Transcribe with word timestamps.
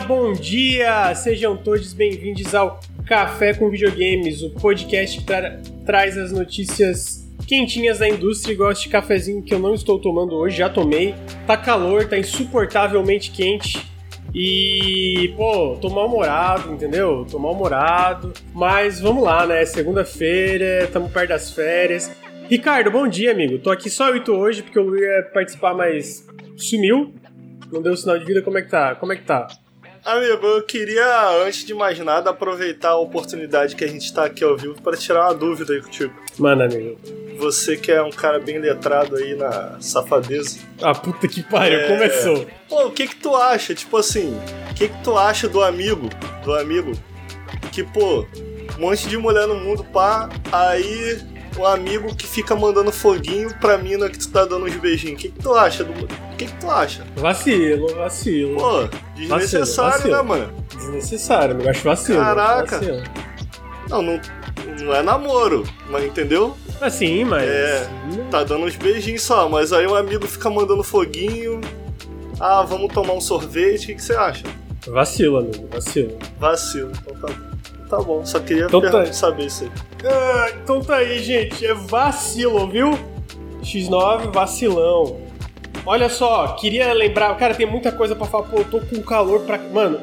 bom 0.00 0.32
dia! 0.32 1.14
Sejam 1.14 1.56
todos 1.56 1.94
bem-vindos 1.94 2.54
ao 2.54 2.80
Café 3.06 3.54
com 3.54 3.70
Videogames, 3.70 4.42
o 4.42 4.50
podcast 4.50 5.18
que 5.18 5.24
tra 5.24 5.58
traz 5.86 6.18
as 6.18 6.32
notícias 6.32 7.26
quentinhas 7.46 8.00
da 8.00 8.08
indústria 8.08 8.52
e 8.52 8.56
gosto 8.56 8.82
de 8.82 8.88
cafezinho 8.90 9.42
que 9.42 9.54
eu 9.54 9.58
não 9.58 9.72
estou 9.72 9.98
tomando 9.98 10.34
hoje, 10.34 10.58
já 10.58 10.68
tomei. 10.68 11.14
Tá 11.46 11.56
calor, 11.56 12.06
tá 12.06 12.18
insuportavelmente 12.18 13.30
quente. 13.30 13.86
E, 14.34 15.32
pô, 15.34 15.78
tô 15.80 15.88
mal-humorado, 15.88 16.72
entendeu? 16.72 17.26
Tô 17.30 17.38
mal-humorado. 17.38 18.34
Mas 18.52 19.00
vamos 19.00 19.22
lá, 19.22 19.46
né? 19.46 19.64
Segunda-feira, 19.64 20.84
estamos 20.84 21.10
perto 21.10 21.30
das 21.30 21.50
férias. 21.52 22.14
Ricardo, 22.50 22.90
bom 22.90 23.08
dia, 23.08 23.32
amigo. 23.32 23.58
Tô 23.58 23.70
aqui 23.70 23.88
só 23.88 24.16
tu 24.20 24.34
hoje, 24.34 24.62
porque 24.62 24.78
eu 24.78 24.94
ia 24.94 25.22
participar, 25.32 25.72
mas 25.72 26.26
sumiu. 26.54 27.14
Não 27.72 27.80
deu 27.80 27.96
sinal 27.96 28.18
de 28.18 28.26
vida, 28.26 28.42
como 28.42 28.58
é 28.58 28.62
que 28.62 28.68
tá? 28.68 28.94
Como 28.94 29.12
é 29.12 29.16
que 29.16 29.24
tá? 29.24 29.46
Amigo, 30.06 30.46
eu 30.46 30.62
queria, 30.62 31.44
antes 31.44 31.64
de 31.64 31.74
mais 31.74 31.98
nada, 31.98 32.30
aproveitar 32.30 32.90
a 32.90 32.96
oportunidade 32.96 33.74
que 33.74 33.84
a 33.84 33.88
gente 33.88 34.14
tá 34.14 34.26
aqui 34.26 34.44
ao 34.44 34.56
vivo 34.56 34.80
para 34.80 34.96
tirar 34.96 35.24
uma 35.24 35.34
dúvida 35.34 35.72
aí 35.72 35.82
contigo. 35.82 36.14
Mano, 36.38 36.62
amigo. 36.62 36.96
Você 37.38 37.76
que 37.76 37.90
é 37.90 38.00
um 38.00 38.12
cara 38.12 38.38
bem 38.38 38.60
letrado 38.60 39.16
aí 39.16 39.34
na 39.34 39.80
safadeza. 39.80 40.60
Ah, 40.80 40.94
puta 40.94 41.26
que 41.26 41.42
pariu, 41.42 41.80
é... 41.80 41.88
começou. 41.88 42.46
Pô, 42.68 42.86
o 42.86 42.92
que 42.92 43.08
que 43.08 43.16
tu 43.16 43.34
acha? 43.34 43.74
Tipo 43.74 43.96
assim, 43.96 44.40
o 44.70 44.74
que 44.74 44.88
que 44.88 45.02
tu 45.02 45.18
acha 45.18 45.48
do 45.48 45.60
amigo? 45.60 46.08
Do 46.44 46.54
amigo 46.54 46.92
que, 47.72 47.82
pô, 47.82 48.24
um 48.78 48.80
monte 48.80 49.08
de 49.08 49.18
mulher 49.18 49.48
no 49.48 49.56
mundo, 49.56 49.82
pá, 49.82 50.28
aí 50.52 51.18
um 51.58 51.66
amigo 51.66 52.14
que 52.14 52.26
fica 52.26 52.54
mandando 52.54 52.92
foguinho 52.92 53.52
pra 53.58 53.78
mina 53.78 54.08
que 54.08 54.18
tu 54.18 54.28
tá 54.28 54.44
dando 54.44 54.66
uns 54.66 54.76
beijinhos. 54.76 55.18
O 55.18 55.22
que, 55.22 55.28
que 55.30 55.42
tu 55.42 55.54
acha? 55.54 55.84
Do... 55.84 55.92
O 55.92 56.36
que, 56.36 56.46
que 56.46 56.54
tu 56.60 56.70
acha? 56.70 57.04
Vacilo, 57.16 57.94
vacilo. 57.94 58.56
Pô, 58.56 58.88
desnecessário, 59.14 59.92
vacilo, 59.92 60.14
vacilo. 60.14 60.16
né, 60.16 60.22
mano? 60.22 60.66
Desnecessário, 60.74 61.60
eu 61.60 61.70
acho 61.70 61.82
vacilo. 61.82 62.18
Caraca. 62.20 62.78
Vacilo. 62.78 63.02
Não, 63.88 64.02
não, 64.02 64.20
não 64.80 64.94
é 64.94 65.02
namoro, 65.02 65.64
mas 65.88 66.04
entendeu? 66.04 66.56
Assim, 66.80 67.24
mas. 67.24 67.42
É, 67.44 67.88
tá 68.30 68.44
dando 68.44 68.66
uns 68.66 68.76
beijinhos 68.76 69.22
só, 69.22 69.48
mas 69.48 69.72
aí 69.72 69.86
um 69.86 69.94
amigo 69.94 70.26
fica 70.26 70.50
mandando 70.50 70.82
foguinho. 70.82 71.60
Ah, 72.38 72.62
vamos 72.62 72.92
tomar 72.92 73.14
um 73.14 73.20
sorvete, 73.20 73.84
o 73.84 73.86
que, 73.86 73.94
que 73.94 74.02
você 74.02 74.14
acha? 74.14 74.44
Vacilo, 74.86 75.38
amigo, 75.38 75.68
vacilo. 75.72 76.18
Vacilo, 76.38 76.92
então 77.00 77.14
tá 77.20 77.32
bom. 77.32 77.55
Tá 77.88 78.00
bom, 78.00 78.24
só 78.24 78.40
queria 78.40 78.64
então 78.64 78.80
tá. 78.80 79.06
saber 79.12 79.46
isso 79.46 79.64
aí. 79.64 79.70
Ah, 80.04 80.50
então 80.62 80.80
tá 80.80 80.96
aí, 80.96 81.18
gente. 81.20 81.64
É 81.64 81.74
vacilo, 81.74 82.68
viu? 82.68 82.90
X9, 83.62 84.32
vacilão. 84.32 85.18
Olha 85.84 86.08
só, 86.08 86.48
queria 86.54 86.92
lembrar. 86.92 87.36
Cara, 87.36 87.54
tem 87.54 87.66
muita 87.66 87.92
coisa 87.92 88.14
para 88.14 88.26
falar. 88.26 88.48
Pô, 88.48 88.58
eu 88.58 88.64
tô 88.64 88.80
com 88.80 89.00
calor 89.02 89.40
pra. 89.40 89.58
Mano, 89.58 90.00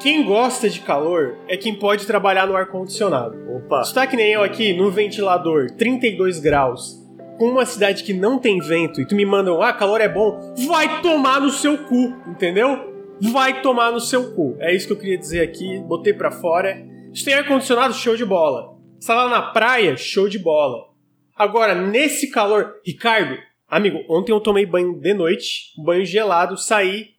quem 0.00 0.24
gosta 0.24 0.68
de 0.68 0.80
calor 0.80 1.36
é 1.46 1.56
quem 1.56 1.74
pode 1.74 2.06
trabalhar 2.06 2.46
no 2.46 2.56
ar-condicionado. 2.56 3.36
Opa! 3.56 3.84
Se 3.84 3.94
tá 3.94 4.06
que 4.06 4.16
nem 4.16 4.32
eu 4.32 4.42
aqui, 4.42 4.72
no 4.72 4.90
ventilador, 4.90 5.70
32 5.72 6.40
graus, 6.40 6.98
com 7.38 7.46
uma 7.46 7.66
cidade 7.66 8.02
que 8.02 8.12
não 8.12 8.38
tem 8.38 8.58
vento, 8.60 9.00
e 9.00 9.06
tu 9.06 9.14
me 9.14 9.24
mandam, 9.24 9.62
ah, 9.62 9.72
calor 9.72 10.00
é 10.00 10.08
bom, 10.08 10.54
vai 10.66 11.00
tomar 11.02 11.40
no 11.40 11.50
seu 11.50 11.78
cu, 11.78 12.14
entendeu? 12.26 12.90
Vai 13.30 13.60
tomar 13.60 13.92
no 13.92 14.00
seu 14.00 14.32
cu. 14.32 14.56
É 14.58 14.74
isso 14.74 14.86
que 14.86 14.92
eu 14.94 14.96
queria 14.96 15.18
dizer 15.18 15.42
aqui, 15.42 15.78
botei 15.80 16.14
pra 16.14 16.30
fora. 16.30 16.89
Se 17.14 17.24
tem 17.24 17.34
ar-condicionado, 17.34 17.94
show 17.94 18.16
de 18.16 18.24
bola. 18.24 18.78
Está 18.98 19.14
lá 19.14 19.28
na 19.28 19.42
praia, 19.42 19.96
show 19.96 20.28
de 20.28 20.38
bola. 20.38 20.90
Agora, 21.34 21.74
nesse 21.74 22.30
calor. 22.30 22.76
Ricardo, 22.84 23.36
amigo, 23.66 24.04
ontem 24.08 24.32
eu 24.32 24.40
tomei 24.40 24.64
banho 24.64 24.98
de 25.00 25.14
noite, 25.14 25.72
banho 25.82 26.04
gelado, 26.04 26.56
saí, 26.56 27.10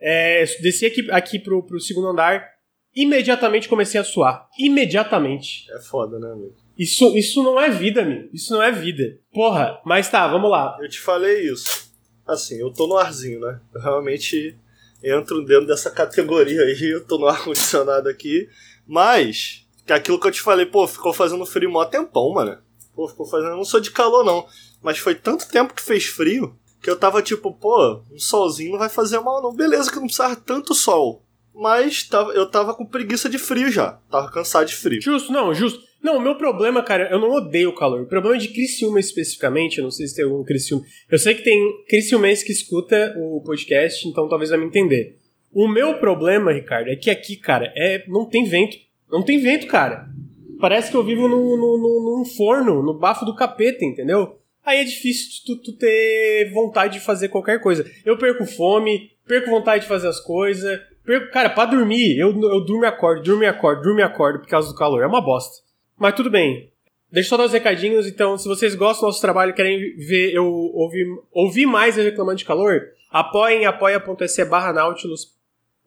é, 0.00 0.44
desci 0.60 0.86
aqui, 0.86 1.10
aqui 1.10 1.38
pro, 1.38 1.62
pro 1.62 1.80
segundo 1.80 2.08
andar, 2.08 2.44
imediatamente 2.94 3.68
comecei 3.68 4.00
a 4.00 4.04
suar. 4.04 4.48
Imediatamente. 4.58 5.70
É 5.72 5.80
foda, 5.80 6.18
né, 6.18 6.30
amigo? 6.30 6.54
Isso, 6.78 7.16
isso 7.16 7.42
não 7.42 7.60
é 7.60 7.70
vida, 7.70 8.02
amigo. 8.02 8.28
Isso 8.32 8.52
não 8.52 8.62
é 8.62 8.70
vida. 8.70 9.18
Porra, 9.32 9.80
mas 9.84 10.10
tá, 10.10 10.28
vamos 10.28 10.50
lá. 10.50 10.76
Eu 10.80 10.88
te 10.88 11.00
falei 11.00 11.50
isso. 11.50 11.88
Assim, 12.26 12.60
eu 12.60 12.72
tô 12.72 12.86
no 12.86 12.96
arzinho, 12.96 13.40
né? 13.40 13.60
Eu 13.74 13.80
realmente 13.80 14.56
entro 15.02 15.44
dentro 15.44 15.66
dessa 15.66 15.90
categoria 15.90 16.60
aí. 16.62 16.90
Eu 16.90 17.04
tô 17.04 17.18
no 17.18 17.26
ar-condicionado 17.26 18.08
aqui. 18.08 18.48
Mas, 18.88 19.66
que 19.86 19.92
aquilo 19.92 20.18
que 20.18 20.26
eu 20.26 20.32
te 20.32 20.40
falei, 20.40 20.64
pô, 20.64 20.86
ficou 20.86 21.12
fazendo 21.12 21.44
frio 21.44 21.70
mó 21.70 21.84
tempão, 21.84 22.32
mano. 22.32 22.58
Pô, 22.94 23.06
ficou 23.06 23.26
fazendo. 23.26 23.50
Eu 23.50 23.56
não 23.58 23.64
sou 23.64 23.78
de 23.78 23.90
calor, 23.90 24.24
não. 24.24 24.46
Mas 24.82 24.98
foi 24.98 25.14
tanto 25.14 25.46
tempo 25.48 25.74
que 25.74 25.82
fez 25.82 26.06
frio 26.06 26.56
que 26.82 26.88
eu 26.88 26.98
tava 26.98 27.20
tipo, 27.20 27.52
pô, 27.52 28.02
um 28.10 28.18
solzinho 28.18 28.72
não 28.72 28.78
vai 28.78 28.88
fazer 28.88 29.18
mal, 29.20 29.42
não. 29.42 29.54
Beleza, 29.54 29.90
que 29.90 29.96
não 29.96 30.06
precisava 30.06 30.36
tanto 30.36 30.74
sol. 30.74 31.22
Mas 31.54 32.04
tava, 32.04 32.32
eu 32.32 32.48
tava 32.48 32.72
com 32.72 32.86
preguiça 32.86 33.28
de 33.28 33.36
frio 33.36 33.70
já. 33.70 34.00
Tava 34.10 34.30
cansado 34.30 34.66
de 34.66 34.76
frio. 34.76 35.02
Justo, 35.02 35.32
não, 35.32 35.52
justo. 35.52 35.80
Não, 36.00 36.16
o 36.16 36.20
meu 36.20 36.36
problema, 36.36 36.82
cara, 36.82 37.10
eu 37.10 37.18
não 37.18 37.30
odeio 37.32 37.70
o 37.70 37.74
calor. 37.74 38.02
O 38.02 38.06
problema 38.06 38.36
é 38.36 38.38
de 38.38 38.48
Criciúma 38.48 39.00
especificamente, 39.00 39.78
eu 39.78 39.84
não 39.84 39.90
sei 39.90 40.06
se 40.06 40.14
tem 40.14 40.24
algum 40.24 40.44
Criciúma. 40.44 40.84
Eu 41.10 41.18
sei 41.18 41.34
que 41.34 41.42
tem 41.42 41.84
Criciúmense 41.88 42.44
que 42.44 42.52
escuta 42.52 43.14
o 43.18 43.42
podcast, 43.44 44.06
então 44.06 44.28
talvez 44.28 44.50
vai 44.50 44.58
me 44.60 44.66
entender. 44.66 45.17
O 45.52 45.66
meu 45.66 45.98
problema, 45.98 46.52
Ricardo, 46.52 46.88
é 46.88 46.96
que 46.96 47.10
aqui, 47.10 47.36
cara, 47.36 47.72
é 47.76 48.04
não 48.06 48.26
tem 48.26 48.44
vento. 48.44 48.76
Não 49.10 49.22
tem 49.22 49.38
vento, 49.38 49.66
cara. 49.66 50.08
Parece 50.60 50.90
que 50.90 50.96
eu 50.96 51.04
vivo 51.04 51.28
num, 51.28 51.56
num, 51.56 52.18
num 52.18 52.24
forno, 52.24 52.82
no 52.82 52.94
bafo 52.94 53.24
do 53.24 53.34
capeta, 53.34 53.84
entendeu? 53.84 54.38
Aí 54.64 54.80
é 54.80 54.84
difícil 54.84 55.42
tu, 55.46 55.56
tu, 55.56 55.72
ter 55.72 56.50
vontade 56.52 56.94
de 56.94 57.00
fazer 57.00 57.28
qualquer 57.28 57.60
coisa. 57.60 57.90
Eu 58.04 58.18
perco 58.18 58.44
fome, 58.44 59.12
perco 59.26 59.50
vontade 59.50 59.84
de 59.84 59.88
fazer 59.88 60.08
as 60.08 60.20
coisas. 60.20 60.78
Perco, 61.04 61.32
cara, 61.32 61.48
pra 61.48 61.64
dormir, 61.64 62.18
eu, 62.18 62.28
eu 62.28 62.64
durmo 62.64 62.84
e 62.84 62.86
acordo, 62.86 63.22
durmo 63.22 63.44
e 63.44 63.46
acordo, 63.46 63.82
durmo 63.82 64.00
e 64.00 64.02
acordo 64.02 64.40
por 64.40 64.48
causa 64.48 64.68
do 64.68 64.76
calor. 64.76 65.02
É 65.02 65.06
uma 65.06 65.22
bosta. 65.22 65.64
Mas 65.96 66.14
tudo 66.14 66.28
bem. 66.28 66.70
Deixa 67.10 67.28
eu 67.28 67.30
só 67.30 67.36
dar 67.38 67.44
os 67.44 67.52
recadinhos, 67.52 68.06
então, 68.06 68.36
se 68.36 68.46
vocês 68.46 68.74
gostam 68.74 69.06
do 69.06 69.10
nosso 69.10 69.22
trabalho 69.22 69.54
querem 69.54 69.96
ver 69.96 70.34
eu 70.34 70.44
ouvir, 70.44 71.06
ouvir 71.32 71.64
mais 71.64 71.96
eu 71.96 72.04
reclamando 72.04 72.36
de 72.36 72.44
calor, 72.44 72.82
apoiem 73.10 73.64
apoia.se 73.64 74.44
barra 74.44 74.74
Nautilus 74.74 75.37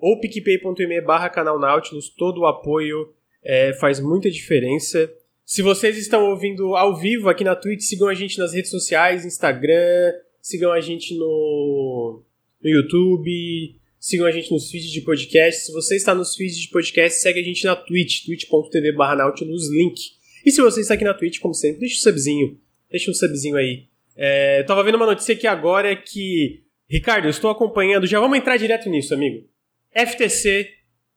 ou 0.01 0.19
picpay.me 0.19 1.01
barra 1.01 1.29
canal 1.29 1.59
Nautilus, 1.59 2.09
todo 2.09 2.41
o 2.41 2.47
apoio 2.47 3.13
é, 3.43 3.73
faz 3.73 3.99
muita 3.99 4.29
diferença. 4.29 5.11
Se 5.45 5.61
vocês 5.61 5.97
estão 5.97 6.29
ouvindo 6.29 6.75
ao 6.75 6.95
vivo 6.97 7.29
aqui 7.29 7.43
na 7.43 7.55
Twitch, 7.55 7.81
sigam 7.81 8.07
a 8.07 8.13
gente 8.13 8.37
nas 8.37 8.53
redes 8.53 8.71
sociais, 8.71 9.25
Instagram, 9.25 10.13
sigam 10.41 10.71
a 10.71 10.81
gente 10.81 11.15
no, 11.15 12.23
no 12.63 12.69
YouTube, 12.69 13.75
sigam 13.99 14.25
a 14.25 14.31
gente 14.31 14.51
nos 14.51 14.71
feeds 14.71 14.89
de 14.89 15.01
podcast. 15.01 15.65
Se 15.65 15.71
você 15.71 15.95
está 15.95 16.15
nos 16.15 16.35
feeds 16.35 16.57
de 16.57 16.69
podcast, 16.69 17.19
segue 17.19 17.39
a 17.39 17.43
gente 17.43 17.63
na 17.65 17.75
Twitch, 17.75 18.25
twitch.tv 18.25 18.93
barra 18.93 19.17
Nautilus, 19.17 19.69
link. 19.69 19.99
E 20.45 20.51
se 20.51 20.61
você 20.61 20.81
está 20.81 20.95
aqui 20.95 21.03
na 21.03 21.13
Twitch, 21.13 21.39
como 21.39 21.53
sempre, 21.53 21.81
deixa 21.81 21.97
um 21.97 22.11
subzinho, 22.11 22.59
deixa 22.89 23.11
um 23.11 23.13
subzinho 23.13 23.55
aí. 23.55 23.85
É, 24.17 24.61
eu 24.61 24.65
tava 24.65 24.83
vendo 24.83 24.95
uma 24.95 25.05
notícia 25.05 25.35
aqui 25.35 25.45
agora 25.45 25.95
que... 25.95 26.63
Ricardo, 26.89 27.25
eu 27.25 27.29
estou 27.29 27.49
acompanhando, 27.49 28.05
já 28.05 28.19
vamos 28.19 28.37
entrar 28.37 28.57
direto 28.57 28.89
nisso, 28.89 29.13
amigo. 29.13 29.47
FTC, 29.93 30.69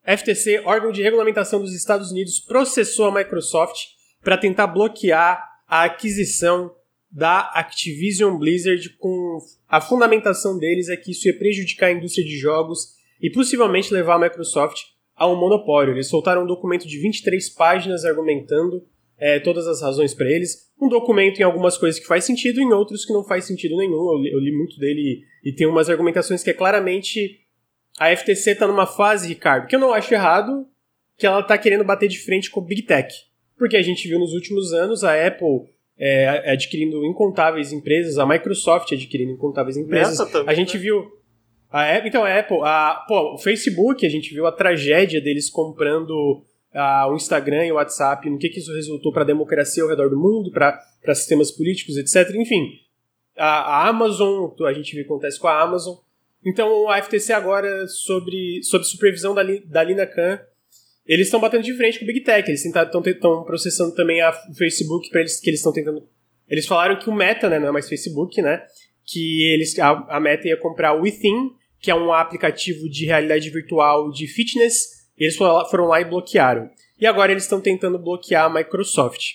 FTC, 0.04 0.62
órgão 0.64 0.92
de 0.92 1.02
regulamentação 1.02 1.60
dos 1.60 1.74
Estados 1.74 2.10
Unidos, 2.10 2.40
processou 2.40 3.06
a 3.06 3.14
Microsoft 3.14 3.78
para 4.22 4.36
tentar 4.36 4.66
bloquear 4.66 5.42
a 5.66 5.84
aquisição 5.84 6.74
da 7.10 7.52
Activision 7.54 8.36
Blizzard 8.36 8.90
com 8.98 9.38
a 9.68 9.80
fundamentação 9.80 10.58
deles 10.58 10.88
é 10.88 10.96
que 10.96 11.12
isso 11.12 11.28
ia 11.28 11.38
prejudicar 11.38 11.86
a 11.86 11.92
indústria 11.92 12.24
de 12.24 12.36
jogos 12.36 12.94
e 13.20 13.30
possivelmente 13.30 13.92
levar 13.92 14.16
a 14.16 14.18
Microsoft 14.18 14.82
a 15.14 15.28
um 15.28 15.36
monopólio. 15.36 15.94
Eles 15.94 16.08
soltaram 16.08 16.42
um 16.42 16.46
documento 16.46 16.88
de 16.88 16.98
23 16.98 17.48
páginas 17.50 18.04
argumentando 18.04 18.84
é, 19.16 19.38
todas 19.38 19.68
as 19.68 19.80
razões 19.80 20.12
para 20.12 20.28
eles. 20.28 20.72
Um 20.80 20.88
documento 20.88 21.38
em 21.38 21.44
algumas 21.44 21.78
coisas 21.78 22.00
que 22.00 22.06
faz 22.06 22.24
sentido, 22.24 22.60
em 22.60 22.72
outros 22.72 23.04
que 23.04 23.12
não 23.12 23.22
faz 23.22 23.44
sentido 23.44 23.76
nenhum. 23.76 24.12
Eu 24.12 24.18
li, 24.18 24.32
eu 24.32 24.40
li 24.40 24.52
muito 24.52 24.76
dele 24.78 25.22
e 25.44 25.52
tem 25.52 25.68
umas 25.68 25.88
argumentações 25.88 26.42
que 26.42 26.50
é 26.50 26.54
claramente 26.54 27.43
a 27.98 28.14
FTC 28.14 28.52
está 28.52 28.66
numa 28.66 28.86
fase, 28.86 29.28
Ricardo, 29.28 29.66
que 29.66 29.76
eu 29.76 29.80
não 29.80 29.92
acho 29.92 30.12
errado, 30.12 30.66
que 31.16 31.26
ela 31.26 31.40
está 31.40 31.56
querendo 31.56 31.84
bater 31.84 32.08
de 32.08 32.18
frente 32.18 32.50
com 32.50 32.60
o 32.60 32.64
Big 32.64 32.82
Tech. 32.82 33.14
Porque 33.56 33.76
a 33.76 33.82
gente 33.82 34.08
viu 34.08 34.18
nos 34.18 34.32
últimos 34.32 34.72
anos 34.72 35.04
a 35.04 35.26
Apple 35.26 35.68
é, 35.98 36.52
adquirindo 36.52 37.04
incontáveis 37.04 37.72
empresas, 37.72 38.18
a 38.18 38.26
Microsoft 38.26 38.92
adquirindo 38.92 39.32
incontáveis 39.32 39.76
empresas. 39.76 40.16
Também, 40.30 40.48
a 40.48 40.54
gente 40.54 40.76
né? 40.76 40.82
viu. 40.82 41.04
A 41.70 41.92
Apple, 41.96 42.08
então, 42.08 42.24
a 42.24 42.38
Apple, 42.38 42.58
a, 42.62 43.04
pô, 43.08 43.34
o 43.34 43.38
Facebook, 43.38 44.06
a 44.06 44.08
gente 44.08 44.32
viu 44.32 44.46
a 44.46 44.52
tragédia 44.52 45.20
deles 45.20 45.50
comprando 45.50 46.44
a, 46.72 47.08
o 47.08 47.16
Instagram 47.16 47.66
e 47.66 47.72
o 47.72 47.76
WhatsApp, 47.76 48.28
no 48.30 48.38
que, 48.38 48.48
que 48.48 48.60
isso 48.60 48.72
resultou 48.72 49.12
para 49.12 49.22
a 49.22 49.26
democracia 49.26 49.82
ao 49.82 49.88
redor 49.88 50.08
do 50.08 50.18
mundo, 50.18 50.52
para 50.52 51.14
sistemas 51.14 51.50
políticos, 51.50 51.96
etc. 51.96 52.32
Enfim, 52.36 52.68
a, 53.36 53.46
a 53.82 53.88
Amazon, 53.88 54.50
a 54.66 54.72
gente 54.72 54.92
viu 54.92 55.02
o 55.02 55.06
que 55.06 55.12
acontece 55.12 55.38
com 55.38 55.48
a 55.48 55.60
Amazon. 55.60 55.96
Então, 56.44 56.88
a 56.90 57.00
FTC 57.02 57.32
agora, 57.32 57.86
sobre, 57.88 58.62
sobre 58.62 58.86
supervisão 58.86 59.34
da, 59.34 59.42
da 59.64 59.82
Lina 59.82 60.06
Khan, 60.06 60.40
eles 61.06 61.26
estão 61.26 61.40
batendo 61.40 61.62
de 61.62 61.74
frente 61.74 61.98
com 61.98 62.04
o 62.04 62.06
Big 62.06 62.20
Tech. 62.20 62.48
Eles 62.48 62.64
estão 62.64 63.44
processando 63.44 63.94
também 63.94 64.20
a, 64.20 64.30
o 64.30 64.54
Facebook 64.54 65.08
para 65.10 65.20
eles 65.20 65.40
que 65.40 65.50
eles 65.50 65.60
estão 65.60 65.72
tentando. 65.72 66.06
Eles 66.48 66.66
falaram 66.66 66.98
que 66.98 67.08
o 67.08 67.14
Meta, 67.14 67.48
né, 67.48 67.58
não 67.58 67.68
é 67.68 67.72
mais 67.72 67.88
Facebook, 67.88 68.40
né? 68.42 68.62
Que 69.06 69.54
eles 69.54 69.78
a, 69.78 69.90
a 70.08 70.20
Meta 70.20 70.48
ia 70.48 70.56
comprar 70.56 70.94
o 70.94 71.02
Within, 71.02 71.52
que 71.80 71.90
é 71.90 71.94
um 71.94 72.12
aplicativo 72.12 72.88
de 72.88 73.06
realidade 73.06 73.48
virtual 73.50 74.10
de 74.10 74.26
fitness, 74.26 75.04
eles 75.18 75.36
foram 75.36 75.86
lá 75.86 76.00
e 76.00 76.04
bloquearam. 76.04 76.70
E 76.98 77.06
agora 77.06 77.32
eles 77.32 77.44
estão 77.44 77.60
tentando 77.60 77.98
bloquear 77.98 78.46
a 78.46 78.52
Microsoft. 78.52 79.34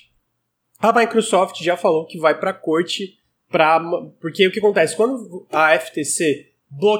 A 0.79 0.91
Microsoft 0.91 1.61
já 1.61 1.77
falou 1.77 2.05
que 2.05 2.17
vai 2.17 2.39
para 2.39 2.51
a 2.51 2.53
corte 2.53 3.17
para 3.49 3.79
porque 4.19 4.47
o 4.47 4.51
que 4.51 4.59
acontece 4.59 4.95
quando 4.95 5.45
a 5.51 5.77
FTC 5.77 6.49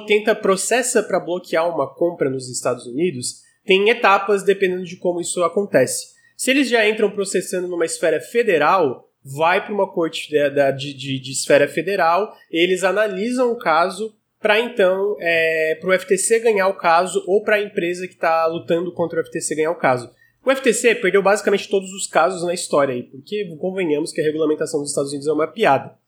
tenta 0.08 0.36
processa 0.36 1.04
para 1.04 1.20
bloquear 1.20 1.74
uma 1.74 1.94
compra 1.94 2.30
nos 2.30 2.50
Estados 2.50 2.86
Unidos, 2.86 3.42
tem 3.66 3.90
etapas 3.90 4.44
dependendo 4.44 4.84
de 4.84 4.98
como 4.98 5.22
isso 5.22 5.44
acontece. 5.44 6.08
Se 6.36 6.50
eles 6.52 6.70
já 6.70 6.88
entram 6.88 7.12
processando 7.12 7.68
numa 7.68 7.86
esfera 7.86 8.20
federal, 8.20 9.10
vai 9.24 9.64
para 9.64 9.74
uma 9.74 9.92
corte 9.92 10.30
de, 10.30 10.94
de, 10.94 11.20
de, 11.20 11.32
esfera 11.32 11.68
federal, 11.68 12.34
eles 12.50 12.84
analisam 12.84 13.52
o 13.52 13.58
caso 13.58 14.16
para 14.40 14.60
então 14.60 15.18
é, 15.20 15.76
para 15.76 15.90
o 15.90 16.00
FTC 16.00 16.40
ganhar 16.40 16.70
o 16.70 16.78
caso 16.78 17.22
ou 17.28 17.44
para 17.44 17.58
a 17.58 17.62
empresa 17.62 18.08
que 18.08 18.14
está 18.14 18.46
lutando 18.48 18.94
contra 18.94 19.20
o 19.20 19.26
FTC 19.26 19.56
ganhar 19.56 19.72
o 19.72 19.76
caso. 19.76 20.10
O 20.46 20.56
FTC 20.56 20.96
perdeu 20.96 21.22
basicamente 21.22 21.68
todos 21.68 21.92
os 21.92 22.08
casos 22.08 22.44
na 22.44 22.54
história 22.54 22.94
aí, 22.94 23.04
porque 23.04 23.46
convenhamos 23.60 24.14
que 24.14 24.22
a 24.22 24.24
regulamentação 24.24 24.80
dos 24.80 24.90
Estados 24.90 25.12
Unidos 25.12 25.28
é 25.28 25.34
uma 25.34 25.48
piada. 25.48 25.99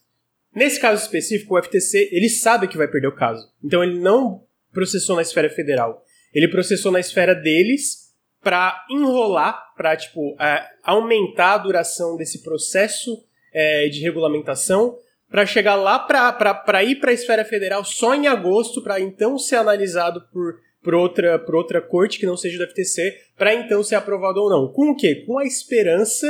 Nesse 0.54 0.80
caso 0.80 1.02
específico, 1.02 1.56
o 1.56 1.64
FTC 1.64 2.10
ele 2.12 2.30
sabe 2.30 2.68
que 2.68 2.78
vai 2.78 2.88
perder 2.88 3.08
o 3.08 3.16
caso, 3.16 3.50
então 3.64 3.84
ele 3.84 4.00
não 4.00 4.44
processou 4.74 5.16
na 5.16 5.22
esfera 5.22 5.50
federal, 5.50 6.04
ele 6.34 6.48
processou 6.48 6.92
na 6.92 7.00
esfera 7.00 7.34
deles 7.34 8.12
para 8.42 8.86
enrolar, 8.90 9.74
para 9.76 9.96
tipo 9.96 10.36
é, 10.40 10.66
aumentar 10.84 11.54
a 11.54 11.58
duração 11.58 12.18
desse 12.18 12.42
processo 12.42 13.24
é, 13.54 13.88
de 13.88 14.02
regulamentação, 14.02 14.98
para 15.30 15.46
chegar 15.46 15.76
lá 15.76 15.98
para 16.00 16.84
ir 16.84 16.96
para 16.96 17.12
a 17.12 17.14
esfera 17.14 17.46
federal 17.46 17.86
só 17.86 18.14
em 18.14 18.28
agosto, 18.28 18.84
para 18.84 19.00
então 19.00 19.38
ser 19.38 19.56
analisado 19.56 20.22
por 20.34 20.60
por 20.82 20.96
outra, 20.96 21.38
por 21.40 21.56
outra 21.56 21.82
corte 21.82 22.20
que 22.20 22.26
não 22.26 22.36
seja 22.36 22.58
do 22.58 22.70
FTC, 22.70 23.16
para 23.38 23.54
então 23.54 23.84
ser 23.84 23.96
aprovado 23.96 24.42
ou 24.42 24.50
não. 24.50 24.72
Com 24.72 24.92
o 24.92 24.96
quê? 24.96 25.24
Com 25.26 25.38
a 25.38 25.46
esperança 25.46 26.28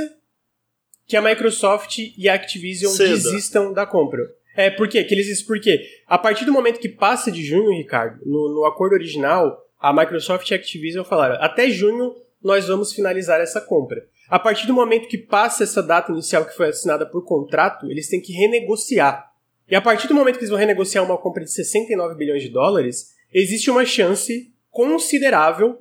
que 1.12 1.18
a 1.18 1.22
Microsoft 1.22 1.98
e 2.18 2.30
a 2.30 2.36
Activision 2.36 2.90
Ceda. 2.90 3.10
desistam 3.10 3.74
da 3.74 3.86
compra. 3.86 4.22
É, 4.56 4.70
por 4.70 4.88
quê? 4.88 5.04
Que 5.04 5.14
eles 5.14 5.26
dizem 5.26 5.46
por 5.46 5.60
quê? 5.60 5.78
A 6.08 6.18
partir 6.18 6.46
do 6.46 6.54
momento 6.54 6.80
que 6.80 6.88
passa 6.88 7.30
de 7.30 7.44
junho, 7.44 7.78
Ricardo, 7.78 8.22
no, 8.26 8.56
no 8.56 8.66
acordo 8.66 8.94
original, 8.94 9.62
a 9.78 9.92
Microsoft 9.92 10.50
e 10.50 10.54
a 10.54 10.58
Activision 10.58 11.04
falaram: 11.04 11.36
até 11.44 11.70
junho 11.70 12.16
nós 12.42 12.70
vamos 12.70 12.94
finalizar 12.94 13.42
essa 13.42 13.60
compra. 13.60 14.08
A 14.30 14.40
partir 14.40 14.66
do 14.68 14.74
momento 14.74 15.10
que 15.10 15.18
passa 15.18 15.66
essa 15.66 15.84
data 15.84 16.14
inicial 16.14 16.46
que 16.46 16.56
foi 16.56 16.70
assinada 16.70 17.06
por 17.06 17.26
contrato, 17.26 17.92
eles 17.92 18.08
têm 18.08 18.22
que 18.22 18.32
renegociar. 18.32 19.34
E 19.70 19.76
a 19.76 19.82
partir 19.82 20.08
do 20.08 20.16
momento 20.16 20.36
que 20.36 20.44
eles 20.44 20.50
vão 20.50 20.60
renegociar 20.60 21.04
uma 21.04 21.18
compra 21.18 21.44
de 21.44 21.52
69 21.52 22.16
bilhões 22.16 22.42
de 22.42 22.48
dólares, 22.48 23.10
existe 23.34 23.70
uma 23.70 23.86
chance 23.86 24.50
considerável 24.70 25.78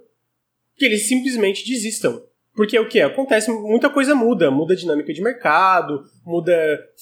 que 0.77 0.85
eles 0.85 1.06
simplesmente 1.06 1.65
desistam. 1.65 2.21
Porque 2.55 2.79
o 2.79 2.88
que 2.88 3.00
acontece? 3.00 3.50
Muita 3.50 3.88
coisa 3.88 4.14
muda. 4.14 4.50
Muda 4.50 4.76
dinâmica 4.76 5.12
de 5.12 5.23
mercado, 5.23 6.05
muda 6.25 6.55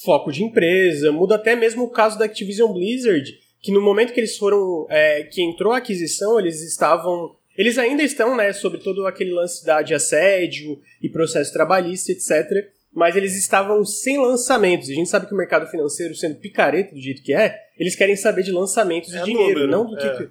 foco 0.03 0.31
de 0.31 0.43
empresa, 0.43 1.11
muda 1.11 1.35
até 1.35 1.55
mesmo 1.55 1.83
o 1.83 1.89
caso 1.89 2.17
da 2.17 2.25
Activision 2.25 2.71
Blizzard, 2.71 3.31
que 3.61 3.71
no 3.71 3.81
momento 3.81 4.13
que 4.13 4.19
eles 4.19 4.37
foram. 4.37 4.85
É, 4.89 5.23
que 5.23 5.41
entrou 5.41 5.73
a 5.73 5.77
aquisição, 5.77 6.39
eles 6.39 6.61
estavam. 6.61 7.35
Eles 7.57 7.77
ainda 7.77 8.01
estão, 8.03 8.37
né, 8.37 8.53
sobre 8.53 8.79
todo 8.79 9.05
aquele 9.05 9.31
lance 9.31 9.65
da, 9.65 9.81
de 9.81 9.93
assédio 9.93 10.79
e 11.01 11.09
processo 11.09 11.51
trabalhista, 11.51 12.11
etc. 12.11 12.69
Mas 12.93 13.15
eles 13.17 13.35
estavam 13.35 13.83
sem 13.83 14.17
lançamentos. 14.17 14.89
A 14.89 14.93
gente 14.93 15.09
sabe 15.09 15.27
que 15.27 15.33
o 15.33 15.37
mercado 15.37 15.67
financeiro, 15.67 16.15
sendo 16.15 16.35
picareta 16.35 16.95
do 16.95 17.01
jeito 17.01 17.21
que 17.21 17.33
é, 17.33 17.55
eles 17.77 17.95
querem 17.95 18.15
saber 18.15 18.43
de 18.43 18.51
lançamentos 18.51 19.13
é 19.13 19.19
de 19.19 19.25
dinheiro, 19.25 19.67
número, 19.67 19.71
não 19.71 19.85
do 19.85 19.97
que, 19.97 20.05
é. 20.05 20.29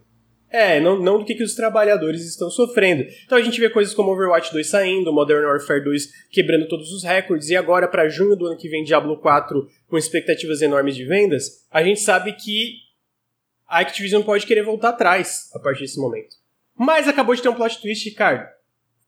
É, 0.50 0.80
não, 0.80 0.98
não 0.98 1.18
do 1.18 1.24
que, 1.24 1.34
que 1.34 1.42
os 1.42 1.54
trabalhadores 1.54 2.24
estão 2.24 2.50
sofrendo. 2.50 3.04
Então 3.24 3.36
a 3.36 3.42
gente 3.42 3.60
vê 3.60 3.68
coisas 3.68 3.94
como 3.94 4.10
Overwatch 4.12 4.52
2 4.52 4.66
saindo, 4.66 5.12
Modern 5.12 5.44
Warfare 5.44 5.84
2 5.84 6.28
quebrando 6.30 6.68
todos 6.68 6.92
os 6.92 7.04
recordes, 7.04 7.50
e 7.50 7.56
agora 7.56 7.86
para 7.86 8.08
junho 8.08 8.36
do 8.36 8.46
ano 8.46 8.56
que 8.56 8.68
vem 8.68 8.84
Diablo 8.84 9.18
4 9.18 9.68
com 9.88 9.98
expectativas 9.98 10.62
enormes 10.62 10.96
de 10.96 11.04
vendas, 11.04 11.66
a 11.70 11.82
gente 11.82 12.00
sabe 12.00 12.32
que 12.32 12.88
a 13.66 13.80
Activision 13.80 14.22
pode 14.22 14.46
querer 14.46 14.62
voltar 14.62 14.90
atrás 14.90 15.50
a 15.54 15.58
partir 15.58 15.82
desse 15.82 16.00
momento. 16.00 16.36
Mas 16.76 17.06
acabou 17.06 17.34
de 17.34 17.42
ter 17.42 17.48
um 17.48 17.54
plot 17.54 17.80
twist, 17.82 18.08
Ricardo. 18.08 18.48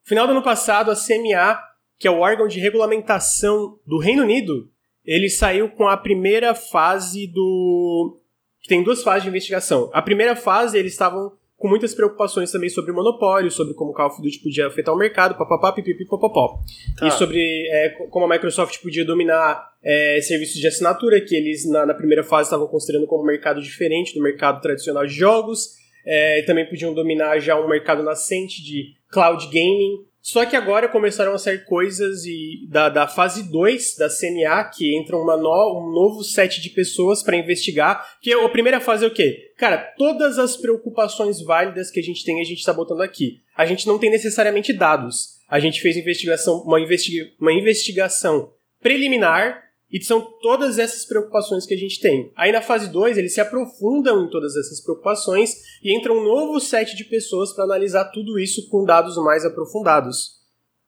Final 0.04 0.26
do 0.26 0.32
ano 0.32 0.42
passado, 0.42 0.90
a 0.90 0.96
CMA, 0.96 1.58
que 1.98 2.06
é 2.06 2.10
o 2.10 2.18
órgão 2.18 2.46
de 2.46 2.60
regulamentação 2.60 3.78
do 3.86 3.98
Reino 3.98 4.22
Unido, 4.22 4.70
ele 5.04 5.30
saiu 5.30 5.70
com 5.70 5.88
a 5.88 5.96
primeira 5.96 6.54
fase 6.54 7.26
do 7.26 8.19
tem 8.68 8.82
duas 8.82 9.02
fases 9.02 9.22
de 9.24 9.28
investigação. 9.28 9.90
A 9.92 10.02
primeira 10.02 10.36
fase, 10.36 10.78
eles 10.78 10.92
estavam 10.92 11.32
com 11.60 11.68
muitas 11.68 11.94
preocupações 11.94 12.50
também 12.50 12.70
sobre 12.70 12.90
monopólio, 12.90 13.50
sobre 13.50 13.74
como 13.74 13.90
o 13.90 13.94
Call 13.94 14.06
of 14.06 14.22
Duty 14.22 14.38
podia 14.38 14.66
afetar 14.66 14.94
o 14.94 14.98
mercado, 14.98 15.36
papapá, 15.36 15.72
pipipi, 15.72 16.06
popopó. 16.06 16.58
Tá. 16.98 17.06
E 17.06 17.10
sobre 17.10 17.38
é, 17.70 17.90
como 18.08 18.24
a 18.24 18.28
Microsoft 18.28 18.80
podia 18.80 19.04
dominar 19.04 19.70
é, 19.84 20.18
serviços 20.22 20.58
de 20.58 20.66
assinatura, 20.66 21.20
que 21.20 21.36
eles 21.36 21.68
na, 21.68 21.84
na, 21.84 21.92
primeira 21.92 22.24
fase 22.24 22.46
estavam 22.46 22.66
considerando 22.66 23.06
como 23.06 23.22
um 23.22 23.26
mercado 23.26 23.60
diferente 23.60 24.14
do 24.14 24.22
mercado 24.22 24.62
tradicional 24.62 25.04
de 25.04 25.12
jogos. 25.12 25.78
É, 26.06 26.40
também 26.42 26.66
podiam 26.66 26.94
dominar 26.94 27.38
já 27.40 27.60
um 27.60 27.68
mercado 27.68 28.02
nascente 28.02 28.64
de 28.64 28.94
cloud 29.10 29.46
gaming. 29.48 30.06
Só 30.30 30.46
que 30.46 30.54
agora 30.54 30.88
começaram 30.88 31.34
a 31.34 31.38
sair 31.38 31.64
coisas 31.64 32.24
e 32.24 32.64
da, 32.68 32.88
da 32.88 33.08
fase 33.08 33.50
2 33.50 33.96
da 33.96 34.08
CNA, 34.08 34.62
que 34.62 34.96
entra 34.96 35.16
uma 35.16 35.36
no, 35.36 35.80
um 35.80 35.92
novo 35.92 36.22
set 36.22 36.60
de 36.60 36.70
pessoas 36.70 37.20
para 37.20 37.36
investigar. 37.36 38.16
Que 38.22 38.32
a 38.32 38.48
primeira 38.48 38.78
fase 38.78 39.04
é 39.04 39.08
o 39.08 39.12
quê? 39.12 39.50
Cara, 39.58 39.78
todas 39.98 40.38
as 40.38 40.56
preocupações 40.56 41.42
válidas 41.42 41.90
que 41.90 41.98
a 41.98 42.02
gente 42.02 42.24
tem, 42.24 42.40
a 42.40 42.44
gente 42.44 42.60
está 42.60 42.72
botando 42.72 43.00
aqui. 43.00 43.40
A 43.56 43.66
gente 43.66 43.88
não 43.88 43.98
tem 43.98 44.08
necessariamente 44.08 44.72
dados. 44.72 45.40
A 45.48 45.58
gente 45.58 45.80
fez 45.80 45.96
investigação, 45.96 46.62
uma, 46.62 46.78
investiga, 46.78 47.28
uma 47.40 47.52
investigação 47.52 48.52
preliminar 48.80 49.69
e 49.92 50.02
são 50.02 50.20
todas 50.40 50.78
essas 50.78 51.04
preocupações 51.04 51.66
que 51.66 51.74
a 51.74 51.76
gente 51.76 52.00
tem. 52.00 52.32
Aí 52.36 52.52
na 52.52 52.62
fase 52.62 52.90
2, 52.90 53.18
eles 53.18 53.34
se 53.34 53.40
aprofundam 53.40 54.24
em 54.24 54.30
todas 54.30 54.56
essas 54.56 54.80
preocupações 54.80 55.56
e 55.82 55.96
entra 55.96 56.12
um 56.12 56.22
novo 56.22 56.60
set 56.60 56.94
de 56.96 57.04
pessoas 57.04 57.52
para 57.52 57.64
analisar 57.64 58.04
tudo 58.06 58.38
isso 58.38 58.68
com 58.68 58.84
dados 58.84 59.16
mais 59.16 59.44
aprofundados. 59.44 60.38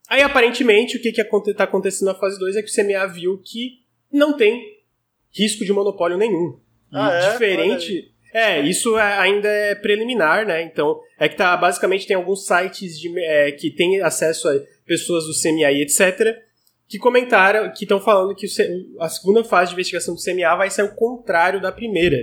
Aí 0.09 0.23
aparentemente 0.23 0.97
o 0.97 1.03
que 1.03 1.09
está 1.09 1.65
acontecendo 1.65 2.09
na 2.09 2.15
fase 2.15 2.39
2 2.39 2.57
é 2.57 2.63
que 2.63 2.71
o 2.71 2.75
CMA 2.75 3.07
viu 3.09 3.39
que 3.39 3.81
não 4.13 4.37
tem 4.37 4.63
risco 5.33 5.65
de 5.65 5.73
monopólio 5.73 6.17
nenhum. 6.17 6.59
Ah, 6.93 7.13
é? 7.13 7.33
Diferente. 7.33 8.13
É, 8.35 8.61
isso 8.61 8.99
é, 8.99 9.19
ainda 9.19 9.49
é 9.49 9.75
preliminar, 9.75 10.47
né? 10.47 10.63
Então, 10.63 10.99
é 11.19 11.29
que 11.29 11.37
tá, 11.37 11.55
basicamente 11.57 12.07
tem 12.07 12.17
alguns 12.17 12.47
sites 12.47 12.99
de, 12.99 13.13
é, 13.19 13.53
que 13.53 13.71
têm 13.71 14.01
acesso 14.01 14.49
a 14.49 14.59
pessoas 14.87 15.25
do 15.25 15.33
CMA 15.33 15.71
e 15.73 15.83
etc 15.83 16.52
que 16.93 16.99
comentaram, 16.99 17.73
que 17.73 17.85
estão 17.85 17.99
falando 17.99 18.35
que 18.35 18.47
a 19.01 19.09
segunda 19.09 19.43
fase 19.43 19.71
de 19.71 19.77
investigação 19.77 20.15
do 20.15 20.21
CMA 20.21 20.55
vai 20.57 20.69
ser 20.69 20.83
o 20.83 20.95
contrário 20.95 21.59
da 21.59 21.73
primeira. 21.73 22.19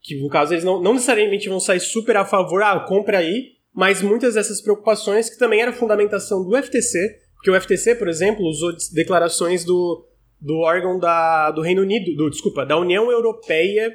Que 0.00 0.22
no 0.22 0.28
caso 0.28 0.54
eles 0.54 0.62
não, 0.62 0.80
não 0.80 0.92
necessariamente 0.92 1.48
vão 1.48 1.58
sair 1.58 1.80
super 1.80 2.16
a 2.16 2.24
favor, 2.24 2.62
ah, 2.62 2.78
compra 2.86 3.18
aí, 3.18 3.54
mas 3.74 4.02
muitas 4.02 4.34
dessas 4.34 4.62
preocupações, 4.62 5.28
que 5.28 5.36
também 5.36 5.60
era 5.60 5.72
fundamentação 5.72 6.44
do 6.44 6.56
FTC, 6.56 7.18
porque 7.34 7.50
o 7.50 7.60
FTC, 7.60 7.96
por 7.96 8.06
exemplo, 8.06 8.46
usou 8.46 8.72
declarações 8.94 9.64
do, 9.64 10.06
do 10.40 10.54
órgão 10.60 11.00
da, 11.00 11.50
do 11.50 11.60
Reino 11.60 11.82
Unido, 11.82 12.14
do, 12.14 12.30
desculpa, 12.30 12.64
da 12.64 12.78
União 12.78 13.10
Europeia, 13.10 13.92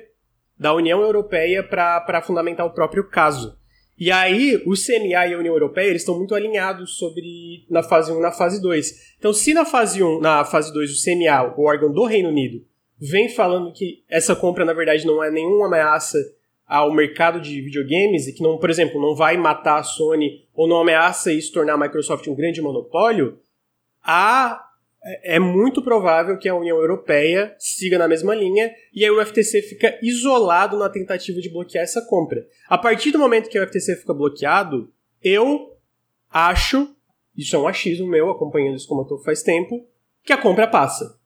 da 0.60 0.74
União 0.74 1.00
Europeia 1.00 1.63
para 1.63 2.22
fundamentar 2.22 2.65
o 2.65 2.74
próprio 2.74 3.08
caso. 3.08 3.58
E 4.01 4.12
aí, 4.12 4.55
o 4.65 4.74
CMA 4.74 5.27
e 5.27 5.34
a 5.36 5.38
União 5.38 5.53
Europeia, 5.53 5.89
eles 5.89 6.01
estão 6.01 6.17
muito 6.17 6.34
alinhados 6.34 6.98
sobre 6.98 7.67
na 7.70 7.84
fase 7.84 8.12
1 8.12 8.17
e 8.17 8.20
na 8.20 8.31
fase 8.31 8.60
2. 8.60 9.15
Então, 9.20 9.31
se 9.31 9.53
na 9.53 9.63
fase 9.63 10.01
1, 10.01 10.20
na 10.20 10.43
fase 10.43 10.74
2, 10.74 10.91
o 10.91 11.03
CMA, 11.03 11.53
o 11.55 11.63
órgão 11.67 11.91
do 11.91 12.03
Reino 12.05 12.29
Unido, 12.29 12.65
vem 12.98 13.29
falando 13.29 13.72
que 13.72 14.03
essa 14.10 14.36
compra, 14.36 14.65
na 14.65 14.74
verdade, 14.74 15.05
não 15.05 15.24
é 15.24 15.29
nenhuma 15.29 15.67
ameaça 15.67 16.17
ao 16.65 16.91
mercado 16.91 17.39
de 17.39 17.62
videogames 17.62 18.25
e 18.25 18.34
que, 18.34 18.41
não, 18.41 18.58
por 18.58 18.72
exemplo, 18.72 19.00
não 19.00 19.13
vai 19.13 19.38
matar 19.38 19.77
a 19.77 19.84
Sony 19.84 20.48
ou 20.51 20.67
não 20.67 20.81
ameaça 20.81 21.31
isso 21.31 21.53
tornar 21.53 21.74
a 21.74 21.77
Microsoft 21.77 22.25
um 22.25 22.34
grande 22.34 22.60
monopólio, 22.60 23.38
a 24.03 24.65
é, 25.03 25.39
muito 25.39 25.81
provável 25.81 26.38
que 26.38 26.48
a 26.48 26.55
União 26.55 26.77
Europeia 26.77 27.55
siga 27.58 27.98
na 27.98 28.08
mesma 28.08 28.36
linha 28.36 28.74
e 28.93 29.03
aí 29.03 29.10
o 29.10 29.24
FTC 29.25 29.62
fica 29.63 29.98
isolado 30.01 30.77
na 30.77 30.89
tentativa 30.89 31.41
de 31.41 31.50
bloquear 31.50 31.84
essa 31.84 32.05
compra. 32.05 32.46
A 32.67 32.77
partir 32.77 33.12
do 33.12 33.20
momento 33.20 33.50
que 33.50 33.60
o 33.60 33.67
FTC 33.67 33.96
fica 33.96 34.13
bloqueado, 34.13 34.91
eu 35.24 35.75
acho, 36.29 36.96
isso 37.36 37.55
é 37.55 37.60
um 37.60 37.67
achismo 37.67 38.08
meu, 38.08 38.29
acompanhando 38.29 38.75
isso 38.75 38.88
como 38.88 39.01
eu 39.01 39.05
tô 39.05 39.17
faz 39.17 39.41
tempo, 39.41 39.88
que 40.24 40.34
a 40.34 40.38
compra 40.38 40.67
passa. 40.67 41.20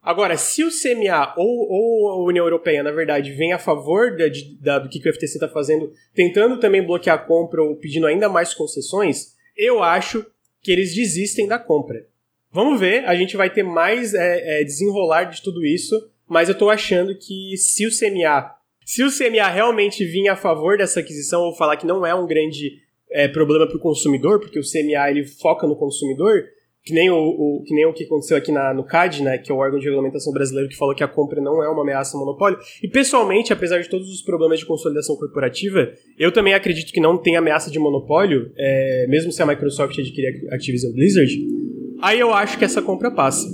Agora, 0.00 0.36
se 0.36 0.62
o 0.62 0.68
CMA 0.68 1.34
ou, 1.36 1.48
ou 1.48 2.08
a 2.10 2.24
União 2.28 2.44
Europeia, 2.44 2.82
na 2.82 2.92
verdade, 2.92 3.32
vem 3.32 3.54
a 3.54 3.58
favor 3.58 4.14
da, 4.16 4.26
da, 4.60 4.78
do 4.78 4.88
que 4.88 4.98
o 4.98 5.12
FTC 5.12 5.34
está 5.34 5.48
fazendo, 5.48 5.90
tentando 6.14 6.60
também 6.60 6.82
bloquear 6.82 7.16
a 7.16 7.22
compra 7.22 7.62
ou 7.62 7.74
pedindo 7.76 8.06
ainda 8.06 8.28
mais 8.28 8.52
concessões, 8.52 9.34
eu 9.56 9.82
acho 9.82 10.24
que 10.60 10.70
eles 10.70 10.94
desistem 10.94 11.48
da 11.48 11.58
compra. 11.58 12.06
Vamos 12.54 12.78
ver, 12.78 13.04
a 13.04 13.16
gente 13.16 13.36
vai 13.36 13.50
ter 13.50 13.64
mais 13.64 14.14
é, 14.14 14.60
é, 14.60 14.64
desenrolar 14.64 15.24
de 15.24 15.42
tudo 15.42 15.66
isso, 15.66 15.92
mas 16.28 16.48
eu 16.48 16.56
tô 16.56 16.70
achando 16.70 17.12
que 17.18 17.56
se 17.56 17.84
o 17.84 17.90
CMA 17.90 18.48
Se 18.86 19.02
o 19.02 19.10
CMA 19.10 19.48
realmente 19.48 20.04
vir 20.04 20.28
a 20.28 20.36
favor 20.36 20.78
dessa 20.78 21.00
aquisição 21.00 21.42
ou 21.42 21.56
falar 21.56 21.76
que 21.76 21.84
não 21.84 22.06
é 22.06 22.14
um 22.14 22.28
grande 22.28 22.78
é, 23.10 23.26
problema 23.26 23.66
para 23.66 23.76
o 23.76 23.80
consumidor, 23.80 24.38
porque 24.38 24.60
o 24.60 24.62
CMA 24.62 25.10
ele 25.10 25.26
foca 25.26 25.66
no 25.66 25.74
consumidor, 25.74 26.44
que 26.84 26.94
nem 26.94 27.10
o, 27.10 27.16
o, 27.16 27.64
que 27.66 27.74
nem 27.74 27.86
o 27.86 27.92
que 27.92 28.04
aconteceu 28.04 28.36
aqui 28.36 28.52
na, 28.52 28.72
no 28.72 28.84
CAD, 28.84 29.24
né, 29.24 29.38
que 29.38 29.50
é 29.50 29.54
o 29.54 29.58
órgão 29.58 29.80
de 29.80 29.86
regulamentação 29.86 30.32
brasileiro 30.32 30.68
que 30.68 30.76
falou 30.76 30.94
que 30.94 31.02
a 31.02 31.08
compra 31.08 31.40
não 31.40 31.60
é 31.60 31.68
uma 31.68 31.82
ameaça 31.82 32.16
ao 32.16 32.24
monopólio. 32.24 32.56
E 32.80 32.86
pessoalmente, 32.86 33.52
apesar 33.52 33.80
de 33.80 33.88
todos 33.88 34.08
os 34.08 34.22
problemas 34.22 34.60
de 34.60 34.66
consolidação 34.66 35.16
corporativa, 35.16 35.92
eu 36.16 36.30
também 36.30 36.54
acredito 36.54 36.92
que 36.92 37.00
não 37.00 37.18
tem 37.18 37.36
ameaça 37.36 37.68
de 37.68 37.80
monopólio, 37.80 38.52
é, 38.56 39.06
mesmo 39.08 39.32
se 39.32 39.42
a 39.42 39.46
Microsoft 39.46 39.98
adquirir 39.98 40.48
a 40.52 40.54
Activision 40.54 40.92
Blizzard. 40.92 41.63
Aí 42.04 42.20
eu 42.20 42.34
acho 42.34 42.58
que 42.58 42.64
essa 42.66 42.82
compra 42.82 43.10
passa. 43.10 43.48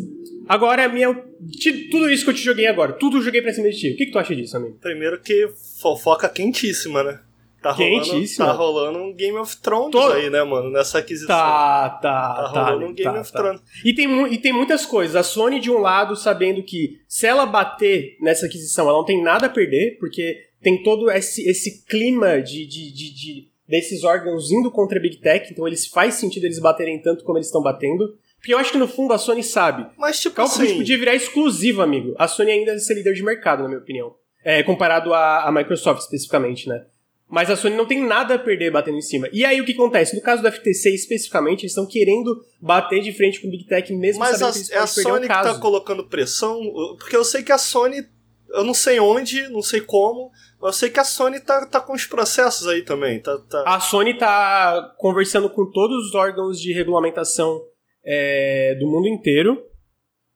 Agora, 0.48 0.88
minha, 0.88 1.22
de 1.40 1.88
tudo 1.88 2.10
isso 2.10 2.24
que 2.24 2.30
eu 2.30 2.34
te 2.34 2.42
joguei 2.42 2.66
agora, 2.66 2.94
tudo 2.94 3.18
eu 3.18 3.22
joguei 3.22 3.40
pra 3.40 3.52
cima 3.52 3.70
de 3.70 3.78
ti. 3.78 3.92
O 3.92 3.96
que, 3.96 4.06
que 4.06 4.10
tu 4.10 4.18
acha 4.18 4.34
disso, 4.34 4.56
amigo? 4.56 4.76
Primeiro 4.80 5.20
que 5.20 5.48
fofoca 5.80 6.28
quentíssima, 6.28 7.04
né? 7.04 7.20
Tá 7.62 7.70
rolando, 7.70 8.36
tá 8.36 8.52
rolando 8.52 8.98
um 8.98 9.14
Game 9.14 9.38
of 9.38 9.56
Thrones 9.58 9.92
Todo... 9.92 10.14
aí, 10.14 10.28
né, 10.28 10.42
mano? 10.42 10.68
Nessa 10.68 10.98
aquisição. 10.98 11.28
Tá, 11.28 11.90
tá, 11.90 12.34
tá. 12.34 12.52
Tá 12.52 12.70
rolando 12.70 12.86
um 12.86 12.92
Game 12.92 13.14
tá, 13.14 13.20
of 13.20 13.30
tá. 13.30 13.38
Thrones. 13.38 13.62
E 13.84 13.94
tem, 13.94 14.32
e 14.32 14.38
tem 14.38 14.52
muitas 14.52 14.84
coisas. 14.84 15.14
A 15.14 15.22
Sony, 15.22 15.60
de 15.60 15.70
um 15.70 15.78
lado, 15.78 16.16
sabendo 16.16 16.60
que 16.64 16.98
se 17.06 17.28
ela 17.28 17.46
bater 17.46 18.16
nessa 18.20 18.46
aquisição, 18.46 18.88
ela 18.88 18.98
não 18.98 19.04
tem 19.04 19.22
nada 19.22 19.46
a 19.46 19.50
perder, 19.50 19.96
porque 20.00 20.48
tem 20.60 20.82
todo 20.82 21.08
esse, 21.08 21.48
esse 21.48 21.84
clima 21.84 22.42
de, 22.42 22.66
de, 22.66 22.92
de, 22.92 23.14
de 23.14 23.48
desses 23.68 24.02
órgãos 24.02 24.50
indo 24.50 24.72
contra 24.72 24.98
a 24.98 25.00
Big 25.00 25.18
Tech, 25.18 25.48
então 25.52 25.64
eles 25.68 25.86
faz 25.86 26.14
sentido 26.14 26.44
eles 26.44 26.58
baterem 26.58 27.00
tanto 27.00 27.22
como 27.22 27.38
eles 27.38 27.46
estão 27.46 27.62
batendo. 27.62 28.18
Porque 28.40 28.54
eu 28.54 28.58
acho 28.58 28.72
que 28.72 28.78
no 28.78 28.88
fundo 28.88 29.12
a 29.12 29.18
Sony 29.18 29.42
sabe. 29.42 29.86
Mas 29.98 30.18
tipo 30.18 30.34
Call 30.34 30.46
assim... 30.46 30.78
podia 30.78 30.98
virar 30.98 31.14
exclusivo, 31.14 31.82
amigo. 31.82 32.14
A 32.18 32.26
Sony 32.26 32.50
ainda 32.50 32.72
é 32.72 32.78
ser 32.78 32.94
líder 32.94 33.12
de 33.12 33.22
mercado, 33.22 33.62
na 33.62 33.68
minha 33.68 33.80
opinião. 33.80 34.14
É, 34.42 34.62
comparado 34.62 35.12
à, 35.12 35.50
Microsoft, 35.52 36.00
especificamente, 36.00 36.66
né? 36.66 36.86
Mas 37.28 37.50
a 37.50 37.54
Sony 37.54 37.76
não 37.76 37.86
tem 37.86 38.02
nada 38.02 38.34
a 38.34 38.38
perder 38.38 38.72
batendo 38.72 38.96
em 38.96 39.02
cima. 39.02 39.28
E 39.30 39.44
aí 39.44 39.60
o 39.60 39.64
que 39.64 39.72
acontece? 39.72 40.16
No 40.16 40.22
caso 40.22 40.42
do 40.42 40.50
FTC 40.50 40.94
especificamente, 40.94 41.60
eles 41.60 41.72
estão 41.72 41.86
querendo 41.86 42.42
bater 42.60 43.02
de 43.02 43.12
frente 43.12 43.40
com 43.40 43.46
o 43.46 43.50
Big 43.50 43.66
Tech 43.66 43.92
mesmo 43.94 44.20
Mas 44.20 44.38
sabendo 44.38 44.48
a, 44.48 44.52
que 44.52 44.58
eles 44.58 44.70
é 44.70 44.78
a 44.78 44.86
Sony 44.86 45.20
que 45.20 45.28
tá 45.28 45.58
colocando 45.58 46.08
pressão, 46.08 46.58
porque 46.98 47.14
eu 47.14 47.22
sei 47.22 47.42
que 47.42 47.52
a 47.52 47.58
Sony, 47.58 48.04
eu 48.48 48.64
não 48.64 48.74
sei 48.74 48.98
onde, 48.98 49.46
não 49.48 49.62
sei 49.62 49.82
como, 49.82 50.32
mas 50.60 50.74
eu 50.74 50.78
sei 50.80 50.90
que 50.90 50.98
a 50.98 51.04
Sony 51.04 51.38
tá, 51.38 51.66
tá 51.66 51.80
com 51.80 51.92
os 51.92 52.06
processos 52.06 52.66
aí 52.66 52.82
também. 52.82 53.20
Tá, 53.20 53.38
tá... 53.38 53.62
A 53.66 53.78
Sony 53.78 54.14
tá 54.14 54.94
conversando 54.98 55.48
com 55.50 55.70
todos 55.70 56.08
os 56.08 56.14
órgãos 56.14 56.58
de 56.58 56.72
regulamentação 56.72 57.62
é, 58.04 58.74
do 58.76 58.86
mundo 58.86 59.08
inteiro 59.08 59.62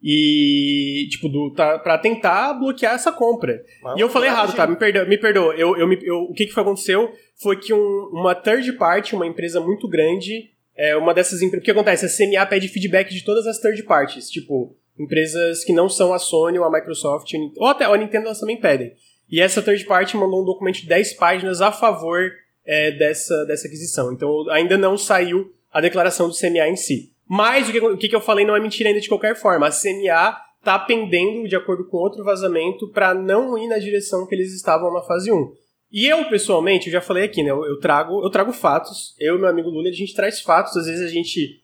e, 0.06 1.08
tipo, 1.10 1.30
do, 1.30 1.50
tá, 1.54 1.78
pra 1.78 1.96
tentar 1.96 2.52
bloquear 2.52 2.94
essa 2.94 3.10
compra. 3.10 3.64
Mas 3.82 3.96
e 3.96 4.00
eu 4.00 4.08
falei 4.10 4.28
errado, 4.28 4.54
tá? 4.54 4.66
Me 4.66 4.76
perdoa. 4.76 5.04
Me 5.06 5.16
perdoa. 5.16 5.54
Eu, 5.54 5.74
eu, 5.78 5.90
eu, 5.94 6.16
o 6.24 6.34
que, 6.34 6.44
que 6.44 6.60
aconteceu 6.60 7.10
foi 7.40 7.58
que 7.58 7.72
um, 7.72 8.10
uma 8.12 8.34
third 8.34 8.70
party, 8.74 9.14
uma 9.14 9.26
empresa 9.26 9.60
muito 9.60 9.88
grande, 9.88 10.50
é 10.76 10.94
uma 10.94 11.14
dessas 11.14 11.40
empresas. 11.40 11.62
O 11.62 11.64
que 11.64 11.70
acontece? 11.70 12.04
A 12.04 12.08
CMA 12.08 12.44
pede 12.44 12.68
feedback 12.68 13.08
de 13.14 13.24
todas 13.24 13.46
as 13.46 13.58
third 13.58 13.82
parties. 13.84 14.28
Tipo, 14.28 14.76
empresas 14.98 15.64
que 15.64 15.72
não 15.72 15.88
são 15.88 16.12
a 16.12 16.18
Sony 16.18 16.58
ou 16.58 16.66
a 16.66 16.70
Microsoft, 16.70 17.32
ou 17.56 17.66
até 17.66 17.86
a 17.86 17.96
Nintendo 17.96 18.26
elas 18.26 18.40
também 18.40 18.60
pedem. 18.60 18.92
E 19.30 19.40
essa 19.40 19.62
third 19.62 19.86
party 19.86 20.18
mandou 20.18 20.42
um 20.42 20.44
documento 20.44 20.82
de 20.82 20.86
10 20.86 21.14
páginas 21.14 21.62
a 21.62 21.72
favor 21.72 22.30
é, 22.66 22.90
dessa, 22.92 23.46
dessa 23.46 23.66
aquisição. 23.66 24.12
Então 24.12 24.50
ainda 24.50 24.76
não 24.76 24.98
saiu 24.98 25.50
a 25.72 25.80
declaração 25.80 26.28
do 26.28 26.38
CMA 26.38 26.68
em 26.68 26.76
si. 26.76 27.13
Mas 27.34 27.68
o 27.68 27.72
que, 27.72 27.80
o 27.80 27.98
que 27.98 28.14
eu 28.14 28.20
falei 28.20 28.46
não 28.46 28.54
é 28.54 28.60
mentira 28.60 28.88
ainda 28.88 29.00
de 29.00 29.08
qualquer 29.08 29.34
forma. 29.34 29.66
A 29.66 29.70
CNA 29.72 30.40
tá 30.62 30.78
pendendo, 30.78 31.48
de 31.48 31.56
acordo 31.56 31.84
com 31.84 31.96
outro 31.96 32.22
vazamento, 32.22 32.88
para 32.92 33.12
não 33.12 33.58
ir 33.58 33.66
na 33.66 33.76
direção 33.76 34.24
que 34.24 34.36
eles 34.36 34.54
estavam 34.54 34.94
na 34.94 35.02
fase 35.02 35.32
1. 35.32 35.52
E 35.90 36.06
eu, 36.06 36.28
pessoalmente, 36.28 36.86
eu 36.86 36.92
já 36.92 37.00
falei 37.00 37.24
aqui, 37.24 37.42
né? 37.42 37.50
Eu, 37.50 37.64
eu 37.64 37.80
trago, 37.80 38.24
eu 38.24 38.30
trago 38.30 38.52
fatos. 38.52 39.16
Eu 39.18 39.34
e 39.34 39.38
meu 39.40 39.48
amigo 39.48 39.68
Lula, 39.68 39.88
a 39.88 39.92
gente 39.92 40.14
traz 40.14 40.40
fatos. 40.40 40.76
Às 40.76 40.86
vezes 40.86 41.04
a 41.04 41.12
gente, 41.12 41.60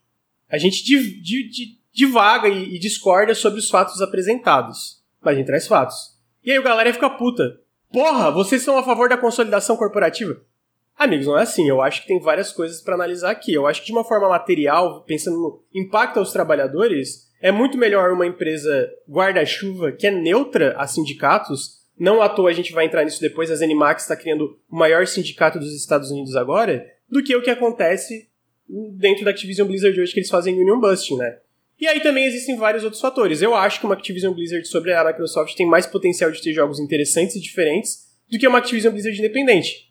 a 0.48 0.58
gente 0.58 0.82
div, 0.82 1.04
div, 1.22 1.48
div, 1.48 1.68
divaga 1.92 2.48
e, 2.48 2.74
e, 2.74 2.78
discorda 2.80 3.32
sobre 3.32 3.60
os 3.60 3.70
fatos 3.70 4.02
apresentados. 4.02 5.04
Mas 5.22 5.34
a 5.34 5.38
gente 5.38 5.46
traz 5.46 5.68
fatos. 5.68 5.96
E 6.44 6.50
aí 6.50 6.58
o 6.58 6.64
galera 6.64 6.92
fica 6.92 7.08
puta. 7.10 7.60
Porra, 7.92 8.32
vocês 8.32 8.60
são 8.62 8.76
a 8.76 8.82
favor 8.82 9.08
da 9.08 9.16
consolidação 9.16 9.76
corporativa? 9.76 10.36
Amigos, 11.00 11.26
não 11.26 11.38
é 11.38 11.44
assim. 11.44 11.66
Eu 11.66 11.80
acho 11.80 12.02
que 12.02 12.08
tem 12.08 12.20
várias 12.20 12.52
coisas 12.52 12.82
para 12.82 12.94
analisar 12.94 13.30
aqui. 13.30 13.54
Eu 13.54 13.66
acho 13.66 13.80
que 13.80 13.86
de 13.86 13.92
uma 13.92 14.04
forma 14.04 14.28
material, 14.28 15.02
pensando 15.04 15.38
no 15.38 15.64
impacto 15.74 16.18
aos 16.18 16.30
trabalhadores, 16.30 17.26
é 17.40 17.50
muito 17.50 17.78
melhor 17.78 18.12
uma 18.12 18.26
empresa 18.26 18.86
guarda-chuva 19.08 19.92
que 19.92 20.06
é 20.06 20.10
neutra 20.10 20.76
a 20.76 20.86
sindicatos. 20.86 21.80
Não 21.98 22.20
à 22.20 22.28
toa 22.28 22.50
a 22.50 22.52
gente 22.52 22.74
vai 22.74 22.84
entrar 22.84 23.02
nisso 23.02 23.18
depois. 23.18 23.50
A 23.50 23.54
Zenimax 23.54 24.02
está 24.02 24.14
criando 24.14 24.58
o 24.70 24.76
maior 24.76 25.06
sindicato 25.06 25.58
dos 25.58 25.74
Estados 25.74 26.10
Unidos 26.10 26.36
agora, 26.36 26.86
do 27.08 27.24
que 27.24 27.34
o 27.34 27.40
que 27.40 27.48
acontece 27.48 28.28
dentro 28.68 29.24
da 29.24 29.30
Activision 29.30 29.66
Blizzard 29.66 29.98
hoje 29.98 30.12
que 30.12 30.20
eles 30.20 30.28
fazem 30.28 30.54
Union 30.60 30.80
Busting, 30.80 31.16
né? 31.16 31.38
E 31.80 31.88
aí 31.88 32.00
também 32.00 32.26
existem 32.26 32.58
vários 32.58 32.84
outros 32.84 33.00
fatores. 33.00 33.40
Eu 33.40 33.54
acho 33.54 33.80
que 33.80 33.86
uma 33.86 33.94
Activision 33.94 34.34
Blizzard 34.34 34.68
sobre 34.68 34.92
a 34.92 35.02
Microsoft 35.02 35.56
tem 35.56 35.66
mais 35.66 35.86
potencial 35.86 36.30
de 36.30 36.42
ter 36.42 36.52
jogos 36.52 36.78
interessantes 36.78 37.36
e 37.36 37.40
diferentes 37.40 38.10
do 38.30 38.38
que 38.38 38.46
uma 38.46 38.58
Activision 38.58 38.92
Blizzard 38.92 39.18
independente 39.18 39.89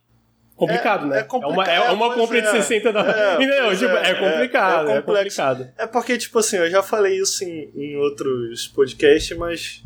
complicado, 0.59 1.05
é, 1.05 1.09
né? 1.09 1.19
É, 1.19 1.23
complicado, 1.23 1.69
é 1.69 1.79
uma, 1.79 1.87
é 1.87 1.91
uma 1.91 2.13
compra 2.13 2.41
de 2.41 2.51
60 2.51 2.91
dólares. 2.91 3.15
É, 3.15 3.35
Entendeu? 3.35 3.77
Tipo, 3.77 3.91
é, 3.91 4.09
é, 4.09 4.13
complicado, 4.13 4.89
é, 4.89 5.01
complicado. 5.01 5.69
É 5.77 5.87
porque, 5.87 6.17
tipo 6.17 6.37
assim, 6.37 6.57
eu 6.57 6.69
já 6.69 6.83
falei 6.83 7.17
isso 7.17 7.43
em, 7.43 7.71
em 7.75 7.95
outros 7.95 8.67
podcasts, 8.67 9.35
mas 9.37 9.81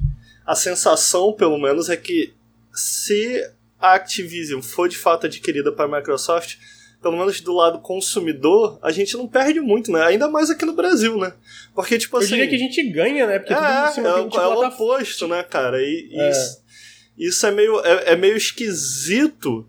a 0.46 0.56
sensação, 0.56 1.32
pelo 1.32 1.58
menos, 1.60 1.90
é 1.90 1.96
que 1.96 2.34
se 2.74 3.48
a 3.80 3.94
Activision 3.94 4.62
for 4.62 4.90
de 4.90 4.98
fato 4.98 5.28
adquirida 5.28 5.72
para 5.72 5.86
a 5.86 6.00
Microsoft, 6.00 6.56
pelo 7.02 7.18
menos 7.18 7.40
do 7.40 7.54
lado 7.54 7.80
consumidor, 7.80 8.80
a 8.82 8.92
gente 8.92 9.16
não 9.16 9.28
perde 9.28 9.60
muito, 9.60 9.92
né? 9.92 10.04
Ainda 10.04 10.28
mais 10.28 10.50
aqui 10.50 10.66
no 10.66 10.74
Brasil, 10.74 11.18
né? 11.18 11.34
Porque, 11.76 12.00
tipo 12.00 12.18
assim. 12.18 12.26
Eu 12.26 12.30
diria 12.38 12.48
que 12.48 12.56
a 12.56 12.58
gente 12.58 12.84
ganha, 12.92 13.28
né? 13.28 13.40
Porque 13.40 13.54
é, 13.54 13.58
tudo 13.58 13.90
em 13.90 13.94
cima 13.94 14.10
é, 14.10 14.44
é 14.44 14.48
o 14.48 14.68
oposto, 14.68 15.28
né, 15.28 15.44
cara? 15.44 15.80
E, 15.82 16.10
é. 16.14 16.32
Isso, 16.32 16.64
isso 17.16 17.46
é 17.46 17.52
meio, 17.52 17.80
é, 17.86 18.14
é 18.14 18.16
meio 18.16 18.36
esquisito 18.36 19.68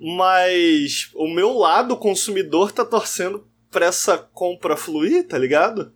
mas 0.00 1.10
o 1.14 1.26
meu 1.26 1.52
lado 1.52 1.96
consumidor 1.96 2.70
tá 2.70 2.84
torcendo 2.84 3.46
pra 3.70 3.86
essa 3.86 4.16
compra 4.16 4.76
fluir, 4.76 5.26
tá 5.26 5.36
ligado? 5.36 5.92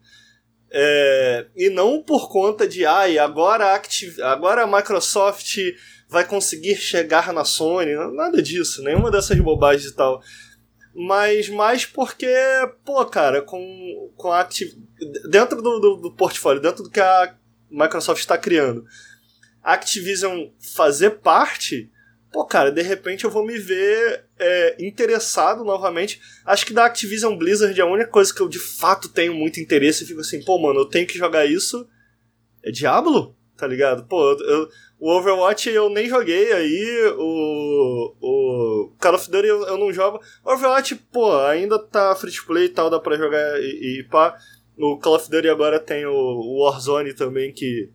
É, 0.70 1.46
e 1.54 1.68
não 1.68 2.02
por 2.02 2.30
conta 2.30 2.66
de, 2.66 2.84
ai, 2.86 3.18
agora 3.18 3.66
a, 3.66 3.74
Activ 3.74 4.18
agora 4.20 4.62
a 4.62 4.66
Microsoft 4.66 5.58
vai 6.08 6.26
conseguir 6.26 6.76
chegar 6.76 7.32
na 7.32 7.44
Sony, 7.44 7.94
nada 8.14 8.42
disso, 8.42 8.82
nenhuma 8.82 9.10
dessas 9.10 9.38
bobagens 9.38 9.90
e 9.90 9.94
tal. 9.94 10.22
Mas 10.94 11.48
mais 11.48 11.86
porque, 11.86 12.34
pô, 12.84 13.04
cara, 13.04 13.42
com, 13.42 14.10
com 14.16 14.32
a 14.32 14.40
Activ 14.40 14.72
dentro 15.28 15.60
do, 15.60 15.78
do, 15.78 15.96
do 15.96 16.12
portfólio, 16.12 16.60
dentro 16.60 16.82
do 16.82 16.90
que 16.90 17.00
a 17.00 17.34
Microsoft 17.70 18.20
está 18.20 18.36
criando, 18.36 18.84
a 19.62 19.74
Activision 19.74 20.48
fazer 20.58 21.20
parte 21.20 21.91
pô, 22.32 22.44
cara, 22.44 22.72
de 22.72 22.80
repente 22.82 23.24
eu 23.24 23.30
vou 23.30 23.44
me 23.44 23.58
ver 23.58 24.24
é, 24.38 24.76
interessado 24.80 25.62
novamente. 25.62 26.20
Acho 26.44 26.64
que 26.64 26.72
da 26.72 26.86
Activision 26.86 27.36
Blizzard 27.36 27.78
a 27.80 27.86
única 27.86 28.08
coisa 28.08 28.34
que 28.34 28.40
eu 28.40 28.48
de 28.48 28.58
fato 28.58 29.08
tenho 29.08 29.34
muito 29.34 29.60
interesse 29.60 30.02
e 30.02 30.06
fico 30.06 30.20
assim, 30.20 30.42
pô, 30.42 30.58
mano, 30.58 30.80
eu 30.80 30.84
tenho 30.86 31.06
que 31.06 31.18
jogar 31.18 31.44
isso. 31.44 31.86
É 32.64 32.70
Diablo? 32.70 33.36
Tá 33.56 33.66
ligado? 33.66 34.04
Pô, 34.06 34.32
eu, 34.40 34.68
o 34.98 35.10
Overwatch 35.10 35.68
eu 35.68 35.90
nem 35.90 36.08
joguei 36.08 36.52
aí, 36.52 37.14
o, 37.16 38.16
o 38.20 38.92
Call 38.98 39.14
of 39.14 39.30
Duty 39.30 39.46
eu, 39.46 39.66
eu 39.66 39.76
não 39.76 39.92
jogo. 39.92 40.20
O 40.44 40.52
Overwatch, 40.52 40.94
pô, 41.12 41.38
ainda 41.42 41.78
tá 41.78 42.14
free 42.16 42.32
to 42.32 42.46
play 42.46 42.64
e 42.64 42.68
tal, 42.70 42.88
dá 42.88 42.98
pra 42.98 43.16
jogar 43.16 43.60
e, 43.60 44.00
e 44.00 44.04
pá. 44.10 44.36
No 44.76 44.98
Call 44.98 45.16
of 45.16 45.30
Duty 45.30 45.48
agora 45.48 45.78
tem 45.78 46.06
o, 46.06 46.12
o 46.12 46.64
Warzone 46.64 47.12
também, 47.12 47.52
que 47.52 47.90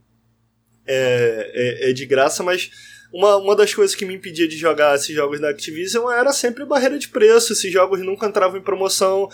é, 0.86 1.86
é, 1.86 1.90
é 1.90 1.94
de 1.94 2.06
graça, 2.06 2.44
mas 2.44 2.70
uma, 3.12 3.38
uma 3.38 3.56
das 3.56 3.74
coisas 3.74 3.96
que 3.96 4.06
me 4.06 4.16
impedia 4.16 4.48
de 4.48 4.58
jogar 4.58 4.96
esses 4.96 5.16
jogos 5.16 5.40
da 5.40 5.50
Activision 5.50 6.12
era 6.12 6.32
sempre 6.34 6.66
barreira 6.66 7.00
de 7.00 7.08
preço, 7.08 7.54
esses 7.54 7.72
jogos 7.72 8.02
nunca 8.02 8.28
entravam 8.28 8.60
em 8.60 8.64
promoção. 8.64 9.30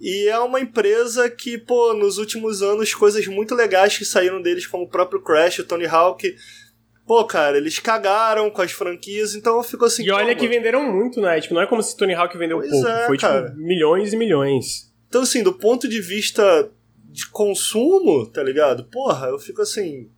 E 0.00 0.26
é 0.28 0.38
uma 0.40 0.60
empresa 0.60 1.30
que, 1.30 1.56
pô, 1.56 1.94
nos 1.94 2.18
últimos 2.18 2.60
anos, 2.62 2.92
coisas 2.92 3.24
muito 3.28 3.54
legais 3.54 3.96
que 3.96 4.04
saíram 4.04 4.42
deles, 4.42 4.66
como 4.66 4.84
o 4.84 4.88
próprio 4.88 5.22
Crash, 5.22 5.60
o 5.60 5.64
Tony 5.64 5.86
Hawk. 5.86 6.34
Pô, 7.06 7.24
cara, 7.24 7.56
eles 7.56 7.78
cagaram 7.78 8.50
com 8.50 8.62
as 8.62 8.72
franquias, 8.72 9.34
então 9.34 9.56
eu 9.56 9.62
fico 9.62 9.84
assim. 9.84 10.04
E 10.04 10.10
olha 10.10 10.34
que 10.34 10.48
venderam 10.48 10.90
muito, 10.90 11.20
né? 11.20 11.40
Tipo, 11.40 11.54
não 11.54 11.62
é 11.62 11.66
como 11.66 11.82
se 11.82 11.96
Tony 11.96 12.14
Hawk 12.14 12.36
vendeu 12.36 12.58
pois 12.58 12.70
pouco. 12.70 12.88
É, 12.88 13.06
Foi, 13.06 13.16
tipo, 13.16 13.30
cara. 13.30 13.50
tipo, 13.50 13.58
milhões 13.58 14.12
e 14.12 14.16
milhões. 14.16 14.92
Então, 15.08 15.22
assim, 15.22 15.42
do 15.42 15.52
ponto 15.52 15.88
de 15.88 16.00
vista 16.00 16.70
de 17.04 17.28
consumo, 17.28 18.26
tá 18.26 18.42
ligado? 18.42 18.84
Porra, 18.84 19.28
eu 19.28 19.38
fico 19.38 19.62
assim 19.62 20.08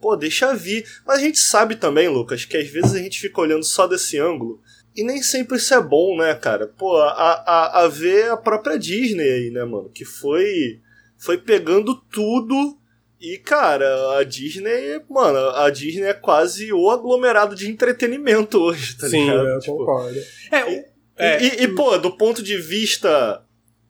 pô, 0.00 0.16
deixa 0.16 0.54
vir. 0.54 0.84
Mas 1.06 1.18
a 1.18 1.22
gente 1.22 1.38
sabe 1.38 1.76
também, 1.76 2.08
Lucas, 2.08 2.44
que 2.44 2.56
às 2.56 2.68
vezes 2.68 2.94
a 2.94 2.98
gente 2.98 3.20
fica 3.20 3.40
olhando 3.40 3.64
só 3.64 3.86
desse 3.86 4.18
ângulo. 4.18 4.60
E 4.96 5.04
nem 5.04 5.22
sempre 5.22 5.56
isso 5.58 5.74
é 5.74 5.80
bom, 5.82 6.16
né, 6.16 6.34
cara? 6.34 6.66
Pô, 6.68 6.96
a, 6.96 7.10
a, 7.10 7.84
a 7.84 7.88
ver 7.88 8.30
a 8.30 8.36
própria 8.36 8.78
Disney 8.78 9.28
aí, 9.30 9.50
né, 9.50 9.62
mano? 9.64 9.90
Que 9.92 10.04
foi, 10.06 10.80
foi 11.18 11.36
pegando 11.36 11.94
tudo 12.10 12.78
E, 13.20 13.38
cara, 13.38 14.18
a 14.18 14.24
Disney, 14.24 15.00
mano, 15.08 15.38
a 15.56 15.68
Disney 15.70 16.06
é 16.08 16.14
quase 16.14 16.72
o 16.72 16.90
aglomerado 16.90 17.54
de 17.54 17.68
entretenimento 17.70 18.58
hoje, 18.58 18.96
tá 18.96 19.08
Sim, 19.08 19.24
ligado? 19.24 19.46
eu 19.48 19.58
Tipo, 19.60 19.76
concordo. 19.78 20.18
É, 20.50 20.72
E, 20.72 20.84
é, 21.18 21.42
e, 21.42 21.62
e, 21.64 21.68
pô, 21.68 21.96
do 21.98 22.16
ponto 22.16 22.42
de 22.42 22.56
vista 22.58 23.42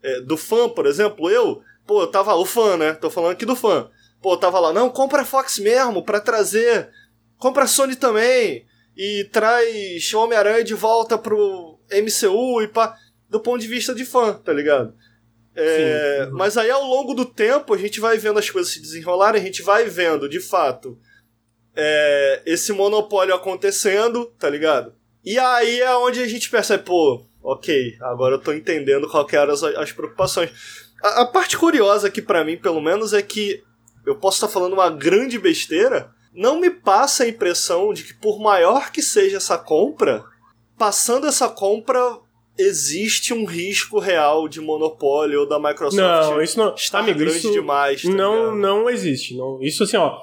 é, 0.03 0.21
do 0.21 0.37
fã, 0.37 0.69
por 0.69 0.87
exemplo, 0.87 1.29
eu, 1.29 1.61
pô, 1.87 2.03
eu 2.03 2.07
tava, 2.07 2.35
o 2.37 2.45
fã, 2.45 2.77
né? 2.77 2.93
Tô 2.95 3.11
falando 3.11 3.33
aqui 3.33 3.45
do 3.45 3.57
fã. 3.57 3.91
Pô, 4.27 4.37
tava 4.37 4.59
lá, 4.59 4.73
não, 4.73 4.91
compra 4.91 5.23
a 5.23 5.25
Fox 5.25 5.61
mesmo, 5.61 6.03
pra 6.03 6.19
trazer. 6.19 6.91
Compra 7.39 7.63
a 7.63 7.67
Sony 7.69 7.95
também. 7.95 8.67
E 8.97 9.23
traz 9.31 10.13
Homem-Aranha 10.13 10.65
de 10.65 10.75
volta 10.75 11.17
pro 11.17 11.79
MCU 11.93 12.61
e 12.61 12.67
pá. 12.67 12.97
Do 13.31 13.39
ponto 13.39 13.61
de 13.61 13.69
vista 13.69 13.95
de 13.95 14.05
fã, 14.05 14.33
tá 14.33 14.53
ligado? 14.53 14.93
É. 15.55 16.29
Mas 16.33 16.57
aí 16.57 16.69
ao 16.69 16.83
longo 16.83 17.15
do 17.15 17.25
tempo 17.25 17.73
a 17.73 17.79
gente 17.79 18.01
vai 18.01 18.19
vendo 18.19 18.41
as 18.41 18.51
coisas 18.51 18.73
se 18.73 18.81
desenrolarem, 18.81 19.41
a 19.41 19.45
gente 19.45 19.63
vai 19.63 19.85
vendo, 19.85 20.29
de 20.29 20.41
fato, 20.41 20.99
é, 21.77 22.43
esse 22.45 22.73
monopólio 22.73 23.33
acontecendo, 23.33 24.27
tá 24.41 24.51
ligado? 24.51 24.93
E 25.25 25.39
aí 25.39 25.81
é 25.81 25.97
onde 25.99 26.21
a 26.21 26.27
gente 26.27 26.51
percebe, 26.51 26.83
pô, 26.83 27.25
ok, 27.41 27.97
agora 28.01 28.35
eu 28.35 28.41
tô 28.41 28.53
entendendo 28.53 29.09
qual 29.09 29.25
que 29.25 29.37
eram 29.37 29.53
as, 29.53 29.63
as 29.63 29.93
preocupações. 29.93 30.51
A, 31.01 31.23
a 31.23 31.27
parte 31.27 31.57
curiosa 31.57 32.09
aqui 32.09 32.21
pra 32.21 32.43
mim, 32.43 32.57
pelo 32.57 32.81
menos, 32.81 33.13
é 33.13 33.23
que 33.23 33.65
eu 34.07 34.17
posso 34.17 34.37
estar 34.37 34.49
falando 34.49 34.73
uma 34.75 34.89
grande 34.89 35.39
besteira, 35.39 36.11
não 36.33 36.61
me 36.61 36.71
passa 36.71 37.25
a 37.25 37.29
impressão 37.29 37.93
de 37.93 38.05
que 38.05 38.15
por 38.15 38.39
maior 38.41 38.91
que 38.93 39.03
seja 39.03 39.39
essa 39.39 39.59
compra, 39.59 40.25
passando 40.79 41.27
essa 41.27 41.49
compra 41.49 41.99
existe 42.59 43.35
um 43.35 43.45
risco 43.45 43.99
real 43.99 44.49
de 44.49 44.61
monopólio 44.61 45.41
ou 45.41 45.49
da 45.49 45.59
Microsoft 45.59 45.95
não, 46.31 46.41
isso 46.43 46.59
não. 46.59 46.75
estar 46.75 47.01
amigo, 47.01 47.19
grande 47.19 47.37
isso 47.39 47.53
demais. 47.53 48.03
tá 48.03 48.09
não, 48.09 48.35
ligado? 48.37 48.57
não 48.57 48.89
existe. 48.91 49.37
Não, 49.37 49.61
isso 49.63 49.83
assim, 49.83 49.97
ó. 49.99 50.19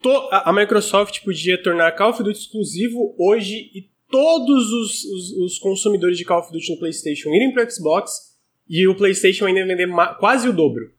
to- 0.00 0.28
a, 0.30 0.48
a 0.50 0.52
Microsoft 0.52 1.22
podia 1.24 1.62
tornar 1.62 1.92
Call 1.92 2.10
of 2.10 2.22
Duty 2.22 2.38
exclusivo 2.38 3.14
hoje 3.18 3.70
e 3.74 3.90
todos 4.10 4.72
os, 4.72 5.04
os, 5.04 5.32
os 5.44 5.58
consumidores 5.58 6.16
de 6.16 6.24
Call 6.24 6.40
of 6.40 6.50
Duty 6.52 6.72
no 6.72 6.78
PlayStation 6.78 7.28
irem 7.30 7.52
pro 7.52 7.70
Xbox 7.70 8.10
e 8.68 8.86
o 8.88 8.94
PlayStation 8.94 9.44
ainda 9.46 9.66
vender 9.66 9.88
quase 10.18 10.48
o 10.48 10.52
dobro. 10.52 10.92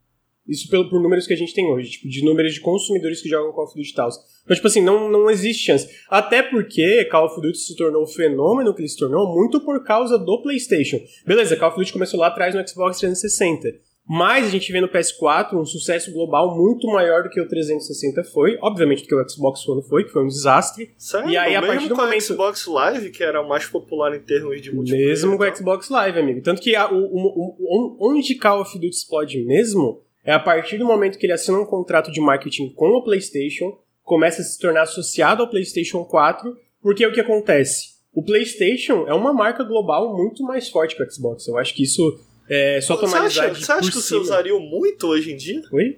Isso 0.50 0.68
pelo, 0.70 0.90
por 0.90 1.02
números 1.02 1.28
que 1.28 1.34
a 1.34 1.38
gente 1.38 1.54
tem 1.54 1.72
hoje, 1.72 1.92
tipo, 1.92 2.10
de 2.10 2.24
números 2.26 2.54
de 2.54 2.60
consumidores 2.62 3.22
que 3.22 3.30
jogam 3.30 3.52
Call 3.54 3.66
of 3.66 3.76
Duty 3.76 3.92
e 3.92 3.94
tal. 3.94 4.10
Então, 4.44 4.56
tipo 4.56 4.68
assim, 4.68 4.82
não, 4.82 5.10
não 5.10 5.30
existe 5.30 5.64
chance. 5.66 5.88
Até 6.10 6.42
porque 6.42 7.06
Call 7.06 7.28
of 7.28 7.40
Duty 7.40 7.58
se 7.58 7.76
tornou 7.76 8.04
o 8.04 8.08
fenômeno 8.08 8.74
que 8.74 8.82
ele 8.82 8.90
se 8.90 8.98
tornou 8.98 9.32
muito 9.34 9.62
por 9.62 9.84
causa 9.84 10.18
do 10.18 10.42
PlayStation. 10.42 10.98
Beleza, 11.26 11.56
Call 11.56 11.70
of 11.70 11.78
Duty 11.78 11.94
começou 11.94 12.20
lá 12.20 12.28
atrás 12.28 12.56
no 12.56 12.68
Xbox 12.68 12.98
360. 13.00 13.70
Mas 14.12 14.48
a 14.48 14.50
gente 14.50 14.72
vê 14.72 14.82
no 14.82 14.88
PS4 14.90 15.54
um 15.54 15.64
sucesso 15.64 16.12
global 16.12 16.58
muito 16.58 16.88
maior 16.88 17.22
do 17.22 17.30
que 17.30 17.40
o 17.40 17.48
360 17.48 18.24
foi. 18.24 18.58
Obviamente 18.60 19.04
do 19.04 19.08
que 19.08 19.14
o 19.14 19.30
Xbox 19.30 19.68
One 19.70 19.84
foi, 19.88 20.04
que 20.04 20.10
foi 20.10 20.24
um 20.24 20.28
desastre. 20.28 20.90
Sério? 20.98 21.30
E 21.30 21.38
aí, 21.38 21.56
a 21.56 21.62
mesmo 21.62 21.74
partir 21.76 21.90
do 21.90 21.96
com 21.96 22.02
momento- 22.02 22.24
Xbox 22.24 22.66
Live, 22.66 23.12
que 23.12 23.24
era 23.24 23.40
o 23.40 23.48
mais 23.48 23.68
popular 23.68 24.16
em 24.16 24.20
termos 24.20 24.60
de 24.64 24.74
multiplayer. 24.74 25.10
Mesmo 25.10 25.38
com 25.38 25.44
o. 25.44 25.56
Xbox 25.56 25.90
Live, 25.90 26.18
amigo. 26.18 26.42
Tanto 26.42 26.60
que 26.60 26.76
a- 26.76 26.92
o, 26.92 26.98
o- 26.98 27.56
o- 27.60 27.98
onde 28.12 28.34
Call 28.34 28.62
of 28.62 28.74
Duty 28.74 28.88
explode 28.90 29.46
mesmo 29.46 30.02
é 30.30 30.34
a 30.34 30.40
partir 30.40 30.78
do 30.78 30.86
momento 30.86 31.18
que 31.18 31.26
ele 31.26 31.34
assina 31.34 31.58
um 31.58 31.66
contrato 31.66 32.12
de 32.12 32.22
marketing 32.22 32.70
com 32.76 32.90
o 32.90 33.04
PlayStation, 33.04 33.76
começa 34.04 34.44
a 34.44 34.46
se 34.46 34.60
tornar 34.60 34.84
associado 34.84 35.42
ao 35.42 35.50
PlayStation 35.50 36.06
4, 36.06 36.56
porque 36.84 37.04
o 37.04 37.12
que 37.12 37.20
acontece? 37.20 37.96
O 38.14 38.22
PlayStation 38.24 39.08
é 39.08 39.14
uma 39.16 39.34
marca 39.34 39.64
global 39.64 40.16
muito 40.16 40.44
mais 40.44 40.70
forte 40.70 40.96
que 40.96 41.02
o 41.02 41.12
Xbox. 41.12 41.48
Eu 41.48 41.58
acho 41.58 41.74
que 41.74 41.82
isso 41.82 42.20
é 42.48 42.80
só 42.80 42.96
Você 42.96 43.02
tomar 43.02 43.26
acha, 43.26 43.42
analisar 43.42 43.60
de 43.60 43.66
você 43.66 43.72
acha 43.72 43.92
que 43.92 43.98
você 43.98 44.16
usaria 44.18 44.60
muito 44.60 45.08
hoje 45.08 45.32
em 45.32 45.36
dia? 45.36 45.64
Oi? 45.72 45.98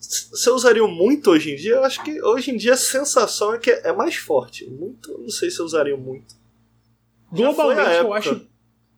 Você 0.00 0.50
usaria 0.50 0.86
muito 0.88 1.30
hoje 1.30 1.52
em 1.52 1.56
dia? 1.56 1.74
Eu 1.74 1.84
acho 1.84 2.02
que 2.02 2.20
hoje 2.22 2.50
em 2.50 2.56
dia 2.56 2.72
a 2.72 2.76
sensação 2.76 3.54
é 3.54 3.58
que 3.58 3.70
é 3.70 3.92
mais 3.92 4.16
forte. 4.16 4.68
Muito, 4.68 5.16
não 5.16 5.30
sei 5.30 5.48
se 5.48 5.60
eu 5.60 5.64
usaria 5.64 5.96
muito. 5.96 6.34
Globalmente, 7.30 7.98
eu 7.98 8.12
acho. 8.12 8.48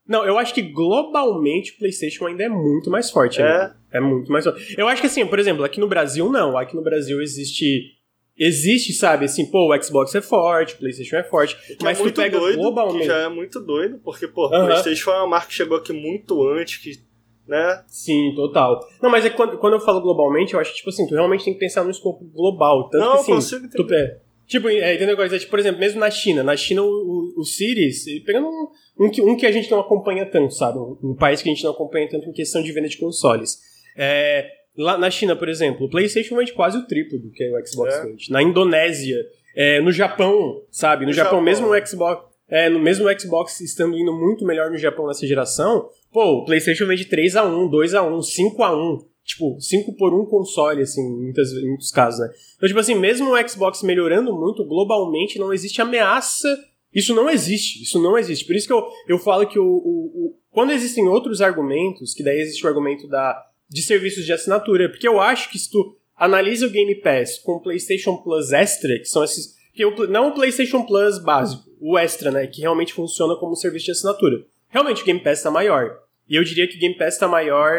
Não, 0.09 0.24
eu 0.24 0.38
acho 0.38 0.54
que 0.54 0.62
globalmente 0.62 1.72
o 1.72 1.78
PlayStation 1.78 2.26
ainda 2.26 2.44
é 2.44 2.48
muito 2.48 2.90
mais 2.90 3.11
forte. 3.11 3.42
É, 3.42 3.74
É 3.96 4.00
muito 4.00 4.30
mais 4.30 4.44
forte. 4.44 4.74
Eu 4.78 4.87
acho 4.88 5.00
que 5.00 5.06
assim, 5.06 5.26
por 5.26 5.38
exemplo, 5.38 5.64
aqui 5.64 5.80
no 5.80 5.88
Brasil 5.88 6.30
não. 6.30 6.56
Aqui 6.56 6.76
no 6.76 6.82
Brasil 6.82 7.20
existe. 7.22 7.92
Existe, 8.38 8.92
sabe, 8.92 9.24
assim, 9.24 9.46
pô, 9.46 9.72
o 9.72 9.82
Xbox 9.82 10.14
é 10.14 10.20
forte, 10.20 10.74
o 10.74 10.76
PlayStation 10.76 11.16
é 11.16 11.24
forte. 11.24 11.56
que 11.56 11.82
mas 11.82 11.98
é 11.98 12.02
muito 12.02 12.14
tu 12.16 12.20
pega 12.20 12.38
doido, 12.38 12.59
globalmente. 12.59 12.98
que 12.98 13.06
já 13.06 13.16
é 13.20 13.28
muito 13.30 13.59
doido, 13.61 13.98
porque, 14.04 14.28
pô, 14.28 14.48
o. 14.48 14.50
PlayStation 14.50 15.04
foi 15.04 15.14
uma 15.14 15.26
marca 15.26 15.46
que 15.48 15.54
chegou 15.54 15.78
aqui 15.78 15.94
muito 15.94 16.46
antes, 16.46 16.76
que, 16.76 17.00
né? 17.48 17.82
Sim, 17.87 18.35
total. 18.37 18.78
Não, 19.00 19.09
mas 19.09 19.24
é 19.24 19.30
quando, 19.30 19.56
quando 19.56 19.72
eu 19.72 19.80
falo 19.80 20.02
globalmente, 20.02 20.52
eu 20.52 20.61
acho 20.61 20.70
que, 20.72 20.76
tipo 20.76 20.90
assim, 20.90 21.06
tu 21.06 21.14
realmente 21.14 21.46
tem 21.46 21.54
que 21.54 21.61
pensar 21.61 21.82
no 21.82 21.90
escopo 21.90 22.26
global. 22.26 22.90
Tanto 22.90 23.02
não, 23.02 23.11
que 23.12 23.16
eu 23.16 23.20
assim. 23.20 23.32
consigo 23.32 23.68
Tu, 23.70 23.82
entender. 23.82 23.96
é, 24.02 24.18
tipo, 24.46 24.68
é, 24.68 24.94
entendeu? 24.96 25.16
Coisa, 25.16 25.38
tipo, 25.38 25.50
por 25.50 25.59
exemplo, 25.59 25.80
mesmo 25.80 25.98
na 25.98 26.11
China. 26.11 26.42
Na 26.42 26.56
China, 26.56 26.82
o, 26.82 26.87
o, 26.88 27.40
o 27.40 27.44
Series, 27.44 28.04
pegando 28.22 28.48
um, 28.48 29.06
um, 29.06 29.11
que, 29.11 29.22
um 29.22 29.35
que 29.35 29.46
a 29.46 29.52
gente 29.52 29.70
não 29.70 29.80
acompanha 29.80 30.26
tanto, 30.26 30.52
sabe? 30.52 30.78
Um, 30.78 30.98
um 31.02 31.14
país 31.14 31.40
que 31.40 31.48
a 31.48 31.54
gente 31.54 31.64
não 31.64 31.70
acompanha 31.70 32.06
tanto 32.06 32.28
em 32.28 32.32
questão 32.32 32.62
de 32.62 32.70
venda 32.70 32.88
de 32.88 32.98
consoles. 32.98 33.59
É, 33.96 34.50
lá 34.76 34.98
na 34.98 35.11
China, 35.11 35.35
por 35.35 35.48
exemplo, 35.48 35.87
o 35.87 35.90
PlayStation 35.90 36.37
vende 36.37 36.52
quase 36.52 36.76
o 36.78 36.87
triplo 36.87 37.18
do 37.18 37.30
que 37.30 37.44
o 37.50 37.66
Xbox 37.66 37.94
É. 37.94 38.02
vende. 38.04 38.30
Na 38.30 38.42
Indonésia, 38.42 39.16
é, 39.54 39.80
no 39.80 39.90
Japão, 39.92 40.62
sabe? 40.70 41.02
No, 41.04 41.09
No 41.11 41.14
Japão, 41.14 41.30
Japão. 41.38 41.44
mesmo 41.44 41.68
o 41.68 41.87
Xbox. 41.87 42.26
É, 42.48 42.68
no 42.68 42.78
mesmo 42.78 43.06
Xbox 43.18 43.61
estando 43.61 43.96
indo 43.98 44.12
muito 44.12 44.44
melhor 44.44 44.70
no 44.70 44.76
Japão 44.78 45.09
nessa 45.09 45.26
geração, 45.26 45.88
pô, 46.12 46.24
o 46.42 46.44
PlayStation 46.44 46.87
vende 46.87 47.04
3x1, 47.06 47.68
2x1, 47.68 48.20
5x1. 48.22 49.04
Tipo, 49.24 49.61
5 49.61 49.96
por 49.96 50.14
1 50.14 50.24
console, 50.26 50.82
assim, 50.82 51.00
em, 51.00 51.22
muitas, 51.24 51.50
em 51.50 51.66
muitos 51.66 51.90
casos, 51.90 52.20
né? 52.20 52.28
Então, 52.56 52.68
tipo 52.68 52.78
assim, 52.78 52.94
mesmo 52.94 53.32
o 53.35 53.48
Xbox 53.48 53.82
melhorando 53.82 54.32
muito, 54.32 54.64
globalmente 54.64 55.37
não 55.40 55.52
existe 55.52 55.82
ameaça. 55.82 56.46
Isso 56.94 57.12
não 57.12 57.28
existe. 57.28 57.82
Isso 57.82 58.00
não 58.00 58.16
existe. 58.16 58.44
Por 58.46 58.54
isso 58.54 58.68
que 58.68 58.72
eu, 58.72 58.87
eu 59.09 59.18
falo 59.18 59.44
que 59.48 59.59
o, 59.59 59.64
o- 59.64 60.26
o- 60.28 60.35
quando 60.52 60.70
existem 60.70 61.09
outros 61.09 61.40
argumentos, 61.42 62.14
que 62.14 62.22
daí 62.22 62.38
existe 62.38 62.64
o 62.64 62.68
argumento 62.68 63.09
da, 63.09 63.37
de 63.68 63.83
serviços 63.83 64.24
de 64.24 64.33
assinatura, 64.33 64.88
porque 64.88 65.09
eu 65.09 65.20
acho 65.20 65.50
que 65.50 65.59
se 65.59 65.70
tu 65.70 65.96
analisa 66.16 66.66
o 66.66 66.70
Game 66.70 66.94
Pass 66.96 67.38
com 67.38 67.52
o 67.52 67.61
PlayStation 67.61 68.16
Plus 68.16 68.52
Extra, 68.52 68.98
que 68.98 69.07
são 69.07 69.22
esses. 69.22 69.55
Que 69.74 69.85
o, 69.85 70.07
não 70.07 70.29
o 70.29 70.35
PlayStation 70.35 70.83
Plus 70.85 71.18
básico, 71.18 71.64
o 71.81 71.98
Extra, 71.98 72.31
né? 72.31 72.46
Que 72.46 72.62
realmente 72.62 72.94
funciona 72.94 73.37
como 73.37 73.52
um 73.52 73.57
serviço 73.57 73.87
de 73.87 73.90
assinatura. 73.92 74.44
Realmente 74.68 75.02
o 75.02 75.05
Game 75.05 75.20
Pass 75.20 75.38
está 75.38 75.50
maior. 75.50 75.98
E 76.29 76.35
eu 76.35 76.42
diria 76.42 76.66
que 76.66 76.76
o 76.76 76.81
Game 76.81 76.96
Pass 76.96 77.14
está 77.14 77.29
maior 77.29 77.76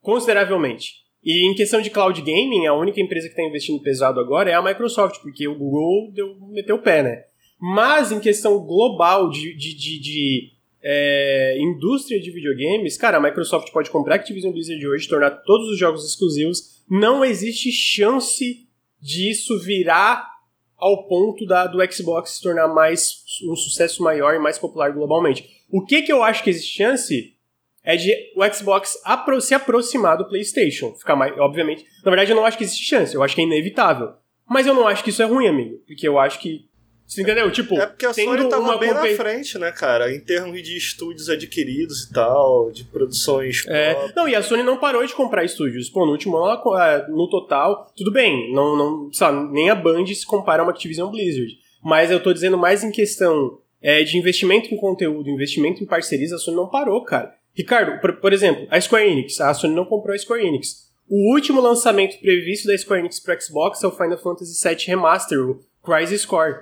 consideravelmente. 0.00 1.04
E 1.24 1.50
em 1.50 1.54
questão 1.54 1.82
de 1.82 1.90
cloud 1.90 2.20
gaming, 2.20 2.66
a 2.66 2.74
única 2.74 3.00
empresa 3.00 3.26
que 3.26 3.32
está 3.32 3.42
investindo 3.42 3.82
pesado 3.82 4.20
agora 4.20 4.48
é 4.48 4.54
a 4.54 4.62
Microsoft, 4.62 5.20
porque 5.20 5.48
o 5.48 5.58
Google 5.58 6.12
deu, 6.12 6.36
meteu 6.48 6.76
o 6.76 6.82
pé, 6.82 7.02
né? 7.02 7.24
Mas 7.60 8.12
em 8.12 8.20
questão 8.20 8.64
global 8.64 9.28
de, 9.28 9.52
de, 9.56 9.74
de, 9.74 10.00
de, 10.00 10.52
é, 10.88 11.58
indústria 11.58 12.20
de 12.20 12.30
videogames, 12.30 12.96
cara, 12.96 13.16
a 13.16 13.20
Microsoft 13.20 13.72
pode 13.72 13.90
comprar 13.90 14.14
a 14.14 14.16
Activision 14.18 14.52
Blizzard 14.52 14.86
hoje, 14.86 15.08
tornar 15.08 15.32
todos 15.32 15.68
os 15.70 15.76
jogos 15.76 16.08
exclusivos. 16.08 16.84
Não 16.88 17.24
existe 17.24 17.72
chance 17.72 18.68
disso 19.00 19.58
virar 19.58 20.30
ao 20.76 21.08
ponto 21.08 21.44
da, 21.44 21.66
do 21.66 21.78
Xbox 21.92 22.36
se 22.36 22.42
tornar 22.42 22.68
mais 22.68 23.24
um 23.50 23.56
sucesso 23.56 24.00
maior 24.00 24.36
e 24.36 24.38
mais 24.38 24.58
popular 24.58 24.92
globalmente. 24.92 25.44
O 25.68 25.84
que 25.84 26.02
que 26.02 26.12
eu 26.12 26.22
acho 26.22 26.44
que 26.44 26.50
existe 26.50 26.76
chance 26.76 27.34
é 27.82 27.96
de 27.96 28.12
o 28.36 28.44
Xbox 28.54 28.96
apro 29.04 29.40
se 29.40 29.54
aproximar 29.54 30.16
do 30.16 30.28
PlayStation. 30.28 30.94
Ficar 30.94 31.16
mais, 31.16 31.36
obviamente. 31.36 31.84
Na 32.04 32.12
verdade, 32.12 32.30
eu 32.30 32.36
não 32.36 32.44
acho 32.44 32.56
que 32.56 32.62
existe 32.62 32.84
chance, 32.84 33.12
eu 33.12 33.24
acho 33.24 33.34
que 33.34 33.40
é 33.40 33.44
inevitável. 33.44 34.12
Mas 34.48 34.68
eu 34.68 34.74
não 34.74 34.86
acho 34.86 35.02
que 35.02 35.10
isso 35.10 35.22
é 35.22 35.26
ruim, 35.26 35.48
amigo. 35.48 35.78
Porque 35.84 36.06
eu 36.06 36.16
acho 36.16 36.38
que. 36.38 36.68
Você 37.06 37.22
entendeu? 37.22 37.50
Tipo, 37.52 37.78
É 37.78 37.86
porque 37.86 38.04
a 38.04 38.12
Sony 38.12 38.48
tava 38.48 38.78
bem 38.78 38.92
compe- 38.92 39.10
na 39.10 39.16
frente, 39.16 39.58
né, 39.58 39.70
cara? 39.70 40.12
Em 40.12 40.18
termos 40.18 40.60
de 40.62 40.76
estúdios 40.76 41.28
adquiridos 41.30 42.04
e 42.04 42.12
tal, 42.12 42.70
de 42.72 42.82
produções. 42.84 43.64
É, 43.68 43.92
próprias. 43.94 44.14
não, 44.16 44.28
e 44.28 44.34
a 44.34 44.42
Sony 44.42 44.62
não 44.64 44.76
parou 44.78 45.06
de 45.06 45.14
comprar 45.14 45.44
estúdios. 45.44 45.88
Pô, 45.88 46.04
no 46.04 46.12
último 46.12 46.36
ano, 46.36 46.76
é, 46.76 47.06
no 47.08 47.28
total, 47.30 47.92
tudo 47.96 48.10
bem, 48.10 48.52
não, 48.52 48.76
não, 48.76 49.12
sabe, 49.12 49.52
nem 49.52 49.70
a 49.70 49.74
Band 49.74 50.04
se 50.06 50.26
compara 50.26 50.62
a 50.62 50.64
uma 50.64 50.72
Activision 50.72 51.10
Blizzard. 51.10 51.56
Mas 51.82 52.10
eu 52.10 52.20
tô 52.20 52.32
dizendo 52.32 52.58
mais 52.58 52.82
em 52.82 52.90
questão 52.90 53.58
é, 53.80 54.02
de 54.02 54.18
investimento 54.18 54.74
em 54.74 54.76
conteúdo, 54.76 55.30
investimento 55.30 55.82
em 55.82 55.86
parcerias, 55.86 56.32
a 56.32 56.38
Sony 56.38 56.56
não 56.56 56.68
parou, 56.68 57.04
cara. 57.04 57.32
Ricardo, 57.54 58.00
por, 58.00 58.14
por 58.14 58.32
exemplo, 58.32 58.66
a 58.68 58.80
Square 58.80 59.08
Enix, 59.08 59.40
a 59.40 59.54
Sony 59.54 59.74
não 59.74 59.84
comprou 59.84 60.12
a 60.14 60.18
Square 60.18 60.44
Enix. 60.44 60.86
O 61.08 61.32
último 61.32 61.60
lançamento 61.60 62.18
previsto 62.18 62.66
da 62.66 62.76
Square 62.76 63.00
Enix 63.00 63.20
pro 63.20 63.40
Xbox 63.40 63.82
é 63.84 63.86
o 63.86 63.92
Final 63.92 64.18
Fantasy 64.18 64.68
VII 64.68 64.86
Remaster, 64.88 65.38
o 65.40 65.60
Crisis 65.84 66.26
Core. 66.26 66.56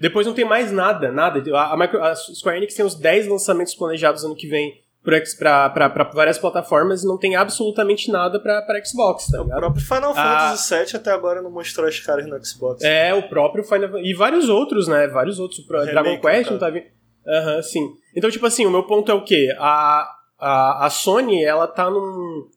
Depois 0.00 0.26
não 0.26 0.32
tem 0.34 0.44
mais 0.44 0.72
nada, 0.72 1.12
nada. 1.12 1.42
A, 1.58 1.76
Micro- 1.76 2.02
a 2.02 2.14
Square 2.14 2.56
Enix 2.56 2.74
tem 2.74 2.84
uns 2.84 2.94
10 2.94 3.26
lançamentos 3.28 3.74
planejados 3.74 4.24
ano 4.24 4.34
que 4.34 4.46
vem 4.48 4.80
para 5.02 6.08
várias 6.14 6.38
plataformas 6.38 7.02
e 7.02 7.06
não 7.06 7.18
tem 7.18 7.34
absolutamente 7.36 8.10
nada 8.10 8.38
para 8.40 8.84
Xbox, 8.84 9.26
tá 9.30 9.40
O 9.40 9.44
ligado? 9.44 9.58
próprio 9.60 9.84
Final. 9.84 10.14
Fantasy 10.14 10.74
VII 10.74 10.96
até 10.96 11.10
agora 11.10 11.40
não 11.42 11.50
mostrou 11.50 11.86
as 11.86 11.98
caras 12.00 12.26
no 12.26 12.44
Xbox. 12.44 12.82
É, 12.82 13.14
o 13.14 13.22
próprio 13.28 13.64
Final 13.64 13.88
Fantasy. 13.88 14.10
E 14.10 14.14
vários 14.14 14.48
outros, 14.48 14.88
né? 14.88 15.06
Vários 15.08 15.38
outros. 15.38 15.58
O 15.60 15.70
Remake, 15.72 15.90
Dragon 15.92 16.20
Quest 16.20 16.50
não 16.50 16.58
tá 16.58 16.70
vindo. 16.70 16.84
Aham, 17.26 17.62
sim. 17.62 17.86
Então, 18.16 18.30
tipo 18.30 18.46
assim, 18.46 18.66
o 18.66 18.70
meu 18.70 18.82
ponto 18.84 19.10
é 19.10 19.14
o 19.14 19.22
quê? 19.24 19.54
A, 19.58 20.08
a, 20.38 20.86
a 20.86 20.90
Sony, 20.90 21.44
ela 21.44 21.66
tá 21.66 21.90
num. 21.90 22.48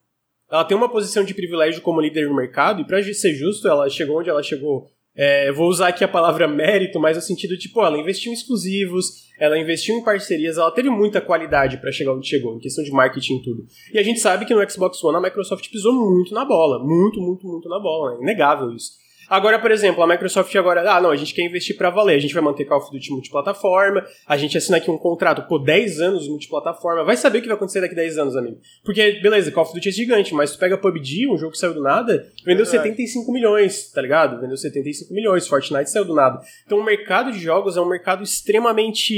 ela 0.51 0.63
tem 0.63 0.75
uma 0.75 0.89
posição 0.89 1.23
de 1.23 1.33
privilégio 1.33 1.81
como 1.81 1.99
líder 2.01 2.27
no 2.29 2.35
mercado, 2.35 2.81
e 2.81 2.85
pra 2.87 3.01
ser 3.03 3.33
justo, 3.35 3.67
ela 3.67 3.89
chegou 3.89 4.19
onde 4.19 4.29
ela 4.29 4.41
chegou 4.43 4.87
é, 5.15 5.51
vou 5.51 5.67
usar 5.67 5.89
aqui 5.89 6.03
a 6.03 6.07
palavra 6.07 6.47
mérito, 6.47 6.99
mas 6.99 7.15
no 7.15 7.21
sentido 7.21 7.55
de, 7.57 7.69
pô, 7.69 7.85
ela 7.85 7.97
investiu 7.97 8.31
em 8.31 8.35
exclusivos, 8.35 9.23
ela 9.39 9.57
investiu 9.57 9.95
em 9.95 10.03
parcerias, 10.03 10.57
ela 10.57 10.71
teve 10.71 10.89
muita 10.89 11.21
qualidade 11.21 11.77
para 11.77 11.91
chegar 11.91 12.13
onde 12.13 12.27
chegou, 12.27 12.55
em 12.55 12.59
questão 12.59 12.83
de 12.83 12.91
marketing 12.91 13.37
e 13.37 13.43
tudo. 13.43 13.65
E 13.93 13.99
a 13.99 14.03
gente 14.03 14.19
sabe 14.19 14.45
que 14.45 14.53
no 14.53 14.69
Xbox 14.69 15.03
One 15.03 15.17
a 15.17 15.21
Microsoft 15.21 15.69
pisou 15.69 15.93
muito 15.93 16.33
na 16.33 16.45
bola, 16.45 16.79
muito, 16.79 17.21
muito, 17.21 17.47
muito 17.47 17.69
na 17.69 17.79
bola, 17.79 18.15
é 18.15 18.21
inegável 18.21 18.71
isso. 18.71 19.02
Agora, 19.33 19.57
por 19.57 19.71
exemplo, 19.71 20.03
a 20.03 20.07
Microsoft 20.07 20.55
agora, 20.55 20.87
ah, 20.91 21.01
não, 21.01 21.09
a 21.09 21.15
gente 21.15 21.33
quer 21.33 21.41
investir 21.41 21.75
para 21.75 21.89
valer, 21.89 22.17
a 22.17 22.19
gente 22.19 22.35
vai 22.35 22.43
manter 22.43 22.65
Call 22.65 22.77
of 22.77 22.91
Duty 22.91 23.09
multiplataforma, 23.09 24.05
a 24.27 24.37
gente 24.37 24.55
assina 24.55 24.77
aqui 24.77 24.91
um 24.91 24.97
contrato, 24.97 25.47
pô, 25.47 25.57
10 25.57 26.01
anos 26.01 26.27
multiplataforma, 26.27 27.03
vai 27.03 27.17
saber 27.17 27.39
o 27.39 27.41
que 27.41 27.47
vai 27.47 27.57
acontecer 27.57 27.81
daqui 27.81 27.95
10 27.95 28.19
anos, 28.19 28.35
amigo. 28.35 28.59
Porque, 28.85 29.13
beleza, 29.23 29.51
Call 29.51 29.63
of 29.63 29.73
Duty 29.73 29.89
é 29.89 29.91
gigante, 29.91 30.35
mas 30.35 30.51
tu 30.51 30.59
pega 30.59 30.77
PUBG, 30.77 31.27
um 31.27 31.35
jogo 31.35 31.53
que 31.53 31.57
saiu 31.57 31.73
do 31.73 31.81
nada, 31.81 32.31
vendeu 32.45 32.61
é 32.61 32.67
75 32.67 33.31
milhões, 33.31 33.89
tá 33.89 34.03
ligado? 34.03 34.39
Vendeu 34.39 34.55
75 34.55 35.11
milhões, 35.11 35.47
Fortnite 35.47 35.89
saiu 35.89 36.05
do 36.05 36.13
nada. 36.13 36.39
Então 36.63 36.77
o 36.77 36.85
mercado 36.85 37.31
de 37.31 37.39
jogos 37.39 37.75
é 37.75 37.81
um 37.81 37.89
mercado 37.89 38.21
extremamente 38.21 39.15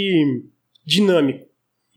dinâmico. 0.86 1.46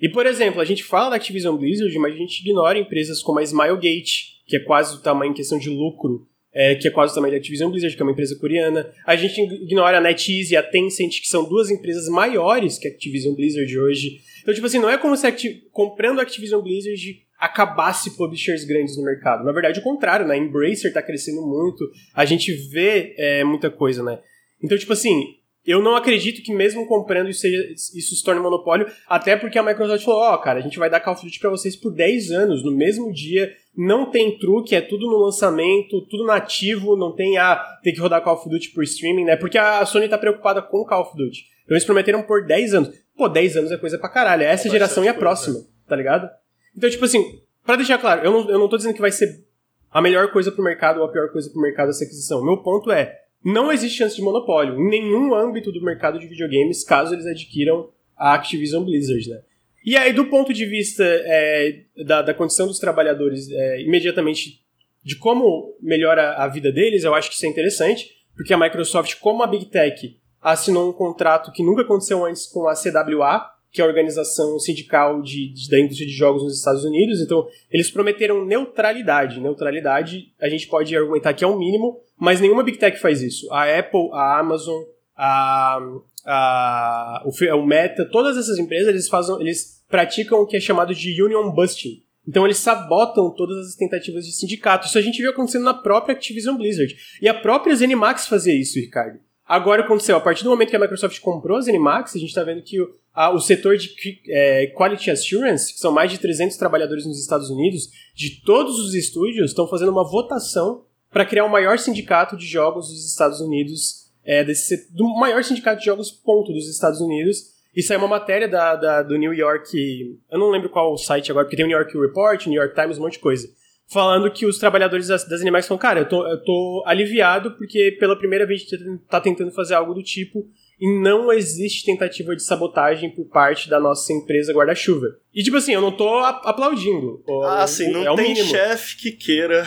E, 0.03 0.09
por 0.09 0.27
exemplo, 0.27 0.61
a 0.61 0.65
gente 0.65 0.83
fala 0.83 1.11
da 1.11 1.17
Activision 1.17 1.57
Blizzard, 1.57 1.97
mas 2.01 2.15
a 2.15 2.19
gente 2.19 2.41
ignora 2.41 2.81
empresas 2.81 3.23
como 3.23 3.39
a 3.39 3.45
Smilegate, 3.45 4.43
que 4.45 4.57
é 4.57 4.61
quase 4.65 4.97
o 4.97 5.01
tamanho 5.03 5.31
em 5.31 5.35
questão 5.35 5.57
de 5.57 5.71
lucro 5.71 6.27
é, 6.53 6.75
que 6.75 6.89
é 6.89 6.91
quase 6.91 7.15
tamanho 7.15 7.33
da 7.33 7.39
Activision 7.39 7.71
Blizzard, 7.71 7.95
que 7.95 8.03
é 8.03 8.05
uma 8.05 8.13
empresa 8.13 8.37
coreana. 8.37 8.91
A 9.07 9.17
gente 9.17 9.41
ignora 9.41 9.99
a 9.99 10.01
NetEase 10.01 10.55
e 10.55 10.57
a 10.57 10.63
Tencent, 10.63 11.21
que 11.21 11.29
são 11.29 11.49
duas 11.49 11.71
empresas 11.71 12.09
maiores 12.09 12.79
que 12.79 12.89
a 12.89 12.91
Activision 12.91 13.35
Blizzard 13.35 13.79
hoje. 13.79 14.21
Então, 14.43 14.55
tipo 14.55 14.67
assim, 14.67 14.79
não 14.79 14.91
é 14.91 14.97
como 14.97 15.17
se 15.17 15.63
comprando 15.73 16.21
a 16.21 16.23
Activision 16.23 16.63
Blizzard 16.63 17.29
acabasse 17.39 18.17
publishers 18.17 18.65
grandes 18.65 18.97
no 18.97 19.05
mercado. 19.05 19.45
Na 19.45 19.53
verdade, 19.53 19.79
o 19.79 19.83
contrário, 19.83 20.27
né? 20.27 20.35
A 20.35 20.39
Embracer 20.39 20.93
tá 20.93 21.01
crescendo 21.01 21.41
muito, 21.47 21.89
a 22.13 22.25
gente 22.25 22.53
vê 22.53 23.15
é, 23.17 23.45
muita 23.45 23.71
coisa, 23.71 24.03
né? 24.03 24.19
Então, 24.63 24.77
tipo 24.77 24.93
assim, 24.93 25.38
eu 25.69 25.83
não 25.83 25.95
acredito 25.95 26.43
que 26.43 26.51
mesmo 26.51 26.87
comprando 26.87 27.29
isso, 27.29 27.41
seja, 27.41 27.63
isso 27.75 28.17
se 28.17 28.25
torne 28.25 28.41
monopólio, 28.41 28.87
até 29.07 29.37
porque 29.37 29.59
a 29.59 29.63
Microsoft 29.63 30.03
falou, 30.03 30.21
ó, 30.21 30.35
oh, 30.35 30.39
cara, 30.39 30.59
a 30.59 30.63
gente 30.63 30.79
vai 30.79 30.89
dar 30.89 30.99
Call 30.99 31.13
of 31.13 31.23
Duty 31.23 31.39
pra 31.39 31.51
vocês 31.51 31.77
por 31.77 31.93
10 31.93 32.31
anos, 32.31 32.65
no 32.65 32.73
mesmo 32.73 33.13
dia, 33.13 33.53
não 33.77 34.11
tem 34.11 34.39
truque, 34.39 34.75
é 34.75 34.81
tudo 34.81 35.07
no 35.07 35.19
lançamento, 35.19 36.01
tudo 36.09 36.25
nativo, 36.25 36.97
não 36.97 37.15
tem, 37.15 37.37
ah, 37.37 37.63
tem 37.83 37.93
que 37.93 38.01
rodar 38.01 38.23
Call 38.23 38.37
of 38.37 38.49
Duty 38.49 38.71
por 38.71 38.83
streaming, 38.83 39.25
né? 39.25 39.37
Porque 39.37 39.59
a 39.59 39.85
Sony 39.85 40.09
tá 40.09 40.17
preocupada 40.17 40.63
com 40.63 40.87
Call 40.87 41.03
of 41.03 41.15
Duty. 41.15 41.45
Então 41.65 41.77
eles 41.77 41.85
prometeram 41.85 42.23
por 42.23 42.47
10 42.47 42.75
anos. 42.75 42.91
Pô, 43.15 43.29
10 43.29 43.59
anos 43.59 43.71
é 43.71 43.77
coisa 43.77 43.99
pra 43.99 44.09
caralho, 44.09 44.45
é 44.45 44.47
essa 44.47 44.69
é 44.69 44.71
geração 44.71 45.05
e 45.05 45.09
a 45.09 45.13
próxima, 45.15 45.61
tá 45.87 45.95
ligado? 45.95 46.31
Então, 46.75 46.89
tipo 46.89 47.05
assim, 47.05 47.43
pra 47.63 47.77
deixar 47.77 47.99
claro, 47.99 48.25
eu 48.25 48.33
não, 48.33 48.51
eu 48.51 48.59
não 48.59 48.69
tô 48.69 48.79
dizendo 48.79 48.95
que 48.95 49.03
vai 49.03 49.13
ser 49.13 49.45
a 49.91 50.01
melhor 50.01 50.33
coisa 50.33 50.51
pro 50.51 50.65
mercado 50.65 51.01
ou 51.01 51.05
a 51.05 51.13
pior 51.13 51.31
coisa 51.31 51.51
pro 51.51 51.61
mercado 51.61 51.91
essa 51.91 52.05
aquisição. 52.05 52.43
Meu 52.43 52.57
ponto 52.63 52.91
é, 52.91 53.19
não 53.45 53.73
existe 53.73 53.99
chance 53.99 54.17
de 54.17 54.23
monopólio 54.23 54.75
em 54.75 54.89
nenhum 54.89 55.35
âmbito 55.35 55.71
do 55.71 55.83
mercado 55.83 56.19
de 56.19 56.27
videogames 56.27 56.85
caso 56.85 57.15
eles 57.15 57.27
adquiram 57.27 57.91
a 58.17 58.35
Activision 58.35 58.85
Blizzard, 58.85 59.29
né? 59.29 59.41
E 59.85 59.97
aí, 59.97 60.13
do 60.13 60.27
ponto 60.27 60.53
de 60.53 60.67
vista 60.67 61.05
é, 61.05 61.85
da, 62.05 62.21
da, 62.21 62.35
condição 62.35 62.67
dos 62.67 62.79
trabalhadores, 62.79 63.51
é, 63.51 63.81
imediatamente 63.81 64.61
de 65.03 65.17
como 65.17 65.75
melhora 65.81 66.35
a 66.35 66.49
vida 66.49 66.71
deles, 66.71 67.05
eu 67.05 67.15
acho 67.15 67.31
que 67.31 67.37
isso 67.37 67.47
é 67.47 67.49
interessante, 67.49 68.11
porque 68.37 68.53
a 68.53 68.59
Microsoft, 68.59 69.15
como 69.21 69.43
a 69.43 69.47
Big 69.47 69.67
Tech, 69.67 70.19
assinou 70.43 70.91
um 70.91 70.93
contrato 70.93 71.53
que 71.53 71.63
nunca 71.63 71.83
aconteceu 71.83 72.25
antes 72.25 72.47
com 72.47 72.69
a 72.69 72.75
CWA, 72.75 73.51
que 73.71 73.81
é 73.81 73.85
a 73.85 73.87
organização 73.87 74.59
sindical 74.59 75.21
de, 75.21 75.53
de, 75.53 75.69
da 75.69 75.79
indústria 75.79 76.07
de 76.07 76.15
jogos 76.15 76.43
nos 76.43 76.57
Estados 76.57 76.85
Unidos. 76.85 77.21
Então, 77.21 77.47
eles 77.71 77.91
prometeram 77.91 78.45
neutralidade. 78.45 79.41
Neutralidade, 79.41 80.33
a 80.41 80.49
gente 80.49 80.67
pode 80.67 80.97
argumentar 80.97 81.35
que 81.35 81.45
é 81.45 81.47
o 81.47 81.55
um 81.55 81.59
mínimo, 81.59 82.01
mas 82.19 82.41
nenhuma 82.41 82.63
Big 82.63 82.79
Tech 82.79 82.99
faz 82.99 83.23
isso. 83.23 83.51
A 83.53 83.79
Apple, 83.79 84.09
a 84.13 84.39
Amazon, 84.39 84.83
a, 85.17 85.79
a, 86.25 87.25
o, 87.27 87.57
o 87.57 87.67
Meta, 87.67 88.09
todas 88.11 88.37
essas 88.37 88.59
empresas, 88.59 88.89
eles, 88.89 89.09
fazem, 89.09 89.39
eles 89.41 89.85
praticam 89.89 90.41
o 90.41 90.47
que 90.47 90.57
é 90.57 90.61
chamado 90.61 90.95
de 90.95 91.23
union 91.23 91.51
busting. 91.51 92.03
Então 92.27 92.45
eles 92.45 92.59
sabotam 92.59 93.31
todas 93.35 93.57
as 93.67 93.75
tentativas 93.75 94.27
de 94.27 94.33
sindicato. 94.33 94.87
Isso 94.87 94.99
a 94.99 95.03
gente 95.03 95.21
viu 95.21 95.31
acontecendo 95.31 95.65
na 95.65 95.73
própria 95.73 96.13
Activision 96.13 96.57
Blizzard. 96.57 96.95
E 97.23 97.29
a 97.29 97.33
própria 97.33 97.75
ZeniMax 97.75 98.27
fazia 98.27 98.55
isso, 98.55 98.79
Ricardo. 98.79 99.19
Agora 99.49 99.83
aconteceu, 99.83 100.15
a 100.15 100.21
partir 100.21 100.45
do 100.45 100.51
momento 100.51 100.69
que 100.69 100.77
a 100.77 100.79
Microsoft 100.79 101.19
comprou 101.21 101.57
a 101.57 101.61
ZeniMax, 101.63 102.15
a 102.15 102.19
gente 102.19 102.29
está 102.29 102.45
vendo 102.45 102.61
que 102.61 102.79
o, 102.79 102.95
a, 103.15 103.31
o 103.31 103.41
setor 103.41 103.79
de 103.79 103.91
é, 104.29 104.67
Quality 104.77 105.11
Assurance, 105.11 105.73
que 105.73 105.81
são 105.81 105.91
mais 105.91 106.11
de 106.11 106.19
300 106.19 106.55
trabalhadores 106.59 107.07
nos 107.07 107.19
Estados 107.19 107.49
Unidos, 107.49 107.89
de 108.15 108.43
todos 108.43 108.79
os 108.79 108.93
estúdios, 108.93 109.49
estão 109.49 109.67
fazendo 109.67 109.91
uma 109.91 110.05
votação 110.05 110.85
para 111.11 111.25
criar 111.25 111.47
o 111.47 111.51
maior 111.51 111.79
sindicato 111.79 112.37
de 112.37 112.45
jogos 112.45 112.89
dos 112.89 113.09
Estados 113.09 113.41
Unidos, 113.41 114.11
é, 114.23 114.45
desse, 114.45 114.93
do 114.93 115.09
maior 115.19 115.43
sindicato 115.43 115.79
de 115.79 115.87
jogos, 115.87 116.11
ponto, 116.11 116.53
dos 116.53 116.69
Estados 116.69 117.01
Unidos. 117.01 117.55
Isso 117.75 117.91
é 117.95 117.97
uma 117.97 118.09
matéria 118.09 118.47
da, 118.47 118.77
da, 118.77 119.03
do 119.03 119.17
New 119.17 119.33
York. 119.33 120.19
Eu 120.31 120.39
não 120.39 120.51
lembro 120.51 120.69
qual 120.69 120.99
site 120.99 121.31
agora, 121.31 121.47
porque 121.47 121.57
tem 121.57 121.65
o 121.65 121.69
New 121.69 121.79
York 121.79 121.99
Report, 121.99 122.47
New 122.47 122.61
York 122.61 122.75
Times, 122.75 122.99
um 122.99 123.03
monte 123.03 123.15
de 123.15 123.21
coisa 123.21 123.49
falando 123.91 124.31
que 124.31 124.47
os 124.47 124.59
trabalhadores 124.59 125.09
das, 125.09 125.27
das 125.27 125.41
Animax 125.41 125.67
falam, 125.67 125.81
cara, 125.81 126.01
eu 126.01 126.09
tô, 126.09 126.27
eu 126.27 126.43
tô 126.45 126.85
aliviado 126.87 127.53
porque 127.57 127.97
pela 127.99 128.17
primeira 128.17 128.47
vez 128.47 128.61
a 128.61 128.65
gente 128.65 128.99
tá 129.09 129.21
tentando 129.21 129.51
fazer 129.51 129.75
algo 129.75 129.95
do 129.95 130.03
tipo 130.03 130.47
e 130.81 131.01
não 131.01 131.33
existe 131.33 131.85
tentativa 131.85 132.37
de 132.37 132.43
sabotagem 132.43 133.11
por 133.11 133.25
parte 133.27 133.69
da 133.69 133.81
nossa 133.81 134.13
empresa 134.13 134.53
guarda-chuva. 134.53 135.07
E 135.35 135.43
tipo 135.43 135.57
assim, 135.57 135.73
eu 135.73 135.81
não 135.81 135.91
tô 135.91 136.19
aplaudindo. 136.19 137.25
Ah, 137.45 137.67
sim, 137.67 137.91
não 137.91 138.13
é 138.13 138.17
tem 138.17 138.37
chefe 138.37 138.97
que 138.97 139.13
queira. 139.13 139.67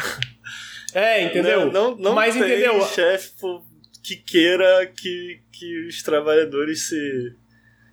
É, 0.93 1.23
entendeu? 1.23 1.71
Não, 1.71 1.91
não, 1.91 1.97
não 1.97 2.13
Mas, 2.13 2.33
tem 2.33 2.43
entendeu? 2.43 2.81
chefe 2.81 3.31
que 4.03 4.15
queira 4.17 4.85
que, 4.87 5.39
que 5.51 5.87
os 5.87 6.03
trabalhadores 6.03 6.89
se 6.89 7.35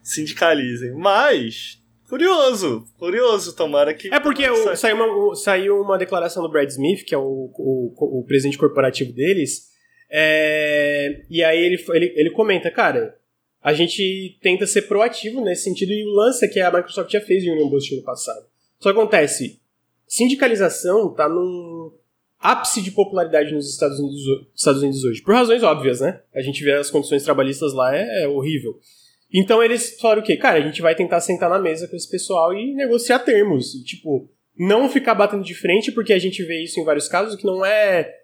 sindicalizem. 0.02 0.92
Mas 0.94 1.77
Curioso, 2.08 2.86
curioso, 2.98 3.54
tomara 3.54 3.92
que. 3.92 4.12
É 4.12 4.18
porque 4.18 4.48
o, 4.48 4.74
saiu, 4.74 4.96
uma, 4.96 5.34
saiu 5.36 5.80
uma 5.82 5.98
declaração 5.98 6.42
do 6.42 6.48
Brad 6.48 6.68
Smith, 6.70 7.04
que 7.04 7.14
é 7.14 7.18
o, 7.18 7.50
o, 7.54 8.20
o 8.20 8.24
presidente 8.24 8.56
corporativo 8.56 9.12
deles, 9.12 9.68
é, 10.10 11.22
e 11.28 11.44
aí 11.44 11.62
ele, 11.62 11.84
ele, 11.90 12.14
ele 12.16 12.30
comenta, 12.30 12.70
cara, 12.70 13.14
a 13.62 13.74
gente 13.74 14.38
tenta 14.40 14.66
ser 14.66 14.82
proativo 14.82 15.42
nesse 15.42 15.64
sentido, 15.64 15.92
e 15.92 16.02
o 16.02 16.14
lance 16.14 16.44
é 16.44 16.48
que 16.48 16.58
a 16.60 16.70
Microsoft 16.70 17.12
já 17.12 17.20
fez 17.20 17.44
em 17.44 17.50
Union 17.50 17.68
Boost 17.68 17.94
no 17.94 18.02
passado. 18.02 18.46
Só 18.80 18.88
acontece, 18.88 19.60
sindicalização 20.06 21.12
tá 21.12 21.28
num 21.28 21.92
ápice 22.40 22.80
de 22.80 22.90
popularidade 22.90 23.52
nos 23.52 23.68
Estados 23.68 23.98
Unidos, 23.98 24.46
Estados 24.54 24.80
Unidos 24.80 25.04
hoje, 25.04 25.20
por 25.20 25.34
razões 25.34 25.62
óbvias, 25.62 26.00
né? 26.00 26.22
A 26.34 26.40
gente 26.40 26.64
vê 26.64 26.72
as 26.72 26.90
condições 26.90 27.22
trabalhistas 27.22 27.74
lá, 27.74 27.94
é, 27.94 28.24
é 28.24 28.28
horrível. 28.28 28.78
Então 29.32 29.62
eles 29.62 29.98
falaram 30.00 30.22
o 30.22 30.24
quê? 30.24 30.36
Cara, 30.36 30.58
a 30.58 30.62
gente 30.62 30.80
vai 30.80 30.94
tentar 30.94 31.20
sentar 31.20 31.50
na 31.50 31.58
mesa 31.58 31.86
com 31.86 31.96
esse 31.96 32.10
pessoal 32.10 32.54
e 32.54 32.74
negociar 32.74 33.18
termos. 33.18 33.72
Tipo, 33.84 34.28
não 34.58 34.88
ficar 34.88 35.14
batendo 35.14 35.44
de 35.44 35.54
frente, 35.54 35.92
porque 35.92 36.12
a 36.12 36.18
gente 36.18 36.42
vê 36.44 36.62
isso 36.62 36.80
em 36.80 36.84
vários 36.84 37.08
casos, 37.08 37.36
que 37.36 37.46
não 37.46 37.64
é 37.64 38.14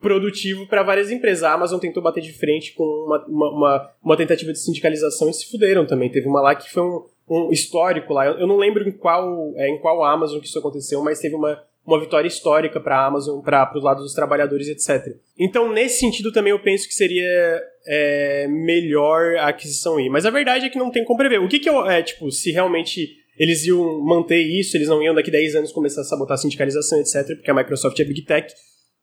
produtivo 0.00 0.66
para 0.66 0.82
várias 0.82 1.10
empresas. 1.10 1.44
A 1.44 1.52
Amazon 1.52 1.78
tentou 1.78 2.02
bater 2.02 2.22
de 2.22 2.32
frente 2.32 2.72
com 2.74 2.84
uma, 2.84 3.26
uma, 3.26 3.50
uma, 3.50 3.90
uma, 4.02 4.16
tentativa 4.16 4.52
de 4.52 4.58
sindicalização 4.58 5.28
e 5.28 5.34
se 5.34 5.50
fuderam 5.50 5.86
também. 5.86 6.10
Teve 6.10 6.26
uma 6.26 6.40
lá 6.40 6.54
que 6.54 6.70
foi 6.70 6.82
um, 6.82 7.06
um 7.28 7.52
histórico 7.52 8.12
lá. 8.12 8.26
Eu, 8.26 8.38
eu, 8.40 8.46
não 8.46 8.56
lembro 8.56 8.86
em 8.88 8.92
qual, 8.92 9.52
é, 9.56 9.68
em 9.68 9.78
qual 9.78 10.04
Amazon 10.04 10.40
que 10.40 10.46
isso 10.46 10.58
aconteceu, 10.58 11.02
mas 11.02 11.20
teve 11.20 11.34
uma, 11.34 11.62
uma 11.94 12.00
vitória 12.00 12.28
histórica 12.28 12.80
para 12.80 12.96
a 12.96 13.06
Amazon, 13.06 13.40
para 13.40 13.70
os 13.76 13.82
lados 13.82 14.02
dos 14.04 14.14
trabalhadores, 14.14 14.68
etc. 14.68 15.16
Então, 15.38 15.72
nesse 15.72 15.98
sentido, 15.98 16.32
também 16.32 16.52
eu 16.52 16.62
penso 16.62 16.86
que 16.86 16.94
seria 16.94 17.62
é, 17.86 18.46
melhor 18.48 19.36
a 19.36 19.48
aquisição 19.48 19.98
ir. 19.98 20.08
Mas 20.08 20.26
a 20.26 20.30
verdade 20.30 20.66
é 20.66 20.70
que 20.70 20.78
não 20.78 20.90
tem 20.90 21.04
como 21.04 21.18
prever. 21.18 21.40
O 21.40 21.48
que, 21.48 21.58
que 21.58 21.68
eu. 21.68 21.88
É, 21.88 22.02
tipo, 22.02 22.30
se 22.30 22.50
realmente 22.52 23.16
eles 23.38 23.64
iam 23.64 24.02
manter 24.04 24.40
isso, 24.40 24.76
eles 24.76 24.88
não 24.88 25.02
iam 25.02 25.14
daqui 25.14 25.30
10 25.30 25.56
anos 25.56 25.72
começar 25.72 26.02
a 26.02 26.04
sabotar 26.04 26.34
a 26.34 26.38
sindicalização, 26.38 27.00
etc., 27.00 27.34
porque 27.36 27.50
a 27.50 27.54
Microsoft 27.54 27.98
é 27.98 28.04
Big 28.04 28.22
Tech. 28.22 28.52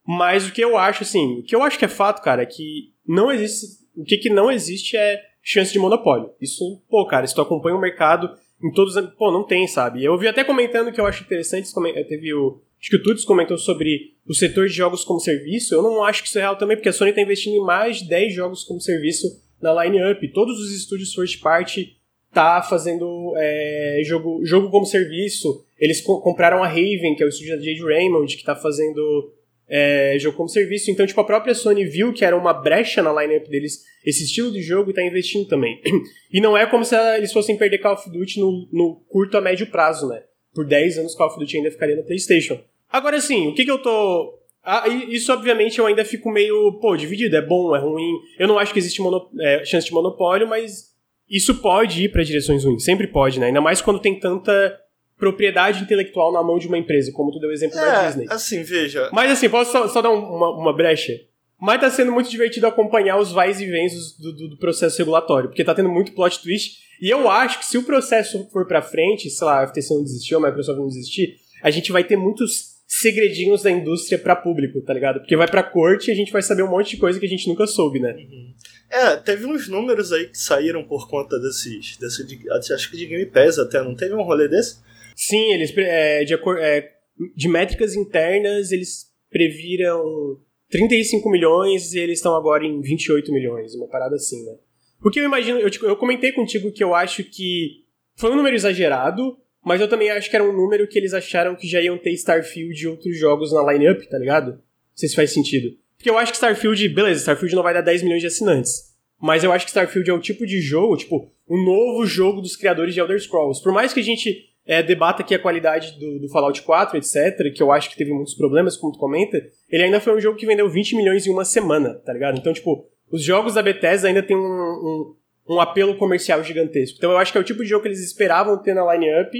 Mas 0.07 0.47
o 0.47 0.53
que 0.53 0.63
eu 0.63 0.77
acho, 0.77 1.03
assim, 1.03 1.39
o 1.39 1.43
que 1.43 1.55
eu 1.55 1.61
acho 1.61 1.77
que 1.77 1.85
é 1.85 1.89
fato, 1.89 2.21
cara, 2.21 2.43
é 2.43 2.45
que 2.45 2.93
não 3.05 3.31
existe. 3.31 3.85
O 3.95 4.03
que, 4.03 4.17
que 4.17 4.29
não 4.29 4.51
existe 4.51 4.95
é 4.95 5.19
chance 5.41 5.73
de 5.73 5.79
monopólio. 5.79 6.29
Isso, 6.41 6.63
pô, 6.89 7.05
cara, 7.07 7.25
se 7.25 7.33
tu 7.33 7.41
acompanha 7.41 7.75
o 7.75 7.81
mercado 7.81 8.29
em 8.63 8.71
todos. 8.71 8.95
Pô, 9.17 9.31
não 9.31 9.43
tem, 9.43 9.67
sabe? 9.67 10.03
Eu 10.03 10.17
vi 10.17 10.27
até 10.27 10.43
comentando 10.43 10.91
que 10.91 10.99
eu 10.99 11.05
acho 11.05 11.23
interessante, 11.23 11.69
teve 12.07 12.33
o 12.33 12.59
Acho 12.79 12.91
que 12.91 12.97
o 12.97 13.03
Tuts 13.03 13.25
comentou 13.25 13.57
sobre 13.57 14.13
o 14.27 14.33
setor 14.33 14.67
de 14.67 14.73
jogos 14.73 15.03
como 15.03 15.19
serviço. 15.19 15.73
Eu 15.73 15.81
não 15.81 16.03
acho 16.03 16.21
que 16.21 16.29
isso 16.29 16.37
é 16.37 16.41
real 16.41 16.55
também, 16.55 16.77
porque 16.77 16.89
a 16.89 16.93
Sony 16.93 17.09
está 17.09 17.21
investindo 17.21 17.55
em 17.55 17.65
mais 17.65 17.97
de 17.97 18.07
10 18.07 18.33
jogos 18.33 18.63
como 18.63 18.79
serviço 18.79 19.27
na 19.59 19.83
line-up. 19.83 20.25
Todos 20.31 20.59
os 20.59 20.71
estúdios 20.71 21.13
first 21.13 21.41
party 21.41 21.97
tá 22.31 22.61
fazendo 22.61 23.33
é, 23.35 24.01
jogo, 24.05 24.45
jogo 24.45 24.69
como 24.69 24.85
serviço. 24.85 25.65
Eles 25.79 26.01
co 26.01 26.21
compraram 26.21 26.63
a 26.63 26.67
Raven, 26.67 27.15
que 27.15 27.23
é 27.23 27.25
o 27.25 27.29
estúdio 27.29 27.57
da 27.57 27.63
Jade 27.63 27.81
Raymond, 27.81 28.35
que 28.35 28.41
está 28.41 28.55
fazendo 28.55 29.33
é, 29.69 30.17
jogo 30.19 30.37
como 30.37 30.49
serviço. 30.49 30.89
Então, 30.89 31.05
tipo, 31.05 31.19
a 31.19 31.25
própria 31.25 31.53
Sony 31.53 31.85
viu 31.85 32.13
que 32.13 32.23
era 32.23 32.37
uma 32.37 32.53
brecha 32.53 33.01
na 33.01 33.11
lineup 33.21 33.47
deles 33.47 33.83
esse 34.05 34.23
estilo 34.23 34.51
de 34.51 34.61
jogo 34.61 34.89
e 34.89 34.91
está 34.91 35.03
investindo 35.03 35.47
também. 35.47 35.81
e 36.31 36.39
não 36.39 36.57
é 36.57 36.65
como 36.65 36.85
se 36.85 36.95
eles 37.15 37.33
fossem 37.33 37.57
perder 37.57 37.79
Call 37.79 37.93
of 37.93 38.09
Duty 38.09 38.39
no, 38.39 38.67
no 38.71 38.95
curto 39.09 39.37
a 39.37 39.41
médio 39.41 39.67
prazo, 39.67 40.07
né? 40.07 40.23
por 40.57 40.65
10 40.65 40.97
anos 40.97 41.13
Call 41.13 41.27
of 41.27 41.39
Duty 41.39 41.57
ainda 41.57 41.69
ficaria 41.69 41.95
no 41.95 42.03
PlayStation. 42.03 42.59
Agora 42.91 43.21
sim, 43.21 43.47
o 43.47 43.53
que 43.53 43.63
que 43.63 43.69
eu 43.69 43.77
tô. 43.77 44.39
Ah, 44.63 44.87
isso, 44.87 45.31
obviamente, 45.31 45.77
eu 45.77 45.85
ainda 45.85 46.03
fico 46.03 46.31
meio, 46.31 46.73
pô, 46.81 46.97
dividido. 46.97 47.35
É 47.35 47.41
bom, 47.41 47.75
é 47.75 47.79
ruim. 47.79 48.19
Eu 48.39 48.47
não 48.47 48.57
acho 48.57 48.73
que 48.73 48.79
existe 48.79 48.99
mono... 48.99 49.29
é, 49.39 49.63
chance 49.63 49.85
de 49.85 49.93
monopólio, 49.93 50.47
mas 50.47 50.95
isso 51.29 51.61
pode 51.61 52.03
ir 52.03 52.09
para 52.09 52.23
direções 52.23 52.65
ruins. 52.65 52.83
Sempre 52.83 53.07
pode, 53.07 53.39
né? 53.39 53.47
Ainda 53.47 53.61
mais 53.61 53.81
quando 53.81 53.99
tem 53.99 54.19
tanta 54.19 54.77
propriedade 55.17 55.83
intelectual 55.83 56.31
na 56.31 56.43
mão 56.43 56.59
de 56.59 56.67
uma 56.67 56.77
empresa, 56.77 57.11
como 57.11 57.31
tu 57.31 57.39
deu 57.39 57.49
o 57.49 57.53
exemplo 57.53 57.77
é, 57.77 57.81
da 57.81 58.07
Disney. 58.07 58.25
assim, 58.29 58.63
veja. 58.63 59.09
Mas 59.11 59.31
assim, 59.31 59.49
posso 59.49 59.71
só, 59.71 59.87
só 59.87 60.01
dar 60.01 60.11
uma, 60.11 60.51
uma 60.51 60.75
brecha? 60.75 61.13
Mas 61.59 61.81
tá 61.81 61.89
sendo 61.89 62.11
muito 62.11 62.29
divertido 62.29 62.67
acompanhar 62.67 63.17
os 63.17 63.31
vais 63.31 63.59
e 63.59 63.65
vens 63.65 64.15
do, 64.17 64.31
do, 64.31 64.47
do, 64.49 64.57
processo 64.57 64.97
regulatório, 64.99 65.49
porque 65.49 65.63
tá 65.63 65.73
tendo 65.73 65.89
muito 65.89 66.11
plot 66.11 66.39
twist. 66.41 66.77
E 67.01 67.09
eu 67.09 67.29
acho 67.29 67.59
que 67.59 67.65
se 67.65 67.77
o 67.77 67.83
processo 67.83 68.47
for 68.51 68.67
pra 68.67 68.81
frente, 68.81 69.29
sei 69.29 69.45
lá, 69.45 69.63
a 69.63 69.67
FTC 69.67 69.93
não 69.93 70.03
desistiu, 70.03 70.37
a 70.37 70.47
Microsoft 70.47 70.77
não 70.77 70.87
desistir, 70.87 71.35
a 71.63 71.71
gente 71.71 71.91
vai 71.91 72.03
ter 72.03 72.15
muitos 72.15 72.77
segredinhos 72.87 73.63
da 73.63 73.71
indústria 73.71 74.17
para 74.17 74.35
público, 74.35 74.81
tá 74.81 74.93
ligado? 74.93 75.19
Porque 75.19 75.35
vai 75.35 75.47
pra 75.47 75.63
corte 75.63 76.09
e 76.09 76.11
a 76.11 76.15
gente 76.15 76.31
vai 76.31 76.41
saber 76.41 76.63
um 76.63 76.69
monte 76.69 76.91
de 76.91 76.97
coisa 76.97 77.19
que 77.19 77.25
a 77.25 77.29
gente 77.29 77.47
nunca 77.47 77.65
soube, 77.65 77.99
né? 77.99 78.13
Uhum. 78.13 78.53
É, 78.89 79.15
teve 79.17 79.45
uns 79.45 79.67
números 79.67 80.13
aí 80.13 80.27
que 80.27 80.37
saíram 80.37 80.83
por 80.83 81.09
conta 81.09 81.37
desses. 81.39 81.97
desse, 81.97 82.25
de, 82.25 82.39
acho 82.49 82.89
que 82.89 82.97
de 82.97 83.05
Game 83.05 83.25
Pass 83.25 83.59
até, 83.59 83.81
não 83.83 83.95
teve 83.95 84.13
um 84.13 84.23
rolê 84.23 84.47
desse? 84.47 84.77
Sim, 85.17 85.51
eles 85.51 85.75
é, 85.75 86.23
de, 86.23 86.35
é, 86.59 86.91
de 87.35 87.47
métricas 87.49 87.95
internas 87.95 88.71
eles 88.71 89.11
previram 89.31 90.39
35 90.69 91.27
milhões 91.31 91.93
e 91.93 91.99
eles 91.99 92.19
estão 92.19 92.35
agora 92.35 92.63
em 92.63 92.79
28 92.79 93.33
milhões, 93.33 93.73
uma 93.73 93.87
parada 93.87 94.15
assim, 94.15 94.45
né? 94.45 94.53
Porque 95.01 95.19
eu 95.19 95.25
imagino, 95.25 95.59
eu, 95.59 95.69
eu 95.81 95.95
comentei 95.95 96.31
contigo 96.31 96.71
que 96.71 96.83
eu 96.83 96.93
acho 96.93 97.23
que 97.23 97.83
foi 98.15 98.31
um 98.31 98.35
número 98.35 98.55
exagerado, 98.55 99.37
mas 99.65 99.81
eu 99.81 99.87
também 99.87 100.11
acho 100.11 100.29
que 100.29 100.35
era 100.35 100.45
um 100.45 100.53
número 100.53 100.87
que 100.87 100.99
eles 100.99 101.15
acharam 101.15 101.55
que 101.55 101.67
já 101.67 101.81
iam 101.81 101.97
ter 101.97 102.11
Starfield 102.11 102.79
e 102.79 102.87
outros 102.87 103.17
jogos 103.17 103.51
na 103.51 103.73
line-up, 103.73 104.07
tá 104.07 104.19
ligado? 104.19 104.51
Não 104.51 104.61
sei 104.95 105.09
se 105.09 105.15
faz 105.15 105.33
sentido. 105.33 105.75
Porque 105.97 106.11
eu 106.11 106.17
acho 106.17 106.31
que 106.31 106.37
Starfield, 106.37 106.89
beleza, 106.89 107.21
Starfield 107.21 107.55
não 107.55 107.63
vai 107.63 107.73
dar 107.73 107.81
10 107.81 108.03
milhões 108.03 108.21
de 108.21 108.27
assinantes. 108.27 108.95
Mas 109.19 109.43
eu 109.43 109.51
acho 109.51 109.65
que 109.65 109.71
Starfield 109.71 110.09
é 110.11 110.13
o 110.13 110.21
tipo 110.21 110.45
de 110.45 110.61
jogo, 110.61 110.95
tipo, 110.95 111.31
um 111.49 111.63
novo 111.63 112.05
jogo 112.05 112.39
dos 112.39 112.55
criadores 112.55 112.93
de 112.93 112.99
Elder 112.99 113.19
Scrolls. 113.19 113.63
Por 113.63 113.73
mais 113.73 113.93
que 113.93 113.99
a 113.99 114.03
gente 114.03 114.55
é, 114.67 114.83
debata 114.83 115.23
aqui 115.23 115.33
a 115.33 115.39
qualidade 115.39 115.97
do, 115.97 116.19
do, 116.19 116.29
Fallout 116.29 116.61
4, 116.61 116.97
etc., 116.97 117.53
que 117.55 117.63
eu 117.63 117.71
acho 117.71 117.89
que 117.89 117.95
teve 117.95 118.11
muitos 118.11 118.35
problemas, 118.35 118.75
como 118.75 118.91
tu 118.91 118.99
comenta, 118.99 119.41
ele 119.69 119.83
ainda 119.83 120.01
foi 120.01 120.15
um 120.15 120.19
jogo 120.19 120.37
que 120.37 120.45
vendeu 120.45 120.69
20 120.69 120.97
milhões 120.97 121.25
em 121.25 121.31
uma 121.31 121.45
semana, 121.45 121.95
tá 122.05 122.11
ligado? 122.11 122.37
Então, 122.37 122.51
tipo, 122.51 122.85
os 123.09 123.23
jogos 123.23 123.53
da 123.53 123.63
Bethesda 123.63 124.09
ainda 124.09 124.21
tem 124.21 124.35
um, 124.35 124.41
um, 124.41 125.15
um 125.55 125.61
apelo 125.61 125.95
comercial 125.95 126.43
gigantesco. 126.43 126.97
Então 126.97 127.11
eu 127.11 127.17
acho 127.17 127.31
que 127.31 127.37
é 127.37 127.41
o 127.41 127.45
tipo 127.45 127.63
de 127.63 127.69
jogo 127.69 127.83
que 127.83 127.87
eles 127.87 128.03
esperavam 128.03 128.61
ter 128.61 128.73
na 128.73 128.93
line-up, 128.93 129.31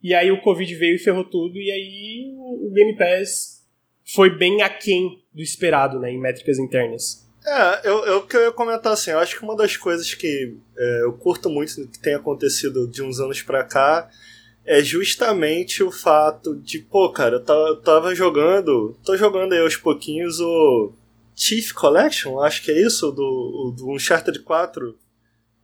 e 0.00 0.14
aí 0.14 0.30
o 0.30 0.40
Covid 0.40 0.72
veio 0.76 0.94
e 0.94 1.00
ferrou 1.00 1.24
tudo, 1.24 1.58
e 1.58 1.70
aí 1.70 2.32
o 2.36 2.70
Game 2.72 2.96
Pass 2.96 3.66
foi 4.14 4.30
bem 4.30 4.62
aquém 4.62 5.20
do 5.34 5.42
esperado, 5.42 5.98
né, 5.98 6.12
em 6.12 6.20
métricas 6.20 6.60
internas. 6.60 7.26
É, 7.44 7.88
eu, 7.88 8.04
eu 8.06 8.22
que 8.22 8.36
eu 8.36 8.42
ia 8.42 8.52
comentar 8.52 8.92
assim, 8.92 9.10
eu 9.10 9.18
acho 9.18 9.36
que 9.36 9.44
uma 9.44 9.56
das 9.56 9.76
coisas 9.76 10.14
que 10.14 10.56
é, 10.78 11.02
eu 11.02 11.12
curto 11.12 11.48
muito 11.48 11.74
que 11.88 11.98
tem 11.98 12.14
acontecido 12.14 12.88
de 12.88 13.02
uns 13.02 13.18
anos 13.18 13.42
pra 13.42 13.64
cá 13.64 14.08
é 14.66 14.82
justamente 14.82 15.82
o 15.82 15.90
fato 15.90 16.56
de, 16.56 16.80
pô, 16.80 17.10
cara, 17.10 17.36
eu 17.36 17.80
tava, 17.80 18.14
jogando, 18.14 18.96
tô 19.04 19.16
jogando 19.16 19.52
aí 19.52 19.60
aos 19.60 19.76
pouquinhos 19.76 20.40
o 20.40 20.92
Chief 21.34 21.72
Collection, 21.72 22.40
acho 22.40 22.62
que 22.62 22.70
é 22.70 22.82
isso, 22.82 23.12
do, 23.12 23.72
do 23.76 23.90
Uncharted 23.90 24.40
4. 24.40 24.98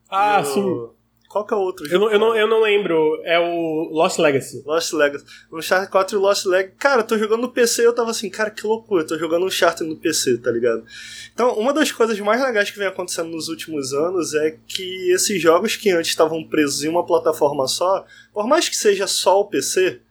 Ah, 0.08 0.44
sim. 0.44 0.88
Qual 1.32 1.46
que 1.46 1.54
é 1.54 1.56
o 1.56 1.60
outro 1.60 1.88
jogo? 1.88 1.94
Eu 1.94 1.98
não, 1.98 2.12
eu, 2.12 2.18
não, 2.18 2.36
eu 2.36 2.46
não 2.46 2.60
lembro. 2.60 3.18
É 3.24 3.38
o 3.38 3.88
Lost 3.90 4.18
Legacy. 4.18 4.62
Lost 4.66 4.92
Legacy. 4.92 5.24
O 5.50 5.56
Uncharted 5.56 5.90
4 5.90 6.14
e 6.14 6.18
o 6.18 6.20
Lost 6.20 6.44
Legacy. 6.44 6.76
Cara, 6.78 7.02
tô 7.02 7.16
jogando 7.16 7.40
no 7.40 7.48
PC 7.48 7.80
e 7.80 7.84
eu 7.86 7.94
tava 7.94 8.10
assim, 8.10 8.28
cara, 8.28 8.50
que 8.50 8.66
loucura. 8.66 9.06
Tô 9.06 9.18
jogando 9.18 9.46
Uncharted 9.46 9.88
no 9.88 9.96
PC, 9.96 10.36
tá 10.36 10.50
ligado? 10.50 10.84
Então, 11.32 11.54
uma 11.54 11.72
das 11.72 11.90
coisas 11.90 12.20
mais 12.20 12.42
legais 12.42 12.70
que 12.70 12.78
vem 12.78 12.86
acontecendo 12.86 13.30
nos 13.30 13.48
últimos 13.48 13.94
anos 13.94 14.34
é 14.34 14.58
que 14.68 15.10
esses 15.10 15.40
jogos 15.40 15.74
que 15.74 15.90
antes 15.90 16.10
estavam 16.10 16.44
presos 16.44 16.84
em 16.84 16.88
uma 16.88 17.06
plataforma 17.06 17.66
só, 17.66 18.04
por 18.34 18.46
mais 18.46 18.68
que 18.68 18.76
seja 18.76 19.06
só 19.06 19.40
o 19.40 19.46
PC, 19.46 20.02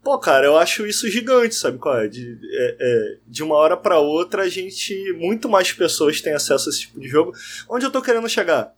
Pô, 0.00 0.16
cara, 0.18 0.46
eu 0.46 0.56
acho 0.56 0.86
isso 0.86 1.10
gigante, 1.10 1.54
sabe 1.54 1.76
qual 1.76 1.98
é? 1.98 2.08
De, 2.08 2.38
é, 2.50 2.76
é, 2.80 3.16
de 3.26 3.42
uma 3.42 3.56
hora 3.56 3.76
para 3.76 3.98
outra, 3.98 4.42
a 4.44 4.48
gente. 4.48 5.12
Muito 5.14 5.48
mais 5.48 5.72
pessoas 5.72 6.20
têm 6.20 6.32
acesso 6.32 6.68
a 6.68 6.70
esse 6.70 6.80
tipo 6.82 7.00
de 7.00 7.08
jogo. 7.08 7.32
Onde 7.68 7.84
eu 7.84 7.90
tô 7.90 8.00
querendo 8.00 8.28
chegar? 8.28 8.74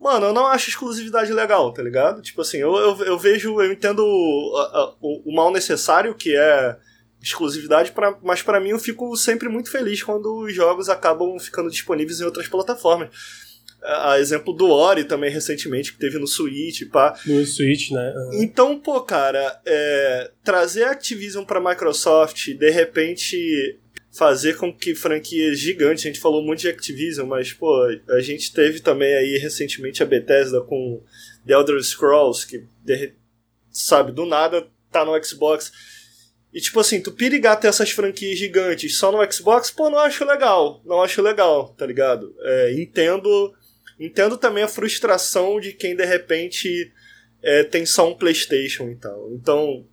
Mano, 0.00 0.26
eu 0.26 0.32
não 0.32 0.46
acho 0.46 0.68
exclusividade 0.68 1.32
legal, 1.32 1.72
tá 1.72 1.82
ligado? 1.82 2.20
Tipo 2.20 2.42
assim, 2.42 2.58
eu, 2.58 2.74
eu, 2.76 3.04
eu 3.04 3.18
vejo, 3.18 3.60
eu 3.60 3.72
entendo 3.72 4.00
o, 4.00 4.56
a, 4.56 4.94
o, 5.00 5.30
o, 5.30 5.34
mal 5.34 5.50
necessário 5.50 6.14
que 6.14 6.36
é 6.36 6.76
exclusividade, 7.22 7.92
pra, 7.92 8.18
mas 8.22 8.42
para 8.42 8.60
mim 8.60 8.70
eu 8.70 8.78
fico 8.78 9.16
sempre 9.16 9.48
muito 9.48 9.70
feliz 9.70 10.02
quando 10.02 10.40
os 10.40 10.54
jogos 10.54 10.90
acabam 10.90 11.38
ficando 11.38 11.70
disponíveis 11.70 12.20
em 12.20 12.24
outras 12.24 12.46
plataformas. 12.46 13.08
A 13.82 14.18
exemplo 14.18 14.54
do 14.54 14.70
Ori 14.70 15.04
também 15.04 15.30
recentemente, 15.30 15.92
que 15.92 15.98
teve 15.98 16.18
no 16.18 16.26
Switch, 16.26 16.88
pá. 16.90 17.18
No 17.26 17.44
Switch, 17.44 17.90
né? 17.90 18.14
Uhum. 18.16 18.42
Então, 18.42 18.80
pô, 18.80 19.00
cara, 19.02 19.60
é, 19.66 20.30
trazer 20.42 20.84
a 20.84 20.92
Activision 20.92 21.44
pra 21.44 21.60
Microsoft, 21.60 22.48
de 22.48 22.70
repente 22.70 23.78
fazer 24.14 24.56
com 24.56 24.72
que 24.72 24.94
franquias 24.94 25.58
gigantes, 25.58 26.04
a 26.04 26.08
gente 26.08 26.20
falou 26.20 26.40
muito 26.40 26.60
de 26.60 26.68
Activision, 26.68 27.26
mas 27.26 27.52
pô, 27.52 27.84
a 28.08 28.20
gente 28.20 28.52
teve 28.52 28.78
também 28.78 29.12
aí 29.12 29.38
recentemente 29.38 30.02
a 30.02 30.06
Bethesda 30.06 30.60
com 30.60 31.02
The 31.44 31.52
Elder 31.52 31.82
Scrolls, 31.82 32.46
que 32.46 32.64
sabe, 33.70 34.12
do 34.12 34.24
nada 34.24 34.68
tá 34.90 35.04
no 35.04 35.22
Xbox. 35.22 35.72
E 36.52 36.60
tipo 36.60 36.78
assim, 36.78 37.02
tu 37.02 37.10
perigar 37.10 37.58
ter 37.58 37.66
essas 37.66 37.90
franquias 37.90 38.38
gigantes 38.38 38.96
só 38.96 39.10
no 39.10 39.32
Xbox, 39.32 39.72
pô, 39.72 39.90
não 39.90 39.98
acho 39.98 40.24
legal. 40.24 40.80
Não 40.84 41.02
acho 41.02 41.20
legal, 41.20 41.70
tá 41.70 41.84
ligado? 41.84 42.32
É, 42.40 42.72
entendo, 42.74 43.52
entendo 43.98 44.36
também 44.36 44.62
a 44.62 44.68
frustração 44.68 45.58
de 45.58 45.72
quem 45.72 45.96
de 45.96 46.04
repente 46.04 46.92
é, 47.42 47.64
tem 47.64 47.84
só 47.84 48.08
um 48.08 48.14
PlayStation 48.14 48.88
e 48.90 48.94
tal. 48.94 49.32
Então, 49.32 49.84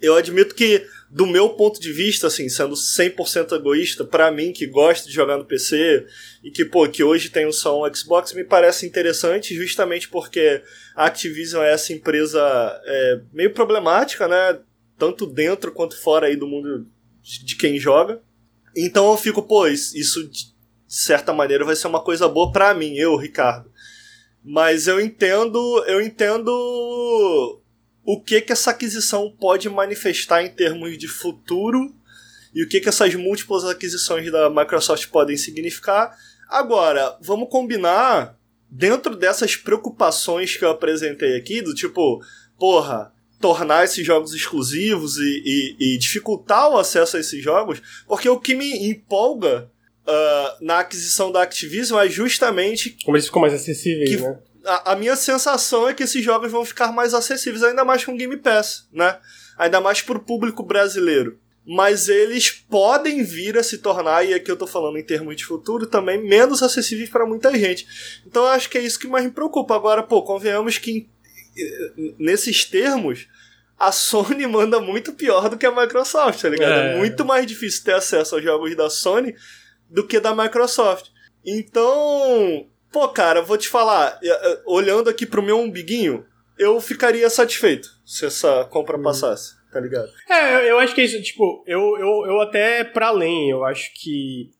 eu 0.00 0.16
admito 0.16 0.54
que 0.54 0.82
do 1.12 1.26
meu 1.26 1.50
ponto 1.50 1.78
de 1.78 1.92
vista, 1.92 2.28
assim, 2.28 2.48
sendo 2.48 2.74
100% 2.74 3.52
egoísta, 3.52 4.02
para 4.02 4.30
mim 4.30 4.50
que 4.50 4.66
gosto 4.66 5.06
de 5.06 5.12
jogar 5.12 5.36
no 5.36 5.44
PC 5.44 6.06
e 6.42 6.50
que, 6.50 6.64
pô, 6.64 6.88
que 6.88 7.04
hoje 7.04 7.28
tenho 7.28 7.52
só 7.52 7.78
um 7.78 7.94
Xbox, 7.94 8.32
me 8.32 8.42
parece 8.42 8.86
interessante 8.86 9.54
justamente 9.54 10.08
porque 10.08 10.62
a 10.96 11.04
Activision 11.04 11.62
é 11.62 11.70
essa 11.70 11.92
empresa 11.92 12.40
é, 12.86 13.20
meio 13.30 13.52
problemática, 13.52 14.26
né? 14.26 14.58
Tanto 14.96 15.26
dentro 15.26 15.70
quanto 15.70 16.00
fora 16.00 16.28
aí 16.28 16.36
do 16.36 16.46
mundo 16.46 16.86
de 17.22 17.56
quem 17.56 17.78
joga. 17.78 18.22
Então 18.74 19.10
eu 19.10 19.16
fico, 19.18 19.42
pô, 19.42 19.66
isso 19.66 20.26
de 20.30 20.46
certa 20.88 21.30
maneira 21.30 21.62
vai 21.62 21.76
ser 21.76 21.88
uma 21.88 22.02
coisa 22.02 22.26
boa 22.26 22.50
para 22.50 22.72
mim, 22.72 22.96
eu, 22.96 23.16
Ricardo. 23.16 23.70
Mas 24.42 24.86
eu 24.88 24.98
entendo, 24.98 25.84
eu 25.86 26.00
entendo 26.00 27.61
o 28.04 28.20
que 28.20 28.40
que 28.40 28.52
essa 28.52 28.70
aquisição 28.70 29.30
pode 29.38 29.68
manifestar 29.68 30.42
em 30.42 30.50
termos 30.50 30.98
de 30.98 31.08
futuro 31.08 31.94
e 32.54 32.62
o 32.64 32.68
que 32.68 32.80
que 32.80 32.88
essas 32.88 33.14
múltiplas 33.14 33.64
aquisições 33.64 34.30
da 34.30 34.50
Microsoft 34.50 35.06
podem 35.08 35.36
significar. 35.36 36.16
Agora, 36.48 37.16
vamos 37.20 37.48
combinar 37.48 38.38
dentro 38.68 39.16
dessas 39.16 39.56
preocupações 39.56 40.56
que 40.56 40.64
eu 40.64 40.70
apresentei 40.70 41.36
aqui, 41.36 41.62
do 41.62 41.74
tipo, 41.74 42.22
porra, 42.58 43.12
tornar 43.40 43.84
esses 43.84 44.04
jogos 44.04 44.34
exclusivos 44.34 45.18
e, 45.18 45.42
e, 45.44 45.94
e 45.94 45.98
dificultar 45.98 46.70
o 46.70 46.78
acesso 46.78 47.16
a 47.16 47.20
esses 47.20 47.42
jogos, 47.42 47.82
porque 48.06 48.28
o 48.28 48.38
que 48.38 48.54
me 48.54 48.88
empolga 48.88 49.70
uh, 50.06 50.64
na 50.64 50.78
aquisição 50.80 51.32
da 51.32 51.42
Activision 51.42 52.00
é 52.00 52.08
justamente. 52.08 52.96
Como 53.04 53.16
eles 53.16 53.26
ficam 53.26 53.42
mais 53.42 53.52
acessíveis, 53.52 54.10
que, 54.10 54.16
né? 54.16 54.38
A, 54.64 54.92
a, 54.92 54.96
minha 54.96 55.16
sensação 55.16 55.88
é 55.88 55.94
que 55.94 56.02
esses 56.02 56.24
jogos 56.24 56.50
vão 56.50 56.64
ficar 56.64 56.92
mais 56.92 57.14
acessíveis, 57.14 57.62
ainda 57.62 57.84
mais 57.84 58.04
com 58.04 58.16
Game 58.16 58.36
Pass, 58.36 58.88
né? 58.92 59.18
Ainda 59.58 59.80
mais 59.80 60.02
pro 60.02 60.20
público 60.20 60.62
brasileiro. 60.62 61.38
Mas 61.64 62.08
eles 62.08 62.50
podem 62.50 63.22
vir 63.22 63.56
a 63.56 63.62
se 63.62 63.78
tornar, 63.78 64.24
e 64.24 64.34
aqui 64.34 64.50
eu 64.50 64.56
tô 64.56 64.66
falando 64.66 64.98
em 64.98 65.04
termos 65.04 65.36
de 65.36 65.44
futuro, 65.44 65.86
também 65.86 66.22
menos 66.26 66.62
acessíveis 66.62 67.08
para 67.08 67.24
muita 67.24 67.56
gente. 67.56 67.86
Então 68.26 68.42
eu 68.44 68.50
acho 68.50 68.68
que 68.68 68.78
é 68.78 68.82
isso 68.82 68.98
que 68.98 69.06
mais 69.06 69.24
me 69.24 69.30
preocupa. 69.30 69.76
Agora, 69.76 70.02
pô, 70.02 70.22
convenhamos 70.22 70.78
que 70.78 71.08
nesses 72.18 72.64
termos, 72.64 73.28
a 73.78 73.92
Sony 73.92 74.46
manda 74.48 74.80
muito 74.80 75.12
pior 75.12 75.48
do 75.48 75.56
que 75.56 75.66
a 75.66 75.70
Microsoft, 75.70 76.42
tá 76.42 76.48
ligado? 76.48 76.72
É, 76.72 76.94
é 76.94 76.98
muito 76.98 77.24
mais 77.24 77.46
difícil 77.46 77.84
ter 77.84 77.94
acesso 77.94 78.34
aos 78.34 78.44
jogos 78.44 78.76
da 78.76 78.90
Sony 78.90 79.34
do 79.88 80.06
que 80.06 80.18
da 80.18 80.34
Microsoft. 80.34 81.10
Então, 81.44 82.66
Pô, 82.92 83.08
cara, 83.08 83.42
vou 83.42 83.56
te 83.56 83.68
falar, 83.68 84.20
olhando 84.66 85.08
aqui 85.08 85.24
pro 85.24 85.42
meu 85.42 85.58
umbiguinho, 85.58 86.26
eu 86.58 86.80
ficaria 86.80 87.28
satisfeito 87.30 87.88
se 88.04 88.26
essa 88.26 88.64
compra 88.66 88.98
hum. 88.98 89.02
passasse, 89.02 89.54
tá 89.72 89.80
ligado? 89.80 90.10
É, 90.28 90.70
eu 90.70 90.78
acho 90.78 90.94
que 90.94 91.00
é 91.00 91.04
isso, 91.04 91.20
tipo, 91.22 91.64
eu, 91.66 91.80
eu, 91.98 92.26
eu 92.26 92.40
até 92.40 92.84
para 92.84 93.08
além, 93.08 93.50
eu 93.50 93.64
acho 93.64 93.90
que 93.94 94.50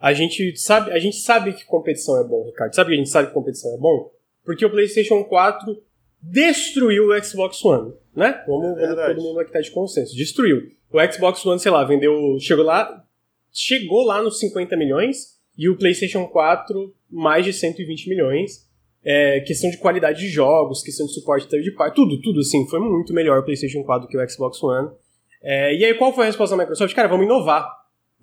a 0.00 0.14
gente 0.14 0.56
sabe, 0.56 0.92
a 0.92 0.98
gente 0.98 1.16
sabe 1.16 1.52
que 1.52 1.64
competição 1.66 2.18
é 2.18 2.24
bom, 2.24 2.46
Ricardo. 2.46 2.74
Sabe 2.74 2.88
que 2.88 2.94
a 2.94 2.98
gente 2.98 3.10
sabe 3.10 3.28
que 3.28 3.34
competição 3.34 3.74
é 3.74 3.78
bom? 3.78 4.10
Porque 4.42 4.64
o 4.64 4.70
PlayStation 4.70 5.22
4 5.24 5.76
destruiu 6.22 7.08
o 7.08 7.22
Xbox 7.22 7.62
One. 7.62 7.92
né? 8.16 8.42
Vamos, 8.46 8.80
vamos 8.80 8.96
todo 8.96 9.22
mundo 9.22 9.40
aqui 9.40 9.52
tá 9.52 9.60
de 9.60 9.70
consenso. 9.70 10.16
Destruiu. 10.16 10.72
O 10.90 11.12
Xbox 11.12 11.44
One, 11.44 11.60
sei 11.60 11.70
lá, 11.70 11.84
vendeu. 11.84 12.38
Chegou 12.40 12.64
lá. 12.64 13.04
Chegou 13.52 14.04
lá 14.04 14.22
nos 14.22 14.38
50 14.38 14.74
milhões. 14.76 15.38
E 15.60 15.68
o 15.68 15.76
PlayStation 15.76 16.26
4, 16.26 16.90
mais 17.10 17.44
de 17.44 17.52
120 17.52 18.08
milhões. 18.08 18.66
É, 19.04 19.40
questão 19.40 19.70
de 19.70 19.76
qualidade 19.76 20.18
de 20.18 20.28
jogos, 20.30 20.82
questão 20.82 21.04
de 21.04 21.12
suporte 21.12 21.46
third 21.46 21.70
party, 21.72 21.94
tudo, 21.94 22.18
tudo 22.22 22.40
assim. 22.40 22.66
Foi 22.66 22.80
muito 22.80 23.12
melhor 23.12 23.38
o 23.38 23.42
PlayStation 23.42 23.82
4 23.82 24.06
do 24.06 24.10
que 24.10 24.16
o 24.16 24.30
Xbox 24.30 24.62
One. 24.62 24.88
É, 25.42 25.74
e 25.74 25.84
aí, 25.84 25.92
qual 25.92 26.14
foi 26.14 26.24
a 26.24 26.26
resposta 26.28 26.56
da 26.56 26.62
Microsoft? 26.62 26.94
Cara, 26.94 27.08
vamos 27.08 27.26
inovar. 27.26 27.70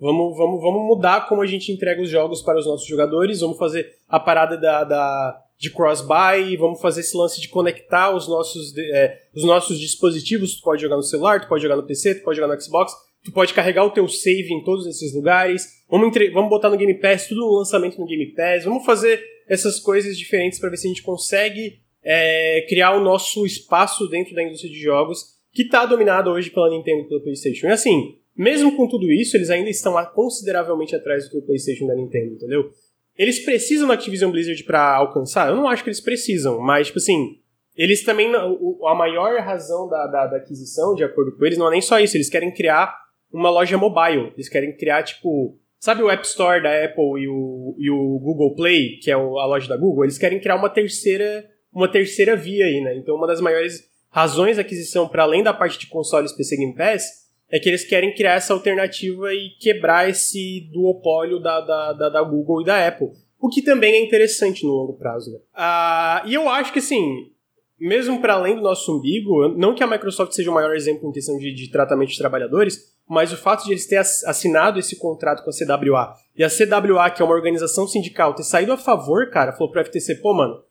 Vamos, 0.00 0.36
vamos, 0.36 0.60
vamos 0.60 0.82
mudar 0.84 1.28
como 1.28 1.40
a 1.40 1.46
gente 1.46 1.70
entrega 1.70 2.02
os 2.02 2.10
jogos 2.10 2.42
para 2.42 2.58
os 2.58 2.66
nossos 2.66 2.88
jogadores. 2.88 3.38
Vamos 3.38 3.56
fazer 3.56 3.88
a 4.08 4.18
parada 4.18 4.56
da, 4.56 4.82
da 4.82 5.40
de 5.56 5.70
cross-buy, 5.70 6.56
vamos 6.56 6.80
fazer 6.80 7.02
esse 7.02 7.16
lance 7.16 7.40
de 7.40 7.48
conectar 7.48 8.12
os 8.14 8.26
nossos, 8.26 8.76
é, 8.76 9.16
os 9.32 9.44
nossos 9.44 9.78
dispositivos. 9.78 10.56
Tu 10.56 10.62
pode 10.62 10.82
jogar 10.82 10.96
no 10.96 11.04
celular, 11.04 11.40
tu 11.40 11.48
pode 11.48 11.62
jogar 11.62 11.76
no 11.76 11.84
PC, 11.84 12.16
tu 12.16 12.24
pode 12.24 12.36
jogar 12.36 12.52
no 12.52 12.60
Xbox, 12.60 12.92
tu 13.28 13.32
pode 13.32 13.52
carregar 13.52 13.84
o 13.84 13.90
teu 13.90 14.08
save 14.08 14.52
em 14.52 14.64
todos 14.64 14.86
esses 14.86 15.14
lugares. 15.14 15.66
Vamos, 15.88 16.08
entre... 16.08 16.30
vamos 16.30 16.48
botar 16.48 16.70
no 16.70 16.76
Game 16.76 16.94
Pass, 16.94 17.26
tudo 17.28 17.42
no 17.42 17.58
lançamento 17.58 17.98
no 17.98 18.06
Game 18.06 18.34
Pass. 18.34 18.64
Vamos 18.64 18.84
fazer 18.84 19.22
essas 19.46 19.78
coisas 19.78 20.16
diferentes 20.16 20.58
para 20.58 20.70
ver 20.70 20.76
se 20.78 20.86
a 20.86 20.90
gente 20.90 21.02
consegue 21.02 21.80
é, 22.02 22.64
criar 22.68 22.96
o 22.96 23.04
nosso 23.04 23.44
espaço 23.44 24.08
dentro 24.08 24.34
da 24.34 24.42
indústria 24.42 24.72
de 24.72 24.80
jogos 24.80 25.36
que 25.52 25.62
está 25.62 25.84
dominado 25.84 26.30
hoje 26.30 26.50
pela 26.50 26.70
Nintendo 26.70 27.02
e 27.02 27.08
pela 27.08 27.20
PlayStation. 27.20 27.66
E 27.66 27.70
assim, 27.70 28.16
mesmo 28.36 28.76
com 28.76 28.88
tudo 28.88 29.10
isso, 29.10 29.36
eles 29.36 29.50
ainda 29.50 29.68
estão 29.68 29.94
consideravelmente 30.14 30.94
atrás 30.94 31.24
do 31.24 31.30
que 31.30 31.38
o 31.38 31.42
PlayStation 31.42 31.86
da 31.86 31.94
Nintendo, 31.94 32.34
entendeu? 32.34 32.70
Eles 33.16 33.40
precisam 33.40 33.88
da 33.88 33.94
Activision 33.94 34.30
Blizzard 34.30 34.62
para 34.64 34.94
alcançar? 34.94 35.50
Eu 35.50 35.56
não 35.56 35.66
acho 35.66 35.82
que 35.82 35.88
eles 35.88 36.00
precisam, 36.00 36.60
mas, 36.60 36.86
tipo 36.86 36.98
assim, 36.98 37.40
eles 37.76 38.04
também. 38.04 38.32
A 38.34 38.94
maior 38.94 39.40
razão 39.40 39.88
da, 39.88 40.06
da, 40.06 40.26
da, 40.26 40.36
aquisição, 40.36 40.94
de 40.94 41.02
acordo 41.02 41.36
com 41.36 41.44
eles, 41.44 41.58
não 41.58 41.68
é 41.68 41.72
nem 41.72 41.80
só 41.80 41.98
isso. 41.98 42.16
Eles 42.16 42.30
querem 42.30 42.52
criar 42.52 42.94
uma 43.32 43.50
loja 43.50 43.76
mobile. 43.76 44.32
Eles 44.34 44.48
querem 44.48 44.76
criar, 44.76 45.02
tipo. 45.02 45.58
Sabe 45.78 46.02
o 46.02 46.10
App 46.10 46.26
Store 46.26 46.60
da 46.60 46.84
Apple 46.84 47.22
e 47.22 47.28
o, 47.28 47.76
e 47.78 47.88
o 47.88 48.18
Google 48.18 48.54
Play, 48.56 48.98
que 48.98 49.12
é 49.12 49.14
a 49.14 49.18
loja 49.18 49.68
da 49.68 49.76
Google? 49.76 50.04
Eles 50.04 50.18
querem 50.18 50.40
criar 50.40 50.56
uma 50.56 50.68
terceira, 50.68 51.48
uma 51.72 51.86
terceira 51.86 52.34
via 52.34 52.64
aí, 52.64 52.80
né? 52.80 52.96
Então, 52.96 53.14
uma 53.14 53.28
das 53.28 53.40
maiores 53.40 53.88
razões 54.10 54.56
da 54.56 54.62
aquisição, 54.62 55.06
para 55.06 55.22
além 55.22 55.42
da 55.42 55.54
parte 55.54 55.78
de 55.78 55.86
consoles 55.86 56.32
PC 56.32 56.56
Game 56.56 56.74
Pass, 56.74 57.28
é 57.50 57.58
que 57.58 57.68
eles 57.68 57.84
querem 57.84 58.14
criar 58.14 58.34
essa 58.34 58.52
alternativa 58.52 59.32
e 59.32 59.50
quebrar 59.60 60.08
esse 60.08 60.68
duopólio 60.72 61.38
da, 61.38 61.60
da, 61.60 61.92
da, 61.92 62.08
da 62.08 62.22
Google 62.22 62.62
e 62.62 62.64
da 62.64 62.86
Apple. 62.86 63.08
O 63.40 63.48
que 63.48 63.62
também 63.62 63.94
é 63.94 64.04
interessante 64.04 64.66
no 64.66 64.72
longo 64.72 64.94
prazo. 64.94 65.32
Né? 65.32 65.38
Ah, 65.54 66.22
e 66.26 66.34
eu 66.34 66.48
acho 66.48 66.72
que, 66.72 66.80
assim, 66.80 67.30
mesmo 67.78 68.20
para 68.20 68.34
além 68.34 68.56
do 68.56 68.62
nosso 68.62 68.96
umbigo, 68.96 69.48
não 69.56 69.74
que 69.74 69.82
a 69.82 69.86
Microsoft 69.86 70.32
seja 70.32 70.50
o 70.50 70.54
maior 70.54 70.74
exemplo 70.74 71.08
em 71.08 71.12
questão 71.12 71.38
de, 71.38 71.54
de 71.54 71.70
tratamento 71.70 72.10
de 72.10 72.18
trabalhadores, 72.18 72.97
mas 73.08 73.32
o 73.32 73.36
fato 73.36 73.64
de 73.64 73.72
eles 73.72 73.86
terem 73.86 74.00
assinado 74.00 74.78
esse 74.78 74.96
contrato 74.96 75.42
com 75.42 75.50
a 75.50 75.52
CWA 75.52 76.14
e 76.36 76.44
a 76.44 76.48
CWA, 76.48 77.10
que 77.10 77.22
é 77.22 77.24
uma 77.24 77.34
organização 77.34 77.86
sindical, 77.86 78.34
ter 78.34 78.42
saído 78.42 78.72
a 78.72 78.76
favor, 78.76 79.30
cara, 79.30 79.52
falou 79.52 79.70
pro 79.70 79.84
FTC, 79.84 80.16
pô, 80.16 80.34
mano, 80.34 80.62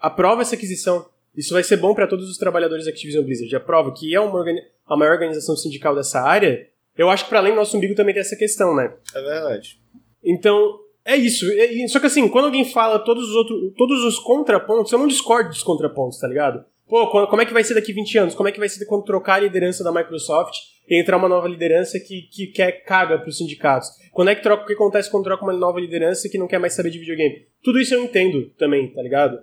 aprova 0.00 0.42
essa 0.42 0.54
aquisição, 0.54 1.06
isso 1.36 1.52
vai 1.52 1.62
ser 1.62 1.76
bom 1.78 1.94
para 1.94 2.06
todos 2.06 2.30
os 2.30 2.38
trabalhadores 2.38 2.84
da 2.84 2.90
Activision 2.90 3.24
Blizzard. 3.24 3.54
A 3.56 3.60
prova 3.60 3.92
que 3.92 4.14
é 4.14 4.20
uma 4.20 4.44
a 4.86 4.96
maior 4.96 5.12
organização 5.12 5.56
sindical 5.56 5.94
dessa 5.94 6.20
área. 6.20 6.68
Eu 6.96 7.10
acho 7.10 7.24
que 7.24 7.30
para 7.30 7.40
além 7.40 7.52
do 7.52 7.56
nosso 7.56 7.76
umbigo 7.76 7.94
também 7.94 8.14
tem 8.14 8.20
essa 8.20 8.36
questão, 8.36 8.76
né? 8.76 8.94
É 9.14 9.20
verdade. 9.20 9.80
Então, 10.22 10.78
é 11.04 11.16
isso. 11.16 11.44
Só 11.88 11.98
que 11.98 12.06
assim, 12.06 12.28
quando 12.28 12.44
alguém 12.46 12.64
fala 12.64 13.00
todos 13.00 13.28
os 13.28 13.34
outros, 13.34 13.72
todos 13.76 14.04
os 14.04 14.18
contrapontos, 14.18 14.92
eu 14.92 14.98
não 14.98 15.08
discordo 15.08 15.50
dos 15.50 15.62
contrapontos, 15.62 16.18
tá 16.18 16.28
ligado? 16.28 16.64
Pô, 16.88 17.08
como 17.08 17.40
é 17.40 17.46
que 17.46 17.52
vai 17.52 17.64
ser 17.64 17.74
daqui 17.74 17.92
20 17.92 18.18
anos? 18.18 18.34
Como 18.34 18.48
é 18.48 18.52
que 18.52 18.58
vai 18.58 18.68
ser 18.68 18.84
quando 18.84 19.04
trocar 19.04 19.34
a 19.34 19.40
liderança 19.40 19.82
da 19.82 19.92
Microsoft 19.92 20.54
e 20.88 21.00
entrar 21.00 21.16
uma 21.16 21.28
nova 21.28 21.48
liderança 21.48 21.98
que, 21.98 22.22
que 22.30 22.48
quer 22.48 22.84
caga 22.84 23.18
pros 23.18 23.38
sindicatos? 23.38 23.88
Quando 24.12 24.28
é 24.28 24.34
que 24.34 24.42
troca, 24.42 24.64
o 24.64 24.66
que 24.66 24.74
acontece 24.74 25.10
quando 25.10 25.24
troca 25.24 25.42
uma 25.42 25.52
nova 25.52 25.80
liderança 25.80 26.28
que 26.28 26.38
não 26.38 26.46
quer 26.46 26.58
mais 26.58 26.74
saber 26.74 26.90
de 26.90 26.98
videogame? 26.98 27.46
Tudo 27.62 27.80
isso 27.80 27.94
eu 27.94 28.04
entendo 28.04 28.50
também, 28.58 28.92
tá 28.92 29.02
ligado? 29.02 29.38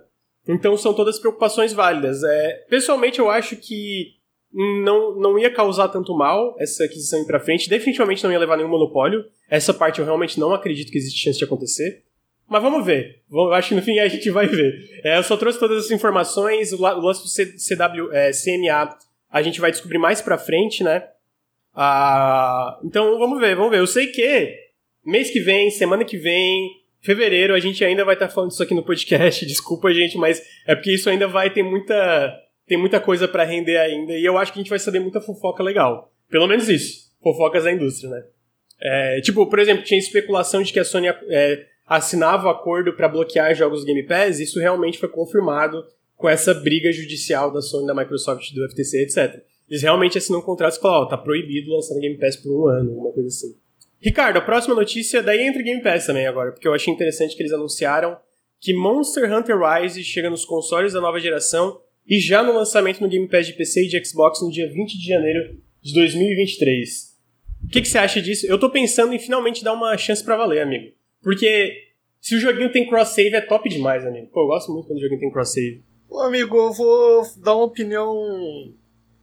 Então 0.46 0.76
são 0.76 0.94
todas 0.94 1.18
preocupações 1.18 1.72
válidas. 1.72 2.22
É, 2.22 2.64
pessoalmente, 2.68 3.18
eu 3.18 3.28
acho 3.28 3.56
que 3.56 4.22
não, 4.52 5.14
não 5.18 5.38
ia 5.38 5.52
causar 5.52 5.88
tanto 5.88 6.16
mal 6.16 6.54
essa 6.58 6.84
aquisição 6.84 7.20
ir 7.20 7.26
pra 7.26 7.40
frente. 7.40 7.68
Definitivamente 7.68 8.22
não 8.22 8.32
ia 8.32 8.38
levar 8.38 8.56
nenhum 8.56 8.68
monopólio. 8.68 9.24
Essa 9.50 9.72
parte 9.72 9.98
eu 9.98 10.04
realmente 10.04 10.38
não 10.38 10.52
acredito 10.52 10.90
que 10.90 10.98
existe 10.98 11.24
chance 11.24 11.38
de 11.38 11.44
acontecer. 11.44 12.04
Mas 12.52 12.62
vamos 12.62 12.84
ver. 12.84 13.22
Acho 13.54 13.70
que 13.70 13.74
no 13.74 13.80
fim 13.80 13.98
a 13.98 14.08
gente 14.08 14.30
vai 14.30 14.46
ver. 14.46 15.00
É, 15.02 15.16
eu 15.16 15.22
só 15.22 15.38
trouxe 15.38 15.58
todas 15.58 15.78
essas 15.78 15.90
informações. 15.90 16.70
O 16.70 16.76
lance 16.76 17.22
do 17.22 17.28
CW, 17.56 18.12
é, 18.12 18.30
CMA 18.30 18.94
a 19.30 19.40
gente 19.40 19.58
vai 19.58 19.70
descobrir 19.70 19.96
mais 19.96 20.20
pra 20.20 20.36
frente, 20.36 20.84
né? 20.84 21.08
Ah, 21.74 22.78
então 22.84 23.18
vamos 23.18 23.40
ver, 23.40 23.56
vamos 23.56 23.70
ver. 23.70 23.78
Eu 23.78 23.86
sei 23.86 24.08
que 24.08 24.54
mês 25.02 25.30
que 25.30 25.40
vem, 25.40 25.70
semana 25.70 26.04
que 26.04 26.18
vem, 26.18 26.68
fevereiro 27.00 27.54
a 27.54 27.58
gente 27.58 27.82
ainda 27.82 28.04
vai 28.04 28.14
estar 28.14 28.28
tá 28.28 28.34
falando 28.34 28.50
disso 28.50 28.62
aqui 28.62 28.74
no 28.74 28.84
podcast. 28.84 29.44
Desculpa, 29.48 29.90
gente, 29.94 30.18
mas 30.18 30.42
é 30.66 30.74
porque 30.74 30.92
isso 30.94 31.08
ainda 31.08 31.26
vai 31.26 31.48
ter 31.48 31.62
muita 31.62 32.38
tem 32.66 32.76
muita 32.76 33.00
coisa 33.00 33.26
para 33.26 33.44
render 33.44 33.78
ainda 33.78 34.12
e 34.12 34.24
eu 34.24 34.36
acho 34.36 34.52
que 34.52 34.58
a 34.58 34.62
gente 34.62 34.70
vai 34.70 34.78
saber 34.78 35.00
muita 35.00 35.22
fofoca 35.22 35.62
legal. 35.62 36.12
Pelo 36.28 36.46
menos 36.46 36.68
isso. 36.68 37.10
Fofocas 37.22 37.64
da 37.64 37.72
indústria, 37.72 38.10
né? 38.10 38.22
É, 38.84 39.20
tipo, 39.22 39.46
por 39.46 39.58
exemplo, 39.58 39.82
tinha 39.82 39.98
especulação 39.98 40.62
de 40.62 40.72
que 40.72 40.80
a 40.80 40.84
Sony 40.84 41.08
é, 41.08 41.66
assinava 41.86 42.50
acordo 42.50 42.92
para 42.94 43.08
bloquear 43.08 43.54
jogos 43.54 43.84
Game 43.84 44.02
Pass, 44.04 44.40
isso 44.40 44.58
realmente 44.58 44.98
foi 44.98 45.08
confirmado 45.08 45.84
com 46.16 46.28
essa 46.28 46.54
briga 46.54 46.92
judicial 46.92 47.52
da 47.52 47.60
Sony, 47.60 47.86
da 47.86 47.94
Microsoft, 47.94 48.52
do 48.52 48.68
FTC, 48.70 49.02
etc. 49.02 49.42
Eles 49.68 49.82
realmente 49.82 50.18
assinam 50.18 50.40
um 50.40 50.42
contrato 50.42 50.76
e 50.76 50.80
falam, 50.80 51.02
ó, 51.02 51.06
tá 51.06 51.16
proibido 51.16 51.72
lançar 51.72 51.98
Game 51.98 52.18
Pass 52.18 52.36
por 52.36 52.52
um 52.52 52.66
ano, 52.68 52.90
alguma 52.90 53.12
coisa 53.12 53.28
assim. 53.28 53.56
Ricardo, 54.00 54.36
a 54.36 54.40
próxima 54.40 54.74
notícia, 54.74 55.22
daí 55.22 55.42
entra 55.42 55.62
Game 55.62 55.82
Pass 55.82 56.06
também 56.06 56.26
agora, 56.26 56.52
porque 56.52 56.66
eu 56.66 56.74
achei 56.74 56.92
interessante 56.92 57.36
que 57.36 57.42
eles 57.42 57.52
anunciaram 57.52 58.16
que 58.60 58.72
Monster 58.72 59.32
Hunter 59.32 59.56
Rise 59.58 60.04
chega 60.04 60.30
nos 60.30 60.44
consoles 60.44 60.92
da 60.92 61.00
nova 61.00 61.18
geração 61.18 61.80
e 62.06 62.20
já 62.20 62.42
no 62.42 62.52
lançamento 62.52 63.00
no 63.00 63.08
Game 63.08 63.28
Pass 63.28 63.46
de 63.46 63.54
PC 63.54 63.84
e 63.84 63.88
de 63.88 64.04
Xbox 64.04 64.40
no 64.40 64.50
dia 64.50 64.70
20 64.70 64.98
de 64.98 65.06
janeiro 65.06 65.56
de 65.80 65.94
2023. 65.94 67.12
O 67.64 67.68
que, 67.68 67.80
que 67.80 67.88
você 67.88 67.98
acha 67.98 68.20
disso? 68.20 68.46
Eu 68.46 68.58
tô 68.58 68.70
pensando 68.70 69.12
em 69.12 69.18
finalmente 69.18 69.64
dar 69.64 69.72
uma 69.72 69.96
chance 69.96 70.22
para 70.22 70.36
valer, 70.36 70.62
amigo. 70.62 70.92
Porque 71.22 71.92
se 72.20 72.36
o 72.36 72.40
joguinho 72.40 72.72
tem 72.72 72.88
cross-save 72.88 73.34
é 73.34 73.40
top 73.40 73.68
demais, 73.68 74.06
amigo. 74.06 74.28
Pô, 74.28 74.42
eu 74.42 74.46
gosto 74.46 74.72
muito 74.72 74.86
quando 74.86 74.98
o 74.98 75.00
joguinho 75.00 75.20
tem 75.20 75.30
cross-save. 75.30 75.82
Ô, 76.08 76.20
amigo, 76.20 76.56
eu 76.56 76.72
vou 76.72 77.26
dar 77.38 77.54
uma 77.54 77.64
opinião 77.64 78.14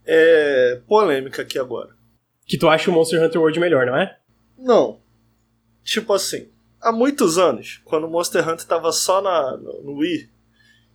é, 0.06 0.82
polêmica 0.88 1.42
aqui 1.42 1.60
agora. 1.60 1.96
Que 2.46 2.58
tu 2.58 2.68
acha 2.68 2.90
o 2.90 2.94
Monster 2.94 3.24
Hunter 3.24 3.40
World 3.40 3.60
melhor, 3.60 3.86
não 3.86 3.96
é? 3.96 4.18
Não. 4.58 5.00
Tipo 5.84 6.14
assim, 6.14 6.50
há 6.82 6.92
muitos 6.92 7.38
anos, 7.38 7.82
quando 7.86 8.06
o 8.06 8.10
Monster 8.10 8.48
Hunter 8.48 8.66
tava 8.66 8.92
só 8.92 9.22
na, 9.22 9.56
no, 9.58 9.84
no 9.84 9.98
Wii, 9.98 10.30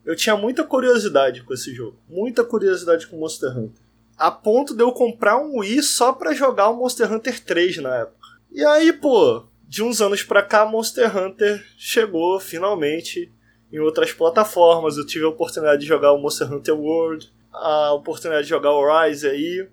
eu 0.05 0.14
tinha 0.14 0.37
muita 0.37 0.64
curiosidade 0.64 1.43
com 1.43 1.55
esse 1.55 1.73
jogo. 1.73 1.97
Muita 2.09 2.45
curiosidade 2.45 3.07
com 3.07 3.17
Monster 3.17 3.57
Hunter. 3.57 3.83
A 4.17 4.31
ponto 4.31 4.75
de 4.75 4.83
eu 4.83 4.93
comprar 4.93 5.38
um 5.38 5.59
Wii 5.59 5.83
só 5.83 6.12
pra 6.12 6.35
jogar 6.35 6.69
o 6.69 6.77
Monster 6.77 7.11
Hunter 7.12 7.43
3 7.43 7.79
na 7.79 8.01
época. 8.01 8.29
E 8.53 8.64
aí, 8.64 8.93
pô, 8.93 9.45
de 9.74 9.82
uns 9.82 10.00
anos 10.00 10.22
pra 10.22 10.40
cá, 10.40 10.64
Monster 10.64 11.16
Hunter 11.16 11.60
chegou 11.76 12.38
finalmente 12.38 13.28
em 13.72 13.80
outras 13.80 14.12
plataformas. 14.12 14.96
Eu 14.96 15.04
tive 15.04 15.24
a 15.24 15.28
oportunidade 15.28 15.80
de 15.80 15.87
jogar 15.88 16.12
o 16.12 16.18
Monster 16.18 16.52
Hunter 16.52 16.78
World, 16.78 17.28
a 17.52 17.92
oportunidade 17.92 18.44
de 18.44 18.50
jogar 18.50 18.70
o 18.70 18.84
Rise 18.87 19.26
aí. 19.26 19.68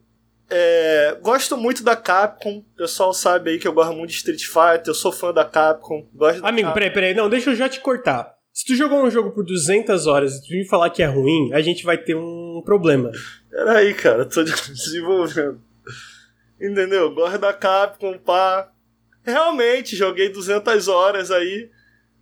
É, 0.49 1.19
gosto 1.21 1.55
muito 1.55 1.83
da 1.83 1.95
Capcom. 1.95 2.57
O 2.73 2.75
pessoal 2.75 3.13
sabe 3.13 3.51
aí 3.51 3.59
que 3.59 3.67
eu 3.67 3.73
gosto 3.73 3.93
muito 3.93 4.09
de 4.09 4.15
Street 4.15 4.43
Fighter. 4.43 4.87
Eu 4.87 4.95
sou 4.95 5.11
fã 5.11 5.31
da 5.31 5.45
Capcom. 5.45 6.03
Gosto 6.15 6.43
Amigo, 6.43 6.69
Capcom. 6.69 6.73
peraí, 6.73 6.89
peraí. 6.89 7.13
Não, 7.13 7.29
deixa 7.29 7.51
eu 7.51 7.55
já 7.55 7.69
te 7.69 7.79
cortar. 7.79 8.33
Se 8.51 8.65
tu 8.65 8.75
jogou 8.75 9.03
um 9.03 9.11
jogo 9.11 9.29
por 9.29 9.45
200 9.45 10.07
horas 10.07 10.33
e 10.33 10.47
tu 10.47 10.51
me 10.51 10.67
falar 10.67 10.89
que 10.89 11.03
é 11.03 11.05
ruim, 11.05 11.53
a 11.53 11.61
gente 11.61 11.83
vai 11.83 11.97
ter 11.99 12.15
um 12.15 12.63
problema. 12.65 13.11
Peraí, 13.51 13.93
cara. 13.93 14.25
Tô 14.25 14.41
desenvolvendo. 14.43 15.61
Entendeu? 16.59 17.13
Gosto 17.13 17.37
da 17.37 17.53
Capcom, 17.53 18.17
pá. 18.17 18.71
Realmente, 19.23 19.95
joguei 19.95 20.29
200 20.29 20.87
horas 20.87 21.31
aí. 21.31 21.69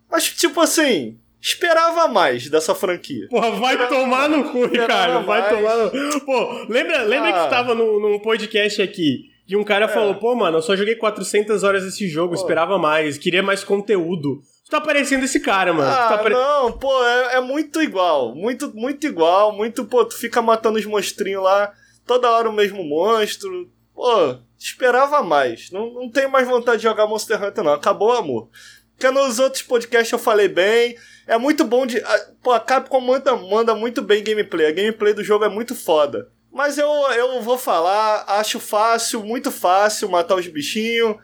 Mas, 0.09 0.29
tipo 0.29 0.59
assim, 0.59 1.17
esperava 1.41 2.07
mais 2.07 2.49
dessa 2.49 2.75
franquia. 2.75 3.27
Porra, 3.29 3.51
vai 3.51 3.73
esperava 3.73 3.95
tomar 3.95 4.29
no 4.29 4.51
cu, 4.51 4.65
Ricardo. 4.65 5.25
Vai 5.25 5.49
tomar 5.49 5.77
no. 5.77 6.21
Pô, 6.25 6.65
lembra, 6.67 7.03
lembra 7.03 7.29
ah. 7.29 7.43
que 7.43 7.49
tava 7.49 7.75
num, 7.75 7.99
num 7.99 8.19
podcast 8.19 8.81
aqui 8.81 9.29
e 9.49 9.55
um 9.55 9.63
cara 9.63 9.85
é. 9.85 9.87
falou: 9.87 10.13
pô, 10.15 10.35
mano, 10.35 10.59
eu 10.59 10.61
só 10.61 10.75
joguei 10.75 10.95
400 10.95 11.63
horas 11.63 11.83
desse 11.83 12.07
jogo, 12.07 12.35
pô. 12.35 12.39
esperava 12.39 12.77
mais, 12.77 13.17
queria 13.17 13.41
mais 13.41 13.63
conteúdo. 13.63 14.41
Tu 14.63 14.69
tá 14.69 14.79
parecendo 14.79 15.25
esse 15.25 15.39
cara, 15.39 15.73
mano. 15.73 15.89
Ah, 15.89 16.09
tá 16.09 16.17
pare... 16.19 16.35
não, 16.35 16.71
pô, 16.73 17.03
é, 17.03 17.37
é, 17.37 17.41
muito 17.41 17.81
igual. 17.81 18.35
Muito, 18.35 18.71
muito 18.75 19.07
igual. 19.07 19.51
Muito, 19.51 19.83
pô, 19.85 20.05
tu 20.05 20.15
fica 20.15 20.39
matando 20.43 20.77
os 20.77 20.85
monstrinhos 20.85 21.43
lá, 21.43 21.73
toda 22.05 22.29
hora 22.29 22.47
o 22.47 22.53
mesmo 22.53 22.83
monstro. 22.83 23.67
Pô, 23.99 24.37
esperava 24.57 25.21
mais. 25.21 25.71
Não, 25.71 25.93
não 25.93 26.09
tenho 26.09 26.31
mais 26.31 26.47
vontade 26.47 26.77
de 26.77 26.83
jogar 26.83 27.05
Monster 27.05 27.43
Hunter, 27.43 27.61
não. 27.61 27.73
Acabou 27.73 28.07
o 28.07 28.17
amor. 28.17 28.49
Porque 28.95 29.11
nos 29.11 29.39
outros 29.39 29.61
podcasts 29.61 30.09
eu 30.13 30.17
falei 30.17 30.47
bem. 30.47 30.97
É 31.27 31.37
muito 31.37 31.65
bom 31.65 31.85
de. 31.85 32.01
Pô, 32.41 32.53
a 32.53 32.61
Capcom 32.61 33.01
manda, 33.01 33.35
manda 33.35 33.75
muito 33.75 34.01
bem 34.01 34.23
gameplay. 34.23 34.67
A 34.67 34.71
gameplay 34.71 35.13
do 35.13 35.21
jogo 35.21 35.43
é 35.43 35.49
muito 35.49 35.75
foda. 35.75 36.31
Mas 36.49 36.77
eu, 36.77 36.87
eu 36.87 37.41
vou 37.41 37.57
falar, 37.57 38.23
acho 38.25 38.57
fácil, 38.57 39.21
muito 39.21 39.51
fácil 39.51 40.07
matar 40.07 40.35
os 40.35 40.47
bichinhos. 40.47 41.17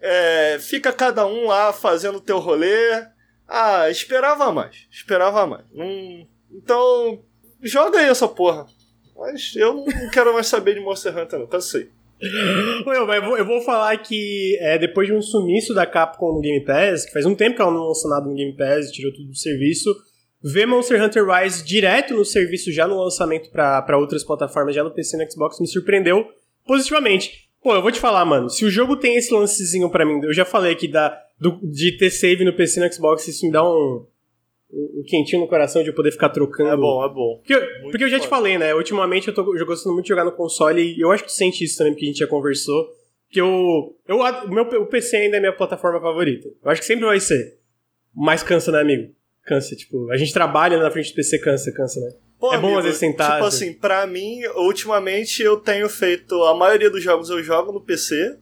É, 0.00 0.56
fica 0.58 0.94
cada 0.94 1.26
um 1.26 1.48
lá 1.48 1.70
fazendo 1.70 2.16
o 2.16 2.22
teu 2.22 2.38
rolê. 2.38 3.06
Ah, 3.46 3.90
esperava 3.90 4.50
mais. 4.50 4.86
Esperava 4.90 5.46
mais. 5.46 5.66
Hum, 5.74 6.26
então, 6.50 7.22
joga 7.60 7.98
aí 7.98 8.08
essa 8.08 8.26
porra. 8.26 8.64
Mas 9.14 9.54
eu 9.54 9.84
não 9.84 10.10
quero 10.10 10.32
mais 10.32 10.46
saber 10.46 10.72
de 10.72 10.80
Monster 10.80 11.14
Hunter, 11.14 11.40
não. 11.40 11.46
Cansei. 11.46 11.94
Eu, 12.20 13.36
eu, 13.36 13.44
vou, 13.44 13.60
falar 13.60 13.96
que 13.98 14.56
é, 14.60 14.78
depois 14.78 15.06
de 15.06 15.12
um 15.12 15.20
sumiço 15.20 15.74
da 15.74 15.84
Capcom 15.84 16.34
no 16.34 16.40
Game 16.40 16.64
Pass, 16.64 17.04
que 17.04 17.12
faz 17.12 17.26
um 17.26 17.34
tempo 17.34 17.56
que 17.56 17.62
ela 17.62 17.70
não 17.70 17.88
lançou 17.88 18.10
nada 18.10 18.26
no 18.26 18.34
Game 18.34 18.56
Pass, 18.56 18.90
tirou 18.90 19.12
tudo 19.12 19.28
do 19.28 19.36
serviço, 19.36 19.94
ver 20.42 20.66
Monster 20.66 21.02
Hunter 21.02 21.26
Rise 21.26 21.64
direto 21.64 22.14
no 22.14 22.24
serviço 22.24 22.72
já 22.72 22.86
no 22.86 23.02
lançamento 23.02 23.50
para 23.50 23.98
outras 23.98 24.24
plataformas, 24.24 24.74
já 24.74 24.82
no 24.82 24.90
PC 24.90 25.16
e 25.16 25.24
no 25.24 25.30
Xbox, 25.30 25.60
me 25.60 25.66
surpreendeu 25.66 26.26
positivamente. 26.66 27.46
Pô, 27.62 27.74
eu 27.74 27.82
vou 27.82 27.92
te 27.92 28.00
falar, 28.00 28.24
mano, 28.24 28.48
se 28.48 28.64
o 28.64 28.70
jogo 28.70 28.96
tem 28.96 29.16
esse 29.16 29.32
lancezinho 29.34 29.90
para 29.90 30.06
mim, 30.06 30.20
eu 30.22 30.32
já 30.32 30.44
falei 30.44 30.72
aqui 30.72 30.88
da, 30.88 31.20
do, 31.38 31.58
de 31.62 31.96
ter 31.98 32.10
save 32.10 32.44
no 32.44 32.54
PC 32.54 32.80
e 32.80 32.84
no 32.84 32.92
Xbox, 32.92 33.28
isso 33.28 33.44
me 33.44 33.52
dá 33.52 33.62
um, 33.62 34.06
um 34.76 35.02
quentinho 35.06 35.40
no 35.40 35.48
coração 35.48 35.82
de 35.82 35.88
eu 35.88 35.94
poder 35.94 36.12
ficar 36.12 36.28
trocando. 36.28 36.70
É 36.70 36.76
bom, 36.76 37.04
é 37.04 37.08
bom. 37.08 37.38
Porque, 37.38 37.58
porque 37.90 38.04
eu 38.04 38.08
já 38.08 38.20
te 38.20 38.28
falei, 38.28 38.58
né? 38.58 38.74
Ultimamente 38.74 39.28
eu 39.28 39.34
tô 39.34 39.44
gostando 39.44 39.94
muito 39.94 40.04
de 40.04 40.10
jogar 40.10 40.24
no 40.24 40.32
console 40.32 40.82
e 40.82 41.00
eu 41.00 41.10
acho 41.10 41.24
que 41.24 41.30
tu 41.30 41.34
sente 41.34 41.64
isso 41.64 41.78
também, 41.78 41.94
porque 41.94 42.04
a 42.04 42.08
gente 42.08 42.18
já 42.18 42.26
conversou. 42.26 42.94
Que 43.30 43.40
eu. 43.40 43.96
eu 44.06 44.18
o 44.18 44.48
meu 44.48 44.64
o 44.64 44.86
PC 44.86 45.16
ainda 45.16 45.38
é 45.38 45.40
minha 45.40 45.52
plataforma 45.52 46.00
favorita. 46.00 46.48
Eu 46.62 46.70
acho 46.70 46.80
que 46.80 46.86
sempre 46.86 47.06
vai 47.06 47.18
ser. 47.18 47.58
Mas 48.14 48.42
cansa, 48.42 48.70
né, 48.70 48.80
amigo? 48.80 49.12
Cansa, 49.44 49.74
tipo, 49.74 50.10
a 50.10 50.16
gente 50.16 50.32
trabalha 50.32 50.78
na 50.78 50.90
frente 50.90 51.10
do 51.10 51.16
PC, 51.16 51.38
cansa, 51.38 51.72
cansa, 51.72 52.00
né? 52.00 52.12
Pô, 52.38 52.52
é 52.52 52.58
bom 52.58 52.76
às 52.76 52.84
vezes 52.84 52.98
sentar. 52.98 53.34
Tipo 53.34 53.46
assim, 53.46 53.72
pra 53.72 54.06
mim, 54.06 54.44
ultimamente 54.56 55.42
eu 55.42 55.56
tenho 55.56 55.88
feito. 55.88 56.34
A 56.44 56.54
maioria 56.54 56.90
dos 56.90 57.02
jogos 57.02 57.30
eu 57.30 57.42
jogo 57.42 57.72
no 57.72 57.80
PC 57.80 58.38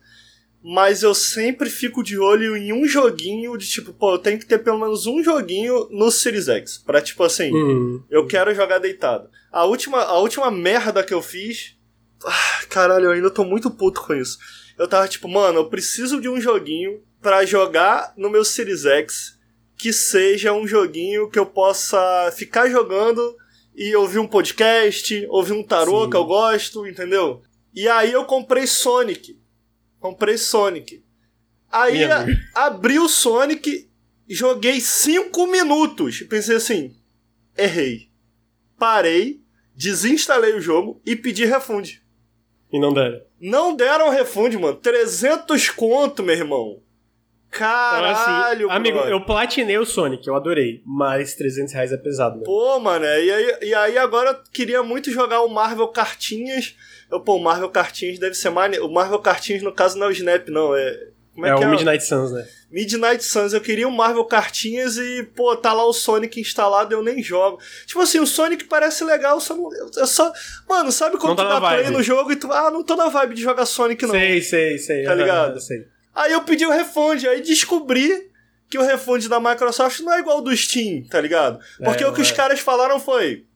mas 0.67 1.03
eu 1.03 1.15
sempre 1.15 1.69
fico 1.69 2.03
de 2.03 2.19
olho 2.19 2.57
em 2.57 2.73
um 2.73 2.87
joguinho 2.87 3.55
de 3.59 3.69
tipo, 3.69 3.93
pô, 3.93 4.15
eu 4.15 4.19
tenho 4.19 4.39
que 4.39 4.47
ter 4.47 4.59
pelo 4.61 4.79
menos 4.81 5.07
um 5.07 5.23
joguinho 5.23 5.89
no 5.91 6.11
Series 6.11 6.49
X. 6.49 6.79
Pra 6.79 7.03
tipo 7.03 7.23
assim, 7.23 7.53
Uhum. 7.53 8.03
eu 8.11 8.27
quero 8.27 8.55
jogar 8.55 8.79
deitado. 8.79 9.29
A 9.53 9.65
última, 9.67 10.01
a 10.03 10.19
última 10.19 10.51
merda 10.51 11.05
que 11.05 11.13
eu 11.13 11.21
fiz. 11.21 11.77
Ah, 12.25 12.65
caralho, 12.71 13.05
eu 13.05 13.11
ainda 13.11 13.31
tô 13.31 13.45
muito 13.45 13.71
puto 13.71 14.01
com 14.01 14.15
isso. 14.15 14.39
Eu 14.79 14.89
tava 14.89 15.07
tipo, 15.07 15.29
mano, 15.29 15.59
eu 15.61 15.69
preciso 15.69 16.19
de 16.19 16.31
um 16.31 16.41
joguinho 16.41 17.03
pra 17.21 17.45
jogar 17.45 18.15
no 18.17 18.31
meu 18.31 18.43
Series 18.45 18.87
X 18.87 19.35
que 19.77 19.93
seja 19.93 20.53
um 20.55 20.67
joguinho 20.67 21.29
que 21.29 21.39
eu 21.39 21.45
possa 21.45 22.33
ficar 22.35 22.71
jogando 22.71 23.37
e 23.77 23.95
ouvir 23.97 24.19
um 24.21 24.27
podcast, 24.27 25.27
ouvir 25.29 25.53
um 25.53 25.63
tarô 25.63 26.05
Sim. 26.05 26.11
que 26.11 26.17
eu 26.17 26.25
gosto, 26.25 26.87
entendeu? 26.87 27.43
E 27.75 27.87
aí 27.89 28.13
eu 28.13 28.25
comprei 28.25 28.67
Sonic. 28.67 29.37
Comprei 30.05 30.37
Sonic. 30.37 31.03
Aí 31.73 32.05
a- 32.05 32.27
abri 32.67 32.99
o 32.99 33.09
Sonic, 33.09 33.89
joguei 34.29 34.79
5 34.79 35.47
minutos. 35.47 36.21
Pensei 36.25 36.57
assim, 36.57 36.95
errei. 37.57 38.11
Parei, 38.79 39.41
desinstalei 39.75 40.53
o 40.53 40.61
jogo 40.61 41.01
e 41.07 41.17
pedi 41.17 41.47
refund. 41.47 42.03
E 42.71 42.79
não 42.79 42.93
deram. 42.93 43.23
Não 43.41 43.75
deram 43.75 44.11
refund, 44.11 44.53
mano. 44.57 44.77
300 44.77 45.71
conto, 45.71 46.23
meu 46.23 46.35
irmão. 46.37 46.83
Então, 47.55 47.69
Caralho, 47.69 48.71
assim, 48.71 48.77
amigo, 48.77 48.99
eu 48.99 49.21
platinei 49.21 49.79
o 49.79 49.87
Sonic, 49.87 50.27
eu 50.27 50.35
adorei. 50.35 50.83
Mas 50.85 51.35
300 51.35 51.73
reais 51.73 51.93
é 51.93 51.97
pesado, 51.97 52.37
né? 52.37 52.43
Pô, 52.45 52.79
mano, 52.81 53.05
e 53.05 53.09
aí, 53.09 53.59
e 53.63 53.75
aí 53.75 53.99
agora 53.99 54.31
eu 54.31 54.37
queria 54.53 54.83
muito 54.83 55.11
jogar 55.11 55.43
o 55.43 55.49
Marvel 55.49 55.89
Cartinhas. 55.89 56.75
Eu, 57.11 57.21
pô, 57.21 57.37
o 57.37 57.43
Marvel 57.43 57.69
Cartinhas 57.69 58.19
deve 58.19 58.35
ser 58.35 58.51
mais. 58.51 58.77
O 58.79 58.89
Marvel 58.89 59.19
Cartinhas, 59.19 59.63
no 59.63 59.73
caso, 59.73 59.99
não 59.99 60.07
é 60.07 60.09
o 60.11 60.13
Snap, 60.13 60.49
não. 60.49 60.75
É. 60.75 61.09
Como 61.35 61.47
é, 61.47 61.51
É, 61.51 61.55
que 61.55 61.61
o 61.61 61.65
é? 61.65 61.71
Midnight 61.71 62.05
Suns, 62.05 62.33
né? 62.33 62.47
Midnight 62.71 63.25
Suns. 63.25 63.53
Eu 63.53 63.61
queria 63.61 63.89
o 63.89 63.93
Marvel 63.93 64.25
Cartinhas 64.25 64.97
e, 64.97 65.23
pô, 65.35 65.57
tá 65.57 65.73
lá 65.73 65.85
o 65.85 65.93
Sonic 65.93 66.41
instalado 66.41 66.95
eu 66.95 67.03
nem 67.03 67.23
jogo. 67.23 67.59
Tipo 67.87 68.01
assim, 68.01 68.21
o 68.21 68.27
Sonic 68.27 68.65
parece 68.65 69.05
legal, 69.05 69.41
só 69.41 69.55
não. 69.57 69.69
Eu, 69.97 70.07
só. 70.07 70.33
Mano, 70.69 70.93
sabe 70.93 71.17
quando 71.17 71.31
Não 71.31 71.37
tá 71.37 71.57
tu 71.57 71.61
dá 71.61 71.69
play 71.69 71.91
no 71.91 72.03
jogo 72.03 72.31
e 72.31 72.37
tu. 72.37 72.53
Ah, 72.53 72.71
não 72.71 72.85
tô 72.85 72.95
na 72.95 73.09
vibe 73.09 73.35
de 73.35 73.43
jogar 73.43 73.67
Sonic, 73.67 74.05
não. 74.05 74.11
Sei, 74.11 74.41
sei, 74.43 74.79
sei. 74.79 75.05
Tá 75.05 75.15
ligado? 75.15 75.61
sei. 75.61 75.94
Aí 76.15 76.33
eu 76.33 76.43
pedi 76.43 76.65
o 76.65 76.71
refund, 76.71 77.25
aí 77.27 77.41
descobri 77.43 78.31
que 78.71 78.79
o 78.79 78.83
refund 78.83 79.27
da 79.29 79.41
Microsoft 79.41 80.01
não 80.01 80.13
é 80.13 80.21
igual 80.21 80.37
ao 80.37 80.43
do 80.43 80.57
Steam, 80.57 81.05
tá 81.05 81.21
ligado? 81.21 81.59
Porque 81.79 82.05
É, 82.05 82.07
o 82.07 82.13
que 82.13 82.19
não 82.19 82.25
os 82.25 82.31
é. 82.31 82.35
caras 82.35 82.61
falaram 82.61 83.01
foi: 83.01 83.47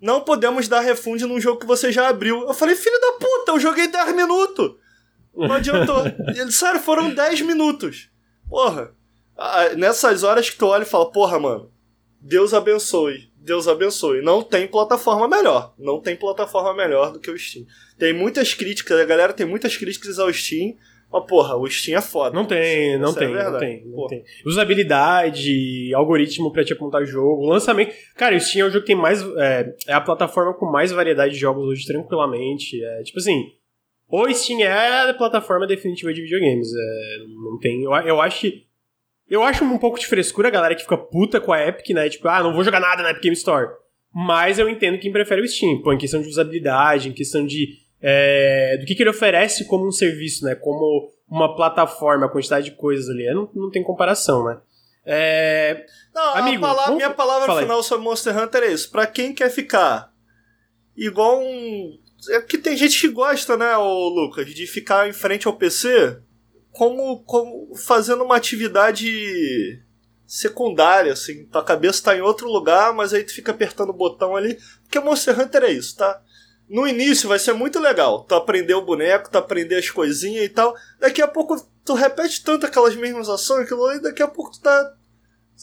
não 0.00 0.20
podemos 0.20 0.68
dar 0.68 0.80
refund 0.80 1.20
num 1.22 1.40
jogo 1.40 1.60
que 1.60 1.66
você 1.66 1.92
já 1.92 2.08
abriu. 2.08 2.42
Eu 2.46 2.54
falei, 2.54 2.74
filho 2.76 2.98
da 3.00 3.12
puta, 3.12 3.52
eu 3.52 3.60
joguei 3.60 3.88
10 3.88 4.14
minutos. 4.14 4.72
Não 5.36 5.52
adiantou. 5.52 6.02
Sério, 6.50 6.80
foram 6.80 7.10
10 7.14 7.42
minutos. 7.42 8.08
Porra. 8.48 8.92
Ah, 9.36 9.68
Nessas 9.76 10.22
horas 10.24 10.50
que 10.50 10.56
tu 10.56 10.66
olha 10.66 10.82
e 10.82 10.86
fala, 10.86 11.10
porra, 11.12 11.38
mano, 11.38 11.70
Deus 12.20 12.52
abençoe. 12.52 13.30
Deus 13.36 13.68
abençoe. 13.68 14.20
Não 14.20 14.42
tem 14.42 14.66
plataforma 14.66 15.28
melhor. 15.28 15.72
Não 15.78 16.00
tem 16.00 16.16
plataforma 16.16 16.74
melhor 16.74 17.12
do 17.12 17.20
que 17.20 17.30
o 17.30 17.38
Steam. 17.38 17.64
Tem 17.96 18.12
muitas 18.12 18.52
críticas, 18.52 18.98
a 18.98 19.04
galera 19.04 19.32
tem 19.32 19.46
muitas 19.46 19.76
críticas 19.76 20.18
ao 20.18 20.32
Steam. 20.32 20.74
Mas, 21.10 21.24
porra, 21.26 21.56
o 21.56 21.66
Steam 21.66 21.98
é 21.98 22.02
foda. 22.02 22.34
Não 22.34 22.44
tem, 22.44 22.98
não 22.98 23.08
Essa 23.10 23.24
é 23.24 23.26
tem, 23.26 23.36
a 23.36 23.50
não 23.50 23.58
tem, 23.58 23.86
não 23.86 24.06
tem. 24.06 24.24
Usabilidade, 24.44 25.92
algoritmo 25.94 26.52
pra 26.52 26.64
te 26.64 26.74
apontar 26.74 27.04
jogo, 27.06 27.46
lançamento. 27.46 27.94
Cara, 28.14 28.36
o 28.36 28.40
Steam 28.40 28.66
é 28.66 28.68
o 28.68 28.72
jogo 28.72 28.84
que 28.84 28.92
tem 28.92 28.96
mais. 28.96 29.22
É, 29.36 29.74
é 29.86 29.92
a 29.94 30.00
plataforma 30.00 30.52
com 30.54 30.66
mais 30.70 30.92
variedade 30.92 31.32
de 31.32 31.40
jogos 31.40 31.66
hoje, 31.66 31.86
tranquilamente. 31.86 32.82
É, 32.82 33.02
tipo 33.02 33.18
assim, 33.18 33.52
o 34.10 34.32
Steam 34.32 34.60
é 34.60 35.10
a 35.10 35.14
plataforma 35.14 35.66
definitiva 35.66 36.12
de 36.12 36.22
videogames. 36.22 36.68
É, 36.74 37.18
não 37.26 37.58
tem. 37.58 37.82
Eu, 37.82 37.92
eu 37.92 38.20
acho 38.20 38.40
que. 38.40 38.66
Eu 39.28 39.42
acho 39.42 39.62
um 39.62 39.78
pouco 39.78 39.98
de 39.98 40.06
frescura 40.06 40.48
a 40.48 40.50
galera 40.50 40.74
que 40.74 40.82
fica 40.82 40.96
puta 40.96 41.38
com 41.38 41.52
a 41.52 41.66
Epic, 41.66 41.90
né? 41.90 42.08
Tipo, 42.08 42.28
ah, 42.28 42.42
não 42.42 42.54
vou 42.54 42.64
jogar 42.64 42.80
nada 42.80 43.02
na 43.02 43.10
Epic 43.10 43.22
Game 43.22 43.36
Store. 43.36 43.68
Mas 44.14 44.58
eu 44.58 44.68
entendo 44.68 44.98
quem 44.98 45.12
prefere 45.12 45.42
o 45.42 45.46
Steam, 45.46 45.82
pô, 45.82 45.92
em 45.92 45.98
questão 45.98 46.22
de 46.22 46.28
usabilidade, 46.28 47.08
em 47.08 47.12
questão 47.12 47.46
de. 47.46 47.68
É, 48.00 48.76
do 48.78 48.86
que, 48.86 48.94
que 48.94 49.02
ele 49.02 49.10
oferece 49.10 49.64
como 49.66 49.86
um 49.86 49.92
serviço, 49.92 50.44
né? 50.44 50.54
Como 50.54 51.10
uma 51.28 51.54
plataforma, 51.56 52.26
a 52.26 52.28
quantidade 52.28 52.66
de 52.70 52.76
coisas 52.76 53.08
ali. 53.10 53.26
é, 53.26 53.34
Não, 53.34 53.50
não 53.54 53.70
tem 53.70 53.82
comparação, 53.82 54.44
né? 54.44 54.58
É, 55.04 55.86
Não, 56.14 56.22
a 56.34 56.38
Amigo, 56.38 56.60
palavra- 56.60 56.84
vamos- 56.84 56.96
minha 56.98 57.10
palavra 57.14 57.46
fala 57.46 57.60
aí. 57.60 57.64
final 57.64 57.82
sobre 57.82 58.04
Monster 58.04 58.36
Hunter 58.38 58.62
é 58.62 58.72
isso. 58.72 58.90
Pra 58.90 59.06
quem 59.06 59.32
quer 59.34 59.50
ficar 59.50 60.12
igual 60.96 61.40
um. 61.40 61.98
É 62.30 62.40
que 62.40 62.58
tem 62.58 62.76
gente 62.76 63.00
que 63.00 63.08
gosta, 63.08 63.56
né, 63.56 63.76
ô 63.76 64.08
Lucas, 64.08 64.46
de 64.52 64.66
ficar 64.66 65.08
em 65.08 65.12
frente 65.12 65.46
ao 65.46 65.54
PC 65.56 66.18
como, 66.72 67.20
como 67.24 67.74
fazendo 67.76 68.22
uma 68.24 68.36
atividade 68.36 69.80
secundária, 70.26 71.12
assim. 71.12 71.46
Tua 71.46 71.64
cabeça 71.64 72.02
tá 72.04 72.16
em 72.16 72.20
outro 72.20 72.48
lugar, 72.50 72.92
mas 72.92 73.14
aí 73.14 73.24
tu 73.24 73.32
fica 73.34 73.52
apertando 73.52 73.90
o 73.90 73.94
botão 73.94 74.36
ali. 74.36 74.58
Porque 74.82 75.00
Monster 75.00 75.38
Hunter 75.40 75.62
é 75.64 75.70
isso, 75.72 75.96
tá? 75.96 76.20
No 76.68 76.86
início 76.86 77.28
vai 77.28 77.38
ser 77.38 77.54
muito 77.54 77.78
legal. 77.78 78.24
Tu 78.24 78.34
aprender 78.34 78.74
o 78.74 78.84
boneco, 78.84 79.30
tu 79.30 79.38
aprender 79.38 79.76
as 79.76 79.90
coisinhas 79.90 80.44
e 80.44 80.48
tal. 80.48 80.74
Daqui 81.00 81.22
a 81.22 81.28
pouco 81.28 81.56
tu 81.84 81.94
repete 81.94 82.44
tanto 82.44 82.66
aquelas 82.66 82.94
mesmas 82.94 83.28
ações, 83.28 83.62
aquilo 83.62 83.86
ali, 83.86 84.00
daqui 84.00 84.22
a 84.22 84.28
pouco 84.28 84.52
tu 84.52 84.60
tá 84.60 84.94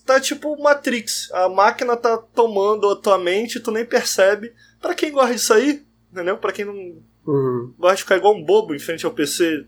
tá 0.06 0.20
tipo 0.20 0.62
Matrix. 0.62 1.32
A 1.32 1.50
máquina 1.50 1.96
tá 1.96 2.18
tomando 2.18 2.90
a 2.90 2.96
tua 2.96 3.18
mente 3.18 3.60
tu 3.60 3.72
nem 3.72 3.86
percebe. 3.86 4.54
Pra 4.82 4.94
quem 4.94 5.12
gosta 5.12 5.34
disso 5.34 5.54
aí, 5.54 5.86
entendeu? 6.12 6.38
Pra 6.38 6.52
quem 6.52 6.66
não 6.66 7.02
hum, 7.28 7.74
gosta 7.78 7.96
de 7.98 8.02
ficar 8.04 8.18
igual 8.18 8.36
um 8.36 8.44
bobo 8.44 8.74
em 8.76 8.80
frente 8.80 9.06
ao 9.06 9.12
PC 9.12 9.66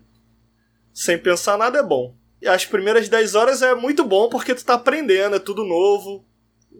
sem 0.92 1.16
pensar 1.16 1.56
nada, 1.56 1.78
é 1.78 1.82
bom. 1.82 2.14
E 2.42 2.48
as 2.48 2.66
primeiras 2.66 3.08
10 3.08 3.34
horas 3.34 3.62
é 3.62 3.74
muito 3.74 4.04
bom 4.04 4.28
porque 4.28 4.54
tu 4.54 4.64
tá 4.64 4.74
aprendendo, 4.74 5.36
é 5.36 5.38
tudo 5.38 5.64
novo. 5.64 6.24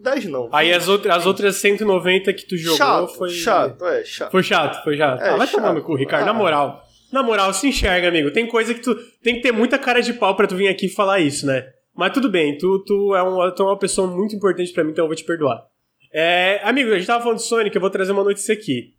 10 0.01 0.25
não. 0.25 0.49
Aí 0.51 0.73
as, 0.73 0.87
outras 0.87 1.15
as 1.15 1.25
outras 1.25 1.55
190 1.57 2.33
que 2.33 2.47
tu 2.47 2.57
jogou 2.57 2.77
chato, 2.77 3.07
foi. 3.15 3.29
chato, 3.29 3.85
é, 3.85 4.03
chato. 4.03 4.31
Foi 4.31 4.43
chato, 4.43 4.83
foi 4.83 4.97
chato. 4.97 5.21
É, 5.21 5.29
ah, 5.29 5.35
vai 5.37 5.47
chato. 5.47 5.55
tomar 5.61 5.73
no 5.73 5.81
cu, 5.83 5.95
Ricardo, 5.95 6.25
na 6.25 6.31
Ah. 6.31 6.33
moral. 6.33 6.83
Na 7.11 7.23
moral, 7.23 7.51
se 7.53 7.67
enxerga, 7.67 8.07
amigo. 8.07 8.31
Tem 8.31 8.45
coisa 8.47 8.73
que 8.73 8.81
tu. 8.81 8.95
Tem 9.23 9.35
que 9.35 9.41
ter 9.41 9.51
muita 9.51 9.77
cara 9.79 10.01
de 10.01 10.13
pau 10.13 10.35
pra 10.35 10.45
tu 10.47 10.55
vir 10.55 10.67
aqui 10.67 10.87
falar 10.87 11.19
isso, 11.19 11.45
né? 11.45 11.67
Mas 11.95 12.13
tudo 12.13 12.29
bem, 12.29 12.57
tu, 12.57 12.83
tu, 12.85 13.15
é, 13.15 13.23
um, 13.23 13.51
tu 13.53 13.63
é 13.63 13.65
uma 13.65 13.77
pessoa 13.79 14.07
muito 14.07 14.35
importante 14.35 14.71
pra 14.71 14.83
mim, 14.83 14.91
então 14.91 15.03
eu 15.05 15.09
vou 15.09 15.15
te 15.15 15.23
perdoar. 15.25 15.65
É, 16.13 16.59
amigo, 16.63 16.91
a 16.91 16.97
gente 16.97 17.07
tava 17.07 17.21
falando 17.21 17.39
de 17.39 17.43
Sonic, 17.45 17.75
eu 17.75 17.81
vou 17.81 17.89
trazer 17.89 18.11
uma 18.13 18.23
notícia 18.23 18.53
aqui. 18.53 18.93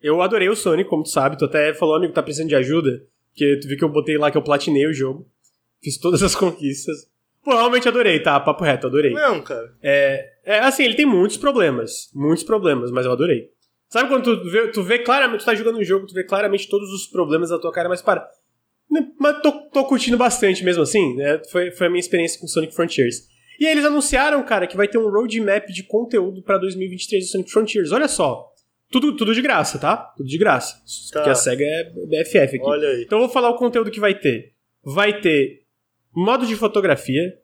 Eu 0.00 0.22
adorei 0.22 0.48
o 0.48 0.54
Sonic, 0.54 0.88
como 0.88 1.02
tu 1.02 1.08
sabe, 1.08 1.36
tu 1.36 1.46
até 1.46 1.74
falou, 1.74 1.96
amigo, 1.96 2.12
tá 2.12 2.22
precisando 2.22 2.48
de 2.48 2.54
ajuda, 2.54 3.02
porque 3.30 3.58
tu 3.60 3.66
viu 3.66 3.76
que 3.76 3.84
eu 3.84 3.88
botei 3.88 4.16
lá 4.16 4.30
que 4.30 4.36
eu 4.38 4.42
platinei 4.42 4.86
o 4.86 4.92
jogo, 4.94 5.26
fiz 5.82 5.98
todas 5.98 6.22
as 6.22 6.34
conquistas. 6.36 6.96
Pô, 7.48 7.54
realmente 7.54 7.88
adorei, 7.88 8.20
tá? 8.20 8.38
Papo 8.38 8.62
reto, 8.62 8.88
adorei. 8.88 9.14
Mesmo, 9.14 9.42
cara. 9.42 9.72
É, 9.82 10.28
é, 10.44 10.58
assim, 10.58 10.84
ele 10.84 10.94
tem 10.94 11.06
muitos 11.06 11.38
problemas. 11.38 12.10
Muitos 12.14 12.44
problemas, 12.44 12.90
mas 12.90 13.06
eu 13.06 13.12
adorei. 13.12 13.48
Sabe 13.88 14.10
quando 14.10 14.22
tu 14.38 14.50
vê, 14.50 14.68
tu 14.68 14.82
vê 14.82 14.98
claramente, 14.98 15.40
tu 15.40 15.46
tá 15.46 15.54
jogando 15.54 15.78
um 15.78 15.82
jogo, 15.82 16.06
tu 16.06 16.12
vê 16.12 16.22
claramente 16.24 16.68
todos 16.68 16.92
os 16.92 17.06
problemas 17.06 17.48
da 17.48 17.58
tua 17.58 17.72
cara, 17.72 17.88
mas 17.88 18.02
para. 18.02 18.28
né, 18.90 19.08
Mas 19.18 19.40
tô, 19.40 19.50
tô 19.70 19.82
curtindo 19.86 20.18
bastante 20.18 20.62
mesmo 20.62 20.82
assim, 20.82 21.16
né? 21.16 21.40
Foi, 21.50 21.70
foi 21.70 21.86
a 21.86 21.90
minha 21.90 22.00
experiência 22.00 22.38
com 22.38 22.46
Sonic 22.46 22.74
Frontiers. 22.74 23.26
E 23.58 23.64
aí 23.64 23.72
eles 23.72 23.86
anunciaram, 23.86 24.44
cara, 24.44 24.66
que 24.66 24.76
vai 24.76 24.86
ter 24.86 24.98
um 24.98 25.08
roadmap 25.08 25.68
de 25.68 25.84
conteúdo 25.84 26.42
pra 26.42 26.58
2023 26.58 27.24
do 27.24 27.30
Sonic 27.30 27.50
Frontiers. 27.50 27.92
Olha 27.92 28.08
só. 28.08 28.46
Tudo, 28.90 29.16
tudo 29.16 29.34
de 29.34 29.40
graça, 29.40 29.78
tá? 29.78 29.96
Tudo 29.96 30.28
de 30.28 30.36
graça. 30.36 30.74
Tá. 31.12 31.20
Porque 31.20 31.30
a 31.30 31.34
SEGA 31.34 31.64
é 31.64 31.84
BFF 31.84 32.56
aqui. 32.56 32.60
Olha 32.60 32.88
aí. 32.88 33.04
Então 33.04 33.18
eu 33.18 33.24
vou 33.24 33.32
falar 33.32 33.48
o 33.48 33.56
conteúdo 33.56 33.90
que 33.90 34.00
vai 34.00 34.14
ter. 34.14 34.52
Vai 34.84 35.18
ter 35.18 35.66
modo 36.24 36.46
de 36.46 36.56
fotografia, 36.56 37.38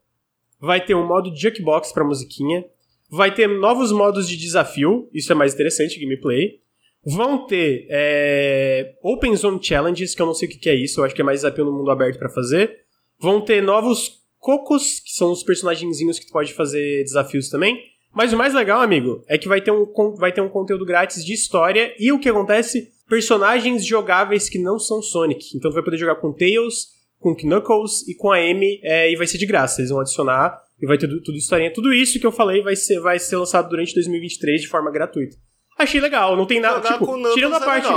vai 0.61 0.85
ter 0.85 0.95
um 0.95 1.07
modo 1.07 1.31
de 1.31 1.41
jukebox 1.41 1.93
pra 1.93 2.05
musiquinha, 2.05 2.65
vai 3.11 3.33
ter 3.33 3.47
novos 3.47 3.93
modos 3.93 4.29
de 4.29 4.37
desafio, 4.37 5.09
isso 5.13 5.31
é 5.31 5.35
mais 5.35 5.55
interessante, 5.55 6.01
gameplay. 6.01 6.61
Vão 7.07 7.47
ter 7.47 7.87
é, 7.91 8.95
Open 9.03 9.37
Zone 9.37 9.63
Challenges, 9.63 10.15
que 10.15 10.23
eu 10.23 10.27
não 10.27 10.35
sei 10.35 10.49
o 10.49 10.51
que 10.51 10.71
é 10.71 10.75
isso, 10.75 11.01
eu 11.01 11.05
acho 11.05 11.15
que 11.15 11.21
é 11.21 11.25
mais 11.25 11.41
desafio 11.41 11.65
no 11.65 11.73
mundo 11.73 11.91
aberto 11.91 12.19
pra 12.19 12.31
fazer. 12.31 12.79
Vão 13.21 13.41
ter 13.41 13.63
novos 13.63 14.23
cocos, 14.39 15.01
que 15.01 15.13
são 15.13 15.31
os 15.31 15.43
personagenzinhos 15.43 16.19
que 16.19 16.27
tu 16.27 16.33
pode 16.33 16.53
fazer 16.55 17.05
desafios 17.05 17.49
também. 17.49 17.79
Mas 18.13 18.33
o 18.33 18.37
mais 18.37 18.55
legal, 18.55 18.81
amigo, 18.81 19.23
é 19.29 19.37
que 19.37 19.49
vai 19.49 19.61
ter 19.61 19.71
um, 19.71 19.85
vai 20.17 20.33
ter 20.33 20.41
um 20.41 20.49
conteúdo 20.49 20.87
grátis 20.87 21.25
de 21.25 21.33
história 21.33 21.95
e 21.99 22.11
o 22.13 22.19
que 22.19 22.29
acontece? 22.29 22.93
Personagens 23.09 23.85
jogáveis 23.85 24.49
que 24.49 24.59
não 24.59 24.79
são 24.79 25.03
Sonic. 25.03 25.57
Então 25.57 25.71
tu 25.71 25.75
vai 25.75 25.83
poder 25.83 25.99
jogar 25.99 26.17
com 26.17 26.33
Tails, 26.33 26.94
com 27.25 27.35
Knuckles 27.35 28.07
e 28.07 28.15
com 28.15 28.31
a 28.31 28.37
Amy 28.37 28.79
é, 28.83 29.11
e 29.11 29.17
vai 29.17 29.27
ser 29.27 29.39
de 29.39 29.47
graça. 29.47 29.81
Eles 29.81 29.91
vão 29.91 30.01
adicionar 30.01 30.61
e 30.79 30.87
vai 30.87 30.99
ter 30.99 31.09
tudo, 31.09 31.33
historinha. 31.39 31.73
Tudo 31.73 31.91
isso 31.95 32.21
que 32.21 32.27
eu 32.27 32.31
falei 32.31 32.63
vai 32.63 32.77
ser, 32.77 33.01
vai 33.01 33.19
ser 33.19 33.37
lançado 33.39 33.71
durante 33.71 33.95
2023 33.95 34.61
de 34.61 34.69
forma 34.69 34.91
gratuita. 34.91 35.35
Achei 35.79 36.03
legal, 36.03 36.37
não 36.37 36.45
tem 36.45 36.61
nada. 36.61 36.77
Jogar 36.77 36.99
Tipo, 36.99 37.35
tirando 37.35 37.55
a 37.55 37.57
é 37.57 37.65
parte. 37.65 37.89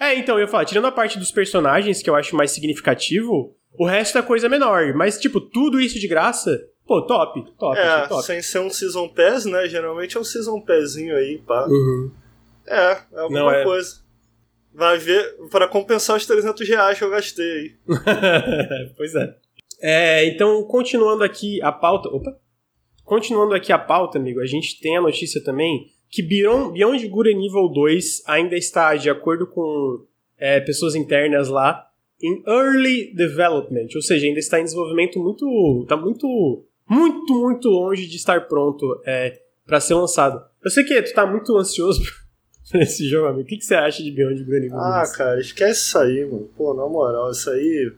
É, 0.00 0.14
então, 0.16 0.34
eu 0.34 0.40
ia 0.40 0.48
falar, 0.48 0.64
tirando 0.64 0.86
a 0.86 0.92
parte 0.92 1.16
dos 1.16 1.30
personagens, 1.30 2.02
que 2.02 2.10
eu 2.10 2.16
acho 2.16 2.34
mais 2.34 2.50
significativo, 2.50 3.54
o 3.78 3.86
resto 3.86 4.18
é 4.18 4.22
coisa 4.22 4.48
menor. 4.48 4.94
Mas, 4.94 5.20
tipo, 5.20 5.40
tudo 5.40 5.78
isso 5.80 6.00
de 6.00 6.08
graça, 6.08 6.58
pô, 6.84 7.06
top, 7.06 7.44
top, 7.56 7.78
É, 7.78 8.08
top. 8.08 8.24
sem 8.24 8.42
ser 8.42 8.58
um 8.58 8.70
Season 8.70 9.08
Pass, 9.08 9.44
né? 9.44 9.68
Geralmente 9.68 10.16
é 10.16 10.20
um 10.20 10.24
Season 10.24 10.60
Passinho 10.62 11.14
aí, 11.14 11.38
pá. 11.46 11.66
Uhum. 11.68 12.10
É, 12.66 12.92
é 13.12 13.20
alguma 13.20 13.40
Não, 13.40 13.50
é. 13.50 13.62
coisa. 13.62 14.00
Vai 14.72 14.98
ver, 14.98 15.36
pra 15.50 15.66
compensar 15.66 16.16
os 16.16 16.26
300 16.26 16.68
reais 16.68 16.98
que 16.98 17.04
eu 17.04 17.10
gastei 17.10 17.76
pois 18.96 19.14
é. 19.14 19.36
É, 19.82 20.26
então, 20.26 20.62
continuando 20.64 21.24
aqui 21.24 21.60
a 21.62 21.72
pauta. 21.72 22.08
Opa! 22.08 22.38
Continuando 23.04 23.54
aqui 23.54 23.72
a 23.72 23.78
pauta, 23.78 24.18
amigo, 24.18 24.40
a 24.40 24.46
gente 24.46 24.80
tem 24.80 24.96
a 24.96 25.00
notícia 25.00 25.42
também 25.42 25.90
que 26.08 26.22
Beyond, 26.22 26.72
Beyond 26.72 27.06
and 27.06 27.44
Evil 27.44 27.68
2 27.72 28.22
ainda 28.26 28.56
está, 28.56 28.94
de 28.94 29.08
acordo 29.08 29.46
com 29.46 30.04
é, 30.38 30.60
pessoas 30.60 30.94
internas 30.94 31.48
lá, 31.48 31.86
em 32.22 32.42
early 32.46 33.14
development, 33.14 33.88
ou 33.94 34.02
seja, 34.02 34.26
ainda 34.26 34.38
está 34.38 34.60
em 34.60 34.64
desenvolvimento 34.64 35.18
muito. 35.18 35.86
tá 35.88 35.96
muito. 35.96 36.64
muito, 36.88 37.34
muito 37.34 37.68
longe 37.68 38.06
de 38.06 38.16
estar 38.16 38.46
pronto 38.46 39.00
é, 39.06 39.40
para 39.66 39.80
ser 39.80 39.94
lançado. 39.94 40.44
Eu 40.62 40.70
sei 40.70 40.84
que 40.84 41.00
tu 41.02 41.14
tá 41.14 41.26
muito 41.26 41.56
ansioso 41.56 42.02
por 42.70 42.80
esse 42.80 43.08
jogo, 43.08 43.26
amigo. 43.26 43.42
O 43.42 43.44
que, 43.44 43.56
que 43.56 43.64
você 43.64 43.74
acha 43.74 44.02
de 44.02 44.10
Beyond 44.10 44.44
Good 44.44 44.56
and 44.56 44.66
Evil 44.66 44.78
2? 44.78 44.82
Ah, 44.82 45.12
cara, 45.14 45.40
esquece 45.40 45.80
isso 45.80 45.98
aí, 45.98 46.24
mano. 46.24 46.48
Pô, 46.56 46.72
na 46.72 46.86
moral, 46.86 47.30
isso 47.30 47.50
aí. 47.50 47.92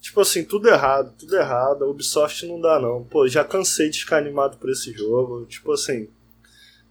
Tipo 0.00 0.20
assim, 0.20 0.44
tudo 0.44 0.68
errado, 0.68 1.14
tudo 1.18 1.36
errado. 1.36 1.84
A 1.84 1.88
Ubisoft 1.88 2.46
não 2.46 2.60
dá, 2.60 2.80
não. 2.80 3.04
Pô, 3.04 3.28
já 3.28 3.44
cansei 3.44 3.88
de 3.90 4.00
ficar 4.00 4.18
animado 4.18 4.58
por 4.58 4.70
esse 4.70 4.92
jogo. 4.92 5.44
Tipo 5.46 5.72
assim. 5.72 6.08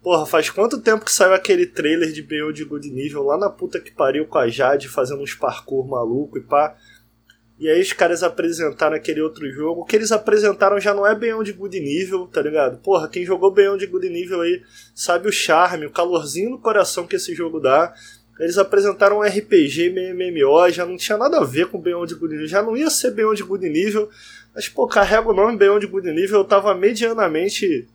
Porra, 0.01 0.25
faz 0.25 0.49
quanto 0.49 0.81
tempo 0.81 1.05
que 1.05 1.11
saiu 1.11 1.33
aquele 1.33 1.65
trailer 1.65 2.11
de 2.11 2.21
Beyond 2.21 2.65
Good 2.65 2.89
Nível 2.89 3.23
lá 3.23 3.37
na 3.37 3.49
puta 3.49 3.79
que 3.79 3.91
pariu 3.91 4.27
com 4.27 4.37
a 4.37 4.49
Jade 4.49 4.89
fazendo 4.89 5.21
uns 5.21 5.33
parkour 5.33 5.87
maluco 5.87 6.37
e 6.37 6.41
pá. 6.41 6.75
E 7.59 7.69
aí 7.69 7.81
os 7.81 7.93
caras 7.93 8.23
apresentaram 8.23 8.95
aquele 8.95 9.21
outro 9.21 9.49
jogo. 9.51 9.81
O 9.81 9.85
que 9.85 9.95
eles 9.95 10.11
apresentaram 10.11 10.79
já 10.79 10.93
não 10.93 11.05
é 11.05 11.13
Beyond 11.13 11.53
Good 11.53 11.79
Nível, 11.79 12.27
tá 12.27 12.41
ligado? 12.41 12.77
Porra, 12.79 13.07
quem 13.07 13.25
jogou 13.25 13.51
Beyond 13.51 13.85
Good 13.85 14.09
Nível 14.09 14.41
aí 14.41 14.61
sabe 14.93 15.27
o 15.27 15.31
charme, 15.31 15.85
o 15.85 15.91
calorzinho 15.91 16.49
no 16.49 16.59
coração 16.59 17.05
que 17.05 17.15
esse 17.15 17.33
jogo 17.35 17.59
dá. 17.59 17.93
Eles 18.39 18.57
apresentaram 18.57 19.19
um 19.19 19.21
RPG 19.21 19.91
meio 19.91 20.15
MMO, 20.15 20.69
já 20.71 20.85
não 20.85 20.97
tinha 20.97 21.17
nada 21.17 21.37
a 21.37 21.43
ver 21.43 21.67
com 21.67 21.79
Beyond 21.79 22.15
Good 22.15 22.33
Nível, 22.33 22.47
já 22.47 22.63
não 22.63 22.75
ia 22.75 22.89
ser 22.89 23.11
Beyond 23.11 23.43
Good 23.43 23.69
Nível. 23.69 24.09
Mas, 24.55 24.67
pô, 24.67 24.87
carrega 24.87 25.29
o 25.29 25.33
nome 25.33 25.57
Beyond 25.57 25.85
Good 25.85 26.11
Nível, 26.11 26.39
eu 26.39 26.45
tava 26.45 26.73
medianamente, 26.73 27.87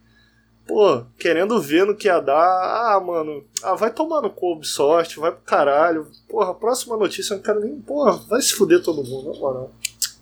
pô, 0.69 1.03
querendo 1.19 1.61
ver 1.61 1.87
no 1.87 1.97
que 1.97 2.07
ia 2.07 2.21
dar. 2.21 2.37
Ah, 2.37 3.01
mano, 3.01 3.43
ah, 3.63 3.75
vai 3.75 3.91
tomar 3.93 4.21
no 4.21 4.31
cu 4.31 4.53
Ubisoft, 4.53 5.19
vai 5.19 5.33
pro 5.33 5.41
caralho. 5.41 6.07
Porra, 6.29 6.55
próxima 6.55 6.97
notícia, 6.97 7.33
eu 7.33 7.39
não 7.39 7.43
quero 7.43 7.61
nem. 7.61 7.81
Porra, 7.81 8.13
vai 8.29 8.41
se 8.43 8.53
fuder 8.53 8.83
todo 8.83 9.03
mundo, 9.03 9.33
na 9.33 9.39
moral. 9.39 9.73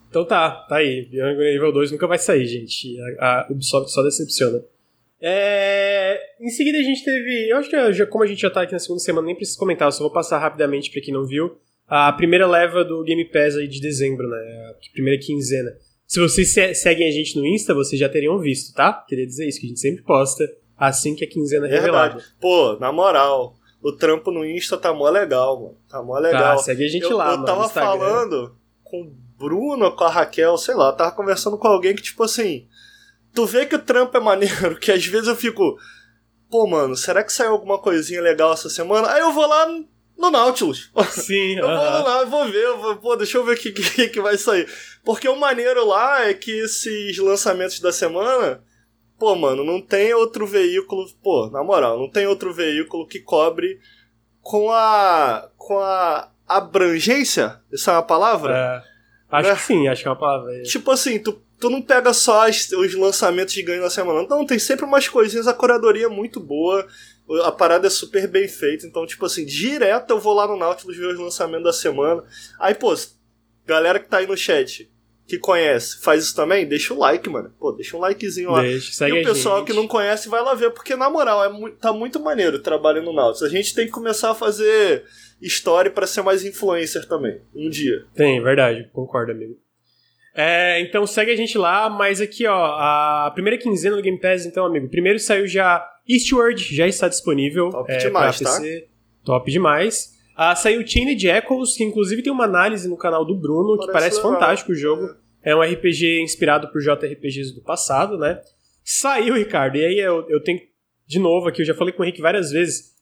Então 0.08 0.24
tá, 0.24 0.64
tá 0.68 0.76
aí. 0.76 1.06
Beyond 1.10 1.42
Evil 1.42 1.72
2 1.72 1.90
nunca 1.90 2.06
vai 2.06 2.18
sair, 2.18 2.46
gente. 2.46 2.96
A, 3.18 3.40
a 3.40 3.46
Ubisoft 3.50 3.90
só 3.90 4.02
decepciona. 4.02 4.62
É, 5.20 6.18
em 6.40 6.48
seguida 6.48 6.78
a 6.78 6.82
gente 6.82 7.04
teve. 7.04 7.50
Eu 7.50 7.56
acho 7.56 7.68
que 7.68 7.92
já, 7.92 8.06
como 8.06 8.22
a 8.22 8.26
gente 8.26 8.40
já 8.40 8.50
tá 8.50 8.62
aqui 8.62 8.72
na 8.72 8.78
segunda 8.78 9.00
semana, 9.00 9.26
nem 9.26 9.34
preciso 9.34 9.58
comentar, 9.58 9.88
eu 9.88 9.92
só 9.92 10.04
vou 10.04 10.12
passar 10.12 10.38
rapidamente 10.38 10.90
pra 10.90 11.02
quem 11.02 11.12
não 11.12 11.26
viu. 11.26 11.58
A 11.88 12.12
primeira 12.12 12.46
leva 12.46 12.84
do 12.84 13.02
Game 13.02 13.24
Pass 13.26 13.56
aí 13.56 13.66
de 13.66 13.80
dezembro, 13.80 14.28
né? 14.28 14.36
A 14.70 14.92
primeira 14.92 15.20
quinzena. 15.20 15.76
Se 16.06 16.20
vocês 16.20 16.52
se- 16.52 16.74
seguem 16.74 17.08
a 17.08 17.10
gente 17.10 17.36
no 17.38 17.46
Insta, 17.46 17.74
vocês 17.74 17.98
já 17.98 18.08
teriam 18.08 18.38
visto, 18.38 18.72
tá? 18.74 18.92
Queria 19.08 19.26
dizer 19.26 19.48
isso, 19.48 19.58
que 19.60 19.66
a 19.66 19.68
gente 19.68 19.80
sempre 19.80 20.02
posta 20.04 20.44
assim 20.76 21.14
que 21.14 21.24
a 21.24 21.28
quinzena 21.28 21.66
é 21.66 21.70
revelada. 21.70 22.14
Verdade. 22.14 22.34
Pô, 22.40 22.76
na 22.78 22.92
moral, 22.92 23.56
o 23.82 23.92
trampo 23.92 24.30
no 24.30 24.44
Insta 24.44 24.76
tá 24.76 24.92
mó 24.92 25.08
legal, 25.10 25.60
mano. 25.60 25.78
Tá 25.88 26.02
mó 26.02 26.18
legal. 26.18 26.56
Tá, 26.56 26.62
segue 26.62 26.84
a 26.84 26.88
gente 26.88 27.02
eu, 27.04 27.16
lá, 27.16 27.26
eu 27.26 27.30
mano. 27.32 27.44
tava 27.44 27.60
no 27.60 27.66
Instagram. 27.66 27.98
falando 27.98 28.56
com 28.84 29.02
o 29.02 29.12
Bruno, 29.38 29.90
com 29.92 30.04
a 30.04 30.10
Raquel, 30.10 30.56
sei 30.56 30.74
lá, 30.74 30.88
eu 30.90 30.96
tava 30.96 31.12
conversando 31.12 31.58
com 31.58 31.66
alguém 31.68 31.94
que, 31.94 32.02
tipo 32.02 32.22
assim, 32.22 32.66
tu 33.34 33.44
vê 33.44 33.66
que 33.66 33.74
o 33.74 33.82
trampo 33.82 34.16
é 34.16 34.20
maneiro, 34.20 34.76
que 34.80 34.92
às 34.92 35.04
vezes 35.04 35.26
eu 35.28 35.34
fico, 35.36 35.76
pô, 36.48 36.66
mano, 36.66 36.94
será 36.96 37.22
que 37.24 37.32
saiu 37.32 37.50
alguma 37.50 37.78
coisinha 37.78 38.20
legal 38.22 38.52
essa 38.52 38.70
semana? 38.70 39.10
Aí 39.10 39.20
eu 39.20 39.32
vou 39.32 39.46
lá 39.46 39.66
no 40.18 40.30
Nautilus. 40.30 40.90
Sim, 41.10 41.56
Eu 41.56 41.66
vou 41.66 41.74
aham. 41.76 42.02
lá, 42.02 42.20
eu 42.22 42.26
vou 42.28 42.44
ver, 42.46 42.64
eu 42.64 42.78
vou, 42.80 42.96
pô, 42.96 43.16
deixa 43.16 43.38
eu 43.38 43.44
ver 43.44 43.54
o 43.56 43.60
que, 43.60 43.70
que, 43.72 44.08
que 44.08 44.20
vai 44.20 44.36
sair. 44.38 44.68
Porque 45.04 45.28
o 45.28 45.36
maneiro 45.36 45.86
lá 45.86 46.24
é 46.26 46.34
que 46.34 46.50
esses 46.50 47.16
lançamentos 47.18 47.80
da 47.80 47.92
semana, 47.92 48.62
pô, 49.18 49.34
mano, 49.36 49.62
não 49.64 49.80
tem 49.80 50.12
outro 50.14 50.46
veículo, 50.46 51.06
pô, 51.22 51.48
na 51.50 51.62
moral, 51.62 51.98
não 51.98 52.08
tem 52.10 52.26
outro 52.26 52.52
veículo 52.52 53.06
que 53.06 53.20
cobre 53.20 53.78
com 54.40 54.70
a. 54.72 55.48
com 55.56 55.78
a 55.78 56.30
abrangência, 56.48 57.60
essa 57.72 57.90
é 57.90 57.94
uma 57.94 58.02
palavra? 58.02 58.54
É, 59.30 59.36
acho 59.36 59.48
É. 59.50 59.54
que 59.54 59.62
sim, 59.62 59.88
acho 59.88 60.02
que 60.02 60.08
é 60.08 60.10
uma 60.12 60.18
palavra. 60.18 60.62
Tipo 60.62 60.90
assim, 60.92 61.18
tu, 61.18 61.42
tu 61.58 61.68
não 61.70 61.82
pega 61.82 62.12
só 62.12 62.46
as- 62.48 62.70
os 62.72 62.94
lançamentos 62.94 63.52
de 63.54 63.62
ganho 63.62 63.82
na 63.82 63.90
semana. 63.90 64.26
Não, 64.28 64.46
tem 64.46 64.58
sempre 64.58 64.84
umas 64.84 65.08
coisinhas, 65.08 65.48
a 65.48 65.54
curadoria 65.54 66.06
é 66.06 66.08
muito 66.08 66.38
boa, 66.38 66.86
a 67.44 67.52
parada 67.52 67.86
é 67.86 67.90
super 67.90 68.28
bem 68.28 68.48
feita. 68.48 68.86
Então, 68.86 69.06
tipo 69.06 69.24
assim, 69.26 69.44
direto 69.44 70.10
eu 70.10 70.20
vou 70.20 70.34
lá 70.34 70.46
no 70.46 70.56
Nautilus 70.56 70.96
ver 70.96 71.08
os 71.08 71.18
lançamentos 71.18 71.64
da 71.64 71.72
semana. 71.72 72.22
Aí, 72.58 72.74
pô, 72.74 72.94
galera 73.64 73.98
que 73.98 74.08
tá 74.08 74.18
aí 74.18 74.26
no 74.26 74.36
chat, 74.36 74.90
que 75.26 75.38
conhece, 75.38 76.00
faz 76.02 76.24
isso 76.24 76.36
também? 76.36 76.66
Deixa 76.66 76.94
o 76.94 76.98
like, 76.98 77.28
mano. 77.28 77.52
Pô, 77.58 77.72
deixa 77.72 77.96
um 77.96 78.00
likezinho 78.00 78.50
lá. 78.50 78.62
Deixa, 78.62 79.08
e 79.08 79.12
o 79.12 79.24
pessoal 79.24 79.58
gente. 79.58 79.66
que 79.66 79.72
não 79.72 79.88
conhece 79.88 80.28
vai 80.28 80.40
lá 80.40 80.54
ver, 80.54 80.70
porque 80.70 80.94
na 80.94 81.10
moral, 81.10 81.44
é 81.44 81.48
mu 81.48 81.70
tá 81.70 81.92
muito 81.92 82.20
maneiro 82.20 82.58
o 82.58 82.62
trabalho 82.62 83.02
no 83.02 83.12
Nautilus. 83.12 83.42
A 83.42 83.48
gente 83.48 83.74
tem 83.74 83.86
que 83.86 83.92
começar 83.92 84.30
a 84.30 84.34
fazer 84.34 85.04
história 85.40 85.90
pra 85.90 86.06
ser 86.06 86.22
mais 86.22 86.44
influencer 86.44 87.06
também, 87.08 87.40
um 87.54 87.68
dia. 87.68 88.04
Tem, 88.14 88.40
verdade, 88.40 88.88
concordo, 88.92 89.32
amigo. 89.32 89.58
É, 90.32 90.80
então 90.82 91.06
segue 91.06 91.30
a 91.32 91.36
gente 91.36 91.56
lá, 91.56 91.88
mas 91.88 92.20
aqui, 92.20 92.46
ó, 92.46 92.54
a 92.54 93.30
primeira 93.34 93.58
quinzena 93.58 93.96
do 93.96 94.02
Game 94.02 94.20
Pass, 94.20 94.44
então, 94.44 94.66
amigo. 94.66 94.88
Primeiro 94.88 95.18
saiu 95.18 95.46
já 95.46 95.84
Eastward, 96.08 96.74
já 96.74 96.86
está 96.86 97.08
disponível. 97.08 97.70
Top 97.70 97.92
é, 97.92 97.96
demais, 97.98 98.38
tá? 98.40 98.60
PC. 98.60 98.88
Top 99.24 99.50
demais. 99.50 100.14
Ah, 100.36 100.54
saiu 100.54 100.86
Chained 100.86 101.26
Echoes, 101.26 101.76
que 101.76 101.84
inclusive 101.84 102.22
tem 102.22 102.32
uma 102.32 102.44
análise 102.44 102.88
no 102.88 102.96
canal 102.96 103.24
do 103.24 103.34
Bruno, 103.34 103.78
que 103.78 103.86
Parece 103.86 103.92
parece 103.92 104.16
legal. 104.16 104.32
fantástico 104.32 104.72
o 104.72 104.74
jogo. 104.74 105.14
É 105.42 105.54
um 105.54 105.62
RPG 105.62 106.20
inspirado 106.22 106.68
por 106.70 106.80
JRPGs 106.82 107.54
do 107.54 107.62
passado, 107.62 108.18
né? 108.18 108.40
Saiu, 108.84 109.34
Ricardo, 109.34 109.76
e 109.76 109.84
aí 109.84 109.98
eu, 109.98 110.26
eu 110.28 110.42
tenho, 110.42 110.60
de 111.06 111.18
novo 111.18 111.48
aqui, 111.48 111.62
eu 111.62 111.66
já 111.66 111.74
falei 111.74 111.92
com 111.92 112.02
o 112.02 112.04
Henrique 112.04 112.20
várias 112.20 112.50
vezes. 112.50 112.94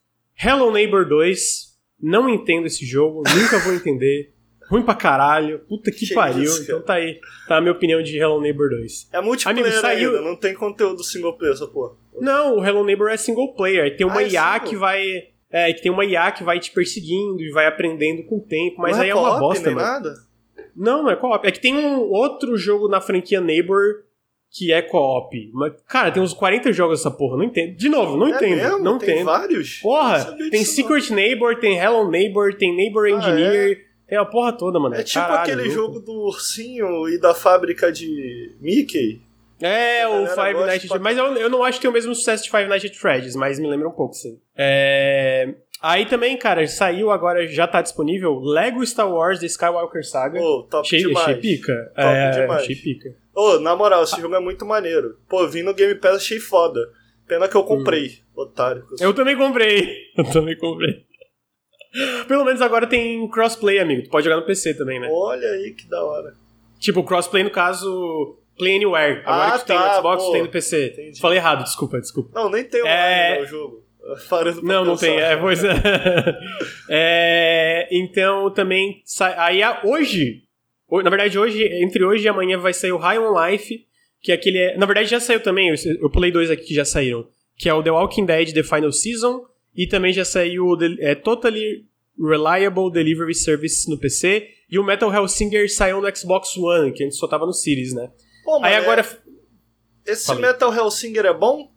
Hello 0.42 0.70
Neighbor 0.72 1.08
2, 1.08 1.74
não 2.00 2.28
entendo 2.28 2.66
esse 2.66 2.84
jogo, 2.84 3.22
nunca 3.34 3.58
vou 3.60 3.74
entender. 3.74 4.33
Ruim 4.68 4.82
pra 4.82 4.94
caralho, 4.94 5.58
puta 5.68 5.90
que, 5.90 6.06
Que 6.08 6.14
pariu. 6.14 6.42
isso, 6.44 6.62
então 6.62 6.80
tá 6.82 6.94
aí, 6.94 7.20
tá 7.46 7.56
a 7.58 7.60
minha 7.60 7.72
opinião 7.72 8.02
de 8.02 8.16
Hello 8.18 8.40
Neighbor 8.40 8.70
2. 8.70 9.08
É 9.12 9.20
multiplayer 9.20 9.60
Amigo, 9.66 9.80
saiu- 9.80 10.10
ainda, 10.10 10.22
não 10.22 10.36
tem 10.36 10.54
conteúdo 10.54 11.02
single 11.04 11.36
player 11.36 11.54
essa 11.54 11.66
porra. 11.66 11.92
Não, 12.20 12.58
o 12.58 12.64
Hello 12.64 12.84
Neighbor 12.84 13.08
é 13.08 13.16
single 13.16 13.54
player. 13.54 13.96
Tem 13.96 14.06
uma 14.06 14.18
Ah, 14.18 14.22
é 14.22 14.28
IA 14.28 14.52
single? 14.54 14.68
que 14.70 14.76
vai. 14.76 15.04
É, 15.50 15.72
que 15.72 15.82
tem 15.82 15.92
uma 15.92 16.04
IA 16.04 16.32
que 16.32 16.42
vai 16.42 16.58
te 16.58 16.72
perseguindo 16.72 17.40
e 17.42 17.50
vai 17.52 17.66
aprendendo 17.66 18.24
com 18.24 18.38
o 18.38 18.40
tempo, 18.40 18.76
mas 18.80 18.96
não 18.96 19.04
aí 19.04 19.10
é 19.10 19.14
uma 19.14 19.28
co-op, 19.30 19.40
bosta, 19.40 19.66
nem 19.66 19.74
mano. 19.74 19.86
nada? 19.86 20.14
Não, 20.74 21.02
não 21.04 21.10
é 21.10 21.16
co-op. 21.16 21.46
É 21.46 21.50
que 21.52 21.60
tem 21.60 21.74
um 21.76 22.00
outro 22.10 22.56
jogo 22.56 22.88
na 22.88 23.00
franquia 23.00 23.40
Neighbor 23.40 24.02
que 24.50 24.72
é 24.72 24.82
co-op. 24.82 25.50
Mas, 25.52 25.72
cara, 25.88 26.10
tem 26.10 26.20
uns 26.22 26.32
40 26.34 26.72
jogos 26.72 27.00
essa 27.00 27.10
porra, 27.10 27.36
não 27.36 27.44
entendo. 27.44 27.76
De 27.76 27.88
novo, 27.88 28.16
não 28.16 28.28
é 28.28 28.30
entendo. 28.36 28.56
mesmo? 28.56 28.78
Não 28.80 28.98
tem 28.98 29.10
entendo. 29.14 29.24
vários? 29.26 29.78
Porra, 29.78 30.24
tem 30.36 30.48
disso, 30.50 30.80
não. 30.80 30.88
Secret 30.88 31.10
Neighbor, 31.12 31.56
tem 31.60 31.76
Hello 31.78 32.08
Neighbor, 32.10 32.54
tem 32.54 32.74
Neighbor 32.74 33.06
Ah, 33.06 33.10
Engineer, 33.10 33.83
tem 34.06 34.18
a 34.18 34.24
porra 34.24 34.52
toda, 34.52 34.78
mano. 34.78 34.94
É 34.94 35.02
tipo 35.02 35.24
Caralho, 35.24 35.40
aquele 35.42 35.62
louco. 35.62 35.74
jogo 35.74 36.00
do 36.00 36.12
ursinho 36.26 37.08
e 37.08 37.18
da 37.18 37.34
fábrica 37.34 37.90
de 37.90 38.54
Mickey. 38.60 39.22
É, 39.60 40.06
o 40.06 40.26
Five 40.26 40.64
Nights 40.66 40.90
at 40.90 41.00
Mas 41.00 41.16
eu, 41.16 41.24
eu 41.36 41.48
não 41.48 41.62
acho 41.62 41.78
que 41.78 41.82
tem 41.82 41.90
o 41.90 41.92
mesmo 41.92 42.14
sucesso 42.14 42.44
de 42.44 42.50
Five 42.50 42.66
Nights 42.68 42.90
at 42.90 42.96
Freddy's, 42.96 43.36
mas 43.36 43.58
me 43.58 43.66
lembra 43.68 43.88
um 43.88 43.92
pouco, 43.92 44.14
sim. 44.14 44.38
É... 44.56 45.54
Aí 45.80 46.06
também, 46.06 46.36
cara, 46.36 46.66
saiu 46.66 47.10
agora, 47.10 47.46
já 47.46 47.66
tá 47.66 47.82
disponível, 47.82 48.38
Lego 48.40 48.84
Star 48.86 49.10
Wars 49.10 49.40
The 49.40 49.46
Skywalker 49.46 50.04
Saga. 50.04 50.40
Ô, 50.40 50.62
top 50.62 50.86
achei, 50.86 51.00
demais. 51.00 51.28
achei 51.28 51.40
pica. 51.40 51.92
Top 51.94 52.08
é, 52.08 52.30
demais. 52.30 52.62
achei 52.62 52.76
pica. 52.76 53.14
Ô, 53.34 53.58
na 53.60 53.76
moral, 53.76 54.04
esse 54.04 54.20
jogo 54.20 54.34
é 54.34 54.40
muito 54.40 54.64
maneiro. 54.64 55.18
Pô, 55.28 55.46
vim 55.46 55.62
no 55.62 55.74
Game 55.74 55.94
Pass, 55.96 56.16
achei 56.16 56.40
foda. 56.40 56.80
Pena 57.26 57.48
que 57.48 57.56
eu 57.56 57.64
comprei, 57.64 58.18
otário. 58.34 58.86
que 58.86 59.02
eu. 59.02 59.08
Eu 59.08 59.14
também 59.14 59.36
comprei. 59.36 60.04
Eu 60.16 60.24
também 60.30 60.56
comprei. 60.56 61.04
Pelo 62.28 62.44
menos 62.44 62.60
agora 62.60 62.86
tem 62.86 63.26
crossplay, 63.28 63.78
amigo. 63.78 64.02
Tu 64.04 64.10
pode 64.10 64.24
jogar 64.24 64.36
no 64.36 64.46
PC 64.46 64.74
também, 64.74 64.98
né? 65.00 65.08
Olha 65.10 65.48
aí 65.48 65.72
que 65.72 65.86
da 65.88 66.02
hora. 66.04 66.34
Tipo, 66.78 67.02
crossplay 67.04 67.42
no 67.44 67.50
caso, 67.50 68.36
Play 68.58 68.76
Anywhere. 68.76 69.20
Agora 69.24 69.48
Ah, 69.48 69.52
que 69.52 69.64
tu 69.64 69.66
tem 69.66 69.76
no 69.78 69.82
tá, 69.82 69.94
Xbox, 69.96 70.22
pô. 70.22 70.28
tu 70.28 70.32
tem 70.32 70.42
no 70.42 70.48
PC. 70.48 70.86
Entendi. 70.92 71.20
Falei 71.20 71.38
errado, 71.38 71.64
desculpa, 71.64 72.00
desculpa. 72.00 72.30
Não, 72.34 72.50
nem 72.50 72.64
tem 72.64 72.82
online 72.82 73.00
É- 73.02 73.36
né, 73.38 73.42
o 73.42 73.46
jogo. 73.46 73.84
Parando 74.28 74.60
pra 74.60 74.68
Não, 74.68 74.84
não 74.84 74.96
tem. 74.96 75.18
É, 75.18 75.36
pois 75.36 75.64
é. 75.64 75.70
É, 76.88 77.88
então 77.90 78.50
também 78.50 79.00
sai. 79.04 79.34
Aí 79.38 79.62
a- 79.62 79.80
hoje, 79.84 80.42
ho- 80.88 81.02
na 81.02 81.10
verdade, 81.10 81.38
hoje, 81.38 81.62
entre 81.82 82.04
hoje 82.04 82.24
e 82.24 82.28
amanhã 82.28 82.58
vai 82.58 82.72
sair 82.72 82.92
o 82.92 82.98
High 82.98 83.18
on 83.18 83.32
Life, 83.46 83.86
que 84.20 84.30
é 84.32 84.34
aquele. 84.34 84.74
Na 84.76 84.86
verdade, 84.86 85.08
já 85.08 85.20
saiu 85.20 85.40
também. 85.40 85.68
Eu, 85.68 85.74
eu 86.02 86.10
pulei 86.10 86.30
dois 86.30 86.50
aqui 86.50 86.64
que 86.64 86.74
já 86.74 86.84
saíram. 86.84 87.26
Que 87.56 87.68
é 87.68 87.74
o 87.74 87.82
The 87.82 87.90
Walking 87.90 88.26
Dead 88.26 88.52
The 88.52 88.62
Final 88.62 88.92
Season. 88.92 89.44
E 89.76 89.86
também 89.86 90.12
já 90.12 90.24
saiu 90.24 90.64
o 90.66 90.78
é, 91.00 91.14
Totally 91.14 91.84
Reliable 92.18 92.90
Delivery 92.92 93.34
Service 93.34 93.88
no 93.90 93.98
PC. 93.98 94.48
E 94.70 94.78
o 94.78 94.84
Metal 94.84 95.12
Hellsinger 95.12 95.72
saiu 95.72 96.00
no 96.00 96.16
Xbox 96.16 96.56
One, 96.56 96.92
que 96.92 97.04
antes 97.04 97.18
só 97.18 97.26
tava 97.26 97.44
no 97.46 97.52
Series, 97.52 97.92
né? 97.92 98.10
Pô, 98.44 98.62
Aí 98.62 98.74
agora. 98.74 99.00
é- 99.02 100.12
esse 100.12 100.26
Falei. 100.26 100.42
Metal 100.42 100.72
Hellsinger 100.74 101.24
é 101.26 101.32
bom? 101.34 101.70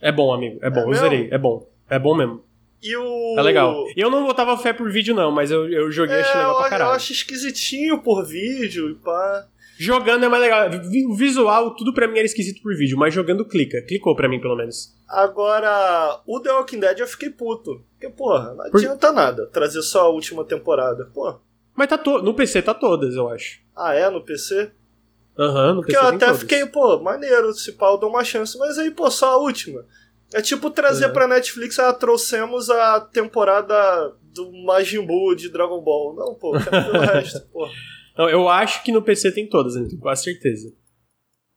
É 0.00 0.12
bom, 0.12 0.32
amigo. 0.32 0.58
É 0.62 0.70
bom. 0.70 0.80
É 0.80 0.82
eu 0.84 0.88
mesmo? 0.88 1.02
zerei. 1.02 1.28
É 1.30 1.38
bom. 1.38 1.68
É 1.90 1.98
bom 1.98 2.14
mesmo. 2.16 2.44
E 2.82 2.96
o. 2.96 3.34
É 3.36 3.42
legal. 3.42 3.84
Eu 3.96 4.08
não 4.10 4.24
botava 4.24 4.56
fé 4.56 4.72
por 4.72 4.90
vídeo, 4.90 5.12
não, 5.14 5.32
mas 5.32 5.50
eu, 5.50 5.68
eu 5.68 5.90
joguei 5.90 6.14
É, 6.16 6.20
achei 6.20 6.34
legal 6.36 6.50
eu, 6.52 6.56
pra 6.58 6.66
eu 6.66 6.70
caralho. 6.70 6.90
acho 6.92 7.12
esquisitinho 7.12 8.00
por 8.02 8.24
vídeo 8.24 8.90
e 8.90 8.94
pá. 8.94 9.48
Jogando 9.78 10.24
é 10.24 10.28
mais 10.28 10.42
legal. 10.42 10.68
O 11.08 11.14
visual, 11.14 11.74
tudo 11.76 11.94
pra 11.94 12.08
mim 12.08 12.18
era 12.18 12.26
esquisito 12.26 12.60
por 12.62 12.74
vídeo, 12.76 12.98
mas 12.98 13.14
jogando 13.14 13.44
clica. 13.44 13.80
Clicou 13.86 14.16
pra 14.16 14.28
mim, 14.28 14.40
pelo 14.40 14.56
menos. 14.56 14.92
Agora, 15.08 16.20
o 16.26 16.40
The 16.40 16.50
Walking 16.52 16.80
Dead 16.80 16.98
eu 16.98 17.06
fiquei 17.06 17.30
puto. 17.30 17.84
Porque, 17.92 18.08
porra, 18.14 18.54
não 18.54 18.64
adianta 18.66 19.12
nada 19.12 19.46
trazer 19.46 19.82
só 19.82 20.02
a 20.02 20.08
última 20.08 20.44
temporada. 20.44 21.08
Pô. 21.14 21.36
Mas 21.76 21.88
tá 21.88 21.96
to... 21.96 22.20
no 22.22 22.34
PC 22.34 22.60
tá 22.62 22.74
todas, 22.74 23.14
eu 23.14 23.28
acho. 23.28 23.60
Ah, 23.76 23.94
é? 23.94 24.10
No 24.10 24.20
PC? 24.24 24.72
Aham, 25.38 25.74
no 25.74 25.80
Porque 25.82 25.92
PC 25.92 26.04
eu 26.04 26.08
tem 26.08 26.16
até 26.16 26.26
todas. 26.26 26.40
fiquei, 26.40 26.66
pô, 26.66 26.98
maneiro, 27.00 27.52
se 27.54 27.72
pau 27.72 27.94
eu 27.94 27.98
dou 28.00 28.10
uma 28.10 28.24
chance. 28.24 28.58
Mas 28.58 28.76
aí, 28.78 28.90
pô, 28.90 29.08
só 29.10 29.34
a 29.34 29.36
última. 29.36 29.84
É 30.34 30.42
tipo 30.42 30.70
trazer 30.70 31.06
Uhum. 31.06 31.12
pra 31.12 31.28
Netflix, 31.28 31.78
ah, 31.78 31.92
trouxemos 31.92 32.68
a 32.68 33.00
temporada 33.00 34.12
do 34.34 34.50
Majin 34.64 35.06
Buu 35.06 35.34
de 35.36 35.48
Dragon 35.50 35.80
Ball. 35.80 36.14
Não, 36.16 36.34
pô, 36.34 36.50
quero 36.52 36.92
ver 36.92 36.98
o 36.98 37.00
resto, 37.00 37.46
pô. 37.52 37.68
Não, 38.18 38.28
eu 38.28 38.48
acho 38.48 38.82
que 38.82 38.90
no 38.90 39.00
PC 39.00 39.30
tem 39.30 39.46
todas, 39.46 39.76
né? 39.76 39.86
tenho 39.88 40.00
quase 40.00 40.24
certeza. 40.24 40.74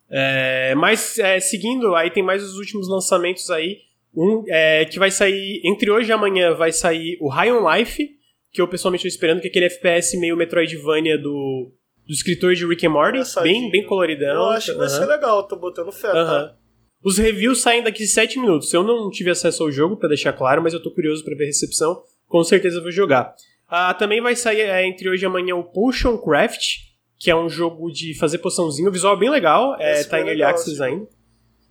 É, 0.07 0.75
mas, 0.75 1.17
é, 1.17 1.39
seguindo, 1.39 1.95
aí 1.95 2.11
tem 2.11 2.21
mais 2.21 2.43
os 2.43 2.57
últimos 2.57 2.87
lançamentos 2.87 3.49
aí. 3.49 3.79
Um 4.15 4.43
é, 4.47 4.85
que 4.85 4.99
vai 4.99 5.09
sair, 5.09 5.61
entre 5.63 5.89
hoje 5.89 6.09
e 6.09 6.11
amanhã, 6.11 6.53
vai 6.53 6.71
sair 6.71 7.17
o 7.21 7.29
High 7.29 7.51
on 7.53 7.73
Life, 7.73 8.09
que 8.51 8.61
eu 8.61 8.67
pessoalmente 8.67 9.07
estou 9.07 9.15
esperando, 9.15 9.41
que 9.41 9.47
é 9.47 9.49
aquele 9.49 9.65
FPS 9.65 10.17
meio 10.19 10.35
Metroidvania 10.35 11.17
do, 11.17 11.71
do 12.05 12.13
escritor 12.13 12.53
de 12.53 12.67
Rick 12.67 12.85
and 12.85 12.89
Morty, 12.89 13.19
bem, 13.41 13.71
bem 13.71 13.85
coloridão. 13.85 14.35
Eu 14.35 14.49
acho 14.49 14.73
que 14.73 14.77
vai 14.77 14.87
Aham. 14.87 14.99
ser 14.99 15.05
legal, 15.05 15.47
tô 15.47 15.55
botando 15.55 15.91
fé, 15.93 16.09
Aham. 16.09 16.47
tá? 16.47 16.57
Os 17.03 17.17
reviews 17.17 17.61
saem 17.61 17.81
daqui 17.81 18.05
7 18.05 18.37
minutos. 18.37 18.71
Eu 18.73 18.83
não 18.83 19.09
tive 19.09 19.31
acesso 19.31 19.63
ao 19.63 19.71
jogo, 19.71 19.97
pra 19.97 20.09
deixar 20.09 20.33
claro, 20.33 20.61
mas 20.61 20.73
eu 20.73 20.83
tô 20.83 20.91
curioso 20.91 21.23
pra 21.23 21.35
ver 21.35 21.45
a 21.45 21.47
recepção. 21.47 22.03
Com 22.27 22.43
certeza 22.43 22.81
vou 22.81 22.91
jogar. 22.91 23.33
Ah, 23.73 23.93
também 23.93 24.19
vai 24.19 24.35
sair 24.35 24.59
é, 24.59 24.85
entre 24.85 25.09
hoje 25.09 25.23
e 25.23 25.25
amanhã 25.25 25.55
o 25.55 25.63
Potion 25.63 26.17
Craft, 26.17 26.79
que 27.17 27.31
é 27.31 27.35
um 27.35 27.47
jogo 27.47 27.89
de 27.89 28.13
fazer 28.19 28.39
poçãozinho. 28.39 28.89
O 28.89 28.91
visual 28.91 29.15
é 29.15 29.19
bem 29.19 29.29
legal, 29.29 29.77
é, 29.79 29.93
Esse 29.93 30.09
tá 30.09 30.19
em 30.19 30.27
Early 30.27 30.43
Access 30.43 30.83
ainda. 30.83 31.07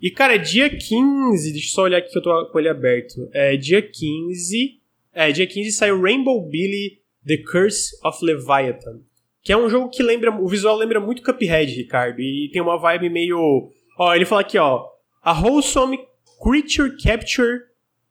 E, 0.00 0.10
cara, 0.10 0.38
dia 0.38 0.70
15, 0.70 1.52
deixa 1.52 1.66
eu 1.66 1.70
só 1.72 1.82
olhar 1.82 1.98
aqui 1.98 2.10
que 2.10 2.16
eu 2.16 2.22
tô 2.22 2.46
com 2.46 2.58
ele 2.58 2.70
aberto. 2.70 3.28
É, 3.34 3.54
dia 3.54 3.82
15. 3.82 4.80
É, 5.12 5.30
dia 5.30 5.46
15 5.46 5.72
sai 5.72 5.92
o 5.92 6.00
Rainbow 6.00 6.48
Billy 6.48 7.02
The 7.26 7.36
Curse 7.36 7.90
of 8.02 8.24
Leviathan. 8.24 9.02
Que 9.42 9.52
é 9.52 9.56
um 9.58 9.68
jogo 9.68 9.90
que 9.90 10.02
lembra. 10.02 10.30
O 10.30 10.48
visual 10.48 10.76
lembra 10.76 11.00
muito 11.00 11.22
Cuphead, 11.22 11.70
Ricardo. 11.74 12.18
E 12.18 12.48
tem 12.50 12.62
uma 12.62 12.78
vibe 12.78 13.10
meio. 13.10 13.70
Ó, 13.98 14.14
ele 14.14 14.24
fala 14.24 14.40
aqui, 14.40 14.56
ó. 14.56 14.86
A 15.22 15.38
Wholesome 15.38 15.98
Creature 16.42 16.96
Capture 17.02 17.60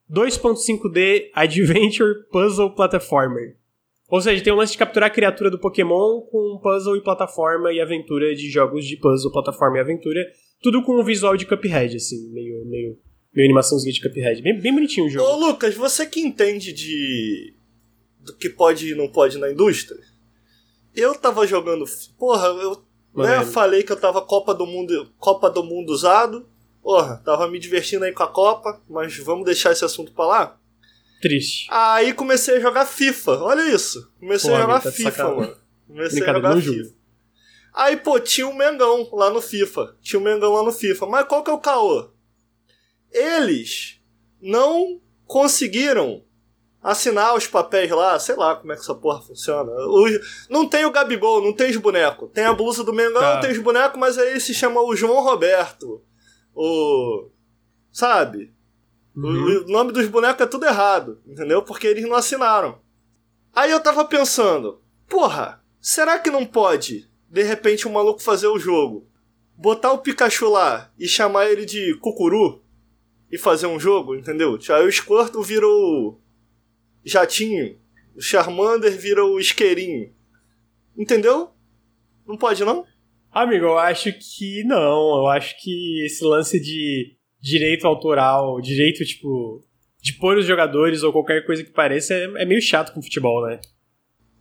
2.5D 0.08 1.30
Adventure 1.34 2.24
Puzzle 2.30 2.72
Platformer. 2.76 3.56
Ou 4.10 4.20
seja, 4.20 4.42
tem 4.42 4.52
um 4.52 4.56
lance 4.56 4.72
de 4.72 4.78
capturar 4.78 5.08
a 5.08 5.12
criatura 5.12 5.48
do 5.50 5.58
Pokémon 5.58 6.20
com 6.22 6.58
puzzle 6.60 6.96
e 6.96 7.00
plataforma 7.00 7.72
e 7.72 7.80
aventura 7.80 8.34
de 8.34 8.50
jogos 8.50 8.84
de 8.84 8.96
puzzle, 8.96 9.30
plataforma 9.30 9.78
e 9.78 9.80
aventura. 9.80 10.20
Tudo 10.60 10.82
com 10.82 11.00
o 11.00 11.04
visual 11.04 11.36
de 11.36 11.46
Cuphead, 11.46 11.96
assim, 11.96 12.28
meio, 12.32 12.66
meio, 12.66 12.98
meio 13.32 13.46
animaçãozinha 13.46 13.92
de 13.92 14.02
Cuphead. 14.02 14.42
Bem, 14.42 14.60
bem 14.60 14.74
bonitinho 14.74 15.06
o 15.06 15.08
jogo. 15.08 15.30
Ô, 15.30 15.36
Lucas, 15.36 15.76
você 15.76 16.04
que 16.04 16.20
entende 16.20 16.72
de. 16.72 17.54
do 18.18 18.36
que 18.36 18.50
pode 18.50 18.90
e 18.90 18.96
não 18.96 19.06
pode 19.06 19.38
na 19.38 19.50
indústria? 19.50 20.00
Eu 20.94 21.14
tava 21.14 21.46
jogando. 21.46 21.84
Porra, 22.18 22.48
eu 22.48 22.82
né, 23.14 23.44
falei 23.44 23.84
que 23.84 23.92
eu 23.92 24.00
tava 24.00 24.20
Copa 24.22 24.52
do 24.52 24.66
Mundo, 24.66 25.08
Copa 25.18 25.48
do 25.48 25.62
Mundo 25.62 25.90
usado. 25.90 26.48
Porra, 26.82 27.22
tava 27.24 27.48
me 27.48 27.60
divertindo 27.60 28.04
aí 28.04 28.12
com 28.12 28.24
a 28.24 28.28
Copa, 28.28 28.82
mas 28.88 29.16
vamos 29.18 29.44
deixar 29.44 29.70
esse 29.70 29.84
assunto 29.84 30.12
pra 30.12 30.26
lá. 30.26 30.59
Triste. 31.20 31.66
Aí 31.70 32.12
comecei 32.14 32.56
a 32.56 32.60
jogar 32.60 32.86
FIFA, 32.86 33.32
olha 33.42 33.74
isso. 33.74 34.10
Comecei 34.18 34.50
Pô, 34.50 34.56
a 34.56 34.60
jogar 34.60 34.80
tá 34.82 34.92
FIFA, 34.92 35.34
mano. 35.34 35.56
Comecei 35.86 36.22
a 36.22 36.32
jogar 36.32 36.56
FIFA. 36.60 36.94
Aí, 37.74 37.96
pô, 37.98 38.18
tinha 38.18 38.48
um 38.48 38.54
Mengão 38.54 39.08
lá 39.12 39.30
no 39.30 39.40
FIFA. 39.40 39.96
Tinha 40.00 40.18
um 40.18 40.22
Mengão 40.24 40.52
lá 40.52 40.62
no 40.62 40.72
FIFA. 40.72 41.06
Mas 41.06 41.26
qual 41.28 41.44
que 41.44 41.50
é 41.50 41.54
o 41.54 41.58
caô? 41.58 42.10
Eles 43.12 44.00
não 44.40 45.00
conseguiram 45.26 46.24
assinar 46.82 47.34
os 47.36 47.46
papéis 47.46 47.90
lá, 47.90 48.18
sei 48.18 48.34
lá 48.36 48.56
como 48.56 48.72
é 48.72 48.74
que 48.74 48.80
essa 48.82 48.94
porra 48.94 49.20
funciona. 49.20 49.70
Os- 49.88 50.46
não 50.48 50.66
tem 50.68 50.84
o 50.84 50.90
Gabigol, 50.90 51.42
não 51.42 51.52
tem 51.52 51.70
os 51.70 51.76
bonecos. 51.76 52.30
Tem 52.32 52.44
a 52.44 52.52
blusa 52.54 52.82
do 52.82 52.92
Mengão, 52.92 53.20
Tá. 53.20 53.40
tem 53.40 53.50
os 53.52 53.58
bonecos, 53.58 53.98
mas 54.00 54.16
aí 54.16 54.40
se 54.40 54.54
chama 54.54 54.80
o 54.80 54.96
João 54.96 55.22
Roberto. 55.22 56.02
O. 56.54 57.28
Sabe? 57.92 58.52
O- 59.22 59.26
Uhum. 59.26 59.64
O 59.64 59.68
nome 59.70 59.92
dos 59.92 60.06
bonecos 60.08 60.42
é 60.42 60.46
tudo 60.46 60.66
errado, 60.66 61.20
entendeu? 61.26 61.62
Porque 61.62 61.86
eles 61.86 62.04
não 62.04 62.14
assinaram. 62.14 62.78
Aí 63.54 63.70
eu 63.70 63.80
tava 63.82 64.04
pensando, 64.04 64.80
porra, 65.08 65.62
será 65.80 66.18
que 66.18 66.30
não 66.30 66.46
pode, 66.46 67.08
de 67.28 67.42
repente, 67.42 67.86
um 67.88 67.92
maluco 67.92 68.22
fazer 68.22 68.46
o 68.46 68.58
jogo, 68.58 69.06
botar 69.56 69.92
o 69.92 69.98
Pikachu 69.98 70.48
lá 70.50 70.90
e 70.98 71.06
chamar 71.08 71.50
ele 71.50 71.64
de 71.66 71.94
Cucuru 72.00 72.62
e 73.30 73.36
fazer 73.38 73.66
um 73.66 73.78
jogo, 73.78 74.14
entendeu? 74.14 74.58
Aí 74.70 74.86
o 74.86 74.92
Squirtle 74.92 75.42
vira 75.42 75.66
o 75.66 76.16
Jatinho, 77.04 77.78
o 78.16 78.20
Charmander 78.20 78.96
vira 78.96 79.24
o 79.24 79.38
Isqueirinho. 79.38 80.12
Entendeu? 80.96 81.50
Não 82.26 82.36
pode, 82.36 82.64
não? 82.64 82.84
Amigo, 83.32 83.64
eu 83.66 83.78
acho 83.78 84.12
que 84.12 84.62
não. 84.64 85.18
Eu 85.20 85.26
acho 85.28 85.56
que 85.62 86.04
esse 86.04 86.24
lance 86.24 86.60
de 86.60 87.16
direito 87.40 87.86
autoral, 87.86 88.60
direito, 88.60 89.04
tipo, 89.04 89.62
de 90.00 90.14
pôr 90.14 90.36
os 90.38 90.46
jogadores 90.46 91.02
ou 91.02 91.12
qualquer 91.12 91.44
coisa 91.44 91.64
que 91.64 91.70
pareça 91.70 92.14
é, 92.14 92.24
é 92.24 92.44
meio 92.44 92.60
chato 92.60 92.92
com 92.92 93.02
futebol, 93.02 93.46
né? 93.46 93.60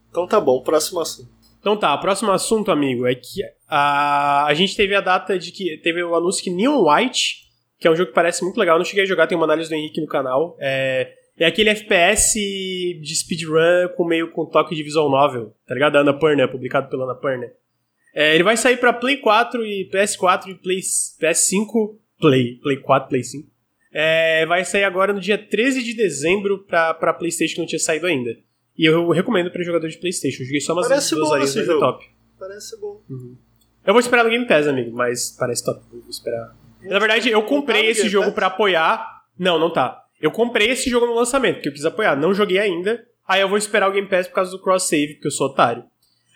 Então 0.10 0.28
tá 0.28 0.40
bom, 0.40 0.62
próximo 0.62 1.00
assunto. 1.00 1.30
Então 1.60 1.78
tá, 1.78 1.98
próximo 1.98 2.32
assunto, 2.32 2.72
amigo, 2.72 3.06
é 3.06 3.14
que 3.14 3.42
a, 3.68 4.46
a 4.46 4.54
gente 4.54 4.76
teve 4.76 4.96
a 4.96 5.02
data 5.02 5.38
de 5.38 5.52
que 5.52 5.78
teve 5.78 6.02
o 6.04 6.16
anúncio 6.16 6.44
que 6.44 6.50
Neon 6.50 6.84
White, 6.84 7.50
que 7.78 7.88
é 7.88 7.92
um 7.92 7.96
jogo 7.96 8.10
que 8.10 8.16
parece 8.16 8.44
muito 8.44 8.58
legal, 8.58 8.76
eu 8.76 8.80
não 8.80 8.86
cheguei 8.86 9.04
a 9.04 9.08
jogar, 9.08 9.28
tem 9.28 9.38
uma 9.38 9.46
análise 9.46 9.70
do 9.70 9.76
Henrique 9.76 10.02
no 10.02 10.08
canal. 10.08 10.58
É, 10.60 11.14
é 11.38 11.46
aquele 11.46 11.70
FPS 11.70 12.34
de 12.34 13.16
speedrun 13.16 13.90
com 13.96 14.06
meio 14.06 14.32
com 14.32 14.46
toque 14.46 14.74
de 14.74 14.84
visual 14.84 15.10
novel, 15.10 15.54
tá 15.68 15.74
ligado? 15.74 15.94
Da 15.94 16.00
Annapurna, 16.00 16.48
publicado 16.48 16.90
pela 16.90 17.04
Annapurna. 17.04 17.48
É, 18.14 18.34
ele 18.34 18.44
vai 18.44 18.58
sair 18.58 18.78
pra 18.78 18.94
Play 18.94 19.18
4 19.18 19.66
e 19.66 19.90
PS4 19.94 20.48
e 20.48 20.56
Play, 20.56 20.80
PS5, 20.80 21.96
Play, 22.20 22.56
Play 22.62 22.78
4, 22.78 23.10
Play 23.10 23.24
5. 23.24 23.48
É, 23.92 24.46
vai 24.46 24.64
sair 24.66 24.84
agora 24.84 25.12
no 25.14 25.20
dia 25.20 25.38
13 25.38 25.82
de 25.84 25.94
dezembro 25.94 26.60
pra, 26.66 26.94
pra 26.94 27.14
PlayStation 27.14 27.56
que 27.56 27.60
não 27.62 27.68
tinha 27.68 27.80
saído 27.80 28.06
ainda. 28.06 28.38
E 28.78 28.86
eu 28.86 29.10
recomendo 29.10 29.52
pra 29.52 29.64
jogador 29.64 29.88
de 29.90 29.98
PlayStation. 29.98 30.44
Eu 30.44 30.46
joguei 30.46 30.62
só 30.62 30.74
umas 30.74 30.88
Parece 30.88 31.16
duas 31.16 31.30
horinhas, 31.32 31.50
esse 31.50 31.60
é 31.60 31.66
jogo. 31.66 31.80
top. 31.80 32.06
Parece 32.40 32.80
bom. 32.80 33.02
Eu 33.86 33.94
vou 33.94 34.00
esperar 34.00 34.24
no 34.24 34.30
Game 34.30 34.48
Pass, 34.48 34.68
amigo, 34.68 34.96
mas 34.96 35.36
parece 35.38 35.66
top. 35.66 35.82
Eu 35.92 36.02
Vou 36.02 36.10
esperar. 36.10 36.56
Na 36.84 37.00
verdade, 37.00 37.30
eu 37.30 37.42
comprei 37.44 37.84
tá 37.84 37.90
esse 37.90 38.08
jogo 38.08 38.28
Pass? 38.28 38.36
pra 38.36 38.48
apoiar. 38.48 39.24
Não, 39.38 39.60
não 39.60 39.72
tá. 39.74 40.04
Eu 40.22 40.32
comprei 40.32 40.70
esse 40.70 40.90
jogo 40.90 41.08
no 41.08 41.14
lançamento, 41.16 41.56
porque 41.56 41.70
eu 41.70 41.74
quis 41.74 41.86
apoiar. 41.86 42.16
Não 42.16 42.34
joguei 42.34 42.60
ainda. 42.60 43.04
Aí 43.28 43.42
eu 43.42 43.50
vou 43.50 43.58
esperar 43.58 43.90
o 43.90 43.92
Game 43.92 44.08
Pass 44.08 44.28
por 44.28 44.36
causa 44.36 44.52
do 44.52 44.60
cross-save, 44.62 45.14
porque 45.16 45.28
eu 45.28 45.32
sou 45.32 45.48
otário. 45.48 45.84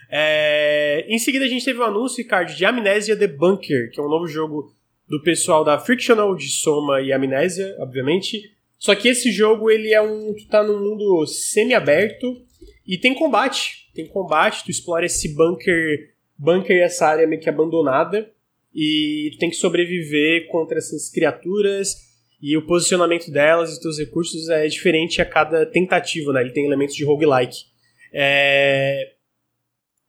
É, 0.10 1.06
Em 1.08 1.18
seguida, 1.18 1.46
a 1.46 1.48
gente 1.48 1.66
teve 1.66 1.80
o 1.80 1.82
um 1.82 1.86
anúncio, 1.86 2.22
Ricardo, 2.24 2.54
de 2.54 2.66
Amnesia 2.66 3.18
The 3.18 3.28
Bunker, 3.28 3.90
que 3.92 4.00
é 4.00 4.04
um 4.04 4.10
novo 4.10 4.28
jogo 4.28 4.74
do 5.08 5.22
pessoal 5.22 5.64
da 5.64 5.78
Frictional, 5.78 6.36
de 6.36 6.50
Soma 6.50 7.02
e 7.02 7.12
Amnésia, 7.12 7.76
obviamente. 7.80 8.52
Só 8.78 8.96
que 8.96 9.08
esse 9.08 9.32
jogo, 9.32 9.70
ele 9.70 9.94
é 9.94 10.02
um. 10.02 10.34
Tu 10.34 10.48
tá 10.48 10.64
num 10.64 10.80
mundo 10.80 11.26
semi-aberto 11.26 12.42
e 12.86 12.98
tem 12.98 13.14
combate. 13.14 13.90
Tem 13.94 14.08
combate, 14.08 14.64
tu 14.64 14.72
explora 14.72 15.06
esse 15.06 15.34
bunker, 15.36 16.14
bunker 16.38 16.82
essa 16.82 17.08
área 17.08 17.28
meio 17.28 17.42
que 17.42 17.50
abandonada. 17.50 18.30
E 18.74 19.30
tu 19.34 19.38
tem 19.38 19.50
que 19.50 19.56
sobreviver 19.56 20.48
contra 20.48 20.78
essas 20.78 21.10
criaturas. 21.10 21.96
E 22.42 22.58
o 22.58 22.66
posicionamento 22.66 23.32
delas 23.32 23.78
e 23.78 23.82
teus 23.82 23.98
recursos 23.98 24.50
é 24.50 24.68
diferente 24.68 25.22
a 25.22 25.26
cada 25.26 25.66
tentativa, 25.66 26.34
né? 26.34 26.42
Ele 26.42 26.52
tem 26.52 26.66
elementos 26.66 26.96
de 26.96 27.06
roguelike. 27.06 27.58
É... 28.12 29.14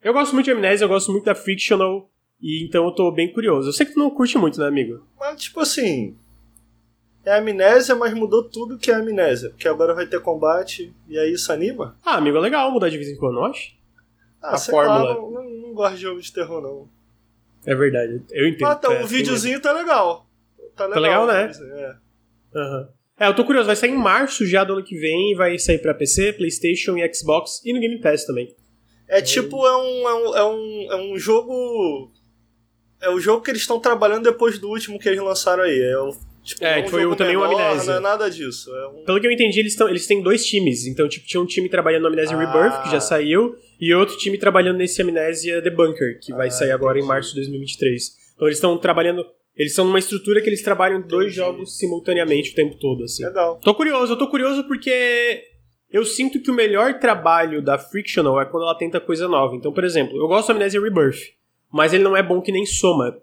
Eu 0.02 0.12
gosto 0.12 0.32
muito 0.34 0.46
de 0.46 0.50
Amnésia, 0.50 0.84
eu 0.84 0.88
gosto 0.88 1.12
muito 1.12 1.24
da 1.24 1.34
Frictional. 1.34 2.10
E 2.44 2.62
então 2.62 2.84
eu 2.84 2.92
tô 2.92 3.10
bem 3.10 3.32
curioso. 3.32 3.70
Eu 3.70 3.72
sei 3.72 3.86
que 3.86 3.94
tu 3.94 3.98
não 3.98 4.10
curte 4.10 4.36
muito, 4.36 4.60
né, 4.60 4.66
amigo? 4.66 5.02
Mas, 5.18 5.40
tipo 5.40 5.60
assim. 5.60 6.14
É 7.24 7.38
amnésia, 7.38 7.94
mas 7.94 8.12
mudou 8.12 8.44
tudo 8.44 8.76
que 8.76 8.90
é 8.90 8.94
amnésia. 8.94 9.48
Porque 9.48 9.66
agora 9.66 9.94
vai 9.94 10.06
ter 10.06 10.20
combate 10.20 10.94
e 11.08 11.18
aí 11.18 11.32
isso 11.32 11.50
anima? 11.50 11.96
Ah, 12.04 12.16
amigo, 12.16 12.36
é 12.36 12.40
legal 12.40 12.70
mudar 12.70 12.90
de 12.90 12.98
vez 12.98 13.08
em 13.08 13.16
quando, 13.16 13.36
não 13.36 13.46
acho? 13.46 13.74
Ah, 14.42 14.56
a 14.56 14.58
fórmula. 14.58 15.04
Lá, 15.04 15.14
não, 15.14 15.30
não, 15.30 15.42
não, 15.42 15.72
gosto 15.72 15.96
de 15.96 16.02
jogo 16.02 16.20
de 16.20 16.30
terror, 16.30 16.60
não. 16.60 16.86
É 17.64 17.74
verdade, 17.74 18.22
eu 18.30 18.46
entendo. 18.46 18.68
Ah, 18.68 18.74
tá, 18.74 18.92
é, 18.92 19.02
o 19.02 19.06
videozinho 19.06 19.58
tá 19.58 19.72
legal. 19.72 20.26
Tá 20.76 20.86
legal, 20.86 20.92
tá 20.92 21.00
legal 21.00 21.26
né? 21.26 21.50
É. 21.80 22.58
Uhum. 22.58 22.88
É, 23.20 23.26
eu 23.26 23.34
tô 23.34 23.46
curioso, 23.46 23.68
vai 23.68 23.76
sair 23.76 23.90
em 23.92 23.96
março 23.96 24.46
já 24.46 24.64
do 24.64 24.74
ano 24.74 24.84
que 24.84 24.98
vem, 24.98 25.34
vai 25.34 25.58
sair 25.58 25.78
pra 25.78 25.94
PC, 25.94 26.34
Playstation 26.34 26.98
e 26.98 27.14
Xbox 27.14 27.62
e 27.64 27.72
no 27.72 27.80
Game 27.80 27.98
Pass 28.02 28.26
também. 28.26 28.54
É 29.08 29.22
tipo, 29.22 29.66
é 29.66 29.76
um, 29.76 30.08
é 30.08 30.14
um, 30.14 30.36
é 30.36 30.44
um, 30.44 30.92
é 30.92 30.96
um 30.96 31.18
jogo 31.18 32.12
é 33.04 33.10
o 33.10 33.20
jogo 33.20 33.42
que 33.42 33.50
eles 33.50 33.62
estão 33.62 33.78
trabalhando 33.78 34.24
depois 34.24 34.58
do 34.58 34.68
último 34.68 34.98
que 34.98 35.08
eles 35.08 35.20
lançaram 35.20 35.62
aí. 35.62 35.80
É, 35.80 35.98
o, 35.98 36.16
tipo, 36.42 36.64
é, 36.64 36.82
um 36.82 36.88
foi 36.88 37.06
o, 37.06 37.14
também 37.14 37.36
o 37.36 37.44
Amnésia. 37.44 37.92
Não 37.92 37.98
é 37.98 38.00
nada 38.00 38.30
disso. 38.30 38.74
É 38.74 38.88
um... 38.88 39.04
Pelo 39.04 39.20
que 39.20 39.26
eu 39.26 39.30
entendi, 39.30 39.60
eles, 39.60 39.76
tão, 39.76 39.88
eles 39.88 40.06
têm 40.06 40.22
dois 40.22 40.44
times. 40.44 40.86
Então, 40.86 41.08
tipo, 41.08 41.26
tinha 41.26 41.40
um 41.40 41.46
time 41.46 41.68
trabalhando 41.68 42.02
no 42.02 42.08
Amnésia 42.08 42.36
ah. 42.36 42.40
Rebirth, 42.40 42.82
que 42.82 42.90
já 42.90 43.00
saiu, 43.00 43.54
e 43.80 43.94
outro 43.94 44.16
time 44.16 44.38
trabalhando 44.38 44.78
nesse 44.78 45.00
Amnésia 45.02 45.62
The 45.62 45.70
Bunker, 45.70 46.18
que 46.20 46.32
ah, 46.32 46.36
vai 46.36 46.50
sair 46.50 46.72
agora 46.72 46.98
em 46.98 47.04
março 47.04 47.30
de 47.30 47.36
2023. 47.36 48.02
Então, 48.34 48.48
eles 48.48 48.58
estão 48.58 48.76
trabalhando. 48.78 49.24
Eles 49.56 49.74
são 49.74 49.84
numa 49.84 50.00
estrutura 50.00 50.40
que 50.40 50.48
eles 50.48 50.62
trabalham 50.62 50.98
entendi. 50.98 51.10
dois 51.10 51.32
jogos 51.32 51.78
simultaneamente 51.78 52.50
o 52.50 52.54
tempo 52.54 52.76
todo, 52.78 53.04
assim. 53.04 53.24
Legal. 53.24 53.60
Tô 53.62 53.74
curioso, 53.74 54.12
eu 54.12 54.18
tô 54.18 54.28
curioso 54.28 54.64
porque 54.64 55.44
eu 55.94 56.04
sinto 56.04 56.40
que 56.40 56.50
o 56.50 56.54
melhor 56.54 56.98
trabalho 56.98 57.62
da 57.62 57.78
Frictional 57.78 58.40
é 58.40 58.44
quando 58.44 58.64
ela 58.64 58.76
tenta 58.76 59.00
coisa 59.00 59.28
nova. 59.28 59.54
Então, 59.54 59.72
por 59.72 59.84
exemplo, 59.84 60.16
eu 60.16 60.26
gosto 60.26 60.48
do 60.48 60.56
Amnésia 60.56 60.80
Rebirth, 60.80 61.20
mas 61.74 61.92
ele 61.92 62.04
não 62.04 62.16
é 62.16 62.22
bom 62.22 62.40
que 62.40 62.52
nem 62.52 62.64
Soma. 62.64 63.18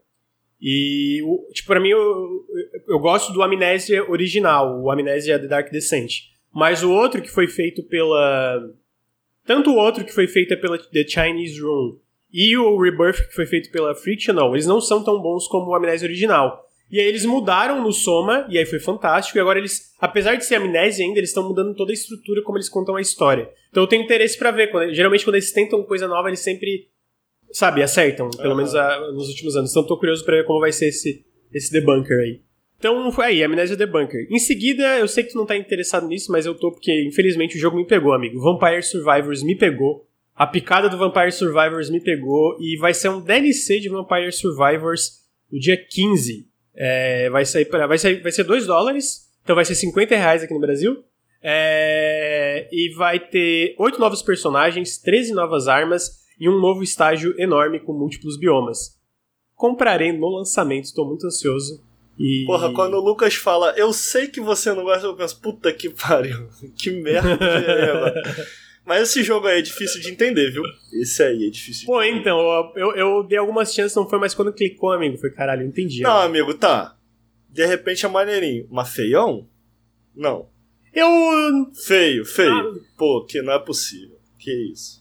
E, 0.62 1.22
tipo, 1.54 1.68
pra 1.68 1.80
mim, 1.80 1.88
eu, 1.88 2.45
eu 2.86 2.99
gosto 2.99 3.32
do 3.32 3.41
Amnésia 3.41 4.04
original, 4.12 4.78
o 4.82 4.91
Amnésia 4.91 5.39
The 5.39 5.47
Dark 5.47 5.72
Descent. 5.72 6.12
Mas 6.54 6.84
o 6.84 6.91
outro 6.91 7.22
que 7.22 7.32
foi 7.32 7.47
feito 7.47 7.82
pela. 7.84 8.60
Tanto 9.45 9.72
o 9.72 9.78
outro 9.78 10.04
que 10.04 10.12
foi 10.12 10.28
feito 10.28 10.60
pela 10.60 10.78
The 10.78 11.08
Chinese 11.08 11.62
Room 11.62 11.97
e 12.32 12.58
o 12.58 12.78
Rebirth 12.78 13.26
que 13.30 13.34
foi 13.34 13.45
feito 13.45 13.72
pela 13.72 13.95
Frictional, 13.95 14.54
eles 14.54 14.68
não 14.68 14.82
são 14.82 15.02
tão 15.02 15.22
bons 15.22 15.47
como 15.47 15.68
o 15.68 15.76
Amnésia 15.76 16.06
original. 16.06 16.62
E 16.91 16.99
aí 16.99 17.08
eles 17.08 17.24
mudaram 17.24 17.82
no 17.82 17.93
Soma, 17.93 18.45
e 18.49 18.58
aí 18.58 18.66
foi 18.66 18.80
fantástico, 18.80 19.38
e 19.38 19.41
agora 19.41 19.60
eles, 19.60 19.95
apesar 19.97 20.36
de 20.36 20.43
ser 20.43 20.56
amnésia 20.56 21.06
ainda, 21.06 21.20
eles 21.20 21.30
estão 21.30 21.47
mudando 21.47 21.74
toda 21.74 21.93
a 21.93 21.93
estrutura 21.93 22.41
como 22.41 22.58
eles 22.58 22.68
contam 22.68 22.97
a 22.97 23.02
história. 23.02 23.49
Então 23.70 23.82
eu 23.82 23.88
tenho 23.88 24.04
interesse 24.04 24.38
para 24.38 24.52
ver, 24.52 24.72
quando, 24.72 24.93
geralmente 24.93 25.24
quando 25.24 25.36
eles 25.36 25.54
tentam 25.54 25.82
coisa 25.84 26.06
nova, 26.06 26.28
eles 26.28 26.41
sempre 26.41 26.89
sabe, 27.54 27.84
acertam, 27.84 28.30
pelo 28.30 28.52
uhum. 28.52 28.58
menos 28.58 28.76
a, 28.76 29.12
nos 29.12 29.30
últimos 29.30 29.56
anos. 29.56 29.72
Então 29.72 29.86
tô 29.86 29.97
curioso 29.97 30.24
pra 30.24 30.38
ver 30.38 30.45
como 30.45 30.60
vai 30.60 30.72
ser 30.72 30.88
esse, 30.88 31.26
esse 31.54 31.72
debunker 31.72 32.18
aí. 32.20 32.41
Então 32.82 33.12
foi 33.12 33.26
aí, 33.26 33.43
Amnésia 33.43 33.78
Debunker. 33.78 34.26
Em 34.28 34.39
seguida, 34.39 34.97
eu 34.97 35.08
sei 35.08 35.24
que 35.24 35.34
tu 35.34 35.38
não 35.38 35.45
tá 35.45 35.56
interessado 35.56 36.08
nisso, 36.08 36.32
mas 36.32 36.47
eu 36.47 36.56
tô 36.56 36.72
porque, 36.72 36.91
infelizmente, 37.08 37.56
o 37.56 37.60
jogo 37.60 37.78
me 37.78 37.86
pegou, 37.86 38.12
amigo. 38.12 38.41
Vampire 38.41 38.82
Survivors 38.82 39.43
me 39.43 39.56
pegou. 39.56 40.08
A 40.36 40.47
picada 40.47 40.89
do 40.89 40.97
Vampire 40.97 41.32
Survivors 41.32 41.91
me 41.91 42.02
pegou. 42.02 42.58
E 42.60 42.76
vai 42.78 42.91
ser 42.91 43.10
um 43.10 43.22
DLC 43.22 43.80
de 43.80 43.88
Vampire 43.88 44.32
Survivors 44.32 45.20
no 45.52 45.60
dia 45.60 45.78
15. 45.78 46.47
É, 46.76 47.30
vai 47.30 47.45
sair 47.45 47.66
para 47.66 47.86
vai, 47.86 47.99
sair, 47.99 48.20
vai 48.20 48.32
ser 48.32 48.45
2 48.45 48.66
dólares. 48.66 49.30
Então 49.43 49.56
vai 49.56 49.64
ser 49.64 49.76
50 49.76 50.16
reais 50.16 50.41
aqui 50.41 50.54
no 50.54 50.60
Brasil. 50.60 51.04
É, 51.43 52.68
e 52.72 52.95
vai 52.95 53.20
ter 53.20 53.76
8 53.78 53.99
novos 53.99 54.24
personagens, 54.24 54.97
13 54.97 55.34
novas 55.34 55.68
armas 55.68 56.20
e 56.42 56.50
um 56.50 56.60
novo 56.60 56.82
estágio 56.82 57.36
enorme 57.38 57.80
com 57.80 57.94
múltiplos 57.94 58.36
biomas. 58.36 59.00
Comprarei 59.56 60.12
no 60.12 60.28
lançamento, 60.28 60.86
estou 60.86 61.06
muito 61.06 61.28
ansioso. 61.28 61.84
E... 62.18 62.46
Porra, 62.48 62.74
quando 62.74 62.96
o 62.96 63.00
Lucas 63.00 63.36
fala, 63.36 63.76
eu 63.78 63.94
sei 63.94 64.26
que 64.26 64.42
você 64.42 64.74
não 64.74 64.84
gosta, 64.84 65.06
eu 65.06 65.16
penso, 65.16 65.39
puta 65.39 65.72
que 65.72 65.92
pariu, 65.92 66.50
que 66.76 66.89
merda 66.89 67.38
de 67.38 68.42
Mas 68.84 69.04
esse 69.04 69.24
jogo 69.24 69.46
aí 69.46 69.60
é 69.60 69.62
difícil 69.62 70.02
de 70.02 70.10
entender, 70.10 70.50
viu? 70.50 70.64
Esse 71.00 71.22
aí 71.22 71.46
é 71.46 71.50
difícil 71.52 71.86
Pô, 71.86 72.02
então, 72.02 72.39
eu, 72.76 72.96
eu 72.96 73.24
dei 73.24 73.38
algumas 73.38 73.72
chances, 73.72 73.96
não 73.96 74.10
foi 74.10 74.18
mais 74.18 74.34
quando 74.34 74.52
clicou, 74.52 74.92
amigo. 74.92 75.20
Foi 75.20 75.30
caralho, 75.30 75.62
eu 75.62 75.68
entendi. 75.68 76.02
Não, 76.02 76.22
amigo, 76.22 76.56
tá. 76.56 76.98
De 77.48 77.64
repente 77.68 78.04
é 78.04 78.10
maneirinho. 78.10 78.68
Mas 78.72 78.89
feião? 78.89 79.48
Não. 80.16 80.50
Eu. 80.92 81.08
Feio, 81.86 82.26
feio. 82.26 82.52
Ah. 82.52 82.80
Pô, 82.98 83.24
que 83.24 83.44
não 83.44 83.54
é 83.54 83.60
possível. 83.60 84.18
Que 84.39 84.52
isso. 84.72 85.01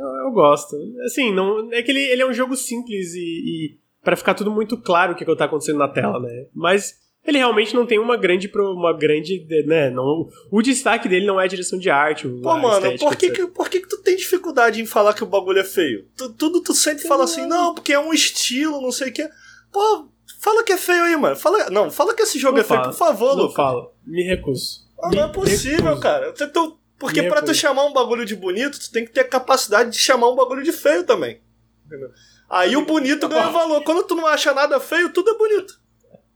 Eu, 0.00 0.26
eu, 0.26 0.30
gosto. 0.32 0.76
Assim, 1.04 1.32
não, 1.32 1.70
é 1.72 1.82
que 1.82 1.90
ele, 1.90 2.00
ele 2.00 2.22
é 2.22 2.26
um 2.26 2.32
jogo 2.32 2.56
simples 2.56 3.12
e, 3.14 3.18
e 3.20 3.78
para 4.02 4.16
ficar 4.16 4.32
tudo 4.32 4.50
muito 4.50 4.78
claro 4.78 5.12
o 5.12 5.14
que, 5.14 5.24
que 5.24 5.36
tá 5.36 5.44
acontecendo 5.44 5.78
na 5.78 5.88
tela, 5.88 6.18
né? 6.18 6.46
Mas 6.54 6.98
ele 7.26 7.36
realmente 7.36 7.74
não 7.74 7.84
tem 7.84 7.98
uma 7.98 8.16
grande 8.16 8.50
uma 8.54 8.96
grande, 8.96 9.46
né, 9.66 9.90
não, 9.90 10.26
o 10.50 10.62
destaque 10.62 11.06
dele 11.06 11.26
não 11.26 11.38
é 11.38 11.44
a 11.44 11.48
direção 11.48 11.78
de 11.78 11.90
arte, 11.90 12.26
Pô, 12.26 12.56
mano, 12.56 12.98
por 12.98 13.14
que, 13.14 13.30
que, 13.30 13.46
por 13.46 13.68
que 13.68 13.80
que 13.80 13.88
tu 13.88 13.98
tem 14.02 14.16
dificuldade 14.16 14.80
em 14.80 14.86
falar 14.86 15.12
que 15.12 15.22
o 15.22 15.26
bagulho 15.26 15.58
é 15.58 15.64
feio? 15.64 16.06
Tu, 16.16 16.32
tudo 16.32 16.62
tu 16.62 16.72
sempre 16.74 17.06
fala 17.06 17.24
assim, 17.24 17.46
não, 17.46 17.74
porque 17.74 17.92
é 17.92 18.00
um 18.00 18.14
estilo, 18.14 18.80
não 18.80 18.90
sei 18.90 19.10
o 19.10 19.12
que. 19.12 19.28
Pô, 19.70 20.08
fala 20.40 20.64
que 20.64 20.72
é 20.72 20.78
feio 20.78 21.02
aí, 21.02 21.16
mano. 21.16 21.36
Fala, 21.36 21.68
não, 21.68 21.90
fala 21.90 22.14
que 22.14 22.22
esse 22.22 22.38
jogo 22.38 22.56
não 22.56 22.62
é 22.62 22.66
fala, 22.66 22.84
feio, 22.84 22.92
por 22.92 22.98
favor, 22.98 23.36
Não 23.36 23.50
fala. 23.50 23.92
Me 24.06 24.22
recuso. 24.22 24.88
Ah, 25.02 25.10
não 25.10 25.24
é 25.24 25.28
possível, 25.28 25.84
recuso. 25.84 26.00
cara. 26.00 26.32
Tu, 26.32 26.48
tu, 26.48 26.79
porque 27.00 27.22
para 27.22 27.40
tu 27.40 27.54
chamar 27.54 27.86
um 27.86 27.94
bagulho 27.94 28.26
de 28.26 28.36
bonito, 28.36 28.78
tu 28.78 28.92
tem 28.92 29.06
que 29.06 29.10
ter 29.10 29.20
a 29.20 29.28
capacidade 29.28 29.90
de 29.90 29.98
chamar 29.98 30.28
um 30.28 30.36
bagulho 30.36 30.62
de 30.62 30.70
feio 30.70 31.02
também. 31.02 31.40
Entendeu? 31.86 32.10
Aí 32.48 32.76
o 32.76 32.84
bonito 32.84 33.26
ganha 33.26 33.48
valor. 33.50 33.82
Quando 33.82 34.06
tu 34.06 34.14
não 34.14 34.26
acha 34.26 34.52
nada 34.52 34.78
feio, 34.78 35.10
tudo 35.10 35.30
é 35.30 35.38
bonito. 35.38 35.80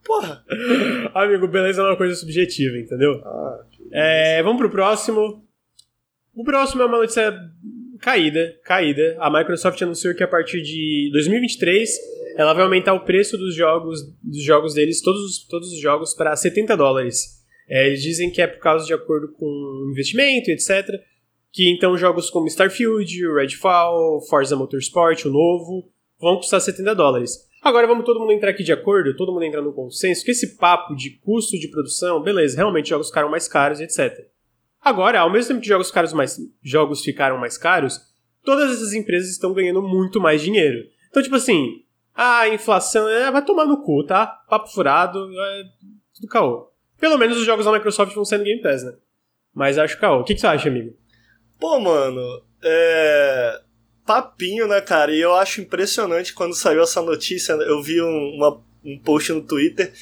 Porra. 0.02 0.42
Amigo, 1.14 1.46
beleza 1.46 1.82
é 1.82 1.84
uma 1.84 1.96
coisa 1.96 2.14
subjetiva, 2.14 2.78
entendeu? 2.78 3.20
Ah, 3.24 3.60
é, 3.92 4.42
vamos 4.42 4.58
pro 4.58 4.70
próximo. 4.70 5.46
O 6.34 6.44
próximo 6.44 6.82
é 6.82 6.86
uma 6.86 6.98
notícia 6.98 7.38
caída, 8.00 8.58
caída. 8.64 9.16
A 9.20 9.30
Microsoft 9.30 9.80
anunciou 9.82 10.14
que 10.14 10.24
a 10.24 10.28
partir 10.28 10.62
de 10.62 11.10
2023 11.12 11.90
ela 12.36 12.54
vai 12.54 12.64
aumentar 12.64 12.94
o 12.94 13.04
preço 13.04 13.36
dos 13.36 13.54
jogos, 13.54 14.00
dos 14.22 14.42
jogos 14.42 14.72
deles, 14.74 15.02
todos, 15.02 15.46
todos 15.46 15.70
os 15.72 15.78
jogos, 15.78 16.14
para 16.14 16.34
70 16.34 16.74
dólares. 16.74 17.43
É, 17.68 17.86
eles 17.86 18.02
dizem 18.02 18.30
que 18.30 18.42
é 18.42 18.46
por 18.46 18.58
causa 18.58 18.86
de 18.86 18.92
acordo 18.92 19.32
com 19.32 19.88
investimento, 19.90 20.50
etc. 20.50 20.86
Que 21.52 21.70
então 21.70 21.96
jogos 21.96 22.30
como 22.30 22.46
Starfield, 22.46 23.32
Redfall, 23.34 24.20
Forza 24.28 24.56
Motorsport, 24.56 25.24
o 25.24 25.30
novo, 25.30 25.88
vão 26.18 26.36
custar 26.36 26.60
70 26.60 26.94
dólares. 26.94 27.48
Agora 27.62 27.86
vamos 27.86 28.04
todo 28.04 28.20
mundo 28.20 28.32
entrar 28.32 28.50
aqui 28.50 28.62
de 28.62 28.72
acordo, 28.72 29.16
todo 29.16 29.32
mundo 29.32 29.44
entrar 29.44 29.62
no 29.62 29.72
consenso, 29.72 30.22
que 30.22 30.32
esse 30.32 30.56
papo 30.56 30.94
de 30.94 31.18
custo 31.24 31.58
de 31.58 31.68
produção, 31.68 32.22
beleza, 32.22 32.56
realmente 32.56 32.90
jogos 32.90 33.08
ficaram 33.08 33.30
mais 33.30 33.48
caros, 33.48 33.80
etc. 33.80 34.26
Agora, 34.82 35.20
ao 35.20 35.32
mesmo 35.32 35.48
tempo 35.48 35.62
que 35.62 35.68
jogos, 35.68 35.90
caros 35.90 36.12
mais, 36.12 36.36
jogos 36.62 37.00
ficaram 37.00 37.38
mais 37.38 37.56
caros, 37.56 37.98
todas 38.44 38.70
essas 38.70 38.92
empresas 38.92 39.30
estão 39.30 39.54
ganhando 39.54 39.80
muito 39.80 40.20
mais 40.20 40.42
dinheiro. 40.42 40.84
Então, 41.08 41.22
tipo 41.22 41.36
assim, 41.36 41.84
a 42.14 42.48
inflação 42.50 43.08
é, 43.08 43.30
vai 43.30 43.42
tomar 43.42 43.64
no 43.64 43.82
cu, 43.82 44.04
tá? 44.04 44.26
Papo 44.26 44.68
furado, 44.68 45.18
é 45.18 45.62
tudo 46.14 46.28
caô. 46.28 46.73
Pelo 47.04 47.18
menos 47.18 47.36
os 47.36 47.44
jogos 47.44 47.66
da 47.66 47.72
Microsoft 47.72 48.14
vão 48.14 48.24
ser 48.24 48.38
no 48.38 48.44
Game 48.44 48.62
Pass, 48.62 48.82
né? 48.82 48.94
Mas 49.52 49.76
acho 49.76 49.98
que, 49.98 50.06
o 50.06 50.24
que, 50.24 50.34
que 50.34 50.40
você 50.40 50.46
acha, 50.46 50.70
amigo? 50.70 50.96
Pô, 51.60 51.78
mano, 51.78 52.42
é. 52.62 53.60
Papinho, 54.06 54.66
né, 54.66 54.80
cara? 54.80 55.12
E 55.12 55.20
eu 55.20 55.34
acho 55.34 55.60
impressionante 55.60 56.32
quando 56.32 56.54
saiu 56.54 56.82
essa 56.82 57.02
notícia. 57.02 57.52
Eu 57.52 57.82
vi 57.82 58.00
um, 58.00 58.36
uma, 58.36 58.58
um 58.82 58.98
post 58.98 59.30
no 59.34 59.42
Twitter 59.42 59.92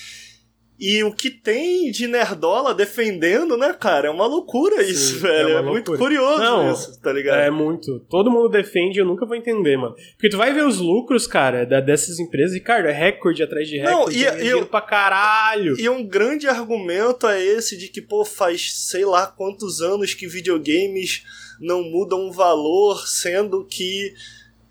e 0.85 1.05
o 1.05 1.13
que 1.13 1.31
tem 1.31 1.93
de 1.93 2.09
nerdola 2.09 2.75
defendendo, 2.75 3.57
né, 3.57 3.73
cara? 3.73 4.09
É 4.09 4.11
uma 4.11 4.27
loucura 4.27 4.83
isso, 4.83 5.15
Sim, 5.15 5.21
velho. 5.21 5.49
É, 5.51 5.53
é 5.53 5.63
muito 5.63 5.97
curioso 5.97 6.43
Não, 6.43 6.73
isso, 6.73 7.01
tá 7.01 7.13
ligado? 7.13 7.39
É 7.39 7.53
muito. 7.53 8.01
Todo 8.11 8.33
mundo 8.33 8.49
defende 8.49 8.99
eu 8.99 9.07
nunca 9.07 9.25
vou 9.25 9.37
entender, 9.37 9.77
mano. 9.77 9.95
Porque 10.15 10.29
tu 10.29 10.37
vai 10.37 10.53
ver 10.53 10.67
os 10.67 10.79
lucros, 10.79 11.25
cara, 11.25 11.65
da, 11.65 11.79
dessas 11.79 12.19
empresas 12.19 12.57
e, 12.57 12.61
cara, 12.61 12.91
é 12.91 12.93
recorde 12.93 13.45
atrás 13.45 13.69
de 13.69 13.79
recorde. 13.79 14.25
Não, 14.25 14.35
e, 14.41 14.61
e, 14.61 14.65
pra 14.65 14.81
caralho. 14.81 15.79
E 15.79 15.89
um 15.89 16.05
grande 16.05 16.49
argumento 16.49 17.29
é 17.29 17.41
esse 17.41 17.79
de 17.79 17.87
que, 17.87 18.03
pô, 18.03 18.25
faz 18.25 18.89
sei 18.89 19.05
lá 19.05 19.29
quantos 19.29 19.81
anos 19.81 20.15
que 20.15 20.27
videogames 20.27 21.23
não 21.61 21.85
mudam 21.85 22.33
valor, 22.33 23.07
sendo 23.07 23.65
que 23.65 24.15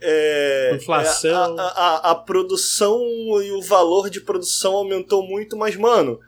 É, 0.01 0.71
Inflação. 0.75 1.55
é, 1.57 1.61
a, 1.61 1.65
a, 1.65 2.11
a 2.11 2.15
produção 2.15 2.99
e 3.43 3.51
o 3.51 3.61
valor 3.61 4.09
de 4.09 4.19
produção 4.19 4.73
aumentou 4.73 5.25
muito, 5.25 5.55
mas, 5.55 5.75
mano, 5.75 6.19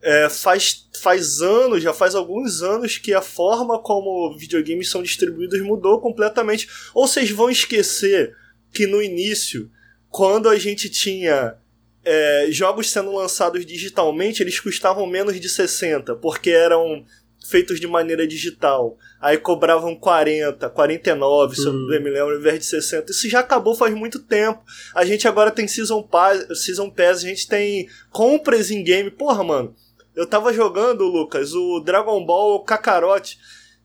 é, 0.00 0.28
faz, 0.28 0.88
faz 1.02 1.40
anos, 1.40 1.82
já 1.82 1.92
faz 1.92 2.14
alguns 2.14 2.62
anos 2.62 2.98
que 2.98 3.12
a 3.12 3.20
forma 3.20 3.80
como 3.82 4.36
videogames 4.36 4.90
são 4.90 5.02
distribuídos 5.02 5.60
mudou 5.60 6.00
completamente. 6.00 6.68
Ou 6.94 7.06
vocês 7.06 7.30
vão 7.30 7.50
esquecer 7.50 8.34
que 8.72 8.86
no 8.86 9.02
início, 9.02 9.70
quando 10.08 10.48
a 10.48 10.58
gente 10.58 10.88
tinha 10.88 11.56
é, 12.04 12.46
jogos 12.50 12.90
sendo 12.90 13.12
lançados 13.12 13.66
digitalmente, 13.66 14.42
eles 14.42 14.60
custavam 14.60 15.06
menos 15.06 15.38
de 15.40 15.48
60, 15.48 16.14
porque 16.16 16.50
eram 16.50 17.04
feitos 17.48 17.80
de 17.80 17.86
maneira 17.86 18.26
digital. 18.26 18.96
Aí 19.20 19.38
cobravam 19.38 19.94
40, 19.96 20.68
49, 20.70 21.56
se 21.56 21.66
eu 21.66 21.72
Hum. 21.72 21.86
bem 21.88 22.02
me 22.02 22.10
lembro, 22.10 22.34
ao 22.34 22.38
invés 22.40 22.58
de 22.58 22.66
60. 22.66 23.10
Isso 23.10 23.28
já 23.28 23.40
acabou 23.40 23.74
faz 23.74 23.94
muito 23.94 24.18
tempo. 24.18 24.62
A 24.94 25.04
gente 25.04 25.26
agora 25.26 25.50
tem 25.50 25.66
Season 25.66 26.02
Pass, 26.02 26.46
Season 26.64 26.90
Pass 26.90 27.18
a 27.24 27.28
gente 27.28 27.48
tem 27.48 27.88
compras 28.10 28.70
em 28.70 28.82
game. 28.84 29.10
Porra, 29.10 29.42
mano, 29.42 29.74
eu 30.14 30.26
tava 30.26 30.52
jogando, 30.52 31.04
Lucas, 31.04 31.54
o 31.54 31.80
Dragon 31.80 32.24
Ball 32.24 32.62
Kakarot. 32.64 33.38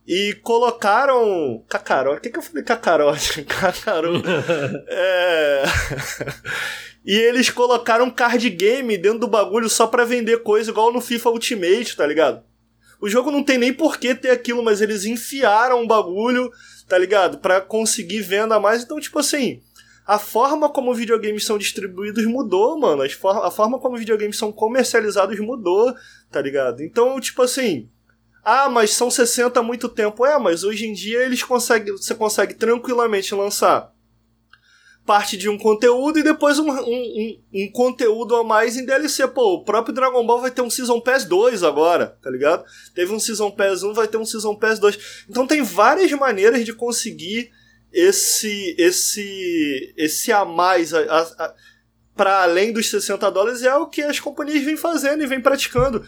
E 0.06 0.34
colocaram. 0.44 1.64
Kakarot? 1.70 2.18
O 2.18 2.22
que, 2.22 2.30
que 2.30 2.38
eu 2.38 2.42
falei 2.42 2.62
Kakarot? 2.64 3.44
Kakarot. 3.46 4.22
é. 4.90 5.64
E 7.06 7.18
eles 7.18 7.50
colocaram 7.50 8.10
card 8.10 8.50
game 8.50 8.98
dentro 8.98 9.20
do 9.20 9.28
bagulho 9.28 9.68
só 9.68 9.86
pra 9.88 10.06
vender 10.06 10.42
coisa, 10.42 10.72
igual 10.72 10.94
no 10.94 11.02
FIFA 11.02 11.32
Ultimate, 11.32 11.98
tá 11.98 12.08
ligado? 12.08 12.42
O 13.04 13.10
jogo 13.10 13.30
não 13.30 13.44
tem 13.44 13.58
nem 13.58 13.74
por 13.74 13.98
que 13.98 14.16
ter 14.16 14.30
aquilo, 14.30 14.64
mas 14.64 14.80
eles 14.80 15.04
enfiaram 15.04 15.82
um 15.82 15.86
bagulho, 15.86 16.50
tá 16.88 16.98
ligado? 16.98 17.38
Pra 17.38 17.60
conseguir 17.60 18.22
venda 18.22 18.56
a 18.56 18.62
mais. 18.62 18.82
Então, 18.82 18.98
tipo 18.98 19.20
assim, 19.20 19.62
a 20.08 20.18
forma 20.18 20.70
como 20.70 20.94
videogames 20.94 21.46
são 21.46 21.58
distribuídos 21.58 22.26
mudou, 22.26 22.80
mano. 22.80 23.04
A 23.44 23.52
forma 23.52 23.78
como 23.78 23.98
videogames 23.98 24.38
são 24.38 24.54
comercializados 24.54 25.38
mudou, 25.42 25.94
tá 26.32 26.42
ligado? 26.42 26.82
Então, 26.82 27.20
tipo 27.20 27.42
assim. 27.42 27.90
Ah, 28.42 28.70
mas 28.70 28.92
são 28.92 29.12
60 29.12 29.60
há 29.60 29.64
muito 29.64 29.90
tempo. 29.90 30.26
É, 30.26 30.40
mas 30.40 30.64
hoje 30.64 30.88
em 30.88 30.94
dia 30.94 31.26
eles 31.26 31.44
conseguem. 31.44 31.92
Você 31.92 32.16
consegue 32.16 32.54
tranquilamente 32.54 33.36
lançar 33.36 33.93
parte 35.06 35.36
de 35.36 35.50
um 35.50 35.58
conteúdo 35.58 36.20
e 36.20 36.24
depois 36.24 36.58
um, 36.60 36.70
um, 36.70 36.80
um, 36.82 37.40
um 37.54 37.72
conteúdo 37.72 38.36
a 38.36 38.44
mais 38.44 38.78
em 38.78 38.86
DLC. 38.86 39.28
Pô, 39.28 39.56
o 39.56 39.64
próprio 39.64 39.94
Dragon 39.94 40.26
Ball 40.26 40.42
vai 40.42 40.52
ter 40.52 40.62
um 40.62 40.70
Season 40.70 41.00
Pass 41.00 41.26
2 41.26 41.64
agora, 41.64 42.18
tá 42.22 42.30
ligado? 42.30 42.64
Teve 42.96 43.14
um 43.14 43.20
Season 43.20 43.52
Pass 43.52 43.84
1, 43.84 43.94
vai 43.94 44.08
ter 44.08 44.18
um 44.18 44.26
Season 44.26 44.56
Pass 44.56 44.80
2. 44.80 45.26
Então 45.30 45.46
tem 45.46 45.62
várias 45.62 46.12
maneiras 46.12 46.64
de 46.64 46.74
conseguir 46.74 47.52
esse 47.92 48.76
esse 48.78 49.94
esse 49.96 50.32
a 50.32 50.44
mais 50.44 50.94
a, 50.94 51.00
a, 51.02 51.22
a 51.22 51.54
para 52.16 52.44
além 52.44 52.72
dos 52.72 52.90
60 52.90 53.30
dólares 53.32 53.64
é 53.64 53.76
o 53.76 53.88
que 53.88 54.02
as 54.02 54.20
companhias 54.20 54.64
vêm 54.64 54.78
fazendo 54.78 55.24
e 55.24 55.28
vêm 55.28 55.42
praticando. 55.42 56.06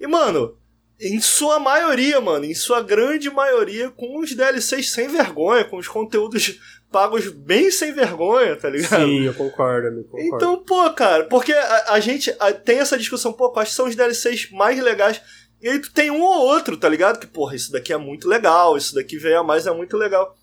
E 0.00 0.06
mano, 0.06 0.56
em 1.00 1.20
sua 1.20 1.58
maioria, 1.58 2.20
mano, 2.20 2.44
em 2.44 2.54
sua 2.54 2.80
grande 2.80 3.28
maioria, 3.28 3.90
com 3.90 4.18
os 4.18 4.34
DLCs 4.34 4.92
sem 4.92 5.08
vergonha, 5.08 5.64
com 5.64 5.76
os 5.76 5.88
conteúdos 5.88 6.58
pagos 6.92 7.28
bem 7.32 7.70
sem 7.70 7.92
vergonha, 7.92 8.54
tá 8.54 8.68
ligado? 8.68 9.04
Sim, 9.04 9.24
eu 9.24 9.34
concordo, 9.34 9.88
eu 9.88 10.04
concordo. 10.04 10.36
Então, 10.36 10.62
pô, 10.62 10.88
cara, 10.90 11.24
porque 11.24 11.52
a, 11.52 11.94
a 11.94 12.00
gente 12.00 12.32
a, 12.38 12.52
tem 12.52 12.78
essa 12.78 12.98
discussão, 12.98 13.32
pô, 13.32 13.50
quais 13.50 13.72
são 13.72 13.86
os 13.86 13.96
DLCs 13.96 14.50
mais 14.52 14.78
legais? 14.78 15.20
E 15.60 15.68
aí 15.68 15.78
tu 15.78 15.92
tem 15.92 16.10
um 16.10 16.20
ou 16.20 16.46
outro, 16.46 16.76
tá 16.76 16.88
ligado? 16.88 17.18
Que, 17.18 17.26
porra, 17.26 17.56
isso 17.56 17.72
daqui 17.72 17.92
é 17.92 17.96
muito 17.96 18.28
legal, 18.28 18.76
isso 18.76 18.94
daqui 18.94 19.16
veio 19.16 19.40
a 19.40 19.44
mais 19.44 19.66
é 19.66 19.72
muito 19.72 19.96
legal. 19.96 20.36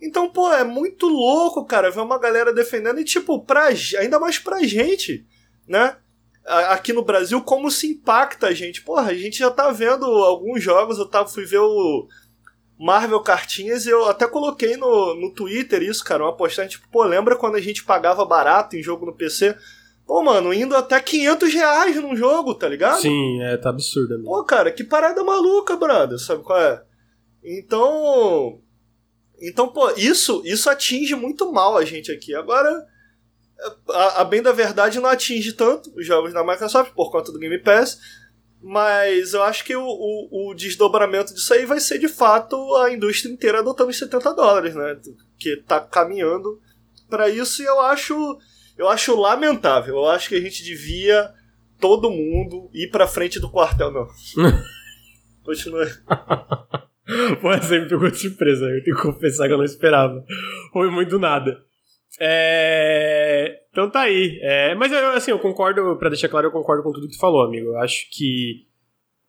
Então, 0.00 0.30
pô, 0.30 0.52
é 0.52 0.64
muito 0.64 1.06
louco, 1.06 1.64
cara, 1.64 1.90
ver 1.90 2.00
uma 2.00 2.18
galera 2.18 2.52
defendendo 2.52 3.00
e, 3.00 3.04
tipo, 3.04 3.44
pra, 3.44 3.68
ainda 3.98 4.18
mais 4.18 4.38
pra 4.38 4.62
gente, 4.62 5.26
né? 5.68 5.96
Aqui 6.44 6.92
no 6.92 7.04
Brasil, 7.04 7.40
como 7.42 7.70
se 7.70 7.86
impacta 7.86 8.48
a 8.48 8.54
gente. 8.54 8.82
Porra, 8.82 9.10
a 9.10 9.14
gente 9.14 9.38
já 9.38 9.50
tá 9.50 9.70
vendo 9.70 10.04
alguns 10.04 10.62
jogos, 10.62 10.98
eu 10.98 11.06
tava, 11.06 11.28
fui 11.28 11.44
ver 11.44 11.58
o 11.58 12.08
Marvel 12.80 13.20
Cartinhas 13.20 13.86
eu 13.86 14.06
até 14.08 14.26
coloquei 14.26 14.74
no, 14.74 15.14
no 15.14 15.34
Twitter 15.34 15.82
isso, 15.82 16.02
cara, 16.02 16.24
uma 16.24 16.34
postagem, 16.34 16.70
tipo, 16.70 16.88
pô, 16.88 17.04
lembra 17.04 17.36
quando 17.36 17.56
a 17.56 17.60
gente 17.60 17.84
pagava 17.84 18.24
barato 18.24 18.74
em 18.74 18.82
jogo 18.82 19.04
no 19.04 19.14
PC? 19.14 19.54
Pô, 20.06 20.22
mano, 20.22 20.52
indo 20.54 20.74
até 20.74 20.98
500 20.98 21.52
reais 21.52 21.96
num 21.96 22.16
jogo, 22.16 22.54
tá 22.54 22.66
ligado? 22.66 23.02
Sim, 23.02 23.42
é, 23.42 23.58
tá 23.58 23.68
absurdo. 23.68 24.14
Amigo. 24.14 24.30
Pô, 24.30 24.42
cara, 24.44 24.72
que 24.72 24.82
parada 24.82 25.22
maluca, 25.22 25.76
brother, 25.76 26.18
sabe 26.18 26.42
qual 26.42 26.58
é? 26.58 26.82
Então... 27.44 28.62
Então, 29.42 29.68
pô, 29.68 29.90
isso, 29.90 30.42
isso 30.46 30.70
atinge 30.70 31.14
muito 31.14 31.52
mal 31.52 31.76
a 31.76 31.84
gente 31.84 32.10
aqui. 32.10 32.34
Agora, 32.34 32.86
a, 33.90 34.22
a 34.22 34.24
bem 34.24 34.40
da 34.40 34.52
verdade 34.52 34.98
não 34.98 35.10
atinge 35.10 35.52
tanto 35.52 35.92
os 35.94 36.06
jogos 36.06 36.32
da 36.32 36.42
Microsoft 36.42 36.92
por 36.94 37.10
conta 37.10 37.30
do 37.30 37.38
Game 37.38 37.58
Pass, 37.58 37.98
mas 38.62 39.32
eu 39.32 39.42
acho 39.42 39.64
que 39.64 39.74
o, 39.74 39.82
o, 39.82 40.50
o, 40.50 40.54
desdobramento 40.54 41.34
disso 41.34 41.54
aí 41.54 41.64
vai 41.64 41.80
ser 41.80 41.98
de 41.98 42.08
fato 42.08 42.56
a 42.76 42.92
indústria 42.92 43.32
inteira 43.32 43.60
adotando 43.60 43.90
os 43.90 43.98
70 43.98 44.34
dólares, 44.34 44.74
né? 44.74 44.98
Que 45.38 45.56
tá 45.56 45.80
caminhando 45.80 46.60
para 47.08 47.28
isso 47.28 47.62
e 47.62 47.64
eu 47.64 47.80
acho, 47.80 48.38
eu 48.76 48.88
acho 48.88 49.18
lamentável. 49.18 49.96
Eu 49.96 50.06
acho 50.06 50.28
que 50.28 50.34
a 50.34 50.40
gente 50.40 50.62
devia 50.62 51.32
todo 51.80 52.10
mundo 52.10 52.70
ir 52.74 52.90
pra 52.90 53.08
frente 53.08 53.40
do 53.40 53.50
quartel, 53.50 53.90
não. 53.90 54.06
Continua. 55.42 55.86
Pô, 57.40 57.56
você 57.56 57.80
me 57.80 57.88
pegou 57.88 58.10
de 58.10 58.18
surpresa, 58.18 58.66
eu 58.66 58.84
tenho 58.84 58.96
que 58.96 59.02
confessar 59.02 59.48
que 59.48 59.54
eu 59.54 59.58
não 59.58 59.64
esperava. 59.64 60.22
Foi 60.72 60.90
muito 60.90 61.18
nada. 61.18 61.64
É... 62.20 63.60
Então 63.70 63.90
tá 63.90 64.02
aí. 64.02 64.38
É... 64.42 64.74
Mas 64.74 64.92
assim, 64.92 65.30
eu 65.30 65.38
concordo, 65.38 65.96
pra 65.96 66.10
deixar 66.10 66.28
claro, 66.28 66.48
eu 66.48 66.52
concordo 66.52 66.82
com 66.82 66.92
tudo 66.92 67.08
que 67.08 67.14
tu 67.14 67.20
falou, 67.20 67.42
amigo. 67.42 67.68
Eu 67.68 67.78
acho 67.78 68.08
que 68.10 68.66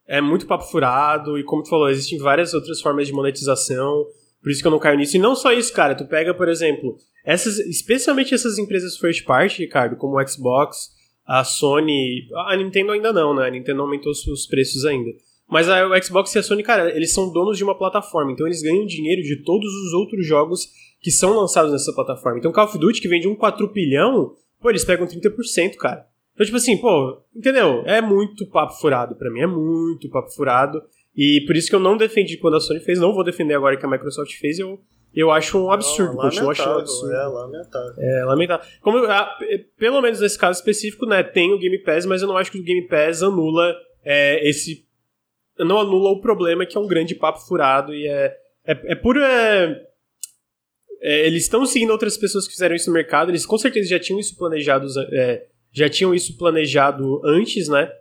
é 0.08 0.20
muito 0.20 0.46
papo 0.46 0.66
furado 0.66 1.38
e, 1.38 1.44
como 1.44 1.64
tu 1.64 1.70
falou, 1.70 1.90
existem 1.90 2.20
várias 2.20 2.54
outras 2.54 2.82
formas 2.82 3.08
de 3.08 3.14
monetização. 3.14 4.06
Por 4.42 4.52
isso 4.52 4.62
que 4.62 4.68
eu 4.68 4.72
não 4.72 4.80
caio 4.80 4.98
nisso. 4.98 5.16
E 5.16 5.20
não 5.20 5.36
só 5.36 5.54
isso, 5.54 5.72
cara. 5.72 5.96
Tu 5.96 6.06
pega, 6.06 6.34
por 6.34 6.50
exemplo, 6.50 6.98
essas, 7.26 7.60
especialmente 7.60 8.34
essas 8.34 8.58
empresas 8.58 8.98
first 8.98 9.24
party, 9.24 9.60
Ricardo, 9.60 9.96
como 9.96 10.20
o 10.20 10.28
Xbox, 10.28 10.90
a 11.26 11.44
Sony. 11.44 12.28
A 12.48 12.58
Nintendo 12.58 12.92
ainda 12.92 13.14
não, 13.14 13.34
né? 13.34 13.48
A 13.48 13.52
Nintendo 13.52 13.82
aumentou 13.82 14.12
os 14.12 14.48
preços 14.48 14.84
ainda. 14.84 15.12
Mas 15.48 15.68
a, 15.68 15.86
o 15.86 16.04
Xbox 16.04 16.34
e 16.34 16.40
a 16.40 16.44
Sony, 16.44 16.64
cara, 16.64 16.96
eles 16.96 17.14
são 17.14 17.32
donos 17.32 17.58
de 17.58 17.64
uma 17.64 17.78
plataforma, 17.78 18.32
então 18.32 18.48
eles 18.48 18.62
ganham 18.62 18.86
dinheiro 18.86 19.22
de 19.22 19.44
todos 19.44 19.70
os 19.70 19.94
outros 19.94 20.26
jogos 20.26 20.70
que 21.02 21.12
são 21.12 21.36
lançados 21.36 21.72
nessa 21.72 21.94
plataforma. 21.94 22.40
Então 22.40 22.52
Call 22.52 22.66
of 22.66 22.78
Duty, 22.78 23.02
que 23.02 23.08
vende 23.08 23.28
um 23.28 23.36
quadrupilhão, 23.36 24.34
pô, 24.62 24.70
eles 24.70 24.86
pegam 24.86 25.08
30%, 25.08 25.76
cara. 25.76 26.06
Então, 26.34 26.46
tipo 26.46 26.58
assim, 26.58 26.78
pô, 26.78 27.22
entendeu? 27.36 27.84
É 27.86 28.02
muito 28.02 28.48
papo 28.50 28.74
furado 28.74 29.16
para 29.16 29.32
mim, 29.32 29.42
é 29.42 29.48
muito 29.48 30.10
papo 30.10 30.30
furado. 30.32 30.82
E 31.16 31.44
por 31.46 31.56
isso 31.56 31.70
que 31.70 31.76
eu 31.76 31.80
não 31.80 31.98
defendi 31.98 32.38
quando 32.38 32.56
a 32.56 32.60
Sony 32.60 32.80
fez, 32.80 33.00
não 33.00 33.14
vou 33.14 33.24
defender 33.24 33.54
agora 33.54 33.76
que 33.76 33.86
a 33.86 33.90
Microsoft 33.90 34.34
fez, 34.40 34.58
eu, 34.60 34.80
eu 35.14 35.30
acho 35.30 35.58
um 35.58 35.70
absurdo, 35.70 36.14
não, 36.14 36.22
continuo 36.22 36.52
achando 36.52 36.76
um 36.76 36.80
absurdo. 36.80 37.14
É 37.14 37.26
lamentável. 37.26 37.94
É 37.98 38.24
lamentável. 38.24 38.66
Como, 38.80 38.98
a, 39.00 39.38
pelo 39.78 40.02
menos 40.02 40.22
nesse 40.22 40.38
caso 40.38 40.60
específico, 40.60 41.06
né, 41.06 41.22
tem 41.22 41.52
o 41.52 41.60
Game 41.60 41.80
Pass, 41.80 42.06
mas 42.06 42.22
eu 42.22 42.28
não 42.28 42.38
acho 42.38 42.52
que 42.52 42.60
o 42.60 42.64
Game 42.64 42.88
Pass 42.88 43.22
anula 43.22 43.76
é, 44.04 44.48
esse 44.48 44.86
não 45.60 45.80
anula 45.80 46.12
o 46.12 46.22
problema 46.22 46.66
que 46.66 46.78
é 46.78 46.80
um 46.80 46.88
grande 46.88 47.16
papo 47.16 47.40
furado 47.40 47.94
e 47.94 48.08
é, 48.08 48.36
é, 48.66 48.92
é 48.92 48.96
puro. 48.96 49.22
É, 49.22 49.91
é, 51.02 51.26
eles 51.26 51.44
estão 51.44 51.66
seguindo 51.66 51.90
outras 51.90 52.18
pessoas 52.18 52.48
que 52.48 52.54
fizeram 52.54 52.76
isso 52.76 52.90
no 52.90 52.94
mercado, 52.94 53.32
eles 53.32 53.46
com 53.46 53.58
certeza 53.58 53.90
já 53.90 54.00
tinham 54.00 54.20
isso 54.20 54.38
planejado, 54.38 54.88
é, 55.12 55.46
já 55.72 55.90
tinham 55.90 56.14
isso 56.14 56.38
planejado 56.38 57.22
antes, 57.26 57.68
né? 57.68 57.92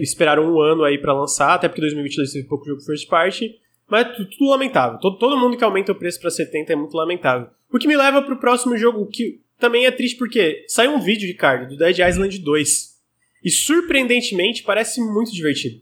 esperaram 0.00 0.52
um 0.52 0.60
ano 0.60 0.82
aí 0.82 0.98
para 0.98 1.12
lançar, 1.12 1.54
até 1.54 1.68
porque 1.68 1.80
2022 1.80 2.32
teve 2.32 2.48
pouco 2.48 2.66
jogo 2.66 2.80
first 2.82 3.08
party, 3.08 3.54
mas 3.88 4.16
tudo, 4.16 4.30
tudo 4.30 4.50
lamentável. 4.50 4.98
Todo, 4.98 5.18
todo 5.18 5.36
mundo 5.36 5.56
que 5.56 5.62
aumenta 5.62 5.92
o 5.92 5.94
preço 5.94 6.20
para 6.20 6.30
70 6.30 6.72
é 6.72 6.76
muito 6.76 6.96
lamentável. 6.96 7.48
O 7.72 7.78
que 7.78 7.86
me 7.86 7.96
leva 7.96 8.20
pro 8.22 8.40
próximo 8.40 8.76
jogo, 8.76 9.06
que 9.06 9.40
também 9.58 9.86
é 9.86 9.90
triste 9.90 10.16
porque 10.16 10.64
saiu 10.66 10.92
um 10.92 11.00
vídeo, 11.00 11.28
Ricardo, 11.28 11.68
do 11.68 11.76
Dead 11.76 11.98
Island 11.98 12.38
2. 12.38 12.98
E 13.44 13.50
surpreendentemente 13.50 14.62
parece 14.62 15.00
muito 15.00 15.32
divertido. 15.32 15.80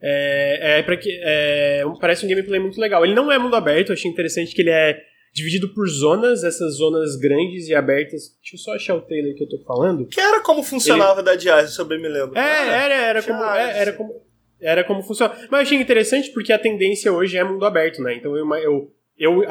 É, 0.00 0.80
é, 0.80 0.96
que, 0.96 1.10
é, 1.22 1.82
parece 2.00 2.24
um 2.24 2.28
gameplay 2.28 2.60
muito 2.60 2.80
legal. 2.80 3.04
Ele 3.04 3.14
não 3.14 3.30
é 3.30 3.38
mundo 3.38 3.56
aberto, 3.56 3.90
eu 3.90 3.94
achei 3.94 4.10
interessante 4.10 4.54
que 4.54 4.62
ele 4.62 4.70
é 4.70 5.00
dividido 5.34 5.68
por 5.74 5.88
zonas, 5.88 6.44
essas 6.44 6.76
zonas 6.76 7.16
grandes 7.16 7.66
e 7.66 7.74
abertas. 7.74 8.38
Deixa 8.40 8.54
eu 8.54 8.58
só 8.58 8.74
achar 8.74 8.94
o 8.94 9.00
trailer 9.00 9.34
que 9.34 9.42
eu 9.42 9.48
tô 9.48 9.58
falando. 9.64 10.06
Que 10.06 10.20
era 10.20 10.40
como 10.40 10.62
funcionava 10.62 11.20
ele... 11.20 11.30
Dead 11.30 11.40
Island, 11.40 11.70
se 11.72 11.80
eu 11.80 11.84
bem 11.84 12.00
me 12.00 12.08
lembro. 12.08 12.38
É, 12.38 12.68
era, 12.68 12.94
era, 12.94 13.22
como, 13.22 13.44
é, 13.44 13.78
era 13.78 13.92
como. 13.92 14.22
Era 14.60 14.84
como 14.84 15.02
funciona. 15.02 15.34
Mas 15.34 15.50
eu 15.50 15.58
achei 15.58 15.78
interessante 15.78 16.30
porque 16.30 16.52
a 16.52 16.58
tendência 16.58 17.12
hoje 17.12 17.36
é 17.36 17.42
mundo 17.42 17.66
aberto, 17.66 18.00
né? 18.00 18.14
Então 18.14 18.36
eu, 18.36 18.48
eu, 18.62 18.94
eu 19.18 19.42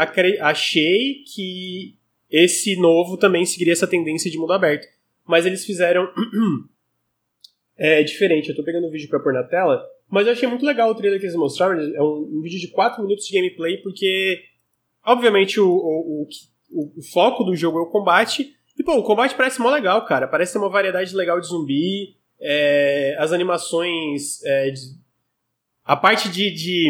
achei 0.41 1.23
que 1.35 1.95
esse 2.31 2.77
novo 2.77 3.17
também 3.17 3.45
seguiria 3.45 3.73
essa 3.73 3.85
tendência 3.85 4.31
de 4.31 4.37
mundo 4.37 4.53
aberto. 4.53 4.87
Mas 5.27 5.45
eles 5.45 5.65
fizeram. 5.65 6.09
é 7.77 8.01
diferente. 8.03 8.49
Eu 8.49 8.55
tô 8.55 8.63
pegando 8.63 8.87
o 8.87 8.91
vídeo 8.91 9.09
pra 9.09 9.19
pôr 9.19 9.33
na 9.33 9.43
tela. 9.43 9.85
Mas 10.09 10.27
eu 10.27 10.33
achei 10.33 10.47
muito 10.47 10.65
legal 10.65 10.89
o 10.89 10.95
trailer 10.95 11.19
que 11.19 11.25
eles 11.25 11.35
mostraram. 11.35 11.79
É 11.79 12.01
um, 12.01 12.37
um 12.37 12.41
vídeo 12.41 12.59
de 12.59 12.69
4 12.69 13.03
minutos 13.03 13.25
de 13.25 13.33
gameplay, 13.33 13.77
porque, 13.77 14.41
obviamente, 15.05 15.59
o, 15.59 15.67
o, 15.67 16.27
o, 16.71 16.99
o 16.99 17.03
foco 17.11 17.43
do 17.43 17.55
jogo 17.55 17.79
é 17.79 17.81
o 17.81 17.89
combate. 17.89 18.53
E, 18.77 18.83
pô, 18.83 18.95
o 18.95 19.03
combate 19.03 19.35
parece 19.35 19.59
mó 19.59 19.69
legal, 19.69 20.05
cara. 20.05 20.27
Parece 20.27 20.53
ter 20.53 20.59
uma 20.59 20.69
variedade 20.69 21.15
legal 21.15 21.39
de 21.39 21.47
zumbi. 21.47 22.15
É, 22.41 23.15
as 23.19 23.31
animações. 23.31 24.43
É, 24.43 24.71
de, 24.71 24.81
a 25.85 25.95
parte 25.95 26.29
de, 26.29 26.51
de 26.51 26.89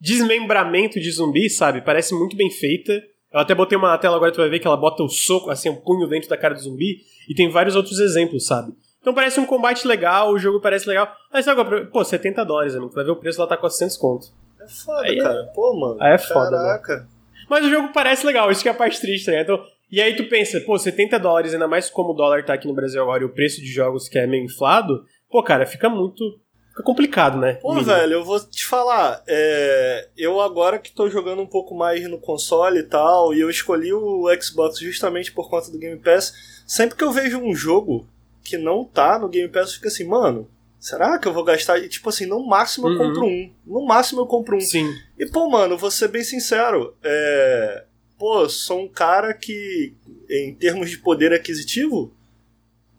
desmembramento 0.00 1.00
de 1.00 1.10
zumbi, 1.10 1.50
sabe? 1.50 1.82
Parece 1.82 2.14
muito 2.14 2.36
bem 2.36 2.50
feita. 2.50 3.02
Eu 3.32 3.40
até 3.40 3.54
botei 3.54 3.78
uma 3.78 3.88
na 3.88 3.98
tela 3.98 4.16
agora, 4.16 4.30
tu 4.30 4.38
vai 4.38 4.48
ver 4.48 4.58
que 4.58 4.66
ela 4.66 4.76
bota 4.76 5.02
o 5.02 5.08
soco, 5.08 5.50
assim, 5.50 5.70
o 5.70 5.72
um 5.72 5.76
punho 5.76 6.06
dentro 6.06 6.28
da 6.28 6.36
cara 6.36 6.54
do 6.54 6.60
zumbi. 6.60 6.98
E 7.28 7.34
tem 7.34 7.48
vários 7.48 7.74
outros 7.74 7.98
exemplos, 7.98 8.46
sabe? 8.46 8.72
Então 9.00 9.14
parece 9.14 9.40
um 9.40 9.46
combate 9.46 9.86
legal, 9.86 10.32
o 10.32 10.38
jogo 10.38 10.60
parece 10.60 10.88
legal. 10.88 11.12
Mas 11.32 11.44
qual? 11.44 11.86
Pô, 11.86 12.04
70 12.04 12.44
dólares, 12.44 12.74
amigo. 12.74 12.90
Tu 12.90 12.94
vai 12.94 13.04
ver 13.04 13.10
o 13.10 13.16
preço, 13.16 13.40
ela 13.40 13.48
tá 13.48 13.56
400 13.56 13.96
conto. 13.96 14.26
É 14.60 14.68
foda, 14.68 15.02
aí, 15.02 15.18
é- 15.18 15.22
cara. 15.22 15.44
Pô, 15.54 15.74
mano. 15.74 15.96
Aí 16.00 16.14
é 16.14 16.18
foda. 16.18 16.50
Caraca. 16.50 16.96
Mano. 16.96 17.08
Mas 17.52 17.66
o 17.66 17.68
jogo 17.68 17.90
parece 17.92 18.24
legal, 18.24 18.50
isso 18.50 18.62
que 18.62 18.68
é 18.70 18.72
a 18.72 18.74
parte 18.74 18.98
triste, 18.98 19.30
né? 19.30 19.42
Então, 19.42 19.62
e 19.90 20.00
aí 20.00 20.16
tu 20.16 20.26
pensa, 20.26 20.58
pô, 20.62 20.78
70 20.78 21.18
dólares, 21.18 21.52
ainda 21.52 21.68
mais 21.68 21.90
como 21.90 22.12
o 22.12 22.14
dólar 22.14 22.42
tá 22.46 22.54
aqui 22.54 22.66
no 22.66 22.72
Brasil 22.72 23.02
agora 23.02 23.22
e 23.22 23.26
o 23.26 23.34
preço 23.34 23.60
de 23.60 23.66
jogos 23.66 24.08
que 24.08 24.18
é 24.18 24.26
meio 24.26 24.46
inflado, 24.46 25.04
pô, 25.30 25.42
cara, 25.42 25.66
fica 25.66 25.90
muito. 25.90 26.40
Fica 26.70 26.82
complicado, 26.82 27.36
né? 27.36 27.58
Pô, 27.60 27.78
velho, 27.78 28.14
eu 28.14 28.24
vou 28.24 28.40
te 28.40 28.64
falar. 28.64 29.22
É, 29.26 30.08
eu 30.16 30.40
agora 30.40 30.78
que 30.78 30.90
tô 30.90 31.10
jogando 31.10 31.42
um 31.42 31.46
pouco 31.46 31.74
mais 31.74 32.08
no 32.08 32.18
console 32.18 32.78
e 32.78 32.84
tal, 32.84 33.34
e 33.34 33.40
eu 33.40 33.50
escolhi 33.50 33.92
o 33.92 34.24
Xbox 34.40 34.78
justamente 34.78 35.30
por 35.30 35.50
conta 35.50 35.70
do 35.70 35.78
Game 35.78 36.00
Pass. 36.00 36.32
Sempre 36.66 36.96
que 36.96 37.04
eu 37.04 37.12
vejo 37.12 37.36
um 37.36 37.54
jogo 37.54 38.08
que 38.42 38.56
não 38.56 38.82
tá 38.82 39.18
no 39.18 39.28
Game 39.28 39.50
Pass, 39.50 39.68
eu 39.68 39.74
fico 39.74 39.88
assim, 39.88 40.08
mano, 40.08 40.48
será 40.82 41.16
que 41.16 41.28
eu 41.28 41.32
vou 41.32 41.44
gastar? 41.44 41.78
E 41.78 41.88
tipo 41.88 42.08
assim, 42.08 42.26
no 42.26 42.44
máximo 42.44 42.88
eu 42.88 42.92
uhum. 42.92 42.98
compro 42.98 43.24
um. 43.24 43.52
No 43.64 43.86
máximo 43.86 44.20
eu 44.22 44.26
compro 44.26 44.56
um. 44.56 44.60
Sim. 44.60 44.92
E 45.16 45.24
pô, 45.24 45.48
mano, 45.48 45.78
vou 45.78 45.90
ser 45.90 46.08
bem 46.08 46.24
sincero, 46.24 46.96
é 47.02 47.84
pô, 48.22 48.48
sou 48.48 48.82
um 48.82 48.88
cara 48.88 49.34
que, 49.34 49.94
em 50.30 50.54
termos 50.54 50.88
de 50.88 50.98
poder 50.98 51.32
aquisitivo, 51.32 52.14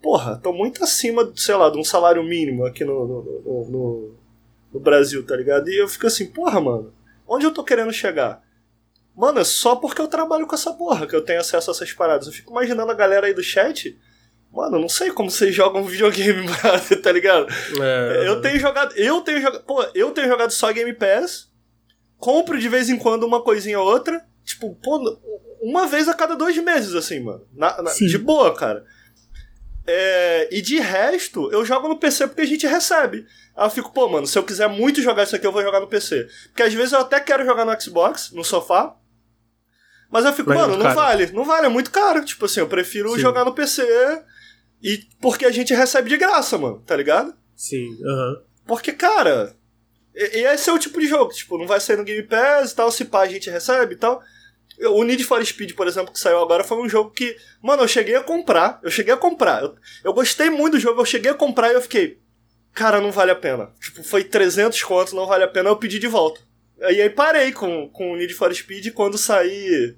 porra, 0.02 0.36
tô 0.36 0.52
muito 0.52 0.84
acima, 0.84 1.32
sei 1.34 1.56
lá, 1.56 1.70
de 1.70 1.78
um 1.78 1.84
salário 1.84 2.22
mínimo 2.22 2.66
aqui 2.66 2.84
no, 2.84 3.08
no, 3.08 3.70
no, 3.70 4.16
no 4.74 4.80
Brasil, 4.82 5.26
tá 5.26 5.34
ligado? 5.34 5.70
E 5.70 5.78
eu 5.78 5.88
fico 5.88 6.08
assim, 6.08 6.26
porra, 6.26 6.60
mano, 6.60 6.94
onde 7.26 7.46
eu 7.46 7.54
tô 7.54 7.64
querendo 7.64 7.94
chegar? 7.94 8.44
Mano, 9.16 9.40
é 9.40 9.46
só 9.46 9.78
porque 9.78 10.02
eu 10.02 10.10
trabalho 10.10 10.46
com 10.46 10.56
essa 10.56 10.74
porra 10.74 11.08
que 11.08 11.16
eu 11.16 11.24
tenho 11.24 11.40
acesso 11.40 11.72
a 11.72 11.74
essas 11.74 11.94
paradas. 11.94 12.28
Eu 12.28 12.34
fico 12.34 12.52
imaginando 12.52 12.92
a 12.92 12.96
galera 12.96 13.28
aí 13.28 13.34
do 13.34 13.42
chat. 13.42 13.98
Mano, 14.54 14.78
não 14.78 14.88
sei 14.88 15.10
como 15.10 15.32
vocês 15.32 15.54
jogam 15.54 15.84
videogame, 15.84 16.48
tá 17.02 17.12
ligado? 17.12 17.48
É... 17.82 18.28
Eu 18.28 18.40
tenho 18.40 18.60
jogado. 18.60 18.94
Eu 18.96 19.22
tenho 19.22 19.42
jogado. 19.42 19.64
Pô, 19.64 19.84
eu 19.96 20.12
tenho 20.12 20.28
jogado 20.28 20.52
só 20.52 20.72
Game 20.72 20.94
Pass. 20.94 21.52
Compro 22.18 22.60
de 22.60 22.70
vez 22.70 22.88
em 22.88 22.98
quando 22.98 23.24
uma 23.24 23.42
coisinha 23.42 23.80
ou 23.80 23.88
outra. 23.88 24.24
Tipo, 24.46 24.76
pô, 24.76 25.20
uma 25.60 25.88
vez 25.88 26.08
a 26.08 26.14
cada 26.14 26.36
dois 26.36 26.56
meses, 26.58 26.94
assim, 26.94 27.20
mano. 27.20 27.48
Na, 27.52 27.82
na, 27.82 27.92
de 27.92 28.18
boa, 28.18 28.54
cara. 28.54 28.86
É, 29.86 30.48
e 30.52 30.62
de 30.62 30.80
resto, 30.80 31.52
eu 31.52 31.66
jogo 31.66 31.90
no 31.90 31.98
PC 31.98 32.28
porque 32.28 32.42
a 32.42 32.48
gente 32.48 32.68
recebe. 32.68 33.26
Aí 33.56 33.66
eu 33.66 33.70
fico, 33.72 33.92
pô, 33.92 34.08
mano, 34.08 34.28
se 34.28 34.38
eu 34.38 34.44
quiser 34.44 34.70
muito 34.70 35.02
jogar 35.02 35.24
isso 35.24 35.36
aqui, 35.36 35.48
eu 35.48 35.52
vou 35.52 35.64
jogar 35.64 35.80
no 35.80 35.88
PC. 35.88 36.28
Porque 36.50 36.64
às 36.64 36.74
vezes 36.74 36.94
eu 36.94 37.00
até 37.00 37.20
quero 37.20 37.44
jogar 37.44 37.66
no 37.66 37.82
Xbox, 37.82 38.32
no 38.32 38.44
sofá. 38.44 38.96
Mas 40.12 40.26
eu 40.26 40.32
fico, 40.32 40.50
mas 40.50 40.60
é 40.60 40.62
mano, 40.62 40.78
não 40.78 40.84
caro. 40.84 40.96
vale. 40.96 41.32
Não 41.32 41.44
vale, 41.44 41.66
é 41.66 41.70
muito 41.70 41.90
caro. 41.92 42.24
Tipo 42.24 42.46
assim, 42.46 42.60
eu 42.60 42.68
prefiro 42.68 43.10
Sim. 43.16 43.20
jogar 43.20 43.44
no 43.44 43.54
PC. 43.54 43.84
E 44.84 45.08
porque 45.22 45.46
a 45.46 45.52
gente 45.52 45.74
recebe 45.74 46.10
de 46.10 46.18
graça, 46.18 46.58
mano, 46.58 46.84
tá 46.86 46.96
ligado? 46.96 47.34
Sim, 47.56 47.98
aham. 48.04 48.30
Uhum. 48.30 48.42
Porque, 48.66 48.92
cara, 48.92 49.56
e, 50.14 50.46
esse 50.46 50.70
é 50.70 50.74
o 50.74 50.80
tipo 50.80 51.00
de 51.00 51.08
jogo, 51.08 51.34
tipo, 51.34 51.58
não 51.58 51.66
vai 51.66 51.80
sair 51.80 51.98
no 51.98 52.04
Game 52.04 52.24
Pass 52.24 52.72
e 52.72 52.76
tal, 52.76 52.92
se 52.92 53.06
pá 53.06 53.22
a 53.22 53.28
gente 53.28 53.50
recebe 53.50 53.96
e 53.96 53.98
tal. 53.98 54.22
O 54.90 55.04
Need 55.04 55.24
for 55.24 55.44
Speed, 55.46 55.74
por 55.74 55.88
exemplo, 55.88 56.12
que 56.12 56.20
saiu 56.20 56.40
agora, 56.40 56.64
foi 56.64 56.78
um 56.78 56.90
jogo 56.90 57.12
que, 57.12 57.36
mano, 57.62 57.84
eu 57.84 57.88
cheguei 57.88 58.16
a 58.16 58.24
comprar. 58.24 58.80
Eu 58.84 58.92
cheguei 58.92 59.14
a 59.14 59.18
comprar. 59.18 59.64
Eu, 59.64 59.76
eu 60.04 60.14
gostei 60.14 60.50
muito 60.50 60.74
do 60.74 60.80
jogo, 60.80 61.00
eu 61.00 61.06
cheguei 61.06 61.32
a 61.32 61.36
comprar 61.36 61.72
e 61.72 61.76
eu 61.76 61.82
fiquei, 61.82 62.20
cara, 62.74 63.00
não 63.00 63.12
vale 63.12 63.32
a 63.32 63.36
pena. 63.36 63.72
Tipo, 63.80 64.04
foi 64.04 64.24
300 64.24 64.82
contos, 64.84 65.14
não 65.14 65.28
vale 65.28 65.44
a 65.44 65.48
pena, 65.48 65.70
eu 65.70 65.78
pedi 65.78 66.00
de 66.00 66.08
volta. 66.08 66.42
E 66.80 67.02
aí 67.02 67.10
parei 67.10 67.52
com, 67.52 67.88
com 67.90 68.12
o 68.12 68.16
Need 68.18 68.34
for 68.34 68.54
Speed 68.54 68.94
quando 68.94 69.18
sair. 69.18 69.96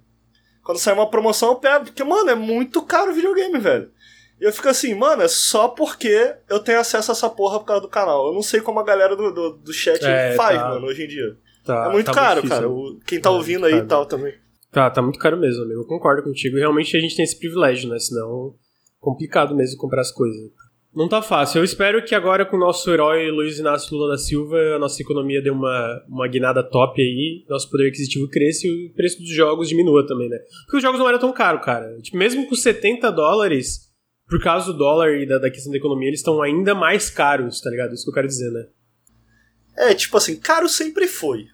Quando 0.61 0.79
sair 0.79 0.93
uma 0.93 1.09
promoção 1.09 1.49
eu 1.49 1.55
pego, 1.55 1.85
porque, 1.85 2.03
mano, 2.03 2.29
é 2.29 2.35
muito 2.35 2.81
caro 2.81 3.11
o 3.11 3.15
videogame, 3.15 3.59
velho. 3.59 3.91
Eu 4.45 4.53
fico 4.53 4.69
assim, 4.69 4.93
mano, 4.93 5.23
é 5.23 5.27
só 5.27 5.69
porque 5.69 6.35
eu 6.47 6.59
tenho 6.59 6.79
acesso 6.79 7.09
a 7.09 7.13
essa 7.13 7.27
porra 7.27 7.57
por 7.59 7.65
causa 7.65 7.81
do 7.81 7.87
canal. 7.87 8.27
Eu 8.27 8.33
não 8.33 8.43
sei 8.43 8.61
como 8.61 8.79
a 8.79 8.83
galera 8.83 9.15
do, 9.15 9.33
do, 9.33 9.49
do 9.53 9.73
chat 9.73 10.05
é, 10.05 10.35
faz, 10.35 10.59
tá. 10.59 10.69
mano, 10.69 10.85
hoje 10.85 11.03
em 11.03 11.07
dia. 11.07 11.35
Tá, 11.65 11.87
é 11.87 11.91
muito 11.91 12.05
tá 12.05 12.13
caro, 12.13 12.47
cara. 12.47 12.69
O, 12.69 12.99
quem 13.07 13.19
tá 13.19 13.29
é, 13.29 13.31
ouvindo 13.31 13.65
aí 13.65 13.73
e 13.73 13.85
tal 13.85 14.05
também. 14.05 14.35
Tá, 14.71 14.87
tá 14.91 15.01
muito 15.01 15.17
caro 15.17 15.35
mesmo, 15.35 15.63
amigo. 15.63 15.81
Eu 15.81 15.87
concordo 15.87 16.21
contigo. 16.21 16.57
Realmente 16.57 16.95
a 16.95 16.99
gente 16.99 17.15
tem 17.15 17.25
esse 17.25 17.39
privilégio, 17.39 17.89
né? 17.89 17.97
Senão, 17.97 18.53
complicado 18.99 19.55
mesmo 19.55 19.79
comprar 19.79 20.01
as 20.01 20.11
coisas. 20.11 20.39
Não 20.93 21.09
tá 21.09 21.23
fácil. 21.23 21.57
Eu 21.57 21.63
espero 21.63 22.05
que 22.05 22.13
agora 22.13 22.45
com 22.45 22.55
o 22.55 22.59
nosso 22.59 22.87
herói 22.91 23.31
Luiz 23.31 23.57
Inácio 23.57 23.97
Lula 23.97 24.11
da 24.11 24.17
Silva, 24.19 24.57
a 24.75 24.79
nossa 24.79 25.01
economia 25.01 25.41
dê 25.41 25.49
uma, 25.49 26.03
uma 26.07 26.27
guinada 26.27 26.61
top 26.61 27.01
aí, 27.01 27.43
nosso 27.49 27.67
poder 27.71 27.87
aquisitivo 27.87 28.29
cresça 28.29 28.67
e 28.67 28.89
o 28.91 28.93
preço 28.93 29.17
dos 29.17 29.31
jogos 29.31 29.67
diminua 29.67 30.05
também, 30.05 30.29
né? 30.29 30.37
Porque 30.65 30.77
os 30.77 30.83
jogos 30.83 30.99
não 30.99 31.09
eram 31.09 31.17
tão 31.17 31.33
caros, 31.33 31.65
cara. 31.65 31.99
Tipo, 31.99 32.15
mesmo 32.15 32.47
com 32.47 32.53
70 32.53 33.11
dólares, 33.11 33.85
por 34.27 34.41
causa 34.41 34.71
do 34.71 34.77
dólar 34.77 35.15
e 35.15 35.25
da, 35.25 35.37
da 35.37 35.49
questão 35.49 35.71
da 35.71 35.77
economia, 35.77 36.07
eles 36.07 36.19
estão 36.19 36.41
ainda 36.41 36.73
mais 36.73 37.09
caros, 37.09 37.61
tá 37.61 37.69
ligado? 37.69 37.93
Isso 37.93 38.03
que 38.03 38.09
eu 38.09 38.13
quero 38.13 38.27
dizer, 38.27 38.51
né? 38.51 38.65
É, 39.77 39.93
tipo 39.93 40.17
assim, 40.17 40.35
caro 40.37 40.67
sempre 40.69 41.07
foi. 41.07 41.47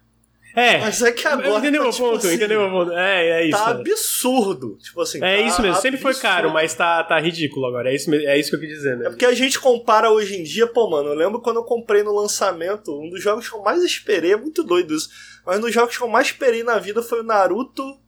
É. 0.55 0.79
Mas 0.79 1.01
é 1.01 1.11
que 1.11 1.27
agora. 1.27 1.59
Entendeu 1.59 1.83
tá, 1.83 1.89
o 1.89 1.91
tipo 1.91 2.05
ponto? 2.05 2.17
Assim, 2.17 2.35
entendeu 2.35 2.61
o 2.61 2.69
ponto? 2.69 2.91
É, 2.91 3.41
é 3.41 3.45
isso. 3.45 3.57
Tá 3.57 3.69
absurdo. 3.71 4.77
Tipo 4.77 5.01
assim. 5.01 5.17
É 5.19 5.37
tá 5.37 5.37
isso 5.37 5.61
mesmo. 5.61 5.75
Sempre 5.75 5.97
absurdo. 5.97 6.13
foi 6.13 6.21
caro, 6.21 6.51
mas 6.51 6.73
tá, 6.73 7.03
tá 7.03 7.19
ridículo 7.19 7.65
agora. 7.65 7.89
É 7.89 7.95
isso, 7.95 8.13
é 8.13 8.37
isso 8.37 8.49
que 8.49 8.55
eu 8.57 8.59
quis 8.59 8.69
dizer, 8.69 8.97
né? 8.97 9.07
É 9.07 9.09
porque 9.09 9.25
a 9.25 9.33
gente 9.33 9.59
compara 9.59 10.11
hoje 10.11 10.35
em 10.35 10.43
dia, 10.43 10.67
pô, 10.67 10.89
mano. 10.89 11.09
Eu 11.09 11.15
lembro 11.15 11.41
quando 11.41 11.57
eu 11.57 11.63
comprei 11.63 12.03
no 12.03 12.13
lançamento, 12.13 12.91
um 12.99 13.09
dos 13.09 13.21
jogos 13.21 13.47
que 13.47 13.55
eu 13.55 13.61
mais 13.61 13.81
esperei, 13.81 14.33
é 14.33 14.37
muito 14.37 14.63
doido 14.63 14.93
isso. 14.93 15.09
Mas 15.45 15.57
um 15.57 15.61
dos 15.61 15.73
jogos 15.73 15.97
que 15.97 16.03
eu 16.03 16.09
mais 16.09 16.27
esperei 16.27 16.63
na 16.63 16.77
vida 16.77 17.01
foi 17.01 17.21
o 17.21 17.23
Naruto 17.23 18.00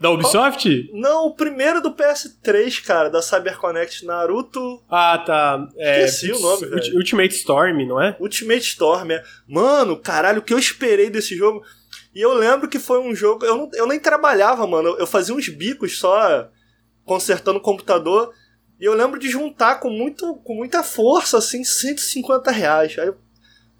da 0.00 0.10
Ubisoft? 0.10 0.90
Não, 0.92 1.26
o 1.26 1.34
primeiro 1.34 1.80
do 1.80 1.92
PS3, 1.92 2.82
cara, 2.84 3.10
da 3.10 3.20
CyberConnect 3.20 4.04
Naruto. 4.04 4.82
Ah, 4.88 5.18
tá. 5.18 5.68
É, 5.76 6.04
Esqueci 6.04 6.32
o 6.32 6.38
nome, 6.38 6.66
velho. 6.66 6.96
Ultimate 6.96 7.34
Storm, 7.34 7.84
não 7.86 8.00
é? 8.00 8.16
Ultimate 8.20 8.60
Storm, 8.60 9.10
é. 9.10 9.22
Mano, 9.46 9.96
caralho, 9.96 10.38
o 10.38 10.42
que 10.42 10.54
eu 10.54 10.58
esperei 10.58 11.10
desse 11.10 11.36
jogo. 11.36 11.64
E 12.14 12.20
eu 12.20 12.32
lembro 12.32 12.68
que 12.68 12.78
foi 12.78 13.00
um 13.00 13.14
jogo. 13.14 13.44
Eu, 13.44 13.56
não, 13.56 13.70
eu 13.74 13.86
nem 13.86 13.98
trabalhava, 13.98 14.66
mano. 14.66 14.96
Eu 14.98 15.06
fazia 15.06 15.34
uns 15.34 15.48
bicos 15.48 15.98
só 15.98 16.48
consertando 17.04 17.58
o 17.58 17.62
computador. 17.62 18.32
E 18.80 18.84
eu 18.84 18.94
lembro 18.94 19.18
de 19.18 19.28
juntar 19.28 19.80
com, 19.80 19.90
muito, 19.90 20.36
com 20.44 20.54
muita 20.54 20.84
força, 20.84 21.38
assim, 21.38 21.64
150 21.64 22.50
reais. 22.52 22.96
Aí, 22.98 23.12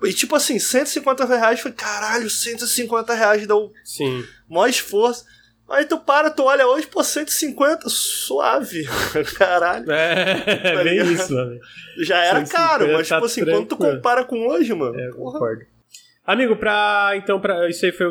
e 0.03 0.13
tipo 0.13 0.35
assim, 0.35 0.59
150 0.59 1.25
reais 1.25 1.61
foi, 1.61 1.71
caralho, 1.71 2.29
150 2.29 3.15
reais 3.15 3.47
deu 3.47 3.73
Sim. 3.85 4.25
maior 4.49 4.69
esforço. 4.69 5.25
Aí 5.69 5.85
tu 5.85 5.99
para, 5.99 6.31
tu 6.31 6.45
olha 6.45 6.67
hoje, 6.67 6.87
pô, 6.87 7.05
150, 7.05 7.89
suave. 7.89 8.85
Caralho. 9.37 9.91
É, 9.91 10.75
tá 10.75 10.83
bem 10.83 10.99
isso, 11.13 11.35
mano. 11.35 11.61
Já 11.99 12.25
era 12.25 12.45
caro, 12.47 12.91
mas 12.93 13.09
tá 13.09 13.17
tipo 13.17 13.27
assim, 13.27 13.45
quando 13.45 13.67
tu 13.67 13.77
compara 13.77 14.25
com 14.25 14.49
hoje, 14.49 14.73
mano. 14.73 14.99
É, 14.99 15.09
eu 15.09 15.15
concordo. 15.15 15.67
Amigo, 16.25 16.57
pra. 16.57 17.13
Então, 17.17 17.41
pra. 17.41 17.69
Isso 17.69 17.85
aí 17.85 17.93
foi. 17.93 18.07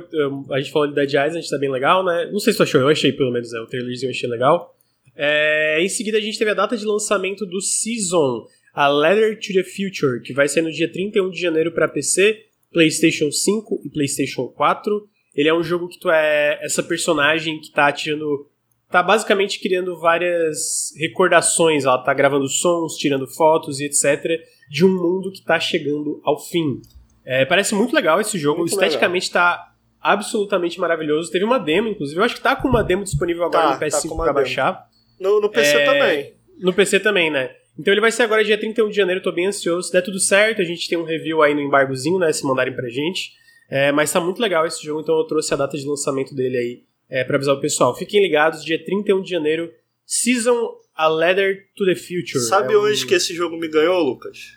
A 0.51 0.59
gente 0.59 0.71
falou 0.71 0.87
de 0.87 0.95
Dead 0.95 1.13
Eyes, 1.13 1.35
a 1.35 1.39
gente 1.39 1.49
tá 1.49 1.57
bem 1.57 1.71
legal, 1.71 2.03
né? 2.03 2.29
Não 2.31 2.39
sei 2.39 2.53
se 2.53 2.57
tu 2.57 2.63
achou, 2.63 2.81
eu 2.81 2.89
achei 2.89 3.11
pelo 3.11 3.31
menos, 3.31 3.53
é, 3.53 3.59
o 3.59 3.67
trailerzinho 3.67 4.09
eu 4.09 4.11
achei 4.11 4.29
legal. 4.29 4.75
É, 5.15 5.79
em 5.81 5.89
seguida, 5.89 6.17
a 6.17 6.21
gente 6.21 6.37
teve 6.37 6.51
a 6.51 6.53
data 6.53 6.77
de 6.77 6.85
lançamento 6.85 7.45
do 7.45 7.59
Season, 7.59 8.45
a 8.73 8.87
Letter 8.87 9.39
to 9.39 9.53
the 9.53 9.63
Future, 9.63 10.21
que 10.21 10.33
vai 10.33 10.47
ser 10.47 10.61
no 10.61 10.71
dia 10.71 10.91
31 10.91 11.31
de 11.31 11.41
janeiro 11.41 11.71
para 11.71 11.87
PC, 11.87 12.43
PlayStation 12.71 13.31
5 13.31 13.81
e 13.83 13.89
PlayStation 13.89 14.47
4. 14.47 15.09
Ele 15.37 15.47
é 15.47 15.53
um 15.53 15.63
jogo 15.63 15.87
que 15.87 15.99
tu 15.99 16.09
é 16.09 16.57
essa 16.63 16.81
personagem 16.81 17.61
que 17.61 17.71
tá 17.71 17.91
tirando. 17.91 18.49
tá 18.89 19.03
basicamente 19.03 19.59
criando 19.59 19.97
várias 19.99 20.91
recordações. 20.97 21.85
Ela 21.85 21.99
tá 21.99 22.11
gravando 22.11 22.47
sons, 22.47 22.95
tirando 22.95 23.27
fotos 23.27 23.79
e 23.79 23.85
etc. 23.85 24.41
de 24.67 24.83
um 24.83 24.89
mundo 24.89 25.31
que 25.31 25.43
tá 25.43 25.59
chegando 25.59 26.19
ao 26.25 26.39
fim. 26.39 26.81
É, 27.23 27.45
parece 27.45 27.75
muito 27.75 27.93
legal 27.93 28.19
esse 28.19 28.39
jogo, 28.39 28.61
muito 28.61 28.73
esteticamente 28.73 29.29
legal. 29.29 29.57
tá 29.57 29.73
absolutamente 30.01 30.79
maravilhoso. 30.79 31.31
Teve 31.31 31.45
uma 31.45 31.59
demo, 31.59 31.89
inclusive. 31.89 32.19
Eu 32.19 32.23
acho 32.23 32.35
que 32.35 32.41
tá 32.41 32.55
com 32.55 32.67
uma 32.67 32.83
demo 32.83 33.03
disponível 33.03 33.43
agora 33.43 33.67
tá, 33.67 33.73
no 33.73 33.79
PS5 33.79 34.09
tá 34.09 34.15
pra 34.15 34.25
demo. 34.25 34.33
baixar. 34.33 34.87
No, 35.19 35.39
no 35.39 35.49
PC 35.49 35.77
é, 35.77 35.85
também. 35.85 36.33
No 36.59 36.73
PC 36.73 36.99
também, 36.99 37.29
né? 37.29 37.51
Então 37.77 37.93
ele 37.93 38.01
vai 38.01 38.11
ser 38.11 38.23
agora 38.23 38.43
dia 38.43 38.57
31 38.57 38.89
de 38.89 38.95
janeiro, 38.95 39.21
tô 39.21 39.31
bem 39.31 39.45
ansioso. 39.45 39.87
Se 39.87 39.93
der 39.93 40.01
tudo 40.01 40.19
certo, 40.19 40.61
a 40.61 40.65
gente 40.65 40.89
tem 40.89 40.97
um 40.97 41.03
review 41.03 41.43
aí 41.43 41.53
no 41.53 41.61
embargozinho, 41.61 42.17
né? 42.17 42.33
Se 42.33 42.43
mandarem 42.43 42.73
pra 42.73 42.89
gente. 42.89 43.33
É, 43.69 43.91
mas 43.91 44.11
tá 44.11 44.19
muito 44.19 44.41
legal 44.41 44.65
esse 44.65 44.83
jogo, 44.83 45.01
então 45.01 45.17
eu 45.17 45.25
trouxe 45.25 45.53
a 45.53 45.57
data 45.57 45.77
de 45.77 45.85
lançamento 45.85 46.33
dele 46.33 46.57
aí 46.57 46.83
é, 47.09 47.23
para 47.23 47.35
avisar 47.35 47.55
o 47.55 47.59
pessoal. 47.59 47.95
Fiquem 47.95 48.21
ligados, 48.21 48.63
dia 48.63 48.83
31 48.83 49.21
de 49.21 49.29
janeiro, 49.29 49.71
Season 50.05 50.73
A 50.95 51.07
Letter 51.07 51.67
to 51.75 51.85
the 51.85 51.95
Future. 51.95 52.39
Sabe 52.39 52.73
é 52.73 52.77
onde 52.77 53.03
um... 53.03 53.07
que 53.07 53.13
esse 53.13 53.33
jogo 53.33 53.57
me 53.57 53.67
ganhou, 53.67 54.01
Lucas? 54.01 54.53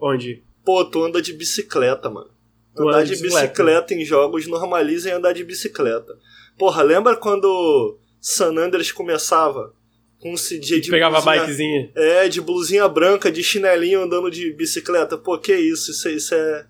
Onde? 0.00 0.42
Pô, 0.64 0.84
tu 0.84 1.02
anda 1.04 1.22
de 1.22 1.32
bicicleta, 1.32 2.10
mano. 2.10 2.30
Tu 2.74 2.88
andar 2.88 3.04
de 3.04 3.10
bicicleta. 3.10 3.46
bicicleta 3.46 3.94
em 3.94 4.04
jogos 4.04 4.46
normaliza 4.46 5.10
em 5.10 5.12
andar 5.12 5.32
de 5.32 5.44
bicicleta. 5.44 6.16
Porra, 6.58 6.82
lembra 6.82 7.16
quando 7.16 7.98
San 8.20 8.56
Andreas 8.56 8.92
começava 8.92 9.74
com 10.18 10.32
um 10.32 10.36
CJ 10.36 10.80
de 10.80 10.90
Pegava 10.90 11.18
a 11.18 11.20
blusinha- 11.20 11.40
bikezinha. 11.42 11.92
É, 11.94 12.28
de 12.28 12.40
blusinha 12.40 12.88
branca, 12.88 13.32
de 13.32 13.42
chinelinho 13.42 14.02
andando 14.02 14.30
de 14.30 14.52
bicicleta. 14.52 15.16
Pô, 15.16 15.38
que 15.38 15.54
isso, 15.54 15.90
isso, 15.90 16.08
isso 16.08 16.34
é. 16.34 16.66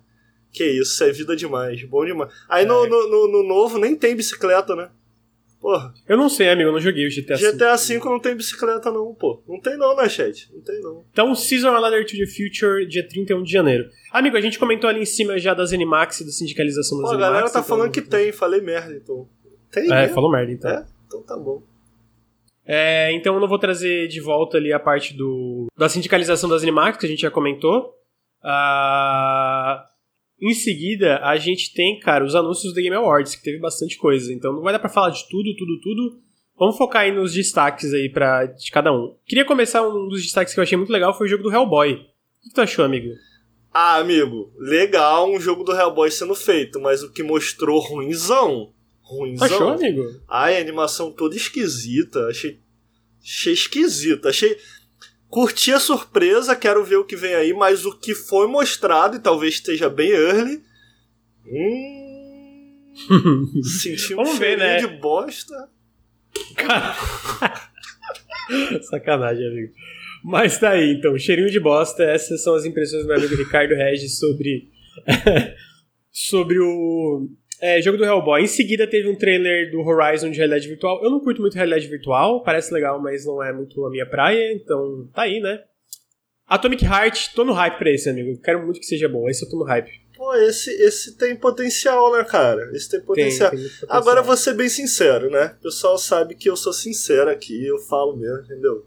Que 0.51 0.65
isso, 0.65 0.93
isso 0.93 1.03
é 1.03 1.11
vida 1.11 1.35
demais, 1.35 1.81
bom 1.83 2.05
demais. 2.05 2.31
Aí 2.49 2.65
no, 2.65 2.85
É. 2.85 2.89
no, 2.89 3.07
no- 3.09 3.27
no 3.31 3.43
novo 3.43 3.77
nem 3.77 3.95
tem 3.95 4.15
bicicleta, 4.15 4.75
né? 4.75 4.89
Porra, 5.61 5.93
Eu 6.09 6.17
não 6.17 6.27
sei, 6.27 6.49
amigo, 6.49 6.69
eu 6.69 6.73
não 6.73 6.79
joguei 6.79 7.05
o 7.05 7.09
GTA 7.09 7.35
V. 7.37 7.51
GTA 7.51 7.75
V 7.77 7.99
não 8.03 8.19
tem 8.19 8.35
bicicleta 8.35 8.91
não, 8.91 9.13
pô. 9.13 9.43
Não 9.47 9.59
tem 9.61 9.77
não, 9.77 9.95
né, 9.95 10.09
chat? 10.09 10.49
Não 10.51 10.59
tem 10.59 10.81
não. 10.81 11.05
Então, 11.11 11.35
Season 11.35 11.69
Ladder 11.71 12.03
to 12.03 12.17
the 12.17 12.25
Future, 12.25 12.83
dia 12.87 13.07
31 13.07 13.43
de 13.43 13.51
janeiro. 13.51 13.87
Amigo, 14.11 14.35
a 14.35 14.41
gente 14.41 14.57
comentou 14.57 14.89
ali 14.89 15.01
em 15.01 15.05
cima 15.05 15.37
já 15.37 15.53
das 15.53 15.71
Animax 15.71 16.21
e 16.21 16.25
da 16.25 16.31
sindicalização 16.31 16.97
das 16.97 17.05
Pô, 17.05 17.11
a 17.11 17.13
Animax. 17.13 17.29
galera 17.33 17.49
tá 17.53 17.59
então- 17.59 17.63
falando 17.77 17.91
que 17.91 18.01
tem, 18.01 18.31
falei 18.31 18.59
merda, 18.59 18.93
então. 18.95 19.27
Tem, 19.71 19.85
É, 19.85 19.87
né? 19.87 20.07
falou 20.09 20.31
merda, 20.31 20.51
então. 20.51 20.71
É? 20.71 20.83
Então 21.05 21.21
tá 21.21 21.37
bom. 21.37 21.61
É, 22.65 23.11
então 23.13 23.35
eu 23.35 23.39
não 23.39 23.47
vou 23.47 23.59
trazer 23.59 24.07
de 24.07 24.19
volta 24.19 24.57
ali 24.57 24.73
a 24.73 24.79
parte 24.79 25.13
do 25.15 25.67
da 25.77 25.87
sindicalização 25.87 26.49
das 26.49 26.63
Animax, 26.63 26.97
que 26.97 27.05
a 27.05 27.09
gente 27.09 27.21
já 27.21 27.29
comentou. 27.31 27.93
Ah, 28.43 29.85
em 30.41 30.53
seguida, 30.53 31.19
a 31.19 31.37
gente 31.37 31.73
tem, 31.73 31.99
cara, 31.99 32.25
os 32.25 32.33
anúncios 32.33 32.73
do 32.73 32.81
Game 32.81 32.95
Awards, 32.95 33.35
que 33.35 33.43
teve 33.43 33.59
bastante 33.59 33.95
coisa. 33.97 34.33
Então 34.33 34.51
não 34.51 34.61
vai 34.61 34.73
dar 34.73 34.79
pra 34.79 34.89
falar 34.89 35.11
de 35.11 35.27
tudo, 35.29 35.55
tudo, 35.55 35.79
tudo. 35.79 36.19
Vamos 36.57 36.77
focar 36.77 37.03
aí 37.03 37.11
nos 37.11 37.33
destaques 37.33 37.93
aí 37.93 38.09
pra, 38.09 38.45
de 38.45 38.71
cada 38.71 38.91
um. 38.91 39.15
Queria 39.25 39.45
começar 39.45 39.87
um 39.87 40.07
dos 40.07 40.21
destaques 40.21 40.53
que 40.53 40.59
eu 40.59 40.63
achei 40.63 40.77
muito 40.77 40.91
legal, 40.91 41.15
foi 41.15 41.27
o 41.27 41.29
jogo 41.29 41.43
do 41.43 41.51
Hellboy. 41.51 41.93
O 41.93 42.49
que 42.49 42.53
tu 42.53 42.61
achou, 42.61 42.83
amigo? 42.83 43.13
Ah, 43.73 43.97
amigo, 43.97 44.51
legal 44.57 45.31
um 45.31 45.39
jogo 45.39 45.63
do 45.63 45.71
Hellboy 45.71 46.11
sendo 46.11 46.35
feito, 46.35 46.79
mas 46.79 47.03
o 47.03 47.11
que 47.11 47.23
mostrou 47.23 47.79
ruinzão. 47.79 48.73
Ruinzão. 49.01 49.45
achou, 49.45 49.69
amigo? 49.69 50.03
Ai, 50.27 50.57
a 50.57 50.61
animação 50.61 51.11
toda 51.11 51.35
esquisita. 51.35 52.27
Achei. 52.27 52.59
Achei 53.23 53.53
esquisita. 53.53 54.29
Achei. 54.29 54.57
Curti 55.31 55.71
a 55.71 55.79
surpresa, 55.79 56.57
quero 56.57 56.83
ver 56.83 56.97
o 56.97 57.05
que 57.05 57.15
vem 57.15 57.33
aí, 57.33 57.53
mas 57.53 57.85
o 57.85 57.97
que 57.97 58.13
foi 58.13 58.47
mostrado, 58.47 59.15
e 59.15 59.19
talvez 59.19 59.53
esteja 59.53 59.89
bem 59.89 60.11
early. 60.11 60.61
Hum. 61.47 62.91
Senti 63.81 64.13
um 64.13 64.17
Vamos 64.17 64.37
ver, 64.37 64.59
cheirinho 64.59 64.67
né? 64.67 64.77
de 64.79 64.99
bosta. 64.99 65.69
Cara. 66.57 66.95
Sacanagem, 68.83 69.47
amigo. 69.47 69.73
Mas 70.21 70.59
tá 70.59 70.71
aí, 70.71 70.91
então. 70.91 71.17
Cheirinho 71.17 71.49
de 71.49 71.61
bosta. 71.61 72.03
Essas 72.03 72.43
são 72.43 72.53
as 72.53 72.65
impressões 72.65 73.03
do 73.03 73.07
meu 73.07 73.17
amigo 73.17 73.35
Ricardo 73.35 73.73
Regis 73.73 74.19
sobre. 74.19 74.69
sobre 76.11 76.59
o. 76.59 77.29
é, 77.61 77.81
jogo 77.81 77.97
do 77.97 78.03
Hellboy. 78.05 78.41
Em 78.41 78.47
seguida 78.47 78.87
teve 78.87 79.07
um 79.07 79.15
trailer 79.15 79.71
do 79.71 79.79
Horizon 79.81 80.31
de 80.31 80.37
realidade 80.37 80.67
virtual. 80.67 81.03
Eu 81.03 81.11
não 81.11 81.19
curto 81.19 81.41
muito 81.41 81.53
realidade 81.55 81.87
virtual, 81.87 82.43
parece 82.43 82.73
legal, 82.73 82.99
mas 83.01 83.25
não 83.25 83.41
é 83.43 83.53
muito 83.53 83.85
a 83.85 83.89
minha 83.89 84.05
praia, 84.05 84.51
então 84.53 85.07
tá 85.13 85.23
aí, 85.23 85.39
né? 85.39 85.63
Atomic 86.47 86.83
Heart, 86.83 87.33
tô 87.33 87.45
no 87.45 87.53
hype 87.53 87.77
pra 87.77 87.91
esse, 87.91 88.09
amigo. 88.09 88.37
Quero 88.41 88.65
muito 88.65 88.79
que 88.79 88.85
seja 88.85 89.07
bom. 89.07 89.29
Esse 89.29 89.45
eu 89.45 89.49
tô 89.49 89.57
no 89.57 89.63
hype. 89.63 89.89
Pô, 90.17 90.35
esse, 90.35 90.69
esse 90.83 91.17
tem 91.17 91.35
potencial, 91.35 92.11
né, 92.13 92.23
cara? 92.25 92.69
Esse 92.75 92.89
tem 92.89 92.99
Tem, 92.99 93.05
potencial. 93.07 93.49
tem 93.51 93.59
muito 93.59 93.71
potencial. 93.71 93.97
Agora 93.97 94.19
eu 94.19 94.23
vou 94.23 94.35
ser 94.35 94.53
bem 94.53 94.67
sincero, 94.67 95.29
né? 95.29 95.55
O 95.59 95.63
pessoal 95.63 95.97
sabe 95.97 96.35
que 96.35 96.49
eu 96.49 96.55
sou 96.57 96.73
sincero 96.73 97.29
aqui, 97.29 97.65
eu 97.65 97.77
falo 97.79 98.17
mesmo, 98.17 98.39
entendeu? 98.43 98.85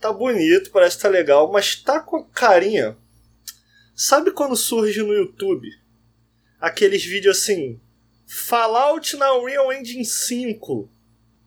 Tá 0.00 0.12
bonito, 0.12 0.70
parece 0.70 0.96
que 0.96 1.02
tá 1.02 1.08
legal, 1.08 1.50
mas 1.52 1.76
tá 1.76 2.00
com 2.00 2.24
carinha. 2.24 2.96
Sabe 3.94 4.32
quando 4.32 4.56
surge 4.56 5.00
no 5.02 5.14
YouTube 5.14 5.68
aqueles 6.60 7.04
vídeos 7.04 7.38
assim? 7.38 7.80
Fallout 8.34 9.16
na 9.16 9.32
Unreal 9.38 9.72
Engine 9.72 10.04
5 10.04 10.90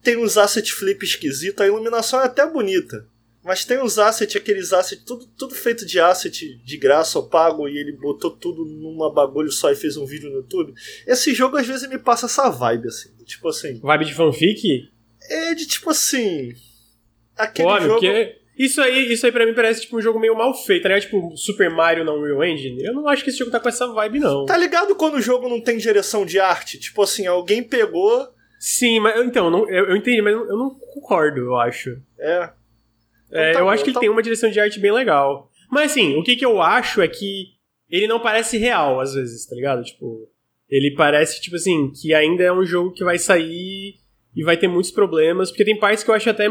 tem 0.02 0.16
uns 0.16 0.38
asset 0.38 0.72
flip 0.72 1.04
esquisito, 1.04 1.62
a 1.62 1.66
iluminação 1.66 2.18
é 2.18 2.24
até 2.24 2.46
bonita. 2.48 3.06
Mas 3.44 3.64
tem 3.64 3.78
uns 3.78 3.98
assets, 3.98 4.34
aqueles 4.36 4.72
assets, 4.72 5.04
tudo, 5.04 5.26
tudo 5.36 5.54
feito 5.54 5.84
de 5.84 6.00
asset 6.00 6.56
de 6.56 6.76
graça 6.78 7.18
ou 7.18 7.28
pago, 7.28 7.68
e 7.68 7.76
ele 7.76 7.92
botou 7.92 8.30
tudo 8.30 8.64
numa 8.64 9.12
bagulho 9.12 9.52
só 9.52 9.70
e 9.70 9.76
fez 9.76 9.98
um 9.98 10.06
vídeo 10.06 10.30
no 10.30 10.36
YouTube. 10.36 10.72
Esse 11.06 11.34
jogo 11.34 11.58
às 11.58 11.66
vezes 11.66 11.86
me 11.90 11.98
passa 11.98 12.24
essa 12.24 12.48
vibe, 12.48 12.88
assim. 12.88 13.10
Tipo 13.24 13.48
assim. 13.48 13.78
Vibe 13.80 14.04
de 14.06 14.14
fanfic? 14.14 14.90
É 15.28 15.54
de 15.54 15.66
tipo 15.66 15.90
assim. 15.90 16.54
Aquele 17.36 17.68
Pô, 17.68 17.80
jogo. 17.80 17.92
porque 17.94 18.38
isso 18.58 18.80
aí, 18.82 19.12
isso 19.12 19.24
aí 19.24 19.30
pra 19.32 19.46
mim 19.46 19.54
parece 19.54 19.82
tipo 19.82 19.96
um 19.96 20.00
jogo 20.02 20.18
meio 20.18 20.36
mal 20.36 20.52
feito, 20.52 20.82
tá 20.82 20.88
ligado? 20.88 21.02
Tipo 21.02 21.36
Super 21.36 21.70
Mario 21.70 22.04
na 22.04 22.12
Unreal 22.12 22.44
Engine. 22.44 22.82
Eu 22.82 22.92
não 22.92 23.06
acho 23.08 23.22
que 23.22 23.30
esse 23.30 23.38
jogo 23.38 23.50
tá 23.50 23.60
com 23.60 23.68
essa 23.68 23.86
vibe, 23.86 24.18
não. 24.20 24.44
Tá 24.46 24.56
ligado 24.56 24.94
quando 24.96 25.14
o 25.14 25.20
jogo 25.22 25.48
não 25.48 25.60
tem 25.60 25.78
direção 25.78 26.26
de 26.26 26.40
arte? 26.40 26.78
Tipo 26.78 27.02
assim, 27.02 27.26
alguém 27.26 27.62
pegou. 27.62 28.26
Sim, 28.58 28.98
mas 29.00 29.24
então, 29.24 29.44
eu 29.46 29.50
não- 29.50 29.70
eu, 29.70 29.90
eu 29.90 29.96
entendi, 29.96 30.20
mas 30.20 30.34
eu 30.34 30.56
não 30.56 30.70
concordo, 30.70 31.38
eu 31.40 31.56
acho. 31.56 31.90
É. 32.18 32.50
É, 33.30 33.52
tá 33.52 33.60
eu 33.60 33.64
bom, 33.66 33.70
acho 33.70 33.84
que 33.84 33.90
ele 33.90 33.94
tá 33.94 34.00
tem 34.00 34.08
uma 34.08 34.22
direção 34.22 34.50
de 34.50 34.58
arte 34.58 34.80
bem 34.80 34.90
legal. 34.92 35.50
Mas 35.70 35.92
assim, 35.92 36.16
o 36.16 36.22
que, 36.24 36.34
que 36.34 36.44
eu 36.44 36.60
acho 36.60 37.00
é 37.00 37.06
que 37.08 37.48
ele 37.90 38.06
não 38.06 38.18
parece 38.20 38.56
real, 38.58 39.00
às 39.00 39.14
vezes, 39.14 39.46
tá 39.46 39.54
ligado? 39.54 39.82
Tipo, 39.84 40.28
ele 40.68 40.94
parece, 40.96 41.40
tipo 41.40 41.56
assim, 41.56 41.92
que 41.92 42.12
ainda 42.12 42.42
é 42.42 42.52
um 42.52 42.64
jogo 42.64 42.92
que 42.92 43.04
vai 43.04 43.18
sair 43.18 43.94
e 44.34 44.42
vai 44.44 44.56
ter 44.56 44.66
muitos 44.68 44.90
problemas, 44.90 45.50
porque 45.50 45.64
tem 45.64 45.78
partes 45.78 46.02
que 46.02 46.10
eu 46.10 46.14
acho 46.14 46.28
até, 46.28 46.46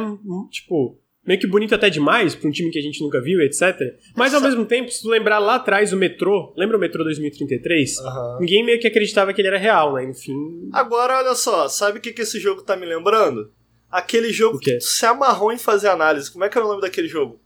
tipo, 0.52 1.00
meio 1.28 1.40
que 1.40 1.46
bonito 1.46 1.76
até 1.76 1.90
demais 1.90 2.34
pra 2.34 2.48
um 2.48 2.52
time 2.52 2.72
que 2.72 2.80
a 2.80 2.82
gente 2.82 3.02
nunca 3.02 3.22
viu, 3.22 3.42
etc. 3.42 3.76
Mas 4.16 4.34
ao 4.34 4.40
mesmo 4.42 4.66
tempo, 4.66 4.90
se 4.90 5.02
tu 5.02 5.10
lembrar 5.10 5.40
lá 5.40 5.56
atrás 5.56 5.92
o 5.92 5.98
metrô, 5.98 6.54
lembra 6.58 6.78
o 6.78 6.80
metrô 6.80 7.04
2033? 7.04 8.00
Aham. 8.00 8.38
Ninguém 8.40 8.66
meio 8.66 8.80
que 8.80 8.88
acreditava 8.88 9.34
que 9.34 9.42
ele 9.42 9.50
era 9.50 9.58
real, 9.58 9.94
né? 9.96 10.06
Enfim. 10.06 10.70
Agora, 10.72 11.18
olha 11.18 11.36
só, 11.36 11.68
sabe 11.68 12.00
o 12.00 12.02
que, 12.02 12.14
que 12.14 12.22
esse 12.22 12.40
jogo 12.40 12.62
tá 12.64 12.78
me 12.78 12.86
lembrando? 12.86 13.52
Aquele 13.92 14.32
jogo 14.32 14.58
que 14.60 14.78
tu 14.78 14.84
se 14.84 15.06
amarrou 15.06 15.52
em 15.52 15.58
fazer 15.58 15.90
análise. 15.90 16.32
Como 16.32 16.44
é 16.46 16.50
que 16.50 16.58
era 16.58 16.66
o 16.66 16.70
nome 16.70 16.82
daquele 16.82 17.08
jogo? 17.08 17.40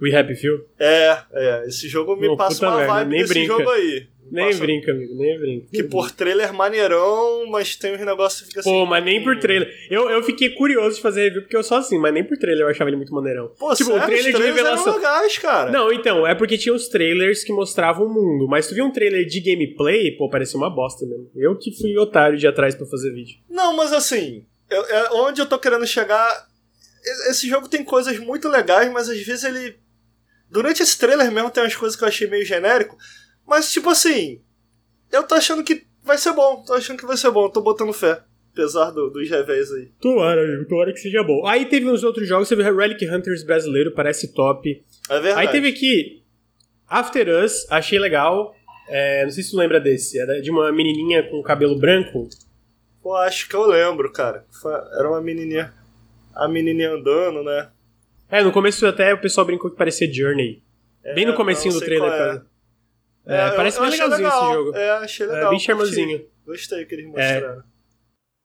We 0.00 0.14
Happy 0.14 0.34
Few? 0.34 0.66
É, 0.78 1.18
é, 1.32 1.64
esse 1.66 1.88
jogo 1.88 2.16
me 2.16 2.28
Não, 2.28 2.36
passa 2.36 2.68
uma 2.68 2.86
vibe 2.86 3.08
nem 3.10 3.20
desse 3.20 3.32
brinca. 3.32 3.46
jogo 3.56 3.70
aí. 3.70 4.06
Nem 4.30 4.56
brinca, 4.58 4.92
amigo, 4.92 5.14
nem 5.14 5.38
brinca. 5.38 5.66
Que 5.72 5.82
por 5.84 6.10
trailer 6.10 6.52
maneirão, 6.52 7.46
mas 7.50 7.76
tem 7.76 7.94
uns 7.94 8.00
negócios 8.00 8.40
que 8.42 8.48
fica 8.48 8.60
assim. 8.60 8.70
Pô, 8.70 8.86
mas 8.86 9.04
nem 9.04 9.22
por 9.22 9.38
trailer. 9.38 9.72
Eu, 9.90 10.10
eu 10.10 10.22
fiquei 10.22 10.50
curioso 10.50 10.96
de 10.96 11.02
fazer 11.02 11.22
review 11.24 11.42
porque 11.42 11.56
eu 11.56 11.62
sou 11.62 11.76
assim, 11.78 11.98
mas 11.98 12.12
nem 12.12 12.24
por 12.24 12.36
trailer 12.36 12.64
eu 12.64 12.68
achava 12.68 12.90
ele 12.90 12.96
muito 12.96 13.14
maneirão. 13.14 13.48
Pô, 13.58 13.74
tipo, 13.74 13.90
sério, 13.90 14.02
o 14.04 14.06
trailer 14.06 14.34
os 14.34 14.40
de 14.40 14.46
revelação. 14.46 14.86
eram 14.88 14.96
legais, 14.96 15.38
cara. 15.38 15.70
Não, 15.70 15.92
então, 15.92 16.26
é 16.26 16.34
porque 16.34 16.58
tinha 16.58 16.74
os 16.74 16.88
trailers 16.88 17.44
que 17.44 17.52
mostravam 17.52 18.06
o 18.06 18.12
mundo, 18.12 18.46
mas 18.48 18.66
tu 18.68 18.74
viu 18.74 18.84
um 18.84 18.92
trailer 18.92 19.24
de 19.26 19.40
gameplay, 19.40 20.10
pô, 20.16 20.28
parecia 20.28 20.56
uma 20.58 20.70
bosta 20.70 21.04
mesmo. 21.06 21.30
Eu 21.34 21.56
que 21.56 21.70
fui 21.76 21.96
otário 21.98 22.36
de 22.38 22.46
atrás 22.46 22.74
pra 22.74 22.86
fazer 22.86 23.12
vídeo. 23.12 23.38
Não, 23.48 23.74
mas 23.76 23.92
assim, 23.92 24.44
eu- 24.70 24.84
é 24.84 25.10
onde 25.12 25.40
eu 25.40 25.46
tô 25.46 25.58
querendo 25.58 25.86
chegar. 25.86 26.46
Esse 27.30 27.48
jogo 27.48 27.68
tem 27.68 27.84
coisas 27.84 28.18
muito 28.18 28.48
legais, 28.48 28.90
mas 28.92 29.08
às 29.08 29.20
vezes 29.20 29.44
ele. 29.44 29.76
Durante 30.50 30.82
esse 30.82 30.96
trailer 30.98 31.30
mesmo 31.30 31.50
tem 31.50 31.62
umas 31.62 31.74
coisas 31.76 31.96
que 31.96 32.04
eu 32.04 32.08
achei 32.08 32.26
meio 32.28 32.44
genérico. 32.44 32.96
Mas, 33.46 33.70
tipo 33.72 33.90
assim. 33.90 34.40
Eu 35.12 35.22
tô 35.22 35.34
achando 35.34 35.62
que 35.62 35.86
vai 36.02 36.18
ser 36.18 36.32
bom. 36.32 36.62
Tô 36.66 36.74
achando 36.74 36.98
que 36.98 37.06
vai 37.06 37.16
ser 37.16 37.30
bom. 37.30 37.48
Tô 37.48 37.60
botando 37.60 37.92
fé. 37.92 38.20
Apesar 38.52 38.90
do, 38.90 39.10
dos 39.10 39.28
revés 39.28 39.70
aí. 39.72 39.90
Tomara, 40.00 40.42
amigo, 40.42 40.66
tomara 40.66 40.92
que 40.92 40.98
seja 40.98 41.22
bom. 41.22 41.46
Aí 41.46 41.66
teve 41.66 41.86
uns 41.86 42.02
outros 42.02 42.26
jogos, 42.26 42.48
teve 42.48 42.62
Relic 42.62 43.06
Hunters 43.06 43.42
brasileiro, 43.44 43.92
parece 43.92 44.32
top. 44.32 44.82
É 45.10 45.20
verdade. 45.20 45.46
Aí 45.46 45.52
teve 45.52 45.68
aqui 45.68 46.22
After 46.88 47.28
Us, 47.44 47.66
achei 47.70 47.98
legal. 47.98 48.54
É, 48.88 49.24
não 49.24 49.30
sei 49.30 49.42
se 49.42 49.50
tu 49.50 49.58
lembra 49.58 49.78
desse, 49.78 50.18
era 50.18 50.40
de 50.40 50.50
uma 50.50 50.72
menininha 50.72 51.22
com 51.28 51.42
cabelo 51.42 51.78
branco. 51.78 52.28
Pô, 53.02 53.14
acho 53.16 53.46
que 53.46 53.54
eu 53.54 53.66
lembro, 53.66 54.10
cara. 54.10 54.46
Era 54.98 55.08
uma 55.10 55.20
menininha. 55.20 55.72
A 56.34 56.48
menininha 56.48 56.92
andando, 56.92 57.42
né? 57.42 57.68
É, 58.30 58.42
no 58.42 58.52
começo 58.52 58.86
até 58.86 59.12
o 59.12 59.20
pessoal 59.20 59.46
brincou 59.46 59.70
que 59.70 59.76
parecia 59.76 60.10
Journey. 60.10 60.62
Bem 61.14 61.26
no 61.26 61.32
É, 61.32 61.36
comecinho 61.36 61.74
do 61.74 61.80
trailer, 61.80 62.10
é. 62.10 62.18
cara. 62.18 62.46
É, 63.26 63.48
eu- 63.48 63.56
parece 63.56 63.76
eu 63.78 63.82
bem 63.82 63.90
legalzinho 63.90 64.16
legal. 64.18 64.44
esse 64.44 64.54
jogo. 64.54 64.76
É, 64.76 64.90
achei 64.90 65.26
legal. 65.26 65.46
É, 65.46 65.50
bem 65.50 65.58
charmosinho. 65.58 66.26
Gostei 66.46 66.84
que 66.84 66.94
eles 66.94 67.06
mostraram. 67.06 67.62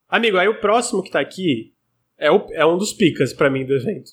Amigo, 0.09 0.37
aí 0.37 0.47
o 0.47 0.59
próximo 0.59 1.03
que 1.03 1.11
tá 1.11 1.19
aqui 1.19 1.73
é, 2.17 2.31
o- 2.31 2.47
é 2.51 2.65
um 2.65 2.77
dos 2.77 2.91
picas 2.93 3.31
pra 3.33 3.49
mim 3.49 3.65
do 3.65 3.73
evento. 3.75 4.11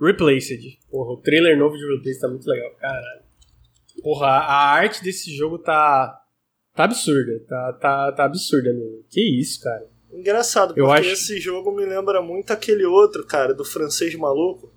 Replaced. 0.00 0.78
Porra, 0.90 1.12
o 1.12 1.20
trailer 1.22 1.56
novo 1.58 1.76
de 1.76 1.84
Replaced 1.86 2.20
tá 2.20 2.28
muito 2.28 2.46
legal, 2.48 2.74
caralho. 2.76 3.22
Porra, 4.02 4.26
a 4.26 4.72
arte 4.72 5.02
desse 5.02 5.34
jogo 5.34 5.58
tá. 5.58 6.20
tá 6.74 6.84
absurda. 6.84 7.40
Tá, 7.48 7.72
tá, 7.74 8.12
tá 8.12 8.24
absurda 8.24 8.72
mesmo. 8.72 9.04
Que 9.10 9.20
isso, 9.40 9.60
cara. 9.62 9.86
Engraçado, 10.12 10.68
porque 10.68 10.80
Eu 10.80 10.90
acho- 10.92 11.10
esse 11.10 11.40
jogo 11.40 11.72
me 11.72 11.84
lembra 11.84 12.20
muito 12.22 12.52
aquele 12.52 12.84
outro, 12.84 13.24
cara, 13.26 13.52
do 13.54 13.64
francês 13.64 14.14
maluco. 14.14 14.72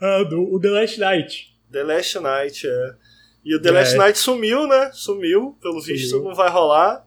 Ah, 0.00 0.22
do 0.24 0.52
o 0.54 0.60
The 0.60 0.68
Last 0.70 0.98
Night. 1.00 1.56
The 1.70 1.82
Last 1.84 2.18
Night, 2.20 2.66
é. 2.66 2.94
E 3.44 3.54
o 3.56 3.60
The 3.60 3.68
É. 3.70 3.72
Last 3.72 3.96
Night 3.96 4.18
sumiu, 4.18 4.66
né? 4.66 4.90
Sumiu, 4.92 5.56
pelo 5.60 5.80
visto 5.80 6.10
Sumiu. 6.10 6.28
não 6.28 6.34
vai 6.34 6.48
rolar. 6.50 7.06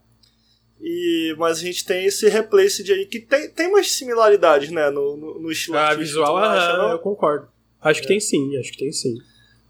E, 0.81 1.33
mas 1.37 1.59
a 1.59 1.61
gente 1.61 1.85
tem 1.85 2.05
esse 2.05 2.27
Replaced 2.27 2.91
aí 2.91 3.05
que 3.05 3.19
tem, 3.19 3.49
tem 3.49 3.67
umas 3.67 3.89
similaridades, 3.91 4.69
né? 4.71 4.89
No, 4.89 5.15
no, 5.15 5.39
no 5.39 5.51
estilo 5.51 5.77
Ah, 5.77 5.93
visual, 5.93 6.35
acha, 6.37 6.77
não? 6.77 6.91
eu 6.91 6.99
concordo. 6.99 7.47
Acho 7.81 8.01
que 8.01 8.07
tem 8.07 8.19
sim, 8.19 8.57
acho 8.57 8.71
que 8.71 8.79
tem 8.79 8.91
sim. 8.91 9.15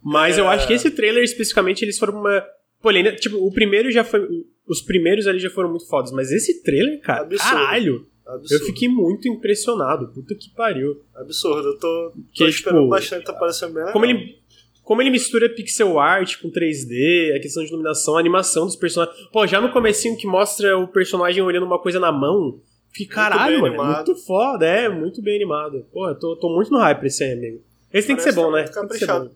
Mas 0.03 0.37
É. 0.37 0.41
eu 0.41 0.47
acho 0.47 0.65
que 0.67 0.73
esse 0.73 0.89
trailer 0.91 1.23
especificamente 1.23 1.83
eles 1.83 1.97
foram 1.99 2.19
uma. 2.19 2.43
Pô, 2.81 2.91
ele 2.91 3.11
tipo, 3.17 3.37
o 3.37 3.51
primeiro 3.51 3.91
já 3.91 4.03
foi. 4.03 4.27
Os 4.67 4.81
primeiros 4.81 5.27
ali 5.27 5.37
já 5.39 5.49
foram 5.49 5.69
muito 5.69 5.87
fodas, 5.87 6.11
mas 6.11 6.31
esse 6.31 6.63
trailer, 6.63 6.99
cara, 7.01 7.21
Absurdo. 7.21 7.43
caralho! 7.43 8.07
Absurdo. 8.25 8.63
Eu 8.63 8.65
fiquei 8.67 8.89
muito 8.89 9.27
impressionado. 9.27 10.07
Puta 10.07 10.33
que 10.33 10.49
pariu. 10.49 10.99
Absurdo. 11.15 11.69
Eu 11.69 11.77
tô, 11.79 12.11
tô 12.11 12.21
Que, 12.33 12.45
esperando 12.49 12.79
tipo, 12.79 12.89
bastante, 12.89 13.23
tá 13.25 13.33
parecendo 13.33 13.73
bem 13.75 13.91
Como 13.93 14.03
legal. 14.05 14.21
ele, 14.23 14.39
como 14.85 15.01
ele 15.01 15.09
mistura 15.09 15.49
pixel 15.49 15.99
art 15.99 16.39
com 16.41 16.49
3D, 16.49 17.35
a 17.35 17.39
questão 17.41 17.63
de 17.63 17.69
iluminação, 17.69 18.15
a 18.15 18.19
animação 18.19 18.65
dos 18.65 18.75
personagens. 18.75 19.17
Pô, 19.33 19.45
já 19.45 19.59
no 19.59 19.71
comecinho 19.73 20.15
que 20.15 20.27
mostra 20.27 20.77
o 20.77 20.87
personagem 20.87 21.41
olhando 21.43 21.65
uma 21.65 21.79
coisa 21.81 21.99
na 21.99 22.11
mão, 22.11 22.61
fiquei, 22.91 23.07
caralho, 23.07 23.53
bem 23.53 23.61
mano, 23.61 23.75
é 23.75 23.79
animado. 23.79 24.05
muito 24.07 24.25
foda, 24.25 24.65
é, 24.65 24.87
muito 24.87 25.21
bem 25.21 25.35
animado. 25.35 25.85
Pô, 25.91 26.07
eu 26.07 26.15
tô, 26.17 26.35
tô 26.37 26.49
muito 26.55 26.71
no 26.71 26.77
hype 26.77 26.99
pra 26.99 27.07
esse 27.07 27.23
aí, 27.23 27.33
amigo. 27.33 27.61
Esse 27.91 28.07
tem 28.07 28.15
que 28.15 28.21
ser 28.21 28.33
Parece 28.33 28.47
bom, 28.47 28.55
né? 28.55 28.63
Tem 28.63 28.87
que 28.87 28.97
ser 28.99 29.07
bom. 29.07 29.29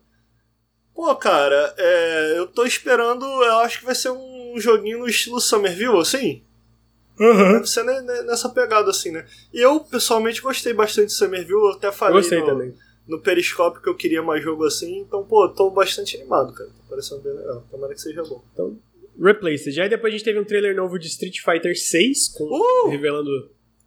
Pô, 0.94 1.16
cara, 1.16 1.74
é, 1.78 2.34
eu 2.38 2.46
tô 2.48 2.64
esperando. 2.66 3.26
Eu 3.26 3.60
acho 3.60 3.80
que 3.80 3.86
vai 3.86 3.96
ser 3.96 4.12
um 4.12 4.54
joguinho 4.58 5.00
no 5.00 5.08
estilo 5.08 5.40
Somerville, 5.40 5.98
assim. 6.00 6.44
Deve 7.18 7.68
ser 7.68 7.84
ne- 7.84 8.02
ne- 8.02 8.22
nessa 8.24 8.50
pegada, 8.50 8.90
assim, 8.92 9.12
né? 9.12 9.26
E 9.54 9.60
eu, 9.60 9.80
pessoalmente, 9.82 10.42
gostei 10.42 10.74
bastante 10.74 11.08
de 11.08 11.14
Somerville. 11.14 11.60
Eu 11.60 11.72
até 11.72 11.92
falei 11.92 12.16
gostei 12.18 12.40
no, 12.40 12.46
também. 12.46 12.74
No 13.10 13.20
Periscope 13.20 13.82
que 13.82 13.90
eu 13.90 13.96
queria 13.96 14.22
mais 14.24 14.42
jogo 14.44 14.64
assim. 14.66 15.00
Então, 15.00 15.24
pô, 15.26 15.46
eu 15.46 15.50
tô 15.50 15.70
bastante 15.72 16.16
animado, 16.16 16.54
cara. 16.54 16.70
Tá 16.70 16.84
parecendo 16.90 17.22
bem 17.22 17.34
legal. 17.34 17.66
Tomara 17.70 17.94
que 17.94 18.02
seja 18.02 18.24
bom. 18.24 18.42
Replaced. 19.22 19.80
Aí 19.82 19.90
depois 19.90 20.14
a 20.14 20.18
gente 20.18 20.26
teve 20.26 20.40
um 20.40 20.46
trailer 20.46 20.76
novo 20.76 20.98
de 20.98 21.08
Street 21.08 21.40
Fighter 21.44 21.78
6, 21.78 22.30
com, 22.30 22.46
Uh! 22.46 22.90
revelando. 22.90 23.30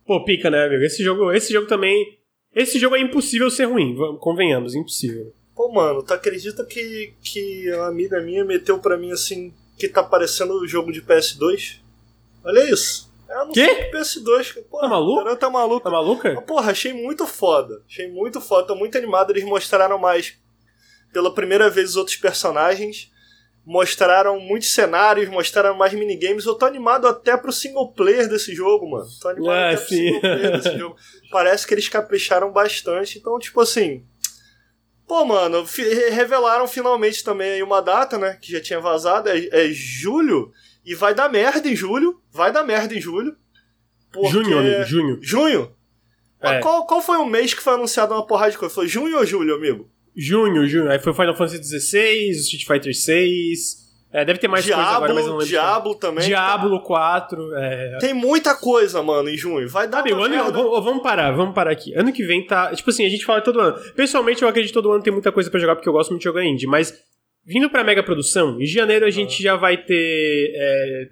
Pô, 0.07 0.23
pica, 0.25 0.51
né, 0.51 0.67
amigo? 0.67 0.83
Esse 0.83 1.03
jogo, 1.03 1.33
esse 1.33 1.53
jogo 1.53 1.67
também. 1.67 2.19
Esse 2.55 2.79
jogo 2.79 2.97
é 2.97 3.01
impossível 3.01 3.49
ser 3.51 3.65
ruim, 3.65 3.95
vamos- 3.95 4.21
convenhamos, 4.21 4.75
impossível. 4.75 5.33
Pô, 5.57 5.73
mano, 5.73 6.03
tu 6.03 6.13
acredita 6.13 6.65
que, 6.67 7.15
que 7.23 7.71
uma 7.73 7.87
amiga 7.89 8.21
minha 8.21 8.45
meteu 8.45 8.79
pra 8.79 8.99
mim 8.99 9.11
assim 9.13 9.55
que 9.79 9.89
tá 9.89 10.03
parecendo 10.03 10.55
o 10.55 10.67
jogo 10.67 10.93
de 10.93 11.01
PS2? 11.01 11.79
Olha 12.45 12.71
isso. 12.71 13.11
Jogo 13.33 13.53
de 13.53 13.61
PS2. 13.91 14.55
que, 14.55 14.63
Pô, 14.63 14.79
Tá 14.81 14.89
maluco? 14.89 15.37
Tá 15.37 15.51
maluco. 15.51 15.81
Tá 15.85 15.91
maluca? 15.91 16.35
Mas, 16.35 16.45
Porra, 16.45 16.71
achei 16.73 16.93
muito 16.93 17.27
foda. 17.27 17.83
Achei 17.89 18.09
muito 18.11 18.41
foda. 18.41 18.67
Tô 18.67 18.75
muito 18.75 18.97
animado. 18.99 19.31
Eles 19.31 19.45
mostraram 19.45 19.99
mais 19.99 20.39
pela 21.13 21.33
primeira 21.35 21.69
vez 21.71 21.91
os 21.91 21.97
outros 21.97 22.17
personagens. 22.17 23.11
Mostraram 23.65 24.41
muitos 24.41 24.73
cenários, 24.73 25.29
mostraram 25.29 25.77
mais 25.77 25.93
minigames. 25.93 26.45
Eu 26.45 26.55
tô 26.57 26.67
animado 26.67 27.07
até 27.07 27.37
pro 27.37 27.53
single 27.53 27.93
player 27.93 28.29
desse 28.29 28.55
jogo, 28.55 28.91
mano. 28.91 29.07
Tô 29.21 29.29
animado 29.29 29.57
até 29.57 29.77
pro 29.77 29.87
sim. 29.87 29.97
single 29.97 30.21
player 30.21 30.53
desse 30.53 30.77
jogo. 30.79 30.97
Parece 31.31 31.67
que 31.67 31.75
eles 31.75 31.89
capricharam 31.89 32.51
bastante. 32.51 33.19
Então, 33.19 33.39
tipo 33.39 33.61
assim. 33.61 34.05
Pô, 35.07 35.25
mano, 35.25 35.65
revelaram 36.11 36.67
finalmente 36.67 37.23
também 37.23 37.53
aí 37.53 37.63
uma 37.63 37.81
data, 37.83 38.19
né? 38.19 38.39
Que 38.41 38.51
já 38.51 38.61
tinha 38.61 38.81
vazado. 38.81 39.29
É, 39.29 39.47
é 39.53 39.69
julho. 39.71 40.53
E 40.85 40.95
vai 40.95 41.15
dar 41.15 41.29
merda 41.29 41.69
em 41.69 41.77
julho. 41.77 42.21
Vai 42.31 42.53
dar 42.53 42.65
merda 42.65 42.95
em 42.95 43.01
julho. 43.01 43.37
Porque... 44.13 44.29
Junho, 44.31 44.59
amigo, 44.59 44.85
junho. 44.85 45.19
Junho? 45.23 45.73
É. 46.41 46.55
Mas 46.55 46.63
Qual, 46.63 46.87
qual 46.87 47.01
foi 47.01 47.19
o 47.19 47.27
mês 47.27 47.55
que 47.55 47.63
foi 47.63 47.75
anunciado 47.75 48.13
uma 48.15 48.27
porrada 48.27 48.51
de 48.51 48.59
coisa? 48.59 48.75
Foi 48.75 48.89
junho 48.89 49.17
ou 49.17 49.25
julho, 49.25 49.55
amigo? 49.55 49.89
Junho, 50.15 50.67
junho. 50.67 50.91
Aí 50.91 50.99
foi 50.99 51.15
Final 51.15 51.35
Fantasy 51.37 51.63
XVI, 51.63 52.31
Street 52.31 52.67
Fighter 52.67 52.95
6. 52.95 53.83
É, 54.13 54.27
deve 54.27 54.39
ter 54.39 54.47
mais 54.47 54.63
coisa 54.63 54.77
Diablo, 54.77 54.97
agora, 54.97 55.15
mas 55.15 55.25
não 55.25 55.33
lembro. 55.33 55.47
Diablo 55.47 55.95
também. 55.95 56.25
Diablo 56.27 56.83
4. 56.83 57.57
É... 57.57 57.99
Tem 57.99 58.13
muita 58.13 58.55
coisa, 58.55 59.03
mano, 59.03 59.31
em 59.31 59.39
junho. 59.39 59.67
Vai 59.71 59.89
dar 59.89 60.01
Amigo, 60.01 60.23
ano, 60.23 60.35
merda. 60.35 60.51
vamos, 60.51 60.85
vamos 60.85 61.03
parar, 61.03 61.33
vamos 61.33 61.55
parar 61.55 61.71
aqui. 61.71 61.95
Ano 61.95 62.13
que 62.13 62.23
vem 62.23 62.47
tá. 62.47 62.75
Tipo 62.75 62.91
assim, 62.91 63.07
a 63.07 63.09
gente 63.09 63.25
fala 63.25 63.41
todo 63.41 63.59
ano. 63.59 63.79
Pessoalmente, 63.95 64.43
eu 64.43 64.49
acredito 64.49 64.71
que 64.71 64.75
todo 64.75 64.93
ano 64.93 65.03
tem 65.03 65.13
muita 65.13 65.33
coisa 65.33 65.51
pra 65.51 65.59
jogar, 65.59 65.77
porque 65.77 65.89
eu 65.89 65.95
gosto 65.95 66.11
muito 66.11 66.21
de 66.21 66.25
jogar 66.25 66.45
indie. 66.45 66.67
Mas, 66.67 66.93
vindo 67.45 67.69
pra 67.71 67.85
mega 67.85 68.03
produção, 68.03 68.61
em 68.61 68.67
janeiro 68.67 69.05
a 69.07 69.11
gente 69.11 69.43
já 69.43 69.57
vai 69.57 69.77
ter. 69.77 70.53
é, 70.55 71.09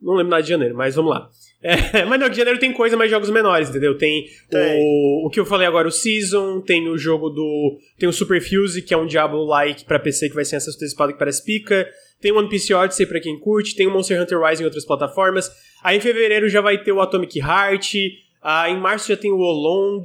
Não 0.00 0.14
lembro 0.14 0.30
nada 0.30 0.42
de 0.42 0.48
janeiro, 0.48 0.74
mas 0.74 0.94
vamos 0.94 1.10
lá. 1.10 1.28
É, 1.62 2.04
mas 2.04 2.20
não, 2.20 2.28
que 2.28 2.36
janeiro 2.36 2.58
tem 2.60 2.72
coisa, 2.72 2.96
mas 2.96 3.10
jogos 3.10 3.30
menores, 3.30 3.70
entendeu? 3.70 3.96
Tem, 3.96 4.26
Tem. 4.50 4.78
O, 4.78 5.26
o 5.26 5.30
que 5.30 5.40
eu 5.40 5.46
falei 5.46 5.66
agora, 5.66 5.88
o 5.88 5.90
Season, 5.90 6.60
tem 6.60 6.88
o 6.88 6.98
jogo 6.98 7.30
do. 7.30 7.78
Tem 7.98 8.08
o 8.08 8.12
Super 8.12 8.40
Fuse, 8.42 8.82
que 8.82 8.92
é 8.92 8.96
um 8.96 9.06
Diablo-like 9.06 9.84
pra 9.84 9.98
PC 9.98 10.28
que 10.28 10.34
vai 10.34 10.44
ser 10.44 10.56
essa 10.56 10.70
espada 10.84 11.12
que 11.12 11.18
parece 11.18 11.42
pica. 11.44 11.88
Tem 12.20 12.32
o 12.32 12.38
One 12.38 12.48
Piece 12.48 12.72
Odyssey 12.72 13.06
pra 13.06 13.20
quem 13.20 13.38
curte, 13.38 13.74
tem 13.74 13.86
o 13.86 13.90
Monster 13.90 14.20
Hunter 14.20 14.40
Rise 14.40 14.62
em 14.62 14.64
outras 14.66 14.84
plataformas. 14.84 15.50
Aí 15.82 15.96
em 15.96 16.00
fevereiro 16.00 16.48
já 16.48 16.60
vai 16.60 16.82
ter 16.82 16.92
o 16.92 17.00
Atomic 17.00 17.38
Heart. 17.38 17.94
Ah, 18.42 18.68
em 18.68 18.78
março 18.78 19.08
já 19.08 19.16
tem 19.16 19.30
o 19.30 19.38
Olong. 19.38 20.04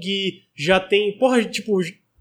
Já 0.55 0.79
tem. 0.79 1.17
Porra, 1.17 1.43
tipo. 1.43 1.77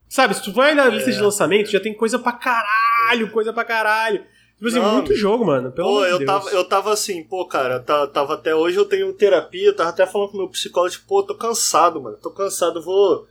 Sabe, 0.09 0.35
se 0.35 0.43
tu 0.43 0.52
vai 0.52 0.74
na 0.74 0.86
lista 0.89 1.10
É. 1.10 1.12
de 1.12 1.20
lançamento, 1.20 1.70
já 1.70 1.80
tem 1.80 1.93
coisa 1.94 2.18
pra 2.18 2.32
caralho, 2.32 3.30
coisa 3.30 3.52
pra 3.52 3.64
caralho. 3.64 4.24
Tipo 4.56 4.68
assim, 4.68 4.78
Não, 4.80 4.94
muito 4.94 5.14
jogo, 5.14 5.44
mano. 5.44 5.70
Pelo 5.70 5.86
Pô, 5.89 6.05
eu 6.05 6.18
Deus. 6.18 6.26
tava, 6.26 6.51
eu 6.51 6.64
tava 6.64 6.93
assim, 6.93 7.22
pô, 7.22 7.47
cara, 7.47 7.78
tá- 7.78 8.06
tava 8.09 8.35
até 8.35 8.55
hoje 8.55 8.76
eu 8.76 8.85
tenho 8.85 9.12
terapia, 9.12 9.66
eu 9.68 9.76
tava 9.76 9.90
até 9.90 10.05
falando 10.06 10.30
com 10.30 10.35
o 10.36 10.40
meu 10.40 10.48
psicólogo, 10.48 10.90
tipo, 10.93 11.06
pô, 11.06 11.22
tô 11.22 11.35
cansado, 11.35 12.01
mano, 12.02 12.16
tô 12.16 12.30
cansado, 12.30 12.82
vou. 12.82 13.26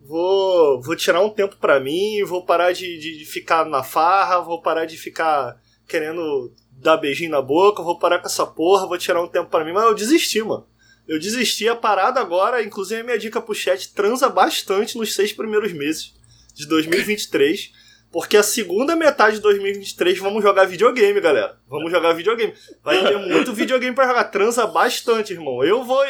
Vou, 0.00 0.80
vou 0.80 0.96
tirar 0.96 1.20
um 1.20 1.28
tempo 1.30 1.56
pra 1.60 1.78
mim, 1.78 2.22
vou 2.24 2.44
parar 2.44 2.72
de, 2.72 2.98
de, 2.98 3.18
de 3.18 3.24
ficar 3.26 3.66
na 3.66 3.82
farra, 3.82 4.40
vou 4.40 4.62
parar 4.62 4.86
de 4.86 4.96
ficar 4.96 5.60
querendo 5.86 6.50
dar 6.72 6.96
beijinho 6.96 7.30
na 7.30 7.42
boca, 7.42 7.82
vou 7.82 7.98
parar 7.98 8.18
com 8.18 8.26
essa 8.26 8.46
porra, 8.46 8.86
vou 8.86 8.96
tirar 8.96 9.20
um 9.22 9.28
tempo 9.28 9.50
pra 9.50 9.64
mim, 9.64 9.72
mas 9.72 9.84
eu 9.84 9.94
desisti, 9.94 10.40
mano. 10.42 10.64
Eu 11.08 11.18
desisti, 11.18 11.66
a 11.66 11.74
parada 11.74 12.20
agora, 12.20 12.62
inclusive 12.62 13.00
a 13.00 13.04
minha 13.04 13.18
dica 13.18 13.40
pro 13.40 13.54
chat, 13.54 13.94
transa 13.94 14.28
bastante 14.28 14.98
nos 14.98 15.14
seis 15.14 15.32
primeiros 15.32 15.72
meses 15.72 16.14
de 16.54 16.66
2023. 16.66 17.72
Porque 18.10 18.36
a 18.36 18.42
segunda 18.42 18.96
metade 18.96 19.36
de 19.36 19.42
2023 19.42 20.18
vamos 20.18 20.42
jogar 20.42 20.64
videogame, 20.64 21.20
galera. 21.20 21.58
Vamos 21.68 21.90
jogar 21.90 22.12
videogame. 22.14 22.54
Vai 22.82 23.02
ter 23.02 23.18
muito 23.28 23.52
videogame 23.52 23.94
pra 23.94 24.06
jogar. 24.06 24.24
Transa 24.24 24.66
bastante, 24.66 25.32
irmão. 25.32 25.62
Eu 25.62 25.84
vou. 25.84 26.02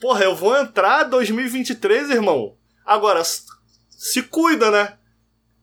Porra, 0.00 0.24
eu 0.24 0.34
vou 0.34 0.56
entrar 0.56 1.04
2023, 1.04 2.10
irmão. 2.10 2.56
Agora, 2.84 3.22
se 3.24 4.22
cuida, 4.22 4.70
né? 4.70 4.98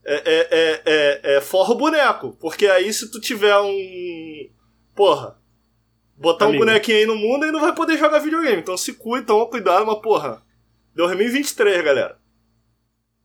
É, 0.03 0.15
é, 0.15 0.47
é, 0.51 0.81
é, 0.85 1.35
é, 1.35 1.41
forra 1.41 1.73
o 1.73 1.77
boneco. 1.77 2.37
Porque 2.39 2.67
aí 2.67 2.91
se 2.93 3.11
tu 3.11 3.19
tiver 3.19 3.57
um. 3.57 4.49
Porra. 4.95 5.40
Botar 6.22 6.45
Amigo. 6.45 6.64
um 6.64 6.65
bonequinho 6.68 6.98
aí 6.99 7.06
no 7.07 7.15
mundo 7.15 7.45
aí 7.45 7.52
não 7.52 7.60
vai 7.60 7.73
poder 7.73 7.98
jogar 7.98 8.19
videogame. 8.19 8.61
Então 8.61 8.77
se 8.77 8.93
cuida, 8.93 9.26
toma 9.26 9.48
cuidado, 9.48 9.85
mas 9.88 9.99
porra. 9.99 10.41
2023, 10.95 11.84
galera. 11.84 12.15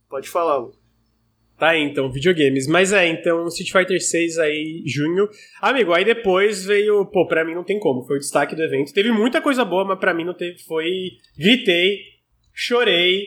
Pode 0.08 0.28
falar, 0.30 0.56
Lu. 0.56 0.72
Tá 1.58 1.70
aí, 1.70 1.82
então, 1.82 2.10
videogames. 2.10 2.66
Mas 2.66 2.92
é, 2.92 3.06
então, 3.06 3.46
Street 3.48 3.72
Fighter 3.72 4.00
6 4.00 4.38
aí, 4.38 4.82
junho. 4.86 5.28
Amigo, 5.60 5.92
aí 5.92 6.04
depois 6.04 6.64
veio. 6.64 7.04
Pô, 7.06 7.26
pra 7.26 7.44
mim 7.44 7.54
não 7.54 7.64
tem 7.64 7.78
como. 7.78 8.02
Foi 8.04 8.16
o 8.16 8.20
destaque 8.20 8.54
do 8.54 8.62
evento. 8.62 8.92
Teve 8.92 9.10
muita 9.12 9.42
coisa 9.42 9.64
boa, 9.64 9.84
mas 9.84 9.98
pra 9.98 10.14
mim 10.14 10.24
não 10.24 10.34
teve. 10.34 10.58
Foi. 10.62 10.86
Gritei, 11.36 11.98
chorei. 12.54 13.26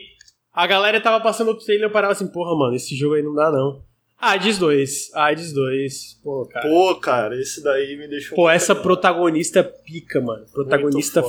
A 0.52 0.66
galera 0.66 1.00
tava 1.00 1.22
passando 1.22 1.52
o 1.52 1.58
trailer 1.58 1.84
e 1.84 1.88
eu 1.88 1.92
parava 1.92 2.12
assim, 2.12 2.26
porra, 2.30 2.56
mano, 2.56 2.74
esse 2.74 2.96
jogo 2.96 3.14
aí 3.14 3.22
não 3.22 3.34
dá, 3.34 3.50
não. 3.52 3.84
Hades 4.20 4.58
2. 4.58 5.14
Hades 5.14 5.52
2. 5.52 6.20
Pô, 6.22 6.46
cara. 6.46 6.68
Pô, 6.68 6.94
cara, 6.96 7.40
esse 7.40 7.62
daí 7.62 7.96
me 7.96 8.06
deixou. 8.06 8.36
Pô, 8.36 8.50
essa 8.50 8.72
animado. 8.72 8.82
protagonista 8.84 9.64
pica, 9.64 10.20
mano. 10.20 10.44
Protagonista 10.52 11.24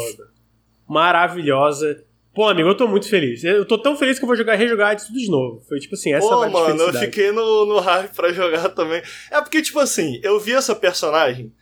maravilhosa. 0.88 2.04
Pô, 2.34 2.48
amigo, 2.48 2.70
eu 2.70 2.76
tô 2.76 2.88
muito 2.88 3.10
feliz. 3.10 3.44
Eu 3.44 3.66
tô 3.66 3.78
tão 3.78 3.96
feliz 3.96 4.18
que 4.18 4.24
eu 4.24 4.28
vou 4.28 4.36
jogar 4.36 4.56
rejogar 4.56 4.96
isso 4.96 5.08
tudo 5.08 5.20
de 5.20 5.30
novo. 5.30 5.62
Foi 5.68 5.80
tipo 5.80 5.96
assim, 5.96 6.14
essa 6.14 6.28
Pô, 6.28 6.46
de 6.46 6.52
mano, 6.52 6.82
eu 6.84 6.94
fiquei 6.94 7.32
no, 7.32 7.66
no 7.66 7.80
hype 7.80 8.14
pra 8.14 8.32
jogar 8.34 8.70
também. 8.70 9.02
É 9.30 9.42
porque, 9.42 9.62
tipo 9.62 9.80
assim, 9.80 10.20
eu 10.24 10.40
vi 10.40 10.54
essa 10.54 10.74
personagem, 10.74 11.54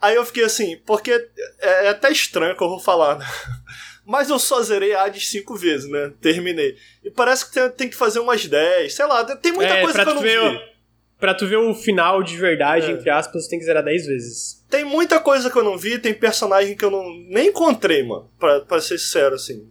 aí 0.00 0.16
eu 0.16 0.24
fiquei 0.24 0.44
assim, 0.44 0.76
porque 0.84 1.12
é, 1.60 1.86
é 1.86 1.88
até 1.88 2.10
estranho 2.10 2.56
que 2.56 2.62
eu 2.62 2.68
vou 2.68 2.80
falar, 2.80 3.18
né? 3.18 3.26
Mas 4.12 4.28
eu 4.28 4.38
só 4.38 4.60
zerei 4.62 4.94
Hades 4.94 5.30
cinco 5.30 5.56
vezes, 5.56 5.88
né? 5.90 6.12
Terminei. 6.20 6.76
E 7.02 7.10
parece 7.10 7.46
que 7.48 7.54
tem, 7.54 7.70
tem 7.70 7.88
que 7.88 7.96
fazer 7.96 8.18
umas 8.20 8.44
10, 8.44 8.92
sei 8.94 9.06
lá, 9.06 9.24
tem 9.36 9.52
muita 9.52 9.72
É, 9.72 9.80
coisa 9.82 10.04
que 10.04 10.10
eu 10.10 10.14
não 10.14 10.20
ver 10.20 10.38
vi. 10.38 10.46
o- 10.56 10.72
Pra 11.18 11.32
tu 11.34 11.46
ver 11.46 11.56
o 11.56 11.72
final 11.74 12.22
de 12.22 12.36
verdade, 12.36 12.88
É. 12.88 12.90
entre 12.90 13.08
aspas, 13.08 13.46
tem 13.48 13.58
que 13.58 13.64
zerar 13.64 13.82
10 13.82 14.04
vezes. 14.06 14.62
Tem 14.68 14.84
muita 14.84 15.18
coisa 15.18 15.48
que 15.50 15.56
eu 15.56 15.64
não 15.64 15.78
vi, 15.78 15.98
tem 15.98 16.12
personagem 16.12 16.76
que 16.76 16.84
eu 16.84 16.90
não 16.90 17.08
nem 17.30 17.46
encontrei, 17.48 18.02
mano, 18.02 18.28
pra, 18.38 18.60
pra 18.60 18.80
ser 18.82 18.98
sincero, 18.98 19.34
assim. 19.36 19.66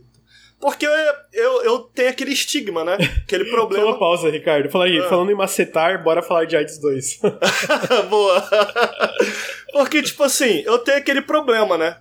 Porque 0.59 0.87
eu, 0.87 0.91
eu, 1.33 1.61
eu 1.63 1.79
tenho 1.79 2.09
aquele 2.09 2.31
estigma, 2.33 2.83
né? 2.83 2.97
Aquele 3.23 3.45
problema. 3.51 3.99
pausa, 3.99 4.27
Ricardo. 4.29 4.69
Fala 4.71 4.85
aí, 4.85 4.97
Ah. 4.99 5.07
falando 5.09 5.31
em 5.31 5.35
macetar, 5.35 6.01
bora 6.03 6.23
falar 6.23 6.45
de 6.45 6.55
Hades 6.57 6.79
2. 6.79 7.19
Boa. 8.09 8.43
Porque, 9.71 10.01
tipo 10.01 10.23
assim, 10.23 10.63
eu 10.65 10.79
tenho 10.79 10.97
aquele 10.97 11.21
problema, 11.21 11.77
né? 11.77 11.97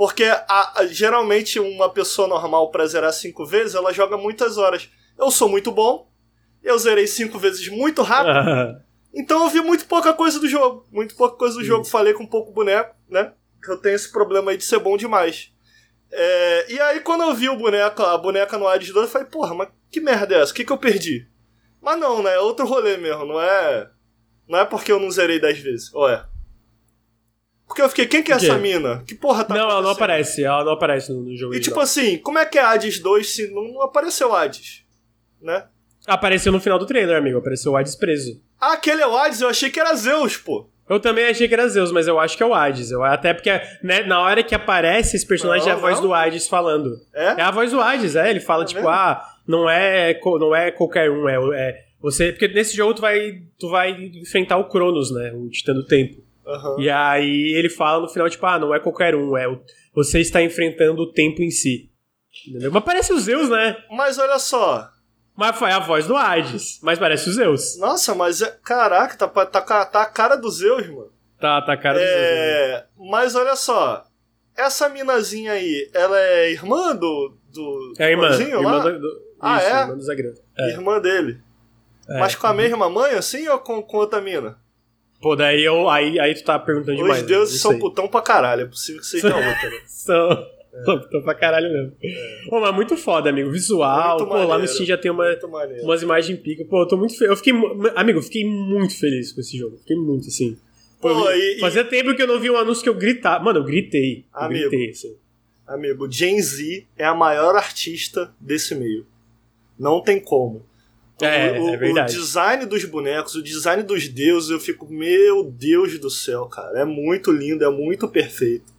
Porque 0.00 0.24
a- 0.24 0.72
a- 0.76 0.86
geralmente 0.86 1.60
uma 1.60 1.90
pessoa 1.92 2.26
normal 2.26 2.70
pra 2.70 2.86
zerar 2.86 3.12
cinco 3.12 3.44
vezes, 3.44 3.74
ela 3.74 3.92
joga 3.92 4.16
muitas 4.16 4.56
horas. 4.56 4.88
Eu 5.18 5.30
sou 5.30 5.46
muito 5.46 5.70
bom, 5.70 6.10
eu 6.62 6.78
zerei 6.78 7.06
cinco 7.06 7.38
vezes 7.38 7.68
muito 7.68 8.00
rápido, 8.00 8.32
então 9.12 9.44
eu 9.44 9.50
vi 9.50 9.60
muito 9.60 9.84
pouca 9.84 10.14
coisa 10.14 10.40
do 10.40 10.48
jogo. 10.48 10.86
Muito 10.90 11.14
pouca 11.14 11.36
coisa 11.36 11.54
do 11.58 11.62
jogo, 11.62 11.84
falei 11.84 12.14
com 12.14 12.24
pouco 12.24 12.50
boneco, 12.50 12.94
né? 13.10 13.34
Que 13.62 13.70
eu 13.72 13.76
tenho 13.76 13.94
esse 13.94 14.10
problema 14.10 14.52
aí 14.52 14.56
de 14.56 14.64
ser 14.64 14.78
bom 14.78 14.96
demais. 14.96 15.52
É, 16.10 16.72
e 16.72 16.80
aí 16.80 17.00
quando 17.00 17.24
eu 17.24 17.34
vi 17.34 17.50
o 17.50 17.56
boneco, 17.58 18.02
a 18.02 18.16
boneca 18.16 18.56
no 18.56 18.66
Hades 18.66 18.94
2, 18.94 19.04
eu 19.04 19.12
falei, 19.12 19.26
porra, 19.28 19.54
mas 19.54 19.68
que 19.92 20.00
merda 20.00 20.34
é 20.34 20.40
essa? 20.40 20.50
O 20.50 20.54
que, 20.54 20.64
que 20.64 20.72
eu 20.72 20.78
perdi? 20.78 21.28
Mas 21.78 22.00
não, 22.00 22.22
né? 22.22 22.36
É 22.36 22.38
outro 22.40 22.64
rolê 22.64 22.96
mesmo, 22.96 23.26
não 23.26 23.38
é. 23.38 23.90
Não 24.48 24.58
é 24.60 24.64
porque 24.64 24.90
eu 24.90 24.98
não 24.98 25.10
zerei 25.10 25.38
10 25.38 25.58
vezes. 25.58 25.92
Ou 25.92 26.08
é? 26.08 26.24
Porque 27.70 27.82
eu 27.82 27.88
fiquei, 27.88 28.06
quem 28.06 28.20
que 28.20 28.32
é 28.32 28.34
essa 28.34 28.58
mina? 28.58 29.04
Que 29.06 29.14
porra 29.14 29.44
tá 29.44 29.54
não, 29.54 29.70
ela 29.70 29.80
não 29.80 29.90
aparece. 29.90 30.42
Ela 30.42 30.64
não 30.64 30.72
aparece 30.72 31.12
no, 31.12 31.22
no 31.22 31.36
jogo. 31.36 31.54
E 31.54 31.60
tipo 31.60 31.78
assim, 31.78 32.18
como 32.18 32.36
é 32.36 32.44
que 32.44 32.58
é 32.58 32.62
Hades 32.62 32.98
2 32.98 33.32
se 33.32 33.48
não, 33.52 33.62
não 33.62 33.82
apareceu 33.82 34.34
Hades? 34.34 34.82
Né? 35.40 35.66
Apareceu 36.04 36.50
no 36.50 36.60
final 36.60 36.80
do 36.80 36.84
trailer, 36.86 37.16
amigo. 37.16 37.38
Apareceu 37.38 37.70
o 37.70 37.76
Hades 37.76 37.94
preso. 37.94 38.42
Ah, 38.60 38.72
aquele 38.72 39.02
é 39.02 39.06
o 39.06 39.16
Hades, 39.16 39.40
eu 39.40 39.48
achei 39.48 39.70
que 39.70 39.78
era 39.78 39.94
Zeus, 39.94 40.36
pô. 40.36 40.68
Eu 40.88 40.98
também 40.98 41.26
achei 41.26 41.46
que 41.46 41.54
era 41.54 41.68
Zeus, 41.68 41.92
mas 41.92 42.08
eu 42.08 42.18
acho 42.18 42.36
que 42.36 42.42
é 42.42 42.46
o 42.46 42.52
Hades. 42.52 42.90
Eu, 42.90 43.04
até 43.04 43.32
porque 43.32 43.52
né, 43.84 44.02
na 44.02 44.20
hora 44.20 44.42
que 44.42 44.52
aparece 44.52 45.16
esse 45.16 45.24
personagem 45.24 45.68
Não, 45.68 45.74
é 45.74 45.76
a 45.76 45.80
voz 45.80 46.00
não. 46.00 46.08
do 46.08 46.12
Hades 46.12 46.48
falando. 46.48 46.90
É? 47.14 47.26
É 47.26 47.42
a 47.42 47.52
voz 47.52 47.70
do 47.70 47.80
Hades, 47.80 48.16
é. 48.16 48.28
Ele 48.30 48.40
fala, 48.40 48.64
É 48.64 48.66
tipo, 48.66 48.80
mesmo? 48.80 48.92
ah, 48.92 49.24
não 49.46 49.70
é, 49.70 50.18
não 50.40 50.56
é 50.56 50.72
qualquer 50.72 51.08
um, 51.08 51.28
é, 51.28 51.36
é 51.36 51.84
você. 52.00 52.32
Porque 52.32 52.48
nesse 52.48 52.76
jogo 52.76 52.94
tu 52.94 53.00
vai, 53.00 53.42
tu 53.60 53.70
vai 53.70 53.92
enfrentar 53.92 54.56
o 54.56 54.68
Cronos, 54.68 55.14
né? 55.14 55.30
O 55.32 55.48
Titã 55.48 55.72
do 55.72 55.86
Tempo. 55.86 56.28
Aham. 56.54 56.76
E 56.80 56.90
aí 56.90 57.54
ele 57.56 57.68
fala 57.70 58.02
no 58.02 58.08
final, 58.08 58.28
tipo, 58.28 58.44
ah, 58.46 58.58
não 58.58 58.74
é 58.74 58.80
qualquer 58.80 59.14
um, 59.14 59.36
é 59.36 59.48
o, 59.48 59.60
você 59.94 60.20
está 60.20 60.42
enfrentando 60.42 61.02
o 61.02 61.12
tempo 61.12 61.42
em 61.42 61.50
si. 61.50 61.90
Entendeu? 62.48 62.70
Mas 62.72 62.84
parece 62.84 63.12
o 63.12 63.18
Zeus, 63.18 63.48
né? 63.48 63.76
Mas 63.90 64.18
olha 64.18 64.38
só. 64.38 64.88
Mas 65.36 65.56
foi 65.56 65.70
a 65.70 65.78
voz 65.78 66.06
do 66.06 66.16
Hades. 66.16 66.78
Mas 66.82 66.98
parece 66.98 67.28
o 67.28 67.32
Zeus. 67.32 67.78
Nossa, 67.78 68.14
mas 68.14 68.42
é. 68.42 68.56
Caraca, 68.64 69.16
tá, 69.16 69.46
tá, 69.46 69.84
tá 69.86 70.02
a 70.02 70.06
cara 70.06 70.36
do 70.36 70.50
Zeus, 70.50 70.86
mano. 70.88 71.10
Tá, 71.40 71.62
tá 71.62 71.72
a 71.72 71.76
cara 71.76 71.98
do 71.98 72.04
Zeus. 72.04 72.10
né? 72.10 72.20
É. 72.76 72.84
Mas 73.10 73.34
olha 73.34 73.56
só. 73.56 74.04
Essa 74.56 74.88
minazinha 74.88 75.52
aí, 75.52 75.90
ela 75.94 76.18
é 76.20 76.52
irmã 76.52 76.94
do. 76.94 77.34
do 77.52 77.94
É 77.98 78.10
irmã. 78.10 78.24
irmãozinho 78.26 78.56
irmã 78.58 78.76
lá? 78.76 78.78
do, 78.90 79.00
do, 79.00 79.22
Ah, 79.40 79.56
isso, 79.56 79.66
é? 80.10 80.12
irmã. 80.12 80.34
É. 80.58 80.70
Irmã 80.72 81.00
dele. 81.00 81.40
É. 82.08 82.18
Mas 82.18 82.34
com 82.34 82.46
a 82.46 82.52
mesma 82.52 82.90
mãe, 82.90 83.12
assim, 83.12 83.48
ou 83.48 83.58
com, 83.60 83.80
com 83.82 83.96
outra 83.96 84.20
mina? 84.20 84.58
Pô, 85.20 85.36
daí 85.36 85.62
eu, 85.62 85.88
aí, 85.88 86.18
aí 86.18 86.34
tu 86.34 86.42
tá 86.44 86.58
perguntando 86.58 86.96
demais. 86.96 87.20
Os 87.20 87.26
deuses 87.26 87.54
né? 87.54 87.60
são 87.60 87.72
Não 87.72 87.78
putão 87.78 88.08
pra 88.08 88.22
caralho. 88.22 88.62
É 88.62 88.64
possível 88.66 89.00
que 89.00 89.06
seja 89.06 89.26
outra, 89.28 89.70
né? 89.70 89.80
São. 89.86 90.46
Tô, 90.84 91.00
tô 91.08 91.20
pra 91.22 91.34
caralho 91.34 91.68
mesmo. 91.70 91.92
Pô, 92.48 92.60
mas 92.60 92.74
muito 92.74 92.96
foda, 92.96 93.28
amigo. 93.28 93.50
Visual. 93.50 94.16
Muito 94.18 94.28
pô, 94.28 94.34
lá 94.34 94.42
no 94.42 94.48
maneiro. 94.48 94.72
Steam 94.72 94.86
já 94.86 94.96
tem 94.96 95.10
uma, 95.10 95.24
maneiro. 95.50 95.82
umas 95.82 96.00
imagens 96.02 96.38
pica. 96.38 96.64
Pô, 96.64 96.82
eu 96.82 96.88
tô 96.88 96.96
muito 96.96 97.18
feliz. 97.18 97.30
Eu 97.30 97.36
fiquei. 97.36 97.52
Amigo, 97.96 98.18
eu 98.20 98.22
fiquei 98.22 98.44
muito 98.46 98.96
feliz 98.98 99.32
com 99.32 99.40
esse 99.40 99.58
jogo. 99.58 99.76
Fiquei 99.78 99.96
muito, 99.96 100.28
assim. 100.28 100.56
Pô, 101.00 101.08
Pô, 101.12 101.30
e- 101.32 101.56
e- 101.56 101.60
Fazia 101.60 101.84
tempo 101.84 102.14
que 102.14 102.22
eu 102.22 102.26
não 102.26 102.38
vi 102.38 102.50
um 102.50 102.56
anúncio 102.56 102.82
que 102.82 102.88
eu 102.88 102.94
gritava. 102.94 103.42
Mano, 103.44 103.58
eu 103.58 103.64
gritei. 103.64 104.24
Eu 104.34 104.40
Amigo. 104.42 104.70
gritei, 104.70 104.90
assim. 104.90 105.16
Amigo, 105.66 106.10
Gen 106.10 106.40
Z 106.40 106.86
é 106.96 107.04
a 107.04 107.14
maior 107.14 107.56
artista 107.56 108.32
desse 108.40 108.74
meio. 108.74 109.04
Não 109.78 110.00
tem 110.00 110.20
como. 110.20 110.64
É, 111.24 111.58
o, 111.58 111.64
o- 111.64 111.74
é 111.74 111.76
verdade. 111.76 112.16
o 112.16 112.20
design 112.20 112.66
dos 112.66 112.84
bonecos, 112.84 113.34
o 113.34 113.42
design 113.42 113.82
dos 113.82 114.08
deuses, 114.08 114.50
eu 114.50 114.60
fico, 114.60 114.86
meu 114.90 115.44
Deus 115.44 115.98
do 115.98 116.10
céu, 116.10 116.46
cara. 116.46 116.80
É 116.80 116.84
muito 116.84 117.30
lindo, 117.30 117.64
é 117.64 117.70
muito 117.70 118.08
perfeito. 118.08 118.72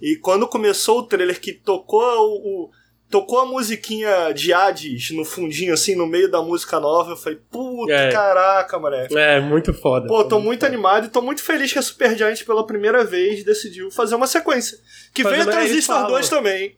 E 0.00 0.16
quando 0.16 0.46
começou 0.48 0.98
o 0.98 1.02
trailer 1.04 1.40
que 1.40 1.52
tocou 1.52 2.02
o. 2.02 2.64
o- 2.66 2.70
tocou 3.10 3.40
a 3.40 3.44
musiquinha 3.44 4.32
de 4.32 4.54
Hades 4.54 5.10
no 5.10 5.22
fundinho, 5.22 5.74
assim, 5.74 5.94
no 5.94 6.06
meio 6.06 6.30
da 6.30 6.40
música 6.40 6.80
nova, 6.80 7.10
eu 7.10 7.16
falei, 7.18 7.38
puta, 7.50 7.92
É. 7.92 8.10
caraca, 8.10 8.78
moleque. 8.78 9.14
É, 9.14 9.38
muito 9.38 9.74
foda. 9.74 10.06
Pô, 10.08 10.24
tô 10.24 10.40
Muito 10.40 10.60
foda. 10.60 10.72
animado 10.72 11.04
e 11.06 11.10
tô 11.10 11.20
muito 11.20 11.42
feliz 11.42 11.70
que 11.70 11.78
a 11.78 11.82
Supergiant 11.82 12.42
pela 12.42 12.66
primeira 12.66 13.04
vez 13.04 13.44
decidiu 13.44 13.90
fazer 13.90 14.14
uma 14.14 14.26
sequência. 14.26 14.78
Que 15.12 15.22
Fazer 15.24 15.36
veio 15.36 15.46
eles 15.50 15.54
Transistor 15.54 15.94
falam. 15.96 16.10
2 16.10 16.28
também? 16.30 16.74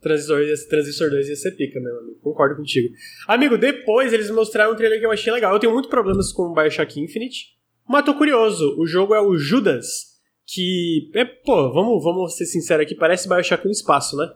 Transistor, 0.00 0.40
Transistor 0.68 1.10
2 1.10 1.28
ia 1.28 1.36
ser 1.36 1.52
pica, 1.52 1.80
meu 1.80 1.98
amigo. 1.98 2.18
Concordo 2.22 2.56
contigo. 2.56 2.94
Amigo, 3.26 3.58
depois 3.58 4.12
eles 4.12 4.30
mostraram 4.30 4.72
um 4.72 4.76
trailer 4.76 5.00
que 5.00 5.06
eu 5.06 5.10
achei 5.10 5.32
legal. 5.32 5.52
Eu 5.52 5.58
tenho 5.58 5.72
muito 5.72 5.88
problemas 5.88 6.32
com 6.32 6.44
o 6.44 6.54
Bioshock 6.54 7.00
Infinite, 7.00 7.56
mas 7.88 8.04
tô 8.04 8.14
curioso. 8.14 8.76
O 8.78 8.86
jogo 8.86 9.14
é 9.14 9.20
o 9.20 9.36
Judas, 9.36 10.18
que. 10.46 11.10
É, 11.14 11.24
pô, 11.24 11.72
vamos, 11.72 12.02
vamos 12.02 12.36
ser 12.36 12.46
sinceros 12.46 12.84
aqui, 12.84 12.94
parece 12.94 13.28
Bioshock 13.28 13.64
no 13.64 13.72
espaço, 13.72 14.16
né? 14.16 14.32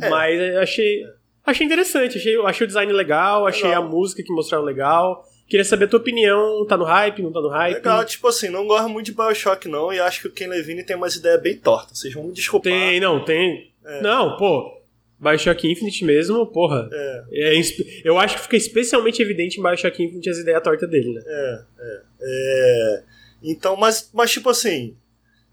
É. 0.00 0.08
Mas 0.08 0.56
achei. 0.56 1.02
Achei 1.44 1.66
interessante, 1.66 2.18
achei, 2.18 2.36
achei 2.36 2.64
o 2.64 2.68
design 2.68 2.92
legal, 2.92 3.48
achei 3.48 3.64
Legal. 3.64 3.82
a 3.82 3.86
música 3.88 4.22
que 4.22 4.32
mostraram 4.32 4.64
legal. 4.64 5.28
Queria 5.48 5.64
saber 5.64 5.86
a 5.86 5.88
tua 5.88 5.98
opinião. 5.98 6.64
Tá 6.66 6.76
no 6.76 6.84
hype, 6.84 7.20
não 7.20 7.32
tá 7.32 7.40
no 7.40 7.48
hype? 7.48 7.74
Legal, 7.74 8.04
tipo 8.04 8.28
assim, 8.28 8.48
não 8.48 8.64
gosto 8.66 8.88
muito 8.88 9.06
de 9.06 9.12
Bioshock 9.12 9.68
não, 9.68 9.92
e 9.92 9.98
acho 9.98 10.20
que 10.22 10.28
o 10.28 10.30
Ken 10.30 10.46
Levine 10.46 10.84
tem 10.84 10.96
umas 10.96 11.16
ideias 11.16 11.42
bem 11.42 11.56
tortas. 11.56 11.98
Vocês 11.98 12.14
vão 12.14 12.24
me 12.24 12.32
desculpar. 12.32 12.72
Tem, 12.72 13.00
não, 13.00 13.24
tem. 13.24 13.72
Não, 14.00 14.36
pô. 14.36 14.81
Bioshock 15.22 15.70
Infinite 15.70 16.04
mesmo, 16.04 16.44
porra. 16.46 16.88
É, 16.92 17.24
É 17.32 17.54
inspe- 17.56 18.02
eu 18.04 18.18
acho 18.18 18.36
que 18.36 18.42
fica 18.42 18.56
especialmente 18.56 19.22
evidente 19.22 19.58
em 19.60 19.62
Bioshock 19.62 20.02
Infinite 20.02 20.28
as 20.28 20.38
ideias 20.38 20.62
tortas 20.62 20.90
dele, 20.90 21.12
né? 21.14 21.22
é, 21.24 21.62
é, 21.78 22.02
é. 22.22 23.02
Então, 23.42 23.76
mas, 23.76 24.10
mas 24.12 24.30
tipo 24.32 24.48
assim, 24.50 24.96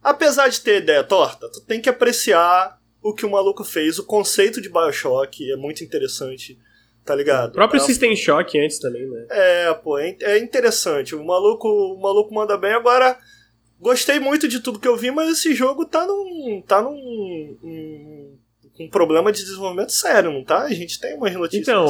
apesar 0.04 0.48
de 0.48 0.62
ter 0.62 0.82
ideia 0.82 1.04
torta, 1.04 1.50
tu 1.52 1.62
tem 1.62 1.80
que 1.82 1.90
apreciar 1.90 2.80
o 3.02 3.14
que 3.14 3.26
o 3.26 3.30
maluco 3.32 3.64
fez. 3.64 3.98
O 4.00 4.06
conceito 4.06 4.60
de 4.62 4.70
Bioshock 4.70 5.52
é 5.52 5.56
muito 5.56 5.84
interessante, 5.84 6.58
tá 7.06 7.16
ligado? 7.16 7.50
O 7.50 7.54
próprio 7.54 7.80
é, 7.82 7.84
System 7.84 8.16
Shock 8.16 8.60
antes 8.60 8.80
também, 8.80 9.08
né? 9.10 9.26
É, 9.30 9.74
pô, 9.76 9.98
é, 9.98 10.16
é 10.22 10.38
interessante. 10.40 11.16
O 11.16 11.24
maluco, 11.24 11.68
o 11.68 12.00
maluco 12.02 12.34
manda 12.34 12.58
bem. 12.58 12.74
Agora, 12.74 13.18
gostei 13.80 14.20
muito 14.20 14.48
de 14.48 14.60
tudo 14.60 14.80
que 14.80 14.88
eu 14.88 14.98
vi, 14.98 15.10
mas 15.12 15.30
esse 15.30 15.54
jogo 15.56 15.86
tá 15.86 16.06
num. 16.06 16.62
tá 16.68 16.82
num. 16.82 16.92
um, 16.92 17.58
um 18.80 18.90
problema 18.90 19.32
de 19.32 19.40
desenvolvimento 19.44 19.92
sério, 19.92 20.32
não 20.32 20.44
tá? 20.44 20.64
A 20.64 20.74
gente 20.74 21.00
tem 21.00 21.16
umas 21.16 21.34
notícias. 21.34 21.68
Então, 21.68 21.86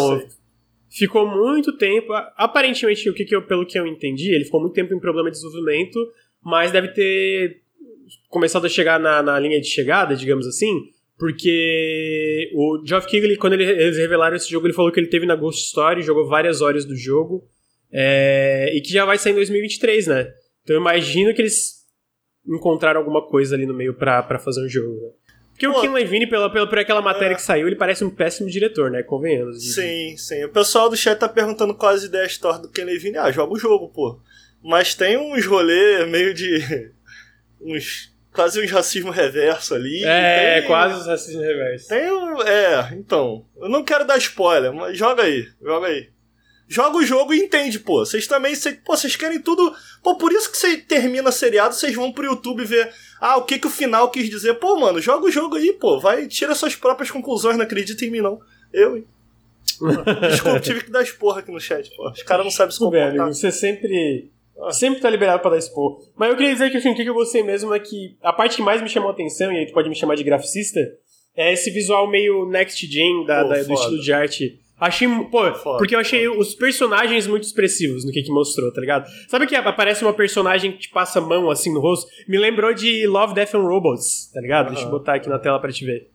ficou 0.89 1.27
muito 1.27 1.77
tempo. 1.77 2.11
Aparentemente, 2.35 3.09
o 3.09 3.13
que 3.13 3.25
que 3.25 3.35
eu- 3.35 3.45
pelo 3.45 3.65
que 3.65 3.77
eu 3.77 3.85
entendi, 3.85 4.33
ele 4.33 4.45
ficou 4.45 4.59
muito 4.59 4.73
tempo 4.73 4.93
em 4.93 4.99
problema 4.99 5.29
de 5.29 5.37
desenvolvimento, 5.37 5.99
mas 6.43 6.71
deve 6.71 6.89
ter 6.89 7.61
começado 8.29 8.65
a 8.65 8.69
chegar 8.69 8.99
na, 8.99 9.21
na 9.21 9.39
linha 9.39 9.59
de 9.61 9.67
chegada, 9.67 10.15
digamos 10.15 10.47
assim, 10.47 10.73
porque 11.17 12.49
o 12.55 12.81
Geoff 12.85 13.07
Keighley, 13.07 13.37
quando 13.37 13.53
ele- 13.53 13.65
eles 13.69 13.97
revelaram 13.97 14.35
esse 14.35 14.49
jogo, 14.49 14.65
ele 14.65 14.73
falou 14.73 14.91
que 14.91 14.99
ele 14.99 15.07
teve 15.07 15.25
na 15.25 15.35
Ghost 15.35 15.65
Story, 15.67 16.01
jogou 16.01 16.27
várias 16.27 16.61
horas 16.61 16.85
do 16.85 16.95
jogo, 16.95 17.43
é, 17.91 18.71
e 18.75 18.81
que 18.81 18.91
já 18.91 19.05
vai 19.05 19.17
sair 19.17 19.33
em 19.33 19.35
2023, 19.35 20.07
né? 20.07 20.31
Então 20.63 20.75
eu 20.75 20.81
imagino 20.81 21.33
que 21.33 21.41
eles 21.41 21.79
encontraram 22.47 22.99
alguma 22.99 23.27
coisa 23.27 23.55
ali 23.55 23.65
no 23.65 23.73
meio 23.73 23.93
pra, 23.93 24.23
pra 24.23 24.39
fazer 24.39 24.63
um 24.65 24.69
jogo, 24.69 24.95
né? 25.01 25.09
Porque 25.59 25.67
o 25.67 25.73
Pô, 25.73 25.81
Kim 25.81 25.89
Levine, 25.89 26.25
pela, 26.25 26.49
pela, 26.49 26.65
por 26.65 26.79
aquela 26.79 27.01
matéria 27.01 27.33
é. 27.33 27.35
que 27.35 27.41
saiu, 27.41 27.67
ele 27.67 27.75
parece 27.75 28.05
um 28.05 28.09
péssimo 28.09 28.49
diretor, 28.49 28.89
né? 28.89 29.03
Convenhamos. 29.03 29.73
Sim, 29.73 30.15
sim. 30.15 30.45
O 30.45 30.49
pessoal 30.49 30.89
do 30.89 30.95
chat 30.95 31.19
tá 31.19 31.27
perguntando 31.27 31.75
quais 31.75 32.01
ideias 32.01 32.37
tortas 32.37 32.61
do 32.61 32.69
Ken 32.69 32.85
Levine. 32.85 33.17
Ah, 33.17 33.29
joga 33.29 33.51
o 33.51 33.59
jogo, 33.59 33.89
pô. 33.89 34.17
Mas 34.63 34.95
tem 34.95 35.17
uns 35.17 35.45
rolê 35.45 36.05
meio 36.05 36.33
de. 36.33 36.93
uns. 37.59 38.09
quase 38.31 38.63
uns 38.63 38.71
racismo 38.71 39.11
reverso 39.11 39.75
ali. 39.75 40.01
É, 40.05 40.59
tem, 40.61 40.67
quase 40.69 41.01
os 41.01 41.07
racismo 41.07 41.41
reverso. 41.41 41.89
Tem 41.89 42.09
um. 42.09 42.41
É, 42.41 42.93
então. 42.93 43.45
Eu 43.57 43.67
não 43.67 43.83
quero 43.83 44.05
dar 44.07 44.17
spoiler, 44.17 44.71
mas 44.71 44.97
joga 44.97 45.23
aí, 45.23 45.45
joga 45.61 45.87
aí. 45.87 46.07
Joga 46.71 46.97
o 46.97 47.03
jogo 47.03 47.33
e 47.33 47.39
entende, 47.39 47.79
pô. 47.79 48.05
Vocês 48.05 48.27
também. 48.27 48.53
Cê, 48.53 48.73
pô, 48.73 48.95
vocês 48.95 49.15
querem 49.15 49.41
tudo. 49.41 49.73
Pô, 50.03 50.15
por 50.15 50.31
isso 50.31 50.51
que 50.51 50.57
você 50.57 50.77
termina 50.77 51.31
seriado, 51.31 51.73
vocês 51.73 51.95
vão 51.95 52.11
pro 52.11 52.25
YouTube 52.25 52.63
ver. 52.63 52.93
Ah, 53.19 53.37
o 53.37 53.43
que 53.43 53.57
que 53.57 53.65
o 53.67 53.71
final 53.71 54.11
quis 54.11 54.29
dizer. 54.29 54.53
Pô, 54.55 54.79
mano, 54.79 55.01
joga 55.01 55.25
o 55.25 55.31
jogo 55.31 55.55
aí, 55.55 55.73
pô. 55.73 55.99
Vai, 55.99 56.27
tira 56.27 56.53
suas 56.53 56.75
próprias 56.75 57.09
conclusões, 57.09 57.57
não 57.57 57.63
acredita 57.65 58.05
em 58.05 58.11
mim, 58.11 58.21
não. 58.21 58.39
Eu, 58.71 58.97
hein. 58.97 59.05
Desculpa, 60.29 60.59
tive 60.59 60.83
que 60.83 60.91
dar 60.91 61.01
esporra 61.01 61.39
aqui 61.39 61.51
no 61.51 61.59
chat, 61.59 61.89
pô. 61.95 62.09
Os 62.11 62.23
caras 62.23 62.45
não 62.45 62.51
sabem 62.51 62.71
se 62.71 62.79
comportar. 62.79 63.09
amigo. 63.09 63.33
Você 63.33 63.51
sempre. 63.51 64.29
Sempre 64.71 64.99
tá 64.99 65.09
liberado 65.09 65.41
pra 65.41 65.51
dar 65.51 65.57
expor. 65.57 66.01
Mas 66.17 66.29
eu 66.29 66.35
queria 66.35 66.51
dizer 66.51 66.69
que 66.69 66.75
assim, 66.77 66.91
o 66.91 66.95
que 66.95 67.01
eu 67.09 67.13
gostei 67.13 67.41
mesmo 67.41 67.73
é 67.73 67.79
que 67.79 68.17
a 68.21 68.33
parte 68.33 68.57
que 68.57 68.61
mais 68.61 68.81
me 68.81 68.89
chamou 68.89 69.09
a 69.09 69.13
atenção, 69.13 69.51
e 69.53 69.57
aí 69.57 69.65
tu 69.65 69.71
pode 69.73 69.87
me 69.87 69.95
chamar 69.95 70.15
de 70.15 70.23
graficista, 70.23 70.81
é 71.33 71.53
esse 71.53 71.71
visual 71.71 72.09
meio 72.09 72.45
next 72.45 72.85
gen 72.85 73.25
da, 73.25 73.41
Pô, 73.43 73.49
da- 73.49 73.63
do 73.63 73.73
estilo 73.73 74.01
de 74.01 74.11
arte. 74.11 74.59
Achei. 74.79 75.07
Pô, 75.31 75.53
Foda, 75.55 75.77
porque 75.77 75.95
eu 75.95 75.99
achei 75.99 76.27
os 76.27 76.55
personagens 76.55 77.27
muito 77.27 77.43
expressivos 77.43 78.05
no 78.05 78.11
que, 78.11 78.21
que 78.23 78.31
mostrou, 78.31 78.71
tá 78.73 78.79
ligado? 78.79 79.07
Sabe 79.27 79.45
que 79.47 79.55
aparece 79.55 80.03
uma 80.03 80.13
personagem 80.13 80.71
que 80.71 80.79
te 80.79 80.89
passa 80.89 81.19
a 81.19 81.21
mão 81.21 81.49
assim 81.49 81.73
no 81.73 81.79
rosto? 81.81 82.07
Me 82.27 82.37
lembrou 82.37 82.73
de 82.73 83.05
Love, 83.07 83.33
Death 83.33 83.55
and 83.55 83.61
Robots, 83.61 84.31
tá 84.33 84.39
ligado? 84.41 84.69
Deixa 84.69 84.85
eu 84.85 84.89
botar 84.91 85.15
aqui 85.15 85.27
na 85.29 85.39
tela 85.39 85.59
pra 85.59 85.71
te 85.71 85.85
ver. 85.85 86.09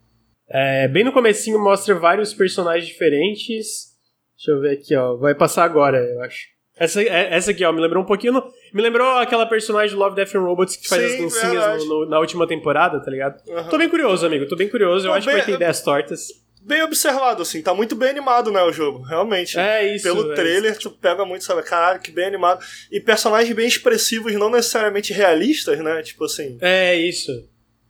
É, 0.49 0.89
bem 0.89 1.05
no 1.05 1.13
comecinho 1.13 1.59
mostra 1.63 1.95
vários 1.95 2.33
personagens 2.35 2.87
diferentes. 2.87 3.93
Deixa 4.37 4.51
eu 4.51 4.61
ver 4.61 4.79
aqui, 4.79 4.95
ó. 4.97 5.17
Vai 5.17 5.35
passar 5.35 5.65
agora, 5.65 5.97
eu 5.99 6.21
acho. 6.23 6.53
Essa, 6.77 7.01
é- 7.03 7.33
essa 7.35 7.53
aqui, 7.53 7.65
ó, 7.65 7.73
me 7.73 7.81
lembrou 7.81 8.03
um 8.03 8.07
pouquinho. 8.07 8.43
me 8.75 8.83
lembrou 8.83 9.07
aquela 9.19 9.47
personagem 9.47 9.95
do 9.95 10.01
Love, 10.03 10.17
Death 10.17 10.35
and 10.35 10.41
Robots 10.41 10.77
que 10.77 10.89
faz 10.89 11.03
Sim, 11.03 11.27
as 11.27 11.33
dancinhas 11.35 11.85
no- 11.87 12.01
no- 12.05 12.11
na 12.11 12.19
última 12.19 12.47
temporada, 12.49 13.01
tá 13.01 13.11
ligado? 13.11 13.41
Aham. 13.49 13.69
Tô 13.71 13.79
bem 13.79 13.89
curioso, 13.89 14.27
amigo. 14.27 14.47
Tô 14.49 14.57
bem 14.57 14.69
curioso. 14.69 15.07
Eu 15.07 15.13
Pô, 15.13 15.17
acho 15.17 15.27
que 15.29 15.33
bem- 15.33 15.41
vai 15.43 15.47
ter 15.51 15.55
ideias 15.55 15.81
tortas. 15.83 16.21
Bem 16.65 16.83
observado, 16.83 17.43
assim. 17.43 17.61
Tá 17.61 17.75
muito 17.75 17.95
bem 17.95 18.09
animado, 18.09 18.51
né, 18.51 18.63
o 18.63 18.73
jogo. 18.73 19.03
Realmente. 19.03 19.59
É 19.59 19.95
isso. 19.95 20.03
Pelo 20.03 20.33
é 20.33 20.35
trailer, 20.35 20.79
tu 20.79 20.91
pega 20.91 21.25
muito, 21.25 21.45
sabe? 21.45 21.63
Caralho, 21.63 22.01
que 22.01 22.11
bem 22.11 22.25
animado. 22.25 22.65
E 22.91 22.99
personagens 22.99 23.55
bem 23.55 23.69
expressivos, 23.69 24.33
não 24.33 24.51
necessariamente 24.51 25.13
realistas, 25.13 25.79
né? 25.81 26.03
Tipo 26.03 26.25
assim. 26.25 26.57
É 26.63 26.97
isso. 26.97 27.31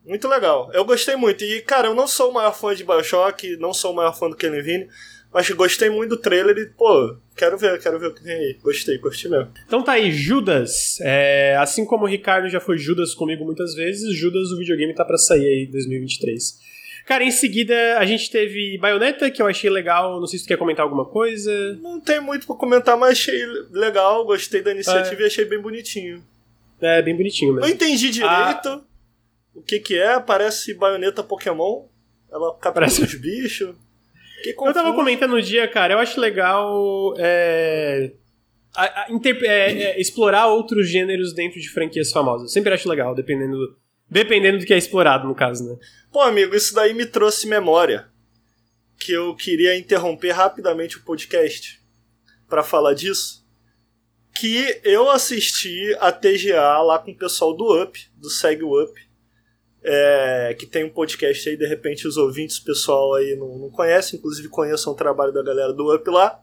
Muito 0.05 0.29
legal. 0.29 0.71
Eu 0.75 0.85
gostei 0.85 1.15
muito. 1.15 1.45
E, 1.45 1.63
cara, 1.63 1.87
eu 1.87 1.95
não 1.95 2.09
sou 2.09 2.31
o 2.31 2.35
maior 2.35 2.53
fã 2.53 2.75
de 2.75 2.85
Bioshock, 2.85 3.57
não 3.59 3.73
sou 3.73 3.93
o 3.93 3.97
maior 3.97 4.13
fã 4.19 4.29
do 4.29 4.37
Ken 4.37 4.51
Levine, 4.51 4.89
Mas 5.33 5.49
gostei 5.51 5.91
muito 5.91 6.11
do 6.11 6.17
trailer 6.17 6.57
e, 6.59 6.67
pô, 6.67 7.17
quero 7.37 7.57
ver, 7.57 7.81
quero 7.81 7.99
ver 7.99 8.09
o 8.09 8.15
que 8.15 8.23
tem 8.23 8.35
aí. 8.35 8.59
Gostei, 8.63 8.99
curti 8.99 9.29
mesmo. 9.29 9.51
Então 9.67 9.83
tá 9.83 9.93
aí, 9.93 10.13
Judas. 10.13 11.01
É, 11.01 11.57
assim 11.59 11.85
como 11.85 12.05
o 12.05 12.09
Ricardo 12.09 12.49
já 12.49 12.61
foi 12.61 12.77
Judas 12.77 13.15
comigo 13.15 13.45
muitas 13.45 13.75
vezes, 13.75 14.17
Judas, 14.17 14.51
o 14.51 14.59
videogame 14.59 14.95
tá 14.95 15.05
pra 15.05 15.17
sair 15.17 15.47
aí 15.47 15.67
em 15.69 15.71
2023. 15.71 16.74
Cara, 17.07 17.23
em 17.23 17.31
seguida 17.31 17.99
a 17.99 18.05
gente 18.07 18.31
teve 18.31 18.79
Bayonetta, 18.79 19.31
que 19.31 19.43
eu 19.43 19.47
achei 19.47 19.69
legal. 19.69 20.19
Não 20.19 20.27
sei 20.27 20.39
se 20.39 20.45
tu 20.45 20.49
quer 20.49 20.57
comentar 20.57 20.85
alguma 20.85 21.05
coisa. 21.05 21.53
Não 21.83 22.01
tem 22.01 22.21
muito 22.21 22.47
pra 22.47 22.57
comentar, 22.57 22.97
mas 22.97 23.13
achei 23.13 23.45
legal, 23.71 24.25
gostei 24.25 24.63
da 24.63 24.73
iniciativa 24.73 25.21
é. 25.21 25.25
e 25.25 25.27
achei 25.27 25.45
bem 25.45 25.61
bonitinho. 25.61 26.25
É, 26.81 27.03
bem 27.03 27.17
bonitinho 27.17 27.53
mesmo. 27.53 27.67
Não 27.67 27.75
entendi 27.75 28.11
direito 28.11 28.69
ah. 28.69 28.83
o 29.55 29.63
que 29.63 29.79
que 29.79 29.99
é, 29.99 30.19
parece 30.19 30.75
Bayonetta 30.75 31.23
Pokémon. 31.23 31.87
Ela 32.33 32.51
captura 32.55 32.87
parece... 32.87 33.03
os 33.03 33.15
bichos. 33.15 33.75
eu 34.45 34.73
tava 34.73 34.95
comentando 34.95 35.33
no 35.33 35.43
dia, 35.43 35.69
cara, 35.69 35.95
eu 35.95 35.99
acho 35.99 36.19
legal 36.19 37.15
é, 37.19 38.13
a, 38.75 39.03
a, 39.03 39.07
é, 39.09 39.83
é, 39.83 40.01
explorar 40.01 40.49
outros 40.49 40.89
gêneros 40.89 41.33
dentro 41.33 41.61
de 41.61 41.69
franquias 41.69 42.11
famosas. 42.11 42.49
Eu 42.49 42.53
sempre 42.53 42.75
acho 42.75 42.89
legal, 42.89 43.15
dependendo, 43.15 43.77
dependendo 44.15 44.61
do 44.61 44.65
que 44.65 44.73
é 44.73 44.79
explorado, 44.79 45.27
no 45.27 45.35
caso, 45.35 45.65
né? 45.65 45.77
Pô, 46.13 46.21
amigo, 46.21 46.55
isso 46.55 46.73
daí 46.73 46.95
me 46.95 47.05
trouxe 47.05 47.49
memória 47.49 48.07
que 48.97 49.11
eu 49.11 49.35
queria 49.35 49.77
interromper 49.77 50.31
rapidamente 50.31 50.99
o 50.99 51.03
podcast 51.03 51.83
para 52.49 52.63
falar 52.63 52.95
disso. 52.95 53.45
Que 54.33 54.81
eu 54.85 55.11
assisti 55.11 55.97
a 55.99 56.13
TGA 56.13 56.81
lá 56.83 57.01
com 57.01 57.11
o 57.11 57.17
pessoal 57.17 57.57
do 57.57 57.83
Up, 57.83 58.09
do 58.15 58.31
Segue 58.31 58.63
Up, 58.63 58.93
é, 59.83 60.55
que 60.57 60.67
tem 60.67 60.85
um 60.85 60.91
podcast 60.91 61.49
aí, 61.49 61.57
de 61.57 61.67
repente 61.67 62.07
os 62.07 62.17
ouvintes, 62.17 62.59
o 62.59 62.65
pessoal 62.65 63.15
aí 63.15 63.35
não, 63.35 63.59
não 63.59 63.71
conhece, 63.71 64.15
inclusive 64.15 64.49
conheçam 64.49 64.93
o 64.93 64.97
trabalho 64.97 65.33
da 65.33 65.43
galera 65.43 65.73
do 65.73 65.93
Up 65.93 66.09
lá. 66.09 66.41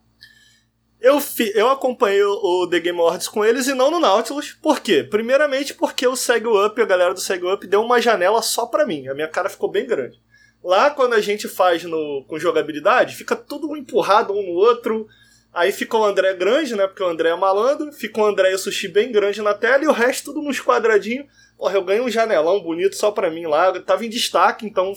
Eu, 1.02 1.20
fi, 1.20 1.52
eu 1.56 1.68
acompanhei 1.68 2.24
o, 2.24 2.68
The 2.68 2.80
Game 2.80 3.00
Awards 3.00 3.28
com 3.28 3.44
eles 3.44 3.68
e 3.68 3.74
não 3.74 3.90
no 3.90 4.00
Nautilus. 4.00 4.56
Por 4.62 4.80
quê? 4.80 5.04
Primeiramente 5.04 5.74
porque 5.74 6.08
o 6.08 6.16
Seg 6.16 6.46
Up, 6.48 6.80
a 6.80 6.86
galera 6.86 7.14
do 7.14 7.20
Seg 7.20 7.44
Up, 7.44 7.66
deu 7.66 7.82
uma 7.82 8.00
janela 8.00 8.40
só 8.44 8.68
pra 8.68 8.86
mim. 8.86 9.08
A 9.08 9.16
minha 9.16 9.28
cara 9.28 9.50
ficou 9.50 9.70
bem 9.70 9.88
grande. 9.88 10.22
Lá, 10.64 10.92
quando 10.92 11.14
a 11.14 11.20
gente 11.20 11.48
faz 11.48 11.84
no, 11.84 12.24
com 12.28 12.38
jogabilidade, 12.38 13.16
fica 13.16 13.36
tudo 13.36 13.76
empurrado 13.76 14.32
um 14.32 14.44
no 14.44 14.54
outro. 14.54 15.08
Aí 15.52 15.72
fica 15.72 15.98
o 15.98 16.06
André 16.06 16.36
grande, 16.36 16.76
né? 16.76 16.86
Porque 16.86 17.02
o 17.02 17.08
André 17.08 17.30
é 17.30 17.36
malandro. 17.36 17.92
Fica 17.92 18.22
o 18.22 18.26
André 18.26 18.52
e 18.52 18.56
o 18.56 18.60
Sushi 18.60 18.88
bem 18.88 19.12
grande 19.12 19.42
na 19.42 19.56
tela 19.56 19.84
e 19.84 19.88
o 19.88 19.92
resto 19.92 20.26
tudo 20.26 20.44
nos 20.44 20.60
quadradinhos. 20.60 21.26
Porra, 21.58 21.74
eu 21.74 21.84
ganhei 21.84 22.02
um 22.02 22.12
janelão 22.12 22.62
bonito 22.62 22.96
só 22.96 23.10
pra 23.10 23.32
mim 23.32 23.48
lá. 23.48 23.70
Eu 23.70 23.84
tava 23.84 24.06
em 24.06 24.10
destaque, 24.10 24.68
então 24.68 24.94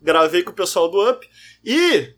gravei 0.00 0.42
com 0.42 0.50
o 0.50 0.54
pessoal 0.54 0.88
do 0.88 1.10
Up. 1.10 1.28
E, 1.62 2.14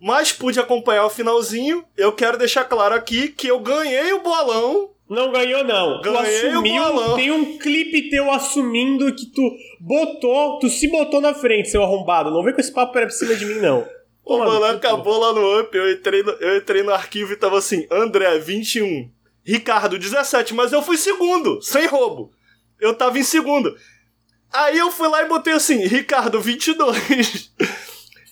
mas 0.00 0.32
pude 0.32 0.60
acompanhar 0.60 1.06
o 1.06 1.10
finalzinho. 1.10 1.84
Eu 1.96 2.12
quero 2.12 2.38
deixar 2.38 2.64
claro 2.64 2.94
aqui 2.94 3.28
que 3.28 3.46
eu 3.46 3.58
ganhei 3.60 4.12
o 4.12 4.22
bolão. 4.22 4.90
Não 5.08 5.32
ganhou, 5.32 5.64
não. 5.64 6.00
Ganhei 6.02 6.40
tu 6.40 6.48
assumiu, 6.48 6.82
o 6.82 6.92
bolão. 6.92 7.16
Tem 7.16 7.30
um 7.30 7.58
clipe 7.58 8.10
teu 8.10 8.30
assumindo 8.30 9.14
que 9.14 9.26
tu 9.26 9.42
botou, 9.80 10.58
tu 10.58 10.68
se 10.68 10.86
botou 10.88 11.20
na 11.20 11.32
frente, 11.32 11.70
seu 11.70 11.82
arrombado. 11.82 12.30
Não 12.30 12.42
vem 12.42 12.52
com 12.52 12.60
esse 12.60 12.72
papo 12.72 12.92
pra 12.92 13.08
cima 13.08 13.34
de 13.34 13.46
mim, 13.46 13.60
não. 13.60 13.86
O 14.24 14.36
bolão 14.36 14.70
acabou 14.70 15.18
lá 15.18 15.32
no 15.32 15.60
Up. 15.60 15.74
Eu 15.76 15.90
entrei 15.90 16.22
no, 16.22 16.32
eu 16.32 16.58
entrei 16.58 16.82
no 16.82 16.92
arquivo 16.92 17.32
e 17.32 17.36
tava 17.36 17.58
assim: 17.58 17.86
André, 17.90 18.38
21. 18.38 19.10
Ricardo, 19.42 19.98
17. 19.98 20.52
Mas 20.52 20.72
eu 20.72 20.82
fui 20.82 20.98
segundo, 20.98 21.62
sem 21.62 21.86
roubo 21.86 22.30
eu 22.80 22.94
tava 22.94 23.18
em 23.18 23.22
segundo. 23.22 23.76
Aí 24.52 24.78
eu 24.78 24.90
fui 24.90 25.08
lá 25.08 25.22
e 25.22 25.28
botei 25.28 25.52
assim, 25.52 25.86
Ricardo, 25.86 26.40
22. 26.40 27.52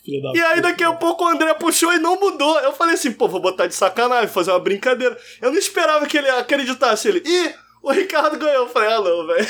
E 0.06 0.40
aí 0.40 0.60
daqui 0.60 0.84
a 0.84 0.92
pouco 0.92 1.24
o 1.24 1.28
André 1.28 1.52
puxou 1.54 1.92
e 1.92 1.98
não 1.98 2.18
mudou. 2.18 2.58
Eu 2.60 2.72
falei 2.72 2.94
assim, 2.94 3.12
pô, 3.12 3.28
vou 3.28 3.40
botar 3.40 3.66
de 3.66 3.74
sacanagem, 3.74 4.28
fazer 4.28 4.50
uma 4.52 4.60
brincadeira. 4.60 5.16
Eu 5.40 5.50
não 5.50 5.58
esperava 5.58 6.06
que 6.06 6.16
ele 6.16 6.28
acreditasse. 6.28 7.08
Ele, 7.08 7.22
ih, 7.24 7.54
o 7.82 7.90
Ricardo 7.90 8.38
ganhou. 8.38 8.64
Eu 8.64 8.68
falei, 8.68 8.88
ah 8.90 9.00
não, 9.00 9.26
velho. 9.26 9.48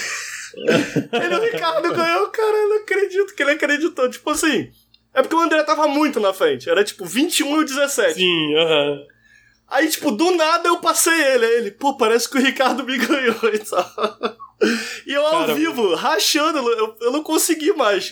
ele, 1.24 1.34
o 1.34 1.42
Ricardo 1.42 1.92
ganhou, 1.92 2.28
cara, 2.28 2.56
eu 2.56 2.68
não 2.68 2.76
acredito 2.78 3.34
que 3.34 3.42
ele 3.42 3.52
acreditou. 3.52 4.08
Tipo 4.08 4.30
assim, 4.30 4.70
é 5.12 5.22
porque 5.22 5.36
o 5.36 5.40
André 5.40 5.62
tava 5.62 5.86
muito 5.86 6.20
na 6.20 6.32
frente. 6.32 6.70
Era 6.70 6.82
tipo 6.82 7.04
21 7.04 7.62
e 7.62 7.64
17. 7.66 8.14
Sim, 8.14 8.54
aham. 8.56 8.92
Uh 8.92 8.96
-huh. 8.96 9.16
Aí, 9.68 9.88
tipo, 9.88 10.12
do 10.12 10.30
nada 10.30 10.68
eu 10.68 10.78
passei 10.78 11.12
ele. 11.12 11.44
Aí 11.44 11.52
ele, 11.54 11.70
pô, 11.72 11.96
parece 11.96 12.28
que 12.30 12.38
o 12.38 12.40
Ricardo 12.40 12.84
me 12.84 12.96
ganhou 12.98 13.52
e 13.52 13.58
tal. 13.58 14.36
E 15.06 15.12
eu 15.12 15.26
ao 15.26 15.54
vivo, 15.54 15.94
rachando, 15.94 16.58
eu, 16.58 16.96
eu 17.02 17.12
não 17.12 17.22
consegui 17.22 17.74
mais 17.74 18.10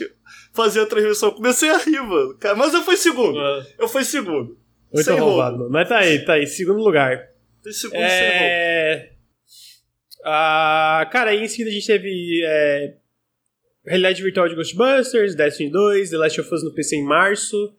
fazer 0.55 0.81
a 0.81 0.87
transmissão. 0.87 1.33
Comecei 1.33 1.69
a 1.69 1.79
rir, 1.79 2.01
mano. 2.01 2.39
Mas 2.57 2.73
eu 2.73 2.83
fui 2.83 2.97
segundo. 2.97 3.39
É. 3.39 3.67
Eu 3.79 3.89
fui 3.89 4.05
segundo. 4.05 4.57
Muito 4.93 5.05
sem 5.05 5.19
roubado, 5.19 5.59
mano. 5.59 5.71
Mas 5.71 5.89
tá 5.89 5.99
aí, 5.99 6.25
tá 6.25 6.35
aí. 6.35 6.47
Segundo 6.47 6.79
lugar. 6.83 7.29
Tem 7.63 7.73
segundo 7.73 8.01
é... 8.01 8.09
sem 8.09 8.99
roubo. 9.01 9.15
Ah, 10.27 11.09
cara, 11.13 11.31
aí 11.31 11.43
em 11.43 11.49
seguida 11.49 11.69
a 11.69 11.73
gente 11.73 11.87
teve 11.87 12.43
é... 12.47 12.95
Realidade 13.85 14.23
Virtual 14.23 14.49
de 14.49 14.55
Ghostbusters, 14.55 15.35
Destiny 15.35 15.71
2, 15.71 16.11
The 16.11 16.17
Last 16.17 16.41
of 16.41 16.55
Us 16.55 16.65
no 16.65 16.73
PC 16.73 16.97
em 16.97 17.05
março. 17.05 17.75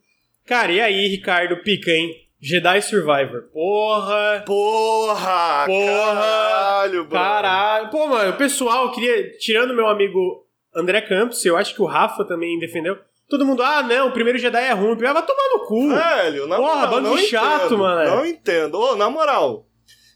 Cara, 0.46 0.72
e 0.72 0.80
aí, 0.80 1.08
Ricardo, 1.08 1.58
pica, 1.64 1.90
hein? 1.90 2.14
Jedi 2.40 2.82
Survivor. 2.82 3.50
Porra! 3.52 4.44
Porra! 4.46 5.66
Porra! 5.66 6.14
Caralho, 6.14 6.98
mano. 6.98 7.10
Caralho. 7.10 7.90
Pô, 7.90 8.08
mano, 8.08 8.32
o 8.32 8.38
pessoal 8.38 8.92
queria. 8.92 9.32
Tirando 9.40 9.74
meu 9.74 9.88
amigo 9.88 10.45
André 10.76 11.02
Campos, 11.02 11.46
eu 11.46 11.56
acho 11.56 11.74
que 11.74 11.82
o 11.82 11.86
Rafa 11.86 12.26
também 12.26 12.60
defendeu. 12.60 12.98
Todo 13.30 13.46
mundo, 13.46 13.64
ah, 13.64 13.82
não, 13.82 14.10
o 14.10 14.12
primeiro 14.12 14.38
Jedi 14.38 14.62
é 14.62 14.72
ruim. 14.74 14.98
Ah, 15.04 15.14
vai 15.14 15.26
tomar 15.26 15.50
no 15.54 15.66
cu. 15.66 15.90
Velho, 15.90 16.48
na 16.48 16.58
Porra, 16.58 16.76
moral, 16.76 16.90
bando 16.92 17.10
não 17.10 17.16
de 17.16 17.24
chato, 17.24 17.66
entendo, 17.66 17.78
mano. 17.80 18.16
Não 18.16 18.26
entendo. 18.26 18.76
Ô, 18.76 18.96
na 18.96 19.10
moral, 19.10 19.66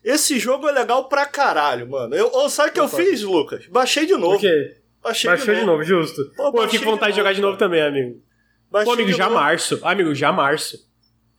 esse 0.04 0.38
jogo 0.38 0.68
é 0.68 0.72
legal 0.72 1.10
pra 1.10 1.26
caralho, 1.26 1.90
mano. 1.90 2.14
Eu, 2.14 2.32
ô, 2.32 2.50
sabe 2.50 2.70
o 2.70 2.74
que 2.74 2.80
eu 2.80 2.88
fiz, 2.88 3.24
Lucas? 3.24 3.66
Baixei 3.68 4.06
de 4.06 4.14
novo. 4.14 4.34
Por 4.34 4.42
quê? 4.42 4.76
Baixei 5.02 5.30
Baixou 5.30 5.56
de 5.56 5.62
novo, 5.62 5.72
novo 5.72 5.84
justo. 5.84 6.32
Pô, 6.36 6.52
Pô 6.52 6.62
eu 6.62 6.64
fiquei 6.66 6.80
com 6.80 6.92
vontade 6.92 7.12
de, 7.12 7.16
de 7.16 7.20
jogar 7.20 7.34
de 7.34 7.42
novo 7.42 7.58
também, 7.58 7.82
amigo. 7.82 8.22
Baixei 8.70 8.94
Pô, 8.94 9.02
amigo, 9.02 9.18
já 9.18 9.26
novo. 9.26 9.36
março. 9.36 9.80
Amigo, 9.82 10.14
já 10.14 10.32
março. 10.32 10.90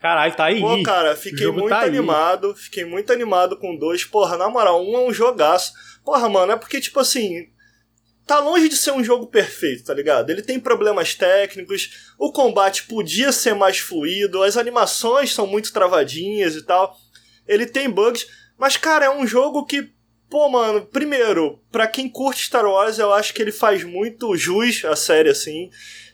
Caralho, 0.01 0.35
tá 0.35 0.47
aí. 0.47 0.61
Pô, 0.61 0.83
cara, 0.83 1.15
fiquei 1.15 1.47
muito 1.49 1.69
tá 1.69 1.83
animado. 1.83 2.49
Aí. 2.49 2.55
Fiquei 2.55 2.85
muito 2.85 3.13
animado 3.13 3.57
com 3.57 3.77
dois. 3.77 4.03
Porra, 4.05 4.37
na 4.37 4.49
moral, 4.49 4.83
um 4.83 4.97
é 4.97 5.01
um 5.01 5.13
jogaço. 5.13 5.73
Porra, 6.05 6.29
mano, 6.29 6.53
é 6.53 6.57
porque, 6.57 6.81
tipo 6.81 6.99
assim. 6.99 7.49
Tá 8.27 8.39
longe 8.39 8.69
de 8.69 8.77
ser 8.77 8.93
um 8.93 9.03
jogo 9.03 9.27
perfeito, 9.27 9.85
tá 9.85 9.95
ligado? 9.95 10.31
Ele 10.31 10.43
tem 10.43 10.61
problemas 10.61 11.15
técnicos, 11.15 12.13
o 12.19 12.31
combate 12.31 12.85
podia 12.85 13.33
ser 13.33 13.55
mais 13.55 13.79
fluido, 13.79 14.43
as 14.43 14.57
animações 14.57 15.35
são 15.35 15.47
muito 15.47 15.73
travadinhas 15.73 16.55
e 16.55 16.63
tal. 16.63 16.97
Ele 17.47 17.67
tem 17.67 17.91
bugs, 17.91 18.27
mas, 18.57 18.77
cara, 18.77 19.07
é 19.07 19.11
um 19.11 19.27
jogo 19.27 19.65
que 19.65 19.93
Pô, 20.29 20.49
mano, 20.49 20.87
primeiro, 20.87 21.61
para 21.73 21.89
quem 21.89 22.09
curte 22.09 22.47
Star 22.47 22.65
Wars, 22.65 23.01
eu 23.01 23.13
acho 23.13 23.35
que 23.35 23.43
ele 23.43 23.51
faz 23.51 23.83
muito 23.83 24.37
jus 24.37 24.85
à 24.85 24.95
série, 24.95 25.29
assim 25.29 25.69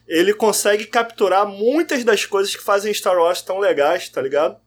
ele 0.07 0.33
consegue 0.33 0.85
capturar 0.85 1.45
muitas 1.45 2.03
das 2.03 2.25
coisas 2.25 2.55
que 2.55 2.63
fazem 2.63 2.93
Star 2.93 3.17
Wars 3.17 3.41
tão 3.41 3.59
legais, 3.59 4.07
tá 4.07 4.21
ligado? 4.21 4.57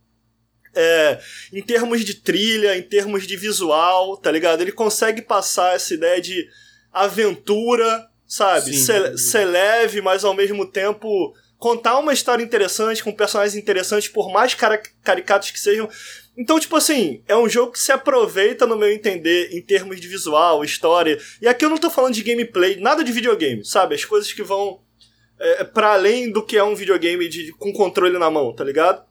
É, 0.74 1.18
em 1.52 1.62
termos 1.62 2.04
de 2.04 2.14
trilha, 2.14 2.76
em 2.76 2.82
termos 2.82 3.26
de 3.26 3.36
visual, 3.36 4.16
tá 4.18 4.30
ligado? 4.30 4.60
Ele 4.60 4.70
consegue 4.70 5.22
passar 5.22 5.74
essa 5.74 5.94
ideia 5.94 6.20
de 6.20 6.46
aventura, 6.92 8.08
sabe? 8.26 8.74
Ser, 8.74 9.18
ser 9.18 9.44
leve, 9.44 10.00
mas 10.00 10.24
ao 10.24 10.34
mesmo 10.34 10.66
tempo 10.66 11.34
contar 11.58 11.98
uma 11.98 12.12
história 12.12 12.42
interessante, 12.42 13.04
com 13.04 13.12
personagens 13.12 13.54
interessantes, 13.54 14.08
por 14.08 14.32
mais 14.32 14.54
caricatos 14.54 15.50
que 15.50 15.60
sejam. 15.60 15.88
Então, 16.36 16.58
tipo 16.58 16.74
assim, 16.74 17.22
é 17.28 17.36
um 17.36 17.48
jogo 17.48 17.72
que 17.72 17.78
se 17.78 17.92
aproveita, 17.92 18.66
no 18.66 18.76
meu 18.76 18.90
entender, 18.90 19.50
em 19.52 19.60
termos 19.60 20.00
de 20.00 20.08
visual, 20.08 20.64
história. 20.64 21.18
E 21.40 21.46
aqui 21.46 21.64
eu 21.64 21.70
não 21.70 21.76
tô 21.76 21.90
falando 21.90 22.14
de 22.14 22.22
gameplay, 22.22 22.76
nada 22.80 23.04
de 23.04 23.12
videogame, 23.12 23.62
sabe? 23.64 23.94
As 23.94 24.06
coisas 24.06 24.32
que 24.32 24.42
vão 24.42 24.80
é, 25.38 25.64
para 25.64 25.92
além 25.92 26.30
do 26.30 26.44
que 26.44 26.56
é 26.56 26.64
um 26.64 26.74
videogame 26.74 27.28
de, 27.28 27.52
com 27.52 27.72
controle 27.72 28.18
na 28.18 28.30
mão, 28.30 28.54
tá 28.54 28.64
ligado? 28.64 29.04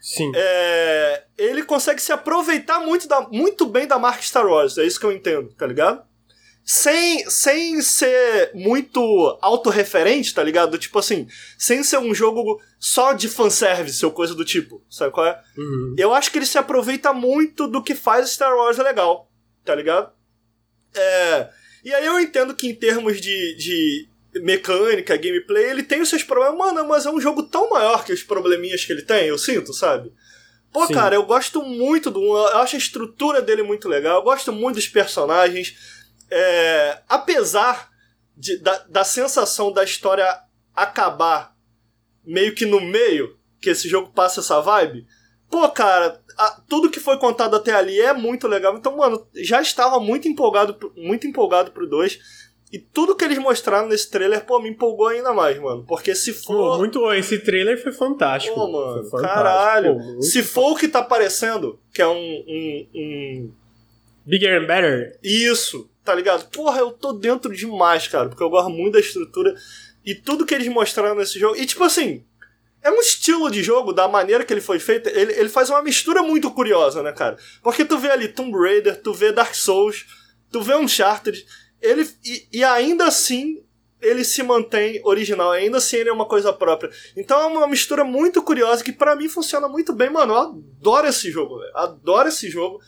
Sim. 0.00 0.30
É, 0.34 1.24
ele 1.36 1.64
consegue 1.64 2.00
se 2.00 2.12
aproveitar 2.12 2.78
muito, 2.80 3.08
da, 3.08 3.22
muito 3.22 3.66
bem 3.66 3.86
da 3.86 3.98
marca 3.98 4.22
Star 4.22 4.46
Wars, 4.46 4.78
é 4.78 4.84
isso 4.84 5.00
que 5.00 5.06
eu 5.06 5.12
entendo, 5.12 5.48
tá 5.54 5.66
ligado? 5.66 6.04
Sem, 6.68 7.30
sem 7.30 7.80
ser 7.80 8.50
muito 8.52 9.00
autorreferente, 9.40 10.34
tá 10.34 10.42
ligado? 10.42 10.76
Tipo 10.76 10.98
assim, 10.98 11.28
sem 11.56 11.84
ser 11.84 11.98
um 11.98 12.12
jogo 12.12 12.60
só 12.80 13.12
de 13.12 13.28
fanservice 13.28 14.04
ou 14.04 14.10
coisa 14.10 14.34
do 14.34 14.44
tipo, 14.44 14.82
sabe 14.90 15.12
qual 15.12 15.26
é? 15.26 15.40
Uhum. 15.56 15.94
Eu 15.96 16.12
acho 16.12 16.28
que 16.28 16.38
ele 16.38 16.44
se 16.44 16.58
aproveita 16.58 17.12
muito 17.12 17.68
do 17.68 17.80
que 17.80 17.94
faz 17.94 18.30
Star 18.30 18.52
Wars 18.56 18.78
legal, 18.78 19.30
tá 19.64 19.76
ligado? 19.76 20.10
É, 20.92 21.50
e 21.84 21.94
aí 21.94 22.04
eu 22.04 22.18
entendo 22.18 22.52
que 22.52 22.66
em 22.66 22.74
termos 22.74 23.20
de, 23.20 23.56
de 23.56 24.08
mecânica, 24.42 25.16
gameplay, 25.16 25.70
ele 25.70 25.84
tem 25.84 26.00
os 26.00 26.08
seus 26.08 26.24
problemas, 26.24 26.58
mano, 26.58 26.88
mas 26.88 27.06
é 27.06 27.10
um 27.10 27.20
jogo 27.20 27.44
tão 27.44 27.70
maior 27.70 28.04
que 28.04 28.12
os 28.12 28.24
probleminhas 28.24 28.84
que 28.84 28.92
ele 28.92 29.02
tem, 29.02 29.28
eu 29.28 29.38
sinto, 29.38 29.72
sabe? 29.72 30.12
Pô, 30.72 30.86
Sim. 30.86 30.94
cara, 30.94 31.14
eu 31.14 31.22
gosto 31.22 31.62
muito 31.62 32.10
do. 32.10 32.20
Eu 32.20 32.58
acho 32.58 32.76
a 32.76 32.78
estrutura 32.78 33.40
dele 33.40 33.62
muito 33.62 33.88
legal, 33.88 34.18
eu 34.18 34.24
gosto 34.24 34.52
muito 34.52 34.76
dos 34.76 34.88
personagens. 34.88 35.95
É, 36.30 37.00
apesar 37.08 37.90
de, 38.36 38.58
da, 38.58 38.78
da 38.88 39.04
sensação 39.04 39.72
da 39.72 39.84
história 39.84 40.26
acabar 40.74 41.56
meio 42.24 42.54
que 42.54 42.66
no 42.66 42.80
meio, 42.80 43.38
que 43.60 43.70
esse 43.70 43.88
jogo 43.88 44.10
passa 44.12 44.40
essa 44.40 44.60
vibe. 44.60 45.06
Pô, 45.48 45.68
cara, 45.70 46.20
a, 46.36 46.60
tudo 46.68 46.90
que 46.90 47.00
foi 47.00 47.18
contado 47.18 47.54
até 47.54 47.72
ali 47.72 48.00
é 48.00 48.12
muito 48.12 48.48
legal. 48.48 48.76
Então, 48.76 48.96
mano, 48.96 49.26
já 49.34 49.62
estava 49.62 50.00
muito 50.00 50.28
empolgado, 50.28 50.76
muito 50.96 51.26
empolgado 51.26 51.70
pro 51.70 51.88
2. 51.88 52.18
E 52.72 52.78
tudo 52.80 53.14
que 53.14 53.24
eles 53.24 53.38
mostraram 53.38 53.86
nesse 53.88 54.10
trailer, 54.10 54.44
pô, 54.44 54.58
me 54.60 54.68
empolgou 54.68 55.06
ainda 55.06 55.32
mais, 55.32 55.56
mano. 55.58 55.84
Porque 55.86 56.14
se 56.16 56.32
for. 56.32 56.72
Pô, 56.72 56.78
muito 56.78 57.12
Esse 57.12 57.38
trailer 57.38 57.80
foi 57.80 57.92
fantástico. 57.92 58.56
Pô, 58.56 58.70
mano, 58.70 59.04
fantástico. 59.04 59.34
caralho. 59.34 59.96
Pô, 59.96 60.22
se 60.22 60.42
for 60.42 60.72
o 60.72 60.76
que 60.76 60.88
tá 60.88 60.98
aparecendo, 60.98 61.78
que 61.94 62.02
é 62.02 62.08
um, 62.08 62.16
um, 62.16 62.88
um. 62.94 63.52
Bigger 64.26 64.60
and 64.60 64.66
better? 64.66 65.18
Isso, 65.22 65.88
tá 66.06 66.14
ligado? 66.14 66.48
Porra, 66.50 66.78
eu 66.78 66.90
tô 66.90 67.12
dentro 67.12 67.54
demais, 67.54 68.08
cara. 68.08 68.28
Porque 68.28 68.42
eu 68.42 68.48
gosto 68.48 68.70
muito 68.70 68.94
da 68.94 69.00
estrutura. 69.00 69.54
E 70.04 70.14
tudo 70.14 70.46
que 70.46 70.54
eles 70.54 70.68
mostraram 70.68 71.16
nesse 71.16 71.38
jogo. 71.38 71.56
E 71.56 71.66
tipo 71.66 71.84
assim. 71.84 72.24
É 72.82 72.90
um 72.90 73.00
estilo 73.00 73.50
de 73.50 73.64
jogo, 73.64 73.92
da 73.92 74.06
maneira 74.06 74.44
que 74.44 74.52
ele 74.52 74.60
foi 74.60 74.78
feito, 74.78 75.08
ele, 75.08 75.32
ele 75.32 75.48
faz 75.48 75.68
uma 75.68 75.82
mistura 75.82 76.22
muito 76.22 76.48
curiosa, 76.52 77.02
né, 77.02 77.10
cara? 77.10 77.36
Porque 77.60 77.84
tu 77.84 77.98
vê 77.98 78.08
ali 78.08 78.28
Tomb 78.28 78.56
Raider, 78.56 79.02
tu 79.02 79.12
vê 79.12 79.32
Dark 79.32 79.56
Souls, 79.56 80.06
tu 80.52 80.62
vê 80.62 80.76
Uncharted 80.76 81.44
ele 81.80 82.08
e, 82.24 82.48
e, 82.52 82.64
ainda 82.64 83.06
assim 83.06 83.62
ele 84.00 84.24
se 84.24 84.42
mantém 84.42 85.00
original, 85.04 85.50
ainda 85.52 85.78
assim 85.78 85.96
ele 85.96 86.10
é 86.10 86.12
uma 86.12 86.26
coisa 86.26 86.52
própria. 86.52 86.90
Então 87.16 87.40
é 87.40 87.46
uma 87.46 87.66
mistura 87.66 88.04
muito 88.04 88.42
curiosa 88.42 88.84
que 88.84 88.92
para 88.92 89.16
mim 89.16 89.28
funciona 89.28 89.68
muito 89.68 89.92
bem, 89.92 90.10
mano. 90.10 90.34
Eu 90.34 90.38
adoro 90.38 91.06
esse 91.06 91.30
jogo, 91.30 91.58
velho. 91.58 91.76
Adoro 91.76 92.28
esse 92.28 92.50
jogo. 92.50 92.80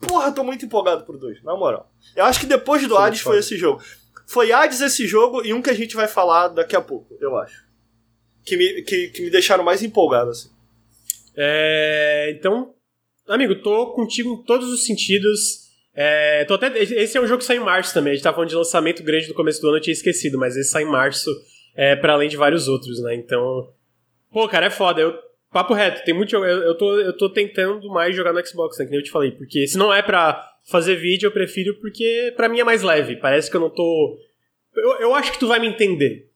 Porra, 0.00 0.32
tô 0.32 0.44
muito 0.44 0.64
empolgado 0.64 1.04
pro 1.04 1.18
2, 1.18 1.42
na 1.42 1.56
moral. 1.56 1.90
Eu 2.14 2.24
acho 2.24 2.40
que 2.40 2.46
depois 2.46 2.82
do 2.86 2.96
Sim, 2.96 3.02
Hades 3.02 3.20
foi 3.20 3.38
esse 3.38 3.56
jogo. 3.56 3.82
Foi 4.26 4.52
Hades 4.52 4.80
esse 4.80 5.06
jogo 5.06 5.44
e 5.44 5.52
um 5.52 5.62
que 5.62 5.70
a 5.70 5.74
gente 5.74 5.96
vai 5.96 6.08
falar 6.08 6.48
daqui 6.48 6.76
a 6.76 6.80
pouco, 6.80 7.16
eu 7.20 7.36
acho. 7.36 7.64
Que 8.44 8.56
me, 8.56 8.82
que, 8.82 9.08
que 9.08 9.22
me 9.22 9.30
deixaram 9.30 9.64
mais 9.64 9.82
empolgado, 9.82 10.30
assim. 10.30 10.50
É, 11.36 12.34
então, 12.36 12.74
amigo, 13.26 13.56
tô 13.56 13.92
contigo 13.92 14.34
em 14.34 14.44
todos 14.44 14.72
os 14.72 14.84
sentidos. 14.84 15.64
É, 15.94 16.44
tô 16.44 16.54
até, 16.54 16.76
esse 16.78 17.16
é 17.16 17.20
um 17.20 17.26
jogo 17.26 17.38
que 17.38 17.44
sai 17.44 17.56
em 17.56 17.60
março 17.60 17.94
também. 17.94 18.12
A 18.12 18.14
gente 18.14 18.24
tá 18.24 18.32
falando 18.32 18.48
de 18.48 18.56
lançamento 18.56 19.02
grande 19.02 19.28
no 19.28 19.34
começo 19.34 19.60
do 19.60 19.68
ano, 19.68 19.78
eu 19.78 19.82
tinha 19.82 19.92
esquecido, 19.92 20.38
mas 20.38 20.56
esse 20.56 20.70
sai 20.70 20.82
em 20.82 20.90
março, 20.90 21.30
é, 21.74 21.96
para 21.96 22.14
além 22.14 22.28
de 22.28 22.36
vários 22.36 22.68
outros, 22.68 23.00
né? 23.02 23.14
Então. 23.14 23.72
Pô, 24.32 24.48
cara, 24.48 24.66
é 24.66 24.70
foda. 24.70 25.00
Eu, 25.00 25.14
papo 25.54 25.72
reto, 25.72 26.04
tem 26.04 26.12
muito 26.12 26.34
eu, 26.34 26.44
eu, 26.44 26.76
tô, 26.76 26.98
eu 26.98 27.16
tô 27.16 27.30
tentando 27.30 27.88
mais 27.88 28.14
jogar 28.14 28.32
no 28.32 28.44
Xbox, 28.44 28.76
né? 28.76 28.84
Que 28.84 28.90
nem 28.90 28.98
eu 28.98 29.04
te 29.04 29.10
falei. 29.12 29.30
Porque 29.30 29.68
se 29.68 29.78
não 29.78 29.94
é 29.94 30.02
pra 30.02 30.44
fazer 30.68 30.96
vídeo, 30.96 31.28
eu 31.28 31.30
prefiro 31.30 31.74
porque 31.80 32.34
para 32.36 32.48
mim 32.48 32.58
é 32.58 32.64
mais 32.64 32.82
leve. 32.82 33.16
Parece 33.16 33.48
que 33.48 33.56
eu 33.56 33.60
não 33.60 33.70
tô. 33.70 34.18
Eu, 34.74 35.00
eu 35.00 35.14
acho 35.14 35.30
que 35.30 35.38
tu 35.38 35.46
vai 35.46 35.60
me 35.60 35.68
entender. 35.68 36.28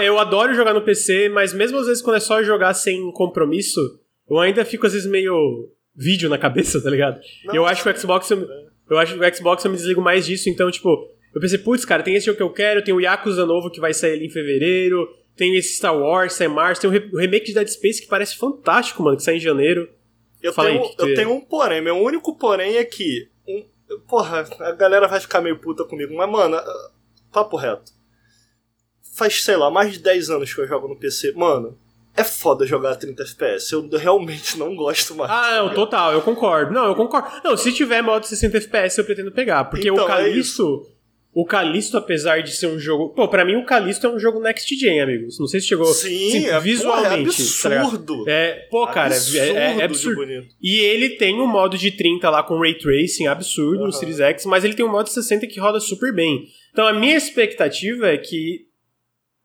Eu 0.00 0.18
adoro 0.18 0.54
jogar 0.54 0.72
no 0.72 0.82
PC, 0.82 1.28
mas 1.28 1.52
mesmo 1.52 1.78
às 1.78 1.86
vezes 1.86 2.02
quando 2.02 2.16
é 2.16 2.20
só 2.20 2.42
jogar 2.42 2.72
sem 2.74 3.10
compromisso, 3.12 3.80
eu 4.30 4.38
ainda 4.38 4.64
fico 4.64 4.86
às 4.86 4.92
vezes 4.92 5.10
meio 5.10 5.70
vídeo 5.96 6.28
na 6.28 6.38
cabeça, 6.38 6.80
tá 6.80 6.88
ligado? 6.88 7.20
Não, 7.44 7.56
eu 7.56 7.66
acho 7.66 7.82
que 7.82 7.88
o 7.88 7.98
Xbox. 7.98 8.30
Eu, 8.30 8.46
eu 8.88 8.98
acho 8.98 9.18
que 9.18 9.24
o 9.24 9.34
Xbox 9.34 9.64
eu 9.64 9.70
me 9.70 9.76
desligo 9.76 10.00
mais 10.00 10.26
disso, 10.26 10.48
então, 10.48 10.70
tipo, 10.70 11.10
eu 11.34 11.40
pensei, 11.40 11.58
putz, 11.58 11.84
cara, 11.84 12.02
tem 12.02 12.14
esse 12.14 12.26
jogo 12.26 12.36
que 12.36 12.42
eu 12.42 12.52
quero, 12.52 12.84
tem 12.84 12.94
o 12.94 13.00
Yakuza 13.00 13.46
novo 13.46 13.70
que 13.70 13.80
vai 13.80 13.94
sair 13.94 14.12
ali 14.12 14.26
em 14.26 14.30
fevereiro, 14.30 15.08
tem 15.36 15.56
esse 15.56 15.76
Star 15.76 15.96
Wars, 15.96 16.34
sai 16.34 16.46
em 16.46 16.50
março, 16.50 16.80
tem 16.80 16.90
o, 16.90 17.16
remake 17.16 17.46
de 17.46 17.54
Dead 17.54 17.68
Space 17.68 18.02
que 18.02 18.08
parece 18.08 18.36
fantástico, 18.36 19.02
mano, 19.02 19.16
que 19.16 19.22
sai 19.22 19.36
em 19.36 19.40
janeiro. 19.40 19.88
Eu, 20.42 20.52
tenho, 20.52 20.82
aí, 20.82 20.94
eu 20.98 21.14
tenho 21.14 21.32
um 21.32 21.40
porém, 21.40 21.80
meu 21.80 21.96
único 21.96 22.36
porém 22.36 22.76
é 22.76 22.84
que. 22.84 23.28
Um, 23.46 23.64
porra, 24.08 24.44
a 24.60 24.72
galera 24.72 25.06
vai 25.06 25.20
ficar 25.20 25.40
meio 25.40 25.58
puta 25.58 25.84
comigo, 25.84 26.14
mas, 26.14 26.30
mano, 26.30 26.60
papo 27.32 27.56
reto. 27.56 27.92
Faz, 29.14 29.42
sei 29.44 29.56
lá, 29.56 29.70
mais 29.70 29.92
de 29.92 29.98
10 29.98 30.30
anos 30.30 30.52
que 30.52 30.60
eu 30.60 30.66
jogo 30.66 30.88
no 30.88 30.98
PC. 30.98 31.32
Mano, 31.32 31.78
é 32.16 32.24
foda 32.24 32.66
jogar 32.66 32.96
30 32.96 33.22
FPS. 33.22 33.72
Eu 33.72 33.88
realmente 33.90 34.58
não 34.58 34.74
gosto 34.76 35.14
mais. 35.14 35.30
Ah, 35.30 35.62
não, 35.62 35.74
total, 35.74 36.12
eu 36.12 36.22
concordo. 36.22 36.72
Não, 36.72 36.86
eu 36.86 36.94
concordo. 36.94 37.28
Não, 37.42 37.56
se 37.56 37.72
tiver 37.72 38.02
modo 38.02 38.26
60 38.26 38.56
FPS, 38.58 38.98
eu 38.98 39.04
pretendo 39.04 39.32
pegar. 39.32 39.64
Porque 39.64 39.88
então, 39.88 40.04
o 40.04 40.06
Calisto. 40.06 40.86
É 41.34 41.40
o 41.40 41.44
Calisto, 41.46 41.96
apesar 41.96 42.42
de 42.42 42.52
ser 42.52 42.66
um 42.66 42.78
jogo. 42.78 43.10
Pô, 43.14 43.26
pra 43.26 43.44
mim 43.44 43.56
o 43.56 43.64
Calisto 43.64 44.06
é 44.06 44.10
um 44.10 44.18
jogo 44.18 44.38
next 44.38 44.74
gen, 44.76 45.00
amigos. 45.00 45.38
Não 45.38 45.46
sei 45.46 45.60
se 45.60 45.66
chegou. 45.66 45.86
Sim, 45.86 46.46
é, 46.46 46.60
visualmente. 46.60 47.42
Porra, 47.62 47.74
é 47.74 47.78
absurdo. 47.78 48.24
Tá 48.24 48.30
é, 48.30 48.52
pô, 48.70 48.86
cara, 48.86 49.14
absurdo 49.14 49.38
é, 49.38 49.48
é, 49.48 49.78
é 49.78 49.82
absurdo. 49.82 50.22
E 50.60 50.80
ele 50.80 51.10
tem 51.10 51.40
um 51.40 51.46
modo 51.46 51.78
de 51.78 51.90
30 51.90 52.28
lá 52.28 52.42
com 52.42 52.58
ray 52.58 52.74
tracing 52.76 53.26
absurdo 53.26 53.80
uhum. 53.80 53.86
no 53.86 53.92
Series 53.92 54.20
X, 54.20 54.44
mas 54.46 54.64
ele 54.64 54.74
tem 54.74 54.84
um 54.84 54.90
modo 54.90 55.08
60 55.08 55.46
que 55.46 55.58
roda 55.58 55.80
super 55.80 56.14
bem. 56.14 56.44
Então 56.70 56.86
a 56.86 56.92
minha 56.92 57.16
expectativa 57.16 58.08
é 58.08 58.18
que 58.18 58.66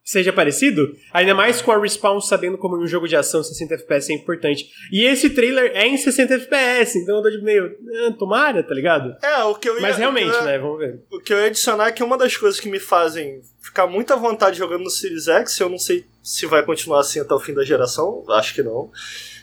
seja 0.07 0.31
parecido, 0.31 0.95
ainda 1.11 1.35
mais 1.35 1.61
com 1.61 1.69
a 1.69 1.77
Respawn 1.77 2.21
sabendo 2.21 2.57
como 2.57 2.81
um 2.81 2.87
jogo 2.87 3.09
de 3.09 3.17
ação 3.17 3.43
60 3.43 3.73
FPS 3.73 4.09
é 4.09 4.15
importante. 4.15 4.69
E 4.89 5.03
esse 5.03 5.29
trailer 5.31 5.69
é 5.75 5.85
em 5.85 5.97
60 5.97 6.33
FPS, 6.33 6.97
então 6.97 7.17
eu 7.17 7.23
tô 7.23 7.29
de 7.29 7.43
meio, 7.43 7.75
ah, 8.07 8.13
tomara, 8.17 8.63
tá 8.63 8.73
ligado? 8.73 9.17
É, 9.21 9.43
o 9.43 9.55
que 9.55 9.67
eu 9.67 9.75
ia, 9.75 9.81
Mas 9.81 9.97
realmente, 9.97 10.31
ia, 10.31 10.41
né, 10.43 10.57
vamos 10.59 10.79
ver. 10.79 11.01
O 11.11 11.19
que 11.19 11.33
eu 11.33 11.37
ia 11.37 11.47
adicionar 11.47 11.89
é 11.89 11.91
que 11.91 12.01
uma 12.01 12.17
das 12.17 12.37
coisas 12.37 12.57
que 12.57 12.69
me 12.69 12.79
fazem 12.79 13.41
ficar 13.61 13.85
muito 13.85 14.13
à 14.13 14.15
vontade 14.15 14.57
jogando 14.57 14.85
no 14.85 14.89
Series 14.89 15.27
X, 15.27 15.59
eu 15.59 15.67
não 15.67 15.77
sei 15.77 16.05
se 16.23 16.45
vai 16.45 16.63
continuar 16.63 17.01
assim 17.01 17.19
até 17.19 17.33
o 17.33 17.39
fim 17.39 17.53
da 17.53 17.65
geração, 17.65 18.23
acho 18.29 18.55
que 18.55 18.63
não, 18.63 18.89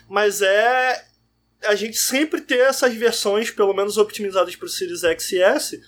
mas 0.09 0.41
é 0.41 1.05
a 1.67 1.75
gente 1.75 1.99
sempre 1.99 2.41
ter 2.41 2.61
essas 2.61 2.95
versões, 2.95 3.51
pelo 3.51 3.75
menos 3.75 3.99
optimizadas 3.99 4.57
pro 4.57 4.69
Series 4.69 5.05
X 5.05 5.33
e 5.33 5.43
S, 5.43 5.81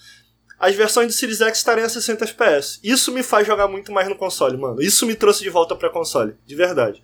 as 0.59 0.75
versões 0.75 1.09
do 1.09 1.13
Series 1.13 1.41
X 1.41 1.59
estarem 1.59 1.85
a 1.85 1.89
60 1.89 2.25
FPS. 2.25 2.81
Isso 2.83 3.13
me 3.13 3.23
faz 3.23 3.47
jogar 3.47 3.69
muito 3.69 3.93
mais 3.93 4.09
no 4.09 4.17
console, 4.17 4.57
mano. 4.57 4.81
Isso 4.81 5.07
me 5.07 5.15
trouxe 5.15 5.43
de 5.43 5.51
volta 5.51 5.77
pra 5.77 5.91
console, 5.91 6.35
de 6.47 6.55
verdade. 6.55 7.03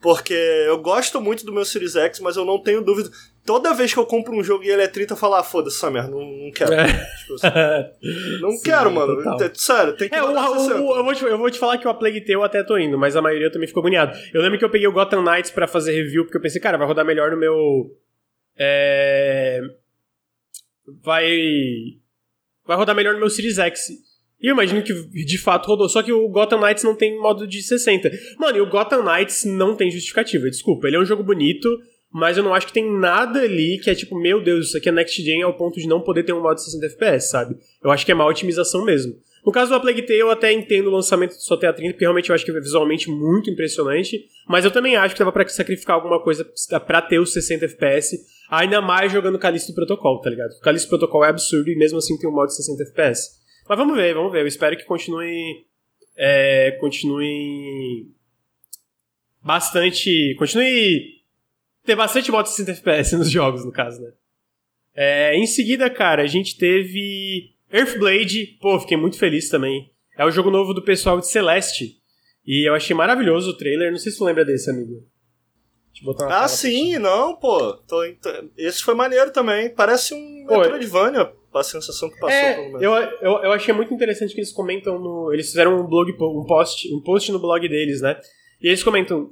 Porque 0.00 0.34
eu 0.34 0.78
gosto 0.78 1.20
muito 1.20 1.46
do 1.46 1.52
meu 1.52 1.64
Series 1.64 1.94
X, 1.94 2.18
mas 2.18 2.36
eu 2.36 2.44
não 2.44 2.60
tenho 2.60 2.82
dúvida. 2.82 3.08
Toda 3.46 3.72
vez 3.72 3.94
que 3.94 3.98
eu 4.00 4.04
compro 4.04 4.36
um 4.36 4.42
jogo 4.42 4.64
e 4.64 4.68
ele 4.68 4.82
é 4.82 4.88
30, 4.88 5.14
eu 5.14 5.16
falo, 5.16 5.36
ah, 5.36 5.44
foda-se 5.44 5.76
essa 5.76 5.90
merda, 5.90 6.10
não, 6.10 6.20
não 6.20 6.50
quero. 6.50 6.72
É. 6.74 6.86
Tipo 7.20 7.34
assim, 7.34 8.40
não 8.40 8.50
Sim, 8.58 8.62
quero, 8.64 8.90
mano. 8.90 9.22
Total. 9.22 9.50
Sério, 9.54 9.96
tem 9.96 10.08
que 10.08 10.14
é, 10.14 10.22
o, 10.22 10.32
o, 10.32 10.96
eu, 10.96 11.04
vou 11.04 11.14
te, 11.14 11.24
eu 11.24 11.38
vou 11.38 11.50
te 11.50 11.58
falar 11.58 11.78
que 11.78 11.86
o 11.86 11.90
A 11.90 11.94
Plague 11.94 12.20
Tale 12.20 12.32
eu 12.32 12.42
até 12.42 12.64
tô 12.64 12.76
indo, 12.76 12.98
mas 12.98 13.16
a 13.16 13.22
maioria 13.22 13.50
também 13.50 13.68
ficou 13.68 13.80
agoniado. 13.80 14.16
Eu 14.34 14.42
lembro 14.42 14.58
que 14.58 14.64
eu 14.64 14.70
peguei 14.70 14.88
o 14.88 14.92
Gotham 14.92 15.22
Knights 15.22 15.52
pra 15.52 15.68
fazer 15.68 15.92
review, 15.92 16.24
porque 16.24 16.36
eu 16.36 16.42
pensei, 16.42 16.60
cara, 16.60 16.76
vai 16.76 16.86
rodar 16.86 17.04
melhor 17.04 17.30
no 17.30 17.36
meu. 17.36 17.96
É. 18.56 19.60
Vai 21.00 22.01
vai 22.66 22.76
rodar 22.76 22.94
melhor 22.94 23.14
no 23.14 23.20
meu 23.20 23.30
Series 23.30 23.58
X. 23.58 23.88
E 24.40 24.48
eu 24.48 24.54
imagino 24.54 24.82
que 24.82 24.92
de 24.92 25.38
fato 25.38 25.66
rodou. 25.66 25.88
Só 25.88 26.02
que 26.02 26.12
o 26.12 26.28
Gotham 26.28 26.60
Knights 26.60 26.82
não 26.82 26.96
tem 26.96 27.18
modo 27.18 27.46
de 27.46 27.62
60. 27.62 28.10
Mano, 28.38 28.58
e 28.58 28.60
o 28.60 28.68
Gotham 28.68 29.02
Knights 29.02 29.44
não 29.44 29.76
tem 29.76 29.90
justificativa. 29.90 30.50
Desculpa, 30.50 30.88
ele 30.88 30.96
é 30.96 31.00
um 31.00 31.04
jogo 31.04 31.22
bonito, 31.22 31.68
mas 32.12 32.36
eu 32.36 32.42
não 32.42 32.52
acho 32.52 32.66
que 32.66 32.72
tem 32.72 32.90
nada 32.90 33.40
ali 33.40 33.78
que 33.78 33.88
é 33.88 33.94
tipo, 33.94 34.18
meu 34.18 34.42
Deus, 34.42 34.66
isso 34.66 34.76
aqui 34.76 34.88
é 34.88 34.92
Next 34.92 35.22
Gen 35.22 35.42
ao 35.42 35.56
ponto 35.56 35.78
de 35.78 35.86
não 35.86 36.00
poder 36.00 36.24
ter 36.24 36.32
um 36.32 36.42
modo 36.42 36.56
de 36.56 36.64
60 36.64 36.86
FPS, 36.86 37.30
sabe? 37.30 37.56
Eu 37.82 37.90
acho 37.90 38.04
que 38.04 38.10
é 38.10 38.14
má 38.14 38.26
otimização 38.26 38.84
mesmo. 38.84 39.14
No 39.44 39.50
caso 39.50 39.72
do 39.72 39.80
Plague 39.80 40.02
Tale, 40.02 40.20
eu 40.20 40.30
até 40.30 40.52
entendo 40.52 40.86
o 40.86 40.92
lançamento 40.92 41.32
só 41.32 41.56
ter 41.56 41.66
a 41.66 41.72
30, 41.72 41.94
porque 41.94 42.04
realmente 42.04 42.30
eu 42.30 42.34
acho 42.34 42.44
que 42.44 42.50
é 42.52 42.60
visualmente 42.60 43.10
muito 43.10 43.50
impressionante. 43.50 44.24
Mas 44.48 44.64
eu 44.64 44.70
também 44.70 44.94
acho 44.94 45.14
que 45.14 45.18
dava 45.18 45.32
pra 45.32 45.46
sacrificar 45.48 45.96
alguma 45.96 46.22
coisa 46.22 46.48
pra 46.86 47.02
ter 47.02 47.18
os 47.18 47.32
60 47.32 47.64
FPS, 47.64 48.20
ainda 48.52 48.82
mais 48.82 49.10
jogando 49.10 49.38
Callisto 49.38 49.74
Protocol, 49.74 50.20
tá 50.20 50.28
ligado? 50.28 50.52
O 50.52 50.60
Callisto 50.60 50.90
Protocol 50.90 51.24
é 51.24 51.30
absurdo 51.30 51.70
e 51.70 51.74
mesmo 51.74 51.96
assim 51.96 52.18
tem 52.18 52.28
um 52.28 52.34
modo 52.34 52.48
de 52.48 52.56
60 52.56 52.82
FPS. 52.82 53.40
Mas 53.66 53.78
vamos 53.78 53.96
ver, 53.96 54.14
vamos 54.14 54.30
ver. 54.30 54.42
Eu 54.42 54.46
espero 54.46 54.76
que 54.76 54.84
continue. 54.84 55.64
É, 56.14 56.72
continue. 56.72 58.10
Bastante. 59.42 60.34
Continue. 60.38 61.22
Ter 61.82 61.96
bastante 61.96 62.30
modo 62.30 62.44
de 62.44 62.50
60 62.50 62.72
FPS 62.72 63.16
nos 63.16 63.30
jogos, 63.30 63.64
no 63.64 63.72
caso, 63.72 64.02
né? 64.02 64.12
É, 64.94 65.34
em 65.34 65.46
seguida, 65.46 65.88
cara, 65.88 66.22
a 66.22 66.26
gente 66.26 66.58
teve 66.58 67.54
Earthblade, 67.72 68.58
pô, 68.60 68.78
fiquei 68.78 68.98
muito 68.98 69.16
feliz 69.16 69.48
também. 69.48 69.90
É 70.18 70.26
o 70.26 70.30
jogo 70.30 70.50
novo 70.50 70.74
do 70.74 70.84
pessoal 70.84 71.18
de 71.18 71.26
Celeste. 71.26 71.96
E 72.46 72.68
eu 72.68 72.74
achei 72.74 72.94
maravilhoso 72.94 73.50
o 73.50 73.56
trailer. 73.56 73.90
Não 73.90 73.98
sei 73.98 74.12
se 74.12 74.18
tu 74.18 74.24
lembra 74.24 74.44
desse, 74.44 74.70
amigo. 74.70 75.10
Ah, 76.28 76.48
sim, 76.48 76.98
não, 76.98 77.36
pô. 77.36 77.74
Tô, 77.86 78.02
esse 78.56 78.82
foi 78.82 78.94
maneiro 78.94 79.30
também. 79.30 79.70
Parece 79.70 80.14
um 80.14 80.44
pô, 80.46 80.58
Metroidvania, 80.58 81.32
a 81.54 81.62
sensação 81.62 82.10
que 82.10 82.18
passou 82.18 82.36
é, 82.36 82.76
eu, 82.80 82.92
eu, 82.92 83.42
eu 83.42 83.52
achei 83.52 83.74
muito 83.74 83.92
interessante 83.92 84.34
que 84.34 84.40
eles 84.40 84.52
comentam 84.52 84.98
no. 84.98 85.32
Eles 85.32 85.48
fizeram 85.48 85.80
um 85.80 85.86
blog, 85.86 86.12
um 86.12 86.44
post, 86.46 86.94
um 86.94 87.00
post 87.00 87.30
no 87.30 87.38
blog 87.38 87.68
deles, 87.68 88.00
né? 88.00 88.18
E 88.60 88.68
eles 88.68 88.82
comentam 88.82 89.28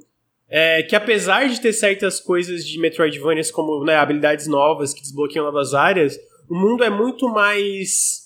é, 0.49 0.83
que 0.83 0.95
apesar 0.95 1.47
de 1.47 1.59
ter 1.59 1.73
certas 1.73 2.19
coisas 2.19 2.65
de 2.65 2.79
Metroidvanias, 2.79 3.49
como 3.49 3.83
né, 3.83 3.95
habilidades 3.95 4.47
novas 4.47 4.93
que 4.93 5.01
desbloqueiam 5.01 5.45
novas 5.45 5.73
áreas, 5.73 6.17
o 6.49 6.55
mundo 6.55 6.83
é 6.83 6.89
muito 6.89 7.27
mais 7.29 8.21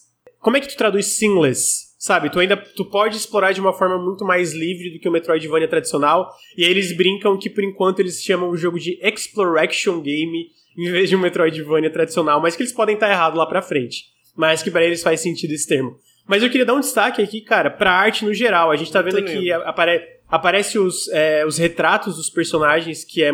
como 0.46 0.58
é 0.58 0.60
que 0.62 0.68
tu 0.68 0.78
traduz 0.78 1.08
seamless? 1.08 1.85
Sabe, 2.06 2.30
tu 2.30 2.40
ainda 2.40 2.56
tu 2.56 2.86
pode 2.86 3.18
explorar 3.18 3.52
de 3.52 3.60
uma 3.60 3.74
forma 3.74 3.98
muito 3.98 4.24
mais 4.24 4.54
livre 4.54 4.92
do 4.92 5.00
que 5.00 5.10
o 5.10 5.12
Metroidvania 5.12 5.68
tradicional. 5.68 6.32
E 6.56 6.64
aí 6.64 6.70
eles 6.70 6.96
brincam 6.96 7.36
que 7.36 7.50
por 7.50 7.64
enquanto 7.64 8.00
eles 8.00 8.22
chamam 8.22 8.52
o 8.52 8.56
jogo 8.56 8.78
de 8.78 9.00
Exploration 9.02 10.00
Game 10.02 10.50
em 10.78 10.92
vez 10.92 11.10
de 11.10 11.16
um 11.16 11.20
Metroidvania 11.20 11.90
tradicional, 11.90 12.40
mas 12.40 12.56
que 12.56 12.62
eles 12.62 12.72
podem 12.72 12.94
estar 12.94 13.10
errado 13.10 13.36
lá 13.36 13.48
pra 13.48 13.60
frente. 13.60 14.04
Mas 14.36 14.62
que 14.62 14.70
para 14.70 14.86
eles 14.86 15.02
faz 15.02 15.20
sentido 15.20 15.52
esse 15.54 15.68
termo. 15.68 15.98
Mas 16.28 16.44
eu 16.44 16.50
queria 16.52 16.64
dar 16.64 16.76
um 16.76 16.80
destaque 16.80 17.24
aqui, 17.24 17.42
cara, 17.42 17.72
pra 17.72 17.94
arte 17.94 18.24
no 18.24 18.36
geral. 18.36 18.70
A 18.70 18.76
gente 18.76 18.92
tá 18.92 19.02
vendo 19.02 19.18
aqui, 19.18 19.52
apare 19.52 20.00
aparece 20.28 20.78
os, 20.78 21.08
é, 21.08 21.44
os 21.44 21.58
retratos 21.58 22.18
dos 22.18 22.30
personagens, 22.30 23.04
que 23.04 23.24
é 23.24 23.32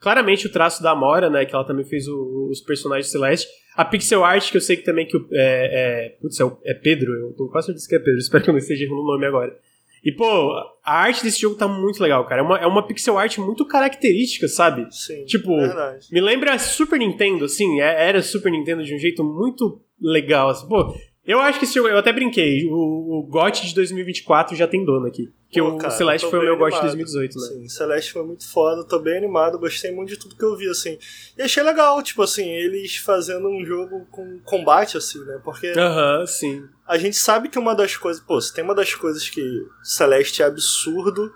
claramente 0.00 0.46
o 0.46 0.50
traço 0.50 0.82
da 0.82 0.92
Amora, 0.92 1.28
né? 1.28 1.44
Que 1.44 1.54
ela 1.54 1.66
também 1.66 1.84
fez 1.84 2.08
o, 2.08 2.48
os 2.50 2.62
personagens 2.62 3.12
Celeste. 3.12 3.46
A 3.76 3.84
pixel 3.84 4.24
art, 4.24 4.50
que 4.50 4.56
eu 4.56 4.60
sei 4.60 4.76
que 4.76 4.84
também 4.84 5.06
que 5.06 5.16
o, 5.16 5.26
é, 5.32 6.06
é, 6.06 6.08
putz, 6.20 6.38
é, 6.38 6.44
é 6.64 6.74
Pedro, 6.74 7.12
eu 7.12 7.32
tô 7.32 7.48
quase 7.48 7.66
certeza 7.66 7.88
que 7.88 7.96
é 7.96 7.98
Pedro, 7.98 8.18
espero 8.20 8.44
que 8.44 8.50
eu 8.50 8.54
não 8.54 8.58
esteja 8.58 8.84
errando 8.84 9.02
o 9.02 9.06
nome 9.06 9.26
agora. 9.26 9.56
E, 10.04 10.12
pô, 10.12 10.52
a 10.84 10.98
arte 10.98 11.22
desse 11.24 11.40
jogo 11.40 11.56
tá 11.56 11.66
muito 11.66 12.02
legal, 12.02 12.26
cara. 12.26 12.42
É 12.42 12.44
uma, 12.44 12.58
é 12.58 12.66
uma 12.66 12.86
pixel 12.86 13.16
art 13.16 13.38
muito 13.38 13.66
característica, 13.66 14.46
sabe? 14.46 14.86
Sim. 14.94 15.24
Tipo, 15.24 15.56
verdade. 15.56 16.08
me 16.12 16.20
lembra 16.20 16.58
Super 16.58 16.98
Nintendo, 16.98 17.46
assim, 17.46 17.80
é- 17.80 18.08
era 18.08 18.20
Super 18.20 18.52
Nintendo 18.52 18.84
de 18.84 18.94
um 18.94 18.98
jeito 18.98 19.24
muito 19.24 19.80
legal, 19.98 20.50
assim. 20.50 20.68
Pô, 20.68 20.94
eu 21.26 21.40
acho 21.40 21.58
que 21.58 21.64
esse 21.64 21.74
jogo, 21.74 21.88
eu 21.88 21.98
até 21.98 22.12
brinquei, 22.12 22.66
o, 22.66 23.18
o 23.18 23.22
GOT 23.22 23.66
de 23.66 23.74
2024 23.74 24.54
já 24.54 24.68
tem 24.68 24.84
dono 24.84 25.06
aqui. 25.06 25.32
Porque 25.46 25.62
Pô, 25.62 25.68
o 25.68 25.78
cara, 25.78 25.90
Celeste 25.92 26.26
tô 26.26 26.30
foi 26.30 26.40
o 26.40 26.42
meu 26.42 26.56
GOT 26.56 26.72
de 26.72 26.76
animado. 26.76 26.96
2018, 26.96 27.38
né? 27.38 27.46
Sim, 27.46 27.68
Celeste 27.68 28.12
foi 28.12 28.24
muito 28.24 28.46
foda, 28.46 28.84
tô 28.84 28.98
bem 28.98 29.16
animado, 29.16 29.58
gostei 29.58 29.90
muito 29.90 30.10
de 30.10 30.18
tudo 30.18 30.36
que 30.36 30.44
eu 30.44 30.56
vi, 30.56 30.68
assim. 30.68 30.98
E 31.38 31.42
achei 31.42 31.62
legal, 31.62 32.02
tipo 32.02 32.22
assim, 32.22 32.46
eles 32.46 32.96
fazendo 32.96 33.48
um 33.48 33.64
jogo 33.64 34.06
com 34.10 34.38
combate, 34.40 34.96
assim, 34.96 35.24
né? 35.24 35.40
Porque 35.42 35.68
Aham, 35.68 36.26
sim. 36.26 36.64
a 36.86 36.98
gente 36.98 37.16
sabe 37.16 37.48
que 37.48 37.58
uma 37.58 37.74
das 37.74 37.96
coisas. 37.96 38.22
Pô, 38.22 38.40
se 38.40 38.52
tem 38.52 38.62
uma 38.62 38.74
das 38.74 38.94
coisas 38.94 39.28
que 39.28 39.66
Celeste 39.82 40.42
é 40.42 40.46
absurdo. 40.46 41.32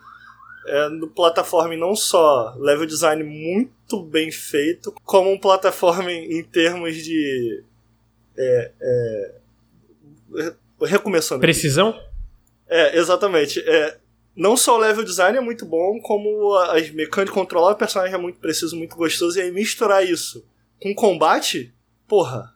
É 0.66 0.90
no 0.90 1.08
plataforma 1.08 1.74
não 1.78 1.96
só 1.96 2.54
level 2.58 2.84
design 2.84 3.24
muito 3.24 4.02
bem 4.02 4.30
feito, 4.30 4.92
como 5.02 5.32
um 5.32 5.38
plataforma 5.38 6.12
em 6.12 6.42
termos 6.42 6.94
de. 6.94 7.64
É, 8.36 8.72
é, 8.78 9.34
recomeçando. 10.82 11.40
Precisão? 11.40 11.98
É, 12.68 12.98
exatamente. 12.98 13.60
É, 13.60 13.96
não 14.36 14.56
só 14.56 14.76
o 14.76 14.78
level 14.78 15.04
design 15.04 15.36
é 15.36 15.40
muito 15.40 15.66
bom, 15.66 15.98
como 16.00 16.54
as 16.56 16.90
mecânicas 16.90 17.26
de 17.26 17.32
controlar 17.32 17.72
o 17.72 17.76
personagem 17.76 18.14
é 18.14 18.18
muito 18.18 18.38
preciso, 18.38 18.76
muito 18.76 18.96
gostoso, 18.96 19.38
e 19.38 19.42
aí 19.42 19.50
misturar 19.50 20.04
isso 20.04 20.46
com 20.80 20.94
combate, 20.94 21.74
porra. 22.06 22.54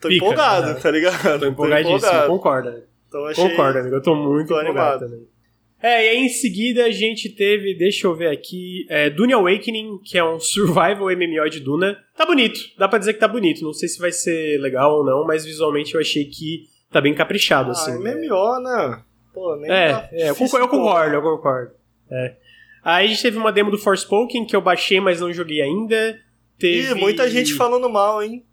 Tô 0.00 0.08
Pica, 0.08 0.24
empolgado, 0.24 0.74
né? 0.74 0.74
tá 0.74 0.90
ligado? 0.90 1.40
Tô 1.40 1.46
empolgadíssimo, 1.46 1.96
empolgado. 1.96 2.28
concorda. 2.28 2.88
Então 3.08 3.24
achei... 3.24 3.48
Concordo, 3.48 3.78
amigo. 3.78 3.96
Eu 3.96 4.02
tô 4.02 4.14
muito 4.14 4.48
tô 4.48 4.60
empolgado 4.60 5.04
animado. 5.04 5.10
também. 5.10 5.36
É, 5.82 6.04
e 6.04 6.08
aí 6.10 6.18
em 6.18 6.28
seguida 6.28 6.84
a 6.84 6.90
gente 6.90 7.28
teve, 7.30 7.74
deixa 7.74 8.06
eu 8.06 8.14
ver 8.14 8.28
aqui, 8.28 8.86
é, 8.88 9.08
Dune 9.08 9.32
Awakening, 9.32 10.00
que 10.04 10.18
é 10.18 10.24
um 10.24 10.40
survival 10.40 11.06
MMO 11.16 11.48
de 11.48 11.60
Duna. 11.60 11.96
Tá 12.16 12.26
bonito, 12.26 12.60
dá 12.76 12.88
pra 12.88 12.98
dizer 12.98 13.14
que 13.14 13.20
tá 13.20 13.28
bonito. 13.28 13.62
Não 13.62 13.72
sei 13.72 13.88
se 13.88 13.98
vai 13.98 14.12
ser 14.12 14.60
legal 14.60 14.98
ou 14.98 15.04
não, 15.04 15.24
mas 15.24 15.44
visualmente 15.44 15.94
eu 15.94 16.00
achei 16.00 16.24
que 16.24 16.68
tá 16.90 17.00
bem 17.00 17.14
caprichado, 17.14 17.68
Ah, 17.70 17.72
assim. 17.72 17.92
MMO, 17.98 18.60
né? 18.60 19.02
Pô, 19.32 19.56
nem 19.56 19.70
É, 19.70 19.88
tá 19.92 20.08
é 20.12 20.30
eu, 20.30 20.34
concordo, 20.36 20.64
eu 20.64 20.68
concordo, 20.68 21.14
eu 21.14 21.22
concordo. 21.22 21.72
É. 22.10 22.36
Aí 22.82 23.06
a 23.06 23.08
gente 23.08 23.22
teve 23.22 23.36
uma 23.36 23.52
demo 23.52 23.70
do 23.70 23.78
Forspoken 23.78 24.46
que 24.46 24.54
eu 24.54 24.60
baixei, 24.60 25.00
mas 25.00 25.20
não 25.20 25.32
joguei 25.32 25.60
ainda. 25.60 26.18
Teve... 26.58 26.90
Ih, 26.92 26.94
muita 26.94 27.28
gente 27.28 27.52
falando 27.54 27.88
mal, 27.90 28.22
hein? 28.22 28.44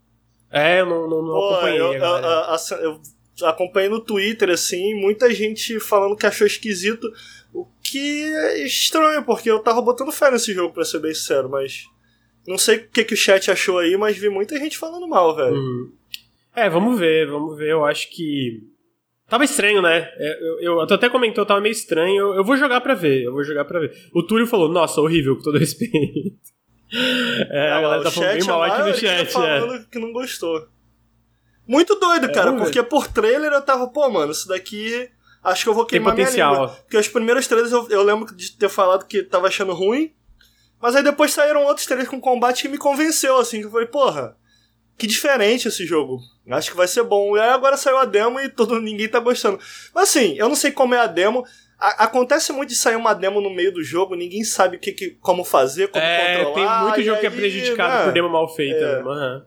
É, 0.50 0.80
eu 0.80 0.86
não, 0.86 1.08
não, 1.08 1.22
não 1.22 1.32
Pô, 1.34 1.48
acompanhei 1.54 1.80
eu- 1.80 3.00
eu 3.40 3.48
acompanhei 3.48 3.88
no 3.88 4.00
Twitter, 4.00 4.50
assim, 4.50 4.94
muita 4.94 5.32
gente 5.34 5.80
falando 5.80 6.14
que 6.16 6.26
achou 6.26 6.46
esquisito, 6.46 7.10
o 7.52 7.66
que 7.82 8.24
é 8.32 8.64
estranho, 8.64 9.24
porque 9.24 9.50
eu 9.50 9.58
tava 9.58 9.80
botando 9.82 10.12
fé 10.12 10.30
nesse 10.30 10.52
jogo, 10.52 10.72
pra 10.74 10.84
ser 10.84 11.00
bem 11.00 11.12
sincero, 11.14 11.48
mas 11.48 11.84
não 12.46 12.56
sei 12.58 12.76
o 12.76 12.88
que, 12.88 13.02
que 13.04 13.14
o 13.14 13.16
chat 13.16 13.50
achou 13.50 13.78
aí, 13.78 13.96
mas 13.96 14.16
vi 14.16 14.28
muita 14.28 14.56
gente 14.58 14.78
falando 14.78 15.08
mal, 15.08 15.34
velho. 15.34 15.54
Uhum. 15.56 15.92
É, 16.54 16.68
vamos 16.70 16.98
ver, 16.98 17.26
vamos 17.28 17.56
ver. 17.56 17.70
Eu 17.72 17.84
acho 17.84 18.10
que. 18.10 18.62
Tava 19.28 19.44
estranho, 19.44 19.80
né? 19.82 20.08
É, 20.16 20.38
Eu, 20.40 20.60
eu, 20.60 20.72
eu 20.74 20.80
até 20.82 21.08
comentou, 21.08 21.44
tava 21.46 21.60
meio 21.60 21.72
estranho. 21.72 22.16
Eu, 22.16 22.34
eu 22.34 22.44
vou 22.44 22.56
jogar 22.56 22.80
pra 22.80 22.94
ver, 22.94 23.24
eu 23.24 23.32
vou 23.32 23.42
jogar 23.42 23.64
pra 23.64 23.80
ver. 23.80 23.92
O 24.14 24.22
Túlio 24.22 24.46
falou, 24.46 24.68
nossa, 24.68 25.00
horrível, 25.00 25.36
com 25.36 25.42
todo 25.42 25.58
respeito. 25.58 25.96
É, 27.50 27.70
a 27.72 27.80
galera 27.80 28.02
tá 28.04 28.10
falando 28.10 28.32
bem 28.34 28.44
mal 28.44 28.62
aqui 28.62 28.78
no 28.78 28.82
maioria 28.84 29.00
chat. 29.00 29.20
É. 29.28 29.60
falando 29.60 29.88
que 29.88 29.98
não 29.98 30.12
gostou. 30.12 30.68
Muito 31.66 31.94
doido, 31.96 32.26
É, 32.26 32.32
cara, 32.32 32.52
ver. 32.52 32.58
porque 32.58 32.82
por 32.82 33.08
trailer 33.08 33.50
eu 33.52 33.62
tava, 33.62 33.88
pô, 33.88 34.08
mano, 34.10 34.32
isso 34.32 34.46
daqui 34.46 35.08
acho 35.42 35.64
que 35.64 35.68
eu 35.70 35.74
vou 35.74 35.84
Tem 35.86 35.98
queimar 35.98 36.14
minha 36.14 36.28
língua. 36.28 36.46
potencial. 36.50 36.76
Porque 36.84 36.96
os 36.98 37.08
primeiros 37.08 37.46
trailers 37.48 37.72
eu, 37.72 37.88
eu 37.88 38.02
lembro 38.02 38.34
de 38.36 38.52
ter 38.56 38.68
falado 38.68 39.06
que 39.06 39.22
tava 39.22 39.48
achando 39.48 39.72
ruim, 39.72 40.12
mas 40.80 40.94
aí 40.94 41.02
depois 41.02 41.32
saíram 41.32 41.64
outros 41.64 41.86
trailers 41.86 42.08
com 42.10 42.20
combate 42.20 42.62
que 42.62 42.68
me 42.68 42.76
convenceu, 42.78 43.38
assim, 43.38 43.60
que 43.60 43.66
eu 43.66 43.70
falei, 43.70 43.86
porra, 43.86 44.36
que 44.98 45.06
diferente 45.06 45.66
esse 45.66 45.86
jogo. 45.86 46.20
Acho 46.50 46.70
que 46.70 46.76
vai 46.76 46.86
ser 46.86 47.02
bom. 47.02 47.36
E 47.36 47.40
aí 47.40 47.48
agora 47.50 47.76
saiu 47.76 47.96
a 47.98 48.04
demo 48.04 48.38
e 48.40 48.48
todo, 48.48 48.78
ninguém 48.80 49.08
tá 49.08 49.18
gostando. 49.18 49.58
Mas 49.94 50.10
assim, 50.10 50.34
eu 50.36 50.48
não 50.48 50.54
sei 50.54 50.70
como 50.70 50.94
é 50.94 50.98
a 50.98 51.06
demo. 51.06 51.42
A- 51.78 52.04
acontece 52.04 52.52
muito 52.52 52.68
de 52.70 52.76
sair 52.76 52.96
uma 52.96 53.14
demo 53.14 53.40
no 53.40 53.50
meio 53.50 53.72
do 53.72 53.82
jogo, 53.82 54.14
ninguém 54.14 54.44
sabe 54.44 54.78
que, 54.78 54.92
que- 54.92 55.10
como 55.20 55.44
fazer, 55.44 55.88
como 55.88 56.04
É, 56.04 56.44
controlar. 56.44 56.54
tem 56.78 56.88
muito 56.88 57.02
jogo 57.02 57.20
que 57.20 57.26
é 57.26 57.28
aí, 57.30 57.34
prejudicado 57.36 57.94
né, 57.98 58.04
por 58.04 58.12
demo 58.12 58.28
mal 58.28 58.48
feita. 58.54 58.76
É. 58.84 59.00
Aham. 59.00 59.46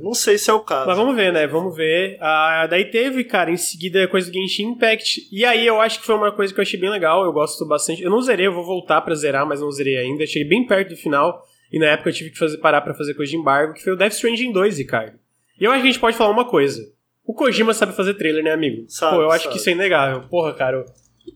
Não 0.00 0.14
sei 0.14 0.38
se 0.38 0.48
é 0.48 0.52
o 0.52 0.60
caso. 0.60 0.86
Mas 0.86 0.96
vamos 0.96 1.14
ver, 1.14 1.30
né? 1.30 1.46
Vamos 1.46 1.76
ver. 1.76 2.16
Ah, 2.18 2.66
daí 2.68 2.86
teve, 2.90 3.22
cara, 3.22 3.50
em 3.50 3.56
seguida 3.58 4.08
coisa 4.08 4.30
do 4.30 4.34
Genshin 4.34 4.70
Impact. 4.70 5.28
E 5.30 5.44
aí 5.44 5.66
eu 5.66 5.78
acho 5.78 6.00
que 6.00 6.06
foi 6.06 6.14
uma 6.14 6.32
coisa 6.32 6.54
que 6.54 6.58
eu 6.58 6.62
achei 6.62 6.80
bem 6.80 6.88
legal. 6.88 7.22
Eu 7.22 7.32
gosto 7.34 7.66
bastante. 7.68 8.02
Eu 8.02 8.10
não 8.10 8.22
zerei, 8.22 8.46
eu 8.46 8.52
vou 8.54 8.64
voltar 8.64 9.02
pra 9.02 9.14
zerar, 9.14 9.46
mas 9.46 9.60
não 9.60 9.70
zerei 9.70 9.98
ainda. 9.98 10.26
Cheguei 10.26 10.48
bem 10.48 10.66
perto 10.66 10.88
do 10.90 10.96
final. 10.96 11.42
E 11.70 11.78
na 11.78 11.86
época 11.88 12.08
eu 12.08 12.14
tive 12.14 12.30
que 12.30 12.38
fazer, 12.38 12.56
parar 12.58 12.80
pra 12.80 12.94
fazer 12.94 13.12
coisa 13.12 13.30
de 13.30 13.36
embargo, 13.36 13.74
que 13.74 13.82
foi 13.84 13.92
o 13.92 13.96
Death 13.96 14.12
Stranding 14.14 14.52
2, 14.52 14.78
Ricardo. 14.78 15.18
E 15.58 15.64
eu 15.64 15.70
acho 15.70 15.82
que 15.82 15.88
a 15.88 15.92
gente 15.92 16.00
pode 16.00 16.16
falar 16.16 16.30
uma 16.30 16.48
coisa. 16.48 16.80
O 17.24 17.32
Kojima 17.32 17.72
sabe 17.72 17.94
fazer 17.94 18.14
trailer, 18.14 18.44
né, 18.44 18.52
amigo? 18.52 18.84
Sabe, 18.88 19.16
Pô, 19.16 19.22
eu 19.22 19.30
acho 19.30 19.44
sabe. 19.44 19.54
que 19.54 19.60
isso 19.60 19.70
é 19.70 19.72
inegável. 19.72 20.28
Porra, 20.28 20.52
cara. 20.52 20.84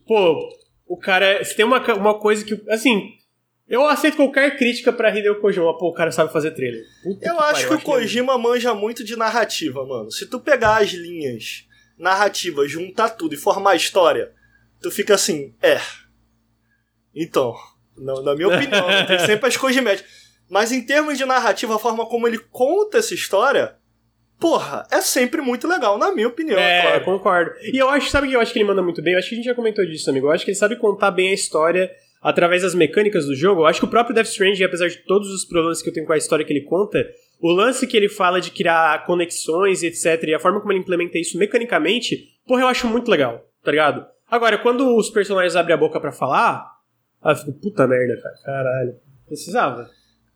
Pô, 0.05 0.49
o 0.85 0.97
cara. 0.97 1.43
Se 1.43 1.55
tem 1.55 1.65
uma, 1.65 1.79
uma 1.95 2.19
coisa 2.19 2.43
que. 2.45 2.61
Assim. 2.69 3.17
Eu 3.67 3.85
aceito 3.85 4.17
qualquer 4.17 4.57
crítica 4.57 4.91
pra 4.91 5.15
Hideo 5.15 5.39
Kojima. 5.39 5.77
Pô, 5.77 5.89
o 5.89 5.93
cara 5.93 6.11
sabe 6.11 6.33
fazer 6.33 6.51
trailer. 6.51 6.83
Puta 7.03 7.23
Eu 7.23 7.35
pariu, 7.35 7.55
acho 7.55 7.67
que 7.67 7.73
o 7.73 7.77
é 7.77 7.81
Kojima 7.81 8.35
manja 8.35 8.73
muito 8.73 9.03
de 9.03 9.15
narrativa, 9.15 9.85
mano. 9.85 10.11
Se 10.11 10.25
tu 10.25 10.39
pegar 10.39 10.77
as 10.77 10.89
linhas 10.89 11.67
narrativas, 11.95 12.71
juntar 12.71 13.09
tudo 13.09 13.35
e 13.35 13.37
formar 13.37 13.71
a 13.71 13.75
história, 13.75 14.31
tu 14.81 14.89
fica 14.89 15.13
assim, 15.13 15.53
é. 15.61 15.79
Então, 17.13 17.53
na, 17.95 18.21
na 18.23 18.35
minha 18.35 18.47
opinião, 18.47 18.87
né, 18.87 19.05
tem 19.05 19.19
sempre 19.25 19.47
as 19.47 19.57
Kojimet. 19.57 20.03
Mas 20.49 20.71
em 20.71 20.83
termos 20.83 21.17
de 21.17 21.25
narrativa, 21.25 21.75
a 21.75 21.79
forma 21.79 22.07
como 22.07 22.27
ele 22.27 22.39
conta 22.39 22.97
essa 22.97 23.13
história, 23.13 23.77
porra, 24.39 24.87
é 24.91 25.01
sempre 25.01 25.41
muito 25.41 25.67
legal, 25.67 25.97
na 25.97 26.11
minha 26.11 26.27
opinião, 26.27 26.57
É, 26.57 26.81
claro. 26.81 27.05
concordo. 27.05 27.51
E 27.73 27.77
eu 27.77 27.89
acho, 27.89 28.09
sabe 28.09 28.27
o 28.27 28.29
que 28.29 28.35
eu 28.35 28.39
acho 28.41 28.53
que 28.53 28.59
ele 28.59 28.67
manda 28.67 28.81
muito 28.81 29.01
bem? 29.01 29.13
Eu 29.13 29.19
acho 29.19 29.29
que 29.29 29.35
a 29.35 29.37
gente 29.37 29.45
já 29.45 29.55
comentou 29.55 29.85
disso, 29.85 30.09
amigo. 30.09 30.27
Eu 30.27 30.31
acho 30.31 30.45
que 30.45 30.51
ele 30.51 30.57
sabe 30.57 30.75
contar 30.77 31.11
bem 31.11 31.29
a 31.29 31.33
história 31.33 31.91
através 32.21 32.61
das 32.63 32.73
mecânicas 32.75 33.25
do 33.25 33.35
jogo. 33.35 33.61
Eu 33.61 33.65
acho 33.65 33.79
que 33.79 33.85
o 33.85 33.89
próprio 33.89 34.13
Death 34.15 34.27
Stranding, 34.27 34.63
apesar 34.63 34.87
de 34.87 34.97
todos 35.05 35.29
os 35.29 35.45
problemas 35.45 35.81
que 35.81 35.89
eu 35.89 35.93
tenho 35.93 36.05
com 36.05 36.13
a 36.13 36.17
história 36.17 36.45
que 36.45 36.51
ele 36.53 36.65
conta, 36.65 37.05
o 37.41 37.51
lance 37.51 37.87
que 37.87 37.95
ele 37.95 38.09
fala 38.09 38.41
de 38.41 38.51
criar 38.51 39.05
conexões 39.05 39.83
e 39.83 39.87
etc, 39.87 40.23
e 40.23 40.33
a 40.33 40.39
forma 40.39 40.59
como 40.59 40.71
ele 40.73 40.79
implementa 40.79 41.17
isso 41.17 41.37
mecanicamente, 41.37 42.25
porra, 42.47 42.61
eu 42.63 42.67
acho 42.67 42.87
muito 42.87 43.09
legal, 43.09 43.45
tá 43.63 43.71
ligado? 43.71 44.05
Agora, 44.29 44.57
quando 44.57 44.95
os 44.95 45.09
personagens 45.09 45.55
abrem 45.55 45.73
a 45.73 45.77
boca 45.77 45.99
pra 45.99 46.11
falar, 46.11 46.65
ah, 47.21 47.31
eu 47.31 47.35
fico, 47.35 47.53
puta 47.53 47.87
merda, 47.87 48.21
cara, 48.21 48.35
caralho. 48.45 48.95
Precisava. 49.25 49.89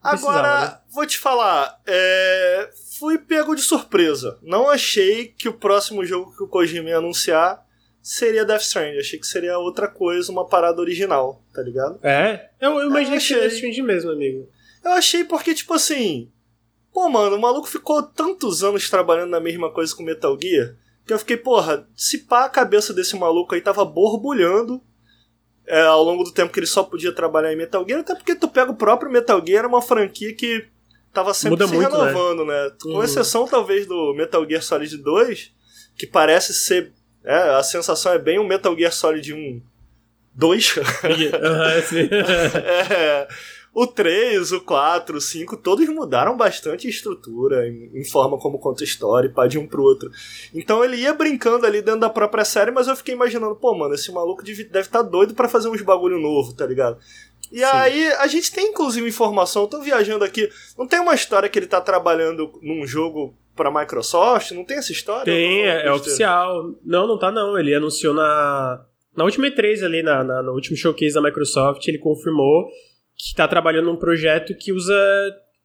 Agora, 0.03 0.61
né? 0.65 0.77
vou 0.91 1.05
te 1.05 1.17
falar, 1.17 1.81
é, 1.85 2.69
fui 2.99 3.17
pego 3.17 3.55
de 3.55 3.61
surpresa. 3.61 4.37
Não 4.41 4.69
achei 4.69 5.27
que 5.27 5.47
o 5.47 5.53
próximo 5.53 6.05
jogo 6.05 6.35
que 6.35 6.43
o 6.43 6.47
Kojima 6.47 6.89
ia 6.89 6.97
anunciar 6.97 7.65
seria 8.01 8.43
Death 8.43 8.61
Stranding. 8.61 8.99
Achei 8.99 9.17
que 9.17 9.25
seria 9.25 9.57
outra 9.57 9.87
coisa, 9.87 10.31
uma 10.31 10.45
parada 10.45 10.81
original, 10.81 11.41
tá 11.53 11.61
ligado? 11.61 11.99
É? 12.03 12.49
Eu, 12.59 12.79
eu 12.79 12.89
imaginei 12.89 13.11
que 13.11 13.17
achei. 13.17 13.37
seria 13.37 13.43
Death 13.43 13.53
Stranding 13.53 13.81
mesmo, 13.81 14.11
amigo. 14.11 14.49
Eu 14.83 14.91
achei 14.91 15.23
porque, 15.23 15.53
tipo 15.53 15.73
assim. 15.73 16.29
Pô, 16.91 17.09
mano, 17.09 17.37
o 17.37 17.41
maluco 17.41 17.67
ficou 17.67 18.03
tantos 18.03 18.63
anos 18.63 18.89
trabalhando 18.89 19.31
na 19.31 19.39
mesma 19.39 19.71
coisa 19.71 19.95
com 19.95 20.03
Metal 20.03 20.37
Gear 20.39 20.75
que 21.05 21.13
eu 21.13 21.19
fiquei, 21.19 21.37
porra, 21.37 21.87
se 21.95 22.19
pá 22.19 22.45
a 22.45 22.49
cabeça 22.49 22.93
desse 22.93 23.15
maluco 23.17 23.53
aí 23.53 23.61
tava 23.61 23.83
borbulhando 23.83 24.81
é, 25.67 25.81
ao 25.81 26.03
longo 26.03 26.23
do 26.23 26.31
tempo 26.31 26.51
que 26.51 26.59
ele 26.59 26.67
só 26.67 26.83
podia 26.83 27.11
trabalhar 27.13 27.51
em 27.53 27.55
Metal 27.55 27.83
Gear, 27.87 28.01
até 28.01 28.15
porque 28.15 28.35
tu 28.35 28.47
pega 28.47 28.71
o 28.71 28.75
próprio 28.75 29.11
Metal 29.11 29.41
Gear, 29.45 29.59
era 29.59 29.67
uma 29.67 29.81
franquia 29.81 30.33
que 30.35 30.65
tava 31.13 31.33
sempre 31.33 31.51
Muda 31.51 31.67
se 31.67 31.73
muito, 31.75 31.91
né? 31.97 32.03
renovando, 32.07 32.45
né? 32.45 32.71
Com 32.81 32.89
Uhum. 32.89 33.03
exceção, 33.03 33.47
talvez, 33.47 33.85
do 33.85 34.13
Metal 34.15 34.45
Gear 34.47 34.61
Solid 34.61 34.97
2, 34.97 35.51
que 35.97 36.07
parece 36.07 36.53
ser. 36.53 36.91
É, 37.23 37.35
a 37.55 37.63
sensação 37.63 38.11
é 38.11 38.19
bem 38.19 38.39
um 38.39 38.47
Metal 38.47 38.75
Gear 38.75 38.91
Solid 38.91 39.33
1 39.33 39.61
2. 40.35 40.75
Aham, 41.33 41.81
sim. 41.83 42.09
É, 42.91 43.27
o 43.73 43.87
3, 43.87 44.51
o 44.51 44.61
4, 44.61 45.17
o 45.17 45.21
5, 45.21 45.57
todos 45.57 45.87
mudaram 45.89 46.37
bastante 46.37 46.85
a 46.85 46.89
estrutura, 46.89 47.67
em, 47.67 47.89
em 47.93 48.03
forma 48.03 48.37
como 48.37 48.59
conta 48.59 48.83
história, 48.83 49.29
pá, 49.29 49.47
de 49.47 49.57
um 49.57 49.65
pro 49.65 49.81
outro. 49.81 50.11
Então 50.53 50.85
ele 50.85 50.97
ia 50.97 51.13
brincando 51.13 51.65
ali 51.65 51.81
dentro 51.81 52.01
da 52.01 52.09
própria 52.09 52.45
série, 52.45 52.69
mas 52.69 52.87
eu 52.87 52.95
fiquei 52.95 53.15
imaginando, 53.15 53.55
pô, 53.55 53.73
mano, 53.73 53.95
esse 53.95 54.11
maluco 54.11 54.43
deve 54.43 54.79
estar 54.79 55.01
doido 55.01 55.33
pra 55.33 55.49
fazer 55.49 55.69
uns 55.69 55.81
bagulho 55.81 56.19
novo, 56.19 56.53
tá 56.53 56.65
ligado? 56.65 56.97
E 57.51 57.59
Sim. 57.59 57.65
aí, 57.65 58.07
a 58.13 58.27
gente 58.27 58.51
tem 58.51 58.69
inclusive 58.69 59.07
informação, 59.07 59.63
eu 59.63 59.67
tô 59.67 59.81
viajando 59.81 60.23
aqui, 60.23 60.49
não 60.77 60.87
tem 60.87 60.99
uma 60.99 61.15
história 61.15 61.49
que 61.49 61.57
ele 61.57 61.67
tá 61.67 61.81
trabalhando 61.81 62.51
num 62.61 62.85
jogo 62.85 63.35
pra 63.55 63.71
Microsoft? 63.71 64.51
Não 64.51 64.63
tem 64.63 64.77
essa 64.77 64.91
história? 64.91 65.25
Tem, 65.25 65.63
é, 65.63 65.85
é 65.85 65.91
oficial. 65.91 66.73
Não, 66.83 67.07
não 67.07 67.17
tá 67.17 67.31
não. 67.31 67.57
Ele 67.57 67.73
anunciou 67.73 68.13
na, 68.13 68.83
Na 69.15 69.23
última 69.23 69.47
E3 69.47 69.83
ali, 69.83 70.01
na, 70.01 70.23
na, 70.23 70.41
no 70.41 70.53
último 70.53 70.75
showcase 70.75 71.13
da 71.13 71.21
Microsoft, 71.21 71.87
ele 71.87 71.99
confirmou 71.99 72.67
que 73.23 73.29
está 73.29 73.47
trabalhando 73.47 73.85
num 73.85 73.95
projeto 73.95 74.53
que 74.53 74.73
usa. 74.73 74.93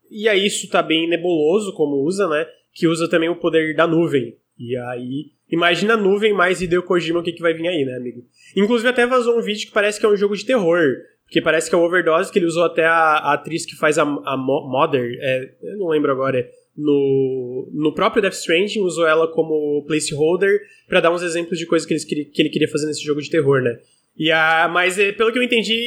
E 0.08 0.28
aí 0.28 0.46
isso 0.46 0.68
tá 0.70 0.80
bem 0.80 1.08
nebuloso 1.08 1.72
como 1.74 2.04
usa, 2.04 2.28
né? 2.28 2.46
Que 2.72 2.86
usa 2.86 3.10
também 3.10 3.28
o 3.28 3.36
poder 3.36 3.74
da 3.74 3.86
nuvem. 3.86 4.36
E 4.56 4.76
aí. 4.76 5.32
Imagina 5.50 5.94
a 5.94 5.96
nuvem 5.96 6.32
mais 6.32 6.60
Hideo 6.60 6.82
Kojima 6.82 7.20
o 7.20 7.22
que, 7.22 7.32
que 7.32 7.42
vai 7.42 7.54
vir 7.54 7.66
aí, 7.66 7.84
né, 7.84 7.96
amigo? 7.96 8.22
Inclusive 8.54 8.88
até 8.88 9.06
vazou 9.06 9.36
um 9.36 9.42
vídeo 9.42 9.66
que 9.66 9.72
parece 9.72 9.98
que 9.98 10.06
é 10.06 10.08
um 10.08 10.16
jogo 10.16 10.36
de 10.36 10.44
terror. 10.44 10.82
Porque 11.24 11.42
parece 11.42 11.68
que 11.68 11.74
é 11.74 11.78
o 11.78 11.82
Overdose, 11.82 12.30
que 12.30 12.38
ele 12.38 12.46
usou 12.46 12.64
até 12.64 12.84
a, 12.84 12.94
a 12.94 13.32
atriz 13.34 13.66
que 13.66 13.76
faz 13.76 13.98
a, 13.98 14.02
a 14.02 14.36
Mother, 14.36 15.18
é, 15.20 15.50
eu 15.62 15.76
não 15.76 15.88
lembro 15.88 16.10
agora, 16.10 16.38
é, 16.38 16.50
no, 16.74 17.68
no 17.72 17.92
próprio 17.92 18.22
Death 18.22 18.34
Stranding, 18.34 18.80
usou 18.80 19.06
ela 19.06 19.26
como 19.28 19.84
placeholder 19.86 20.60
para 20.88 21.00
dar 21.00 21.10
uns 21.10 21.22
exemplos 21.22 21.58
de 21.58 21.66
coisas 21.66 21.86
que 21.86 22.14
ele, 22.14 22.24
que 22.24 22.40
ele 22.40 22.48
queria 22.48 22.68
fazer 22.68 22.86
nesse 22.86 23.04
jogo 23.04 23.20
de 23.20 23.28
terror, 23.28 23.60
né? 23.60 23.78
E 24.18 24.32
a, 24.32 24.68
mas 24.68 24.98
é, 24.98 25.12
pelo 25.12 25.32
que 25.32 25.38
eu 25.38 25.42
entendi, 25.42 25.78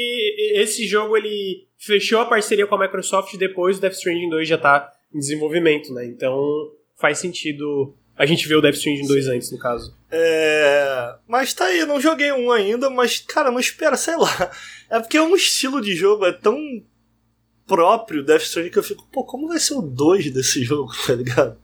esse 0.55 0.87
jogo 0.87 1.17
ele 1.17 1.67
fechou 1.77 2.21
a 2.21 2.25
parceria 2.25 2.65
com 2.65 2.75
a 2.75 2.79
Microsoft 2.79 3.35
depois 3.35 3.77
do 3.77 3.81
Death 3.81 3.93
Stranding 3.93 4.29
2 4.29 4.47
já 4.47 4.57
tá 4.57 4.89
em 5.13 5.19
desenvolvimento, 5.19 5.93
né? 5.93 6.05
Então 6.05 6.71
faz 6.95 7.17
sentido 7.17 7.93
a 8.15 8.25
gente 8.25 8.47
ver 8.47 8.55
o 8.55 8.61
Death 8.61 8.75
Stranding 8.75 9.07
2 9.07 9.27
antes, 9.27 9.51
no 9.51 9.57
caso. 9.57 9.97
É. 10.09 11.15
Mas 11.27 11.53
tá 11.53 11.65
aí, 11.65 11.83
não 11.85 11.99
joguei 11.99 12.31
um 12.31 12.51
ainda, 12.51 12.89
mas, 12.89 13.19
cara, 13.19 13.51
não 13.51 13.59
espera, 13.59 13.97
sei 13.97 14.15
lá. 14.15 14.51
É 14.89 14.99
porque 14.99 15.17
é 15.17 15.21
um 15.21 15.35
estilo 15.35 15.81
de 15.81 15.95
jogo, 15.95 16.25
é 16.25 16.31
tão 16.31 16.55
próprio 17.67 18.23
Death 18.23 18.43
Stranding 18.43 18.69
que 18.69 18.79
eu 18.79 18.83
fico, 18.83 19.07
pô, 19.11 19.25
como 19.25 19.47
vai 19.47 19.59
ser 19.59 19.73
o 19.73 19.81
2 19.81 20.31
desse 20.31 20.63
jogo, 20.63 20.91
tá 21.05 21.15
ligado? 21.15 21.57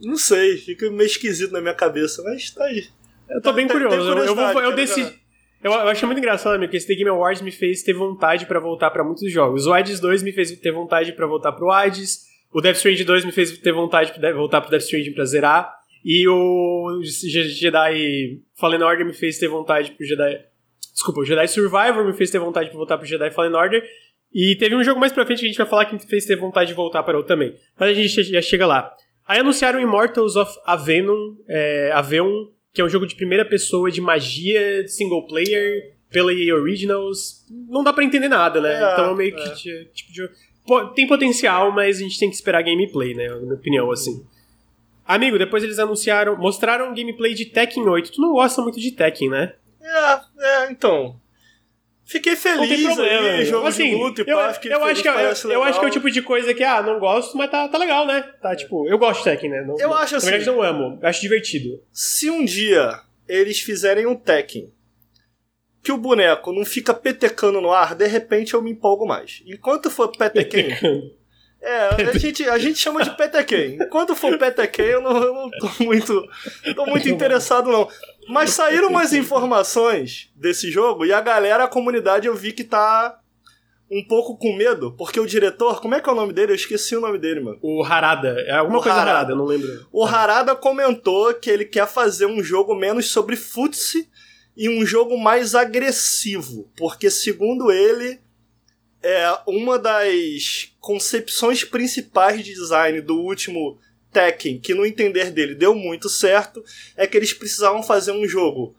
Não 0.00 0.16
sei, 0.16 0.56
fica 0.56 0.90
meio 0.90 1.06
esquisito 1.06 1.52
na 1.52 1.60
minha 1.60 1.74
cabeça, 1.74 2.22
mas 2.22 2.50
tá 2.50 2.64
aí. 2.64 2.88
Eu 3.30 3.40
tô 3.40 3.52
bem 3.52 3.68
curioso. 3.68 3.96
Eu, 3.96 4.18
eu, 4.24 4.34
vou, 4.34 4.62
eu 4.62 4.74
decidi. 4.74 5.10
Eu, 5.62 5.72
eu 5.72 5.88
achei 5.88 6.06
muito 6.06 6.18
engraçado, 6.18 6.54
amigo, 6.54 6.70
que 6.70 6.76
esse 6.76 6.86
The 6.86 6.94
Game 6.94 7.10
Awards 7.10 7.42
me 7.42 7.52
fez 7.52 7.82
ter 7.82 7.92
vontade 7.92 8.46
para 8.46 8.58
voltar 8.58 8.90
para 8.90 9.04
muitos 9.04 9.30
jogos. 9.30 9.66
O 9.66 9.72
Hades 9.72 10.00
2 10.00 10.22
me 10.22 10.32
fez 10.32 10.50
ter 10.58 10.72
vontade 10.72 11.12
para 11.12 11.26
voltar 11.26 11.52
pro 11.52 11.70
Hades. 11.70 12.30
O 12.52 12.60
Death 12.60 12.76
Stranding 12.76 13.04
2 13.04 13.24
me 13.26 13.32
fez 13.32 13.56
ter 13.58 13.72
vontade 13.72 14.18
de 14.18 14.32
voltar 14.32 14.60
pro 14.60 14.70
Death 14.70 14.82
Stranding 14.82 15.12
pra 15.12 15.24
zerar. 15.24 15.72
E 16.04 16.26
o 16.26 17.00
Jedi 17.02 18.40
Fallen 18.58 18.82
Order 18.82 19.06
me 19.06 19.12
fez 19.12 19.38
ter 19.38 19.48
vontade 19.48 19.92
pro 19.92 20.04
Jedi. 20.04 20.40
Desculpa, 20.92 21.20
o 21.20 21.24
Jedi 21.24 21.46
Survivor 21.46 22.04
me 22.04 22.14
fez 22.14 22.30
ter 22.30 22.38
vontade 22.38 22.70
de 22.70 22.76
voltar 22.76 22.98
pro 22.98 23.06
Jedi 23.06 23.30
Fallen 23.30 23.54
Order. 23.54 23.82
E 24.32 24.56
teve 24.56 24.74
um 24.74 24.82
jogo 24.82 24.98
mais 24.98 25.12
pra 25.12 25.26
frente 25.26 25.40
que 25.40 25.46
a 25.46 25.48
gente 25.48 25.58
vai 25.58 25.66
falar 25.66 25.84
que 25.84 25.94
me 25.94 26.00
fez 26.00 26.24
ter 26.24 26.36
vontade 26.36 26.68
de 26.68 26.74
voltar 26.74 27.02
para 27.02 27.18
o 27.18 27.22
também. 27.22 27.54
Mas 27.78 27.90
a 27.90 27.94
gente 27.94 28.22
já 28.22 28.40
chega 28.40 28.66
lá. 28.66 28.92
Aí 29.26 29.38
anunciaram 29.38 29.78
Immortals 29.78 30.36
of 30.36 30.52
Avenom, 30.64 31.36
é, 31.48 31.92
Aveum, 31.92 32.48
que 32.72 32.80
é 32.80 32.84
um 32.84 32.88
jogo 32.88 33.06
de 33.06 33.14
primeira 33.14 33.44
pessoa 33.44 33.90
de 33.90 34.00
magia, 34.00 34.86
single 34.86 35.26
player, 35.26 35.94
pela 36.10 36.32
EA 36.32 36.54
Originals. 36.54 37.44
Não 37.68 37.82
dá 37.82 37.92
para 37.92 38.04
entender 38.04 38.28
nada, 38.28 38.60
né? 38.60 38.74
É, 38.74 38.92
então 38.92 39.12
é 39.12 39.14
meio 39.14 39.34
que 39.34 39.70
é. 39.70 39.84
tipo 39.92 40.12
de 40.12 40.28
tem 40.94 41.06
potencial, 41.06 41.72
mas 41.72 41.96
a 41.96 42.00
gente 42.00 42.18
tem 42.18 42.28
que 42.28 42.34
esperar 42.34 42.62
gameplay, 42.62 43.14
né? 43.14 43.28
Na 43.28 43.36
minha 43.36 43.54
opinião, 43.54 43.90
assim. 43.90 44.24
Amigo, 45.04 45.38
depois 45.38 45.64
eles 45.64 45.78
anunciaram, 45.78 46.36
mostraram 46.36 46.94
gameplay 46.94 47.34
de 47.34 47.46
Tekken 47.46 47.88
8. 47.88 48.12
Tu 48.12 48.20
não 48.20 48.32
gosta 48.32 48.62
muito 48.62 48.78
de 48.78 48.92
Tekken, 48.92 49.30
né? 49.30 49.54
É, 49.82 50.20
é, 50.38 50.70
então. 50.70 51.20
Fiquei 52.10 52.34
feliz 52.34 52.82
não 52.82 52.96
problema, 52.96 53.28
aí, 53.28 53.44
jogo 53.44 53.68
assim, 53.68 53.90
de 53.90 53.94
luta 53.94 54.22
e 54.22 54.28
eu, 54.28 54.36
pá, 54.36 54.42
eu 54.42 54.48
acho 54.48 54.60
que 54.60 54.68
é, 55.08 55.12
eu, 55.12 55.52
eu, 55.52 55.62
acho 55.62 55.78
que 55.78 55.84
é 55.84 55.88
o 55.88 55.92
tipo 55.92 56.10
de 56.10 56.20
coisa 56.20 56.52
que, 56.52 56.64
ah, 56.64 56.82
não 56.82 56.98
gosto, 56.98 57.38
mas 57.38 57.48
tá, 57.48 57.68
tá 57.68 57.78
legal, 57.78 58.04
né? 58.04 58.20
Tá, 58.42 58.56
tipo, 58.56 58.88
eu 58.88 58.98
gosto 58.98 59.18
de 59.18 59.30
Tekken, 59.30 59.48
né? 59.48 59.62
Não, 59.62 59.78
eu 59.78 59.94
acho 59.94 60.16
assim... 60.16 60.26
Na 60.26 60.32
verdade, 60.32 60.50
não 60.50 60.60
amo. 60.60 60.98
Eu 61.00 61.08
acho 61.08 61.20
divertido. 61.20 61.80
Se 61.92 62.28
um 62.28 62.44
dia 62.44 62.98
eles 63.28 63.60
fizerem 63.60 64.06
um 64.06 64.16
Tekken 64.16 64.72
que 65.84 65.92
o 65.92 65.96
boneco 65.96 66.52
não 66.52 66.64
fica 66.64 66.92
petecando 66.92 67.60
no 67.60 67.70
ar, 67.70 67.94
de 67.94 68.08
repente 68.08 68.54
eu 68.54 68.60
me 68.60 68.72
empolgo 68.72 69.06
mais. 69.06 69.40
Enquanto 69.46 69.88
for 69.88 70.08
petequem. 70.18 71.14
É, 71.62 72.04
a 72.04 72.12
gente, 72.18 72.48
a 72.48 72.58
gente 72.58 72.78
chama 72.78 73.02
de 73.02 73.10
petequem. 73.16 73.76
Enquanto 73.80 74.16
for 74.16 74.38
petequem, 74.38 74.86
eu 74.86 75.00
não, 75.00 75.16
eu 75.22 75.34
não 75.34 75.50
tô 75.50 75.84
muito, 75.84 76.28
tô 76.74 76.86
muito 76.86 77.08
interessado, 77.08 77.70
não. 77.70 77.88
Mas 78.28 78.50
saíram 78.50 78.88
umas 78.88 79.12
informações 79.12 80.30
desse 80.34 80.70
jogo 80.70 81.04
e 81.04 81.12
a 81.12 81.20
galera, 81.20 81.64
a 81.64 81.68
comunidade, 81.68 82.26
eu 82.26 82.34
vi 82.34 82.52
que 82.52 82.64
tá 82.64 83.20
um 83.90 84.04
pouco 84.04 84.36
com 84.38 84.56
medo, 84.56 84.92
porque 84.92 85.18
o 85.18 85.26
diretor, 85.26 85.80
como 85.80 85.96
é 85.96 86.00
que 86.00 86.08
é 86.08 86.12
o 86.12 86.14
nome 86.14 86.32
dele? 86.32 86.52
Eu 86.52 86.56
esqueci 86.56 86.94
o 86.94 87.00
nome 87.00 87.18
dele, 87.18 87.40
mano. 87.40 87.58
O 87.60 87.82
Harada. 87.82 88.40
É 88.46 88.52
alguma 88.52 88.78
o 88.78 88.82
coisa 88.82 88.96
Harada. 88.96 89.10
Harada, 89.10 89.32
eu 89.32 89.36
não 89.36 89.44
lembro. 89.44 89.86
O 89.90 90.04
Harada 90.04 90.54
comentou 90.54 91.34
que 91.34 91.50
ele 91.50 91.64
quer 91.64 91.88
fazer 91.88 92.26
um 92.26 92.42
jogo 92.42 92.76
menos 92.76 93.10
sobre 93.10 93.34
futsi 93.34 94.08
e 94.56 94.68
um 94.68 94.86
jogo 94.86 95.18
mais 95.18 95.54
agressivo, 95.54 96.70
porque 96.76 97.10
segundo 97.10 97.72
ele 97.72 98.20
é 99.02 99.36
uma 99.46 99.78
das 99.78 100.69
concepções 100.80 101.62
principais 101.62 102.44
de 102.44 102.54
design 102.54 103.00
do 103.00 103.20
último 103.20 103.78
Tekken, 104.12 104.58
que 104.58 104.74
no 104.74 104.84
entender 104.84 105.30
dele 105.30 105.54
deu 105.54 105.74
muito 105.74 106.08
certo, 106.08 106.64
é 106.96 107.06
que 107.06 107.16
eles 107.16 107.32
precisavam 107.32 107.82
fazer 107.82 108.12
um 108.12 108.26
jogo 108.26 108.74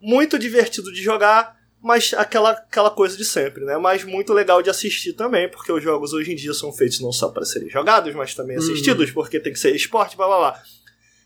muito 0.00 0.38
divertido 0.38 0.90
de 0.92 1.02
jogar, 1.02 1.58
mas 1.82 2.14
aquela, 2.14 2.52
aquela 2.52 2.90
coisa 2.90 3.16
de 3.16 3.24
sempre, 3.24 3.64
né? 3.64 3.76
Mas 3.76 4.04
muito 4.04 4.32
legal 4.32 4.62
de 4.62 4.70
assistir 4.70 5.12
também, 5.12 5.50
porque 5.50 5.72
os 5.72 5.82
jogos 5.82 6.12
hoje 6.12 6.32
em 6.32 6.36
dia 6.36 6.54
são 6.54 6.72
feitos 6.72 7.00
não 7.00 7.12
só 7.12 7.28
para 7.28 7.44
serem 7.44 7.68
jogados, 7.68 8.14
mas 8.14 8.34
também 8.34 8.56
uhum. 8.56 8.62
assistidos, 8.62 9.08
uhum. 9.08 9.14
porque 9.14 9.40
tem 9.40 9.52
que 9.52 9.58
ser 9.58 9.74
esporte, 9.74 10.16
blá 10.16 10.26
blá 10.26 10.38
blá. 10.38 10.62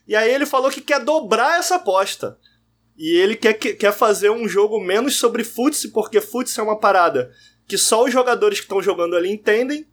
E 0.06 0.16
aí 0.16 0.32
ele 0.32 0.46
falou 0.46 0.70
que 0.70 0.80
quer 0.80 1.00
dobrar 1.00 1.58
essa 1.58 1.76
aposta. 1.76 2.38
E 2.96 3.16
ele 3.16 3.34
quer, 3.34 3.54
quer 3.54 3.92
fazer 3.92 4.30
um 4.30 4.48
jogo 4.48 4.80
menos 4.80 5.16
sobre 5.16 5.42
futsal, 5.42 5.90
porque 5.92 6.20
futsal 6.20 6.64
é 6.64 6.68
uma 6.68 6.78
parada 6.78 7.32
que 7.66 7.76
só 7.78 8.04
os 8.04 8.12
jogadores 8.12 8.60
que 8.60 8.66
estão 8.66 8.82
jogando 8.82 9.16
ali 9.16 9.30
entendem, 9.30 9.86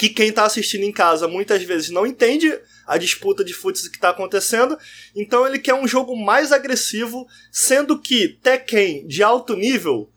que 0.00 0.08
quem 0.08 0.30
está 0.30 0.46
assistindo 0.46 0.84
em 0.84 0.92
casa 0.92 1.28
muitas 1.28 1.62
vezes 1.62 1.90
não 1.90 2.06
entende 2.06 2.58
a 2.86 2.96
disputa 2.96 3.44
de 3.44 3.52
futsal 3.52 3.90
que 3.90 3.98
está 3.98 4.08
acontecendo. 4.08 4.78
Então 5.14 5.46
ele 5.46 5.58
quer 5.58 5.74
um 5.74 5.86
jogo 5.86 6.16
mais 6.16 6.52
agressivo, 6.52 7.26
sendo 7.52 8.00
que 8.00 8.26
Tekken 8.42 9.06
de 9.06 9.22
alto 9.22 9.54
nível 9.54 10.10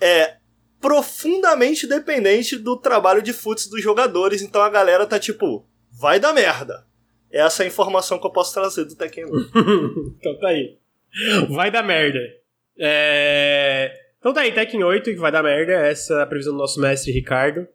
é 0.00 0.34
profundamente 0.80 1.86
dependente 1.86 2.56
do 2.56 2.76
trabalho 2.76 3.22
de 3.22 3.32
futsal 3.32 3.70
dos 3.70 3.80
jogadores. 3.80 4.42
Então 4.42 4.60
a 4.62 4.68
galera 4.68 5.06
tá 5.06 5.16
tipo, 5.16 5.64
vai 5.92 6.18
dar 6.18 6.32
merda. 6.32 6.84
Essa 7.30 7.62
é 7.62 7.66
a 7.66 7.68
informação 7.68 8.18
que 8.18 8.26
eu 8.26 8.32
posso 8.32 8.52
trazer 8.52 8.84
do 8.84 8.96
Tekken 8.96 9.26
então 10.18 10.38
tá 10.40 10.48
aí. 10.48 10.76
Vai 11.50 11.70
dar 11.70 11.84
merda. 11.84 12.18
É... 12.76 13.92
Então 14.18 14.34
tá 14.34 14.40
aí, 14.40 14.50
Tekken 14.50 14.82
8 14.82 15.04
que 15.04 15.20
vai 15.20 15.30
dar 15.30 15.44
merda. 15.44 15.72
Essa 15.74 16.14
é 16.14 16.22
a 16.22 16.26
previsão 16.26 16.52
do 16.52 16.58
nosso 16.58 16.80
mestre 16.80 17.12
Ricardo. 17.12 17.68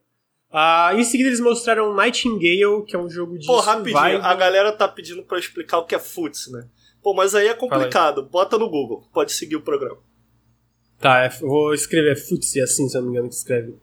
Ah, 0.58 0.92
em 0.96 1.04
seguida 1.04 1.28
eles 1.28 1.42
mostraram 1.42 1.94
Nightingale, 1.94 2.86
que 2.88 2.96
é 2.96 2.98
um 3.00 3.10
jogo 3.10 3.38
de 3.38 3.46
Pô, 3.46 3.60
rapidinho, 3.60 4.24
a 4.24 4.34
galera 4.36 4.72
tá 4.72 4.88
pedindo 4.88 5.22
pra 5.22 5.38
explicar 5.38 5.80
o 5.80 5.86
que 5.86 5.94
é 5.94 6.00
Futs, 6.00 6.50
né? 6.50 6.66
Pô, 7.04 7.14
mas 7.14 7.36
aí 7.36 7.50
é 7.50 7.54
complicado. 7.54 8.22
Aí. 8.22 8.28
Bota 8.28 8.58
no 8.58 8.70
Google, 8.70 9.06
pode 9.14 9.34
seguir 9.34 9.58
o 9.58 9.62
programa. 9.62 9.98
Tá, 10.98 11.26
eu 11.26 11.46
vou 11.46 11.74
escrever 11.74 12.16
Futs, 12.16 12.56
assim, 12.56 12.88
se 12.88 12.96
eu 12.96 13.02
não 13.02 13.10
me 13.10 13.16
engano 13.16 13.28
que 13.28 13.36
escreve. 13.36 13.76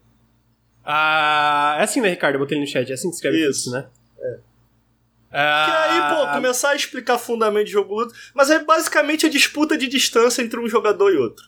Ah, 0.83 1.75
é 1.77 1.83
assim, 1.83 2.01
né, 2.01 2.09
Ricardo? 2.09 2.37
Eu 2.37 2.39
botei 2.39 2.59
no 2.59 2.65
chat, 2.65 2.89
é 2.89 2.93
assim 2.95 3.09
que 3.09 3.17
escreve 3.17 3.47
Isso. 3.47 3.65
Futs, 3.65 3.71
né? 3.71 3.89
É. 4.19 4.39
Ah... 5.31 5.65
Que 5.65 5.71
aí, 5.71 6.25
pô, 6.25 6.33
começar 6.33 6.71
a 6.71 6.75
explicar 6.75 7.19
fundamento 7.19 7.67
de 7.67 7.71
jogo 7.71 7.93
luta. 7.93 8.15
Mas 8.33 8.49
é 8.49 8.57
basicamente 8.63 9.27
a 9.27 9.29
disputa 9.29 9.77
de 9.77 9.87
distância 9.87 10.41
entre 10.41 10.59
um 10.59 10.67
jogador 10.67 11.13
e 11.13 11.17
outro. 11.17 11.45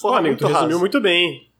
Pô, 0.00 0.08
amigo, 0.14 0.28
muito 0.28 0.46
tu 0.46 0.50
resumiu 0.50 0.78
muito 0.78 0.98
bem. 1.02 1.50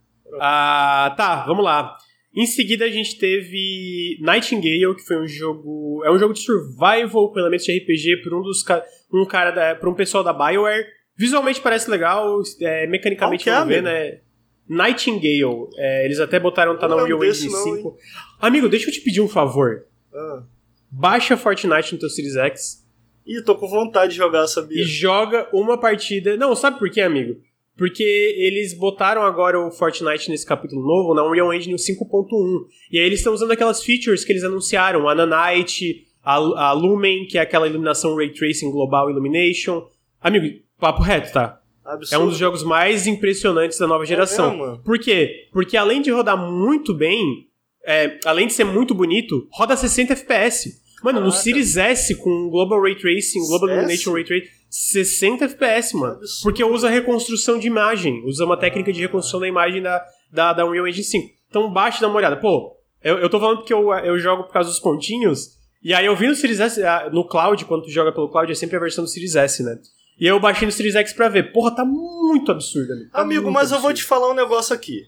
Ah, 0.41 1.13
tá, 1.19 1.45
vamos 1.45 1.63
lá. 1.63 1.99
Em 2.39 2.47
seguida 2.47 2.85
a 2.85 2.89
gente 2.89 3.19
teve 3.19 4.17
Nightingale, 4.21 4.95
que 4.95 5.03
foi 5.03 5.21
um 5.21 5.27
jogo. 5.27 6.05
É 6.05 6.13
um 6.13 6.17
jogo 6.17 6.33
de 6.33 6.39
survival 6.39 7.33
com 7.33 7.41
elementos 7.41 7.67
de 7.67 7.77
RPG 7.77 8.23
por 8.23 8.33
um 8.33 8.41
dos 8.41 8.65
um 9.13 9.25
cara 9.27 9.51
da, 9.51 9.75
por 9.75 9.89
um 9.89 9.95
pessoal 9.95 10.23
da 10.23 10.33
Bioware. 10.33 10.87
Visualmente 11.17 11.61
parece 11.61 11.91
legal, 11.91 12.41
é, 12.61 12.87
mecanicamente 12.87 13.51
vamos 13.51 13.67
ver, 13.67 13.83
né? 13.83 14.21
Nightingale. 14.69 15.67
É, 15.79 16.05
eles 16.05 16.21
até 16.21 16.39
botaram 16.39 16.79
tá 16.79 16.87
na 16.87 16.95
Unreal 16.95 17.25
Engine 17.25 17.51
5. 17.51 17.97
Amigo, 18.41 18.69
deixa 18.69 18.89
eu 18.89 18.93
te 18.93 19.01
pedir 19.01 19.21
um 19.21 19.29
favor. 19.29 19.87
Ah. 20.15 20.45
Baixa 20.93 21.37
Fortnite 21.37 21.93
no 21.93 21.99
teu 21.99 22.09
Series 22.09 22.37
X. 22.37 22.87
Ih, 23.27 23.43
tô 23.43 23.57
com 23.57 23.67
vontade 23.67 24.13
de 24.13 24.19
jogar, 24.19 24.47
sabia? 24.47 24.81
E 24.81 24.85
joga 24.85 25.49
uma 25.53 25.77
partida. 25.77 26.37
Não, 26.37 26.55
sabe 26.55 26.79
por 26.79 26.89
quê, 26.89 27.01
amigo? 27.01 27.41
Porque 27.79 28.03
eles 28.03 28.75
botaram 28.77 29.23
agora 29.23 29.59
o 29.59 29.71
Fortnite 29.71 30.29
nesse 30.29 30.45
capítulo 30.45 30.83
novo 30.83 31.15
na 31.15 31.25
Unreal 31.25 31.55
Engine 31.55 31.77
5.1. 31.77 32.67
E 32.91 32.99
aí 32.99 33.07
eles 33.07 33.21
estão 33.21 33.33
usando 33.33 33.53
aquelas 33.53 33.85
features 33.85 34.25
que 34.25 34.33
eles 34.33 34.43
anunciaram, 34.43 35.09
a 35.09 35.15
Nanite, 35.15 36.05
a, 36.21 36.35
a 36.35 36.73
Lumen, 36.73 37.25
que 37.27 37.39
é 37.39 37.41
aquela 37.41 37.69
iluminação 37.69 38.17
Ray 38.17 38.31
Tracing 38.31 38.73
Global 38.73 39.09
Illumination. 39.09 39.87
Amigo, 40.21 40.59
papo 40.77 41.03
reto, 41.03 41.33
tá? 41.33 41.61
Absurdo. 41.85 42.15
É 42.15 42.19
um 42.19 42.29
dos 42.29 42.37
jogos 42.37 42.65
mais 42.65 43.07
impressionantes 43.07 43.79
da 43.79 43.87
nova 43.87 44.03
é 44.03 44.07
geração. 44.09 44.75
É 44.75 44.79
Por 44.79 44.99
quê? 44.99 45.49
Porque 45.53 45.77
além 45.77 46.03
de 46.03 46.11
rodar 46.11 46.37
muito 46.37 46.93
bem, 46.93 47.47
é, 47.87 48.19
além 48.25 48.49
de 48.49 48.55
ser 48.55 48.65
muito 48.65 48.93
bonito, 48.93 49.47
roda 49.53 49.77
60 49.77 50.15
FPS. 50.15 50.83
Mano, 51.03 51.21
no 51.21 51.31
Series 51.31 51.77
S 51.77 52.15
com 52.17 52.49
Global 52.51 52.81
Ray 52.83 52.97
Tracing, 52.97 53.47
Global 53.47 53.71
Illumination 53.71 54.13
Ray 54.13 54.25
Tracing, 54.25 54.49
60 54.69 55.45
FPS, 55.45 55.97
mano. 55.97 56.19
Porque 56.43 56.63
usa 56.65 56.89
reconstrução 56.89 57.59
de 57.59 57.67
imagem, 57.67 58.23
usa 58.27 58.45
uma 58.45 58.57
técnica 58.57 58.93
de 58.93 59.01
reconstrução 59.01 59.41
da 59.41 59.49
imagem 59.49 59.83
da, 59.83 60.05
da, 60.33 60.53
da 60.53 60.67
Unreal 60.67 60.89
Engine 60.89 61.05
5. 61.05 61.31
Então 61.49 61.73
baixa 61.73 61.99
e 61.99 62.01
dá 62.01 62.09
uma 62.09 62.17
olhada. 62.17 62.37
Pô, 62.37 62.77
eu, 63.03 63.19
eu 63.19 63.31
tô 63.31 63.39
falando 63.39 63.59
porque 63.59 63.73
eu, 63.73 63.93
eu 63.93 64.19
jogo 64.19 64.45
por 64.45 64.53
causa 64.53 64.69
dos 64.69 64.81
pontinhos, 64.81 65.57
e 65.83 65.95
aí 65.95 66.07
eu 66.07 66.17
vi 66.17 66.27
no 66.27 66.35
Series 66.35 66.61
S, 66.61 66.83
ah, 66.83 67.09
no 67.13 67.27
cloud, 67.27 67.65
quando 67.65 67.85
tu 67.85 67.91
joga 67.91 68.13
pelo 68.13 68.29
cloud, 68.29 68.51
é 68.51 68.55
sempre 68.55 68.77
a 68.77 68.81
versão 68.81 69.05
do 69.05 69.11
Series 69.11 69.37
S, 69.37 69.63
né? 69.63 69.79
E 70.19 70.25
aí 70.25 70.31
eu 70.31 70.41
baixei 70.41 70.67
no 70.67 70.73
Series 70.73 70.97
X 70.97 71.13
pra 71.13 71.29
ver. 71.29 71.53
Porra, 71.53 71.75
tá 71.75 71.85
muito 71.85 72.51
absurdo, 72.51 72.93
amigo. 72.93 73.11
Tá 73.11 73.21
amigo, 73.21 73.51
mas 73.51 73.73
absurdo. 73.73 73.79
eu 73.79 73.83
vou 73.83 73.95
te 73.95 74.03
falar 74.03 74.31
um 74.31 74.35
negócio 74.35 74.75
aqui. 74.75 75.05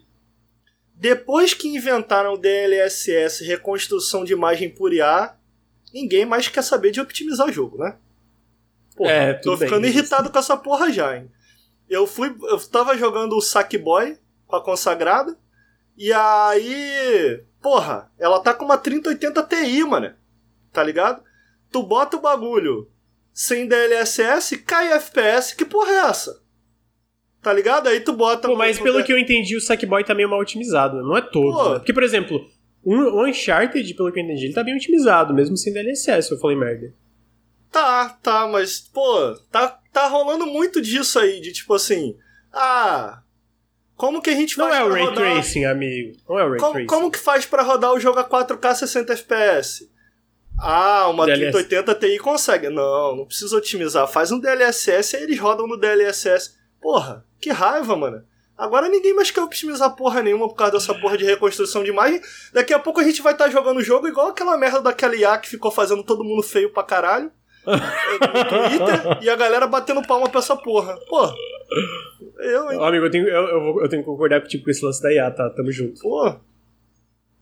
Depois 0.94 1.52
que 1.52 1.66
inventaram 1.66 2.34
o 2.34 2.38
DLSS, 2.38 3.44
reconstrução 3.44 4.22
de 4.22 4.32
imagem 4.32 4.68
por 4.68 4.92
IA, 4.92 5.34
ninguém 5.92 6.24
mais 6.24 6.48
quer 6.48 6.62
saber 6.62 6.90
de 6.90 7.00
optimizar 7.00 7.46
o 7.48 7.52
jogo, 7.52 7.78
né? 7.78 7.96
Porra, 8.96 9.10
é, 9.10 9.34
tô 9.34 9.56
ficando 9.56 9.82
bem, 9.82 9.90
irritado 9.90 10.24
isso. 10.24 10.32
com 10.32 10.38
essa 10.38 10.56
porra 10.56 10.92
já, 10.92 11.16
hein? 11.16 11.30
Eu 11.88 12.06
fui. 12.06 12.34
Eu 12.42 12.58
tava 12.68 12.96
jogando 12.96 13.36
o 13.36 13.40
Sackboy 13.40 14.18
com 14.46 14.56
a 14.56 14.62
consagrada. 14.62 15.36
E 15.96 16.12
aí. 16.12 17.42
Porra, 17.60 18.10
ela 18.18 18.40
tá 18.40 18.54
com 18.54 18.64
uma 18.64 18.78
3080 18.78 19.42
Ti, 19.42 19.84
mano. 19.84 20.14
Tá 20.72 20.82
ligado? 20.82 21.22
Tu 21.70 21.82
bota 21.82 22.16
o 22.16 22.20
bagulho 22.20 22.90
sem 23.32 23.66
DLSS, 23.66 24.56
cai 24.58 24.92
FPS. 24.92 25.54
Que 25.54 25.64
porra 25.64 25.90
é 25.90 25.96
essa? 26.08 26.40
Tá 27.42 27.52
ligado? 27.52 27.88
Aí 27.88 28.00
tu 28.00 28.12
bota. 28.12 28.48
Pô, 28.48 28.54
mas 28.54 28.78
pelo 28.78 29.02
que 29.02 29.12
eu 29.12 29.18
entendi, 29.18 29.56
o 29.56 29.60
Sackboy 29.60 30.04
tá 30.04 30.14
meio 30.14 30.28
mal 30.28 30.40
otimizado. 30.40 31.02
Não 31.02 31.16
é 31.16 31.22
todo. 31.22 31.70
Né? 31.70 31.78
Porque, 31.78 31.92
por 31.92 32.02
exemplo, 32.02 32.46
o 32.84 33.26
Uncharted, 33.26 33.94
pelo 33.94 34.12
que 34.12 34.20
eu 34.20 34.24
entendi, 34.24 34.46
ele 34.46 34.54
tá 34.54 34.64
bem 34.64 34.74
otimizado, 34.74 35.34
mesmo 35.34 35.56
sem 35.56 35.72
DLSS, 35.72 36.30
eu 36.30 36.38
falei 36.38 36.56
merda. 36.56 36.92
Tá, 37.70 38.08
tá, 38.22 38.48
mas, 38.48 38.80
pô, 38.80 39.34
tá, 39.50 39.78
tá 39.92 40.08
rolando 40.08 40.46
muito 40.46 40.80
disso 40.80 41.18
aí, 41.18 41.40
de 41.40 41.52
tipo 41.52 41.74
assim, 41.74 42.16
ah, 42.52 43.22
como 44.00 44.22
que 44.22 44.30
a 44.30 44.34
gente 44.34 44.54
faz 44.54 44.70
Não 44.70 44.74
é 44.74 44.82
o 44.82 44.90
Ray 44.90 45.04
rodar... 45.04 45.34
Tracing, 45.34 45.64
amigo. 45.66 46.16
Não 46.26 46.38
é 46.38 46.44
o 46.46 46.48
Ray 46.48 46.58
como, 46.58 46.72
Tracing. 46.72 46.86
Como 46.86 47.10
que 47.10 47.18
faz 47.18 47.44
para 47.44 47.62
rodar 47.62 47.92
o 47.92 48.00
jogo 48.00 48.18
a 48.18 48.24
4K 48.26 48.74
60 48.74 49.12
FPS? 49.12 49.90
Ah, 50.58 51.06
uma 51.08 51.26
DLS... 51.26 51.52
3080 51.52 51.94
Ti 51.96 52.18
consegue. 52.18 52.70
Não, 52.70 53.16
não 53.16 53.26
precisa 53.26 53.54
otimizar. 53.54 54.08
Faz 54.08 54.32
um 54.32 54.40
DLSS 54.40 55.16
e 55.16 55.22
eles 55.22 55.38
rodam 55.38 55.66
no 55.66 55.76
DLSS. 55.76 56.56
Porra, 56.80 57.26
que 57.38 57.50
raiva, 57.50 57.94
mano. 57.94 58.24
Agora 58.60 58.90
ninguém 58.90 59.14
mais 59.14 59.30
quer 59.30 59.40
optimizar 59.40 59.96
porra 59.96 60.20
nenhuma 60.20 60.46
por 60.46 60.54
causa 60.54 60.74
dessa 60.74 60.94
porra 60.94 61.16
de 61.16 61.24
reconstrução 61.24 61.82
de 61.82 61.88
imagem. 61.88 62.20
Daqui 62.52 62.74
a 62.74 62.78
pouco 62.78 63.00
a 63.00 63.02
gente 63.02 63.22
vai 63.22 63.32
estar 63.32 63.46
tá 63.46 63.50
jogando 63.50 63.78
o 63.78 63.82
jogo 63.82 64.06
igual 64.06 64.28
aquela 64.28 64.54
merda 64.58 64.82
daquela 64.82 65.16
IA 65.16 65.38
que 65.38 65.48
ficou 65.48 65.70
fazendo 65.70 66.02
todo 66.02 66.22
mundo 66.22 66.42
feio 66.42 66.70
pra 66.70 66.82
caralho. 66.82 67.32
no 67.64 67.68
Twitter 67.68 69.18
e 69.22 69.30
a 69.30 69.36
galera 69.36 69.66
batendo 69.66 70.06
palma 70.06 70.28
pra 70.28 70.40
essa 70.40 70.54
porra. 70.54 70.94
Pô. 71.08 71.26
Eu, 72.38 72.72
hein? 72.72 72.78
amigo, 72.82 73.06
eu 73.06 73.10
tenho, 73.10 73.28
eu, 73.28 73.48
eu, 73.48 73.80
eu 73.80 73.88
tenho 73.88 74.02
que 74.02 74.08
concordar 74.08 74.42
contigo 74.42 74.64
com 74.64 74.70
esse 74.70 74.84
lance 74.84 75.02
da 75.02 75.10
IA, 75.10 75.30
tá? 75.30 75.48
Tamo 75.48 75.72
junto. 75.72 75.98
Pô. 75.98 76.34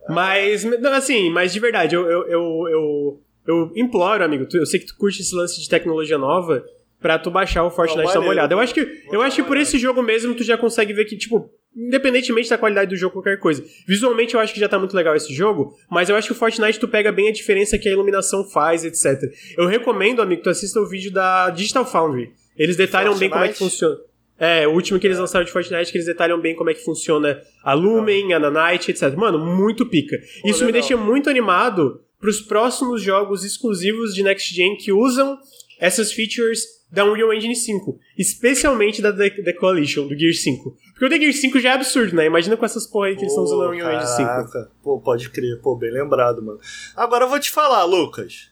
Mas, 0.08 0.64
assim, 0.94 1.30
mas 1.30 1.52
de 1.52 1.58
verdade, 1.58 1.96
eu, 1.96 2.08
eu, 2.08 2.28
eu, 2.28 2.68
eu, 2.68 3.20
eu 3.44 3.72
imploro, 3.74 4.22
amigo, 4.22 4.46
eu 4.52 4.66
sei 4.66 4.78
que 4.78 4.86
tu 4.86 4.96
curte 4.96 5.20
esse 5.20 5.34
lance 5.34 5.60
de 5.60 5.68
tecnologia 5.68 6.16
nova 6.16 6.64
pra 7.00 7.18
tu 7.18 7.30
baixar 7.30 7.64
o 7.64 7.70
Fortnite 7.70 8.10
e 8.10 8.12
dar 8.12 8.20
uma 8.20 8.30
olhada. 8.30 8.54
Eu 8.54 8.58
acho 8.58 8.74
que, 8.74 9.04
eu 9.10 9.22
acho 9.22 9.36
que 9.36 9.42
por 9.42 9.56
esse 9.56 9.78
jogo 9.78 10.02
mesmo 10.02 10.34
tu 10.34 10.42
já 10.42 10.56
consegue 10.56 10.92
ver 10.92 11.04
que, 11.04 11.16
tipo, 11.16 11.50
independentemente 11.76 12.50
da 12.50 12.58
qualidade 12.58 12.90
do 12.90 12.96
jogo, 12.96 13.14
qualquer 13.14 13.38
coisa. 13.38 13.64
Visualmente 13.86 14.34
eu 14.34 14.40
acho 14.40 14.52
que 14.52 14.60
já 14.60 14.68
tá 14.68 14.78
muito 14.78 14.96
legal 14.96 15.14
esse 15.14 15.32
jogo, 15.32 15.74
mas 15.90 16.08
eu 16.08 16.16
acho 16.16 16.26
que 16.26 16.32
o 16.32 16.36
Fortnite 16.36 16.80
tu 16.80 16.88
pega 16.88 17.12
bem 17.12 17.28
a 17.28 17.32
diferença 17.32 17.78
que 17.78 17.88
a 17.88 17.92
iluminação 17.92 18.44
faz, 18.44 18.84
etc. 18.84 19.22
Eu 19.56 19.66
recomendo, 19.66 20.20
amigo, 20.20 20.40
que 20.40 20.44
tu 20.44 20.50
assista 20.50 20.80
o 20.80 20.86
vídeo 20.86 21.12
da 21.12 21.50
Digital 21.50 21.86
Foundry. 21.86 22.32
Eles 22.56 22.76
detalham 22.76 23.12
Fortnite? 23.12 23.20
bem 23.20 23.30
como 23.30 23.44
é 23.44 23.48
que 23.48 23.58
funciona. 23.58 23.96
É, 24.40 24.68
o 24.68 24.72
último 24.72 25.00
que 25.00 25.06
eles 25.06 25.18
lançaram 25.18 25.44
de 25.44 25.50
Fortnite, 25.50 25.90
que 25.90 25.98
eles 25.98 26.06
detalham 26.06 26.40
bem 26.40 26.54
como 26.54 26.70
é 26.70 26.74
que 26.74 26.84
funciona 26.84 27.40
a 27.62 27.74
Lumen, 27.74 28.32
a 28.32 28.38
Nanite, 28.38 28.90
etc. 28.90 29.14
Mano, 29.16 29.38
muito 29.38 29.84
pica. 29.86 30.16
Pô, 30.16 30.48
Isso 30.48 30.60
legal. 30.60 30.66
me 30.66 30.72
deixa 30.72 30.96
muito 30.96 31.28
animado 31.28 32.00
pros 32.20 32.40
próximos 32.40 33.02
jogos 33.02 33.44
exclusivos 33.44 34.14
de 34.14 34.22
Next 34.22 34.54
Gen 34.54 34.76
que 34.76 34.92
usam 34.92 35.38
essas 35.80 36.12
features 36.12 36.77
da 36.90 37.04
Unreal 37.04 37.32
Engine 37.32 37.54
5. 37.54 37.98
Especialmente 38.16 39.02
da 39.02 39.12
The, 39.12 39.30
The, 39.30 39.52
Coalition, 39.52 40.06
do 40.06 40.18
Gear 40.18 40.32
5. 40.32 40.76
Porque 40.92 41.04
o 41.04 41.08
The 41.08 41.18
Gear 41.18 41.32
5 41.32 41.60
já 41.60 41.70
é 41.70 41.72
absurdo, 41.74 42.16
né? 42.16 42.26
Imagina 42.26 42.56
com 42.56 42.64
essas 42.64 42.86
porra 42.86 43.08
aí 43.08 43.14
que 43.14 43.22
eles 43.22 43.32
estão 43.32 43.44
usando 43.44 43.62
a 43.62 43.68
Unreal 43.68 43.92
Engine 43.92 44.16
5. 44.16 44.70
Pô, 44.82 45.00
pode 45.00 45.28
crer. 45.30 45.60
Pô, 45.60 45.76
bem 45.76 45.92
lembrado, 45.92 46.42
mano. 46.42 46.58
Agora 46.96 47.24
eu 47.24 47.28
vou 47.28 47.38
te 47.38 47.50
falar, 47.50 47.84
Lucas. 47.84 48.50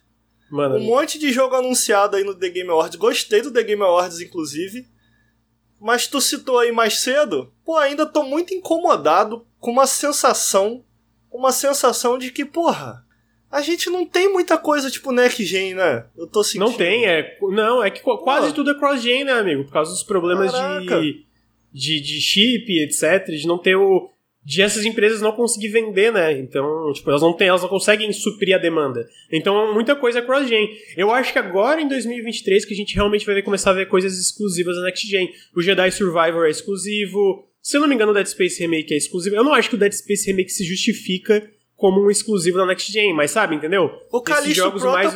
Mano, 0.49 0.75
um 0.75 0.83
monte 0.83 1.19
de 1.19 1.31
jogo 1.31 1.55
anunciado 1.55 2.15
aí 2.15 2.23
no 2.23 2.33
The 2.33 2.49
Game 2.49 2.69
Awards. 2.69 2.95
Gostei 2.95 3.41
do 3.41 3.51
The 3.51 3.63
Game 3.63 3.81
Awards, 3.81 4.21
inclusive. 4.21 4.87
Mas 5.79 6.07
tu 6.07 6.21
citou 6.21 6.57
aí 6.57 6.71
mais 6.71 6.99
cedo. 6.99 7.51
Pô, 7.65 7.75
ainda 7.75 8.05
tô 8.05 8.23
muito 8.23 8.53
incomodado 8.53 9.45
com 9.59 9.71
uma 9.71 9.85
sensação. 9.85 10.83
Uma 11.29 11.51
sensação 11.51 12.17
de 12.17 12.31
que, 12.31 12.45
porra, 12.45 13.05
a 13.51 13.61
gente 13.61 13.89
não 13.89 14.05
tem 14.05 14.31
muita 14.31 14.57
coisa 14.57 14.91
tipo 14.91 15.11
next 15.11 15.43
gen, 15.45 15.73
né? 15.73 16.05
Eu 16.17 16.27
tô 16.27 16.43
sentindo. 16.43 16.65
Não 16.65 16.73
tem, 16.73 17.05
é. 17.05 17.37
Não, 17.41 17.83
é 17.83 17.89
que 17.89 18.01
Pô. 18.01 18.17
quase 18.17 18.53
tudo 18.53 18.71
é 18.71 18.77
cross 18.77 19.01
gen, 19.01 19.23
né, 19.23 19.33
amigo? 19.33 19.63
Por 19.63 19.71
causa 19.71 19.91
dos 19.91 20.03
problemas 20.03 20.51
de, 20.51 21.25
de, 21.73 22.01
de 22.01 22.21
chip, 22.21 22.71
etc. 22.83 23.25
De 23.27 23.47
não 23.47 23.57
ter 23.57 23.75
o. 23.75 24.09
De 24.43 24.61
essas 24.61 24.85
empresas 24.85 25.21
não 25.21 25.33
conseguir 25.33 25.67
vender, 25.67 26.11
né? 26.11 26.31
Então, 26.31 26.91
tipo, 26.93 27.09
elas 27.09 27.21
não 27.21 27.33
têm, 27.33 27.49
elas 27.49 27.61
não 27.61 27.67
conseguem 27.67 28.11
suprir 28.13 28.55
a 28.55 28.57
demanda. 28.57 29.05
Então, 29.29 29.73
muita 29.73 29.93
coisa 29.93 30.19
é 30.19 30.21
cross-gen. 30.21 30.69
Eu 30.95 31.11
acho 31.11 31.33
que 31.33 31.39
agora, 31.39 31.81
em 31.81 31.87
2023, 31.87 32.63
que 32.63 32.73
a 32.73 32.77
gente 32.77 32.95
realmente 32.95 33.25
vai 33.25 33.41
começar 33.41 33.71
a 33.71 33.73
ver 33.73 33.89
coisas 33.89 34.17
exclusivas 34.17 34.77
da 34.77 34.83
Next 34.83 35.05
Gen. 35.05 35.29
O 35.53 35.61
Jedi 35.61 35.91
Survivor 35.91 36.45
é 36.45 36.49
exclusivo. 36.49 37.45
Se 37.61 37.75
eu 37.75 37.81
não 37.81 37.89
me 37.89 37.95
engano, 37.95 38.11
o 38.11 38.15
Dead 38.15 38.25
Space 38.25 38.57
Remake 38.61 38.93
é 38.93 38.97
exclusivo. 38.97 39.35
Eu 39.35 39.43
não 39.43 39.53
acho 39.53 39.67
que 39.67 39.75
o 39.75 39.77
Dead 39.77 39.91
Space 39.91 40.25
Remake 40.25 40.49
se 40.49 40.63
justifica 40.63 41.45
como 41.77 42.03
um 42.03 42.09
exclusivo 42.09 42.57
da 42.57 42.65
Next 42.65 42.91
Gen, 42.91 43.13
mas 43.13 43.31
sabe, 43.31 43.55
entendeu? 43.55 43.89
O 44.11 44.21
Callisto 44.21 44.71
Protocol 44.71 44.93
mais... 44.93 45.13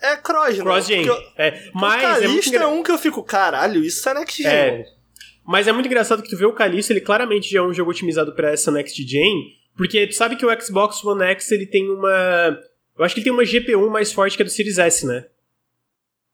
é 0.00 0.16
cross, 0.16 0.58
né? 0.58 0.64
Cross 0.64 0.86
Gen. 0.86 1.06
É, 1.36 1.70
mas 1.74 1.94
o 1.94 2.06
Callisto 2.06 2.54
é, 2.54 2.58
é, 2.58 2.66
um 2.66 2.82
que 2.82 2.92
eu 2.92 2.98
fico, 2.98 3.24
caralho, 3.24 3.82
isso 3.82 4.06
é 4.08 4.14
Next 4.14 4.42
Gen. 4.42 4.52
É, 4.52 4.84
mas 5.44 5.66
é 5.66 5.72
muito 5.72 5.86
engraçado 5.86 6.22
que 6.22 6.28
tu 6.28 6.36
vê 6.36 6.44
o 6.44 6.52
Callisto, 6.52 6.92
ele 6.92 7.00
claramente 7.00 7.50
já 7.50 7.60
é 7.60 7.62
um 7.62 7.72
jogo 7.72 7.90
otimizado 7.90 8.34
para 8.34 8.50
essa 8.50 8.70
Next 8.70 9.02
Gen, 9.02 9.56
porque 9.74 10.06
tu 10.06 10.14
sabe 10.14 10.36
que 10.36 10.44
o 10.44 10.60
Xbox 10.60 11.02
One 11.02 11.24
X 11.24 11.50
ele 11.50 11.66
tem 11.66 11.90
uma. 11.90 12.60
Eu 12.96 13.04
acho 13.04 13.14
que 13.14 13.20
ele 13.20 13.24
tem 13.24 13.32
uma 13.32 13.44
GPU 13.44 13.90
mais 13.90 14.12
forte 14.12 14.36
que 14.36 14.42
a 14.42 14.44
do 14.44 14.50
Series 14.50 14.78
S, 14.78 15.06
né? 15.06 15.24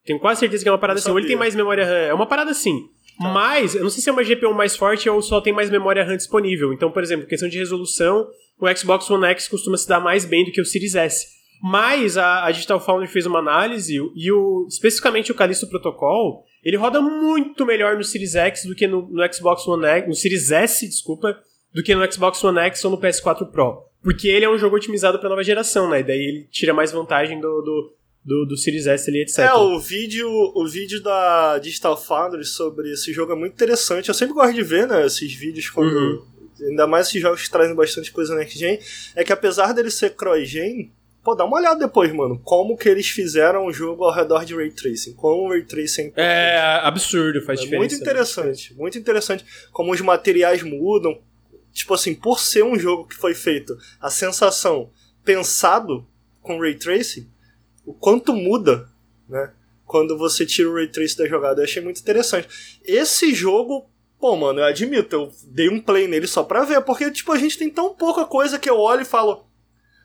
Tenho 0.05 0.19
quase 0.19 0.41
certeza 0.41 0.65
que 0.65 0.69
é 0.69 0.73
uma 0.73 0.79
parada 0.79 0.99
assim. 0.99 1.11
Ou 1.11 1.19
ele 1.19 1.29
tem 1.29 1.37
mais 1.37 1.55
memória 1.55 1.85
RAM. 1.85 1.93
É 1.93 2.15
uma 2.15 2.27
parada 2.27 2.51
assim. 2.51 2.91
Tá. 3.19 3.29
Mas, 3.33 3.75
eu 3.75 3.83
não 3.83 3.91
sei 3.91 4.03
se 4.03 4.09
é 4.09 4.13
uma 4.13 4.23
GPU 4.23 4.55
mais 4.55 4.77
forte 4.77 5.09
ou 5.11 5.21
só 5.21 5.41
tem 5.41 5.53
mais 5.53 5.71
memória 5.71 6.05
RAM 6.05 6.17
disponível. 6.17 6.73
Então, 6.73 6.91
por 6.91 7.03
exemplo, 7.03 7.27
questão 7.27 7.49
de 7.49 7.59
resolução, 7.59 8.29
o 8.61 8.77
Xbox 8.77 9.11
One 9.11 9.27
X 9.27 9.49
costuma 9.49 9.77
se 9.77 9.89
dar 9.89 10.01
mais 10.01 10.25
bem 10.25 10.45
do 10.45 10.53
que 10.53 10.61
o 10.61 10.65
Series 10.65 10.95
S. 10.95 11.27
Mas 11.61 12.17
a, 12.17 12.45
a 12.45 12.51
Digital 12.53 12.79
Foundry 12.79 13.09
fez 13.09 13.27
uma 13.27 13.41
análise 13.41 13.97
e 14.15 14.33
o, 14.33 14.67
especificamente 14.69 15.33
o 15.33 15.35
Callisto 15.35 15.69
Protocol, 15.69 16.45
ele 16.63 16.77
roda 16.77 17.01
muito 17.01 17.67
melhor 17.67 17.97
no 17.97 18.05
Series 18.05 18.37
X 18.37 18.65
do 18.65 18.75
que 18.75 18.87
no, 18.87 19.09
no 19.09 19.33
Xbox 19.33 19.67
One 19.67 19.85
X, 19.85 20.09
no 20.09 20.15
Series 20.15 20.53
S, 20.53 20.87
desculpa, 20.87 21.37
do 21.75 21.83
que 21.83 21.95
no 21.95 22.13
Xbox 22.13 22.43
One 22.45 22.59
X 22.61 22.85
ou 22.85 22.93
no 22.93 23.01
PS4 23.01 23.51
Pro. 23.51 23.83
Porque 24.03 24.29
ele 24.29 24.45
é 24.45 24.51
um 24.51 24.59
jogo 24.59 24.77
otimizado 24.77 25.19
para 25.19 25.29
nova 25.29 25.43
geração, 25.43 25.91
né? 25.91 26.01
E 26.01 26.05
daí 26.05 26.19
ele 26.19 26.49
tira 26.53 26.73
mais 26.73 26.93
vantagem 26.93 27.41
do, 27.41 27.63
do, 27.63 27.97
do, 28.29 28.45
do 28.45 28.57
Series 28.57 28.87
S 28.87 29.09
ali, 29.09 29.23
etc. 29.23 29.39
É, 29.39 29.55
o 29.55 29.81
vídeo, 29.81 30.29
o 30.29 30.69
vídeo 30.69 31.03
da 31.03 31.59
Digital 31.59 31.97
Foundry 31.97 32.45
sobre 32.45 32.93
esse 32.93 33.11
jogo 33.13 33.33
é 33.33 33.35
muito 33.35 33.55
interessante. 33.55 34.09
Eu 34.09 34.15
sempre 34.15 34.35
gosto 34.35 34.53
de 34.55 34.63
ver, 34.63 34.87
né, 34.87 35.07
esses 35.07 35.33
vídeos 35.33 35.71
quando. 35.71 35.91
Uhum. 35.91 36.39
Ainda 36.61 36.87
mais 36.89 37.07
esses 37.07 37.23
jogos 37.23 37.43
que 37.43 37.51
trazem 37.51 37.75
bastante 37.75 38.13
coisa 38.13 38.35
next 38.35 38.59
gen. 38.59 38.79
É 39.15 39.25
que 39.25 39.33
apesar 39.33 39.73
dele 39.73 39.91
ser 39.91 40.11
cross-gen, 40.11 40.93
pô, 41.23 41.35
dá 41.35 41.45
uma 41.45 41.57
olhada 41.57 41.79
depois, 41.79 42.13
mano. 42.13 42.39
Como 42.45 42.77
que 42.77 42.89
eles 42.89 43.09
fizeram 43.09 43.65
o 43.67 43.73
jogo 43.73 44.05
ao 44.05 44.13
redor 44.13 44.45
de 44.45 44.55
Ray 44.55 44.73
Tracing. 44.73 45.15
Como 45.15 45.47
o 45.47 45.51
Ray 45.51 45.63
Tracing 45.63 46.13
é, 46.17 46.57
é 46.57 46.81
absurdo, 46.83 47.41
faz 47.43 47.61
é 47.61 47.63
diferença. 47.63 47.79
Muito 47.79 47.95
interessante, 47.95 48.75
muito 48.75 48.99
interessante. 48.99 49.45
Como 49.73 49.93
os 49.93 50.01
materiais 50.01 50.63
mudam. 50.63 51.19
Tipo 51.73 51.95
assim, 51.95 52.13
por 52.13 52.41
ser 52.41 52.65
um 52.65 52.77
jogo 52.77 53.07
que 53.07 53.15
foi 53.15 53.35
feito, 53.35 53.79
a 54.01 54.11
sensação 54.11 54.91
pensado 55.25 56.05
com 56.43 56.59
Ray 56.59 56.75
Tracing, 56.75 57.29
o 57.89 57.95
quanto 57.95 58.35
muda, 58.35 58.87
né? 59.27 59.51
Quando 59.87 60.19
você 60.19 60.45
tira 60.45 60.69
o 60.69 60.75
Ray 60.75 60.89
Trace 60.89 61.17
da 61.17 61.27
jogada. 61.27 61.61
Eu 61.63 61.65
achei 61.65 61.83
muito 61.83 61.99
interessante. 61.99 62.79
Esse 62.85 63.35
jogo, 63.35 63.89
pô, 64.21 64.37
mano, 64.37 64.61
eu 64.61 64.67
admito, 64.67 65.17
eu 65.17 65.33
dei 65.47 65.71
um 65.71 65.81
play 65.81 66.07
nele 66.07 66.27
só 66.27 66.43
pra 66.43 66.65
ver, 66.65 66.83
porque, 66.83 67.11
tipo, 67.11 67.33
a 67.33 67.39
gente 67.39 67.57
tem 67.57 67.71
tão 67.71 67.95
pouca 67.95 68.27
coisa 68.27 68.59
que 68.59 68.69
eu 68.69 68.79
olho 68.79 69.01
e 69.01 69.07
falo. 69.07 69.47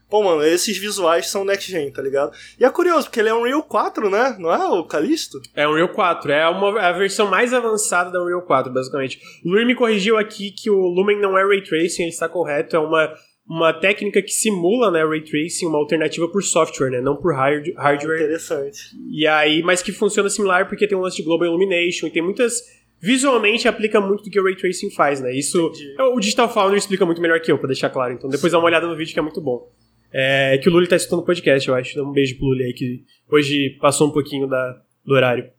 Pô, 0.10 0.24
mano, 0.24 0.44
esses 0.46 0.78
visuais 0.78 1.28
são 1.28 1.44
next 1.44 1.70
gen, 1.70 1.92
tá 1.92 2.02
ligado? 2.02 2.32
E 2.58 2.64
é 2.64 2.70
curioso, 2.70 3.08
porque 3.08 3.20
ele 3.20 3.30
é 3.30 3.34
um 3.34 3.42
Unreal 3.42 3.64
4, 3.64 4.10
né? 4.10 4.38
Não 4.40 4.54
é 4.54 4.66
o 4.66 4.86
Callisto? 4.86 5.42
É 5.54 5.68
um 5.68 5.72
Unreal 5.72 5.90
4, 5.90 6.32
é 6.32 6.48
uma, 6.48 6.80
é 6.80 6.86
a 6.86 6.92
versão 6.94 7.28
mais 7.30 7.54
avançada 7.54 8.12
da 8.12 8.22
Unreal 8.22 8.44
4, 8.44 8.72
basicamente. 8.72 9.20
O 9.44 9.50
Luir 9.50 9.66
me 9.66 9.76
corrigiu 9.76 10.18
aqui 10.18 10.52
que 10.52 10.70
o 10.70 10.88
Lumen 10.88 11.20
não 11.20 11.38
é 11.38 11.44
Ray 11.46 11.64
Tracing, 11.64 12.04
ele 12.04 12.12
está 12.12 12.30
correto, 12.30 12.78
é 12.78 12.80
uma 12.80 13.14
uma 13.48 13.74
técnica 13.74 14.22
que 14.22 14.32
simula, 14.32 14.90
né, 14.90 15.06
Ray 15.06 15.22
Tracing, 15.22 15.66
uma 15.66 15.78
alternativa 15.78 16.28
por 16.28 16.44
software, 16.44 16.90
né, 16.90 17.02
não 17.02 17.16
por 17.16 17.36
hard 17.36 17.74
hardware. 17.76 18.22
Ah, 18.22 18.24
interessante. 18.24 18.80
E 19.12 19.28
aí, 19.28 19.62
mas 19.62 19.82
que 19.82 19.92
funciona 19.92 20.30
similar 20.30 20.68
porque 20.68 20.88
tem 20.88 20.98
um 20.98 21.02
lance 21.02 21.18
de 21.18 21.24
Global 21.24 21.48
Illumination 21.48 22.08
e 22.08 22.12
tem 22.12 22.22
muitas 22.22 22.62
visualmente 23.04 23.68
aplica 23.68 24.00
muito 24.00 24.24
do 24.24 24.30
que 24.30 24.40
o 24.40 24.44
Ray 24.44 24.56
Tracing 24.56 24.90
faz, 24.92 25.20
né? 25.20 25.36
Isso 25.36 25.60
Entendi. 25.68 25.96
o 26.00 26.20
Digital 26.22 26.48
Foundry 26.48 26.78
explica 26.78 27.06
muito 27.06 27.22
melhor 27.22 27.38
que 27.42 27.52
eu, 27.52 27.58
para 27.58 27.68
deixar 27.68 27.90
claro. 27.90 28.14
Então 28.14 28.30
depois 28.30 28.54
dá 28.54 28.58
uma 28.58 28.66
olhada 28.66 28.88
no 28.88 28.96
vídeo 28.96 29.14
que 29.14 29.20
é 29.20 29.22
muito 29.22 29.42
bom. 29.42 29.70
É 30.14 30.58
que 30.60 30.70
o 30.70 30.72
Luli 30.72 30.88
tá 30.88 30.96
escutando 30.96 31.20
o 31.20 31.26
podcast, 31.26 31.68
eu 31.68 31.76
acho. 31.76 31.96
Dá 31.96 32.04
um 32.04 32.14
beijo 32.14 32.38
pro 32.38 32.46
Luli 32.46 32.64
aí 32.64 32.74
que 32.74 33.04
hoje 33.30 33.78
passou 33.82 34.08
um 34.08 34.12
pouquinho 34.12 34.48
da, 34.48 34.82
do 35.04 35.14
horário. 35.16 35.50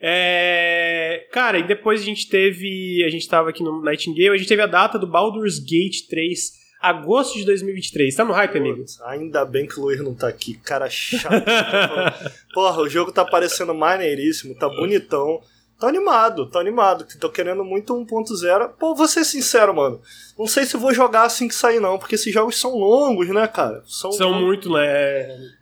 É, 0.00 1.26
cara, 1.32 1.58
e 1.58 1.66
depois 1.66 2.00
a 2.00 2.04
gente 2.04 2.30
teve. 2.30 3.02
A 3.04 3.10
gente 3.10 3.28
tava 3.28 3.50
aqui 3.50 3.62
no 3.62 3.82
Nightingale, 3.82 4.30
a 4.30 4.36
gente 4.38 4.48
teve 4.48 4.62
a 4.62 4.66
data 4.66 4.98
do 4.98 5.06
Baldur's 5.06 5.58
Gate 5.58 6.06
3 6.08 6.65
agosto 6.88 7.38
de 7.38 7.44
2023. 7.44 8.14
Tá 8.14 8.24
no 8.24 8.32
hype, 8.32 8.58
amigo? 8.58 8.84
Ainda 9.06 9.44
bem 9.44 9.66
que 9.66 9.78
o 9.78 9.82
Luiz 9.82 10.00
não 10.00 10.14
tá 10.14 10.28
aqui. 10.28 10.54
Cara 10.58 10.88
chato. 10.88 11.44
Porra, 12.54 12.82
o 12.82 12.88
jogo 12.88 13.12
tá 13.12 13.24
parecendo 13.24 13.74
maneiríssimo, 13.74 14.54
tá 14.54 14.68
bonitão. 14.68 15.40
Tô 15.78 15.86
animado, 15.86 16.48
tô 16.48 16.58
animado. 16.58 17.06
Tô 17.18 17.28
querendo 17.28 17.64
muito 17.64 17.94
1.0. 17.94 18.70
Pô, 18.78 18.94
vou 18.94 19.06
ser 19.06 19.24
sincero, 19.24 19.74
mano. 19.74 20.00
Não 20.38 20.46
sei 20.46 20.64
se 20.64 20.76
vou 20.76 20.94
jogar 20.94 21.24
assim 21.24 21.48
que 21.48 21.54
sair, 21.54 21.80
não, 21.80 21.98
porque 21.98 22.14
esses 22.14 22.32
jogos 22.32 22.58
são 22.58 22.74
longos, 22.76 23.28
né, 23.28 23.46
cara? 23.46 23.82
São, 23.86 24.10
são 24.12 24.32
muito, 24.32 24.72
né? 24.72 24.86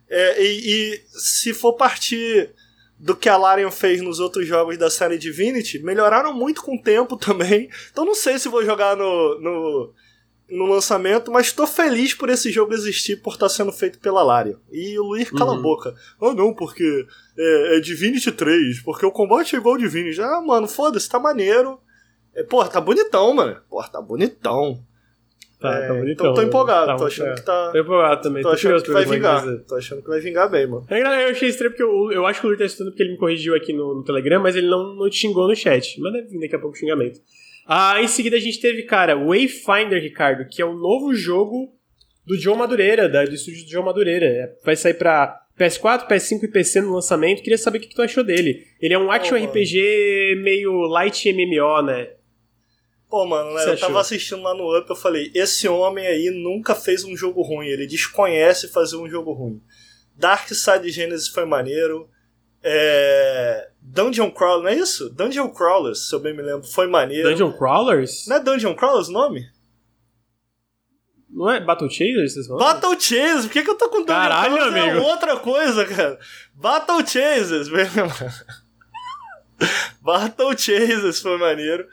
É, 0.09 0.41
e, 0.41 0.93
e 0.93 1.01
se 1.09 1.53
for 1.53 1.73
partir 1.73 2.51
do 2.97 3.15
que 3.15 3.27
a 3.27 3.35
Larian 3.35 3.71
fez 3.71 4.01
nos 4.01 4.19
outros 4.19 4.47
jogos 4.47 4.77
da 4.77 4.89
série 4.89 5.17
Divinity, 5.17 5.79
melhoraram 5.79 6.33
muito 6.33 6.61
com 6.61 6.75
o 6.75 6.81
tempo 6.81 7.17
também. 7.17 7.69
Então 7.91 8.05
não 8.05 8.15
sei 8.15 8.39
se 8.39 8.47
vou 8.47 8.63
jogar 8.63 8.95
no, 8.95 9.39
no 9.39 9.93
no 10.49 10.65
lançamento, 10.65 11.31
mas 11.31 11.51
tô 11.51 11.65
feliz 11.65 12.13
por 12.13 12.29
esse 12.29 12.51
jogo 12.51 12.73
existir 12.73 13.17
por 13.17 13.33
estar 13.33 13.47
tá 13.47 13.49
sendo 13.49 13.71
feito 13.71 13.99
pela 13.99 14.23
Larian. 14.23 14.57
E 14.71 14.97
o 14.99 15.03
Luiz 15.03 15.29
cala 15.31 15.53
uhum. 15.53 15.59
a 15.59 15.61
boca. 15.61 15.95
Ah, 16.21 16.33
não, 16.33 16.53
porque 16.53 17.05
é, 17.37 17.77
é, 17.77 17.79
Divinity 17.79 18.31
3, 18.31 18.81
porque 18.81 19.05
o 19.05 19.11
combate 19.11 19.55
é 19.55 19.59
igual 19.59 19.75
ao 19.75 19.81
Divinity. 19.81 20.21
Ah, 20.21 20.41
mano, 20.41 20.67
foda-se, 20.67 21.09
tá 21.09 21.19
maneiro. 21.19 21.79
É, 22.35 22.43
porra, 22.43 22.69
tá 22.69 22.79
bonitão, 22.79 23.33
mano. 23.33 23.57
Porra, 23.69 23.87
tá 23.87 24.01
bonitão. 24.01 24.79
Tá, 25.59 25.71
tá 25.71 25.77
é, 25.77 25.87
tá 25.87 25.93
bonitão. 25.93 26.31
Então 26.31 26.33
tô 26.33 26.41
empolgado, 26.41 26.87
tá, 26.87 26.95
tô 26.95 27.05
achando 27.05 27.29
é. 27.29 27.35
que 27.35 27.41
tá. 27.41 27.71
Tô 27.71 27.79
empolgado 27.79 28.21
também, 28.21 28.43
tô, 28.43 28.49
tô 28.49 28.55
achando 28.55 28.83
que 28.83 28.91
vai 28.91 29.05
vingar. 29.05 29.43
Tô 29.67 29.75
achando 29.75 30.01
que 30.01 30.07
vai 30.07 30.19
vingar 30.19 30.49
bem, 30.49 30.67
mano. 30.67 30.85
É, 30.89 31.25
eu 31.25 31.31
achei 31.31 31.49
estranho 31.49 31.71
porque 31.71 31.83
eu, 31.83 32.11
eu 32.11 32.25
acho 32.27 32.39
que 32.39 32.45
o 32.45 32.49
Luiz 32.49 32.59
tá 32.59 32.65
estudando 32.65 32.91
porque 32.91 33.03
ele 33.03 33.13
me 33.13 33.17
corrigiu 33.17 33.55
aqui 33.55 33.73
no, 33.73 33.95
no 33.95 34.03
Telegram, 34.03 34.41
mas 34.43 34.55
ele 34.55 34.67
não, 34.67 34.95
não 34.95 35.09
te 35.09 35.17
xingou 35.17 35.47
no 35.47 35.55
chat. 35.55 35.99
Mas 35.99 36.13
deve 36.13 36.27
vir 36.27 36.41
daqui 36.41 36.55
a 36.55 36.59
pouco 36.59 36.75
o 36.75 36.79
xingamento. 36.79 37.19
Ah, 37.65 38.01
em 38.01 38.07
seguida 38.07 38.37
a 38.37 38.39
gente 38.39 38.59
teve, 38.59 38.83
cara, 38.83 39.15
Wayfinder, 39.15 40.01
Ricardo, 40.01 40.47
que 40.47 40.61
é 40.61 40.65
o 40.65 40.75
novo 40.75 41.15
jogo 41.15 41.73
do 42.25 42.37
Joe 42.37 42.55
Madureira, 42.55 43.09
da, 43.09 43.25
do 43.25 43.33
estúdio 43.33 43.65
do 43.65 43.71
Joe 43.71 43.83
Madureira. 43.83 44.25
É, 44.25 44.55
vai 44.63 44.75
sair 44.75 44.93
pra 44.93 45.41
PS4, 45.59 46.07
PS5 46.07 46.43
e 46.43 46.47
PC 46.47 46.81
no 46.81 46.93
lançamento. 46.93 47.41
Queria 47.41 47.57
saber 47.57 47.79
o 47.79 47.81
que, 47.81 47.87
que 47.87 47.95
tu 47.95 48.01
achou 48.01 48.23
dele. 48.23 48.65
Ele 48.79 48.93
é 48.93 48.99
um 48.99 49.11
action 49.11 49.35
oh, 49.35 49.43
RPG 49.43 50.41
meio 50.43 50.71
light 50.87 51.31
MMO, 51.33 51.81
né? 51.81 52.09
Pô, 53.09 53.25
mano, 53.25 53.53
né, 53.53 53.63
eu 53.65 53.73
achou? 53.73 53.87
tava 53.87 54.01
assistindo 54.01 54.41
lá 54.41 54.53
no 54.53 54.77
Up, 54.77 54.89
eu 54.89 54.95
falei, 54.95 55.31
esse 55.33 55.67
homem 55.67 56.05
aí 56.05 56.29
nunca 56.31 56.75
fez 56.75 57.03
um 57.03 57.15
jogo 57.15 57.41
ruim, 57.41 57.67
ele 57.67 57.87
desconhece 57.87 58.67
fazer 58.67 58.97
um 58.97 59.09
jogo 59.09 59.31
ruim. 59.31 59.61
Dark 60.15 60.49
Side 60.49 60.89
Genesis 60.89 61.27
foi 61.27 61.45
maneiro, 61.45 62.09
é... 62.65 63.69
Dungeon 63.79 64.31
Crawler, 64.31 64.63
não 64.63 64.69
é 64.69 64.75
isso? 64.75 65.09
Dungeon 65.09 65.49
Crawlers, 65.49 66.09
se 66.09 66.15
eu 66.15 66.19
bem 66.19 66.35
me 66.35 66.41
lembro, 66.41 66.67
foi 66.67 66.87
maneiro. 66.87 67.29
Dungeon 67.29 67.53
Crawlers? 67.53 68.25
Não 68.27 68.35
é 68.35 68.39
Dungeon 68.39 68.75
Crawlers 68.75 69.07
o 69.07 69.11
nome? 69.11 69.47
Não 71.29 71.51
é 71.51 71.59
Battle 71.59 71.89
Chasers? 71.89 72.33
Vocês 72.33 72.47
falam? 72.47 72.65
Battle 72.65 72.99
Chasers? 72.99 73.45
Por 73.45 73.51
que, 73.51 73.63
que 73.63 73.69
eu 73.69 73.77
tô 73.77 73.89
com 73.89 73.99
Dungeon 73.99 74.07
Caralho, 74.07 74.55
Crawlers? 74.55 74.83
Amigo. 74.83 74.97
É 74.97 75.11
outra 75.11 75.37
coisa, 75.37 75.85
cara. 75.85 76.19
Battle 76.55 77.05
Chasers, 77.05 77.69
Battle 80.01 80.57
Chasers 80.57 81.21
foi 81.21 81.37
maneiro. 81.37 81.87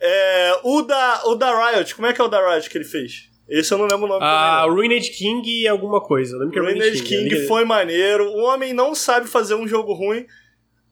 É, 0.00 0.60
o, 0.64 0.82
da, 0.82 1.22
o 1.26 1.34
da 1.34 1.70
Riot, 1.70 1.94
como 1.94 2.06
é 2.06 2.12
que 2.12 2.20
é 2.20 2.24
o 2.24 2.28
da 2.28 2.54
Riot 2.54 2.68
que 2.68 2.78
ele 2.78 2.84
fez? 2.84 3.27
Esse 3.48 3.72
eu 3.72 3.78
não 3.78 3.86
lembro 3.86 4.04
o 4.04 4.08
nome 4.08 4.20
Ah, 4.22 4.64
Ruined 4.68 5.10
King 5.10 5.62
e 5.62 5.66
alguma 5.66 6.00
coisa. 6.00 6.34
Eu 6.34 6.40
lembro 6.40 6.52
que 6.52 6.60
Ruined 6.60 7.02
King, 7.02 7.30
King 7.30 7.46
foi 7.46 7.64
maneiro. 7.64 8.28
O 8.30 8.42
homem 8.42 8.74
não 8.74 8.94
sabe 8.94 9.26
fazer 9.26 9.54
um 9.54 9.66
jogo 9.66 9.94
ruim. 9.94 10.26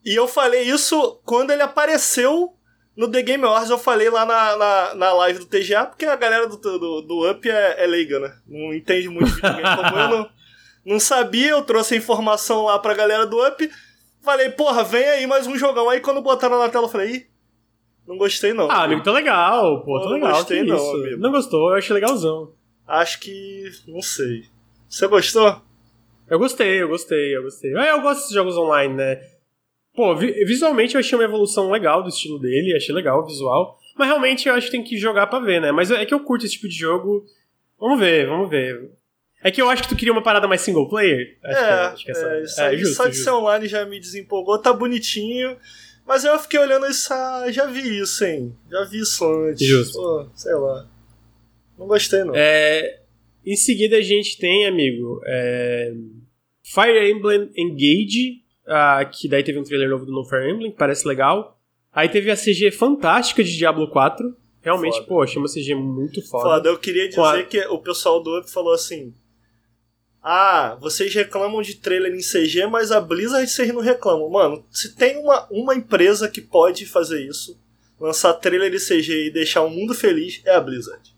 E 0.03 0.15
eu 0.15 0.27
falei 0.27 0.63
isso 0.63 1.21
quando 1.23 1.51
ele 1.51 1.61
apareceu 1.61 2.53
no 2.95 3.11
The 3.11 3.21
Game 3.21 3.43
Awards. 3.43 3.69
Eu 3.69 3.77
falei 3.77 4.09
lá 4.09 4.25
na, 4.25 4.55
na, 4.55 4.95
na 4.95 5.13
live 5.13 5.39
do 5.39 5.45
TGA, 5.45 5.85
porque 5.85 6.05
a 6.05 6.15
galera 6.15 6.47
do, 6.47 6.57
do, 6.57 7.01
do 7.01 7.29
Up 7.29 7.47
é, 7.47 7.83
é 7.83 7.85
leiga, 7.85 8.19
né? 8.19 8.33
Não 8.47 8.73
entende 8.73 9.07
muito 9.07 9.29
de 9.29 9.35
videogame 9.35 9.75
como 9.75 9.99
eu. 9.99 10.09
Não, 10.09 10.29
não 10.85 10.99
sabia, 10.99 11.49
eu 11.49 11.61
trouxe 11.61 11.93
a 11.93 11.97
informação 11.97 12.63
lá 12.63 12.79
pra 12.79 12.93
galera 12.95 13.25
do 13.27 13.45
Up. 13.45 13.69
Falei, 14.23 14.49
porra, 14.49 14.83
vem 14.83 15.05
aí 15.05 15.27
mais 15.27 15.45
um 15.45 15.57
jogão. 15.57 15.89
Aí 15.89 15.99
quando 15.99 16.21
botaram 16.21 16.57
na 16.57 16.69
tela, 16.69 16.85
eu 16.85 16.89
falei, 16.89 17.11
ih, 17.11 17.27
não 18.07 18.17
gostei, 18.17 18.53
não. 18.53 18.71
Ah, 18.71 18.83
amigo, 18.83 19.03
tá 19.03 19.11
legal, 19.11 19.83
pô, 19.83 19.99
tá 19.99 20.09
legal. 20.09 20.29
Não 20.29 20.37
gostei, 20.37 20.63
não, 20.63 20.75
isso? 20.75 20.91
amigo. 20.91 21.17
Não 21.17 21.31
gostou, 21.31 21.71
eu 21.71 21.77
achei 21.77 21.93
legalzão. 21.93 22.53
Acho 22.87 23.19
que. 23.19 23.69
não 23.87 24.01
sei. 24.01 24.45
Você 24.87 25.07
gostou? 25.07 25.61
Eu 26.29 26.39
gostei, 26.39 26.81
eu 26.81 26.87
gostei, 26.87 27.35
eu 27.35 27.43
gostei. 27.43 27.75
Ah, 27.75 27.87
eu 27.87 28.01
gosto 28.01 28.19
desses 28.19 28.33
jogos 28.33 28.57
online, 28.57 28.93
né? 28.93 29.21
Pô, 29.93 30.15
vi 30.15 30.31
visualmente 30.45 30.95
eu 30.95 30.99
achei 30.99 31.17
uma 31.17 31.25
evolução 31.25 31.71
legal 31.71 32.03
do 32.03 32.09
estilo 32.09 32.39
dele, 32.39 32.75
achei 32.75 32.93
legal 32.93 33.19
o 33.19 33.25
visual. 33.25 33.77
Mas 33.97 34.07
realmente 34.07 34.47
eu 34.47 34.53
acho 34.53 34.67
que 34.67 34.71
tem 34.71 34.83
que 34.83 34.97
jogar 34.97 35.27
pra 35.27 35.39
ver, 35.39 35.59
né? 35.59 35.71
Mas 35.71 35.89
é 35.91 36.05
que 36.05 36.13
eu 36.13 36.19
curto 36.19 36.45
esse 36.45 36.53
tipo 36.53 36.69
de 36.69 36.75
jogo. 36.75 37.25
Vamos 37.79 37.99
ver, 37.99 38.27
vamos 38.27 38.49
ver. 38.49 38.91
É 39.43 39.51
que 39.51 39.61
eu 39.61 39.69
acho 39.69 39.83
que 39.83 39.89
tu 39.89 39.95
queria 39.95 40.11
uma 40.11 40.21
parada 40.21 40.47
mais 40.47 40.61
single 40.61 40.87
player. 40.87 41.37
Acho 41.43 41.57
é, 41.57 41.65
que, 41.65 41.73
acho 41.73 42.05
que 42.05 42.11
essa... 42.11 42.27
é, 42.27 42.43
isso 42.43 42.61
é, 42.61 42.77
justo, 42.77 42.95
só 42.95 43.07
de 43.07 43.15
ser 43.15 43.31
online 43.31 43.67
já 43.67 43.85
me 43.85 43.99
desempolgou, 43.99 44.59
tá 44.59 44.73
bonitinho. 44.73 45.57
Mas 46.07 46.23
eu 46.23 46.39
fiquei 46.39 46.57
olhando 46.59 46.85
isso, 46.87 47.13
ah, 47.13 47.51
já 47.51 47.65
vi 47.65 47.99
isso, 47.99 48.23
hein? 48.23 48.55
Já 48.71 48.85
vi 48.85 48.99
isso 48.99 49.25
antes. 49.25 49.67
Justo. 49.67 49.97
Pô, 49.97 50.25
sei 50.33 50.53
lá. 50.53 50.87
Não 51.77 51.85
gostei, 51.85 52.23
não. 52.23 52.33
É, 52.33 53.01
em 53.45 53.55
seguida 53.57 53.97
a 53.97 54.01
gente 54.01 54.37
tem, 54.37 54.65
amigo, 54.65 55.21
é, 55.25 55.93
Fire 56.63 57.11
Emblem 57.11 57.51
Engage, 57.57 58.41
ah, 58.65 59.03
que 59.03 59.27
daí 59.27 59.43
teve 59.43 59.59
um 59.59 59.63
trailer 59.63 59.89
novo 59.89 60.05
do 60.05 60.13
No 60.13 60.23
Fire 60.23 60.49
Emblem, 60.49 60.71
que 60.71 60.77
parece 60.77 61.05
legal. 61.05 61.59
Aí 61.91 62.07
teve 62.07 62.31
a 62.31 62.35
CG 62.37 62.71
fantástica 62.71 63.43
de 63.43 63.57
Diablo 63.57 63.89
4. 63.89 64.33
Realmente, 64.61 64.95
foda. 64.95 65.07
pô, 65.07 65.21
achei 65.21 65.41
uma 65.41 65.47
CG 65.47 65.75
muito 65.75 66.21
foda. 66.27 66.43
Foda, 66.43 66.69
eu 66.69 66.77
queria 66.77 67.09
dizer 67.09 67.21
a... 67.21 67.43
que 67.43 67.59
o 67.67 67.79
pessoal 67.79 68.21
do 68.21 68.37
Up 68.39 68.49
falou 68.49 68.73
assim: 68.73 69.13
ah, 70.29 70.77
vocês 70.81 71.13
reclamam 71.13 71.61
de 71.61 71.75
trailer 71.75 72.13
em 72.13 72.19
CG, 72.19 72.67
mas 72.67 72.91
a 72.91 72.99
Blizzard 72.99 73.47
vocês 73.47 73.73
não 73.73 73.79
reclamam. 73.79 74.29
Mano, 74.29 74.65
se 74.69 74.93
tem 74.93 75.17
uma, 75.19 75.47
uma 75.49 75.73
empresa 75.73 76.27
que 76.27 76.41
pode 76.41 76.85
fazer 76.85 77.25
isso, 77.25 77.57
lançar 77.97 78.33
trailer 78.33 78.73
em 78.73 78.77
CG 78.77 79.27
e 79.27 79.31
deixar 79.31 79.61
o 79.61 79.69
mundo 79.69 79.93
feliz, 79.93 80.41
é 80.43 80.53
a 80.53 80.59
Blizzard. 80.59 81.15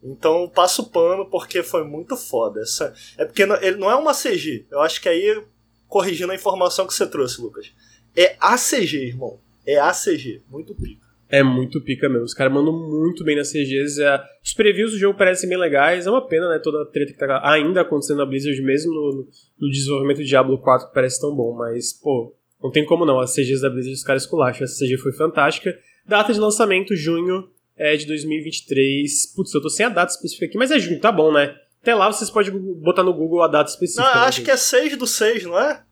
Então 0.00 0.48
passo 0.48 0.88
pano 0.88 1.26
porque 1.26 1.64
foi 1.64 1.82
muito 1.82 2.16
foda. 2.16 2.60
Essa, 2.60 2.94
é 3.18 3.24
porque 3.24 3.44
não, 3.44 3.60
ele 3.60 3.76
não 3.76 3.90
é 3.90 3.96
uma 3.96 4.14
CG. 4.14 4.64
Eu 4.70 4.80
acho 4.82 5.00
que 5.00 5.08
aí, 5.08 5.42
corrigindo 5.88 6.30
a 6.30 6.36
informação 6.36 6.86
que 6.86 6.94
você 6.94 7.08
trouxe, 7.08 7.40
Lucas. 7.40 7.72
É 8.14 8.36
ACG, 8.38 9.08
irmão. 9.08 9.40
É 9.66 9.80
ACG. 9.80 10.42
Muito 10.48 10.76
pica. 10.76 11.03
É 11.28 11.42
muito 11.42 11.80
pica 11.82 12.08
mesmo. 12.08 12.24
Os 12.24 12.34
caras 12.34 12.52
mandam 12.52 12.72
muito 12.72 13.24
bem 13.24 13.36
nas 13.36 13.50
CGs. 13.50 14.02
É... 14.02 14.22
Os 14.42 14.52
previews 14.52 14.92
do 14.92 14.98
jogo 14.98 15.18
parecem 15.18 15.48
bem 15.48 15.58
legais. 15.58 16.06
É 16.06 16.10
uma 16.10 16.26
pena, 16.26 16.48
né? 16.48 16.60
Toda 16.62 16.82
a 16.82 16.86
treta 16.86 17.12
que 17.12 17.18
tá 17.18 17.40
ainda 17.44 17.80
acontecendo 17.80 18.18
na 18.18 18.26
Blizzard, 18.26 18.60
mesmo 18.62 18.92
no, 18.92 19.28
no 19.60 19.70
desenvolvimento 19.70 20.18
de 20.18 20.26
Diablo 20.26 20.58
4, 20.58 20.88
que 20.88 20.94
parece 20.94 21.20
tão 21.20 21.34
bom. 21.34 21.56
Mas, 21.56 21.92
pô, 21.92 22.34
não 22.62 22.70
tem 22.70 22.84
como 22.84 23.04
não. 23.04 23.18
As 23.18 23.34
CGs 23.34 23.62
da 23.62 23.70
Blizzard, 23.70 23.94
os 23.94 24.04
caras 24.04 24.22
esculacham. 24.22 24.64
Essa 24.64 24.84
CG 24.84 24.98
foi 24.98 25.12
fantástica. 25.12 25.76
Data 26.06 26.32
de 26.32 26.38
lançamento, 26.38 26.94
junho 26.94 27.48
é, 27.76 27.96
de 27.96 28.06
2023. 28.06 29.34
Putz, 29.34 29.54
eu 29.54 29.60
tô 29.60 29.68
sem 29.68 29.86
a 29.86 29.88
data 29.88 30.12
específica 30.12 30.46
aqui, 30.46 30.58
mas 30.58 30.70
é 30.70 30.78
junho, 30.78 31.00
tá 31.00 31.10
bom, 31.10 31.32
né? 31.32 31.56
Até 31.82 31.94
lá 31.94 32.10
vocês 32.10 32.30
podem 32.30 32.50
botar 32.80 33.02
no 33.02 33.12
Google 33.12 33.42
a 33.42 33.48
data 33.48 33.70
específica. 33.70 34.06
Não, 34.06 34.20
né, 34.22 34.26
acho 34.26 34.42
que 34.42 34.50
é 34.50 34.56
6 34.56 34.96
do 34.96 35.06
6, 35.06 35.44
não 35.44 35.58
é? 35.58 35.82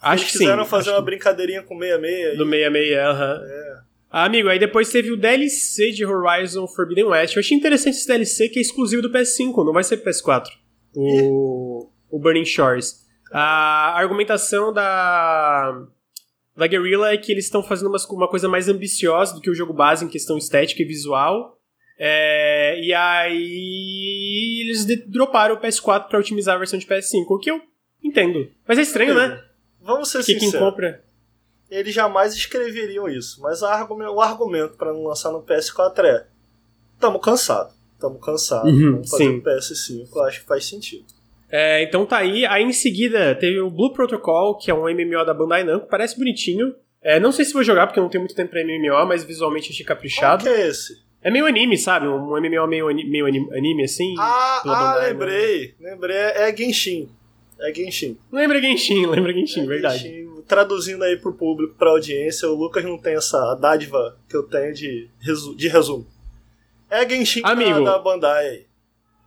Acho 0.00 0.22
Eles 0.22 0.32
que 0.32 0.38
sim. 0.38 0.44
quiseram 0.44 0.66
fazer 0.66 0.90
uma 0.90 1.00
brincadeirinha 1.00 1.62
com 1.62 1.78
66. 1.78 2.38
Do 2.38 2.44
66, 2.44 2.98
aham. 2.98 3.34
Uh 3.34 3.38
-huh. 3.38 3.46
É. 3.46 3.89
Ah, 4.10 4.24
amigo, 4.24 4.48
aí 4.48 4.58
depois 4.58 4.90
teve 4.90 5.12
o 5.12 5.16
DLC 5.16 5.92
de 5.92 6.04
Horizon 6.04 6.66
Forbidden 6.66 7.04
West. 7.04 7.36
Eu 7.36 7.40
achei 7.40 7.56
interessante 7.56 7.94
esse 7.94 8.08
DLC 8.08 8.48
que 8.48 8.58
é 8.58 8.62
exclusivo 8.62 9.00
do 9.00 9.10
PS5, 9.10 9.64
não 9.64 9.72
vai 9.72 9.84
ser 9.84 9.98
pro 9.98 10.10
PS4. 10.10 10.48
O, 10.96 11.88
o 12.10 12.18
Burning 12.18 12.44
Shores. 12.44 13.06
A 13.32 13.96
argumentação 13.96 14.72
da, 14.72 15.86
da 16.56 16.66
Guerrilla 16.66 17.12
é 17.12 17.16
que 17.16 17.30
eles 17.30 17.44
estão 17.44 17.62
fazendo 17.62 17.86
uma, 17.86 17.98
uma 18.10 18.28
coisa 18.28 18.48
mais 18.48 18.68
ambiciosa 18.68 19.34
do 19.34 19.40
que 19.40 19.48
o 19.48 19.54
jogo 19.54 19.72
base 19.72 20.04
em 20.04 20.08
questão 20.08 20.36
estética 20.36 20.82
e 20.82 20.86
visual. 20.86 21.56
É, 21.96 22.80
e 22.82 22.92
aí 22.92 24.64
eles 24.64 24.86
droparam 25.06 25.54
o 25.54 25.60
PS4 25.60 26.08
para 26.08 26.18
otimizar 26.18 26.56
a 26.56 26.58
versão 26.58 26.78
de 26.78 26.86
PS5, 26.86 27.26
o 27.28 27.38
que 27.38 27.50
eu 27.50 27.60
entendo. 28.02 28.50
Mas 28.66 28.78
é 28.78 28.82
estranho, 28.82 29.14
né? 29.14 29.40
Vamos 29.80 30.10
ser 30.10 30.18
Porque 30.18 30.32
sinceros. 30.32 30.52
quem 30.52 30.60
compra 30.60 31.04
eles 31.70 31.94
jamais 31.94 32.34
escreveriam 32.34 33.08
isso. 33.08 33.40
Mas 33.40 33.62
o 33.62 33.66
argumento 34.20 34.76
para 34.76 34.92
não 34.92 35.04
lançar 35.04 35.30
no 35.32 35.42
PS4 35.42 36.04
é: 36.04 36.26
tamo 36.98 37.18
cansado. 37.18 37.72
Estamos 37.94 38.24
cansados. 38.24 38.72
Uhum, 38.72 38.92
Vamos 38.92 39.10
fazer 39.10 39.24
sim. 39.24 39.38
o 39.38 39.42
PS5, 39.42 40.16
eu 40.16 40.22
acho 40.24 40.40
que 40.40 40.46
faz 40.46 40.64
sentido. 40.64 41.04
É, 41.50 41.82
então 41.82 42.06
tá 42.06 42.16
aí. 42.16 42.46
Aí 42.46 42.62
em 42.64 42.72
seguida 42.72 43.34
teve 43.34 43.60
o 43.60 43.68
Blue 43.68 43.92
Protocol, 43.92 44.56
que 44.56 44.70
é 44.70 44.74
um 44.74 44.84
MMO 44.88 45.22
da 45.26 45.34
Bandai 45.34 45.64
Namco, 45.64 45.86
parece 45.86 46.16
bonitinho. 46.16 46.74
É, 47.02 47.20
não 47.20 47.30
sei 47.32 47.44
se 47.44 47.52
vou 47.52 47.62
jogar 47.62 47.86
porque 47.86 47.98
eu 47.98 48.02
não 48.02 48.10
tenho 48.10 48.22
muito 48.22 48.34
tempo 48.34 48.50
pra 48.50 48.64
MMO, 48.64 49.06
mas 49.06 49.22
visualmente 49.24 49.70
achei 49.70 49.84
Qual 49.84 49.94
caprichado. 49.96 50.44
que 50.44 50.48
é 50.48 50.66
esse? 50.68 50.98
É 51.22 51.30
meio 51.30 51.44
anime, 51.44 51.76
sabe? 51.76 52.06
Um 52.08 52.34
MMO 52.40 52.66
meio, 52.66 52.88
ani- 52.88 53.04
meio 53.04 53.26
ani- 53.26 53.48
anime 53.52 53.84
assim. 53.84 54.14
Ah, 54.18 54.62
ah 54.64 54.96
lembrei. 55.02 55.74
Lembrei. 55.78 56.16
É 56.16 56.56
Genshin. 56.56 57.10
É 57.60 57.74
Genshin. 57.74 58.16
Lembra 58.32 58.58
Genshin, 58.62 59.04
lembra 59.10 59.32
Genshin, 59.34 59.64
É 59.64 59.66
verdade. 59.66 59.98
Genshin. 60.04 60.29
Traduzindo 60.50 61.04
aí 61.04 61.16
pro 61.16 61.32
público, 61.32 61.76
pra 61.76 61.90
audiência, 61.90 62.48
o 62.48 62.56
Lucas 62.56 62.82
não 62.82 62.98
tem 62.98 63.14
essa 63.14 63.54
dádiva 63.54 64.18
que 64.28 64.36
eu 64.36 64.42
tenho 64.42 64.74
de, 64.74 65.08
resu 65.20 65.54
de 65.54 65.68
resumo. 65.68 66.04
É 66.90 67.08
Genshin 67.08 67.42
Amigo. 67.44 67.84
da 67.84 68.00
Bandai 68.00 68.48
aí. 68.48 68.66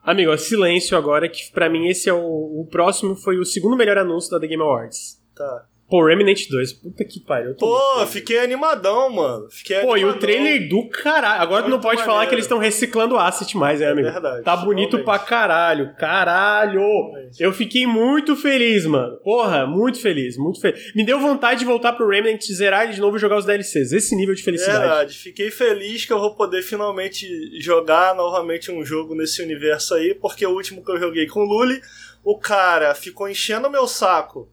Amigo, 0.03 0.33
ó, 0.33 0.35
silêncio 0.35 0.97
agora, 0.97 1.29
que 1.29 1.49
pra 1.53 1.69
mim 1.69 1.87
esse 1.87 2.09
é 2.09 2.13
o, 2.13 2.19
o 2.19 2.67
próximo, 2.69 3.15
foi 3.15 3.39
o 3.39 3.45
segundo 3.45 3.77
melhor 3.77 3.97
anúncio 3.97 4.29
da 4.31 4.37
The 4.37 4.47
Game 4.47 4.61
Awards. 4.61 5.17
Tá. 5.33 5.65
Pô, 5.93 6.03
Remnant 6.03 6.49
2, 6.49 6.73
puta 6.73 7.05
que 7.05 7.19
pariu. 7.19 7.53
Pô, 7.53 8.03
fiquei 8.07 8.39
animadão, 8.39 9.11
mano. 9.11 9.47
Fiquei 9.51 9.79
Pô, 9.81 9.89
e 9.95 9.99
animadão. 9.99 10.17
o 10.17 10.19
trailer 10.19 10.67
do 10.67 10.89
caralho. 10.89 11.39
Agora 11.43 11.61
tu 11.65 11.69
não 11.69 11.79
pode 11.79 11.99
falar 12.01 12.13
maneiro. 12.13 12.29
que 12.29 12.33
eles 12.33 12.45
estão 12.45 12.57
reciclando 12.57 13.15
asset 13.15 13.55
mais, 13.55 13.79
né, 13.79 13.91
amigo? 13.91 14.09
verdade, 14.11 14.43
Tá 14.43 14.57
bonito 14.57 14.97
finalmente. 14.97 15.05
pra 15.05 15.19
caralho. 15.19 15.93
Caralho! 15.95 16.81
Eu 17.39 17.53
fiquei 17.53 17.85
muito 17.85 18.35
feliz, 18.35 18.87
mano. 18.87 19.17
Porra, 19.17 19.67
muito 19.67 20.01
feliz, 20.01 20.35
muito 20.35 20.59
feliz. 20.59 20.95
Me 20.95 21.05
deu 21.05 21.19
vontade 21.19 21.59
de 21.59 21.65
voltar 21.67 21.93
pro 21.93 22.09
Remnant, 22.09 22.41
zerar 22.41 22.85
ele 22.85 22.93
de 22.93 22.99
novo 22.99 23.17
e 23.17 23.19
jogar 23.19 23.37
os 23.37 23.45
DLCs. 23.45 23.91
Esse 23.91 24.15
nível 24.15 24.33
de 24.33 24.41
felicidade. 24.41 24.79
Verdade, 24.79 25.17
fiquei 25.19 25.51
feliz 25.51 26.05
que 26.05 26.11
eu 26.11 26.17
vou 26.17 26.33
poder 26.33 26.63
finalmente 26.63 27.27
jogar 27.61 28.15
novamente 28.15 28.71
um 28.71 28.83
jogo 28.83 29.13
nesse 29.13 29.43
universo 29.43 29.93
aí, 29.93 30.15
porque 30.15 30.43
o 30.43 30.55
último 30.55 30.83
que 30.83 30.91
eu 30.91 30.99
joguei 30.99 31.27
com 31.27 31.41
o 31.41 31.45
Luli, 31.45 31.79
o 32.23 32.39
cara 32.39 32.95
ficou 32.95 33.29
enchendo 33.29 33.69
meu 33.69 33.85
saco 33.85 34.49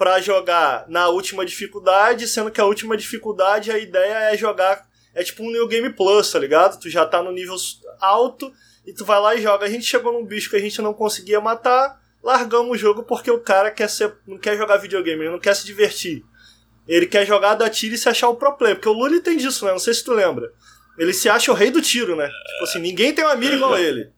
pra 0.00 0.18
jogar 0.18 0.86
na 0.88 1.10
última 1.10 1.44
dificuldade, 1.44 2.26
sendo 2.26 2.50
que 2.50 2.58
a 2.58 2.64
última 2.64 2.96
dificuldade 2.96 3.70
a 3.70 3.76
ideia 3.76 4.32
é 4.32 4.34
jogar. 4.34 4.88
É 5.14 5.22
tipo 5.22 5.42
um 5.42 5.50
New 5.50 5.68
Game 5.68 5.90
Plus, 5.90 6.32
tá 6.32 6.38
ligado? 6.38 6.80
Tu 6.80 6.88
já 6.88 7.04
tá 7.04 7.22
no 7.22 7.30
nível 7.30 7.54
alto 8.00 8.50
e 8.86 8.94
tu 8.94 9.04
vai 9.04 9.20
lá 9.20 9.34
e 9.34 9.42
joga. 9.42 9.66
A 9.66 9.68
gente 9.68 9.84
chegou 9.84 10.10
num 10.10 10.24
bicho 10.24 10.48
que 10.48 10.56
a 10.56 10.60
gente 10.60 10.80
não 10.80 10.94
conseguia 10.94 11.38
matar, 11.38 12.00
largamos 12.22 12.70
o 12.70 12.78
jogo 12.78 13.02
porque 13.02 13.30
o 13.30 13.40
cara 13.40 13.70
quer 13.70 13.90
ser, 13.90 14.16
não 14.26 14.38
quer 14.38 14.56
jogar 14.56 14.78
videogame, 14.78 15.20
ele 15.20 15.32
não 15.32 15.38
quer 15.38 15.54
se 15.54 15.66
divertir. 15.66 16.24
Ele 16.88 17.04
quer 17.04 17.26
jogar 17.26 17.54
da 17.54 17.68
tiro 17.68 17.94
e 17.94 17.98
se 17.98 18.08
achar 18.08 18.30
o 18.30 18.36
pro 18.36 18.56
player. 18.56 18.76
Porque 18.76 18.88
o 18.88 18.94
Lully 18.94 19.20
tem 19.20 19.36
disso, 19.36 19.66
né? 19.66 19.72
Não 19.72 19.78
sei 19.78 19.92
se 19.92 20.02
tu 20.02 20.14
lembra. 20.14 20.50
Ele 20.96 21.12
se 21.12 21.28
acha 21.28 21.52
o 21.52 21.54
rei 21.54 21.70
do 21.70 21.82
tiro, 21.82 22.16
né? 22.16 22.26
Tipo 22.26 22.64
assim, 22.64 22.78
ninguém 22.78 23.12
tem 23.12 23.22
uma 23.22 23.36
mira 23.36 23.54
igual 23.54 23.76
ele. 23.76 24.10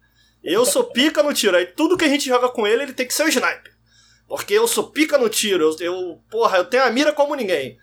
Eu 0.45 0.65
sou 0.65 0.85
pica 0.85 1.25
no 1.25 1.35
tiro. 1.35 1.57
Aí 1.57 1.67
tudo 1.67 1.97
que 1.97 2.05
a 2.05 2.09
gente 2.09 2.29
joga 2.29 2.49
com 2.49 2.69
ele, 2.69 2.85
ele 2.85 2.93
tem 2.93 3.05
que 3.05 3.13
ser 3.13 3.25
o 3.25 3.29
sniper. 3.29 3.73
Porque 4.33 4.55
eu 4.55 4.67
sou 4.67 4.85
pica 4.85 5.19
no 5.19 5.29
tiro. 5.29 5.63
Eu, 5.63 5.77
eu 5.81 6.21
porra, 6.31 6.57
eu 6.57 6.65
tenho 6.65 6.85
a 6.85 6.91
mira 6.91 7.13
como 7.13 7.35
ninguém. 7.35 7.77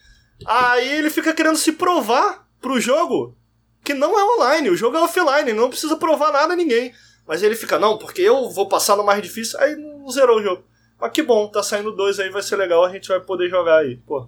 Aí 0.48 0.98
ele 0.98 1.12
fica 1.12 1.32
querendo 1.32 1.60
se 1.60 1.74
provar 1.74 2.50
pro 2.60 2.82
jogo 2.82 3.38
que 3.84 3.94
não 3.94 4.20
é 4.20 4.24
online. 4.36 4.72
O 4.72 4.76
jogo 4.76 4.98
é 4.98 5.00
offline. 5.00 5.54
Não 5.54 5.70
precisa 5.70 5.96
provar 5.96 6.32
nada 6.32 6.54
a 6.54 6.56
ninguém. 6.56 6.92
Mas 7.28 7.44
ele 7.44 7.56
fica, 7.56 7.78
não, 7.78 8.00
porque 8.00 8.24
eu 8.24 8.50
vou 8.50 8.68
passar 8.68 8.98
no 8.98 9.04
mais 9.04 9.22
difícil. 9.22 9.60
Aí 9.60 9.76
não 9.76 10.10
zerou 10.10 10.40
o 10.40 10.42
jogo. 10.42 10.64
Mas 11.00 11.12
que 11.12 11.22
bom, 11.22 11.48
tá 11.48 11.62
saindo 11.62 11.96
dois 11.96 12.20
aí, 12.20 12.32
vai 12.32 12.42
ser 12.42 12.56
legal. 12.56 12.84
A 12.84 12.92
gente 12.92 13.10
vai 13.10 13.20
poder 13.20 13.48
jogar 13.48 13.82
aí. 13.82 13.98
Pô, 13.98 14.28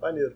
maneiro. 0.00 0.34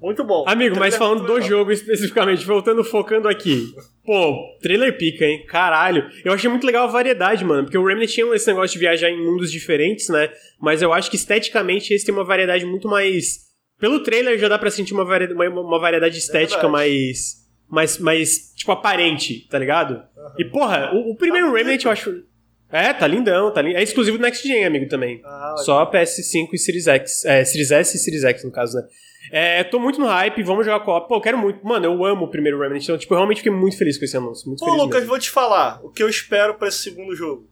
Muito 0.00 0.22
bom. 0.24 0.44
Amigo, 0.46 0.76
mas 0.78 0.94
falando 0.94 1.24
do 1.24 1.32
legal. 1.34 1.48
jogo 1.48 1.72
especificamente, 1.72 2.44
voltando, 2.44 2.84
focando 2.84 3.28
aqui. 3.28 3.72
Pô, 4.04 4.36
trailer 4.60 4.96
pica, 4.98 5.24
hein? 5.24 5.44
Caralho. 5.46 6.06
Eu 6.24 6.32
achei 6.32 6.50
muito 6.50 6.66
legal 6.66 6.84
a 6.84 6.90
variedade, 6.90 7.44
mano. 7.44 7.64
Porque 7.64 7.78
o 7.78 7.84
Remnant 7.84 8.08
tinha 8.10 8.26
esse 8.34 8.46
negócio 8.46 8.74
de 8.74 8.78
viajar 8.78 9.08
em 9.10 9.16
mundos 9.24 9.50
diferentes, 9.50 10.08
né? 10.08 10.30
Mas 10.60 10.82
eu 10.82 10.92
acho 10.92 11.10
que 11.10 11.16
esteticamente 11.16 11.94
esse 11.94 12.04
tem 12.04 12.14
uma 12.14 12.24
variedade 12.24 12.64
muito 12.66 12.88
mais. 12.88 13.46
Pelo 13.80 14.02
trailer 14.02 14.38
já 14.38 14.48
dá 14.48 14.58
pra 14.58 14.70
sentir 14.70 14.92
uma, 14.92 15.04
vari... 15.04 15.32
uma, 15.32 15.48
uma 15.48 15.78
variedade 15.80 16.18
estética 16.18 16.62
Verdade. 16.62 16.72
mais. 16.72 17.46
Mais, 17.68 17.98
mais, 17.98 18.52
tipo, 18.54 18.70
aparente, 18.70 19.48
tá 19.50 19.58
ligado? 19.58 20.00
E, 20.38 20.44
porra, 20.44 20.92
o, 20.94 21.10
o 21.10 21.16
primeiro 21.16 21.50
Tá. 21.50 21.56
Remnant 21.56 21.84
eu 21.84 21.90
acho. 21.90 22.22
É, 22.70 22.92
tá 22.92 23.06
lindão, 23.08 23.52
tá 23.52 23.60
lindo. 23.60 23.76
É 23.76 23.82
exclusivo 23.82 24.18
do 24.18 24.22
Next 24.22 24.46
Gen, 24.46 24.64
amigo, 24.64 24.88
também. 24.88 25.20
Ah. 25.24 25.54
Só 25.64 25.90
PS5 25.90 26.48
e 26.52 26.58
Series 26.58 26.86
X. 26.86 27.24
É, 27.24 27.44
Series 27.44 27.72
S 27.72 27.96
e 27.96 28.00
Series 28.00 28.22
X, 28.22 28.44
no 28.44 28.52
caso, 28.52 28.76
né? 28.76 28.84
É, 29.30 29.64
tô 29.64 29.78
muito 29.78 29.98
no 29.98 30.06
hype, 30.06 30.42
vamos 30.42 30.64
jogar 30.64 30.84
co-op. 30.84 31.08
Pô, 31.08 31.16
eu 31.16 31.20
quero 31.20 31.38
muito. 31.38 31.64
Mano, 31.66 31.86
eu 31.86 32.04
amo 32.04 32.26
o 32.26 32.30
primeiro 32.30 32.58
Remnant. 32.58 32.82
Então, 32.82 32.98
tipo, 32.98 33.12
eu 33.14 33.18
realmente 33.18 33.38
fiquei 33.38 33.52
muito 33.52 33.76
feliz 33.76 33.98
com 33.98 34.04
esse 34.04 34.16
anúncio. 34.16 34.48
Muito 34.48 34.64
Pô, 34.64 34.72
Lucas, 34.72 35.00
mesmo. 35.00 35.08
vou 35.08 35.18
te 35.18 35.30
falar 35.30 35.80
o 35.82 35.90
que 35.90 36.02
eu 36.02 36.08
espero 36.08 36.54
pra 36.54 36.68
esse 36.68 36.78
segundo 36.78 37.14
jogo. 37.14 37.48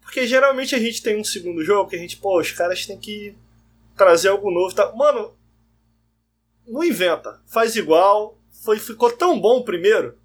Porque 0.00 0.26
geralmente 0.26 0.74
a 0.74 0.78
gente 0.78 1.02
tem 1.02 1.18
um 1.18 1.24
segundo 1.24 1.64
jogo 1.64 1.88
que 1.88 1.96
a 1.96 1.98
gente, 1.98 2.16
pô, 2.16 2.38
os 2.40 2.50
caras 2.52 2.84
têm 2.86 2.98
que 2.98 3.34
trazer 3.96 4.28
algo 4.28 4.50
novo. 4.50 4.74
Tá? 4.74 4.92
Mano, 4.94 5.32
não 6.66 6.82
inventa. 6.84 7.40
Faz 7.46 7.76
igual. 7.76 8.36
Foi, 8.64 8.78
ficou 8.78 9.10
tão 9.10 9.40
bom 9.40 9.58
o 9.58 9.64
primeiro. 9.64 10.16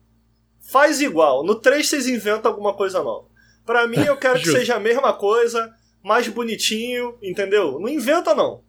Faz 0.59 1.01
igual. 1.01 1.43
No 1.43 1.55
3 1.55 1.87
vocês 1.87 2.07
inventam 2.07 2.51
alguma 2.51 2.73
coisa 2.73 3.01
nova. 3.03 3.27
Pra 3.65 3.87
mim, 3.87 4.03
eu 4.03 4.17
quero 4.17 4.39
que 4.39 4.49
seja 4.51 4.75
a 4.75 4.79
mesma 4.79 5.13
coisa, 5.13 5.73
mais 6.03 6.27
bonitinho, 6.27 7.17
entendeu? 7.21 7.79
Não 7.79 7.87
inventa, 7.87 8.33
não. 8.33 8.64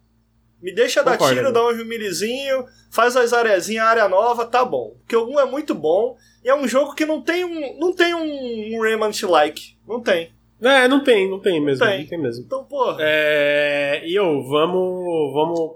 Me 0.61 0.73
deixa 0.73 1.03
dar 1.03 1.11
Concordo, 1.13 1.35
tiro, 1.35 1.47
amigo. 1.49 1.53
dá 1.53 1.67
um 1.67 1.81
humilhezinho, 1.81 2.65
faz 2.91 3.15
as 3.15 3.31
areazinhas, 3.31 3.85
área 3.85 4.07
nova, 4.09 4.45
tá 4.45 4.65
bom. 4.65 4.95
Porque 4.99 5.15
o 5.15 5.27
1 5.29 5.39
é 5.39 5.45
muito 5.45 5.75
bom 5.75 6.15
e 6.43 6.49
é 6.49 6.55
um 6.55 6.67
jogo 6.67 6.95
que 6.95 7.05
não 7.05 7.21
tem 7.21 7.45
um, 7.45 7.77
não 7.79 7.93
tem 7.93 8.13
um, 8.15 8.81
Remnant-like. 8.81 9.77
Não 9.87 10.01
tem. 10.01 10.31
É, 10.59 10.87
não 10.87 11.03
tem, 11.03 11.29
não 11.29 11.39
tem 11.39 11.63
mesmo. 11.63 11.85
tem. 11.85 11.99
Não 12.01 12.07
tem 12.07 12.19
mesmo. 12.19 12.43
Então, 12.43 12.63
pô, 12.65 12.95
É, 12.99 14.01
e 14.05 14.15
eu, 14.15 14.43
vamos, 14.47 15.33
vamos 15.33 15.75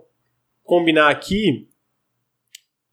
combinar 0.63 1.09
aqui 1.11 1.67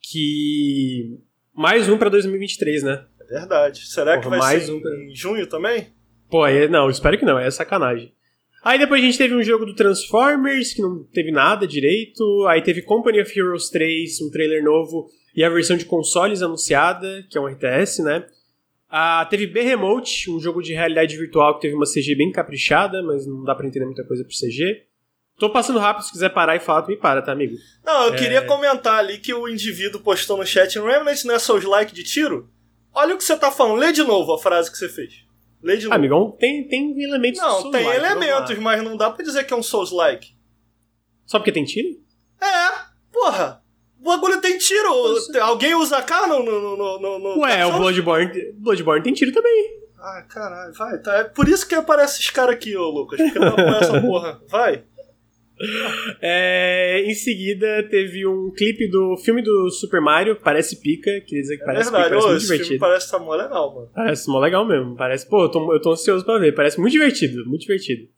que 0.03 1.19
mais 1.55 1.89
um 1.89 1.97
pra 1.99 2.09
2023, 2.09 2.83
né? 2.83 3.05
é 3.21 3.25
verdade. 3.25 3.87
Será 3.87 4.17
que 4.19 4.25
Porra, 4.25 4.39
vai 4.39 4.39
mais 4.55 4.65
ser 4.65 4.73
um 4.73 4.81
pra- 4.81 4.91
em 5.05 5.15
junho 5.15 5.47
também? 5.47 5.93
Pô, 6.31 6.43
aí, 6.43 6.69
não, 6.69 6.89
espero 6.91 7.19
que 7.19 7.25
não, 7.25 7.39
é 7.39 7.51
sacanagem. 7.51 8.15
Aí 8.63 8.79
depois 8.79 9.01
a 9.03 9.05
gente 9.07 9.17
teve 9.19 9.35
um 9.35 9.43
jogo 9.43 9.65
do 9.65 9.75
Transformers, 9.75 10.73
que 10.75 10.83
não 10.83 11.05
teve 11.13 11.31
nada 11.31 11.67
direito. 11.67 12.47
Aí 12.49 12.61
teve 12.63 12.83
Company 12.83 13.21
of 13.21 13.39
Heroes 13.39 13.69
3, 13.71 14.21
um 14.23 14.31
trailer 14.31 14.63
novo, 14.63 15.09
e 15.35 15.45
a 15.45 15.49
versão 15.49 15.77
de 15.77 15.85
consoles 15.85 16.43
anunciada, 16.43 17.25
que 17.31 17.39
é 17.39 17.41
um 17.41 17.47
RTS, 17.47 18.03
né? 18.03 18.27
Ah, 18.91 19.27
teve 19.29 19.47
Behemoth, 19.47 20.29
um 20.29 20.41
jogo 20.41 20.63
de 20.63 20.73
realidade 20.73 21.17
virtual 21.17 21.55
que 21.55 21.61
teve 21.63 21.75
uma 21.75 21.85
CG 21.87 22.15
bem 22.17 22.33
caprichada, 22.33 23.03
mas 23.03 23.27
não 23.27 23.45
dá 23.45 23.55
pra 23.55 23.67
entender 23.67 23.85
muita 23.85 24.05
coisa 24.05 24.25
por 24.25 24.33
CG. 24.33 24.85
Tô 25.39 25.51
passando 25.51 25.79
rápido, 25.79 26.05
se 26.05 26.11
quiser 26.11 26.31
parar 26.31 26.57
e 26.57 26.61
falar, 26.61 26.83
tu 26.83 26.89
me 26.89 26.97
para, 26.97 27.23
tá, 27.23 27.31
amigo? 27.31 27.55
Não, 27.85 28.07
eu 28.09 28.15
É. 28.15 28.17
queria 28.17 28.43
comentar 28.43 28.99
ali 28.99 29.19
que 29.19 29.33
o 29.33 29.47
indivíduo 29.49 30.01
postou 30.01 30.37
no 30.37 30.45
chat 30.47 30.77
Remnant 30.81 31.23
não 31.25 31.35
é 31.35 31.39
Souls 31.39 31.65
like 31.65 31.95
de 31.95 32.03
tiro? 32.03 32.49
Olha 32.93 33.15
o 33.15 33.19
que 33.19 33.23
você 33.23 33.37
tá 33.37 33.51
falando. 33.53 33.79
Lê 33.79 33.93
de 33.93 34.03
novo 34.03 34.33
a 34.33 34.39
frase 34.39 34.69
que 34.73 34.77
você 34.77 34.89
fez. 34.89 35.23
Ah, 35.63 35.75
novo. 35.75 35.95
amigão, 35.95 36.31
tem, 36.39 36.67
tem 36.69 37.03
elementos 37.03 37.41
não, 37.41 37.65
de 37.65 37.71
tem 37.73 37.83
Souls-like, 37.83 38.07
elementos, 38.07 38.59
mas 38.59 38.83
não 38.83 38.97
dá 38.97 39.11
pra 39.11 39.25
dizer 39.25 39.45
que 39.45 39.53
é 39.53 39.57
um 39.57 39.63
Souls 39.63 39.91
like. 39.91 40.37
Só 41.27 41.39
porque 41.39 41.53
tem 41.53 41.65
tiro? 41.65 41.89
É, 42.41 42.71
porra. 43.13 43.63
O 44.01 44.05
bagulho 44.05 44.41
tem 44.41 44.57
tiro. 44.59 44.89
Alguém 45.43 45.75
usa 45.75 45.99
AK 45.99 46.11
no. 46.29 46.43
no, 46.43 46.77
no, 46.77 47.01
no, 47.01 47.19
no 47.19 47.41
Ué, 47.41 47.65
o 47.67 47.71
Souls? 47.71 47.81
Bloodborne, 47.81 48.53
Bloodborne 48.53 49.03
tem 49.03 49.13
tiro 49.13 49.33
também. 49.33 49.79
Ah, 49.99 50.23
caralho, 50.29 50.73
vai. 50.75 50.99
Tá. 50.99 51.17
É 51.17 51.25
por 51.25 51.49
isso 51.49 51.67
que 51.67 51.75
aparece 51.75 52.15
esses 52.15 52.31
caras 52.31 52.55
aqui, 52.55 52.77
ô 52.77 52.89
Lucas. 52.89 53.19
Porque 53.21 53.39
não 53.39 53.49
apoia 53.49 53.77
essa 53.81 54.01
porra. 54.01 54.41
Vai. 54.49 54.85
É, 56.21 57.03
em 57.07 57.15
seguida, 57.15 57.83
teve 57.91 58.27
um 58.27 58.51
clipe 58.53 58.89
do 58.89 59.17
filme 59.19 59.43
do 59.43 59.71
Super 59.71 60.01
Mario, 60.01 60.37
parece 60.37 60.81
pica, 60.81 61.11
queria 61.21 61.43
dizer 61.43 61.57
que 61.57 61.63
É 61.63 61.67
parece 61.67 61.91
verdade. 61.91 62.05
pica, 62.05 62.11
parece 62.11 62.27
Ô, 62.27 62.31
muito 62.31 62.41
divertido. 62.43 62.81
parece 62.81 63.11
tá 63.11 63.19
mó 63.19 63.35
legal, 63.35 63.75
mano. 63.75 63.91
Parece 63.95 64.29
mó 64.31 64.39
legal 64.39 64.67
mesmo, 64.67 64.97
parece, 64.97 65.29
pô, 65.29 65.45
eu 65.45 65.49
tô, 65.51 65.73
eu 65.75 65.81
tô 65.81 65.93
ansioso 65.93 66.25
pra 66.25 66.39
ver, 66.39 66.55
parece 66.55 66.79
muito 66.81 66.93
divertido, 66.93 67.45
muito 67.47 67.63
divertido. 67.63 68.09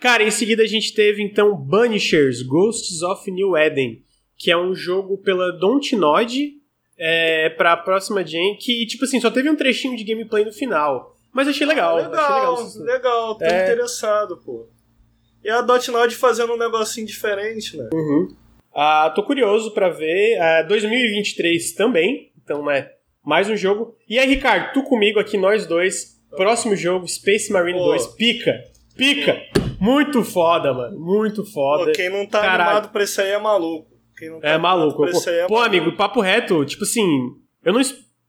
Cara, 0.00 0.22
em 0.22 0.30
seguida 0.30 0.62
a 0.62 0.66
gente 0.66 0.92
teve 0.94 1.22
então 1.22 1.54
Banishers, 1.56 2.42
Ghosts 2.42 3.02
of 3.02 3.30
New 3.30 3.56
Eden, 3.56 4.02
que 4.36 4.50
é 4.50 4.56
um 4.56 4.74
jogo 4.74 5.16
pela 5.18 5.52
Dontnod 5.52 6.52
é, 6.98 7.48
pra 7.50 7.76
próxima 7.76 8.24
gen, 8.24 8.56
que, 8.58 8.84
tipo 8.86 9.04
assim, 9.04 9.20
só 9.20 9.30
teve 9.30 9.48
um 9.48 9.56
trechinho 9.56 9.96
de 9.96 10.04
gameplay 10.04 10.44
no 10.44 10.52
final, 10.52 11.16
mas 11.32 11.46
achei 11.48 11.66
legal, 11.66 11.96
achei 11.98 12.08
legal. 12.10 12.56
legal, 12.56 12.84
legal, 12.84 13.34
tô 13.38 13.44
É. 13.44 13.62
interessado, 13.62 14.36
pô. 14.44 14.68
E 15.44 15.50
a 15.50 15.60
Dotnod 15.60 16.14
fazendo 16.14 16.52
um 16.52 16.58
negocinho 16.58 17.06
diferente, 17.06 17.76
né? 17.76 17.88
Ah, 18.74 19.10
tô 19.14 19.22
curioso 19.22 19.72
pra 19.72 19.88
ver. 19.90 20.38
Ah, 20.40 20.62
2023 20.62 21.72
também. 21.74 22.30
Então, 22.42 22.70
é 22.70 22.90
mais 23.24 23.48
um 23.50 23.56
jogo. 23.56 23.96
E 24.08 24.18
aí, 24.18 24.26
Ricardo, 24.28 24.72
tu 24.72 24.82
comigo 24.84 25.18
aqui, 25.18 25.36
nós 25.36 25.66
dois. 25.66 26.12
Próximo 26.36 26.74
jogo, 26.74 27.06
Space 27.06 27.52
Marine 27.52 27.78
Pô. 27.78 27.84
2. 27.86 28.06
Pica! 28.14 28.64
Pica! 28.96 29.38
Muito 29.78 30.22
foda, 30.24 30.72
mano. 30.72 30.98
Muito 30.98 31.44
foda. 31.44 31.86
Pô, 31.86 31.92
quem 31.92 32.08
não 32.08 32.26
tá 32.26 32.40
Caralho. 32.40 32.62
animado 32.70 32.92
pra 32.92 33.02
isso 33.04 33.20
aí 33.20 33.30
é 33.30 33.38
maluco. 33.38 33.90
Quem 34.16 34.30
não 34.30 34.40
tá 34.40 34.48
É 34.48 34.52
animado 34.54 34.78
maluco. 34.78 35.02
pra 35.02 35.10
isso 35.10 35.28
aí 35.28 35.36
é 35.40 35.46
Pô, 35.46 35.54
maluco. 35.56 35.68
amigo, 35.76 35.96
papo 35.96 36.20
reto, 36.20 36.64
tipo 36.64 36.84
assim, 36.84 37.04
eu 37.64 37.72
não. 37.74 37.80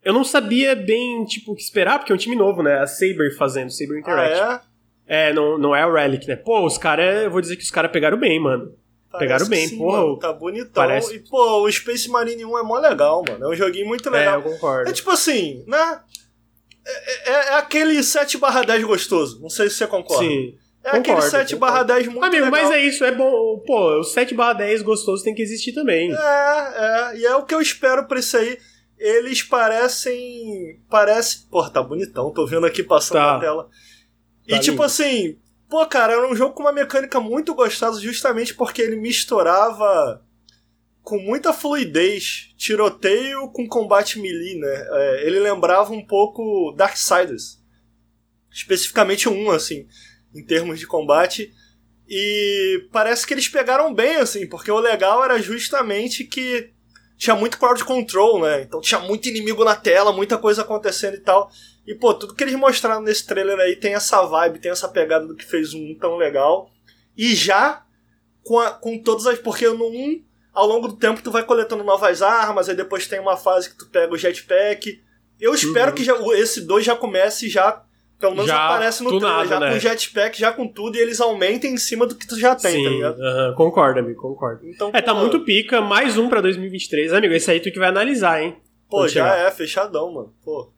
eu 0.04 0.14
não 0.14 0.24
sabia 0.24 0.76
bem, 0.76 1.24
tipo, 1.26 1.54
o 1.54 1.56
que 1.56 1.62
esperar, 1.62 2.00
porque 2.00 2.12
é 2.12 2.16
um 2.16 2.18
time 2.18 2.36
novo, 2.36 2.62
né? 2.62 2.80
A 2.80 2.88
Saber 2.88 3.34
fazendo, 3.38 3.70
Saber 3.72 4.00
Interactive. 4.00 4.42
Ah, 4.42 4.62
é? 4.66 4.73
É, 5.08 5.34
não, 5.34 5.58
não 5.58 5.76
é 5.76 5.86
o 5.86 5.94
Relic, 5.94 6.28
né? 6.28 6.36
Pô, 6.36 6.66
os 6.66 6.78
caras, 6.78 7.24
eu 7.24 7.32
vou 7.32 7.42
dizer 7.42 7.56
que 7.58 7.64
os 7.64 7.72
caras 7.72 7.92
pegaram 7.92 8.18
bem, 8.18 8.40
mano. 8.40 8.74
Parece 9.12 9.28
Pegaram 9.28 9.48
bem, 9.48 9.68
sim, 9.68 9.78
porra, 9.78 10.02
mano, 10.02 10.18
tá 10.18 10.34
bonitão. 10.34 10.72
parece- 10.74 11.16
E, 11.16 11.20
pô, 11.20 11.62
o 11.62 11.72
Space 11.72 12.10
Marine 12.10 12.46
1 12.46 12.58
é 12.58 12.64
mó 12.64 12.80
legal, 12.80 13.24
mano. 13.28 13.46
É 13.46 13.48
um 13.50 13.56
joguinho 13.56 13.86
muito 13.88 14.10
É, 14.10 14.12
legal. 14.12 14.36
eu 14.36 14.42
concordo. 14.42 14.90
É, 14.90 14.94
tipo 14.94 15.12
assim, 15.12 15.64
né? 15.68 16.00
É, 16.86 17.30
é- 17.32 17.48
é 17.50 17.54
aquele 17.58 18.02
7 18.02 18.38
10 18.66 18.84
gostoso. 18.84 19.40
Não 19.42 19.50
sei 19.50 19.70
se 19.70 19.76
você 19.76 19.88
concorda. 19.88 20.24
Sim. 20.26 20.58
é 20.84 20.90
aquele 20.90 21.04
concordo, 21.16 21.30
7 21.32 21.56
concordo. 21.56 21.86
10 21.86 22.08
muito 22.08 22.24
Amigo, 22.26 22.46
legal. 22.46 22.62
mas 22.64 22.72
é 22.72 22.82
isso, 22.82 23.06
é 23.06 23.12
bom. 23.12 23.60
Pô, 23.66 24.00
o 24.00 24.04
7 24.04 24.36
10 24.58 24.82
gostoso 24.82 25.24
tem 25.24 25.34
que 25.36 25.42
existir 25.42 25.74
também. 25.74 26.12
É, 26.12 26.16
é. 26.16 27.18
E 27.20 27.26
é 27.26 27.36
o 27.36 27.44
que 27.46 27.54
eu 27.54 27.62
espero 27.62 28.06
pra 28.08 28.20
isso 28.20 28.36
aí. 28.36 28.58
Eles 28.98 29.44
parecem. 29.44 30.80
Parece. 30.90 31.46
Pô, 31.50 31.68
tá 31.70 31.82
bonitão. 31.84 32.32
Tô 32.34 32.46
vendo 32.46 32.66
aqui 32.66 32.82
passando 32.84 33.18
Tá. 33.20 33.34
na 33.34 33.40
tela. 33.40 33.70
Tá 34.48 34.58
e 34.58 34.60
tipo 34.60 34.72
lindo. 34.72 34.84
assim. 34.84 35.38
Pô, 35.70 35.86
cara, 35.88 36.14
era 36.14 36.28
um 36.32 36.36
jogo 36.36 36.54
com 36.54 36.64
uma 36.64 36.72
mecânica 36.72 37.20
muito 37.20 37.56
gostosa 37.56 38.00
justamente 38.00 38.54
porque 38.54 38.82
ele 38.82 38.96
misturava 38.96 40.24
com 41.02 41.18
muita 41.18 41.52
fluidez 41.52 42.54
tiroteio 42.58 43.50
com 43.50 43.68
combate 43.68 44.20
melee, 44.20 44.60
né? 44.60 44.88
É, 44.92 45.28
ele 45.28 45.40
lembrava 45.40 45.92
um 45.92 46.06
pouco 46.06 46.74
Darksiders. 46.78 47.62
Especificamente 48.52 49.28
um, 49.28 49.50
assim, 49.50 49.88
em 50.34 50.46
termos 50.46 50.80
de 50.80 50.86
combate. 50.86 51.52
E 52.08 52.88
parece 52.92 53.26
que 53.26 53.34
eles 53.34 53.48
pegaram 53.48 53.94
bem, 53.94 54.18
assim, 54.18 54.48
porque 54.48 54.70
o 54.70 54.80
legal 54.80 55.24
era 55.24 55.42
justamente 55.42 56.24
que 56.24 56.72
tinha 57.18 57.36
muito 57.36 57.58
crowd 57.58 57.84
control, 57.84 58.42
né? 58.42 58.62
Então 58.62 58.80
tinha 58.80 59.00
muito 59.00 59.28
inimigo 59.28 59.64
na 59.66 59.76
tela, 59.76 60.14
muita 60.14 60.38
coisa 60.38 60.62
acontecendo 60.62 61.16
e 61.16 61.22
tal. 61.22 61.50
E, 61.88 61.94
pô, 61.96 62.14
tudo 62.14 62.34
que 62.34 62.44
eles 62.44 62.56
mostraram 62.56 63.02
nesse 63.02 63.26
trailer 63.28 63.60
aí 63.60 63.76
tem 63.76 63.94
essa 63.94 64.22
vibe, 64.26 64.60
tem 64.60 64.72
essa 64.72 64.88
pegada 64.88 65.28
do 65.28 65.36
que 65.36 65.46
fez 65.46 65.74
1 65.74 65.96
tão 66.00 66.16
legal. 66.18 66.70
E 67.18 67.36
já 67.36 67.84
com, 68.44 68.58
a- 68.60 68.72
com 68.72 68.98
todas 68.98 69.28
as. 69.28 69.38
Porque 69.40 69.68
no 69.68 69.88
1, 69.90 70.24
ao 70.54 70.66
longo 70.68 70.88
do 70.88 70.96
tempo, 70.96 71.22
tu 71.22 71.30
vai 71.32 71.44
coletando 71.44 71.84
novas 71.84 72.22
armas, 72.22 72.70
aí 72.70 72.76
depois 72.76 73.06
tem 73.08 73.20
uma 73.20 73.36
fase 73.36 73.70
que 73.70 73.78
tu 73.78 73.90
pega 73.90 74.14
o 74.14 74.18
jetpack. 74.18 75.02
Eu 75.40 75.54
espero 75.54 75.90
Uhum. 75.90 75.96
que 75.96 76.04
já, 76.04 76.16
esse 76.38 76.62
2 76.62 76.86
já 76.86 76.96
comece 76.96 77.50
já. 77.50 77.84
Pelo 78.20 78.36
menos 78.36 78.48
Já 78.48 78.66
aparece 78.68 79.04
no 79.04 79.10
trailer, 79.10 79.30
tunado, 79.32 79.50
já 79.50 79.60
né? 79.60 79.74
com 79.74 79.80
jetpack, 79.80 80.40
já 80.40 80.54
com 80.54 80.66
tudo, 80.66 80.96
e 80.96 81.02
eles 81.02 81.20
aumentem 81.20 81.74
em 81.74 81.78
cima 81.78 82.08
do 82.08 82.16
que 82.16 82.26
tu 82.26 82.40
já 82.40 82.56
tem, 82.56 82.82
tá 82.82 82.90
Sim, 82.90 82.96
ligado? 82.96 83.22
aham, 83.22 83.54
concordo, 83.56 84.00
amigo, 84.00 84.22
concordo. 84.22 84.66
Então, 84.66 84.92
É, 84.94 85.02
tá 85.02 85.14
pô, 85.14 85.20
muito 85.20 85.42
pica, 85.42 85.82
mais 85.82 86.18
um 86.18 86.30
pra 86.30 86.40
2023. 86.40 87.12
Amigo, 87.12 87.34
esse 87.34 87.52
aí 87.52 87.60
tu 87.60 87.70
que 87.70 87.78
vai 87.80 87.90
analisar, 87.90 88.42
hein? 88.42 88.56
Pô, 88.90 89.06
já 89.10 89.26
chegar. 89.26 89.38
é, 89.40 89.52
fechadão, 89.52 90.14
mano. 90.14 90.34
Pô. 90.42 90.72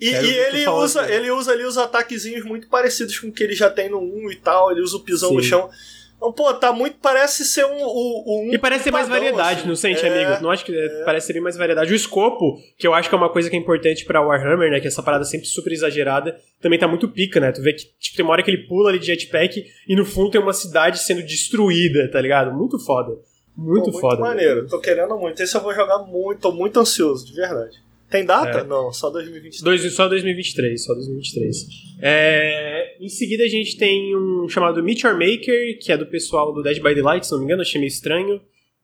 E, 0.00 0.10
e 0.10 0.38
ele, 0.38 0.68
usa, 0.68 1.02
assim. 1.02 1.12
ele 1.12 1.30
usa 1.30 1.52
ali 1.52 1.64
os 1.64 1.76
ataquezinhos 1.76 2.44
muito 2.44 2.68
parecidos 2.68 3.18
com 3.18 3.28
o 3.28 3.32
que 3.32 3.42
ele 3.42 3.54
já 3.54 3.68
tem 3.68 3.88
no 3.88 3.98
1 3.98 4.30
e 4.30 4.36
tal. 4.36 4.70
Ele 4.70 4.80
usa 4.80 4.96
o 4.96 5.00
pisão 5.00 5.32
no 5.32 5.42
Sim. 5.42 5.48
chão. 5.48 5.70
Então, 6.16 6.32
pô, 6.32 6.52
tá 6.52 6.72
muito. 6.72 6.98
Parece 7.00 7.44
ser 7.44 7.64
um. 7.64 7.78
O 7.80 8.42
um 8.48 8.52
E 8.52 8.58
parece 8.58 8.84
ter 8.84 8.90
mais 8.90 9.06
padrão, 9.06 9.22
variedade, 9.22 9.60
assim. 9.60 9.68
não 9.68 9.76
sente, 9.76 10.04
É, 10.04 10.24
amigo? 10.24 10.42
Não 10.42 10.50
acho 10.50 10.64
que 10.64 10.76
é, 10.76 11.04
parece 11.04 11.28
ter 11.28 11.32
bem 11.32 11.42
mais 11.42 11.56
variedade. 11.56 11.92
O 11.92 11.96
escopo, 11.96 12.60
que 12.76 12.86
eu 12.86 12.92
acho 12.92 13.08
que 13.08 13.14
é 13.14 13.18
uma 13.18 13.30
coisa 13.30 13.48
que 13.48 13.56
é 13.56 13.58
importante 13.58 14.04
pra 14.04 14.20
Warhammer, 14.20 14.70
né? 14.70 14.80
Que 14.80 14.88
essa 14.88 15.02
parada 15.02 15.24
sempre 15.24 15.46
super 15.46 15.72
exagerada, 15.72 16.36
também 16.60 16.78
tá 16.78 16.88
muito 16.88 17.08
pica, 17.08 17.38
né? 17.38 17.52
Tu 17.52 17.62
vê 17.62 17.72
que 17.72 17.84
tipo, 18.00 18.16
tem 18.16 18.24
uma 18.24 18.32
hora 18.32 18.42
que 18.42 18.50
ele 18.50 18.66
pula 18.66 18.90
ali 18.90 18.98
de 18.98 19.06
jetpack 19.06 19.64
e 19.88 19.96
no 19.96 20.04
fundo 20.04 20.30
tem 20.30 20.40
uma 20.40 20.52
cidade 20.52 20.98
sendo 20.98 21.22
destruída, 21.22 22.10
tá 22.10 22.20
ligado? 22.20 22.52
Muito 22.52 22.78
foda. 22.80 23.16
Muito, 23.56 23.92
pô, 23.92 24.00
foda. 24.00 24.16
Muito 24.16 24.28
maneiro. 24.28 24.66
Tô 24.66 24.80
querendo 24.80 25.16
muito. 25.16 25.40
Esse 25.40 25.56
eu 25.56 25.60
vou 25.60 25.74
jogar 25.74 25.98
muito. 25.98 26.40
Tô 26.40 26.52
muito 26.52 26.80
ansioso, 26.80 27.26
de 27.26 27.34
verdade. 27.34 27.76
Tem 28.10 28.24
data? 28.24 28.60
É. 28.60 28.64
Não, 28.64 28.92
só 28.92 29.10
2023. 29.10 29.62
Dois, 29.62 29.94
só 29.94 30.08
2023, 30.08 30.82
só 30.82 30.94
2023. 30.94 31.56
É, 32.00 32.96
em 33.00 33.08
seguida 33.08 33.44
a 33.44 33.48
gente 33.48 33.76
tem 33.76 34.16
um 34.16 34.48
chamado 34.48 34.82
Meet 34.82 35.02
Your 35.02 35.14
Maker, 35.14 35.78
que 35.80 35.92
é 35.92 35.96
do 35.96 36.06
pessoal 36.06 36.52
do 36.52 36.62
Dead 36.62 36.76
by 36.76 36.94
Daylight, 36.94 37.26
se 37.26 37.32
não 37.32 37.38
me 37.40 37.44
engano, 37.44 37.62
achei 37.62 37.78
meio 37.78 37.88
estranho. 37.88 38.40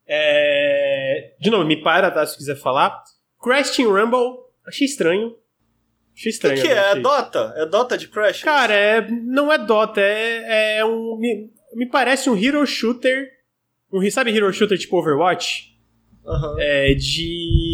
É, 0.07 1.33
de 1.41 1.51
novo, 1.51 1.65
me 1.65 1.83
para, 1.83 2.11
tá, 2.11 2.27
se 2.27 2.37
quiser 2.37 2.57
falar. 2.57 3.03
Crash 3.43 3.71
Team 3.71 3.91
Rumble, 3.91 4.41
achei 4.67 4.87
estranho. 4.87 5.35
Achei 6.15 6.21
O 6.21 6.23
que, 6.23 6.29
estranho. 6.29 6.63
que 6.63 6.69
né, 6.69 6.75
é? 6.75 6.77
É 6.77 6.91
achei. 6.91 7.03
Dota? 7.03 7.55
É 7.57 7.67
Dota 7.67 7.99
de 7.99 8.09
Crash? 8.09 8.43
Cara, 8.43 8.75
é, 8.75 9.11
não 9.11 9.51
é 9.51 9.59
Dota, 9.59 10.01
é, 10.01 10.79
é 10.79 10.85
um... 10.85 11.17
Me, 11.19 11.51
me 11.75 11.87
parece 11.87 12.29
um 12.29 12.37
Hero 12.37 12.65
Shooter, 12.67 13.27
um, 13.93 14.11
sabe 14.11 14.37
Hero 14.37 14.53
Shooter 14.53 14.79
tipo 14.79 14.99
Overwatch? 14.99 15.75
É, 16.59 16.95
de... 16.95 17.74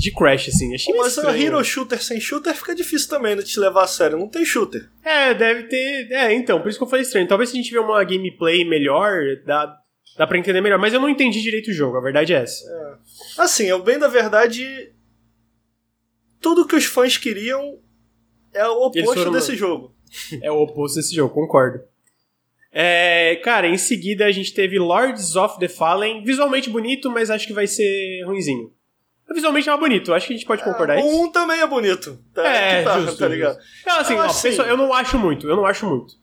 de 0.00 0.10
Crash, 0.10 0.48
assim. 0.48 0.74
Achei 0.74 0.94
Mas 0.94 1.08
estranho. 1.08 1.42
Hero 1.42 1.62
Shooter 1.62 2.02
sem 2.02 2.18
shooter 2.18 2.54
fica 2.54 2.74
difícil 2.74 3.10
também 3.10 3.36
de 3.36 3.44
te 3.44 3.60
levar 3.60 3.84
a 3.84 3.86
sério. 3.86 4.18
Não 4.18 4.28
tem 4.28 4.46
shooter. 4.46 4.90
É, 5.04 5.34
deve 5.34 5.64
ter. 5.64 6.10
É, 6.10 6.32
então, 6.32 6.58
por 6.60 6.70
isso 6.70 6.78
que 6.78 6.84
eu 6.84 6.88
falei 6.88 7.02
estranho. 7.02 7.28
Talvez 7.28 7.50
se 7.50 7.56
a 7.56 7.58
gente 7.58 7.68
tiver 7.68 7.80
uma 7.80 8.02
gameplay 8.02 8.64
melhor, 8.64 9.20
dá, 9.44 9.78
dá 10.16 10.26
pra 10.26 10.38
entender 10.38 10.62
melhor. 10.62 10.78
Mas 10.78 10.94
eu 10.94 11.00
não 11.00 11.08
entendi 11.08 11.42
direito 11.42 11.70
o 11.70 11.74
jogo, 11.74 11.98
a 11.98 12.00
verdade 12.00 12.32
é 12.32 12.38
essa. 12.38 12.64
Assim, 13.36 13.66
eu 13.66 13.82
bem 13.82 13.98
da 13.98 14.08
verdade. 14.08 14.90
Tudo 16.40 16.66
que 16.66 16.76
os 16.76 16.86
fãs 16.86 17.18
queriam 17.18 17.78
é 18.54 18.66
o 18.66 18.86
oposto 18.86 19.30
desse 19.30 19.54
jogo. 19.54 19.94
É 20.42 20.50
o 20.50 20.56
oposto 20.56 20.96
desse 20.96 21.14
jogo, 21.14 21.32
concordo. 21.32 21.84
É, 22.72 23.36
cara, 23.44 23.68
em 23.68 23.78
seguida 23.78 24.26
a 24.26 24.32
gente 24.32 24.52
teve 24.52 24.76
Lords 24.76 25.36
of 25.36 25.56
the 25.60 25.68
Fallen. 25.68 26.24
Visualmente 26.24 26.68
bonito, 26.68 27.08
mas 27.08 27.30
acho 27.30 27.46
que 27.46 27.52
vai 27.52 27.68
ser 27.68 28.24
ruinzinho. 28.26 28.72
Visualmente 29.32 29.68
é 29.70 29.76
bonito, 29.76 30.12
acho 30.12 30.26
que 30.26 30.32
a 30.32 30.36
gente 30.36 30.46
pode 30.46 30.62
concordar 30.64 30.96
o 30.96 31.00
isso. 31.00 31.08
um 31.08 31.30
também 31.30 31.60
é 31.60 31.66
bonito. 31.66 32.18
Tá, 32.34 32.44
É, 32.46 32.78
que 32.80 32.84
tá, 32.84 33.00
justo, 33.00 33.18
tá 33.18 33.28
ligado? 33.28 33.58
Não, 33.86 33.98
assim, 34.00 34.14
Eu 34.14 34.18
ó, 34.18 34.22
acho 34.24 34.48
assim- 34.48 34.60
eu 34.62 34.76
não 34.76 34.92
acho 34.92 35.18
muito, 35.18 35.48
eu 35.48 35.54
não 35.56 35.64
acho 35.66 35.86
muito. 35.86 36.14